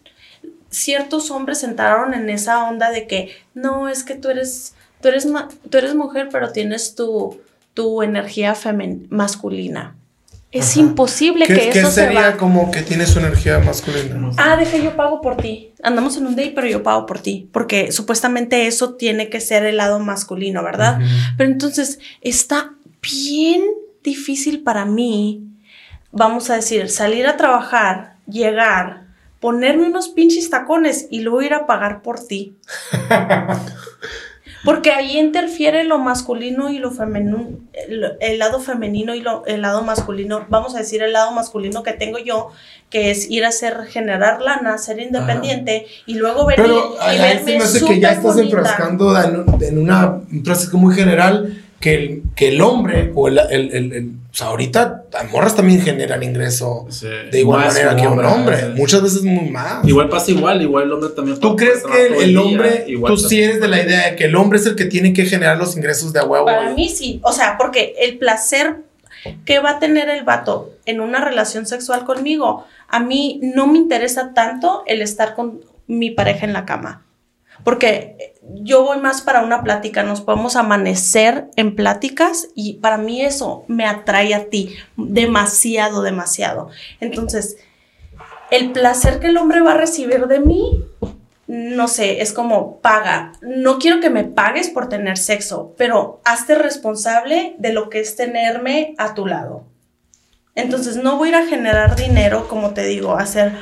Ciertos 0.70 1.30
hombres 1.30 1.64
entraron 1.64 2.16
en 2.16 2.32
esa 2.32 2.68
onda 2.68 2.90
de 2.90 3.06
que, 3.06 3.30
no, 3.54 3.90
es 3.90 4.04
que 4.04 4.16
tú 4.16 4.30
eres, 4.30 4.74
mujer, 5.96 6.30
pero 6.32 6.52
tienes 6.52 6.96
tu, 6.96 7.40
tu 7.76 8.02
energía 8.02 8.56
masculina. 9.10 9.96
Es 10.54 10.72
Ajá. 10.72 10.82
imposible 10.82 11.48
¿qué, 11.48 11.56
que 11.56 11.70
qué 11.72 11.80
eso 11.80 11.90
se 11.90 12.02
sería 12.06 12.30
va. 12.30 12.38
como 12.38 12.70
que 12.70 12.84
tiene 12.84 13.08
su 13.08 13.18
energía 13.20 13.58
masculina? 13.60 14.30
Ah, 14.38 14.56
deja, 14.56 14.78
yo 14.78 14.96
pago 14.96 15.20
por 15.20 15.36
ti. 15.36 15.74
Andamos 15.82 16.16
en 16.18 16.28
un 16.28 16.36
date, 16.36 16.52
pero 16.54 16.68
yo 16.68 16.84
pago 16.84 17.08
por 17.08 17.20
ti. 17.20 17.50
Porque 17.52 17.92
supuestamente 17.92 18.68
eso 18.68 18.94
tiene 18.94 19.30
que 19.30 19.42
ser 19.42 19.66
el 19.66 19.78
lado 19.78 20.00
masculino, 20.00 20.64
¿verdad? 20.64 21.00
Pero 21.38 21.50
entonces 21.50 22.00
está 22.22 22.74
bien 23.02 23.64
difícil 24.04 24.62
para 24.62 24.86
mí, 24.86 25.44
vamos 26.12 26.50
a 26.52 26.56
decir, 26.56 26.90
salir 26.90 27.26
a 27.26 27.36
trabajar, 27.36 28.18
llegar, 28.28 29.08
ponerme 29.40 29.88
unos 29.88 30.10
pinches 30.10 30.50
tacones 30.50 31.08
y 31.10 31.22
luego 31.22 31.42
ir 31.42 31.54
a 31.54 31.66
pagar 31.66 32.02
por 32.04 32.20
ti. 32.26 32.58
Porque 34.64 34.92
ahí 34.92 35.18
interfiere 35.20 35.84
lo 35.84 36.00
masculino 36.00 36.70
y 36.72 36.80
lo 36.80 36.92
femenino, 36.92 37.50
el, 37.74 38.14
el 38.22 38.40
lado 38.40 38.60
femenino 38.60 39.14
y 39.14 39.20
lo, 39.22 39.46
el 39.46 39.62
lado 39.62 39.84
masculino. 39.84 40.46
Vamos 40.50 40.74
a 40.76 40.80
decir 40.80 41.02
el 41.04 41.12
lado 41.14 41.32
masculino 41.34 41.84
que 41.84 41.92
tengo 41.94 42.18
yo, 42.18 42.50
que 42.90 43.12
es 43.12 43.30
ir 43.30 43.44
a 43.44 43.50
hacer, 43.50 43.76
generar 43.90 44.42
lana, 44.42 44.78
ser 44.78 45.00
independiente 45.00 45.86
y 46.06 46.16
luego 46.16 46.46
venir 46.46 46.64
Pero 46.66 46.96
y 46.96 47.18
a, 47.18 47.22
verme 47.22 47.58
me 47.58 47.64
hace 47.64 47.86
que 47.86 48.00
ya 48.00 48.12
estás 48.14 48.36
bonita. 48.36 48.58
enfrascando 48.58 49.22
en, 49.22 49.46
en 49.64 49.78
una, 49.78 50.22
un 50.32 50.44
frasco 50.46 50.78
muy 50.78 50.96
general 50.96 51.62
que 51.80 51.96
el, 51.96 52.24
que 52.36 52.48
el 52.50 52.62
hombre 52.62 53.12
o 53.16 53.28
el, 53.28 53.40
el, 53.40 53.72
el- 53.74 53.94
el- 53.94 54.12
o 54.34 54.36
sea, 54.36 54.48
ahorita 54.48 55.04
las 55.14 55.32
morras 55.32 55.56
también 55.56 55.80
generan 55.82 56.24
ingreso 56.24 56.88
Sí. 56.90 57.06
de 57.32 57.40
igual 57.40 57.60
Más 57.60 57.74
manera 57.76 57.96
que 57.96 58.08
un 58.08 58.26
hombre, 58.26 58.58
sí. 58.62 58.66
muchas 58.76 59.04
veces 59.04 59.22
muy 59.22 59.48
más. 59.52 59.88
Igual 59.88 60.10
pasa 60.10 60.32
igual, 60.32 60.60
igual 60.64 60.86
el 60.86 60.92
hombre 60.94 61.10
también. 61.10 61.40
¿Tú 61.40 61.56
crees 61.56 61.84
que 61.84 62.08
el 62.24 62.36
hombre, 62.38 62.86
igual 62.88 63.14
tú 63.14 63.18
sí 63.20 63.44
eres 63.44 63.62
de 63.62 63.68
la 63.68 63.80
idea 63.84 64.10
de 64.10 64.16
que 64.16 64.26
el 64.26 64.36
hombre 64.36 64.58
es 64.58 64.66
el 64.66 64.76
que 64.76 64.86
tiene 64.86 65.14
que 65.14 65.26
generar 65.26 65.58
los 65.58 65.78
ingresos 65.78 66.14
de 66.14 66.20
a 66.20 66.26
huevo? 66.26 66.46
Para 66.46 66.72
mí 66.72 66.90
sí, 66.90 67.20
o 67.24 67.32
sea, 67.32 67.58
porque 67.60 67.94
el 68.00 68.18
placer 68.18 68.78
que 69.46 69.60
va 69.60 69.70
a 69.72 69.80
tener 69.80 70.10
el 70.10 70.24
vato 70.24 70.72
en 70.88 71.00
una 71.00 71.24
relación 71.24 71.68
sexual 71.68 72.04
conmigo, 72.04 72.66
a 72.88 73.00
mí 73.00 73.40
no 73.44 73.68
me 73.68 73.78
interesa 73.78 74.34
tanto 74.34 74.82
el 74.88 75.04
estar 75.04 75.36
con 75.36 75.62
mi 75.86 76.10
pareja 76.10 76.46
en 76.48 76.54
la 76.54 76.66
cama. 76.66 77.06
Porque 77.64 78.34
yo 78.56 78.84
voy 78.84 79.00
más 79.00 79.22
para 79.22 79.42
una 79.42 79.64
plática, 79.64 80.04
nos 80.04 80.22
podemos 80.22 80.56
amanecer 80.56 81.48
en 81.56 81.76
pláticas 81.76 82.50
y 82.56 82.74
para 82.76 82.98
mí 82.98 83.22
eso 83.22 83.64
me 83.68 83.86
atrae 83.86 84.34
a 84.34 84.50
ti 84.50 84.76
demasiado, 84.98 86.02
demasiado. 86.02 86.70
Entonces, 87.00 87.58
el 88.52 88.72
placer 88.72 89.20
que 89.20 89.28
el 89.28 89.38
hombre 89.38 89.62
va 89.62 89.74
a 89.74 89.78
recibir 89.78 90.28
de 90.28 90.40
mí, 90.40 90.84
no 91.48 91.88
sé, 91.88 92.22
es 92.22 92.34
como 92.34 92.80
paga. 92.80 93.34
No 93.42 93.80
quiero 93.80 94.00
que 94.00 94.10
me 94.10 94.24
pagues 94.24 94.70
por 94.70 94.90
tener 94.90 95.18
sexo, 95.18 95.74
pero 95.78 96.22
hazte 96.24 96.56
responsable 96.56 97.56
de 97.58 97.74
lo 97.74 97.90
que 97.90 98.00
es 98.00 98.16
tenerme 98.16 98.96
a 98.98 99.14
tu 99.14 99.26
lado. 99.26 99.64
Entonces 100.56 100.98
no 100.98 101.18
voy 101.18 101.30
a 101.30 101.32
ir 101.32 101.36
a 101.36 101.48
generar 101.48 101.96
dinero, 101.96 102.48
como 102.48 102.74
te 102.74 102.86
digo, 102.86 103.16
hacer, 103.18 103.54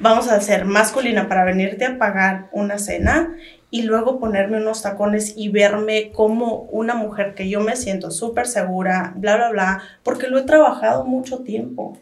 vamos 0.00 0.28
a 0.28 0.36
hacer 0.36 0.64
masculina 0.64 1.28
para 1.28 1.44
venirte 1.44 1.84
a 1.84 1.98
pagar 1.98 2.48
una 2.52 2.78
cena 2.78 3.36
y 3.70 3.82
luego 3.82 4.18
ponerme 4.18 4.56
unos 4.56 4.82
tacones 4.82 5.34
y 5.36 5.48
verme 5.48 6.10
como 6.12 6.62
una 6.70 6.94
mujer 6.94 7.34
que 7.34 7.48
yo 7.48 7.60
me 7.60 7.76
siento 7.76 8.10
súper 8.10 8.46
segura, 8.46 9.12
bla, 9.16 9.36
bla, 9.36 9.50
bla, 9.50 9.82
porque 10.02 10.26
lo 10.26 10.38
he 10.38 10.42
trabajado 10.42 11.04
mucho 11.04 11.38
tiempo. 11.40 11.96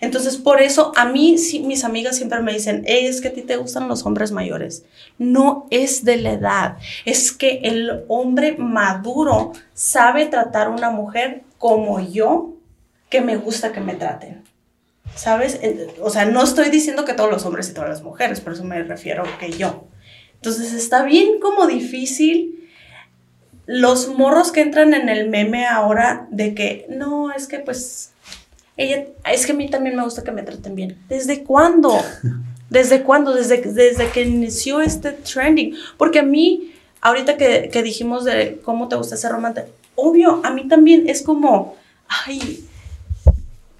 Entonces, 0.00 0.36
por 0.36 0.60
eso 0.60 0.92
a 0.96 1.04
mí, 1.04 1.36
mis 1.64 1.84
amigas 1.84 2.16
siempre 2.16 2.40
me 2.40 2.52
dicen, 2.52 2.82
"Ey, 2.86 3.06
es 3.06 3.20
que 3.20 3.28
a 3.28 3.32
ti 3.32 3.42
te 3.42 3.56
gustan 3.56 3.88
los 3.88 4.04
hombres 4.06 4.32
mayores. 4.32 4.84
No 5.18 5.66
es 5.70 6.04
de 6.04 6.16
la 6.16 6.32
edad, 6.32 6.76
es 7.04 7.30
que 7.30 7.60
el 7.62 8.04
hombre 8.08 8.56
maduro 8.58 9.52
sabe 9.74 10.26
tratar 10.26 10.68
a 10.68 10.70
una 10.70 10.90
mujer 10.90 11.42
como 11.58 12.00
yo 12.00 12.54
que 13.10 13.20
me 13.20 13.36
gusta 13.36 13.72
que 13.72 13.80
me 13.80 13.94
traten. 13.94 14.41
¿Sabes? 15.14 15.60
O 16.00 16.10
sea, 16.10 16.24
no 16.24 16.42
estoy 16.42 16.70
diciendo 16.70 17.04
que 17.04 17.14
todos 17.14 17.30
los 17.30 17.44
hombres 17.44 17.68
y 17.68 17.74
todas 17.74 17.90
las 17.90 18.02
mujeres, 18.02 18.40
por 18.40 18.54
eso 18.54 18.64
me 18.64 18.82
refiero 18.82 19.24
que 19.38 19.52
yo. 19.52 19.84
Entonces 20.34 20.72
está 20.72 21.04
bien 21.04 21.38
como 21.40 21.66
difícil 21.66 22.68
los 23.66 24.08
morros 24.08 24.50
que 24.50 24.60
entran 24.60 24.92
en 24.94 25.08
el 25.08 25.28
meme 25.28 25.66
ahora 25.66 26.26
de 26.30 26.54
que 26.54 26.86
no, 26.88 27.32
es 27.32 27.46
que 27.46 27.60
pues 27.60 28.12
ella, 28.76 29.06
es 29.30 29.46
que 29.46 29.52
a 29.52 29.54
mí 29.54 29.68
también 29.68 29.96
me 29.96 30.02
gusta 30.02 30.24
que 30.24 30.32
me 30.32 30.42
traten 30.42 30.74
bien. 30.74 30.98
¿Desde 31.08 31.44
cuándo? 31.44 31.96
¿Desde 32.70 33.02
cuándo? 33.02 33.34
Desde, 33.34 33.58
desde 33.58 34.08
que 34.10 34.22
inició 34.22 34.80
este 34.80 35.12
trending. 35.12 35.76
Porque 35.96 36.20
a 36.20 36.24
mí, 36.24 36.72
ahorita 37.00 37.36
que, 37.36 37.68
que 37.70 37.82
dijimos 37.82 38.24
de 38.24 38.60
cómo 38.64 38.88
te 38.88 38.96
gusta 38.96 39.16
ser 39.16 39.32
romántico, 39.32 39.68
obvio, 39.94 40.40
a 40.42 40.50
mí 40.50 40.66
también 40.68 41.08
es 41.08 41.22
como, 41.22 41.76
ay, 42.08 42.64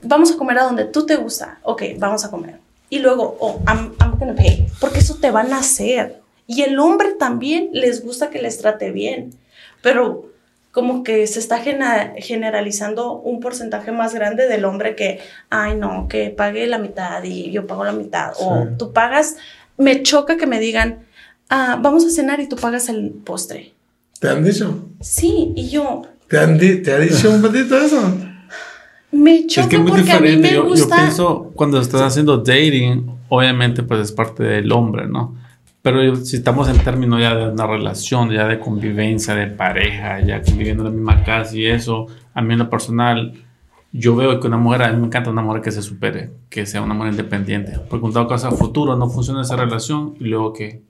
vamos 0.03 0.33
a 0.33 0.37
comer 0.37 0.59
a 0.59 0.65
donde 0.65 0.85
tú 0.85 1.07
te 1.07 1.17
gusta. 1.17 1.59
Ok, 1.63 1.83
vamos 1.99 2.25
a 2.25 2.31
comer. 2.31 2.57
Y 2.91 2.99
luego, 2.99 3.37
oh, 3.41 3.61
I'm, 3.67 3.95
I'm 4.01 4.19
gonna 4.19 4.35
pay. 4.35 4.67
Porque 4.81 4.99
eso 4.99 5.17
te 5.17 5.31
van 5.31 5.53
a 5.53 5.59
hacer. 5.59 6.21
Y 6.47 6.63
el 6.63 6.79
hombre 6.79 7.13
también 7.19 7.71
les 7.73 8.05
gusta 8.05 8.29
que 8.31 8.43
les 8.43 8.59
trate 8.59 8.91
bien. 8.91 9.33
Pero 9.81 10.27
como 10.73 11.03
que 11.05 11.27
se 11.27 11.39
está 11.39 11.59
generalizando 12.17 13.15
un 13.15 13.41
porcentaje 13.41 13.93
más 13.93 14.15
grande 14.15 14.49
del 14.49 14.65
hombre 14.65 14.95
que, 14.97 15.21
ay 15.51 15.77
no, 15.77 16.07
que 16.09 16.31
pague 16.31 16.67
la 16.67 16.79
mitad 16.79 17.23
y 17.25 17.51
yo 17.51 17.67
pago 17.67 17.85
la 17.85 17.93
mitad. 17.93 18.33
O 18.39 18.63
Sí. 18.65 18.69
tú 18.79 18.93
pagas, 18.93 19.37
me 19.77 20.03
choca 20.03 20.37
que 20.37 20.47
me 20.47 20.59
digan, 20.61 21.05
ah, 21.51 21.79
vamos 21.81 22.05
a 22.07 22.11
cenar 22.11 22.41
y 22.41 22.49
tú 22.49 22.57
pagas 22.57 22.89
el 22.89 23.11
postre. 23.11 23.73
¿Te 24.21 24.29
han 24.29 24.45
dicho? 24.45 24.89
Sí, 25.01 25.53
y 25.57 25.69
yo, 25.69 26.03
¿Te, 26.29 26.39
han 26.39 26.57
di- 26.59 26.81
¿Te 26.83 26.93
ha 26.93 26.99
dicho 26.99 27.31
un 27.31 27.43
poquito 27.43 27.77
eso? 27.77 28.01
Me 29.13 29.47
choca 29.47 29.63
Es 29.63 29.69
que 29.69 29.77
es 29.77 29.83
muy 29.83 29.91
porque 29.91 30.11
a 30.11 30.21
mí 30.21 30.29
diferente. 30.29 30.49
me 30.49 30.55
Yo, 30.55 30.63
yo 30.65 30.69
gusta... 30.69 30.97
pienso, 30.97 31.53
cuando 31.55 31.81
estás 31.81 32.01
haciendo 32.03 32.39
dating, 32.39 33.07
obviamente 33.29 33.83
pues 33.83 34.01
es 34.01 34.13
parte 34.13 34.43
del 34.43 34.73
hombre, 34.73 35.07
¿no? 35.07 35.37
Pero 35.83 36.17
si 36.17 36.37
estamos 36.37 36.69
en 36.69 36.79
términos 36.79 37.21
ya 37.21 37.35
de 37.35 37.51
una 37.51 37.67
relación, 37.67 38.31
ya 38.31 38.47
de 38.47 38.59
convivencia, 38.59 39.35
de 39.35 39.49
pareja, 39.49 40.21
ya 40.21 40.41
conviviendo 40.41 40.85
en 40.87 40.91
la 40.91 40.95
misma 40.95 41.25
casa 41.25 41.57
y 41.57 41.67
eso, 41.67 42.07
a 42.35 42.41
mí 42.41 42.53
en 42.53 42.61
lo 42.61 42.71
personal, 42.71 43.35
yo 43.91 44.15
veo 44.15 44.39
que 44.39 44.47
una 44.47 44.59
mujer, 44.59 44.83
a 44.83 44.93
mí 44.93 45.01
me 45.01 45.07
encanta 45.07 45.31
una 45.31 45.43
mujer 45.43 45.61
que 45.61 45.73
se 45.73 45.83
supere, 45.83 46.31
que 46.49 46.67
sea 46.67 46.83
una 46.83 46.95
mujer 46.95 47.13
independiente. 47.13 47.81
Porque 47.91 48.07
en 48.07 48.13
todo 48.13 48.29
caso, 48.29 48.49
a 48.49 48.53
futuro 48.53 48.97
no 48.97 49.11
funciona 49.11 49.43
esa 49.43 49.57
relación 49.57 50.15
y 50.21 50.25
luego 50.25 50.53
que 50.53 50.83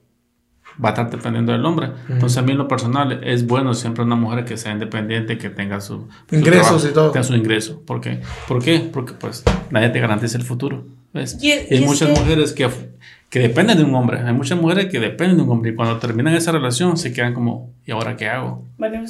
va 0.83 0.89
a 0.89 0.91
estar 0.91 1.09
dependiendo 1.09 1.51
del 1.51 1.65
hombre. 1.65 1.89
Entonces, 2.09 2.37
a 2.37 2.41
mí 2.41 2.51
en 2.51 2.57
lo 2.57 2.67
personal 2.67 3.19
es 3.23 3.45
bueno 3.47 3.73
siempre 3.73 4.03
una 4.03 4.15
mujer 4.15 4.45
que 4.45 4.57
sea 4.57 4.71
independiente, 4.71 5.37
que 5.37 5.49
tenga 5.49 5.81
su, 5.81 6.07
su 6.29 6.35
Ingresos 6.35 6.67
trabajo, 6.67 6.87
y 6.89 6.93
todo. 6.93 7.11
tenga 7.11 7.23
su 7.23 7.35
ingreso. 7.35 7.81
¿Por 7.85 8.01
qué? 8.01 8.21
¿Por 8.47 8.63
qué? 8.63 8.79
Porque 8.91 9.13
pues 9.13 9.43
nadie 9.71 9.89
te 9.89 9.99
garantiza 9.99 10.37
el 10.37 10.43
futuro. 10.43 10.85
¿ves? 11.13 11.37
Y 11.41 11.51
es- 11.51 11.71
hay 11.71 11.77
y 11.77 11.85
muchas 11.85 12.09
que- 12.09 12.19
mujeres 12.19 12.53
que, 12.53 12.67
que 13.33 13.39
dependen 13.39 13.79
de 13.79 13.83
un 13.83 13.95
hombre. 13.95 14.19
Hay 14.19 14.31
muchas 14.31 14.61
mujeres 14.61 14.91
que 14.91 14.99
dependen 14.99 15.37
de 15.37 15.41
un 15.41 15.49
hombre 15.49 15.71
y 15.71 15.75
cuando 15.75 15.97
terminan 15.97 16.35
esa 16.35 16.51
relación 16.51 16.97
se 16.97 17.11
quedan 17.11 17.33
como, 17.33 17.73
¿y 17.83 17.91
ahora 17.91 18.15
qué 18.15 18.27
hago? 18.27 18.63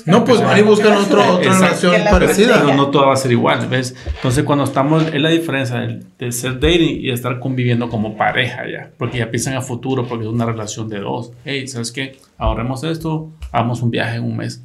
No, 0.05 0.23
pues 0.23 0.41
van 0.41 0.57
y 0.57 0.61
buscan 0.61 0.93
otro, 0.93 1.19
otra 1.29 1.51
Exacto. 1.51 1.89
relación 1.91 2.09
parecida. 2.09 2.61
Pero 2.61 2.73
no 2.73 2.87
todo 2.89 3.07
va 3.07 3.15
a 3.15 3.17
ser 3.17 3.33
igual, 3.33 3.67
¿ves? 3.67 3.93
Entonces, 4.15 4.45
cuando 4.45 4.63
estamos, 4.63 5.05
es 5.13 5.21
la 5.21 5.27
diferencia 5.27 5.75
de, 5.81 6.03
de 6.17 6.31
ser 6.31 6.53
dating 6.53 7.01
y 7.01 7.09
estar 7.11 7.37
conviviendo 7.41 7.89
como 7.89 8.15
pareja 8.15 8.65
ya, 8.65 8.91
porque 8.97 9.17
ya 9.17 9.29
piensan 9.29 9.55
a 9.55 9.61
futuro, 9.61 10.07
porque 10.07 10.23
es 10.23 10.31
una 10.31 10.45
relación 10.45 10.87
de 10.87 11.01
dos. 11.01 11.33
Hey, 11.43 11.67
¿sabes 11.67 11.91
qué? 11.91 12.17
Ahorremos 12.37 12.85
esto, 12.85 13.29
hagamos 13.51 13.81
un 13.81 13.91
viaje 13.91 14.15
en 14.15 14.23
un 14.23 14.37
mes. 14.37 14.63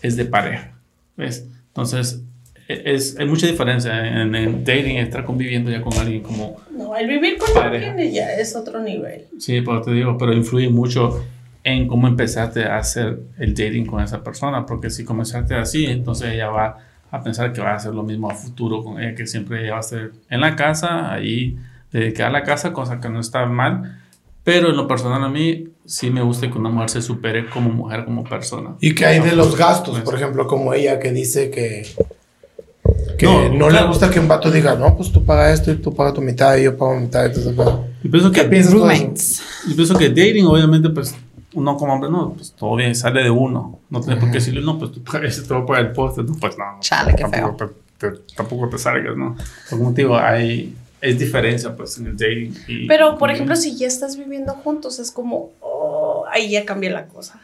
Es 0.00 0.14
de 0.16 0.26
pareja, 0.26 0.74
¿ves? 1.16 1.48
Entonces, 1.66 2.22
es, 2.84 3.16
hay 3.18 3.26
mucha 3.26 3.46
diferencia 3.46 4.22
en, 4.22 4.34
en 4.34 4.64
dating, 4.64 4.96
estar 4.96 5.24
conviviendo 5.24 5.70
ya 5.70 5.80
con 5.82 5.92
alguien 5.98 6.22
como, 6.22 6.56
No, 6.76 6.96
el 6.96 7.06
vivir 7.08 7.38
con 7.38 7.52
Pareja. 7.54 7.90
alguien 7.92 8.12
ya 8.12 8.32
es 8.34 8.54
otro 8.56 8.80
nivel. 8.80 9.26
sí, 9.38 9.60
pero 9.60 9.82
te 9.82 9.92
digo, 9.92 10.16
pero 10.18 10.32
influye 10.32 10.68
mucho 10.68 11.24
en 11.64 11.86
cómo 11.86 12.08
empezaste 12.08 12.64
a 12.64 12.78
hacer 12.78 13.18
el 13.38 13.54
dating 13.54 13.86
con 13.86 14.02
esa 14.02 14.22
persona, 14.24 14.66
porque 14.66 14.90
si 14.90 15.04
comenzaste 15.04 15.54
así, 15.54 15.86
entonces 15.86 16.32
ella 16.32 16.48
va 16.48 16.78
a 17.10 17.22
pensar 17.22 17.52
que 17.52 17.60
va 17.60 17.70
a 17.72 17.76
hacer 17.76 17.94
lo 17.94 18.02
mismo 18.02 18.30
a 18.30 18.34
futuro 18.34 18.82
con 18.82 19.00
ella, 19.00 19.14
que 19.14 19.26
siempre 19.26 19.62
ella 19.62 19.72
va 19.72 19.76
a 19.78 19.80
estar 19.80 20.10
en 20.30 20.40
la 20.40 20.56
casa, 20.56 21.12
ahí 21.12 21.56
dedicada 21.92 22.30
a 22.30 22.32
la 22.32 22.42
casa, 22.42 22.72
cosa 22.72 23.00
que 23.00 23.08
no 23.08 23.20
está 23.20 23.46
mal, 23.46 24.00
pero 24.44 24.70
en 24.70 24.76
lo 24.76 24.88
personal 24.88 25.22
a 25.22 25.28
mí 25.28 25.68
sí 25.84 26.10
me 26.10 26.22
gusta 26.22 26.50
que 26.50 26.58
una 26.58 26.70
mujer 26.70 26.88
se 26.90 27.02
supere 27.02 27.48
como 27.48 27.70
mujer, 27.70 28.04
como 28.04 28.24
persona. 28.24 28.70
¿Y 28.80 28.94
qué 28.94 29.04
hay 29.06 29.20
de 29.20 29.36
los 29.36 29.56
gastos? 29.56 30.00
Por 30.00 30.14
ejemplo, 30.16 30.46
como 30.48 30.74
ella 30.74 30.98
que 30.98 31.12
dice 31.12 31.50
que, 31.50 31.86
que 33.26 33.48
No, 33.48 33.48
no, 33.54 33.70
le 33.70 33.82
gusta 33.86 34.10
que 34.10 34.20
un 34.20 34.28
vato 34.28 34.50
diga, 34.50 34.74
no, 34.74 34.96
pues 34.96 35.10
tú 35.12 35.24
pagas 35.24 35.60
esto 35.60 35.70
y 35.72 35.76
tú 35.76 35.94
pagas 35.94 36.14
tu 36.14 36.20
mitad 36.20 36.56
y 36.56 36.64
yo 36.64 36.76
pago 36.76 36.94
mi 36.96 37.02
mitad. 37.02 37.26
Entonces, 37.26 37.54
bueno, 37.54 37.86
Yo 38.02 38.10
pienso 38.10 38.32
¿Qué 38.32 38.42
que, 38.42 38.48
piensas 38.48 38.72
yo 39.68 39.76
pienso 39.76 39.96
que 39.96 40.08
dating, 40.08 40.46
obviamente, 40.46 40.88
pues 40.90 41.14
uno 41.54 41.76
como 41.76 41.92
hombre, 41.92 42.10
no, 42.10 42.32
pues 42.32 42.52
todo 42.52 42.76
bien, 42.76 42.94
sale 42.94 43.22
de 43.22 43.30
uno. 43.30 43.78
No 43.90 44.00
tiene 44.00 44.16
por 44.18 44.28
qué 44.30 44.36
decirle, 44.38 44.60
no, 44.62 44.78
pues 44.78 44.92
tú 44.92 45.02
pagas, 45.04 45.42
te 45.46 45.54
voy 45.54 45.62
a 45.62 45.66
pagar 45.66 45.84
el 45.86 45.92
poste. 45.92 46.22
No, 46.22 46.34
pues 46.34 46.56
no. 46.58 46.64
no, 46.72 46.80
Chale, 46.80 47.14
qué 47.14 47.24
tampoco 47.24 47.70
Te, 47.98 48.08
te- 48.10 48.18
tampoco 48.34 48.68
te 48.68 48.78
salgas, 48.78 49.16
¿no? 49.16 49.34
Pues, 49.36 49.46
como 49.68 49.92
te 49.94 50.02
digo, 50.02 50.16
hay, 50.16 50.74
es 51.00 51.18
diferencia, 51.18 51.76
pues, 51.76 51.98
en 51.98 52.06
el 52.06 52.16
dating. 52.16 52.54
y- 52.68 52.86
Pero, 52.86 53.18
por 53.18 53.30
y- 53.30 53.34
ejemplo, 53.34 53.54
si 53.56 53.76
ya 53.76 53.86
estás 53.86 54.16
viviendo 54.16 54.52
juntos, 54.54 54.98
es 54.98 55.10
como, 55.12 55.50
oh, 55.60 56.24
ahí 56.32 56.50
ya 56.50 56.64
cambia 56.64 56.90
la 56.90 57.06
cosa. 57.06 57.38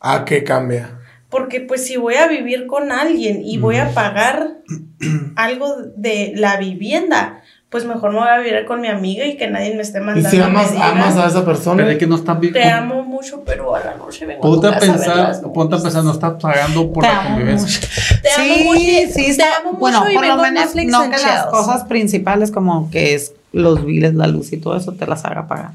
¿a 0.00 0.24
qué 0.24 0.44
cambia? 0.44 0.90
Porque 1.30 1.60
pues 1.60 1.86
si 1.86 1.96
voy 1.96 2.14
a 2.14 2.26
vivir 2.26 2.66
con 2.66 2.90
alguien 2.90 3.42
y 3.44 3.58
voy 3.58 3.76
a 3.76 3.92
pagar 3.92 4.58
algo 5.36 5.76
de 5.96 6.32
la 6.34 6.56
vivienda, 6.56 7.42
pues 7.68 7.84
mejor 7.84 8.12
me 8.12 8.20
voy 8.20 8.28
a 8.28 8.38
vivir 8.38 8.64
con 8.64 8.80
mi 8.80 8.88
amiga 8.88 9.26
y 9.26 9.36
que 9.36 9.46
nadie 9.46 9.74
me 9.74 9.82
esté 9.82 9.98
Y 9.98 10.00
mandando. 10.00 10.30
si 10.30 10.40
amas, 10.40 10.72
amas 10.74 11.16
a 11.18 11.26
esa 11.26 11.44
persona, 11.44 11.76
Pero 11.76 11.90
es 11.90 11.98
que 11.98 12.06
no 12.06 12.16
estás 12.16 12.40
bien. 12.40 12.54
Te 12.54 12.62
amo 12.64 13.02
mucho, 13.02 13.42
pero 13.44 13.74
a 13.74 13.80
la 13.84 13.94
noche 13.96 14.24
vengo 14.24 14.40
Ponte 14.40 14.68
a 14.68 14.78
pensar, 14.78 15.42
ponte 15.52 15.74
a 15.76 15.78
pensar, 15.78 16.02
no 16.02 16.12
estás 16.12 16.40
pagando 16.40 16.90
por 16.90 17.02
Te 17.04 17.10
la 17.10 17.20
amo 17.20 17.28
convivencia. 17.30 17.88
Te 18.22 18.30
amo 18.30 18.54
sí, 18.54 18.64
mucho, 18.64 18.80
sí, 18.80 19.12
te 19.12 19.28
está. 19.28 19.56
amo 19.58 19.72
mucho 19.72 19.80
bueno, 19.80 20.10
y 20.10 20.14
por 20.14 20.22
lo 20.26 20.28
vengo 20.30 20.42
a 20.44 20.50
menos 20.50 20.74
Netflix 20.74 20.90
no 20.92 21.02
que 21.10 21.16
las 21.22 21.46
cosas 21.46 21.84
principales 21.84 22.50
como 22.50 22.90
que 22.90 23.14
es 23.14 23.34
los 23.52 23.84
biles, 23.84 24.14
la 24.14 24.26
luz 24.28 24.50
y 24.54 24.56
todo 24.56 24.74
eso 24.76 24.92
te 24.92 25.06
las 25.06 25.26
haga 25.26 25.46
pagar. 25.46 25.72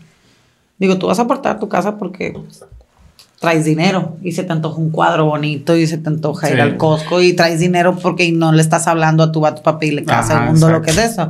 Digo, 0.79 0.97
tú 0.97 1.05
vas 1.07 1.19
a 1.19 1.23
aportar 1.23 1.59
tu 1.59 1.69
casa 1.69 1.97
porque 1.97 2.31
pues, 2.33 2.65
traes 3.43 3.65
dinero 3.65 4.15
y 4.23 4.31
se 4.31 4.45
te 4.45 4.53
antoja 4.53 4.77
un 4.79 4.89
cuadro 4.89 5.25
bonito 5.25 5.75
y 5.75 5.85
se 5.85 5.97
te 5.97 6.07
antoja 6.07 6.49
ir 6.49 6.61
al 6.61 6.77
Costco 6.77 7.21
y 7.21 7.33
traes 7.33 7.59
dinero 7.59 7.97
porque 8.01 8.31
no 8.31 8.53
le 8.53 8.61
estás 8.61 8.87
hablando 8.87 9.21
a 9.21 9.33
tu 9.33 9.41
vato 9.41 9.61
para 9.61 9.79
pedirle 9.79 10.05
casa 10.05 10.35
Ajá, 10.35 10.43
al 10.45 10.51
mundo, 10.51 10.69
lo 10.69 10.81
que 10.81 10.91
es 10.91 10.97
eso. 10.97 11.29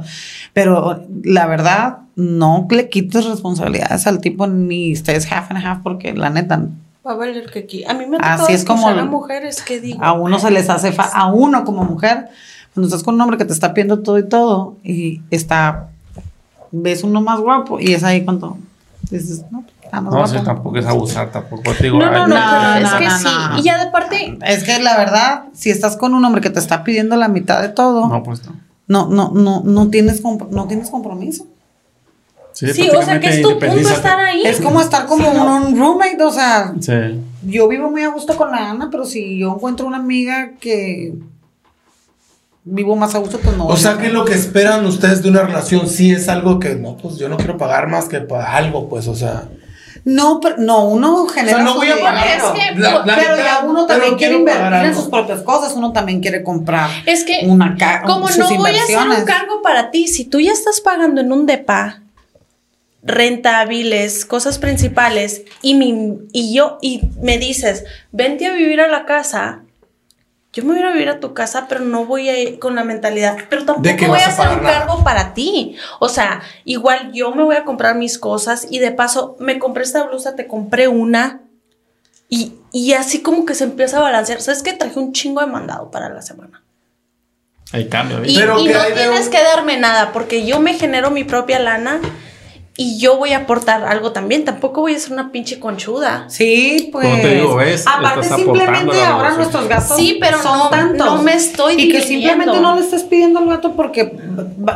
Pero 0.53 1.02
la 1.23 1.48
verdad, 1.48 1.98
no 2.15 2.68
le 2.69 2.88
quites 2.90 3.26
responsabilidades 3.26 4.06
al 4.06 4.19
tipo 4.22 4.45
ni 4.45 4.91
estés 4.91 5.26
half 5.31 5.49
and 5.49 5.65
half 5.65 5.80
porque 5.81 6.14
la 6.14 6.30
neta, 6.30 6.61
Va 7.06 7.14
a 7.14 7.15
valer 7.15 7.49
que 7.52 7.60
aquí. 7.60 7.84
A 7.84 7.95
mí 7.95 8.06
me 8.06 8.18
ha 8.18 8.35
Así 8.35 8.53
es 8.53 8.64
como 8.64 8.88
a 8.88 9.06
mujeres 9.06 9.64
que 9.64 9.81
digo. 9.81 9.98
a 10.03 10.14
uno 10.14 10.38
se 10.38 10.52
les 10.52 10.69
hace 10.69 10.91
fa- 10.91 11.10
a 11.11 11.34
uno 11.34 11.65
como 11.65 11.84
mujer 11.84 12.27
cuando 12.76 12.88
estás 12.88 13.02
con 13.02 13.15
un 13.15 13.22
hombre 13.22 13.40
que 13.40 13.45
te 13.45 13.53
está 13.53 13.73
pidiendo 13.73 13.99
todo 14.03 14.19
y 14.19 14.30
todo 14.30 14.77
y 14.84 15.22
está 15.31 15.88
ves 16.72 17.03
uno 17.03 17.22
más 17.22 17.40
guapo 17.40 17.80
y 17.80 17.91
es 17.94 18.03
ahí 18.03 18.23
cuando 18.23 18.57
dices 19.10 19.44
no 19.52 19.64
No, 20.02 20.10
guapo 20.11 20.28
sí, 20.28 20.38
tampoco 20.44 20.78
es 20.78 20.86
abusar, 20.86 21.32
tampoco 21.32 21.72
te 21.78 21.84
digo. 21.84 21.99
No, 21.99 22.11
no, 22.11 22.28
no, 22.28 22.36
no, 22.36 22.76
es 22.78 22.94
que 22.94 23.06
no, 23.06 23.18
sí. 23.18 23.26
no. 23.26 23.60
Y 23.60 23.64
ya 23.64 23.84
de 23.84 23.91
parte, 23.91 24.38
es 24.45 24.64
que 24.64 24.80
la 24.80 24.98
verdad 24.98 25.44
si 25.53 25.70
estás 25.70 25.98
con 25.98 26.14
un 26.14 26.24
hombre 26.26 26.41
que 26.41 26.49
te 26.49 26.60
está 26.60 26.84
pidiendo 26.84 27.15
la 27.15 27.28
mitad 27.28 27.61
de 27.61 27.70
todo 27.70 28.07
No, 28.07 28.24
pues 28.24 28.41
no. 28.45 28.53
no 28.88 29.07
no 29.10 29.32
no 29.34 29.61
no 29.64 29.90
tienes 29.90 30.22
no 30.24 30.65
tienes 30.68 30.90
compromiso 30.90 31.45
sí, 32.53 32.90
o 32.90 33.02
sea 33.02 33.20
que 33.20 33.30
es 33.30 33.41
tu 33.41 33.57
punto 33.60 33.76
estar 33.78 34.20
ahí. 34.20 34.44
es 34.45 34.61
como 34.61 34.80
estar 34.82 35.06
como 35.07 35.30
un, 35.30 35.40
un 35.68 35.78
roommate 35.80 36.22
o 36.24 36.32
sea 36.32 36.74
Sí. 36.80 36.94
yo 37.44 37.68
vivo 37.68 37.90
muy 37.90 38.03
a 38.03 38.10
gusto 38.10 38.36
con 38.36 38.52
la 38.52 38.70
Ana 38.72 38.90
pero 38.91 39.06
si 39.06 39.40
yo 39.40 39.53
encuentro 39.56 39.88
una 39.88 39.98
amiga 39.98 40.52
que 40.60 41.14
vivo 42.65 42.95
más 42.95 43.14
a 43.15 43.18
gusto 43.18 43.40
pues 43.40 43.57
no 43.57 43.65
o 43.68 43.76
sea 43.78 43.98
que 43.98 44.10
lo 44.10 44.24
que 44.26 44.34
esperan 44.34 44.86
ustedes 44.86 45.22
de 45.24 45.30
una 45.30 45.41
relación 45.44 45.88
sí 45.88 46.11
es 46.11 46.30
algo 46.30 46.60
que, 46.60 46.76
no, 46.76 46.95
pues 46.98 47.18
yo 47.18 47.28
no 47.28 47.38
quiero 47.38 47.57
pagar 47.57 47.88
más 47.90 48.06
que 48.06 48.22
para 48.22 48.56
algo, 48.56 48.88
pues, 48.88 49.07
o 49.07 49.15
sea. 49.15 49.49
No, 50.06 50.40
pero 50.42 50.58
no, 50.58 50.86
uno 50.86 51.26
genera. 51.28 51.58
O 51.58 51.60
sea, 51.60 51.66
no 51.66 51.76
voy 51.76 51.90
a 51.90 51.98
pagar. 52.00 52.24
dinero. 52.26 52.54
Es 52.54 52.60
que, 52.74 52.80
La- 52.80 52.92
la 53.06 53.16
pero 53.16 53.32
mitad, 53.36 53.46
ya 53.46 53.64
uno 53.66 53.86
también 53.86 54.16
quiere 54.16 54.36
invertir 54.36 54.86
en 54.90 54.96
sus 54.96 55.06
propias 55.06 55.42
cosas, 55.44 55.74
uno 55.76 55.94
también 55.94 56.20
quiere 56.20 56.44
comprar 56.44 56.90
Es 57.06 57.24
que 57.24 57.46
una 57.48 57.76
como 58.06 58.28
sus 58.28 58.38
no 58.40 58.56
voy 58.58 58.76
a 58.76 58.84
hacer 58.84 58.98
un 58.98 59.26
cargo 59.26 59.62
para 59.62 59.92
ti, 59.92 60.08
si 60.10 60.26
tú 60.26 60.40
ya 60.42 60.52
estás 60.52 60.82
pagando 60.82 61.22
en 61.22 61.32
un 61.32 61.46
depa 61.46 62.02
renta, 63.02 63.64
biles, 63.66 64.26
cosas 64.26 64.60
principales 64.60 65.44
y 65.62 65.76
mi 65.76 66.20
y 66.32 66.54
yo 66.54 66.78
y 66.82 67.02
me 67.22 67.38
dices, 67.38 67.84
"Vente 68.12 68.48
a 68.48 68.54
vivir 68.54 68.80
a 68.82 68.88
la 68.88 69.06
casa." 69.06 69.60
Yo 70.54 70.64
me 70.64 70.70
voy 70.70 70.78
a 70.78 70.80
ir 70.82 70.86
a 70.86 70.92
vivir 70.92 71.10
a 71.10 71.20
tu 71.20 71.34
casa, 71.34 71.66
pero 71.68 71.82
no 71.82 72.06
voy 72.06 72.30
a 72.30 72.40
ir 72.40 72.60
con 72.60 72.76
la 72.76 72.84
mentalidad, 72.84 73.36
pero 73.50 73.66
tampoco 73.66 73.88
voy 74.08 74.20
a 74.20 74.28
hacer 74.28 74.50
un 74.50 74.64
nada. 74.64 74.86
cargo 74.86 75.04
para 75.04 75.34
ti. 75.34 75.76
O 76.00 76.10
sea, 76.10 76.42
igual 76.64 77.12
yo 77.12 77.34
me 77.34 77.44
voy 77.44 77.56
a 77.56 77.64
comprar 77.66 77.96
mis 77.96 78.20
cosas 78.20 78.68
y 78.70 78.78
de 78.80 78.92
paso 78.92 79.36
me 79.40 79.58
compré 79.58 79.84
esta 79.84 80.04
blusa, 80.04 80.36
te 80.36 80.46
compré 80.48 80.88
una 80.88 81.42
y, 82.30 82.54
y 82.72 82.94
así 82.94 83.22
como 83.24 83.46
que 83.46 83.56
se 83.56 83.64
empieza 83.64 83.98
a 83.98 84.02
balancear. 84.02 84.42
¿Sabes 84.42 84.62
que 84.62 84.74
Traje 84.74 85.00
un 85.00 85.12
chingo 85.12 85.42
de 85.42 85.48
mandado 85.48 85.90
para 85.90 86.10
la 86.10 86.22
semana. 86.22 86.62
Ahí 87.72 87.90
cambia, 87.90 88.20
¿ves? 88.20 88.32
Y, 88.32 88.36
Pero 88.38 88.60
y 88.60 88.68
no 88.68 88.80
hay 88.80 88.94
tienes 88.94 89.26
un- 89.26 89.32
que 89.32 89.42
darme 89.42 89.78
nada, 89.78 90.12
porque 90.14 90.46
yo 90.46 90.60
me 90.60 90.76
genero 90.76 91.10
mi 91.10 91.24
propia 91.24 91.58
lana 91.60 92.00
y 92.76 92.98
yo 93.00 93.18
voy 93.18 93.34
a 93.34 93.40
aportar 93.40 93.84
algo 93.86 94.12
también. 94.14 94.45
Tampoco 94.45 94.82
voy 94.82 94.95
a 94.95 95.00
ser 95.00 95.14
una 95.14 95.32
pinche 95.32 95.60
conchuda. 95.60 96.26
Sí, 96.28 96.90
pues. 96.91 97.08
Como 97.08 97.22
te 97.22 97.36
digo, 97.36 97.56
¿ves? 97.58 97.86
Aparte, 97.88 98.28
simplemente 98.30 99.04
ahora 99.04 99.36
nuestros 99.36 99.68
gastos 99.68 99.98
Sí, 99.98 100.18
pero 100.20 100.41
son 100.41 100.58
no- 100.58 100.70
tantos. 100.70 101.06
no 101.06 101.22
me 101.22 101.34
estoy 101.36 101.76
Y 101.80 101.91
que 101.91 102.02
simplemente 102.02 102.60
no 102.60 102.76
le 102.76 102.82
estés 102.82 103.04
pidiendo 103.04 103.40
al 103.40 103.48
gato 103.48 103.74
porque 103.74 104.18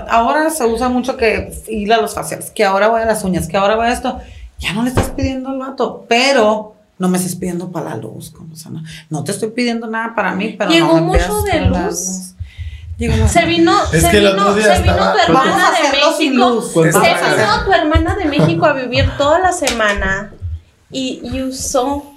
ahora 0.10 0.50
se 0.50 0.66
usa 0.66 0.90
mucho 0.90 1.18
que 1.18 1.52
ir 1.68 1.92
a 1.92 2.02
los 2.02 2.14
faciales, 2.14 2.52
que 2.52 2.64
ahora 2.64 2.88
voy 2.90 3.02
a 3.02 3.06
las 3.06 3.24
uñas, 3.24 3.48
que 3.48 3.58
ahora 3.58 3.76
voy 3.76 3.88
a 3.88 3.94
esto. 3.94 4.20
Ya 4.60 4.74
no 4.74 4.84
le 4.84 4.90
estás 4.90 5.10
pidiendo 5.10 5.50
al 5.50 5.60
gato, 5.60 6.06
pero 6.08 6.76
no 7.00 7.10
me 7.10 7.18
estés 7.18 7.36
pidiendo 7.36 7.72
para 7.72 7.92
la 7.92 7.96
luz. 7.98 8.32
como, 8.32 8.54
o 8.54 8.56
sea, 8.56 8.72
no, 8.72 8.82
no 9.10 9.24
te 9.24 9.32
estoy 9.32 9.50
pidiendo 9.50 9.86
nada 9.88 10.14
para 10.16 10.34
mí, 10.34 10.56
pero 10.58 10.72
Llegó 10.72 10.88
no 10.88 10.94
me 10.96 11.02
mucho 11.02 11.42
de 11.44 11.62
luz. 11.62 12.34
Se 12.98 13.46
vino, 13.46 13.74
Es 13.94 14.02
se 14.02 14.10
que 14.10 14.18
el 14.18 14.28
vino, 14.30 14.42
otro 14.42 14.56
día 14.56 14.76
se 14.76 14.82
vino 14.82 14.94
estaba- 14.94 15.14
tu 15.14 15.20
hermana 15.20 15.72
de 15.72 15.98
México. 15.98 16.50
luz. 16.50 16.66
Se 16.68 16.74
¿Cuánto 16.74 17.00
vino 17.00 17.66
tu 17.66 17.72
hermana 17.74 18.16
de 18.16 18.26
México 18.26 18.66
a 18.66 18.74
vivir 18.74 19.10
toda 19.18 19.40
la 19.40 19.52
semana 19.52 20.32
y, 20.92 21.20
y 21.24 21.44
usó. 21.44 22.14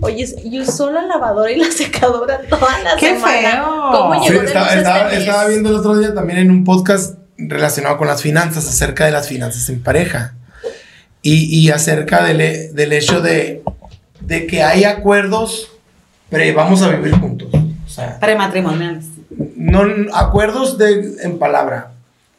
Oye, 0.00 0.26
y 0.42 0.58
usó 0.60 0.90
la 0.90 1.02
lavadora 1.02 1.50
y 1.52 1.56
la 1.56 1.70
secadora 1.70 2.40
toda 2.48 2.78
la 2.82 2.96
¡Qué 2.96 3.14
semana. 3.14 3.32
feo! 3.50 3.90
¿Cómo 3.92 4.14
Sí, 4.24 4.30
llegó 4.30 4.40
de 4.40 4.46
estaba, 4.46 4.72
este 5.12 5.48
viendo 5.50 5.68
el 5.68 5.74
otro 5.76 5.96
día 5.98 6.14
también 6.14 6.38
en 6.40 6.50
un 6.50 6.64
podcast 6.64 7.16
relacionado 7.36 7.96
con 7.98 8.06
las 8.08 8.22
finanzas, 8.22 8.66
acerca 8.66 9.04
de 9.04 9.12
las 9.12 9.28
finanzas 9.28 9.68
en 9.68 9.82
pareja. 9.82 10.34
Y, 11.22 11.44
y 11.60 11.70
acerca 11.70 12.24
del, 12.24 12.74
del 12.74 12.92
hecho 12.94 13.20
de, 13.20 13.62
de 14.20 14.46
que 14.46 14.62
hay 14.62 14.84
acuerdos, 14.84 15.68
pero 16.30 16.56
vamos 16.56 16.80
a 16.82 16.88
vivir 16.88 17.12
juntos. 17.20 17.48
O 17.52 17.88
sea, 17.88 18.18
Prematrimoniales. 18.18 19.04
No 19.56 19.82
acuerdos 20.12 20.78
de, 20.78 21.16
en 21.22 21.38
palabra, 21.38 21.92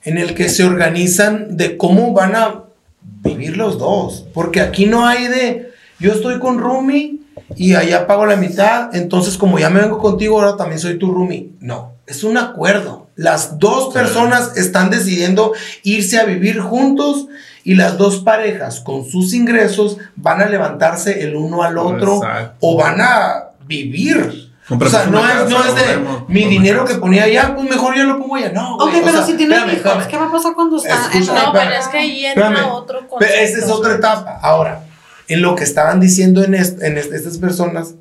en 0.03 0.17
el 0.17 0.33
que 0.33 0.49
se 0.49 0.63
organizan 0.63 1.57
de 1.57 1.77
cómo 1.77 2.13
van 2.13 2.35
a 2.35 2.63
vivir 3.01 3.57
los 3.57 3.77
dos. 3.77 4.25
Porque 4.33 4.61
aquí 4.61 4.85
no 4.85 5.05
hay 5.05 5.27
de, 5.27 5.71
yo 5.99 6.13
estoy 6.13 6.39
con 6.39 6.59
Rumi 6.59 7.21
y 7.55 7.75
allá 7.75 8.07
pago 8.07 8.25
la 8.25 8.35
mitad, 8.35 8.95
entonces 8.95 9.37
como 9.37 9.59
ya 9.59 9.69
me 9.69 9.81
vengo 9.81 9.99
contigo, 9.99 10.39
ahora 10.39 10.57
también 10.57 10.79
soy 10.79 10.97
tu 10.97 11.11
Rumi. 11.11 11.53
No, 11.59 11.93
es 12.07 12.23
un 12.23 12.37
acuerdo. 12.37 13.07
Las 13.15 13.59
dos 13.59 13.93
personas 13.93 14.57
están 14.57 14.89
decidiendo 14.89 15.53
irse 15.83 16.19
a 16.19 16.25
vivir 16.25 16.59
juntos 16.59 17.27
y 17.63 17.75
las 17.75 17.97
dos 17.97 18.19
parejas 18.19 18.79
con 18.79 19.05
sus 19.05 19.33
ingresos 19.33 19.97
van 20.15 20.41
a 20.41 20.47
levantarse 20.47 21.23
el 21.23 21.35
uno 21.35 21.61
al 21.61 21.77
otro 21.77 22.17
Exacto. 22.17 22.57
o 22.61 22.77
van 22.77 23.01
a 23.01 23.51
vivir. 23.67 24.40
O 24.69 24.89
sea, 24.89 25.05
no 25.07 25.19
es, 25.27 25.49
no 25.49 25.63
es 25.65 25.75
de 25.75 25.99
mi 26.27 26.45
dinero 26.45 26.85
que 26.85 26.95
ponía 26.95 27.23
allá, 27.23 27.53
pues 27.55 27.69
mejor 27.69 27.95
yo 27.95 28.03
lo 28.05 28.19
pongo 28.19 28.35
allá. 28.35 28.51
No, 28.53 28.75
Ok, 28.75 28.89
güey, 28.91 29.01
o 29.01 29.05
pero 29.05 29.17
sea, 29.17 29.25
si 29.25 29.33
tiene 29.33 29.55
espérame, 29.55 29.73
hijos, 29.79 29.85
espérame. 29.91 30.07
¿qué 30.07 30.17
va 30.17 30.25
a 30.27 30.31
pasar 30.31 30.53
cuando 30.53 30.77
está 30.77 30.95
la- 30.95 31.43
No, 31.45 31.51
pero 31.53 31.71
es 31.71 31.87
que 31.87 31.97
ahí 31.97 32.25
entra 32.25 32.47
espérame. 32.49 32.71
otro 32.71 33.07
concepto. 33.07 33.35
esa 33.35 33.57
es 33.57 33.69
otra 33.71 33.95
etapa. 33.95 34.39
Ahora, 34.41 34.83
en 35.27 35.41
lo 35.41 35.55
que 35.55 35.63
estaban 35.63 35.99
diciendo 35.99 36.43
en, 36.43 36.53
est- 36.55 36.81
en 36.81 36.97
est- 36.97 37.11
estas 37.11 37.37
personas 37.37 37.95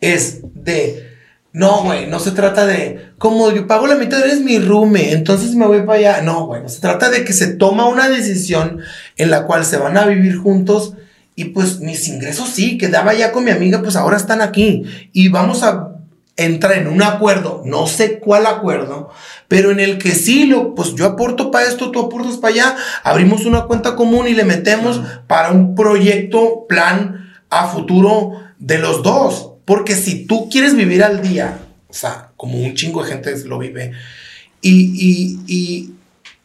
es 0.00 0.40
de, 0.54 1.08
no, 1.52 1.82
güey, 1.82 2.06
no 2.08 2.18
se 2.20 2.32
trata 2.32 2.66
de, 2.66 3.12
como 3.18 3.50
yo 3.50 3.66
pago 3.66 3.86
la 3.86 3.94
mitad, 3.94 4.20
eres 4.22 4.40
mi 4.40 4.58
rume, 4.58 5.12
entonces 5.12 5.54
me 5.54 5.66
voy 5.66 5.82
para 5.82 5.98
allá. 5.98 6.22
No, 6.22 6.46
güey, 6.46 6.62
no 6.62 6.68
se 6.68 6.80
trata 6.80 7.08
de 7.10 7.24
que 7.24 7.32
se 7.32 7.48
toma 7.48 7.86
una 7.86 8.08
decisión 8.08 8.80
en 9.16 9.30
la 9.30 9.44
cual 9.46 9.64
se 9.64 9.76
van 9.78 9.96
a 9.96 10.04
vivir 10.06 10.36
juntos 10.36 10.94
y 11.36 11.46
pues 11.46 11.80
mis 11.80 12.06
ingresos 12.08 12.48
sí, 12.50 12.78
quedaba 12.78 13.14
ya 13.14 13.32
con 13.32 13.44
mi 13.44 13.50
amiga, 13.50 13.82
pues 13.82 13.96
ahora 13.96 14.16
están 14.16 14.40
aquí 14.40 14.82
y 15.12 15.28
vamos 15.28 15.62
a 15.62 15.90
entrar 16.36 16.72
en 16.78 16.88
un 16.88 17.02
acuerdo, 17.02 17.62
no 17.64 17.86
sé 17.86 18.18
cuál 18.18 18.46
acuerdo, 18.46 19.10
pero 19.48 19.70
en 19.70 19.78
el 19.80 19.98
que 19.98 20.10
sí, 20.12 20.46
lo, 20.46 20.74
pues 20.74 20.94
yo 20.94 21.06
aporto 21.06 21.50
para 21.52 21.66
esto, 21.66 21.90
tú 21.92 22.00
aportas 22.00 22.38
para 22.38 22.54
allá, 22.54 22.76
abrimos 23.04 23.44
una 23.46 23.62
cuenta 23.66 23.94
común 23.94 24.26
y 24.26 24.34
le 24.34 24.44
metemos 24.44 25.00
para 25.28 25.50
un 25.52 25.74
proyecto, 25.76 26.66
plan 26.68 27.32
a 27.50 27.68
futuro 27.68 28.32
de 28.58 28.78
los 28.78 29.02
dos. 29.04 29.50
Porque 29.64 29.94
si 29.94 30.26
tú 30.26 30.48
quieres 30.50 30.74
vivir 30.74 31.02
al 31.04 31.22
día, 31.22 31.58
o 31.88 31.94
sea, 31.94 32.30
como 32.36 32.58
un 32.58 32.74
chingo 32.74 33.02
de 33.04 33.10
gente 33.12 33.32
lo 33.46 33.58
vive, 33.58 33.92
y, 34.60 34.72
y, 34.72 35.38
y, 35.46 35.90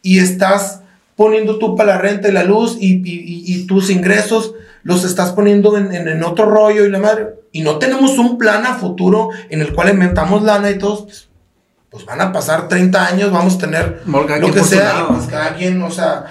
y 0.02 0.18
estás 0.20 0.80
poniendo 1.16 1.58
tú 1.58 1.74
para 1.76 1.96
la 1.96 1.98
renta 2.00 2.28
y 2.28 2.32
la 2.32 2.44
luz 2.44 2.76
y, 2.80 2.94
y- 2.94 3.02
y- 3.04 3.54
y 3.54 3.66
tus 3.66 3.90
ingresos 3.90 4.54
los 4.82 5.04
estás 5.04 5.32
poniendo 5.32 5.76
en, 5.76 5.94
en- 5.94 6.08
en 6.08 6.22
otro 6.24 6.46
rollo 6.46 6.84
y 6.86 6.90
la 6.90 6.98
madre, 6.98 7.28
y 7.52 7.62
no 7.62 7.78
tenemos 7.78 8.16
un 8.18 8.38
plan 8.38 8.64
a 8.66 8.74
futuro 8.74 9.30
en 9.48 9.60
el 9.60 9.72
cual 9.74 9.90
inventamos 9.90 10.42
lana 10.42 10.70
y 10.70 10.78
todos, 10.78 11.02
pues, 11.02 11.28
pues 11.90 12.04
van 12.04 12.20
a 12.20 12.32
pasar 12.32 12.68
30 12.68 13.04
años, 13.04 13.32
vamos 13.32 13.56
a 13.56 13.58
tener 13.58 14.02
lo 14.40 14.46
que 14.54 14.60
sea, 14.68 14.92
y 15.10 15.12
pues 15.12 15.26
cada 15.28 15.54
quien, 15.56 15.82
o 15.82 15.90
sea, 15.90 16.24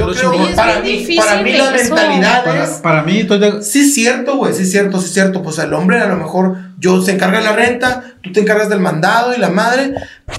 yo 0.00 0.06
creo 0.14 0.32
que 0.48 0.54
para 0.56 0.80
mí, 0.80 1.16
para 1.18 1.42
mí 1.42 1.52
la 1.52 1.76
eso. 1.76 1.94
mentalidad 1.94 2.44
Para, 2.44 2.64
es... 2.64 2.70
para 2.78 3.02
mí, 3.02 3.18
estoy 3.20 3.38
de- 3.38 3.62
Sí, 3.62 3.80
es 3.80 3.92
cierto, 3.94 4.38
güey, 4.38 4.54
sí, 4.54 4.62
es 4.62 4.70
cierto, 4.70 4.98
sí, 5.00 5.06
es 5.08 5.12
cierto. 5.12 5.42
Pues 5.42 5.58
el 5.58 5.74
hombre 5.74 6.00
a 6.00 6.06
lo 6.06 6.16
mejor 6.16 6.56
yo 6.78 7.02
se 7.02 7.12
encarga 7.12 7.38
de 7.40 7.44
la 7.44 7.52
renta, 7.52 8.02
tú 8.22 8.32
te 8.32 8.40
encargas 8.40 8.70
del 8.70 8.80
mandado 8.80 9.34
y 9.34 9.38
la 9.38 9.50
madre, 9.50 9.92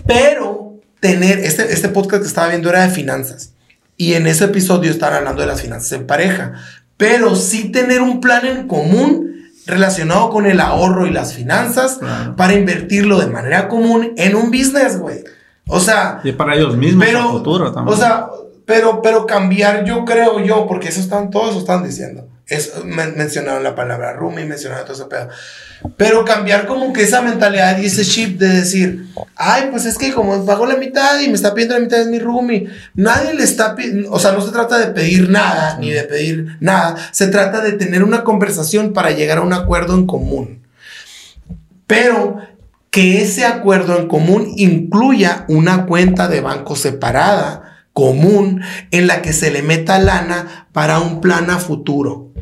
pero 0.08 0.74
tener, 1.00 1.40
este, 1.40 1.72
este 1.72 1.90
podcast 1.90 2.24
que 2.24 2.28
estaba 2.28 2.48
viendo 2.50 2.70
era 2.70 2.82
de 2.88 2.90
finanzas. 2.90 3.54
Y 3.96 4.14
en 4.16 4.26
ese 4.26 4.46
episodio 4.46 4.90
estaban 4.90 5.18
hablando 5.20 5.42
de 5.42 5.48
las 5.48 5.62
finanzas 5.62 5.92
en 5.92 6.08
pareja. 6.08 6.54
Pero 6.98 7.36
sí 7.36 7.70
tener 7.72 8.02
un 8.02 8.22
plan 8.22 8.46
en 8.46 8.68
común 8.68 9.32
relacionado 9.66 10.30
con 10.30 10.46
el 10.46 10.60
ahorro 10.60 11.06
y 11.08 11.12
las 11.12 11.34
finanzas 11.34 11.98
Claro. 12.00 12.36
para 12.36 12.54
invertirlo 12.54 13.20
de 13.20 13.28
manera 13.28 13.68
común 13.70 14.14
en 14.18 14.36
un 14.36 14.52
business, 14.52 15.00
güey. 15.00 15.24
O 15.68 15.80
sea, 15.80 16.20
y 16.24 16.34
para 16.34 16.56
ellos 16.56 16.76
mismos, 16.76 17.06
pero, 17.06 17.20
a 17.20 17.32
futuro 17.32 17.72
también. 17.72 17.94
o 17.98 18.00
sea, 18.00 18.28
pero, 18.66 19.02
pero 19.02 19.26
cambiar, 19.26 19.86
yo 19.86 20.04
creo 20.06 20.40
yo, 20.42 20.68
porque 20.68 20.90
eso 20.90 21.00
están, 21.00 21.30
todos 21.30 21.52
eso 21.52 21.60
están 21.60 21.84
diciendo. 21.84 22.28
Es, 22.46 22.84
men- 22.84 23.16
mencionaron 23.18 23.64
la 23.64 23.74
palabra 23.74 24.14
roomie, 24.14 24.46
mencionaron 24.46 24.86
todo 24.86 24.96
ese 24.96 25.06
pedo. 25.06 25.30
Pero 25.98 26.26
cambiar 26.26 26.66
como 26.68 26.92
que 26.94 27.04
esa 27.04 27.22
mentalidad 27.22 27.78
y 27.78 27.86
ese 27.86 28.04
chip 28.04 28.38
de 28.40 28.48
decir, 28.50 29.08
ay, 29.36 29.70
pues 29.72 29.86
es 29.86 29.98
que 29.98 30.12
como 30.14 30.46
pago 30.46 30.66
la 30.66 30.76
mitad 30.76 31.20
y 31.20 31.28
me 31.28 31.34
está 31.36 31.54
pidiendo 31.54 31.76
la 31.76 31.82
mitad 31.82 32.00
es 32.02 32.08
mi 32.08 32.20
roomie. 32.20 32.70
Nadie 32.96 33.34
le 33.34 33.44
está 33.44 33.76
pidiendo, 33.76 34.12
o 34.12 34.20
sea, 34.20 34.34
no 34.34 34.42
se 34.46 34.52
trata 34.52 34.78
de 34.78 34.88
pedir 34.88 35.30
nada, 35.30 35.78
ni 35.80 35.92
de 35.92 36.04
pedir 36.04 36.58
nada. 36.60 36.96
Se 37.12 37.28
trata 37.28 37.62
de 37.62 37.74
tener 37.74 38.04
una 38.04 38.24
conversación 38.24 38.94
para 38.94 39.12
llegar 39.12 39.38
a 39.40 39.42
un 39.42 39.54
acuerdo 39.54 39.94
en 39.96 40.06
común. 40.06 40.64
Pero 41.88 42.38
que 42.90 43.22
ese 43.22 43.46
acuerdo 43.46 43.98
en 43.98 44.08
común 44.08 44.54
incluya 44.56 45.46
una 45.48 45.86
cuenta 45.86 46.28
de 46.28 46.42
banco 46.42 46.76
separada, 46.76 47.86
común, 47.94 48.62
en 48.92 49.08
la 49.08 49.22
que 49.22 49.34
se 49.34 49.52
le 49.52 49.62
meta 49.62 50.00
lana 50.00 50.68
para 50.72 51.00
un 51.00 51.22
plan 51.22 51.50
a 51.50 51.60
futuro. 51.60 52.33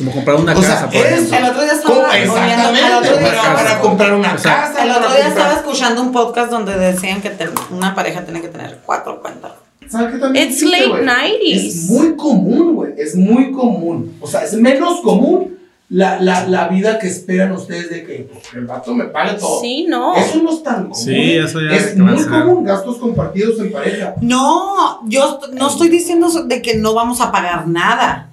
Como 0.00 0.12
comprar 0.12 0.36
una 0.36 0.52
O 0.54 0.62
sea, 0.62 0.68
casa, 0.74 0.86
por 0.86 0.94
es- 0.96 1.12
ejemplo. 1.12 1.36
El 1.36 1.44
otro 1.44 1.62
día 1.62 1.72
estaba 1.72 2.16
Exactamente, 2.18 2.86
el 2.86 2.92
otro 2.94 3.18
día 3.18 3.54
para, 3.54 3.80
comprar 3.80 4.14
una 4.14 4.34
O 4.34 4.38
sea, 4.38 4.56
casa. 4.62 4.84
El 4.84 4.90
otro 4.92 5.00
día 5.02 5.24
comprar- 5.24 5.28
estaba 5.28 5.52
escuchando 5.54 6.02
un 6.02 6.12
podcast 6.12 6.50
donde 6.50 6.76
decían 6.78 7.20
que 7.20 7.30
una 7.70 7.94
pareja 7.94 8.24
tiene 8.24 8.40
que 8.40 8.48
tener 8.48 8.78
cuatro 8.86 9.20
cuentas. 9.20 9.52
¿Sabes 9.90 10.12
qué 10.14 10.18
también 10.18 10.44
It's 10.48 10.54
existe, 10.62 10.78
late 10.86 10.88
güey? 10.88 11.04
90s. 11.04 11.66
Es 11.66 11.90
muy 11.90 12.16
común, 12.16 12.74
güey. 12.76 12.92
Es 12.96 13.14
muy 13.16 13.52
común. 13.52 14.16
O 14.20 14.26
sea, 14.26 14.44
es 14.44 14.54
menos 14.54 15.00
común 15.02 15.58
la, 15.90 16.20
la, 16.20 16.46
la 16.46 16.68
vida 16.68 16.98
que 17.00 17.08
esperan 17.08 17.50
ustedes 17.52 17.90
de 17.90 18.04
que 18.06 18.28
pues, 18.32 18.44
el 18.54 18.64
vato 18.66 18.94
me 18.94 19.06
pague 19.06 19.34
todo. 19.38 19.60
Sí, 19.60 19.86
no. 19.88 20.14
Eso 20.14 20.40
no 20.42 20.50
es 20.52 20.62
tan 20.62 20.82
común. 20.84 20.94
Sí, 20.94 21.32
eso 21.36 21.60
ya 21.60 21.72
Es 21.76 21.94
a 21.98 22.02
muy 22.02 22.24
común, 22.24 22.64
gastos 22.64 22.98
compartidos 22.98 23.58
en 23.58 23.72
pareja. 23.72 24.14
No, 24.20 25.00
yo 25.08 25.40
no 25.52 25.68
estoy 25.68 25.88
diciendo 25.88 26.28
de 26.44 26.62
que 26.62 26.76
no 26.76 26.94
vamos 26.94 27.20
a 27.20 27.30
pagar 27.32 27.66
nada. 27.66 28.29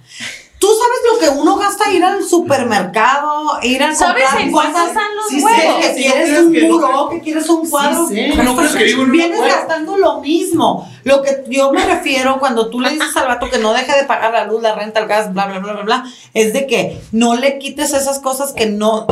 Tú 0.60 0.68
sabes 0.68 1.00
lo 1.14 1.20
que 1.36 1.40
uno 1.42 1.56
gasta 1.58 1.92
ir 1.92 2.04
al 2.04 2.24
supermercado, 2.24 3.60
ir 3.62 3.84
a 3.84 3.94
¿Sabes 3.94 4.24
comprar 4.24 4.42
en 4.42 4.52
cuánto 4.52 4.88
están 4.88 5.16
los 5.16 5.28
Sí, 5.30 5.44
huevos? 5.44 5.86
sé 5.86 5.94
que 5.94 5.96
quieres 6.02 6.30
no 6.32 6.40
un 6.48 6.52
creas 6.52 6.64
que 6.64 6.68
no 6.68 6.74
muro, 6.78 7.10
que 7.10 7.22
quieres 7.22 7.50
un 7.50 7.70
cuadro. 7.70 8.08
Sí, 8.08 8.28
no 8.44 8.56
creas 8.56 8.76
que 8.76 8.84
vivo 8.86 9.02
en 9.04 9.06
un 9.08 9.12
Vienes 9.12 9.38
cuadro. 9.38 9.56
gastando 9.56 9.98
lo 9.98 10.20
mismo. 10.22 10.92
Lo 11.04 11.22
que 11.22 11.44
yo 11.48 11.72
me 11.72 11.86
refiero 11.86 12.40
cuando 12.40 12.70
tú 12.70 12.80
le 12.80 12.90
dices 12.90 13.16
al 13.16 13.28
vato 13.28 13.50
que 13.52 13.60
no 13.60 13.74
deje 13.74 13.96
de 13.96 14.04
pagar 14.06 14.32
la 14.34 14.46
luz, 14.46 14.62
la 14.64 14.74
renta, 14.74 15.00
el 15.00 15.08
gas, 15.08 15.32
bla, 15.32 15.46
bla, 15.46 15.60
bla, 15.60 15.74
bla, 15.74 15.84
bla, 15.84 16.04
es 16.34 16.54
de 16.54 16.66
que 16.66 17.00
no 17.12 17.36
le 17.36 17.60
quites 17.60 17.94
esas 17.94 18.20
cosas 18.20 18.54
que 18.54 18.66
no. 18.66 19.06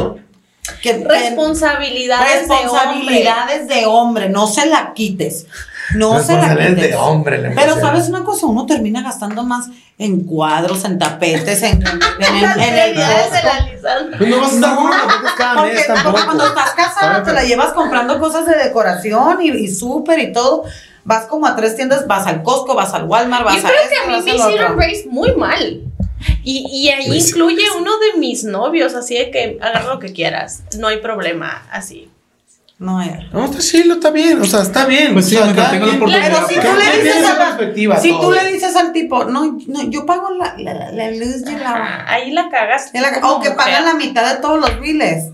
Que, 0.81 0.97
que- 0.97 1.03
Responsabilidades, 1.07 2.47
de 2.47 2.53
hombre. 2.55 2.63
responsabilidades 2.63 3.67
de 3.67 3.85
hombre, 3.85 4.29
no 4.29 4.47
se 4.47 4.65
la 4.65 4.93
quites. 4.93 5.45
No 5.93 6.19
se 6.21 6.33
la 6.33 6.49
quites. 6.55 6.75
de 6.77 6.95
hombre. 6.95 7.37
le 7.39 7.51
Pero 7.51 7.75
sabes 7.79 8.09
una 8.09 8.23
cosa, 8.23 8.47
uno 8.47 8.65
termina 8.65 9.01
gastando 9.03 9.43
más 9.43 9.67
en 9.97 10.21
cuadros, 10.25 10.83
en 10.85 10.97
tapetes, 10.97 11.61
en, 11.63 11.81
en, 11.85 11.99
en- 12.19 12.59
en 12.61 12.73
el 12.77 12.95
la. 12.95 13.67
Pues 14.17 14.29
no 14.29 14.37
vas 14.41 14.51
a 14.51 14.55
estar 14.55 14.77
cada 15.37 15.55
Porque, 15.61 15.73
mes 15.75 15.87
tampoco. 15.87 16.11
porque 16.11 16.25
cuando 16.25 16.47
estás 16.47 16.71
casada 16.71 17.23
te 17.23 17.33
la 17.33 17.43
llevas 17.43 17.73
comprando 17.73 18.19
cosas 18.19 18.45
de 18.47 18.55
decoración 18.57 19.41
y, 19.41 19.49
y 19.49 19.67
súper 19.73 20.19
y 20.19 20.33
todo. 20.33 20.63
Vas 21.03 21.25
como 21.25 21.45
a 21.45 21.55
tres 21.55 21.75
tiendas, 21.75 22.07
vas 22.07 22.25
al 22.25 22.41
Costco, 22.41 22.73
vas 22.73 22.93
al 22.95 23.03
Walmart, 23.05 23.45
vas 23.45 23.61
Yo 23.61 23.67
a 23.67 23.69
creo 23.69 23.81
esto, 23.83 23.89
que 23.93 23.97
a 23.97 24.17
mí 24.17 24.23
me 24.23 24.35
hicieron 24.35 24.77
race 24.79 25.05
muy 25.07 25.35
mal. 25.35 25.81
Y, 26.43 26.65
y 26.71 26.89
ahí 26.89 27.15
incluye 27.15 27.63
uno 27.77 27.91
de 27.99 28.19
mis 28.19 28.43
novios, 28.43 28.95
así 28.95 29.15
de 29.15 29.29
que 29.29 29.59
agarra 29.61 29.93
lo 29.93 29.99
que 29.99 30.11
quieras, 30.13 30.63
no 30.79 30.87
hay 30.87 30.97
problema, 30.97 31.63
así. 31.71 32.09
No, 32.77 33.01
ya. 33.03 33.19
No, 33.31 33.45
está 33.45 33.59
chilo, 33.59 33.93
está 33.95 34.11
bien. 34.11 34.41
O 34.41 34.45
sea, 34.45 34.61
está 34.61 34.85
bien. 34.85 35.13
Pues 35.13 35.27
sí, 35.29 35.37
o 35.37 35.45
sea, 35.45 35.55
cada 35.55 35.71
tenga 35.71 35.85
la 35.85 35.93
oportunidad. 35.93 36.45
Si 36.47 36.55
tú 36.55 36.67
le 36.77 37.03
dices 37.03 37.25
a 37.25 37.33
la- 37.33 37.45
perspectiva, 37.45 37.97
Si 37.99 38.09
todo. 38.09 38.19
tú 38.21 38.31
le 38.33 38.51
dices 38.51 38.75
al 38.75 38.91
tipo, 38.91 39.23
no, 39.25 39.57
no 39.67 39.83
yo 39.89 40.05
pago 40.05 40.29
la, 40.31 40.55
la, 40.57 40.91
la 40.91 41.11
luz 41.11 41.43
y 41.49 41.55
agua. 41.55 41.73
Ah, 41.73 42.05
Ahí 42.07 42.31
la 42.31 42.49
cagas. 42.49 42.91
Y 42.93 42.99
la- 42.99 43.21
como 43.21 43.35
o 43.35 43.39
que 43.39 43.51
pagan 43.51 43.85
la 43.85 43.93
mitad 43.93 44.35
de 44.35 44.41
todos 44.41 44.59
los 44.59 44.79
biles. 44.81 45.29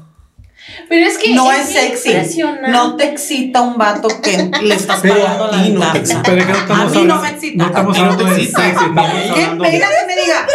Pero 0.88 1.07
es 1.07 1.18
que 1.18 1.34
No 1.34 1.51
es 1.51 1.65
sexy. 1.68 2.41
No 2.68 2.95
te 2.95 3.05
excita 3.05 3.61
un 3.61 3.76
vato 3.77 4.07
que 4.22 4.51
le 4.61 4.76
estás 4.76 4.99
Pero 5.01 5.15
pagando 5.23 5.47
la 5.51 5.59
a 5.59 5.63
ti 5.63 5.69
no 5.72 5.80
mitad. 5.80 5.91
te 5.93 5.97
excita. 5.97 6.22
Pero 6.23 6.45
que 6.45 6.51
no 6.53 6.57
estamos 6.59 6.95
a 6.95 6.99
mí 6.99 7.05
no 7.05 7.22
me 7.22 7.30
excita. 7.30 7.57
No 7.63 7.65
estamos 7.69 7.97
hablando 7.97 8.23
me 8.26 8.34
de 8.35 8.45
sexy, 8.45 8.61
¿Qué 9.34 9.41
hablando 9.43 9.63
pena 9.63 9.88
que 9.88 10.07
me 10.15 10.22
diga? 10.22 10.47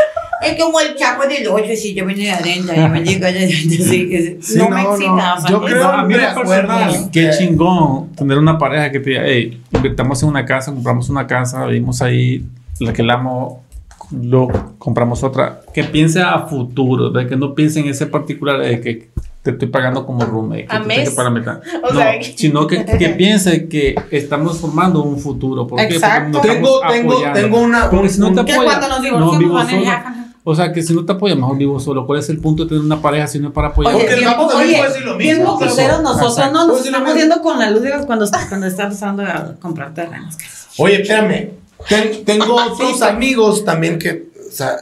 Es 0.42 0.62
como 0.62 0.80
el 0.80 0.94
chapo 0.96 1.22
del 1.26 1.46
8, 1.48 1.64
si 1.76 1.94
yo 1.94 2.04
venía 2.04 2.36
de 2.36 2.50
adentro 2.50 2.74
y 2.74 2.88
me 2.88 3.04
ya, 3.04 4.40
sí, 4.42 4.58
no 4.58 4.68
me 4.68 4.82
no, 4.82 4.90
excita. 4.92 5.10
no. 5.10 5.34
o 5.34 5.40
sea, 5.40 5.50
Yo 5.50 5.58
no. 5.60 5.64
creo- 5.66 5.82
No, 5.82 5.88
a 5.90 6.04
mí 6.04 6.14
lo 6.14 6.20
personal, 6.20 6.82
acuerdo. 6.82 7.10
qué 7.12 7.30
chingón 7.38 8.12
tener 8.14 8.38
una 8.38 8.58
pareja 8.58 8.90
que 8.92 9.00
te 9.00 9.10
diga, 9.10 9.22
hey, 9.24 9.62
invertamos 9.72 10.22
en 10.22 10.28
una 10.28 10.44
casa, 10.44 10.72
compramos 10.72 11.08
una 11.08 11.26
casa, 11.26 11.64
vivimos 11.66 12.02
ahí, 12.02 12.44
la 12.80 12.92
que 12.92 13.02
lo 13.02 14.48
compramos 14.78 15.22
otra, 15.24 15.62
que 15.74 15.84
piense 15.84 16.20
a 16.20 16.38
futuro, 16.46 17.10
de 17.10 17.26
que 17.26 17.36
no 17.36 17.54
piense 17.54 17.80
en 17.80 17.88
ese 17.88 18.06
particular 18.06 18.60
de 18.60 18.80
que 18.80 19.08
te 19.42 19.52
estoy 19.52 19.68
pagando 19.68 20.04
como 20.04 20.24
roommate, 20.24 20.66
que 20.66 20.78
mes. 20.80 21.10
que 21.10 21.14
la 21.22 21.30
No, 21.82 21.98
que- 22.20 22.34
sino 22.36 22.66
que, 22.66 22.84
que 22.84 23.08
piense 23.10 23.68
que 23.68 23.94
estamos 24.10 24.58
formando 24.60 25.02
un 25.02 25.18
futuro. 25.18 25.66
¿Por 25.66 25.78
qué? 25.78 25.98
Porque 26.00 26.30
nos 26.30 26.42
Tengo, 26.42 26.80
tengo, 26.88 27.22
tengo 27.32 27.60
una. 27.60 27.88
Porque 27.90 28.08
si 28.08 28.20
no 28.20 28.32
te 28.32 28.40
un- 28.40 28.64
cuando 28.64 28.88
nos 28.88 28.98
no, 28.98 29.38
divorciamos 29.38 29.38
vivo 29.84 30.25
O 30.48 30.54
sea, 30.54 30.72
que 30.72 30.80
si 30.80 30.94
no 30.94 31.04
te 31.04 31.10
apoya, 31.12 31.34
mejor 31.34 31.56
vivo 31.58 31.80
solo. 31.80 32.06
¿Cuál 32.06 32.20
es 32.20 32.28
el 32.28 32.38
punto 32.38 32.62
de 32.62 32.68
tener 32.68 32.84
una 32.84 33.02
pareja 33.02 33.26
si 33.26 33.40
no 33.40 33.48
es 33.48 33.52
para 33.54 33.68
apoyar? 33.68 33.94
Oye, 33.94 34.04
Porque 34.04 34.14
el 34.14 34.20
tiempo, 34.20 34.46
oye, 34.46 34.76
puede 34.76 34.88
decir 34.90 35.04
lo 35.04 35.16
tiempo 35.18 35.42
mismo. 35.42 35.58
cruceros 35.58 36.02
nosotros 36.02 36.32
Exacto. 36.38 36.52
no 36.58 36.66
nos 36.68 36.86
estamos 36.86 37.14
viendo 37.14 37.42
con 37.42 37.58
la 37.58 37.70
luz 37.70 37.82
de 37.82 37.90
cuando, 38.06 38.26
cuando 38.48 38.66
estás 38.68 38.84
empezando 38.84 39.24
a 39.24 39.56
comprar 39.60 39.92
terrenos. 39.92 40.36
Oye, 40.78 41.02
espérame. 41.02 41.50
Ten- 41.88 42.24
tengo 42.24 42.54
otros 42.72 43.02
amigos 43.02 43.64
también 43.64 43.98
que, 43.98 44.28
o 44.48 44.52
sea, 44.52 44.76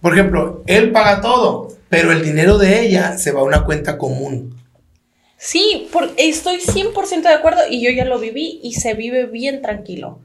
por 0.00 0.14
ejemplo, 0.14 0.62
él 0.66 0.92
paga 0.92 1.20
todo, 1.20 1.68
pero 1.90 2.10
el 2.10 2.24
dinero 2.24 2.56
de 2.56 2.80
ella 2.86 3.18
se 3.18 3.32
va 3.32 3.40
a 3.40 3.44
una 3.44 3.64
cuenta 3.64 3.98
común. 3.98 4.56
Sí, 5.36 5.88
por- 5.92 6.10
estoy 6.16 6.56
100% 6.58 7.22
de 7.28 7.34
acuerdo 7.34 7.60
y 7.68 7.84
yo 7.84 7.90
ya 7.90 8.06
lo 8.06 8.18
viví 8.18 8.60
y 8.62 8.72
se 8.74 8.94
vive 8.94 9.26
bien 9.26 9.60
tranquilo. 9.60 10.20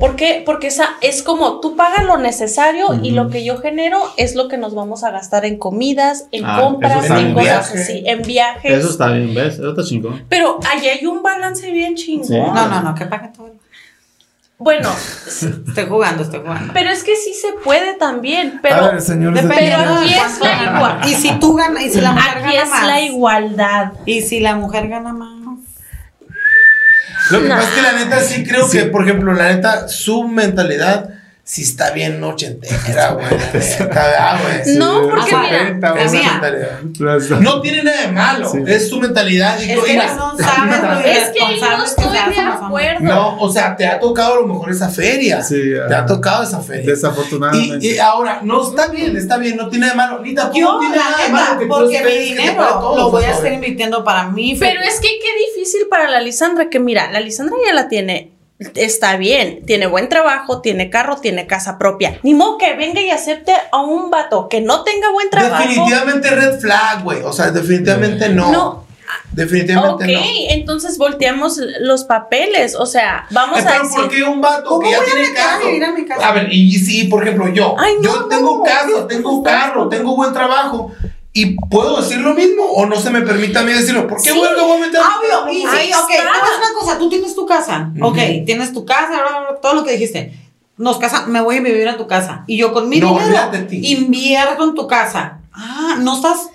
¿Por 0.00 0.16
qué? 0.16 0.42
Porque 0.44 0.68
esa 0.68 0.96
es 1.02 1.22
como 1.22 1.60
tú 1.60 1.76
pagas 1.76 2.04
lo 2.04 2.16
necesario 2.16 2.98
y 3.02 3.10
lo 3.10 3.28
que 3.28 3.44
yo 3.44 3.58
genero 3.58 4.00
es 4.16 4.34
lo 4.34 4.48
que 4.48 4.56
nos 4.56 4.74
vamos 4.74 5.04
a 5.04 5.10
gastar 5.10 5.44
en 5.44 5.58
comidas, 5.58 6.26
en 6.32 6.44
Ah, 6.46 6.58
compras, 6.62 7.04
en 7.10 7.34
cosas 7.34 7.72
Viaje. 7.72 7.78
así, 7.82 8.02
en 8.06 8.22
viajes. 8.22 8.72
Eso 8.78 8.88
está 8.90 9.08
bien, 9.12 9.34
¿ves? 9.34 9.54
Eso 9.54 9.70
está 9.70 9.84
chingón. 9.84 10.24
Pero 10.28 10.58
ahí 10.68 10.88
hay 10.88 11.06
un 11.06 11.22
balance 11.22 11.70
bien 11.70 11.94
chingón. 11.94 12.26
Sí. 12.26 12.36
No, 12.36 12.66
no, 12.68 12.80
no, 12.82 12.94
que 12.94 13.04
pague 13.06 13.28
todo. 13.36 13.50
Bueno, 14.58 14.90
Estoy 15.68 15.86
jugando, 15.88 16.22
estoy 16.22 16.40
jugando. 16.40 16.72
pero 16.74 16.90
es 16.90 17.02
que 17.02 17.16
sí 17.16 17.32
se 17.32 17.52
puede 17.64 17.94
también, 17.94 18.58
pero 18.62 18.76
a 18.76 18.90
ver, 18.90 19.00
señores, 19.00 19.42
pero 19.48 19.76
aquí 19.78 20.12
es 20.12 20.16
¿Cuánto 20.18 20.44
la 20.44 20.50
gana? 20.50 20.76
igual- 20.78 21.00
Y 21.08 21.14
si 21.14 21.32
tú 21.40 21.54
ganas, 21.54 21.82
y 21.82 21.90
si 21.90 22.00
la 22.02 22.12
mujer 22.12 22.28
aquí 22.36 22.42
gana 22.56 22.62
es 22.62 22.68
más. 22.70 22.86
la 22.86 23.00
igualdad. 23.00 23.92
Y 24.04 24.20
si 24.20 24.40
la 24.40 24.56
mujer 24.56 24.88
gana 24.88 25.12
más. 25.14 25.39
Lo 27.30 27.42
que 27.42 27.48
pasa 27.48 27.68
es 27.68 27.74
que 27.74 27.82
la 27.82 27.92
neta 27.92 28.20
sí 28.20 28.44
creo 28.44 28.68
que, 28.68 28.84
por 28.84 29.02
ejemplo, 29.02 29.32
la 29.32 29.52
neta, 29.52 29.88
su 29.88 30.28
mentalidad 30.28 31.10
sí 31.50 31.62
está 31.62 31.90
bien 31.90 32.22
ochentera, 32.22 33.10
güey. 33.10 33.26
ah, 33.96 34.38
güey. 34.40 34.76
No, 34.76 35.08
porque 35.10 35.34
Ajá. 35.34 35.42
mira, 35.42 35.94
Esa 35.96 36.04
es 36.04 36.12
mía. 36.12 36.32
mentalidad. 36.40 37.40
No 37.40 37.60
tiene 37.60 37.82
nada 37.82 38.02
de 38.02 38.12
malo, 38.12 38.48
Sí. 38.52 38.58
es 38.68 38.88
su 38.88 39.00
mentalidad. 39.00 39.58
y 39.60 39.68
Es 39.72 39.76
tú- 39.76 39.84
que 39.84 39.92
mira, 39.94 40.14
no 40.14 40.38
sabes 40.38 40.80
lo 40.82 41.00
es 41.10 41.28
que 41.30 41.38
yo 41.40 41.70
no 41.76 41.78
que 41.78 41.90
estoy 41.90 42.34
de 42.34 42.40
acuerdo. 42.40 43.00
No, 43.04 43.40
o 43.40 43.52
sea, 43.52 43.74
te 43.76 43.84
ha 43.84 43.98
tocado 43.98 44.34
a 44.34 44.36
lo 44.42 44.46
mejor 44.46 44.70
esa 44.70 44.88
feria. 44.88 45.42
Sí, 45.42 45.56
te 45.88 45.92
ajá. 45.92 46.02
ha 46.04 46.06
tocado 46.06 46.44
esa 46.44 46.60
feria. 46.60 46.86
Desafortunadamente. 46.86 47.84
Y, 47.84 47.94
y 47.94 47.98
ahora, 47.98 48.38
no 48.44 48.68
está 48.68 48.86
bien, 48.86 49.16
está 49.16 49.36
bien, 49.36 49.56
no 49.56 49.68
tiene 49.68 49.88
de 49.88 49.94
malo. 49.94 50.20
Ni 50.20 50.32
tampoco 50.34 50.56
Yo, 50.56 50.78
tiene 50.78 50.96
nada 50.98 51.16
de 51.26 51.32
malo 51.32 51.58
que 51.58 51.66
porque 51.66 51.98
mi 51.98 52.04
te 52.04 52.18
dinero 52.20 52.64
todo, 52.78 52.96
lo 52.96 53.10
voy 53.10 53.24
a 53.24 53.32
estar 53.32 53.52
invirtiendo 53.52 54.04
para 54.04 54.28
mí. 54.28 54.54
Pero 54.56 54.80
es 54.82 55.00
que 55.00 55.08
qué 55.08 55.56
difícil 55.56 55.88
para 55.90 56.08
la 56.08 56.20
Lisandra, 56.20 56.70
que 56.70 56.78
mira, 56.78 57.10
la 57.10 57.18
Lisandra 57.18 57.56
ya 57.66 57.74
la 57.74 57.88
tiene, 57.88 58.34
está 58.74 59.16
bien, 59.16 59.64
tiene 59.64 59.86
buen 59.86 60.08
trabajo, 60.08 60.60
tiene 60.60 60.90
carro, 60.90 61.16
tiene 61.16 61.46
casa 61.46 61.78
propia. 61.78 62.18
Ni 62.22 62.34
modo 62.34 62.58
que 62.58 62.74
venga 62.74 63.00
y 63.00 63.10
acepte 63.10 63.52
a 63.72 63.80
un 63.80 64.10
vato 64.10 64.48
que 64.48 64.60
no 64.60 64.84
tenga 64.84 65.10
buen 65.12 65.30
trabajo. 65.30 65.64
Definitivamente 65.66 66.30
red 66.30 66.60
flag, 66.60 67.02
güey. 67.02 67.22
O 67.22 67.32
sea, 67.32 67.50
definitivamente 67.50 68.28
no. 68.28 68.52
No. 68.52 68.90
Definitivamente 69.32 70.04
Ok, 70.04 70.10
no. 70.10 70.20
entonces 70.50 70.98
volteamos 70.98 71.58
los 71.80 72.04
papeles, 72.04 72.74
o 72.74 72.86
sea, 72.86 73.26
vamos 73.30 73.58
Ay, 73.58 73.64
a 73.64 73.68
pero 73.70 73.82
decir... 73.84 74.00
¿por 74.00 74.10
qué 74.10 74.22
un 74.24 74.40
vato 74.40 74.68
¿Cómo 74.68 74.80
que 74.82 74.90
ya 74.90 74.98
tiene 75.04 75.28
a 75.28 75.34
carro? 75.34 75.86
a 75.86 75.92
mi 75.92 76.04
casa? 76.04 76.28
A 76.28 76.32
ver, 76.32 76.52
y 76.52 76.72
si, 76.78 77.04
por 77.04 77.22
ejemplo, 77.22 77.48
yo, 77.48 77.76
Ay, 77.78 77.94
no, 77.96 78.02
yo 78.02 78.24
tengo 78.26 78.58
no, 78.58 78.64
casa, 78.64 78.86
¿qué 79.08 79.14
tengo 79.14 79.38
estás 79.38 79.52
carro, 79.52 79.88
tengo 79.88 80.16
buen 80.16 80.32
trabajo. 80.32 80.92
¿Y 81.32 81.56
puedo 81.68 82.00
decir 82.00 82.18
lo 82.18 82.34
mismo 82.34 82.64
o 82.64 82.86
no 82.86 82.96
se 82.96 83.10
me 83.10 83.20
permite 83.22 83.56
a 83.58 83.62
mí 83.62 83.72
decirlo? 83.72 84.06
¿Por 84.08 84.20
qué 84.20 84.30
Sí. 84.30 84.38
voy 84.66 84.76
a 84.78 84.80
meter 84.80 85.00
Obvio, 85.00 85.52
y 85.52 85.60
sí, 85.60 85.66
Ahí 85.70 85.92
ok, 85.92 86.08
decir 86.08 86.24
una 86.58 86.72
cosa, 86.80 86.98
tú 86.98 87.08
tienes 87.08 87.34
tu 87.36 87.46
casa, 87.46 87.92
ok, 88.02 88.18
tienes 88.46 88.72
tu 88.72 88.84
casa, 88.84 89.20
todo 89.62 89.74
lo 89.74 89.84
que 89.84 89.92
dijiste. 89.92 90.32
Nos 90.76 90.98
casa, 90.98 91.26
me 91.26 91.40
voy 91.40 91.58
a 91.58 91.60
vivir 91.60 91.88
a 91.88 91.96
tu 91.96 92.06
casa. 92.06 92.42
Y 92.46 92.56
yo 92.56 92.72
con 92.72 92.88
mi 92.88 92.98
No, 93.00 93.08
dinero 93.18 93.50
ti. 93.68 93.92
invierto 93.92 94.64
en 94.64 94.74
tu 94.74 94.88
casa. 94.88 95.38
Ah, 95.52 95.96
no 96.00 96.16
estás 96.16 96.48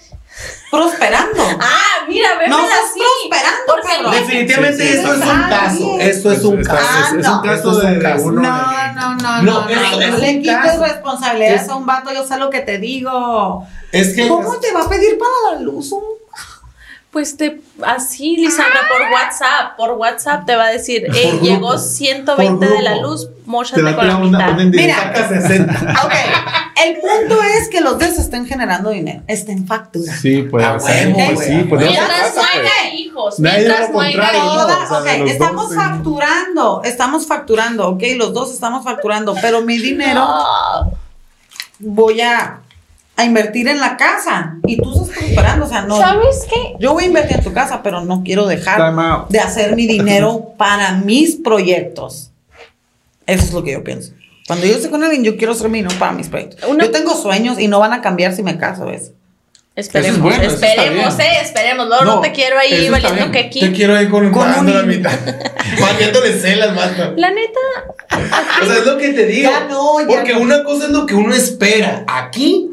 prosperando. 0.76 1.44
Ah, 1.60 2.06
mira, 2.08 2.30
vémela 2.38 2.58
No 2.58 2.64
estás 2.64 2.80
así. 2.92 3.00
prosperando, 3.00 3.66
Porque 3.68 4.02
no- 4.04 4.12
Definitivamente 4.12 4.84
Sí, 4.84 4.90
sí, 4.92 4.98
esto 4.98 5.14
es 5.14 5.20
sí. 5.22 5.30
un 5.30 5.30
Ah, 5.32 5.48
caso. 5.50 5.98
Esto 6.00 6.32
es 6.32 6.44
un 6.44 6.64
caso. 6.64 6.80
Ah, 6.82 7.06
es, 7.20 7.28
un 7.28 7.42
caso 7.42 7.76
de, 7.80 8.22
uno. 8.22 8.42
No, 8.42 8.94
no, 8.94 9.16
no, 9.16 9.42
No, 9.42 9.62
no, 9.70 10.18
le 10.18 10.42
quites 10.42 10.80
responsabilidades 10.80 11.62
Es- 11.64 11.70
a 11.70 11.76
un 11.76 11.86
vato, 11.86 12.14
yo 12.14 12.26
sé 12.26 12.38
lo 12.38 12.50
que 12.50 12.60
te 12.62 12.78
digo. 12.78 13.66
Es 13.92 14.14
que. 14.16 14.28
¿Cómo 14.28 14.60
te 14.60 14.72
va 14.72 14.82
a 14.82 14.90
pedir 14.90 15.18
para 15.18 15.56
la 15.56 15.62
luz 15.62 15.92
un 15.92 16.04
Pues 17.16 17.38
te, 17.38 17.62
así, 17.82 18.36
Lisandra, 18.36 18.82
por 18.90 19.02
WhatsApp, 19.10 19.78
por 19.78 19.92
WhatsApp 19.92 20.46
te 20.46 20.54
va 20.58 20.66
a 20.66 20.72
decir, 20.72 21.06
hey, 21.14 21.30
Por 21.32 21.42
llegó 21.48 21.68
grupo, 21.70 21.78
120 21.80 22.66
por 22.68 22.76
de 22.76 22.82
la 22.82 22.98
luz, 22.98 23.30
Te 23.30 23.34
mochate 23.46 23.82
va 23.84 23.92
a 23.92 23.96
con 23.96 24.08
la 24.10 24.18
una, 24.18 24.38
mitad. 24.38 24.52
una 24.52 24.64
indirecta. 24.64 25.16
Saca 25.16 25.28
60. 25.30 25.74
Ok, 26.06 26.14
el 26.86 26.96
punto 26.98 27.42
es 27.42 27.70
que 27.70 27.80
los 27.80 27.98
dos 27.98 28.10
estén 28.20 28.46
generando 28.46 28.90
dinero, 28.90 29.22
estén 29.28 29.66
facturando. 29.66 30.12
Sí, 30.22 30.42
pues. 30.42 30.66
A 30.66 30.78
sí, 30.78 30.92
huevo, 31.14 31.36
pues 31.36 31.48
sí, 31.48 31.66
pues 31.70 31.82
no 31.86 31.88
Mientras 31.90 32.36
no 32.36 32.42
pues. 32.42 32.48
haya 32.54 32.94
hijos, 32.94 33.40
mientras 33.40 33.90
no 33.92 34.00
haya 34.02 34.34
hijos. 34.34 35.32
Estamos 35.32 35.64
dos, 35.64 35.70
sí. 35.70 35.76
facturando, 35.78 36.82
estamos 36.84 37.28
facturando, 37.28 37.88
ok, 37.92 38.04
los 38.18 38.34
dos 38.34 38.54
estamos 38.54 38.84
facturando, 38.84 39.34
pero 39.42 39.62
mi 39.62 39.78
dinero 39.78 40.20
No. 40.20 40.92
voy 41.80 42.20
a, 42.20 42.60
a 43.18 43.24
invertir 43.26 43.68
en 43.68 43.80
la 43.80 43.96
casa 43.98 44.56
y 44.68 44.78
tú 44.78 44.92
estás 44.92 45.18
prosperando, 45.18 45.66
o 45.66 45.70
sea, 45.70 45.82
no. 45.84 45.98
¿Sabes 45.98 46.46
qué? 46.50 46.76
Yo 46.80 46.94
voy 46.94 47.06
a 47.06 47.08
invertir 47.08 47.38
en 47.38 47.44
tu 47.44 47.54
casa, 47.54 47.82
pero 47.82 48.02
no 48.02 48.24
quiero 48.24 48.46
dejar 48.46 48.94
de 49.30 49.40
hacer 49.40 49.76
mi 49.76 49.88
dinero 49.88 50.54
para 50.58 50.94
mis 50.94 51.36
proyectos. 51.36 52.32
Eso 53.26 53.44
es 53.46 53.54
lo 53.54 53.64
que 53.64 53.72
yo 53.72 53.84
pienso. 53.84 54.12
Cuando 54.48 54.66
yo 54.68 54.76
esté 54.76 54.90
con 54.90 55.04
alguien, 55.04 55.24
yo 55.24 55.38
quiero 55.38 55.54
hacer 55.54 55.70
mi 55.70 55.80
dinero 55.80 55.98
para 55.98 56.12
mis 56.12 56.28
proyectos. 56.28 56.64
Una- 56.70 56.84
Yo 56.86 56.92
tengo 56.92 57.16
sueños 57.16 57.60
y 57.60 57.68
no 57.68 57.80
van 57.80 57.94
a 57.94 58.02
cambiar 58.02 58.36
si 58.36 58.44
me 58.44 58.58
caso, 58.58 58.86
¿ves? 58.86 59.12
Esperemos, 59.76 60.22
bueno, 60.22 60.42
eso 60.42 60.56
está 60.56 60.68
esperemos, 60.68 61.20
eh, 61.20 61.24
esperemos. 61.42 61.88
Luego 61.88 62.06
no, 62.06 62.16
No, 62.16 62.22
te 62.22 62.32
quiero 62.32 62.58
ahí 62.58 62.88
valiendo 62.90 63.26
que 63.32 63.40
Te 63.42 63.48
aquí. 63.48 63.74
quiero 63.74 63.96
ahí 63.98 64.08
con, 64.08 64.32
Con 64.32 64.48
un 64.60 64.74
la 64.74 64.84
mitad. 64.84 65.12
Valiéndole 65.82 66.40
celas, 66.40 66.74
mato. 66.74 67.14
La 67.18 67.30
neta, 67.32 67.60
O 68.62 68.66
sea, 68.66 68.78
es 68.78 68.86
lo 68.86 68.98
que 68.98 69.10
te 69.10 69.26
digo. 69.26 69.50
Ya 69.52 69.66
no, 69.66 70.00
ya 70.00 70.08
Porque 70.08 70.34
no. 70.34 70.40
una 70.42 70.64
cosa 70.64 70.86
es 70.86 70.92
lo 70.92 71.06
que 71.06 71.16
uno 71.16 71.34
espera. 71.34 72.06
Aquí, 72.08 72.70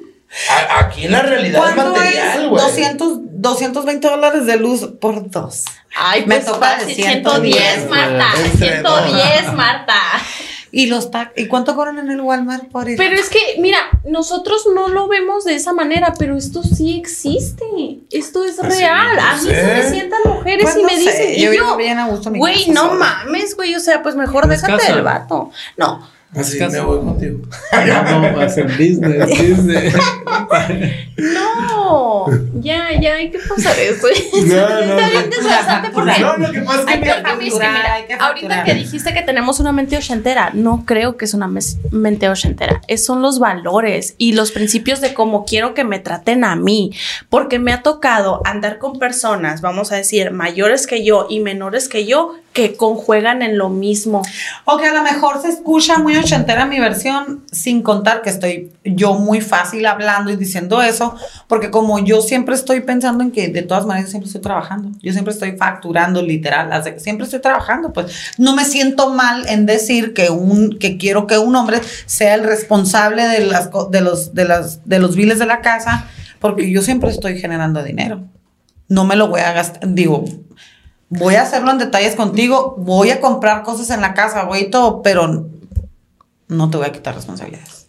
aquí 0.79 1.05
en 1.07 1.13
la 1.13 1.23
realidad 1.23 1.69
es 1.69 1.75
¿Cuánto 1.75 1.93
material, 1.95 2.49
güey. 2.49 2.63
200, 2.65 3.19
220 3.23 4.09
dólares 4.09 4.47
de 4.47 4.57
luz 4.57 4.89
por 5.01 5.31
dos? 5.31 5.65
ay, 5.97 6.25
Me 6.27 6.37
pues 6.37 6.47
toca 6.47 6.77
de 6.79 6.95
110, 6.95 7.63
110, 7.63 7.91
Marta. 7.91 8.27
entre 8.45 8.69
110, 8.81 9.53
Marta. 9.55 9.95
¿Y 10.75 10.87
los 10.87 11.11
¿Y 11.37 11.49
cuánto 11.49 11.75
cobran 11.77 11.99
en 11.99 12.11
el 12.11 12.23
Walmart 12.23 12.69
por 12.71 12.89
ir? 12.89 12.97
Pero 12.97 13.15
es 13.15 13.29
que, 13.29 13.57
mira, 13.59 13.77
nosotros 14.07 14.67
no 14.75 14.89
lo 14.89 15.07
vemos 15.07 15.45
de 15.45 15.55
esa 15.55 15.75
manera, 15.75 16.15
pero 16.19 16.35
esto 16.39 16.63
sí 16.63 16.97
existe. 16.99 17.67
Esto 18.11 18.43
es 18.43 18.57
real. 18.57 19.19
A 19.19 19.35
mí 19.37 19.41
sé. 19.51 19.55
se 19.55 19.67
me 19.67 19.91
sientan 19.91 20.21
mujeres 20.25 20.65
Pues 20.65 20.77
y 20.77 20.81
no 20.81 20.87
me 20.89 20.95
sé, 20.95 21.01
dicen, 21.01 21.33
y 21.35 21.41
yo 21.43 21.53
yo, 21.53 21.63
vivo 21.65 21.77
bien 21.77 21.99
a 21.99 22.07
gusto 22.09 22.31
en 22.31 22.33
mi 22.33 22.39
güey, 22.39 22.71
no 22.71 22.89
sola. 22.89 22.95
mames, 23.27 23.55
güey, 23.55 23.75
o 23.75 23.81
sea, 23.81 24.03
pues 24.03 24.15
mejor 24.15 24.45
¿Tienes 24.45 24.63
déjate 24.63 24.81
casa? 24.81 24.95
del 24.95 25.03
vato. 25.05 25.51
No, 25.77 26.09
Así 26.35 26.59
Caso. 26.59 26.73
me 26.73 26.81
voy 26.81 26.99
contigo. 27.01 27.39
No, 27.73 28.41
a 28.41 28.49
ser 28.49 28.67
business, 28.69 29.29
business. 29.29 29.95
no, 31.17 32.27
No, 32.27 32.27
ya, 32.61 32.99
ya 33.01 33.15
hay 33.17 33.31
que 33.31 33.39
pasar 33.39 33.79
esto. 33.79 34.07
No, 34.47 34.47
no, 34.47 34.57
Está 34.81 34.87
no. 34.87 35.11
bien 35.11 35.31
desgastante 35.31 35.91
porque 35.91 36.21
No, 36.21 36.37
lo 36.39 36.51
que 36.53 36.61
pasa 36.63 36.81
es 36.81 36.87
que 36.87 36.93
Hay 36.93 37.01
que, 37.01 37.09
es 37.11 37.15
que 37.17 37.23
facturar, 37.23 37.73
mira, 37.73 37.95
hay 37.95 38.05
que 38.07 38.13
ahorita 38.15 38.29
facturar. 38.49 38.65
que 38.65 38.75
dijiste 38.75 39.15
que 39.15 39.23
tenemos 39.23 39.61
una 39.61 39.73
mente 39.73 39.97
ochentera, 39.97 40.51
no 40.55 40.85
creo 40.87 41.17
que 41.17 41.25
es 41.27 41.35
una 41.35 41.49
mes- 41.49 41.79
mente 41.91 42.29
ochentera. 42.29 42.81
Es, 42.89 43.05
son 43.05 43.21
los 43.23 43.39
valores 43.39 44.15
y 44.19 44.33
los 44.33 44.53
principios 44.53 45.01
de 45.01 45.13
cómo 45.15 45.45
quiero 45.45 45.75
que 45.75 45.85
me 45.85 45.99
traten 45.99 46.45
a 46.45 46.57
mí. 46.57 46.93
Porque 47.29 47.59
me 47.59 47.73
ha 47.73 47.83
tocado 47.83 48.41
andar 48.45 48.79
con 48.79 48.99
personas, 48.99 49.61
vamos 49.61 49.93
a 49.93 49.97
decir, 49.97 50.31
mayores 50.31 50.87
que 50.87 51.05
yo 51.05 51.27
y 51.29 51.41
menores 51.41 51.89
que 51.89 52.07
yo, 52.07 52.37
que 52.53 52.77
conjuegan 52.77 53.43
en 53.43 53.59
lo 53.59 53.69
mismo. 53.69 54.23
O 54.65 54.77
que 54.77 54.87
a 54.87 54.93
lo 54.93 55.03
mejor 55.03 55.41
se 55.41 55.49
escucha 55.49 55.99
muy 55.99 56.17
ochentera 56.17 56.67
mi 56.67 56.79
versión, 56.79 57.45
sin 57.51 57.83
contar 57.83 58.23
que 58.23 58.31
estoy 58.31 58.73
yo 58.85 59.15
muy 59.15 59.41
fácil 59.41 59.87
hablando 59.87 60.31
y 60.31 60.37
diciendo 60.37 60.83
eso, 60.83 61.15
porque 61.49 61.71
como 61.71 61.99
yo 61.99 62.21
siempre 62.21 62.55
estoy 62.55 62.81
pensando 62.81 63.25
en 63.25 63.31
que 63.31 63.49
de 63.49 63.63
todas 63.63 63.87
maneras 63.87 64.11
siempre 64.11 64.27
estoy 64.27 64.43
trabajando, 64.43 64.91
yo 65.03 65.13
siempre 65.13 65.33
estoy 65.33 65.57
facturando 65.57 66.23
literal, 66.23 66.71
siempre 66.99 67.25
estoy 67.25 67.41
trabajando, 67.41 67.93
pues 67.93 68.35
no 68.39 68.55
me 68.55 68.65
siento 68.65 69.11
mal 69.11 69.49
en 69.49 69.67
decir 69.67 70.13
que 70.13 70.31
un 70.31 70.79
que 70.79 70.99
quiero 70.99 71.27
que 71.27 71.39
un 71.39 71.57
hombre 71.57 71.81
sea 72.07 72.35
el 72.35 72.45
responsable 72.45 73.27
de 73.27 73.47
las 73.47 73.71
de 73.91 74.01
los 74.01 74.35
de 74.35 74.45
las 74.45 74.87
de 74.89 74.99
los 74.99 75.17
biles 75.17 75.39
de 75.39 75.47
la 75.47 75.61
casa, 75.61 76.07
porque 76.39 76.71
yo 76.71 76.83
siempre 76.83 77.11
estoy 77.11 77.39
generando 77.39 77.83
dinero. 77.83 78.25
No 78.89 79.05
me 79.07 79.17
lo 79.17 79.29
voy 79.29 79.41
a 79.41 79.53
gastar, 79.53 79.95
digo, 79.95 80.25
voy 81.13 81.35
a 81.35 81.43
hacerlo 81.43 81.71
en 81.71 81.79
detalles 81.79 82.17
contigo, 82.17 82.75
voy 82.79 83.11
a 83.11 83.21
comprar 83.21 83.63
cosas 83.65 83.91
en 83.91 84.01
la 84.01 84.15
casa, 84.15 84.45
voy 84.45 84.61
y 84.61 84.71
todo, 84.71 85.03
pero 85.03 85.47
no 86.49 86.71
te 86.71 86.77
voy 86.79 86.87
a 86.87 86.93
quitar 86.93 87.15
responsabilidades. 87.15 87.87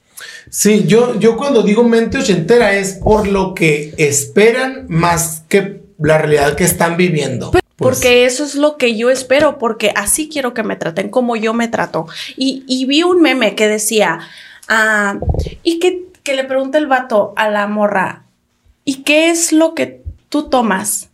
Sí, 0.49 0.83
yo, 0.85 1.17
yo 1.19 1.37
cuando 1.37 1.63
digo 1.63 1.83
mente 1.85 2.17
ochentera 2.17 2.73
es 2.73 2.95
por 2.95 3.27
lo 3.27 3.53
que 3.53 3.93
esperan 3.97 4.85
más 4.89 5.43
que 5.47 5.83
la 5.97 6.17
realidad 6.17 6.55
que 6.55 6.65
están 6.65 6.97
viviendo. 6.97 7.51
Pues, 7.51 7.63
Porque 7.77 8.25
eso 8.25 8.43
es 8.43 8.55
lo 8.55 8.77
que 8.77 8.97
yo 8.97 9.09
espero, 9.09 9.57
porque 9.57 9.93
así 9.95 10.27
quiero 10.29 10.53
que 10.53 10.63
me 10.63 10.75
traten 10.75 11.09
como 11.09 11.37
yo 11.37 11.53
me 11.53 11.69
trato. 11.69 12.07
Y, 12.35 12.65
y 12.67 12.85
vi 12.85 13.03
un 13.03 13.21
meme 13.21 13.55
que 13.55 13.69
decía, 13.69 14.19
ah, 14.67 15.17
y 15.63 15.79
que, 15.79 16.07
que 16.23 16.35
le 16.35 16.43
pregunta 16.43 16.77
el 16.77 16.87
vato 16.87 17.33
a 17.37 17.49
la 17.49 17.67
morra, 17.67 18.25
¿y 18.83 19.03
qué 19.03 19.29
es 19.29 19.53
lo 19.53 19.73
que 19.73 20.03
tú 20.27 20.49
tomas? 20.49 21.09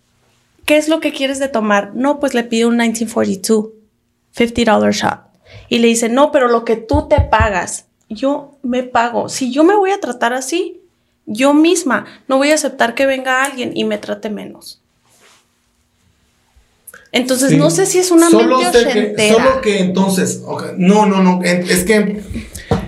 ¿Qué 0.70 0.78
es 0.78 0.88
lo 0.88 1.00
que 1.00 1.12
quieres 1.12 1.40
de 1.40 1.48
tomar? 1.48 1.94
No, 1.96 2.20
pues 2.20 2.36
le 2.36 2.44
pide 2.44 2.68
un 2.68 2.78
1942, 2.78 3.70
$50 4.38 4.92
shot. 4.92 5.20
Y 5.68 5.80
le 5.80 5.88
dice, 5.88 6.10
no, 6.10 6.32
pero 6.32 6.48
lo 6.48 6.64
que 6.64 6.76
tú 6.76 7.08
te 7.10 7.22
pagas, 7.22 7.86
yo 8.08 8.52
me 8.62 8.84
pago. 8.84 9.30
Si 9.30 9.52
yo 9.52 9.64
me 9.64 9.74
voy 9.76 9.90
a 9.90 10.00
tratar 10.00 10.32
así, 10.34 10.80
yo 11.26 11.56
misma 11.56 12.06
no 12.28 12.38
voy 12.38 12.52
a 12.52 12.54
aceptar 12.54 12.94
que 12.94 13.08
venga 13.08 13.44
alguien 13.44 13.72
y 13.76 13.84
me 13.84 13.98
trate 13.98 14.30
menos. 14.30 14.80
Entonces, 17.12 17.50
Sí. 17.50 17.58
no 17.58 17.72
sé 17.72 17.88
si 17.88 17.98
es 17.98 18.12
una 18.12 18.30
solo 18.30 18.60
que. 18.60 19.32
Solo 19.32 19.62
que 19.62 19.80
entonces, 19.80 20.44
no, 20.78 21.08
no, 21.08 21.24
no, 21.24 21.42
es 21.44 21.84
que 21.84 22.22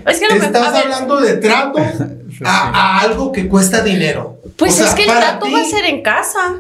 Es 0.06 0.20
que 0.20 0.28
no 0.28 0.36
me- 0.36 0.46
estás 0.46 0.76
hablando 0.76 1.20
de 1.20 1.38
trato 1.38 1.80
a, 2.46 2.70
a 2.70 3.00
algo 3.00 3.32
que 3.32 3.48
cuesta 3.48 3.82
dinero. 3.82 4.38
Pues 4.56 4.74
O 4.74 4.76
sea, 4.78 4.86
es 4.90 4.94
que 4.94 5.06
el 5.06 5.10
trato 5.10 5.48
ti- 5.48 5.54
va 5.54 5.62
a 5.62 5.66
ser 5.66 5.86
en 5.86 6.04
casa. 6.04 6.60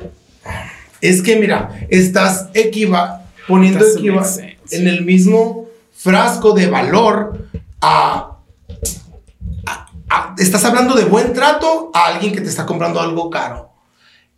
Es 1.02 1.22
que 1.22 1.36
mira, 1.38 1.80
estás 1.90 2.48
equiva 2.54 3.26
poniendo 3.48 3.86
equiva 3.86 4.24
sense. 4.24 4.58
en 4.72 4.88
el 4.88 5.04
mismo 5.04 5.66
frasco 5.96 6.54
de 6.54 6.68
valor 6.68 7.48
a, 7.82 8.38
a- 9.66 9.88
a- 10.10 10.36
Estás 10.38 10.64
hablando 10.66 10.96
de 10.96 11.06
buen 11.06 11.34
trato 11.34 11.92
a 11.94 12.08
alguien 12.08 12.34
que 12.34 12.42
te 12.42 12.50
está 12.50 12.66
comprando 12.66 13.00
algo 13.02 13.30
caro. 13.30 13.70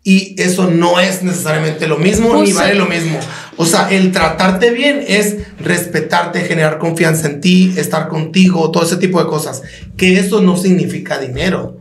Y 0.06 0.36
eso 0.42 0.70
no 0.70 1.00
es 1.00 1.24
necesariamente 1.24 1.88
lo 1.88 1.98
mismo 1.98 2.34
ni 2.44 2.52
vale 2.52 2.76
lo 2.76 2.86
mismo. 2.88 3.18
O 3.56 3.66
sea, 3.66 3.90
el 3.90 4.12
tratarte 4.12 4.72
bien 4.72 5.02
es 5.08 5.38
respetarte, 5.60 6.42
generar 6.42 6.78
confianza 6.78 7.28
en 7.28 7.40
ti, 7.40 7.74
estar 7.78 8.10
contigo, 8.10 8.70
todo 8.70 8.84
ese 8.84 8.98
tipo 8.98 9.22
de 9.24 9.28
cosas. 9.30 9.62
Que 9.96 10.20
eso 10.20 10.42
no 10.42 10.58
significa 10.58 11.20
dinero. 11.20 11.78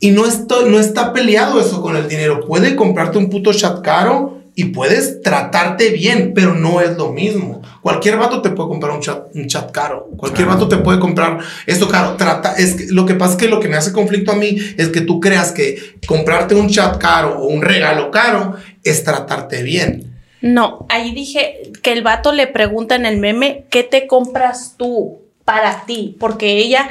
Y 0.00 0.10
no, 0.10 0.26
estoy, 0.26 0.70
no 0.70 0.78
está 0.78 1.12
peleado 1.12 1.60
eso 1.60 1.80
con 1.80 1.96
el 1.96 2.08
dinero. 2.08 2.46
Puede 2.46 2.76
comprarte 2.76 3.18
un 3.18 3.30
puto 3.30 3.52
chat 3.52 3.82
caro 3.82 4.42
y 4.56 4.66
puedes 4.66 5.20
tratarte 5.22 5.90
bien, 5.90 6.32
pero 6.34 6.54
no 6.54 6.80
es 6.80 6.96
lo 6.96 7.12
mismo. 7.12 7.62
Cualquier 7.82 8.16
vato 8.16 8.40
te 8.40 8.50
puede 8.50 8.68
comprar 8.68 8.92
un 8.92 9.00
chat, 9.00 9.24
un 9.34 9.48
chat 9.48 9.70
caro. 9.72 10.08
Cualquier 10.16 10.46
vato 10.46 10.68
te 10.68 10.76
puede 10.76 11.00
comprar 11.00 11.38
esto 11.66 11.88
caro. 11.88 12.16
Trata, 12.16 12.54
es 12.56 12.74
que, 12.74 12.86
lo 12.86 13.04
que 13.04 13.14
pasa 13.14 13.32
es 13.32 13.38
que 13.38 13.48
lo 13.48 13.60
que 13.60 13.68
me 13.68 13.76
hace 13.76 13.92
conflicto 13.92 14.32
a 14.32 14.36
mí 14.36 14.56
es 14.76 14.88
que 14.88 15.00
tú 15.00 15.20
creas 15.20 15.52
que 15.52 15.96
comprarte 16.06 16.54
un 16.54 16.68
chat 16.68 16.98
caro 16.98 17.40
o 17.40 17.46
un 17.46 17.62
regalo 17.62 18.10
caro 18.10 18.54
es 18.84 19.02
tratarte 19.02 19.62
bien. 19.62 20.14
No, 20.40 20.86
ahí 20.90 21.12
dije 21.12 21.72
que 21.82 21.92
el 21.92 22.02
vato 22.02 22.30
le 22.30 22.46
pregunta 22.46 22.94
en 22.94 23.06
el 23.06 23.16
meme, 23.16 23.64
¿qué 23.70 23.82
te 23.82 24.06
compras 24.06 24.74
tú 24.76 25.22
para 25.44 25.84
ti? 25.86 26.16
Porque 26.20 26.58
ella, 26.58 26.88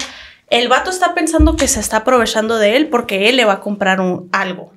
el 0.59 0.67
vato 0.69 0.89
está 0.89 1.13
pensando 1.13 1.55
que 1.55 1.67
se 1.67 1.79
está 1.79 1.97
aprovechando 1.97 2.57
de 2.57 2.75
él 2.77 2.87
porque 2.89 3.29
él 3.29 3.35
le 3.37 3.45
va 3.45 3.53
a 3.53 3.59
comprar 3.59 3.99
un 4.01 4.29
algo. 4.31 4.71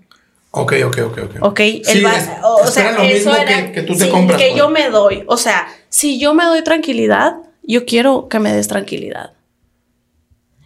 Ok, 0.51 0.73
ok, 0.87 0.99
ok, 1.07 1.19
ok. 1.25 1.37
¿Ok? 1.41 1.59
Sí, 1.61 1.83
Él 1.87 2.07
va- 2.07 2.17
es- 2.17 2.31
o 2.43 2.67
sea, 2.67 2.93
lo 2.93 3.03
eso 3.03 3.15
mismo 3.31 3.35
era 3.37 3.67
que, 3.67 3.73
que 3.73 3.83
tú 3.83 3.95
te 3.97 4.05
sí, 4.07 4.11
compras. 4.11 4.41
que 4.41 4.49
pues. 4.49 4.59
yo 4.59 4.71
me 4.71 4.89
doy. 4.89 5.23
O 5.27 5.37
sea, 5.37 5.67
si 5.91 6.19
yo 6.19 6.33
me 6.35 6.45
doy 6.45 6.63
tranquilidad, 6.65 7.35
yo 7.63 7.85
quiero 7.85 8.29
que 8.29 8.39
me 8.39 8.53
des 8.53 8.67
tranquilidad. 8.69 9.33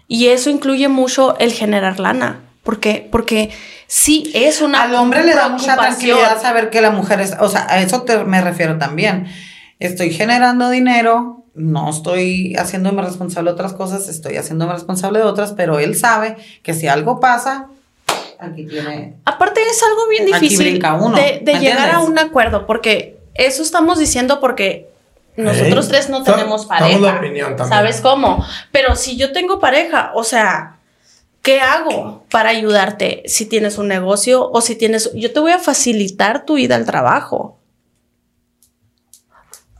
Y 0.06 0.28
eso 0.28 0.50
incluye 0.50 0.88
mucho 0.88 1.36
el 1.38 1.52
generar 1.52 1.98
lana. 2.00 2.40
Porque, 2.62 3.08
porque 3.10 3.50
sí 3.86 4.30
es 4.34 4.60
una. 4.60 4.82
Al 4.82 4.94
hombre 4.94 5.24
le 5.24 5.34
da 5.34 5.48
mucha 5.48 5.76
tranquilidad 5.76 6.40
saber 6.40 6.68
que 6.70 6.80
la 6.82 6.90
mujer 6.90 7.20
es, 7.20 7.34
o 7.40 7.48
sea, 7.48 7.66
a 7.68 7.80
eso 7.80 8.02
te, 8.02 8.22
me 8.24 8.40
refiero 8.42 8.76
también. 8.78 9.26
Estoy 9.80 10.10
generando 10.12 10.70
dinero, 10.70 11.44
no 11.54 11.90
estoy 11.90 12.54
haciéndome 12.56 13.02
responsable 13.02 13.50
de 13.50 13.54
otras 13.54 13.72
cosas, 13.72 14.08
estoy 14.08 14.36
haciéndome 14.36 14.74
responsable 14.74 15.18
de 15.18 15.24
otras, 15.24 15.52
pero 15.52 15.78
él 15.78 15.96
sabe 15.96 16.36
que 16.62 16.74
si 16.74 16.86
algo 16.86 17.18
pasa, 17.18 17.68
aquí 18.38 18.66
tiene 18.66 19.16
Aparte 19.24 19.60
es 19.62 19.82
algo 19.82 20.08
bien 20.08 20.26
difícil 20.26 20.82
uno, 21.00 21.16
de, 21.16 21.40
de 21.42 21.54
¿me 21.54 21.60
llegar 21.60 21.90
a 21.90 22.00
un 22.00 22.18
acuerdo, 22.18 22.66
porque 22.66 23.18
eso 23.34 23.62
estamos 23.62 23.98
diciendo 23.98 24.38
porque 24.38 24.90
nosotros 25.36 25.88
tres 25.88 26.08
no 26.08 26.22
tenemos 26.22 26.66
pareja. 26.66 26.98
la 26.98 27.16
opinión 27.16 27.56
también. 27.56 27.68
¿Sabes 27.68 28.00
cómo? 28.00 28.44
Pero 28.72 28.96
si 28.96 29.16
yo 29.16 29.32
tengo 29.32 29.58
pareja, 29.58 30.12
o 30.14 30.24
sea, 30.24 30.76
¿qué 31.42 31.60
hago 31.60 32.24
para 32.30 32.50
ayudarte 32.50 33.22
si 33.26 33.46
tienes 33.46 33.78
un 33.78 33.88
negocio 33.88 34.50
o 34.50 34.60
si 34.60 34.76
tienes... 34.76 35.10
Yo 35.14 35.32
te 35.32 35.40
voy 35.40 35.52
a 35.52 35.58
facilitar 35.58 36.44
tu 36.44 36.58
ida 36.58 36.76
al 36.76 36.84
trabajo. 36.84 37.59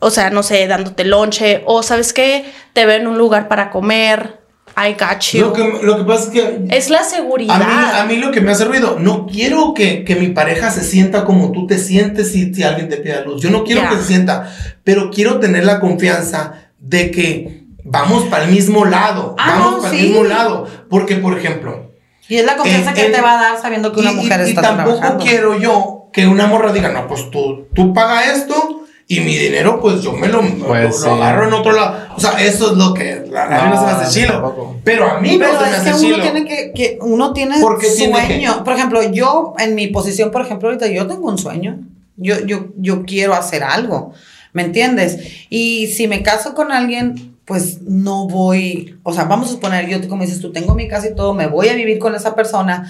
O 0.01 0.11
sea, 0.11 0.31
no 0.31 0.43
sé, 0.43 0.67
dándote 0.67 1.05
lonche 1.05 1.63
o 1.67 1.83
sabes 1.83 2.13
qué, 2.13 2.45
te 2.73 2.87
veo 2.87 2.97
en 2.97 3.07
un 3.07 3.19
lugar 3.19 3.49
para 3.49 3.71
comer. 3.71 4.41
I 4.77 4.93
got 4.99 5.21
you. 5.33 5.41
Lo 5.41 5.53
que, 5.53 5.79
lo 5.83 5.97
que 5.99 6.05
pasa 6.05 6.25
es 6.25 6.29
que 6.31 6.65
es 6.71 6.91
la 6.91 7.01
A 7.01 7.05
seguridad. 7.05 7.59
mí, 7.59 7.65
a 8.01 8.05
mí 8.07 8.17
lo 8.17 8.31
que 8.31 8.41
me 8.41 8.53
hace 8.53 8.65
ruido, 8.65 8.97
no 8.99 9.27
quiero 9.27 9.75
que, 9.75 10.05
que 10.05 10.17
mi 10.17 10.29
pareja 10.29 10.71
se 10.71 10.83
sienta 10.83 11.25
como 11.25 11.53
tú 11.53 11.67
te 11.67 11.77
sientes 11.79 12.33
si, 12.33 12.55
si 12.55 12.63
alguien 12.63 12.89
te 12.89 12.97
pide 12.97 13.23
luz. 13.25 13.43
Yo 13.43 13.51
no 13.51 13.65
quiero 13.65 13.89
que 13.91 13.97
se 13.97 14.05
sienta, 14.05 14.51
pero 14.85 15.11
quiero 15.11 15.39
tener 15.41 15.65
la 15.65 15.81
confianza 15.81 16.55
de 16.79 17.11
que 17.11 17.65
vamos 17.85 18.25
para 18.25 18.45
el 18.45 18.53
mismo 18.53 18.85
lado. 18.87 19.35
Ah, 19.39 19.57
vamos 19.59 19.73
no, 19.73 19.83
para 19.83 19.93
sí. 19.93 20.01
el 20.01 20.07
mismo 20.07 20.25
lado. 20.25 20.67
Porque, 20.89 21.17
por 21.17 21.37
ejemplo, 21.37 21.91
Y 22.29 22.37
es 22.37 22.45
la 22.47 22.57
confianza 22.57 22.91
En- 22.91 22.95
que 22.97 23.07
en- 23.07 23.13
te 23.13 23.21
va 23.21 23.39
a 23.39 23.43
dar 23.43 23.61
sabiendo 23.61 23.93
que 23.93 24.01
una 24.01 24.13
y- 24.13 24.17
mujer 24.17 24.41
y, 24.41 24.47
y 24.47 24.49
está 24.51 24.63
tampoco 24.63 24.97
trabajando. 24.99 25.25
quiero 25.25 25.59
yo 25.59 26.09
que 26.13 26.27
una 26.29 26.47
morra 26.47 26.73
diga, 26.73 26.89
no, 26.91 27.07
pues 27.09 27.29
tú, 27.31 27.67
tú 27.75 27.93
paga 27.93 28.33
esto 28.33 28.80
y 29.13 29.21
mi 29.21 29.37
dinero, 29.37 29.81
pues 29.81 30.03
yo 30.03 30.13
me 30.13 30.29
lo, 30.29 30.41
Pues 30.41 30.85
lo- 30.85 30.93
sí. 30.93 31.05
lo 31.07 31.15
agarro 31.15 31.49
en 31.49 31.53
otro 31.55 31.73
lado. 31.73 32.15
O 32.17 32.21
sea, 32.21 32.33
eso 32.43 32.71
es 32.71 32.77
lo 32.79 32.95
que 32.95 33.13
a 33.13 33.65
mí 33.65 33.71
no, 33.71 33.81
se 33.81 33.87
me 33.87 33.93
hace 33.93 34.21
chilo. 34.21 34.33
tampoco. 34.35 34.77
Pero 34.85 35.11
a 35.11 35.21
mí 35.21 35.37
Pero 35.39 35.53
no 35.53 35.59
se 35.61 35.67
me 35.71 35.77
hace 35.77 35.91
uno 35.91 35.99
chilo. 35.99 36.23
tiene 36.23 36.45
que, 36.45 36.73
que 36.73 36.99
uno 37.03 37.33
tiene 37.33 37.61
¿Por 37.61 37.79
qué 37.81 37.89
tiene 37.89 38.13
sueño. 38.27 38.59
que? 38.59 38.65
Por 38.65 38.73
ejemplo, 38.75 39.03
yo 39.11 39.55
en 39.59 39.75
mi 39.75 39.89
posición, 39.89 40.31
por 40.31 40.43
ejemplo, 40.43 40.69
ahorita 40.69 40.87
yo 40.87 41.07
tengo 41.09 41.29
un 41.29 41.39
sueño. 41.39 41.79
Yo, 42.17 42.39
yo, 42.47 42.67
yo 42.77 43.05
quiero 43.05 43.35
hacer 43.35 43.65
algo. 43.65 44.13
¿Me 44.53 44.63
entiendes? 44.63 45.19
Y 45.49 45.89
si 45.89 46.07
me 46.09 46.23
caso 46.23 46.55
con 46.55 46.71
alguien, 46.71 47.35
pues 47.45 47.83
no 47.83 48.29
voy, 48.29 48.97
o 49.03 49.13
sea, 49.13 49.25
vamos 49.25 49.49
a 49.49 49.53
suponer, 49.53 49.89
yo 49.89 50.09
como 50.09 50.23
dices, 50.25 50.41
tú 50.41 50.53
tengo 50.53 50.75
mi 50.77 50.87
casa 50.87 51.09
y 51.09 51.15
todo, 51.17 51.35
me 51.35 51.49
voy 51.49 51.69
a 51.69 51.75
vivir 51.75 51.99
con 51.99 52.15
esa 52.15 52.35
persona, 52.37 52.89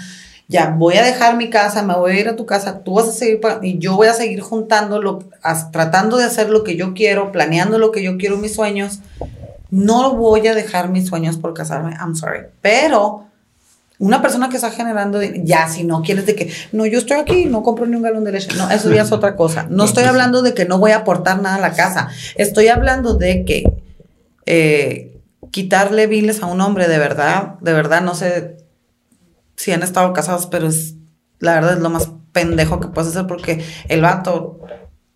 ya 0.51 0.75
voy 0.77 0.97
a 0.97 1.05
dejar 1.05 1.37
mi 1.37 1.49
casa, 1.49 1.83
me 1.85 1.95
voy 1.95 2.11
a 2.13 2.21
ir 2.21 2.29
a 2.29 2.35
tu 2.35 2.45
casa, 2.45 2.81
tú 2.81 2.95
vas 2.95 3.07
a 3.09 3.13
seguir, 3.13 3.41
y 3.63 3.79
yo 3.79 3.95
voy 3.95 4.09
a 4.09 4.15
seguir 4.15 4.41
juntando, 4.41 5.01
lo, 5.01 5.21
as- 5.43 5.71
tratando 5.71 6.17
de 6.17 6.25
hacer 6.25 6.51
lo 6.51 6.65
que 6.65 6.75
yo 6.77 6.93
quiero, 6.93 7.31
planeando 7.31 7.79
lo 7.79 7.93
que 7.93 8.03
yo 8.03 8.19
quiero, 8.19 8.37
mis 8.37 8.55
sueños. 8.55 8.99
No 9.71 10.17
voy 10.17 10.49
a 10.49 10.55
dejar 10.57 10.89
mis 10.89 11.07
sueños 11.07 11.37
por 11.37 11.55
casarme, 11.55 11.93
I'm 12.01 12.17
sorry. 12.17 12.41
Pero 12.61 13.27
una 14.01 14.21
persona 14.21 14.49
que 14.49 14.57
está 14.57 14.71
generando, 14.73 15.23
ya 15.23 15.69
si 15.69 15.85
no 15.85 16.03
quieres 16.03 16.27
de 16.27 16.35
que, 16.35 16.53
no, 16.73 16.85
yo 16.85 16.99
estoy 16.99 17.19
aquí, 17.19 17.45
no 17.45 17.63
compro 17.63 17.87
ni 17.87 17.95
un 17.95 18.03
galón 18.03 18.25
de 18.25 18.33
leche. 18.33 18.49
No, 18.57 18.69
eso 18.71 18.93
ya 18.93 19.03
es 19.03 19.13
otra 19.13 19.37
cosa. 19.37 19.67
No 19.71 19.85
estoy 19.85 20.03
hablando 20.05 20.43
de 20.43 20.55
que 20.55 20.65
no 20.65 20.79
voy 20.79 20.91
a 20.91 20.97
aportar 20.97 21.41
nada 21.41 21.55
a 21.57 21.61
la 21.61 21.75
casa. 21.75 22.09
Estoy 22.35 22.67
hablando 22.67 23.15
de 23.15 23.45
que 23.45 23.63
eh, 24.47 25.21
quitarle 25.53 26.09
biles 26.09 26.43
a 26.43 26.47
un 26.47 26.61
hombre, 26.61 26.89
de 26.89 26.99
verdad, 26.99 27.55
de 27.61 27.73
verdad, 27.73 28.01
no 28.03 28.15
sé 28.17 28.57
si 29.61 29.73
han 29.73 29.83
estado 29.83 30.13
casados, 30.15 30.47
pero 30.47 30.69
es 30.69 30.95
la 31.39 31.55
verdad 31.55 31.75
es 31.75 31.81
lo 31.81 31.91
más 31.91 32.09
pendejo 32.33 32.81
que 32.81 32.89
puedes 32.89 33.11
hacer 33.11 33.27
porque 33.27 33.65
el 33.89 34.01
vato, 34.03 34.61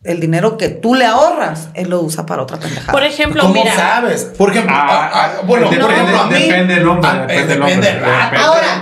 el 0.03 0.21
dinero 0.21 0.59
que 0.59 0.69
tú 0.69 0.95
le 0.95 1.07
ahorras, 1.07 1.69
él 1.75 1.89
lo 1.89 2.01
usa 2.03 2.27
para 2.27 2.43
otra 2.43 2.59
pendejada. 2.59 2.93
Por 2.93 3.05
ejemplo, 3.05 3.41
¿Cómo 3.43 3.55
mira. 3.55 3.75
sabes? 3.75 4.25
Por 4.37 4.51
ejemplo, 4.51 4.75
Ah, 4.77 4.87
ah, 4.91 5.11
ah, 5.15 5.43
bueno, 5.47 5.71
depende, 5.71 5.85
por 5.87 5.95
ejemplo, 5.95 6.19
a 6.21 6.27
mí- 6.27 6.35
depende 6.43 6.75
del 6.75 6.89
hombre, 6.89 7.09
Ah, 7.11 7.15
depende 7.27 7.47
del 7.55 7.63
hombre. 7.63 8.01
Ahora, 8.37 8.81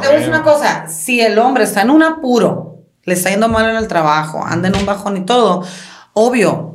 te 0.00 0.06
voy 0.06 0.16
a 0.16 0.18
decir 0.18 0.28
una 0.28 0.42
cosa. 0.42 0.86
Si 0.88 1.20
el 1.20 1.38
hombre 1.38 1.64
está 1.64 1.82
en 1.82 1.90
un 1.90 2.02
apuro, 2.02 2.78
le 3.04 3.14
está 3.14 3.30
yendo 3.30 3.48
mal 3.48 3.68
en 3.68 3.76
el 3.76 3.88
trabajo, 3.88 4.42
anda 4.46 4.68
en 4.68 4.76
un 4.76 4.86
bajón 4.86 5.16
y 5.18 5.20
todo, 5.26 5.64
obvio, 6.14 6.73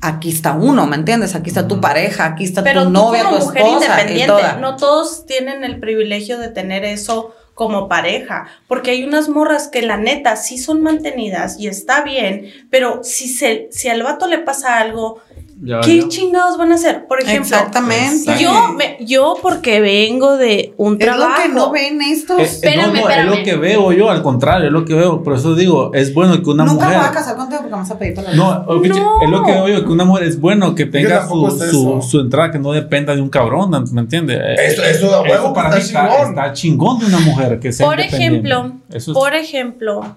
aquí 0.00 0.30
está 0.30 0.52
uno, 0.52 0.86
¿me 0.86 0.96
entiendes? 0.96 1.34
Aquí 1.34 1.48
está 1.50 1.66
tu 1.66 1.80
pareja, 1.80 2.26
aquí 2.26 2.44
está 2.44 2.62
Pero 2.62 2.82
tu 2.82 2.86
tú 2.86 2.92
novia, 2.92 3.24
como 3.24 3.38
tu 3.38 3.44
mujer 3.46 3.62
esposa 3.62 3.84
independiente, 3.86 4.26
toda. 4.26 4.52
no 4.54 4.76
todos 4.76 5.26
tienen 5.26 5.64
el 5.64 5.80
privilegio 5.80 6.38
de 6.38 6.48
tener 6.48 6.84
eso 6.84 7.34
como 7.54 7.88
pareja, 7.88 8.46
porque 8.68 8.92
hay 8.92 9.02
unas 9.02 9.28
morras 9.28 9.66
que 9.66 9.82
la 9.82 9.96
neta 9.96 10.36
sí 10.36 10.58
son 10.58 10.80
mantenidas 10.80 11.58
y 11.58 11.66
está 11.66 12.02
bien, 12.02 12.52
pero 12.70 13.00
si 13.02 13.28
se 13.28 13.66
si 13.72 13.88
al 13.88 14.04
vato 14.04 14.28
le 14.28 14.38
pasa 14.38 14.78
algo, 14.78 15.20
Ya 15.60 15.80
¿qué 15.80 16.06
chingados 16.06 16.56
van 16.56 16.70
a 16.70 16.76
hacer? 16.76 17.06
Por 17.08 17.20
ejemplo, 17.20 17.56
Exactamente. 17.56 18.32
yo 18.38 18.74
me, 18.74 18.96
yo 19.00 19.36
porque 19.42 19.80
vengo 19.80 20.36
de 20.36 20.72
un 20.76 20.92
es 20.94 20.98
trabajo 21.00 21.32
lo 21.36 21.42
que 21.42 21.48
no 21.48 21.70
ven 21.72 22.00
estos. 22.00 22.38
Eh, 22.38 22.42
eh, 22.42 22.44
Espérame, 22.44 22.86
no, 22.86 22.92
no, 22.92 22.94
es 22.98 23.02
espérame. 23.16 23.38
lo 23.38 23.44
que 23.44 23.56
veo 23.56 23.92
yo, 23.92 24.08
al 24.10 24.22
contrario, 24.22 24.66
es 24.68 24.72
lo 24.72 24.84
que 24.84 24.94
veo. 24.94 25.22
Por 25.24 25.34
eso 25.34 25.56
digo, 25.56 25.92
es 25.94 26.14
bueno 26.14 26.40
que 26.42 26.48
una 26.50 26.64
Nunca 26.64 26.84
mujer. 26.84 26.90
me 26.90 26.96
voy 26.98 27.06
a 27.06 27.10
casar 27.10 27.36
contigo 27.36 27.60
porque 27.62 27.72
vamos 27.72 27.90
a 27.90 27.98
pedir 27.98 28.14
para 28.14 28.30
la 28.30 28.36
No, 28.36 28.64
oh, 28.68 28.74
No. 28.76 29.20
es 29.22 29.30
lo 29.30 29.42
que 29.42 29.50
veo 29.52 29.68
yo, 29.68 29.84
que 29.84 29.90
una 29.90 30.04
mujer 30.04 30.24
es 30.28 30.40
bueno 30.40 30.74
que 30.76 30.86
tenga 30.86 31.26
su, 31.26 31.50
su, 31.50 31.64
eso. 31.64 32.02
su 32.02 32.20
entrada, 32.20 32.52
que 32.52 32.58
no 32.60 32.70
dependa 32.72 33.16
de 33.16 33.20
un 33.20 33.28
cabrón, 33.28 33.70
¿me 33.92 34.00
entiendes? 34.00 34.38
Eso- 34.60 34.84
eso 34.84 35.14
a 35.16 35.22
huevo 35.22 35.52
para 35.52 35.70
mí 35.70 35.78
está 35.78 36.06
está, 36.06 36.08
chingón. 36.16 36.28
está 36.30 36.52
chingón 36.52 36.98
de 37.00 37.06
una 37.06 37.18
mujer 37.18 37.58
que 37.58 37.72
sea 37.72 37.84
por 37.84 37.98
ejemplo, 37.98 38.72
Eso 38.92 39.10
es- 39.10 39.18
por 39.18 39.34
ejemplo, 39.34 40.16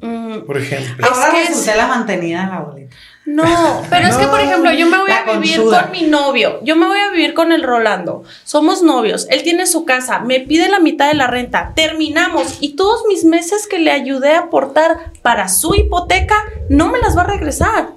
mm, 0.00 0.38
Por 0.46 0.56
ejemplo. 0.56 1.04
es 1.06 1.12
Ahora 1.12 1.30
que 1.32 1.42
es- 1.42 1.48
resulté 1.50 1.76
la 1.76 1.86
mantenida 1.88 2.44
de 2.46 2.50
la 2.52 2.60
bolita. 2.60 2.96
No, 3.30 3.82
pero 3.90 4.08
es 4.08 4.16
que, 4.16 4.26
por 4.26 4.40
ejemplo, 4.40 4.72
yo 4.72 4.86
me 4.86 4.96
voy 4.98 5.10
a 5.10 5.30
vivir 5.38 5.60
con 5.62 5.90
mi 5.92 6.02
novio. 6.04 6.60
Yo 6.62 6.76
me 6.76 6.86
voy 6.86 6.98
a 6.98 7.10
vivir 7.10 7.34
con 7.34 7.52
el 7.52 7.62
Rolando. 7.62 8.24
Somos 8.44 8.82
novios. 8.82 9.26
Él 9.28 9.42
tiene 9.42 9.66
su 9.66 9.84
casa. 9.84 10.20
Me 10.20 10.40
pide 10.40 10.70
la 10.70 10.80
mitad 10.80 11.08
de 11.08 11.14
la 11.14 11.26
renta. 11.26 11.72
Terminamos. 11.76 12.56
Y 12.60 12.74
todos 12.74 13.02
mis 13.06 13.24
meses 13.26 13.66
que 13.66 13.78
le 13.80 13.90
ayudé 13.92 14.32
a 14.34 14.38
aportar 14.40 15.12
para 15.20 15.48
su 15.50 15.74
hipoteca, 15.74 16.36
no 16.70 16.88
me 16.88 17.00
las 17.00 17.14
va 17.18 17.22
a 17.22 17.26
regresar. 17.26 17.88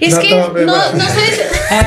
Es 0.00 0.14
No, 0.14 0.20
que 0.20 0.30
no, 0.30 0.46
no, 0.48 0.52
pero- 0.52 0.66
no 0.66 1.04
sé. 1.04 1.48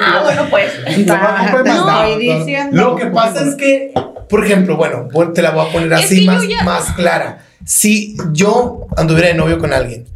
ah, 0.00 0.20
bueno, 0.22 0.46
pues. 0.50 0.72
No, 1.06 2.04
estoy 2.04 2.18
diciendo. 2.38 2.76
Lo 2.76 2.96
que 2.96 3.06
pasa 3.06 3.42
es 3.42 3.54
que, 3.54 3.92
por 4.28 4.44
ejemplo, 4.44 4.76
bueno, 4.76 5.08
te 5.32 5.40
la 5.40 5.50
voy 5.50 5.66
a 5.66 5.72
poner 5.72 5.92
Es 5.94 6.04
así 6.04 6.26
más, 6.26 6.46
ya- 6.46 6.62
más 6.62 6.92
clara. 6.92 7.38
Si 7.64 8.16
yo 8.32 8.86
anduviera 8.96 9.28
de 9.28 9.34
novio 9.34 9.58
con 9.58 9.72
alguien 9.72 10.06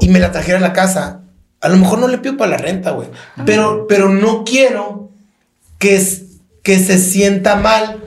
y 0.00 0.08
me 0.08 0.18
la 0.20 0.30
trajera 0.32 0.58
a 0.58 0.60
la 0.60 0.72
casa, 0.72 1.20
a 1.60 1.68
lo 1.68 1.76
mejor 1.76 1.98
no 1.98 2.08
le 2.08 2.18
pido 2.18 2.36
para 2.36 2.52
la 2.52 2.56
renta, 2.58 2.90
güey. 2.92 3.08
Pero, 3.46 3.86
pero 3.88 4.08
no 4.08 4.44
quiero 4.44 5.10
que, 5.78 5.96
es- 5.96 6.22
que 6.62 6.78
se 6.78 6.98
sienta 6.98 7.56
mal 7.56 8.02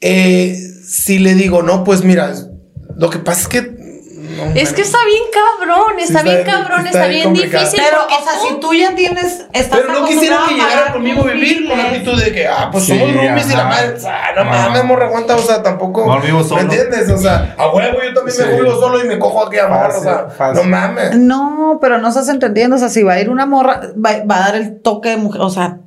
eh, 0.00 0.56
si 0.86 1.18
le 1.18 1.34
digo, 1.34 1.62
no, 1.62 1.84
pues 1.84 2.04
mira, 2.04 2.32
lo 2.96 3.10
que 3.10 3.18
pasa 3.18 3.42
es 3.42 3.48
que. 3.48 3.77
No, 4.46 4.54
Es 4.54 4.72
que 4.72 4.82
está 4.82 4.98
bien 5.06 5.22
cabrón, 5.32 5.94
Sí, 5.98 6.04
está 6.04 6.18
está 6.20 6.22
bien 6.30 6.44
cabrón, 6.44 6.86
está 6.86 6.98
está, 6.98 7.06
bien 7.08 7.24
complicado. 7.24 7.64
difícil. 7.64 7.84
Pero, 7.88 8.06
o 8.06 8.24
sea, 8.24 8.32
si 8.48 8.60
tú 8.60 8.74
ya 8.74 8.94
tienes. 8.94 9.46
Estás 9.52 9.80
Pero 9.80 9.92
no 10.00 10.06
quisiera 10.06 10.38
que 10.48 10.54
llegara 10.54 10.92
conmigo 10.92 11.22
a 11.22 11.32
vivir 11.32 11.68
con 11.68 11.76
la 11.78 11.84
biles. 11.84 11.98
actitud 12.00 12.22
de 12.24 12.32
que, 12.32 12.46
ah, 12.46 12.68
pues 12.72 12.84
Sí, 12.84 12.98
somos 12.98 13.14
roomies 13.14 13.50
y 13.50 13.56
la 13.56 13.64
madre, 13.64 13.94
o 13.94 14.00
sea, 14.00 14.20
no, 14.36 14.44
mames, 14.44 14.84
morra, 14.84 15.06
aguanta, 15.06 15.36
o 15.36 15.42
sea, 15.42 15.62
tampoco. 15.62 16.06
No, 16.06 16.20
vivo 16.20 16.42
solo. 16.42 16.56
¿Me 16.56 16.62
entiendes? 16.74 17.10
O 17.10 17.18
sea, 17.18 17.54
a 17.58 17.68
huevo 17.70 17.98
yo 18.02 18.14
también 18.14 18.36
Sí. 18.36 18.42
me 18.44 18.60
vivo 18.60 18.78
solo 18.80 19.04
y 19.04 19.08
me 19.08 19.18
cojo 19.18 19.46
aquí 19.46 19.58
a 19.58 19.68
morra, 19.68 19.96
o 19.98 20.02
sea, 20.02 20.52
no 20.54 20.62
mames. 20.64 21.16
No, 21.16 21.78
pero 21.80 21.98
no 21.98 22.08
estás 22.08 22.28
entendiendo. 22.28 22.76
O 22.76 22.78
sea, 22.78 22.88
si 22.88 23.02
va 23.02 23.14
a 23.14 23.20
ir 23.20 23.30
una 23.30 23.46
morra, 23.46 23.80
va, 23.94 24.24
va 24.30 24.36
a 24.36 24.40
dar 24.40 24.56
el 24.56 24.80
toque 24.80 25.10
de 25.10 25.16
mujer. 25.16 25.40
O 25.40 25.50
sea, 25.50 25.78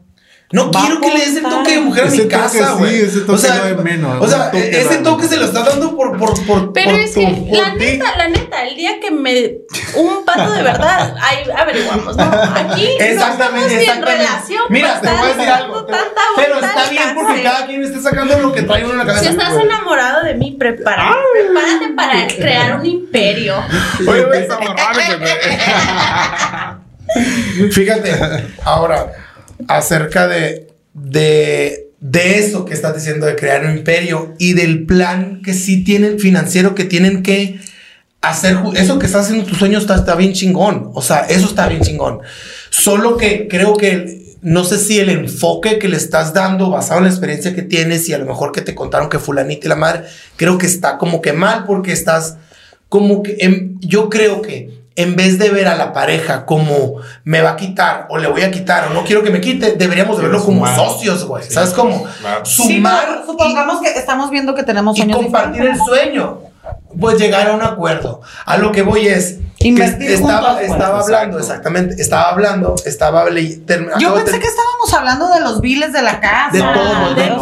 No 0.51 0.71
quiero 0.71 0.99
que 0.99 1.07
le 1.07 1.19
des 1.19 1.35
el 1.37 1.43
toque 1.43 1.71
de 1.71 1.81
mujer 1.81 2.03
a 2.03 2.07
Ese 2.07 2.23
mi 2.23 2.27
casa, 2.27 2.73
sí, 2.73 2.73
güey. 2.77 3.01
ese 3.01 3.19
toque 3.21 3.31
o 3.31 3.37
sea, 3.37 3.73
no 3.75 3.83
menos, 3.83 4.21
O 4.21 4.27
sea, 4.27 4.51
toque 4.51 4.81
ese 4.81 4.97
toque 4.97 5.27
se 5.27 5.37
lo 5.37 5.45
estás 5.45 5.65
dando 5.65 5.95
por, 5.95 6.17
por, 6.17 6.45
por, 6.45 6.73
Pero 6.73 6.91
por 6.91 6.99
es 6.99 7.13
que, 7.13 7.27
por 7.27 7.57
la 7.57 7.73
neta, 7.75 8.17
la 8.17 8.27
neta, 8.27 8.67
el 8.67 8.75
día 8.75 8.99
que 8.99 9.11
me. 9.11 9.57
Un 9.95 10.25
pato 10.25 10.51
de 10.51 10.63
verdad, 10.63 11.15
ahí 11.21 11.43
averiguamos, 11.55 12.17
¿no? 12.17 12.23
Aquí. 12.23 12.87
Exactamente, 12.99 13.75
no 13.75 13.79
estamos 13.81 14.09
en 14.09 14.17
relación. 14.17 14.63
Mira, 14.69 15.01
te 15.01 15.09
voy 15.09 15.17
a 15.17 15.27
decir 15.33 15.49
algo. 15.49 15.85
Pero 16.35 16.55
está 16.55 16.89
bien 16.89 17.15
porque 17.15 17.43
cada 17.43 17.65
quien 17.65 17.83
está 17.83 18.01
sacando 18.01 18.37
lo 18.39 18.51
que 18.51 18.63
trae 18.63 18.83
uno 18.83 18.93
en 18.93 18.97
la 18.99 19.05
cabeza. 19.05 19.23
Si 19.23 19.29
estás 19.29 19.53
enamorado 19.53 20.23
de 20.23 20.35
mí, 20.35 20.55
prepárate. 20.57 21.17
Prepárate 21.33 21.89
para 21.95 22.27
crear 22.27 22.79
un 22.79 22.85
imperio. 22.85 23.55
Oye, 24.07 24.23
güey, 24.25 24.41
está 24.41 24.59
Fíjate, 27.71 28.47
ahora, 28.63 29.11
acerca 29.67 30.27
de, 30.27 30.67
de, 30.93 31.87
de 31.99 32.39
eso 32.39 32.65
que 32.65 32.73
estás 32.73 32.95
diciendo 32.95 33.25
de 33.25 33.35
crear 33.35 33.65
un 33.65 33.77
imperio 33.77 34.33
y 34.39 34.53
del 34.53 34.85
plan 34.85 35.41
que 35.43 35.53
sí 35.53 35.83
tienen 35.83 36.19
financiero 36.19 36.75
que 36.75 36.85
tienen 36.85 37.23
que 37.23 37.59
hacer, 38.21 38.57
eso 38.75 38.99
que 38.99 39.05
estás 39.07 39.23
haciendo 39.25 39.43
en 39.45 39.49
tus 39.49 39.57
sueños 39.57 39.81
está, 39.83 39.95
está 39.95 40.15
bien 40.15 40.33
chingón, 40.33 40.91
o 40.93 41.01
sea, 41.01 41.21
eso 41.21 41.47
está 41.47 41.67
bien 41.67 41.81
chingón. 41.81 42.19
Solo 42.69 43.17
que 43.17 43.47
creo 43.47 43.75
que 43.75 44.21
no 44.43 44.63
sé 44.63 44.77
si 44.77 44.99
el 44.99 45.09
enfoque 45.09 45.77
que 45.79 45.87
le 45.87 45.97
estás 45.97 46.33
dando 46.33 46.69
basado 46.69 46.99
en 46.99 47.05
la 47.05 47.09
experiencia 47.11 47.53
que 47.53 47.61
tienes 47.61 48.09
y 48.09 48.13
a 48.13 48.17
lo 48.17 48.25
mejor 48.25 48.51
que 48.51 48.61
te 48.61 48.73
contaron 48.75 49.09
que 49.09 49.19
fulanita 49.19 49.67
y 49.67 49.69
la 49.69 49.75
madre, 49.75 50.03
creo 50.35 50.57
que 50.57 50.65
está 50.67 50.97
como 50.97 51.21
que 51.21 51.33
mal 51.33 51.65
porque 51.65 51.91
estás 51.91 52.37
como 52.89 53.23
que 53.23 53.37
em- 53.39 53.79
yo 53.81 54.09
creo 54.09 54.41
que 54.41 54.80
en 54.95 55.15
vez 55.15 55.39
de 55.39 55.49
ver 55.49 55.67
a 55.67 55.75
la 55.75 55.93
pareja 55.93 56.45
como 56.45 56.95
me 57.23 57.41
va 57.41 57.51
a 57.51 57.55
quitar 57.55 58.07
o 58.09 58.17
le 58.17 58.27
voy 58.27 58.41
a 58.41 58.51
quitar 58.51 58.87
o 58.87 58.93
no 58.93 59.03
quiero 59.03 59.23
que 59.23 59.29
me 59.29 59.39
quite, 59.39 59.73
deberíamos 59.73 60.17
de 60.17 60.23
Sí, 60.23 60.29
verlo 60.29 60.43
como 60.43 60.65
sumar. 60.67 60.75
socios, 60.75 61.23
güey. 61.25 61.43
Sí, 61.43 61.53
¿Sabes 61.53 61.71
cómo? 61.71 62.05
claro. 62.19 62.45
sí, 62.45 62.75
Sumar 62.75 63.03
pero 63.07 63.25
supongamos 63.25 63.81
que 63.81 63.89
estamos 63.89 64.29
viendo 64.29 64.53
que 64.53 64.63
tenemos 64.63 64.97
y 64.97 65.01
sueños 65.01 65.17
compartir 65.17 65.61
el 65.61 65.73
diferentes. 65.73 65.85
sueño. 65.85 66.39
Pues 66.99 67.17
llegar 67.17 67.47
a 67.47 67.53
un 67.53 67.61
acuerdo. 67.63 68.21
A 68.45 68.57
lo 68.57 68.71
que 68.71 68.81
voy 68.83 69.07
es 69.07 69.37
que 69.57 69.69
Invertir 69.69 70.11
estaba, 70.11 70.49
juntos, 70.49 70.55
pues. 70.59 70.71
estaba 70.71 70.99
hablando, 70.99 71.37
Exacto. 71.37 71.39
exactamente, 71.39 72.01
estaba 72.01 72.29
hablando, 72.29 72.75
estaba 72.85 73.25
term- 73.29 73.89
Yo 73.99 74.15
de 74.15 74.23
pensé 74.23 74.39
que 74.39 74.47
estábamos 74.47 74.93
hablando 74.93 75.33
de 75.33 75.39
los 75.39 75.61
biles 75.61 75.93
de 75.93 76.01
la 76.01 76.19
casa. 76.19 76.49
De 76.51 76.59
todo, 76.59 77.15
de 77.15 77.23
sea, 77.23 77.37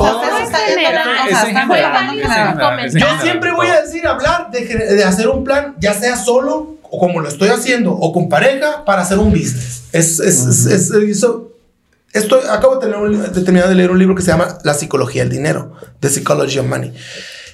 todo. 2.57 2.87
Yo 2.93 3.07
siempre 3.21 3.51
voy 3.51 3.67
a 3.67 3.81
decir 3.81 4.07
hablar 4.07 4.51
de, 4.51 4.61
de 4.65 5.03
hacer 5.03 5.27
un 5.27 5.43
plan, 5.43 5.75
ya 5.79 5.93
sea 5.93 6.15
solo 6.15 6.75
o 6.91 6.99
como 6.99 7.19
lo 7.19 7.27
estoy 7.29 7.49
haciendo 7.49 7.93
o 7.93 8.11
con 8.13 8.29
pareja 8.29 8.83
para 8.85 9.01
hacer 9.01 9.17
un 9.19 9.31
business. 9.31 9.83
Es, 9.91 10.19
es, 10.19 10.45
es- 10.45 10.65
es- 10.65 10.91
eso- 10.91 11.51
estoy, 12.13 12.41
acabo 12.49 12.75
de, 12.75 12.81
tener 12.87 12.97
un- 12.97 13.21
de 13.33 13.41
terminar 13.41 13.69
de 13.69 13.75
leer 13.75 13.91
un 13.91 13.99
libro 13.99 14.15
que 14.15 14.21
se 14.21 14.29
llama 14.31 14.57
La 14.63 14.73
psicología 14.73 15.23
del 15.23 15.31
dinero, 15.31 15.73
The 15.99 16.09
Psychology 16.09 16.59
of 16.59 16.65
Money, 16.67 16.93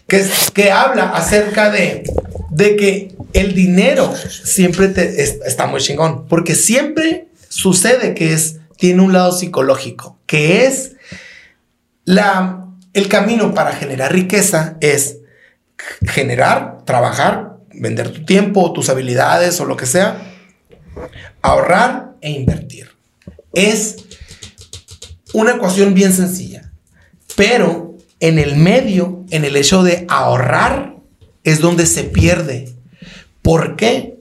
que, 0.08 0.18
es, 0.22 0.52
que 0.52 0.72
habla 0.72 1.10
acerca 1.10 1.70
de, 1.72 2.04
de 2.52 2.76
que 2.76 3.16
el 3.34 3.54
dinero 3.54 4.14
siempre 4.44 4.88
te, 4.90 5.22
es- 5.24 5.40
está 5.46 5.68
muy 5.68 5.82
chingón, 5.82 6.28
porque 6.28 6.56
siempre 6.56 7.28
sucede 7.50 8.14
que 8.14 8.34
es, 8.34 8.58
tiene 8.78 9.02
un 9.02 9.14
lado 9.14 9.32
psicológico, 9.32 10.18
que 10.26 10.66
es 10.66 10.94
la, 12.06 12.66
el 12.94 13.08
camino 13.10 13.54
para 13.54 13.72
generar 13.74 14.12
riqueza 14.14 14.76
es 14.80 15.18
generar, 16.08 16.80
trabajar, 16.86 17.55
vender 17.80 18.12
tu 18.12 18.26
tiempo, 18.26 18.74
tus 18.74 18.90
habilidades 18.90 19.60
o 19.60 19.66
lo 19.66 19.78
que 19.78 19.86
sea, 19.86 20.34
ahorrar 21.42 22.16
e 22.22 22.32
invertir. 22.32 22.90
Es 23.54 23.98
una 25.34 25.56
ecuación 25.56 25.94
bien 25.94 26.14
sencilla, 26.14 26.72
pero 27.36 27.98
en 28.20 28.40
el 28.40 28.56
medio, 28.56 29.26
en 29.30 29.46
el 29.46 29.56
hecho 29.56 29.84
de 29.84 30.06
ahorrar, 30.10 30.96
es 31.44 31.60
donde 31.60 31.86
se 31.86 32.04
pierde. 32.04 32.74
¿Por 33.42 33.76
qué? 33.76 34.15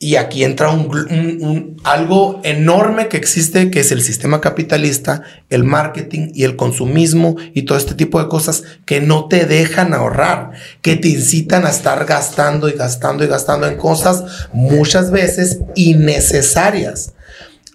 Y 0.00 0.14
aquí 0.14 0.44
entra 0.44 0.70
un, 0.70 0.86
un- 1.10 1.38
un- 1.42 1.76
algo 1.82 2.40
enorme 2.44 3.08
que 3.08 3.16
existe, 3.16 3.68
que 3.70 3.80
es 3.80 3.90
el 3.90 4.00
sistema 4.00 4.40
capitalista, 4.40 5.22
el 5.50 5.64
marketing 5.64 6.30
y 6.34 6.44
el 6.44 6.54
consumismo 6.54 7.34
y 7.52 7.62
todo 7.62 7.76
este 7.76 7.94
tipo 7.94 8.22
de 8.22 8.28
cosas 8.28 8.62
que 8.84 9.00
no 9.00 9.26
te 9.26 9.44
dejan 9.44 9.94
ahorrar, 9.94 10.52
que 10.82 10.94
te 10.94 11.08
incitan 11.08 11.66
a 11.66 11.70
estar 11.70 12.04
gastando 12.06 12.68
y 12.68 12.74
gastando 12.74 13.24
y 13.24 13.26
gastando 13.26 13.66
en 13.66 13.76
cosas 13.76 14.22
muchas 14.52 15.10
veces 15.10 15.58
innecesarias. 15.74 17.14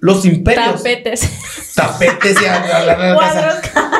Los 0.04 0.26
imperios, 0.26 0.84
Tapetes. 0.84 1.30
tapetes 1.76 2.42
y 2.42 2.46
a- 2.46 2.56
a 2.62 2.66
la- 2.66 2.78
a 2.78 2.84
la 2.84 2.98
casa. 2.98 3.14
Cuadros. 3.16 3.56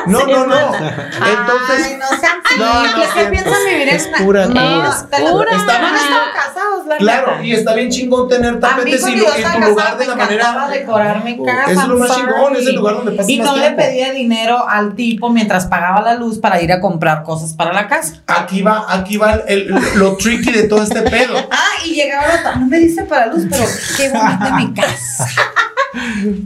No, 0.06 0.26
no, 0.26 0.46
no. 0.46 0.74
Entonces, 0.74 1.86
Ay, 1.86 1.96
no 1.98 2.20
sean 2.20 2.34
No, 2.58 2.84
no, 2.84 3.14
¿qué 3.14 3.24
piensan 3.30 3.54
vivir 3.66 3.88
Es 3.88 4.02
en 4.04 4.08
una- 4.10 4.18
pura 4.18 4.46
No, 4.46 4.52
Pura. 4.52 4.90
Está 4.90 5.16
bien. 5.18 5.32
casados, 6.34 6.86
la 6.86 6.96
claro, 6.98 7.42
y 7.42 7.52
está 7.54 7.72
bien 7.72 7.88
chingón 7.90 8.28
tener 8.28 8.60
tapetes 8.60 9.08
y 9.08 9.16
lo- 9.16 9.34
en 9.34 9.52
tu 9.52 9.60
lugar 9.70 9.96
de 9.96 10.06
la 10.06 10.14
manera. 10.14 10.68
decorar 10.70 11.24
mi 11.24 11.42
casa. 11.42 11.70
Es 11.72 11.88
lo 11.88 11.96
más 11.96 12.14
chingón, 12.14 12.54
es 12.56 12.66
el 12.66 12.74
lugar 12.74 12.96
donde 12.96 13.12
pasas 13.12 13.30
Y 13.30 13.38
no 13.38 13.56
le 13.56 13.70
pedía 13.70 14.12
dinero 14.12 14.68
al 14.68 14.94
tipo 14.94 15.30
mientras 15.30 15.64
pagaba 15.66 16.02
la 16.02 16.14
luz 16.16 16.38
para 16.38 16.60
ir 16.60 16.70
a 16.70 16.80
comprar 16.82 17.22
cosas 17.22 17.54
para 17.54 17.72
la 17.72 17.88
casa. 17.88 18.22
Aquí 18.26 18.60
va, 18.60 18.84
aquí 18.88 19.16
va 19.16 19.32
el, 19.48 19.68
el- 19.68 19.74
lo 19.94 20.16
tricky 20.18 20.52
de 20.52 20.64
todo 20.64 20.82
este 20.82 21.00
pedo. 21.02 21.34
Llegaba 21.94 22.54
no 22.58 22.66
me 22.66 22.78
dice 22.78 23.02
para 23.04 23.26
luz, 23.26 23.44
pero 23.50 23.64
qué 23.96 24.10
bonita 24.10 24.56
mi 24.56 24.74
casa. 24.80 25.26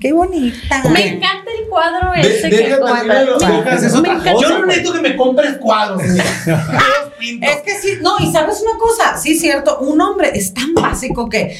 Qué 0.00 0.12
bonita. 0.12 0.82
Me 0.90 1.08
encanta 1.14 1.50
el 1.58 1.68
cuadro 1.68 2.12
De- 2.12 2.20
ese 2.38 2.50
que 2.50 2.76
cuadra. 2.78 3.22
lo- 3.22 3.38
Me-. 3.40 4.42
Yo 4.42 4.48
no 4.50 4.66
necesito 4.66 4.92
que 4.92 5.00
me 5.00 5.16
compres 5.16 5.56
cuadros. 5.56 6.02
pinto. 7.18 7.46
Es 7.46 7.56
que 7.62 7.78
sí, 7.80 7.98
no, 8.00 8.16
y 8.18 8.30
sabes 8.32 8.62
una 8.62 8.78
cosa, 8.78 9.16
sí 9.18 9.32
es 9.32 9.40
cierto, 9.40 9.78
un 9.80 10.00
hombre 10.00 10.30
es 10.34 10.54
tan 10.54 10.74
básico 10.74 11.28
que, 11.28 11.56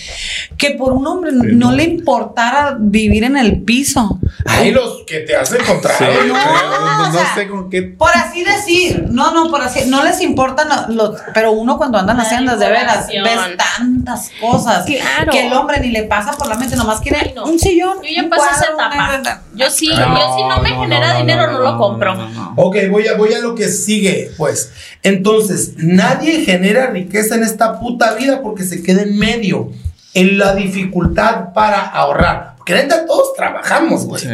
que 0.56 0.70
por 0.72 0.92
un 0.92 1.06
hombre 1.06 1.30
no, 1.32 1.72
le 1.72 1.84
importara 1.84 2.76
vivir 2.78 3.24
en 3.24 3.36
el 3.36 3.62
piso. 3.62 4.18
Hay 4.46 4.70
los 4.70 5.04
que 5.06 5.20
te 5.20 5.36
has 5.36 5.52
encontrado. 5.52 5.98
Sí, 5.98 6.04
no, 6.28 6.34
no, 6.34 7.02
o 7.04 7.06
no 7.08 7.12
sea, 7.12 7.34
sé 7.34 7.48
con 7.48 7.68
qué. 7.70 7.82
Por 7.82 8.10
así 8.16 8.44
decir, 8.44 9.06
no, 9.10 9.32
no, 9.32 9.50
por 9.50 9.62
así, 9.62 9.82
no 9.88 10.02
les 10.04 10.20
importa, 10.20 10.64
no, 10.64 10.94
lo- 10.94 11.16
pero 11.34 11.52
uno 11.52 11.76
cuando 11.78 11.98
anda 11.98 12.12
en 12.12 12.18
La 12.18 12.24
haciendas 12.24 12.58
de 12.58 12.68
veras, 12.68 13.06
ves 13.08 13.56
tantas 13.76 14.30
cosas 14.40 14.84
Claro. 14.86 15.32
que 15.32 15.46
el 15.46 15.52
hombre 15.52 15.80
ni 15.80 15.88
le 15.90 16.04
pasa 16.04 16.32
por 16.32 16.46
la 16.48 16.56
mente, 16.56 16.76
nomás 16.76 17.00
quiere 17.00 17.18
Ay, 17.18 17.32
no. 17.34 17.44
un 17.44 17.58
sillón. 17.58 17.98
Yo 18.02 18.08
ya 18.16 18.22
un 18.22 18.30
pasé 18.30 18.48
esa 18.52 18.72
cuadro, 18.74 18.94
etapa. 18.94 19.18
una- 19.20 19.42
Yo 19.58 19.70
sí, 19.70 19.90
Ah, 19.92 20.16
yo 20.18 20.36
si 20.36 20.48
no 20.48 20.62
me 20.62 20.82
genera 20.82 21.18
dinero 21.18 21.50
no, 21.52 21.58
lo 21.58 21.76
compro. 21.78 22.14
no, 22.14 22.28
no. 22.30 22.52
Ok, 22.56 22.76
voy 22.90 23.06
a, 23.08 23.16
voy 23.16 23.32
a 23.34 23.40
lo 23.40 23.54
que 23.54 23.68
sigue, 23.68 24.30
pues. 24.36 24.72
Entonces, 25.02 25.72
nadie 25.76 26.44
genera 26.44 26.90
riqueza 26.90 27.34
en 27.34 27.42
esta 27.42 27.80
puta 27.80 28.14
vida 28.14 28.40
porque 28.42 28.64
se 28.64 28.82
queda 28.82 29.02
en 29.02 29.18
medio, 29.18 29.70
en 30.14 30.38
la 30.38 30.54
dificultad 30.54 31.52
para 31.52 31.80
ahorrar. 31.80 32.54
Porque 32.56 32.74
neta, 32.74 33.04
todos 33.06 33.34
trabajamos, 33.34 34.06
güey. 34.06 34.22
Sí. 34.22 34.28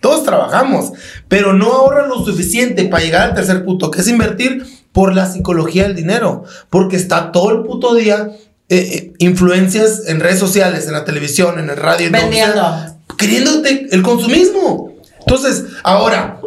Todos 0.00 0.24
trabajamos, 0.24 0.92
pero 1.26 1.54
no 1.54 1.72
ahorran 1.72 2.08
lo 2.08 2.24
suficiente 2.24 2.84
para 2.84 3.02
llegar 3.02 3.22
al 3.22 3.34
tercer 3.34 3.64
punto, 3.64 3.90
que 3.90 4.00
es 4.00 4.06
invertir 4.06 4.64
por 4.92 5.12
la 5.14 5.26
psicología 5.26 5.84
del 5.84 5.96
dinero. 5.96 6.44
Porque 6.70 6.96
está 6.96 7.32
todo 7.32 7.50
el 7.50 7.62
puto 7.62 7.94
día 7.96 8.28
eh, 8.68 8.76
eh, 8.78 9.12
influencias 9.18 10.02
en 10.06 10.20
redes 10.20 10.38
sociales, 10.38 10.86
en 10.86 10.92
la 10.92 11.04
televisión, 11.04 11.58
en 11.58 11.70
el 11.70 11.76
radio, 11.76 12.10
Vendiendo. 12.12 12.97
Queriéndote 13.18 13.88
el 13.90 14.02
consumismo. 14.02 14.94
Entonces, 15.20 15.64
ahora, 15.82 16.40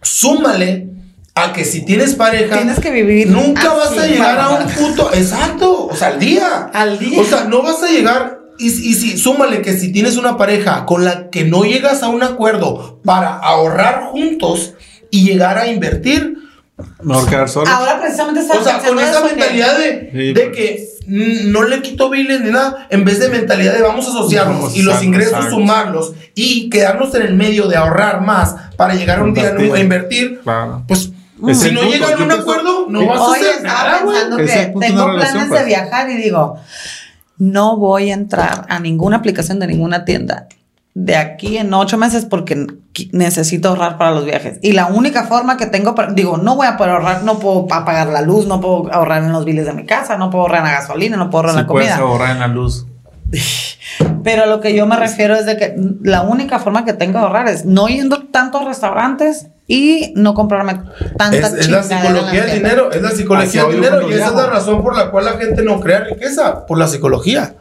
súmale 0.00 0.86
a 1.34 1.52
que 1.52 1.64
si 1.64 1.84
tienes 1.84 2.14
pareja, 2.14 2.56
Tienes 2.56 2.78
que 2.78 2.90
vivir 2.90 3.28
nunca 3.28 3.72
vas 3.74 3.98
a 3.98 4.06
llegar 4.06 4.38
a 4.38 4.50
un 4.50 4.68
puto, 4.68 5.10
exacto, 5.12 5.86
o 5.86 5.96
sea, 5.96 6.08
al 6.08 6.18
día. 6.20 6.70
Al 6.72 6.98
día. 6.98 7.20
O 7.20 7.24
sea, 7.24 7.44
no 7.44 7.62
vas 7.62 7.82
a 7.82 7.88
llegar, 7.88 8.40
y, 8.58 8.66
y 8.66 8.94
si, 8.94 9.18
súmale 9.18 9.62
que 9.62 9.72
si 9.72 9.90
tienes 9.92 10.16
una 10.16 10.36
pareja 10.36 10.86
con 10.86 11.04
la 11.04 11.30
que 11.30 11.44
no 11.44 11.64
llegas 11.64 12.02
a 12.02 12.08
un 12.08 12.22
acuerdo 12.22 13.00
para 13.04 13.36
ahorrar 13.36 14.10
juntos 14.10 14.74
y 15.10 15.24
llegar 15.24 15.58
a 15.58 15.68
invertir, 15.68 16.36
Mejor 17.02 17.28
quedar 17.28 17.48
solo. 17.48 17.68
Ahora 17.70 18.00
precisamente 18.00 18.40
o 18.40 18.62
sea, 18.62 18.78
con 18.78 18.98
esa 19.00 19.22
mentalidad 19.24 19.78
de, 19.78 20.10
Sí, 20.12 20.32
de 20.32 20.40
pues. 20.46 20.56
que 20.56 20.88
no 21.06 21.62
le 21.64 21.80
quito 21.82 22.10
biles 22.10 22.40
ni 22.42 22.50
nada, 22.50 22.86
en 22.90 23.04
vez 23.04 23.18
de 23.18 23.28
mentalidad 23.30 23.74
de 23.74 23.82
vamos 23.82 24.06
a 24.06 24.10
asociarnos 24.10 24.56
Vamos, 24.56 24.76
y 24.76 24.82
los 24.82 25.02
ingresos 25.02 25.32
exacto. 25.34 25.56
sumarlos 25.56 26.12
y 26.34 26.68
quedarnos 26.70 27.14
en 27.14 27.22
el 27.22 27.34
medio 27.34 27.66
de 27.66 27.76
ahorrar 27.76 28.20
más 28.20 28.54
para 28.76 28.94
llegar 28.94 29.22
un 29.22 29.34
día 29.34 29.54
a 29.56 29.78
invertir, 29.80 30.40
Claro. 30.44 30.84
pues 30.86 31.10
Es 31.48 31.60
si 31.60 31.70
no 31.72 31.80
punto, 31.80 31.94
llegan 31.94 32.20
a 32.20 32.24
un 32.24 32.32
acuerdo, 32.32 32.86
no 32.88 33.06
vas 33.06 33.20
a 33.20 33.32
hacer 33.32 33.62
nada, 33.62 34.00
güey. 34.04 34.16
tengo 34.80 35.06
relación, 35.08 35.14
planes 35.16 35.48
pues. 35.48 35.60
de 35.60 35.66
viajar 35.66 36.10
y 36.10 36.16
digo, 36.16 36.56
no 37.38 37.76
voy 37.76 38.10
a 38.10 38.14
entrar 38.14 38.66
a 38.68 38.78
ninguna 38.80 39.16
aplicación 39.16 39.58
de 39.60 39.66
ninguna 39.68 40.04
tienda 40.04 40.46
de 41.00 41.14
aquí 41.14 41.58
en 41.58 41.72
ocho 41.72 41.96
meses 41.96 42.24
porque 42.24 42.66
necesito 43.12 43.68
ahorrar 43.68 43.98
para 43.98 44.10
los 44.10 44.24
viajes. 44.24 44.58
Y 44.62 44.72
la 44.72 44.86
única 44.86 45.22
forma 45.22 45.56
que 45.56 45.66
tengo, 45.66 45.94
para, 45.94 46.12
digo, 46.12 46.38
no 46.38 46.56
voy 46.56 46.66
a 46.66 46.76
poder 46.76 46.94
ahorrar, 46.94 47.22
no 47.22 47.38
puedo 47.38 47.72
apagar 47.72 48.08
la 48.08 48.20
luz, 48.20 48.46
no 48.46 48.60
puedo 48.60 48.92
ahorrar 48.92 49.22
en 49.22 49.30
los 49.30 49.44
biles 49.44 49.64
de 49.66 49.74
mi 49.74 49.86
casa, 49.86 50.18
no 50.18 50.28
puedo 50.28 50.42
ahorrar 50.42 50.66
en 50.66 50.72
la 50.72 50.72
gasolina, 50.72 51.16
no 51.16 51.30
puedo 51.30 51.42
ahorrar 51.44 51.54
en 51.54 51.66
la 51.66 51.66
puedes 51.68 51.90
comida. 51.90 52.04
ahorrar 52.04 52.30
en 52.32 52.40
la 52.40 52.48
luz. 52.48 52.86
Pero 54.24 54.46
lo 54.46 54.60
que 54.60 54.74
yo 54.74 54.86
me 54.86 54.96
refiero 54.96 55.36
es 55.36 55.46
de 55.46 55.56
que 55.56 55.76
la 56.02 56.22
única 56.22 56.58
forma 56.58 56.84
que 56.84 56.94
tengo 56.94 57.20
de 57.20 57.26
ahorrar 57.26 57.48
es 57.48 57.64
no 57.64 57.86
yendo 57.86 58.16
a 58.16 58.22
tantos 58.32 58.64
restaurantes 58.64 59.46
y 59.68 60.12
no 60.16 60.34
comprarme 60.34 60.80
tanta 61.16 61.36
Es, 61.36 61.52
es 61.52 61.68
la 61.70 61.84
psicología 61.84 62.44
del 62.44 62.54
dinero, 62.54 62.90
es 62.90 63.02
la 63.02 63.10
psicología 63.10 63.64
del 63.66 63.76
dinero 63.76 64.10
y 64.10 64.14
esa 64.14 64.26
es 64.26 64.34
la 64.34 64.46
razón 64.46 64.82
por 64.82 64.96
la 64.96 65.12
cual 65.12 65.26
la 65.26 65.32
gente 65.34 65.62
no 65.62 65.78
crea 65.78 66.00
riqueza, 66.00 66.66
por 66.66 66.76
la 66.76 66.88
psicología. 66.88 67.54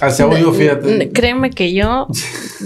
Hacia 0.00 0.28
fíjate. 0.28 1.10
Créeme 1.12 1.50
que 1.50 1.72
yo 1.72 2.08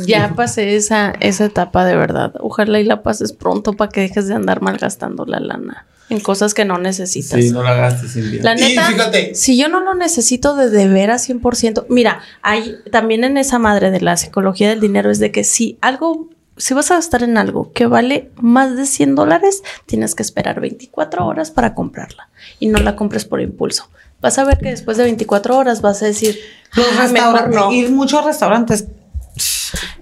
ya 0.07 0.33
pasé 0.37 0.77
esa, 0.77 1.13
esa 1.21 1.47
etapa 1.47 1.85
de 1.85 1.97
verdad. 1.97 2.35
Ojalá 2.41 2.81
y 2.81 2.85
la 2.85 3.03
pases 3.03 3.33
pronto 3.33 3.73
para 3.73 3.91
que 3.91 4.03
dejes 4.03 4.29
de 4.29 4.35
andar 4.35 4.63
malgastando 4.63 5.25
la 5.25 5.41
lana 5.41 5.87
en 6.13 6.21
cosas 6.21 6.53
que 6.53 6.65
no 6.67 6.79
necesitas. 6.79 7.41
Sí, 7.41 7.51
no 7.51 7.63
la 7.63 7.75
gastes 7.75 8.13
sin 8.13 8.31
bien. 8.31 8.43
La 8.45 8.55
Y 8.55 8.61
neta, 8.61 8.85
fíjate. 8.85 9.35
si 9.35 9.57
yo 9.57 9.69
no 9.69 9.81
lo 9.81 9.95
necesito 9.95 10.55
de 10.57 10.69
de 10.69 10.89
veras 10.89 11.29
100%, 11.29 11.87
mira, 11.89 12.21
hay 12.43 12.77
también 12.91 13.25
en 13.25 13.39
esa 13.39 13.59
madre 13.59 13.91
de 13.91 14.01
la 14.01 14.17
psicología 14.17 14.69
del 14.69 14.81
dinero 14.81 15.11
es 15.11 15.19
de 15.19 15.31
que 15.31 15.43
si 15.43 15.79
algo, 15.81 16.29
si 16.59 16.75
vas 16.75 16.91
a 16.91 16.97
gastar 16.97 17.23
en 17.23 17.39
algo 17.39 17.73
que 17.73 17.87
vale 17.87 18.31
más 18.37 18.77
de 18.77 18.85
100 18.85 19.15
dólares, 19.15 19.63
tienes 19.87 20.15
que 20.15 20.23
esperar 20.23 20.61
24 20.61 21.27
horas 21.27 21.51
para 21.51 21.75
comprarla 21.75 22.29
y 22.61 22.67
no 22.67 22.79
la 22.79 22.95
compres 22.95 23.25
por 23.25 23.41
impulso. 23.41 23.89
Vas 24.23 24.39
a 24.39 24.45
ver 24.45 24.59
que 24.59 24.71
después 24.71 24.97
de 24.97 25.03
24 25.05 25.57
horas 25.59 25.83
vas 25.83 26.01
a 26.03 26.07
decir, 26.07 26.39
Los 26.75 26.87
"Ah, 26.97 27.03
restaurantes, 27.03 27.55
no. 27.61 27.73
ir 27.73 27.91
muchos 27.91 28.25
restaurantes. 28.25 28.87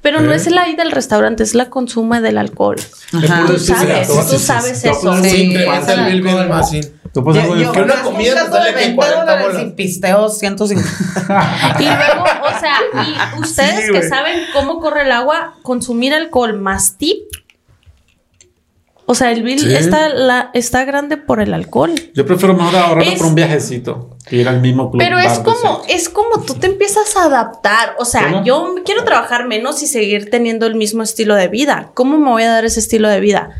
Pero 0.02 0.20
no 0.20 0.32
es 0.32 0.50
la 0.50 0.68
ida 0.68 0.82
al 0.82 0.90
restaurante, 0.92 1.42
es 1.42 1.54
la 1.54 1.68
consuma 1.70 2.20
del 2.20 2.38
alcohol. 2.38 2.76
Ajá. 3.12 3.44
Tú 3.46 3.58
sabes, 3.58 4.08
tú 4.08 4.38
sabes 4.38 4.84
eso. 4.84 5.22
Sí. 5.22 5.54
Tú 7.12 7.24
puedes 7.24 7.42
Yo- 7.44 7.56
yo 7.56 7.72
que 7.72 7.80
una 7.82 8.02
comida 8.02 8.44
te 8.44 8.50
sale 8.52 8.70
que 8.70 8.76
20 8.76 8.94
40 8.96 9.20
dólares 9.20 9.46
bolas. 9.48 9.62
y 9.66 9.70
pisteo 9.70 10.28
150. 10.28 10.88
Y 11.80 11.82
luego, 11.84 12.22
o 12.44 12.60
sea, 12.60 12.76
y 13.04 13.40
ustedes 13.40 13.86
Sí, 13.86 13.92
que 13.92 14.08
saben 14.08 14.44
cómo 14.52 14.78
corre 14.78 15.02
el 15.02 15.10
agua, 15.12 15.54
consumir 15.62 16.14
alcohol 16.14 16.56
más 16.60 16.98
tip. 16.98 17.18
O 19.10 19.14
sea, 19.16 19.32
el 19.32 19.42
bill 19.42 19.58
Sí. 19.58 19.74
está, 19.74 20.08
la, 20.08 20.50
está 20.54 20.84
grande 20.84 21.16
por 21.16 21.40
el 21.40 21.52
alcohol. 21.52 21.90
Yo 22.14 22.24
prefiero 22.24 22.54
mejor 22.54 22.76
ahorrarlo 22.76 23.10
Es- 23.10 23.18
por 23.18 23.26
un 23.26 23.34
viajecito 23.34 24.16
que 24.24 24.36
ir 24.36 24.46
al 24.48 24.60
mismo 24.60 24.88
club. 24.88 25.02
Pero 25.02 25.18
es 25.18 25.40
como, 25.40 25.82
es 25.88 26.08
como 26.08 26.42
tú 26.46 26.54
te 26.54 26.68
empiezas 26.68 27.16
a 27.16 27.24
adaptar. 27.24 27.96
O 27.98 28.04
sea, 28.04 28.30
¿Cómo? 28.30 28.44
yo 28.44 28.76
quiero 28.84 29.02
trabajar 29.02 29.48
menos 29.48 29.82
y 29.82 29.88
seguir 29.88 30.30
teniendo 30.30 30.64
el 30.66 30.76
mismo 30.76 31.02
estilo 31.02 31.34
de 31.34 31.48
vida. 31.48 31.90
¿Cómo 31.94 32.18
me 32.18 32.30
voy 32.30 32.44
a 32.44 32.50
dar 32.52 32.64
ese 32.64 32.78
estilo 32.78 33.08
de 33.08 33.18
vida? 33.18 33.50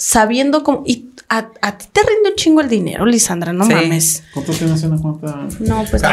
Sabiendo 0.00 0.62
cómo. 0.62 0.82
Y 0.86 1.10
a, 1.28 1.46
a 1.60 1.78
ti 1.78 1.84
te 1.92 2.00
rinde 2.00 2.30
un 2.30 2.34
chingo 2.36 2.60
el 2.62 2.68
dinero, 2.70 3.04
Lisandra, 3.06 3.52
no 3.52 3.64
Sí. 3.66 3.72
mames. 3.74 4.22
¿Cuánto 4.34 4.52
tienes 4.52 4.82
una 4.82 4.96
cuenta? 5.00 5.46
No, 5.60 5.84
pues 5.90 6.02
no. 6.02 6.08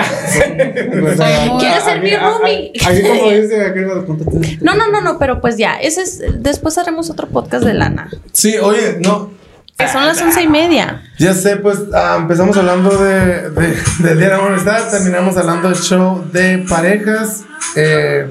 muy- 1.54 1.60
¿Quieres 1.60 1.84
ser 1.86 2.02
mi 2.04 2.16
roomie? 2.16 2.72
Aquí 2.86 3.02
como 3.02 3.32
dice, 3.32 3.66
aquí 3.66 3.80
¿cuánto 4.06 4.26
tienes? 4.26 4.62
No, 4.62 4.76
no, 4.76 4.90
no, 4.92 5.02
no, 5.02 5.18
pero 5.18 5.40
pues 5.42 5.58
ya, 5.58 5.76
ese 5.80 6.02
es. 6.02 6.22
Después 6.40 6.78
haremos 6.78 7.10
otro 7.10 7.28
podcast 7.30 7.64
de 7.64 7.74
lana. 7.74 8.10
Sí, 8.34 8.58
oye, 8.58 8.98
no. 9.00 9.32
Que 9.78 9.88
son 9.88 10.06
las 10.08 10.20
once 10.22 10.42
y 10.42 10.48
media. 10.48 11.04
Ya 11.20 11.34
sé, 11.36 11.56
pues 11.58 11.78
ah, 11.94 12.18
empezamos 12.20 12.58
hablando 12.58 12.90
de, 12.98 13.50
de, 13.52 13.68
del 14.00 14.18
Día 14.18 14.30
de 14.30 14.38
la 14.38 14.46
Amistad, 14.48 14.90
terminamos 14.90 15.38
hablando 15.38 15.70
del 15.70 15.78
show 15.78 16.26
de 16.34 16.66
parejas. 16.68 17.44
Eh, 17.76 18.26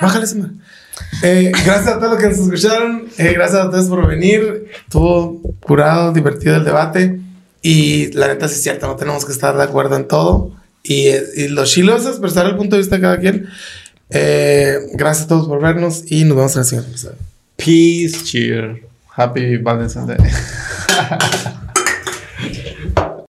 bájale 0.00 0.24
ese 0.26 0.36
man. 0.36 0.59
Eh, 1.22 1.52
gracias 1.64 1.88
a 1.88 1.98
todos 1.98 2.12
los 2.12 2.20
que 2.20 2.28
nos 2.28 2.38
escucharon. 2.38 3.08
eh, 3.18 3.32
gracias 3.34 3.60
a 3.60 3.66
ustedes 3.66 3.86
por 3.88 4.06
venir. 4.06 4.70
Estuvo 4.84 5.40
curado, 5.60 6.12
divertido 6.12 6.56
el 6.56 6.64
debate. 6.64 7.20
Y 7.62 8.10
la 8.12 8.28
neta 8.28 8.48
sí 8.48 8.54
es 8.54 8.62
cierto, 8.62 8.86
no 8.86 8.96
tenemos 8.96 9.24
que 9.26 9.32
estar 9.32 9.56
de 9.56 9.62
acuerdo 9.62 9.96
en 9.96 10.08
todo. 10.08 10.52
Y, 10.82 11.08
eh, 11.08 11.22
y 11.36 11.48
lo 11.48 11.64
chilo 11.66 11.96
es 11.96 12.06
expresar 12.06 12.46
el 12.46 12.56
punto 12.56 12.76
de 12.76 12.80
vista 12.82 12.96
de 12.96 13.02
cada 13.02 13.18
quien. 13.18 13.46
Eh, 14.08 14.78
gracias 14.94 15.26
a 15.26 15.28
todos 15.28 15.46
por 15.46 15.60
vernos 15.60 16.04
y 16.10 16.24
nos 16.24 16.36
vemos 16.36 16.54
en 16.54 16.60
el 16.60 16.64
siguiente 16.66 16.90
episodio. 16.90 17.16
Peace, 17.56 18.24
cheer. 18.24 18.82
Happy 19.14 19.58
Valentine's 19.58 20.06
Day. 20.06 20.16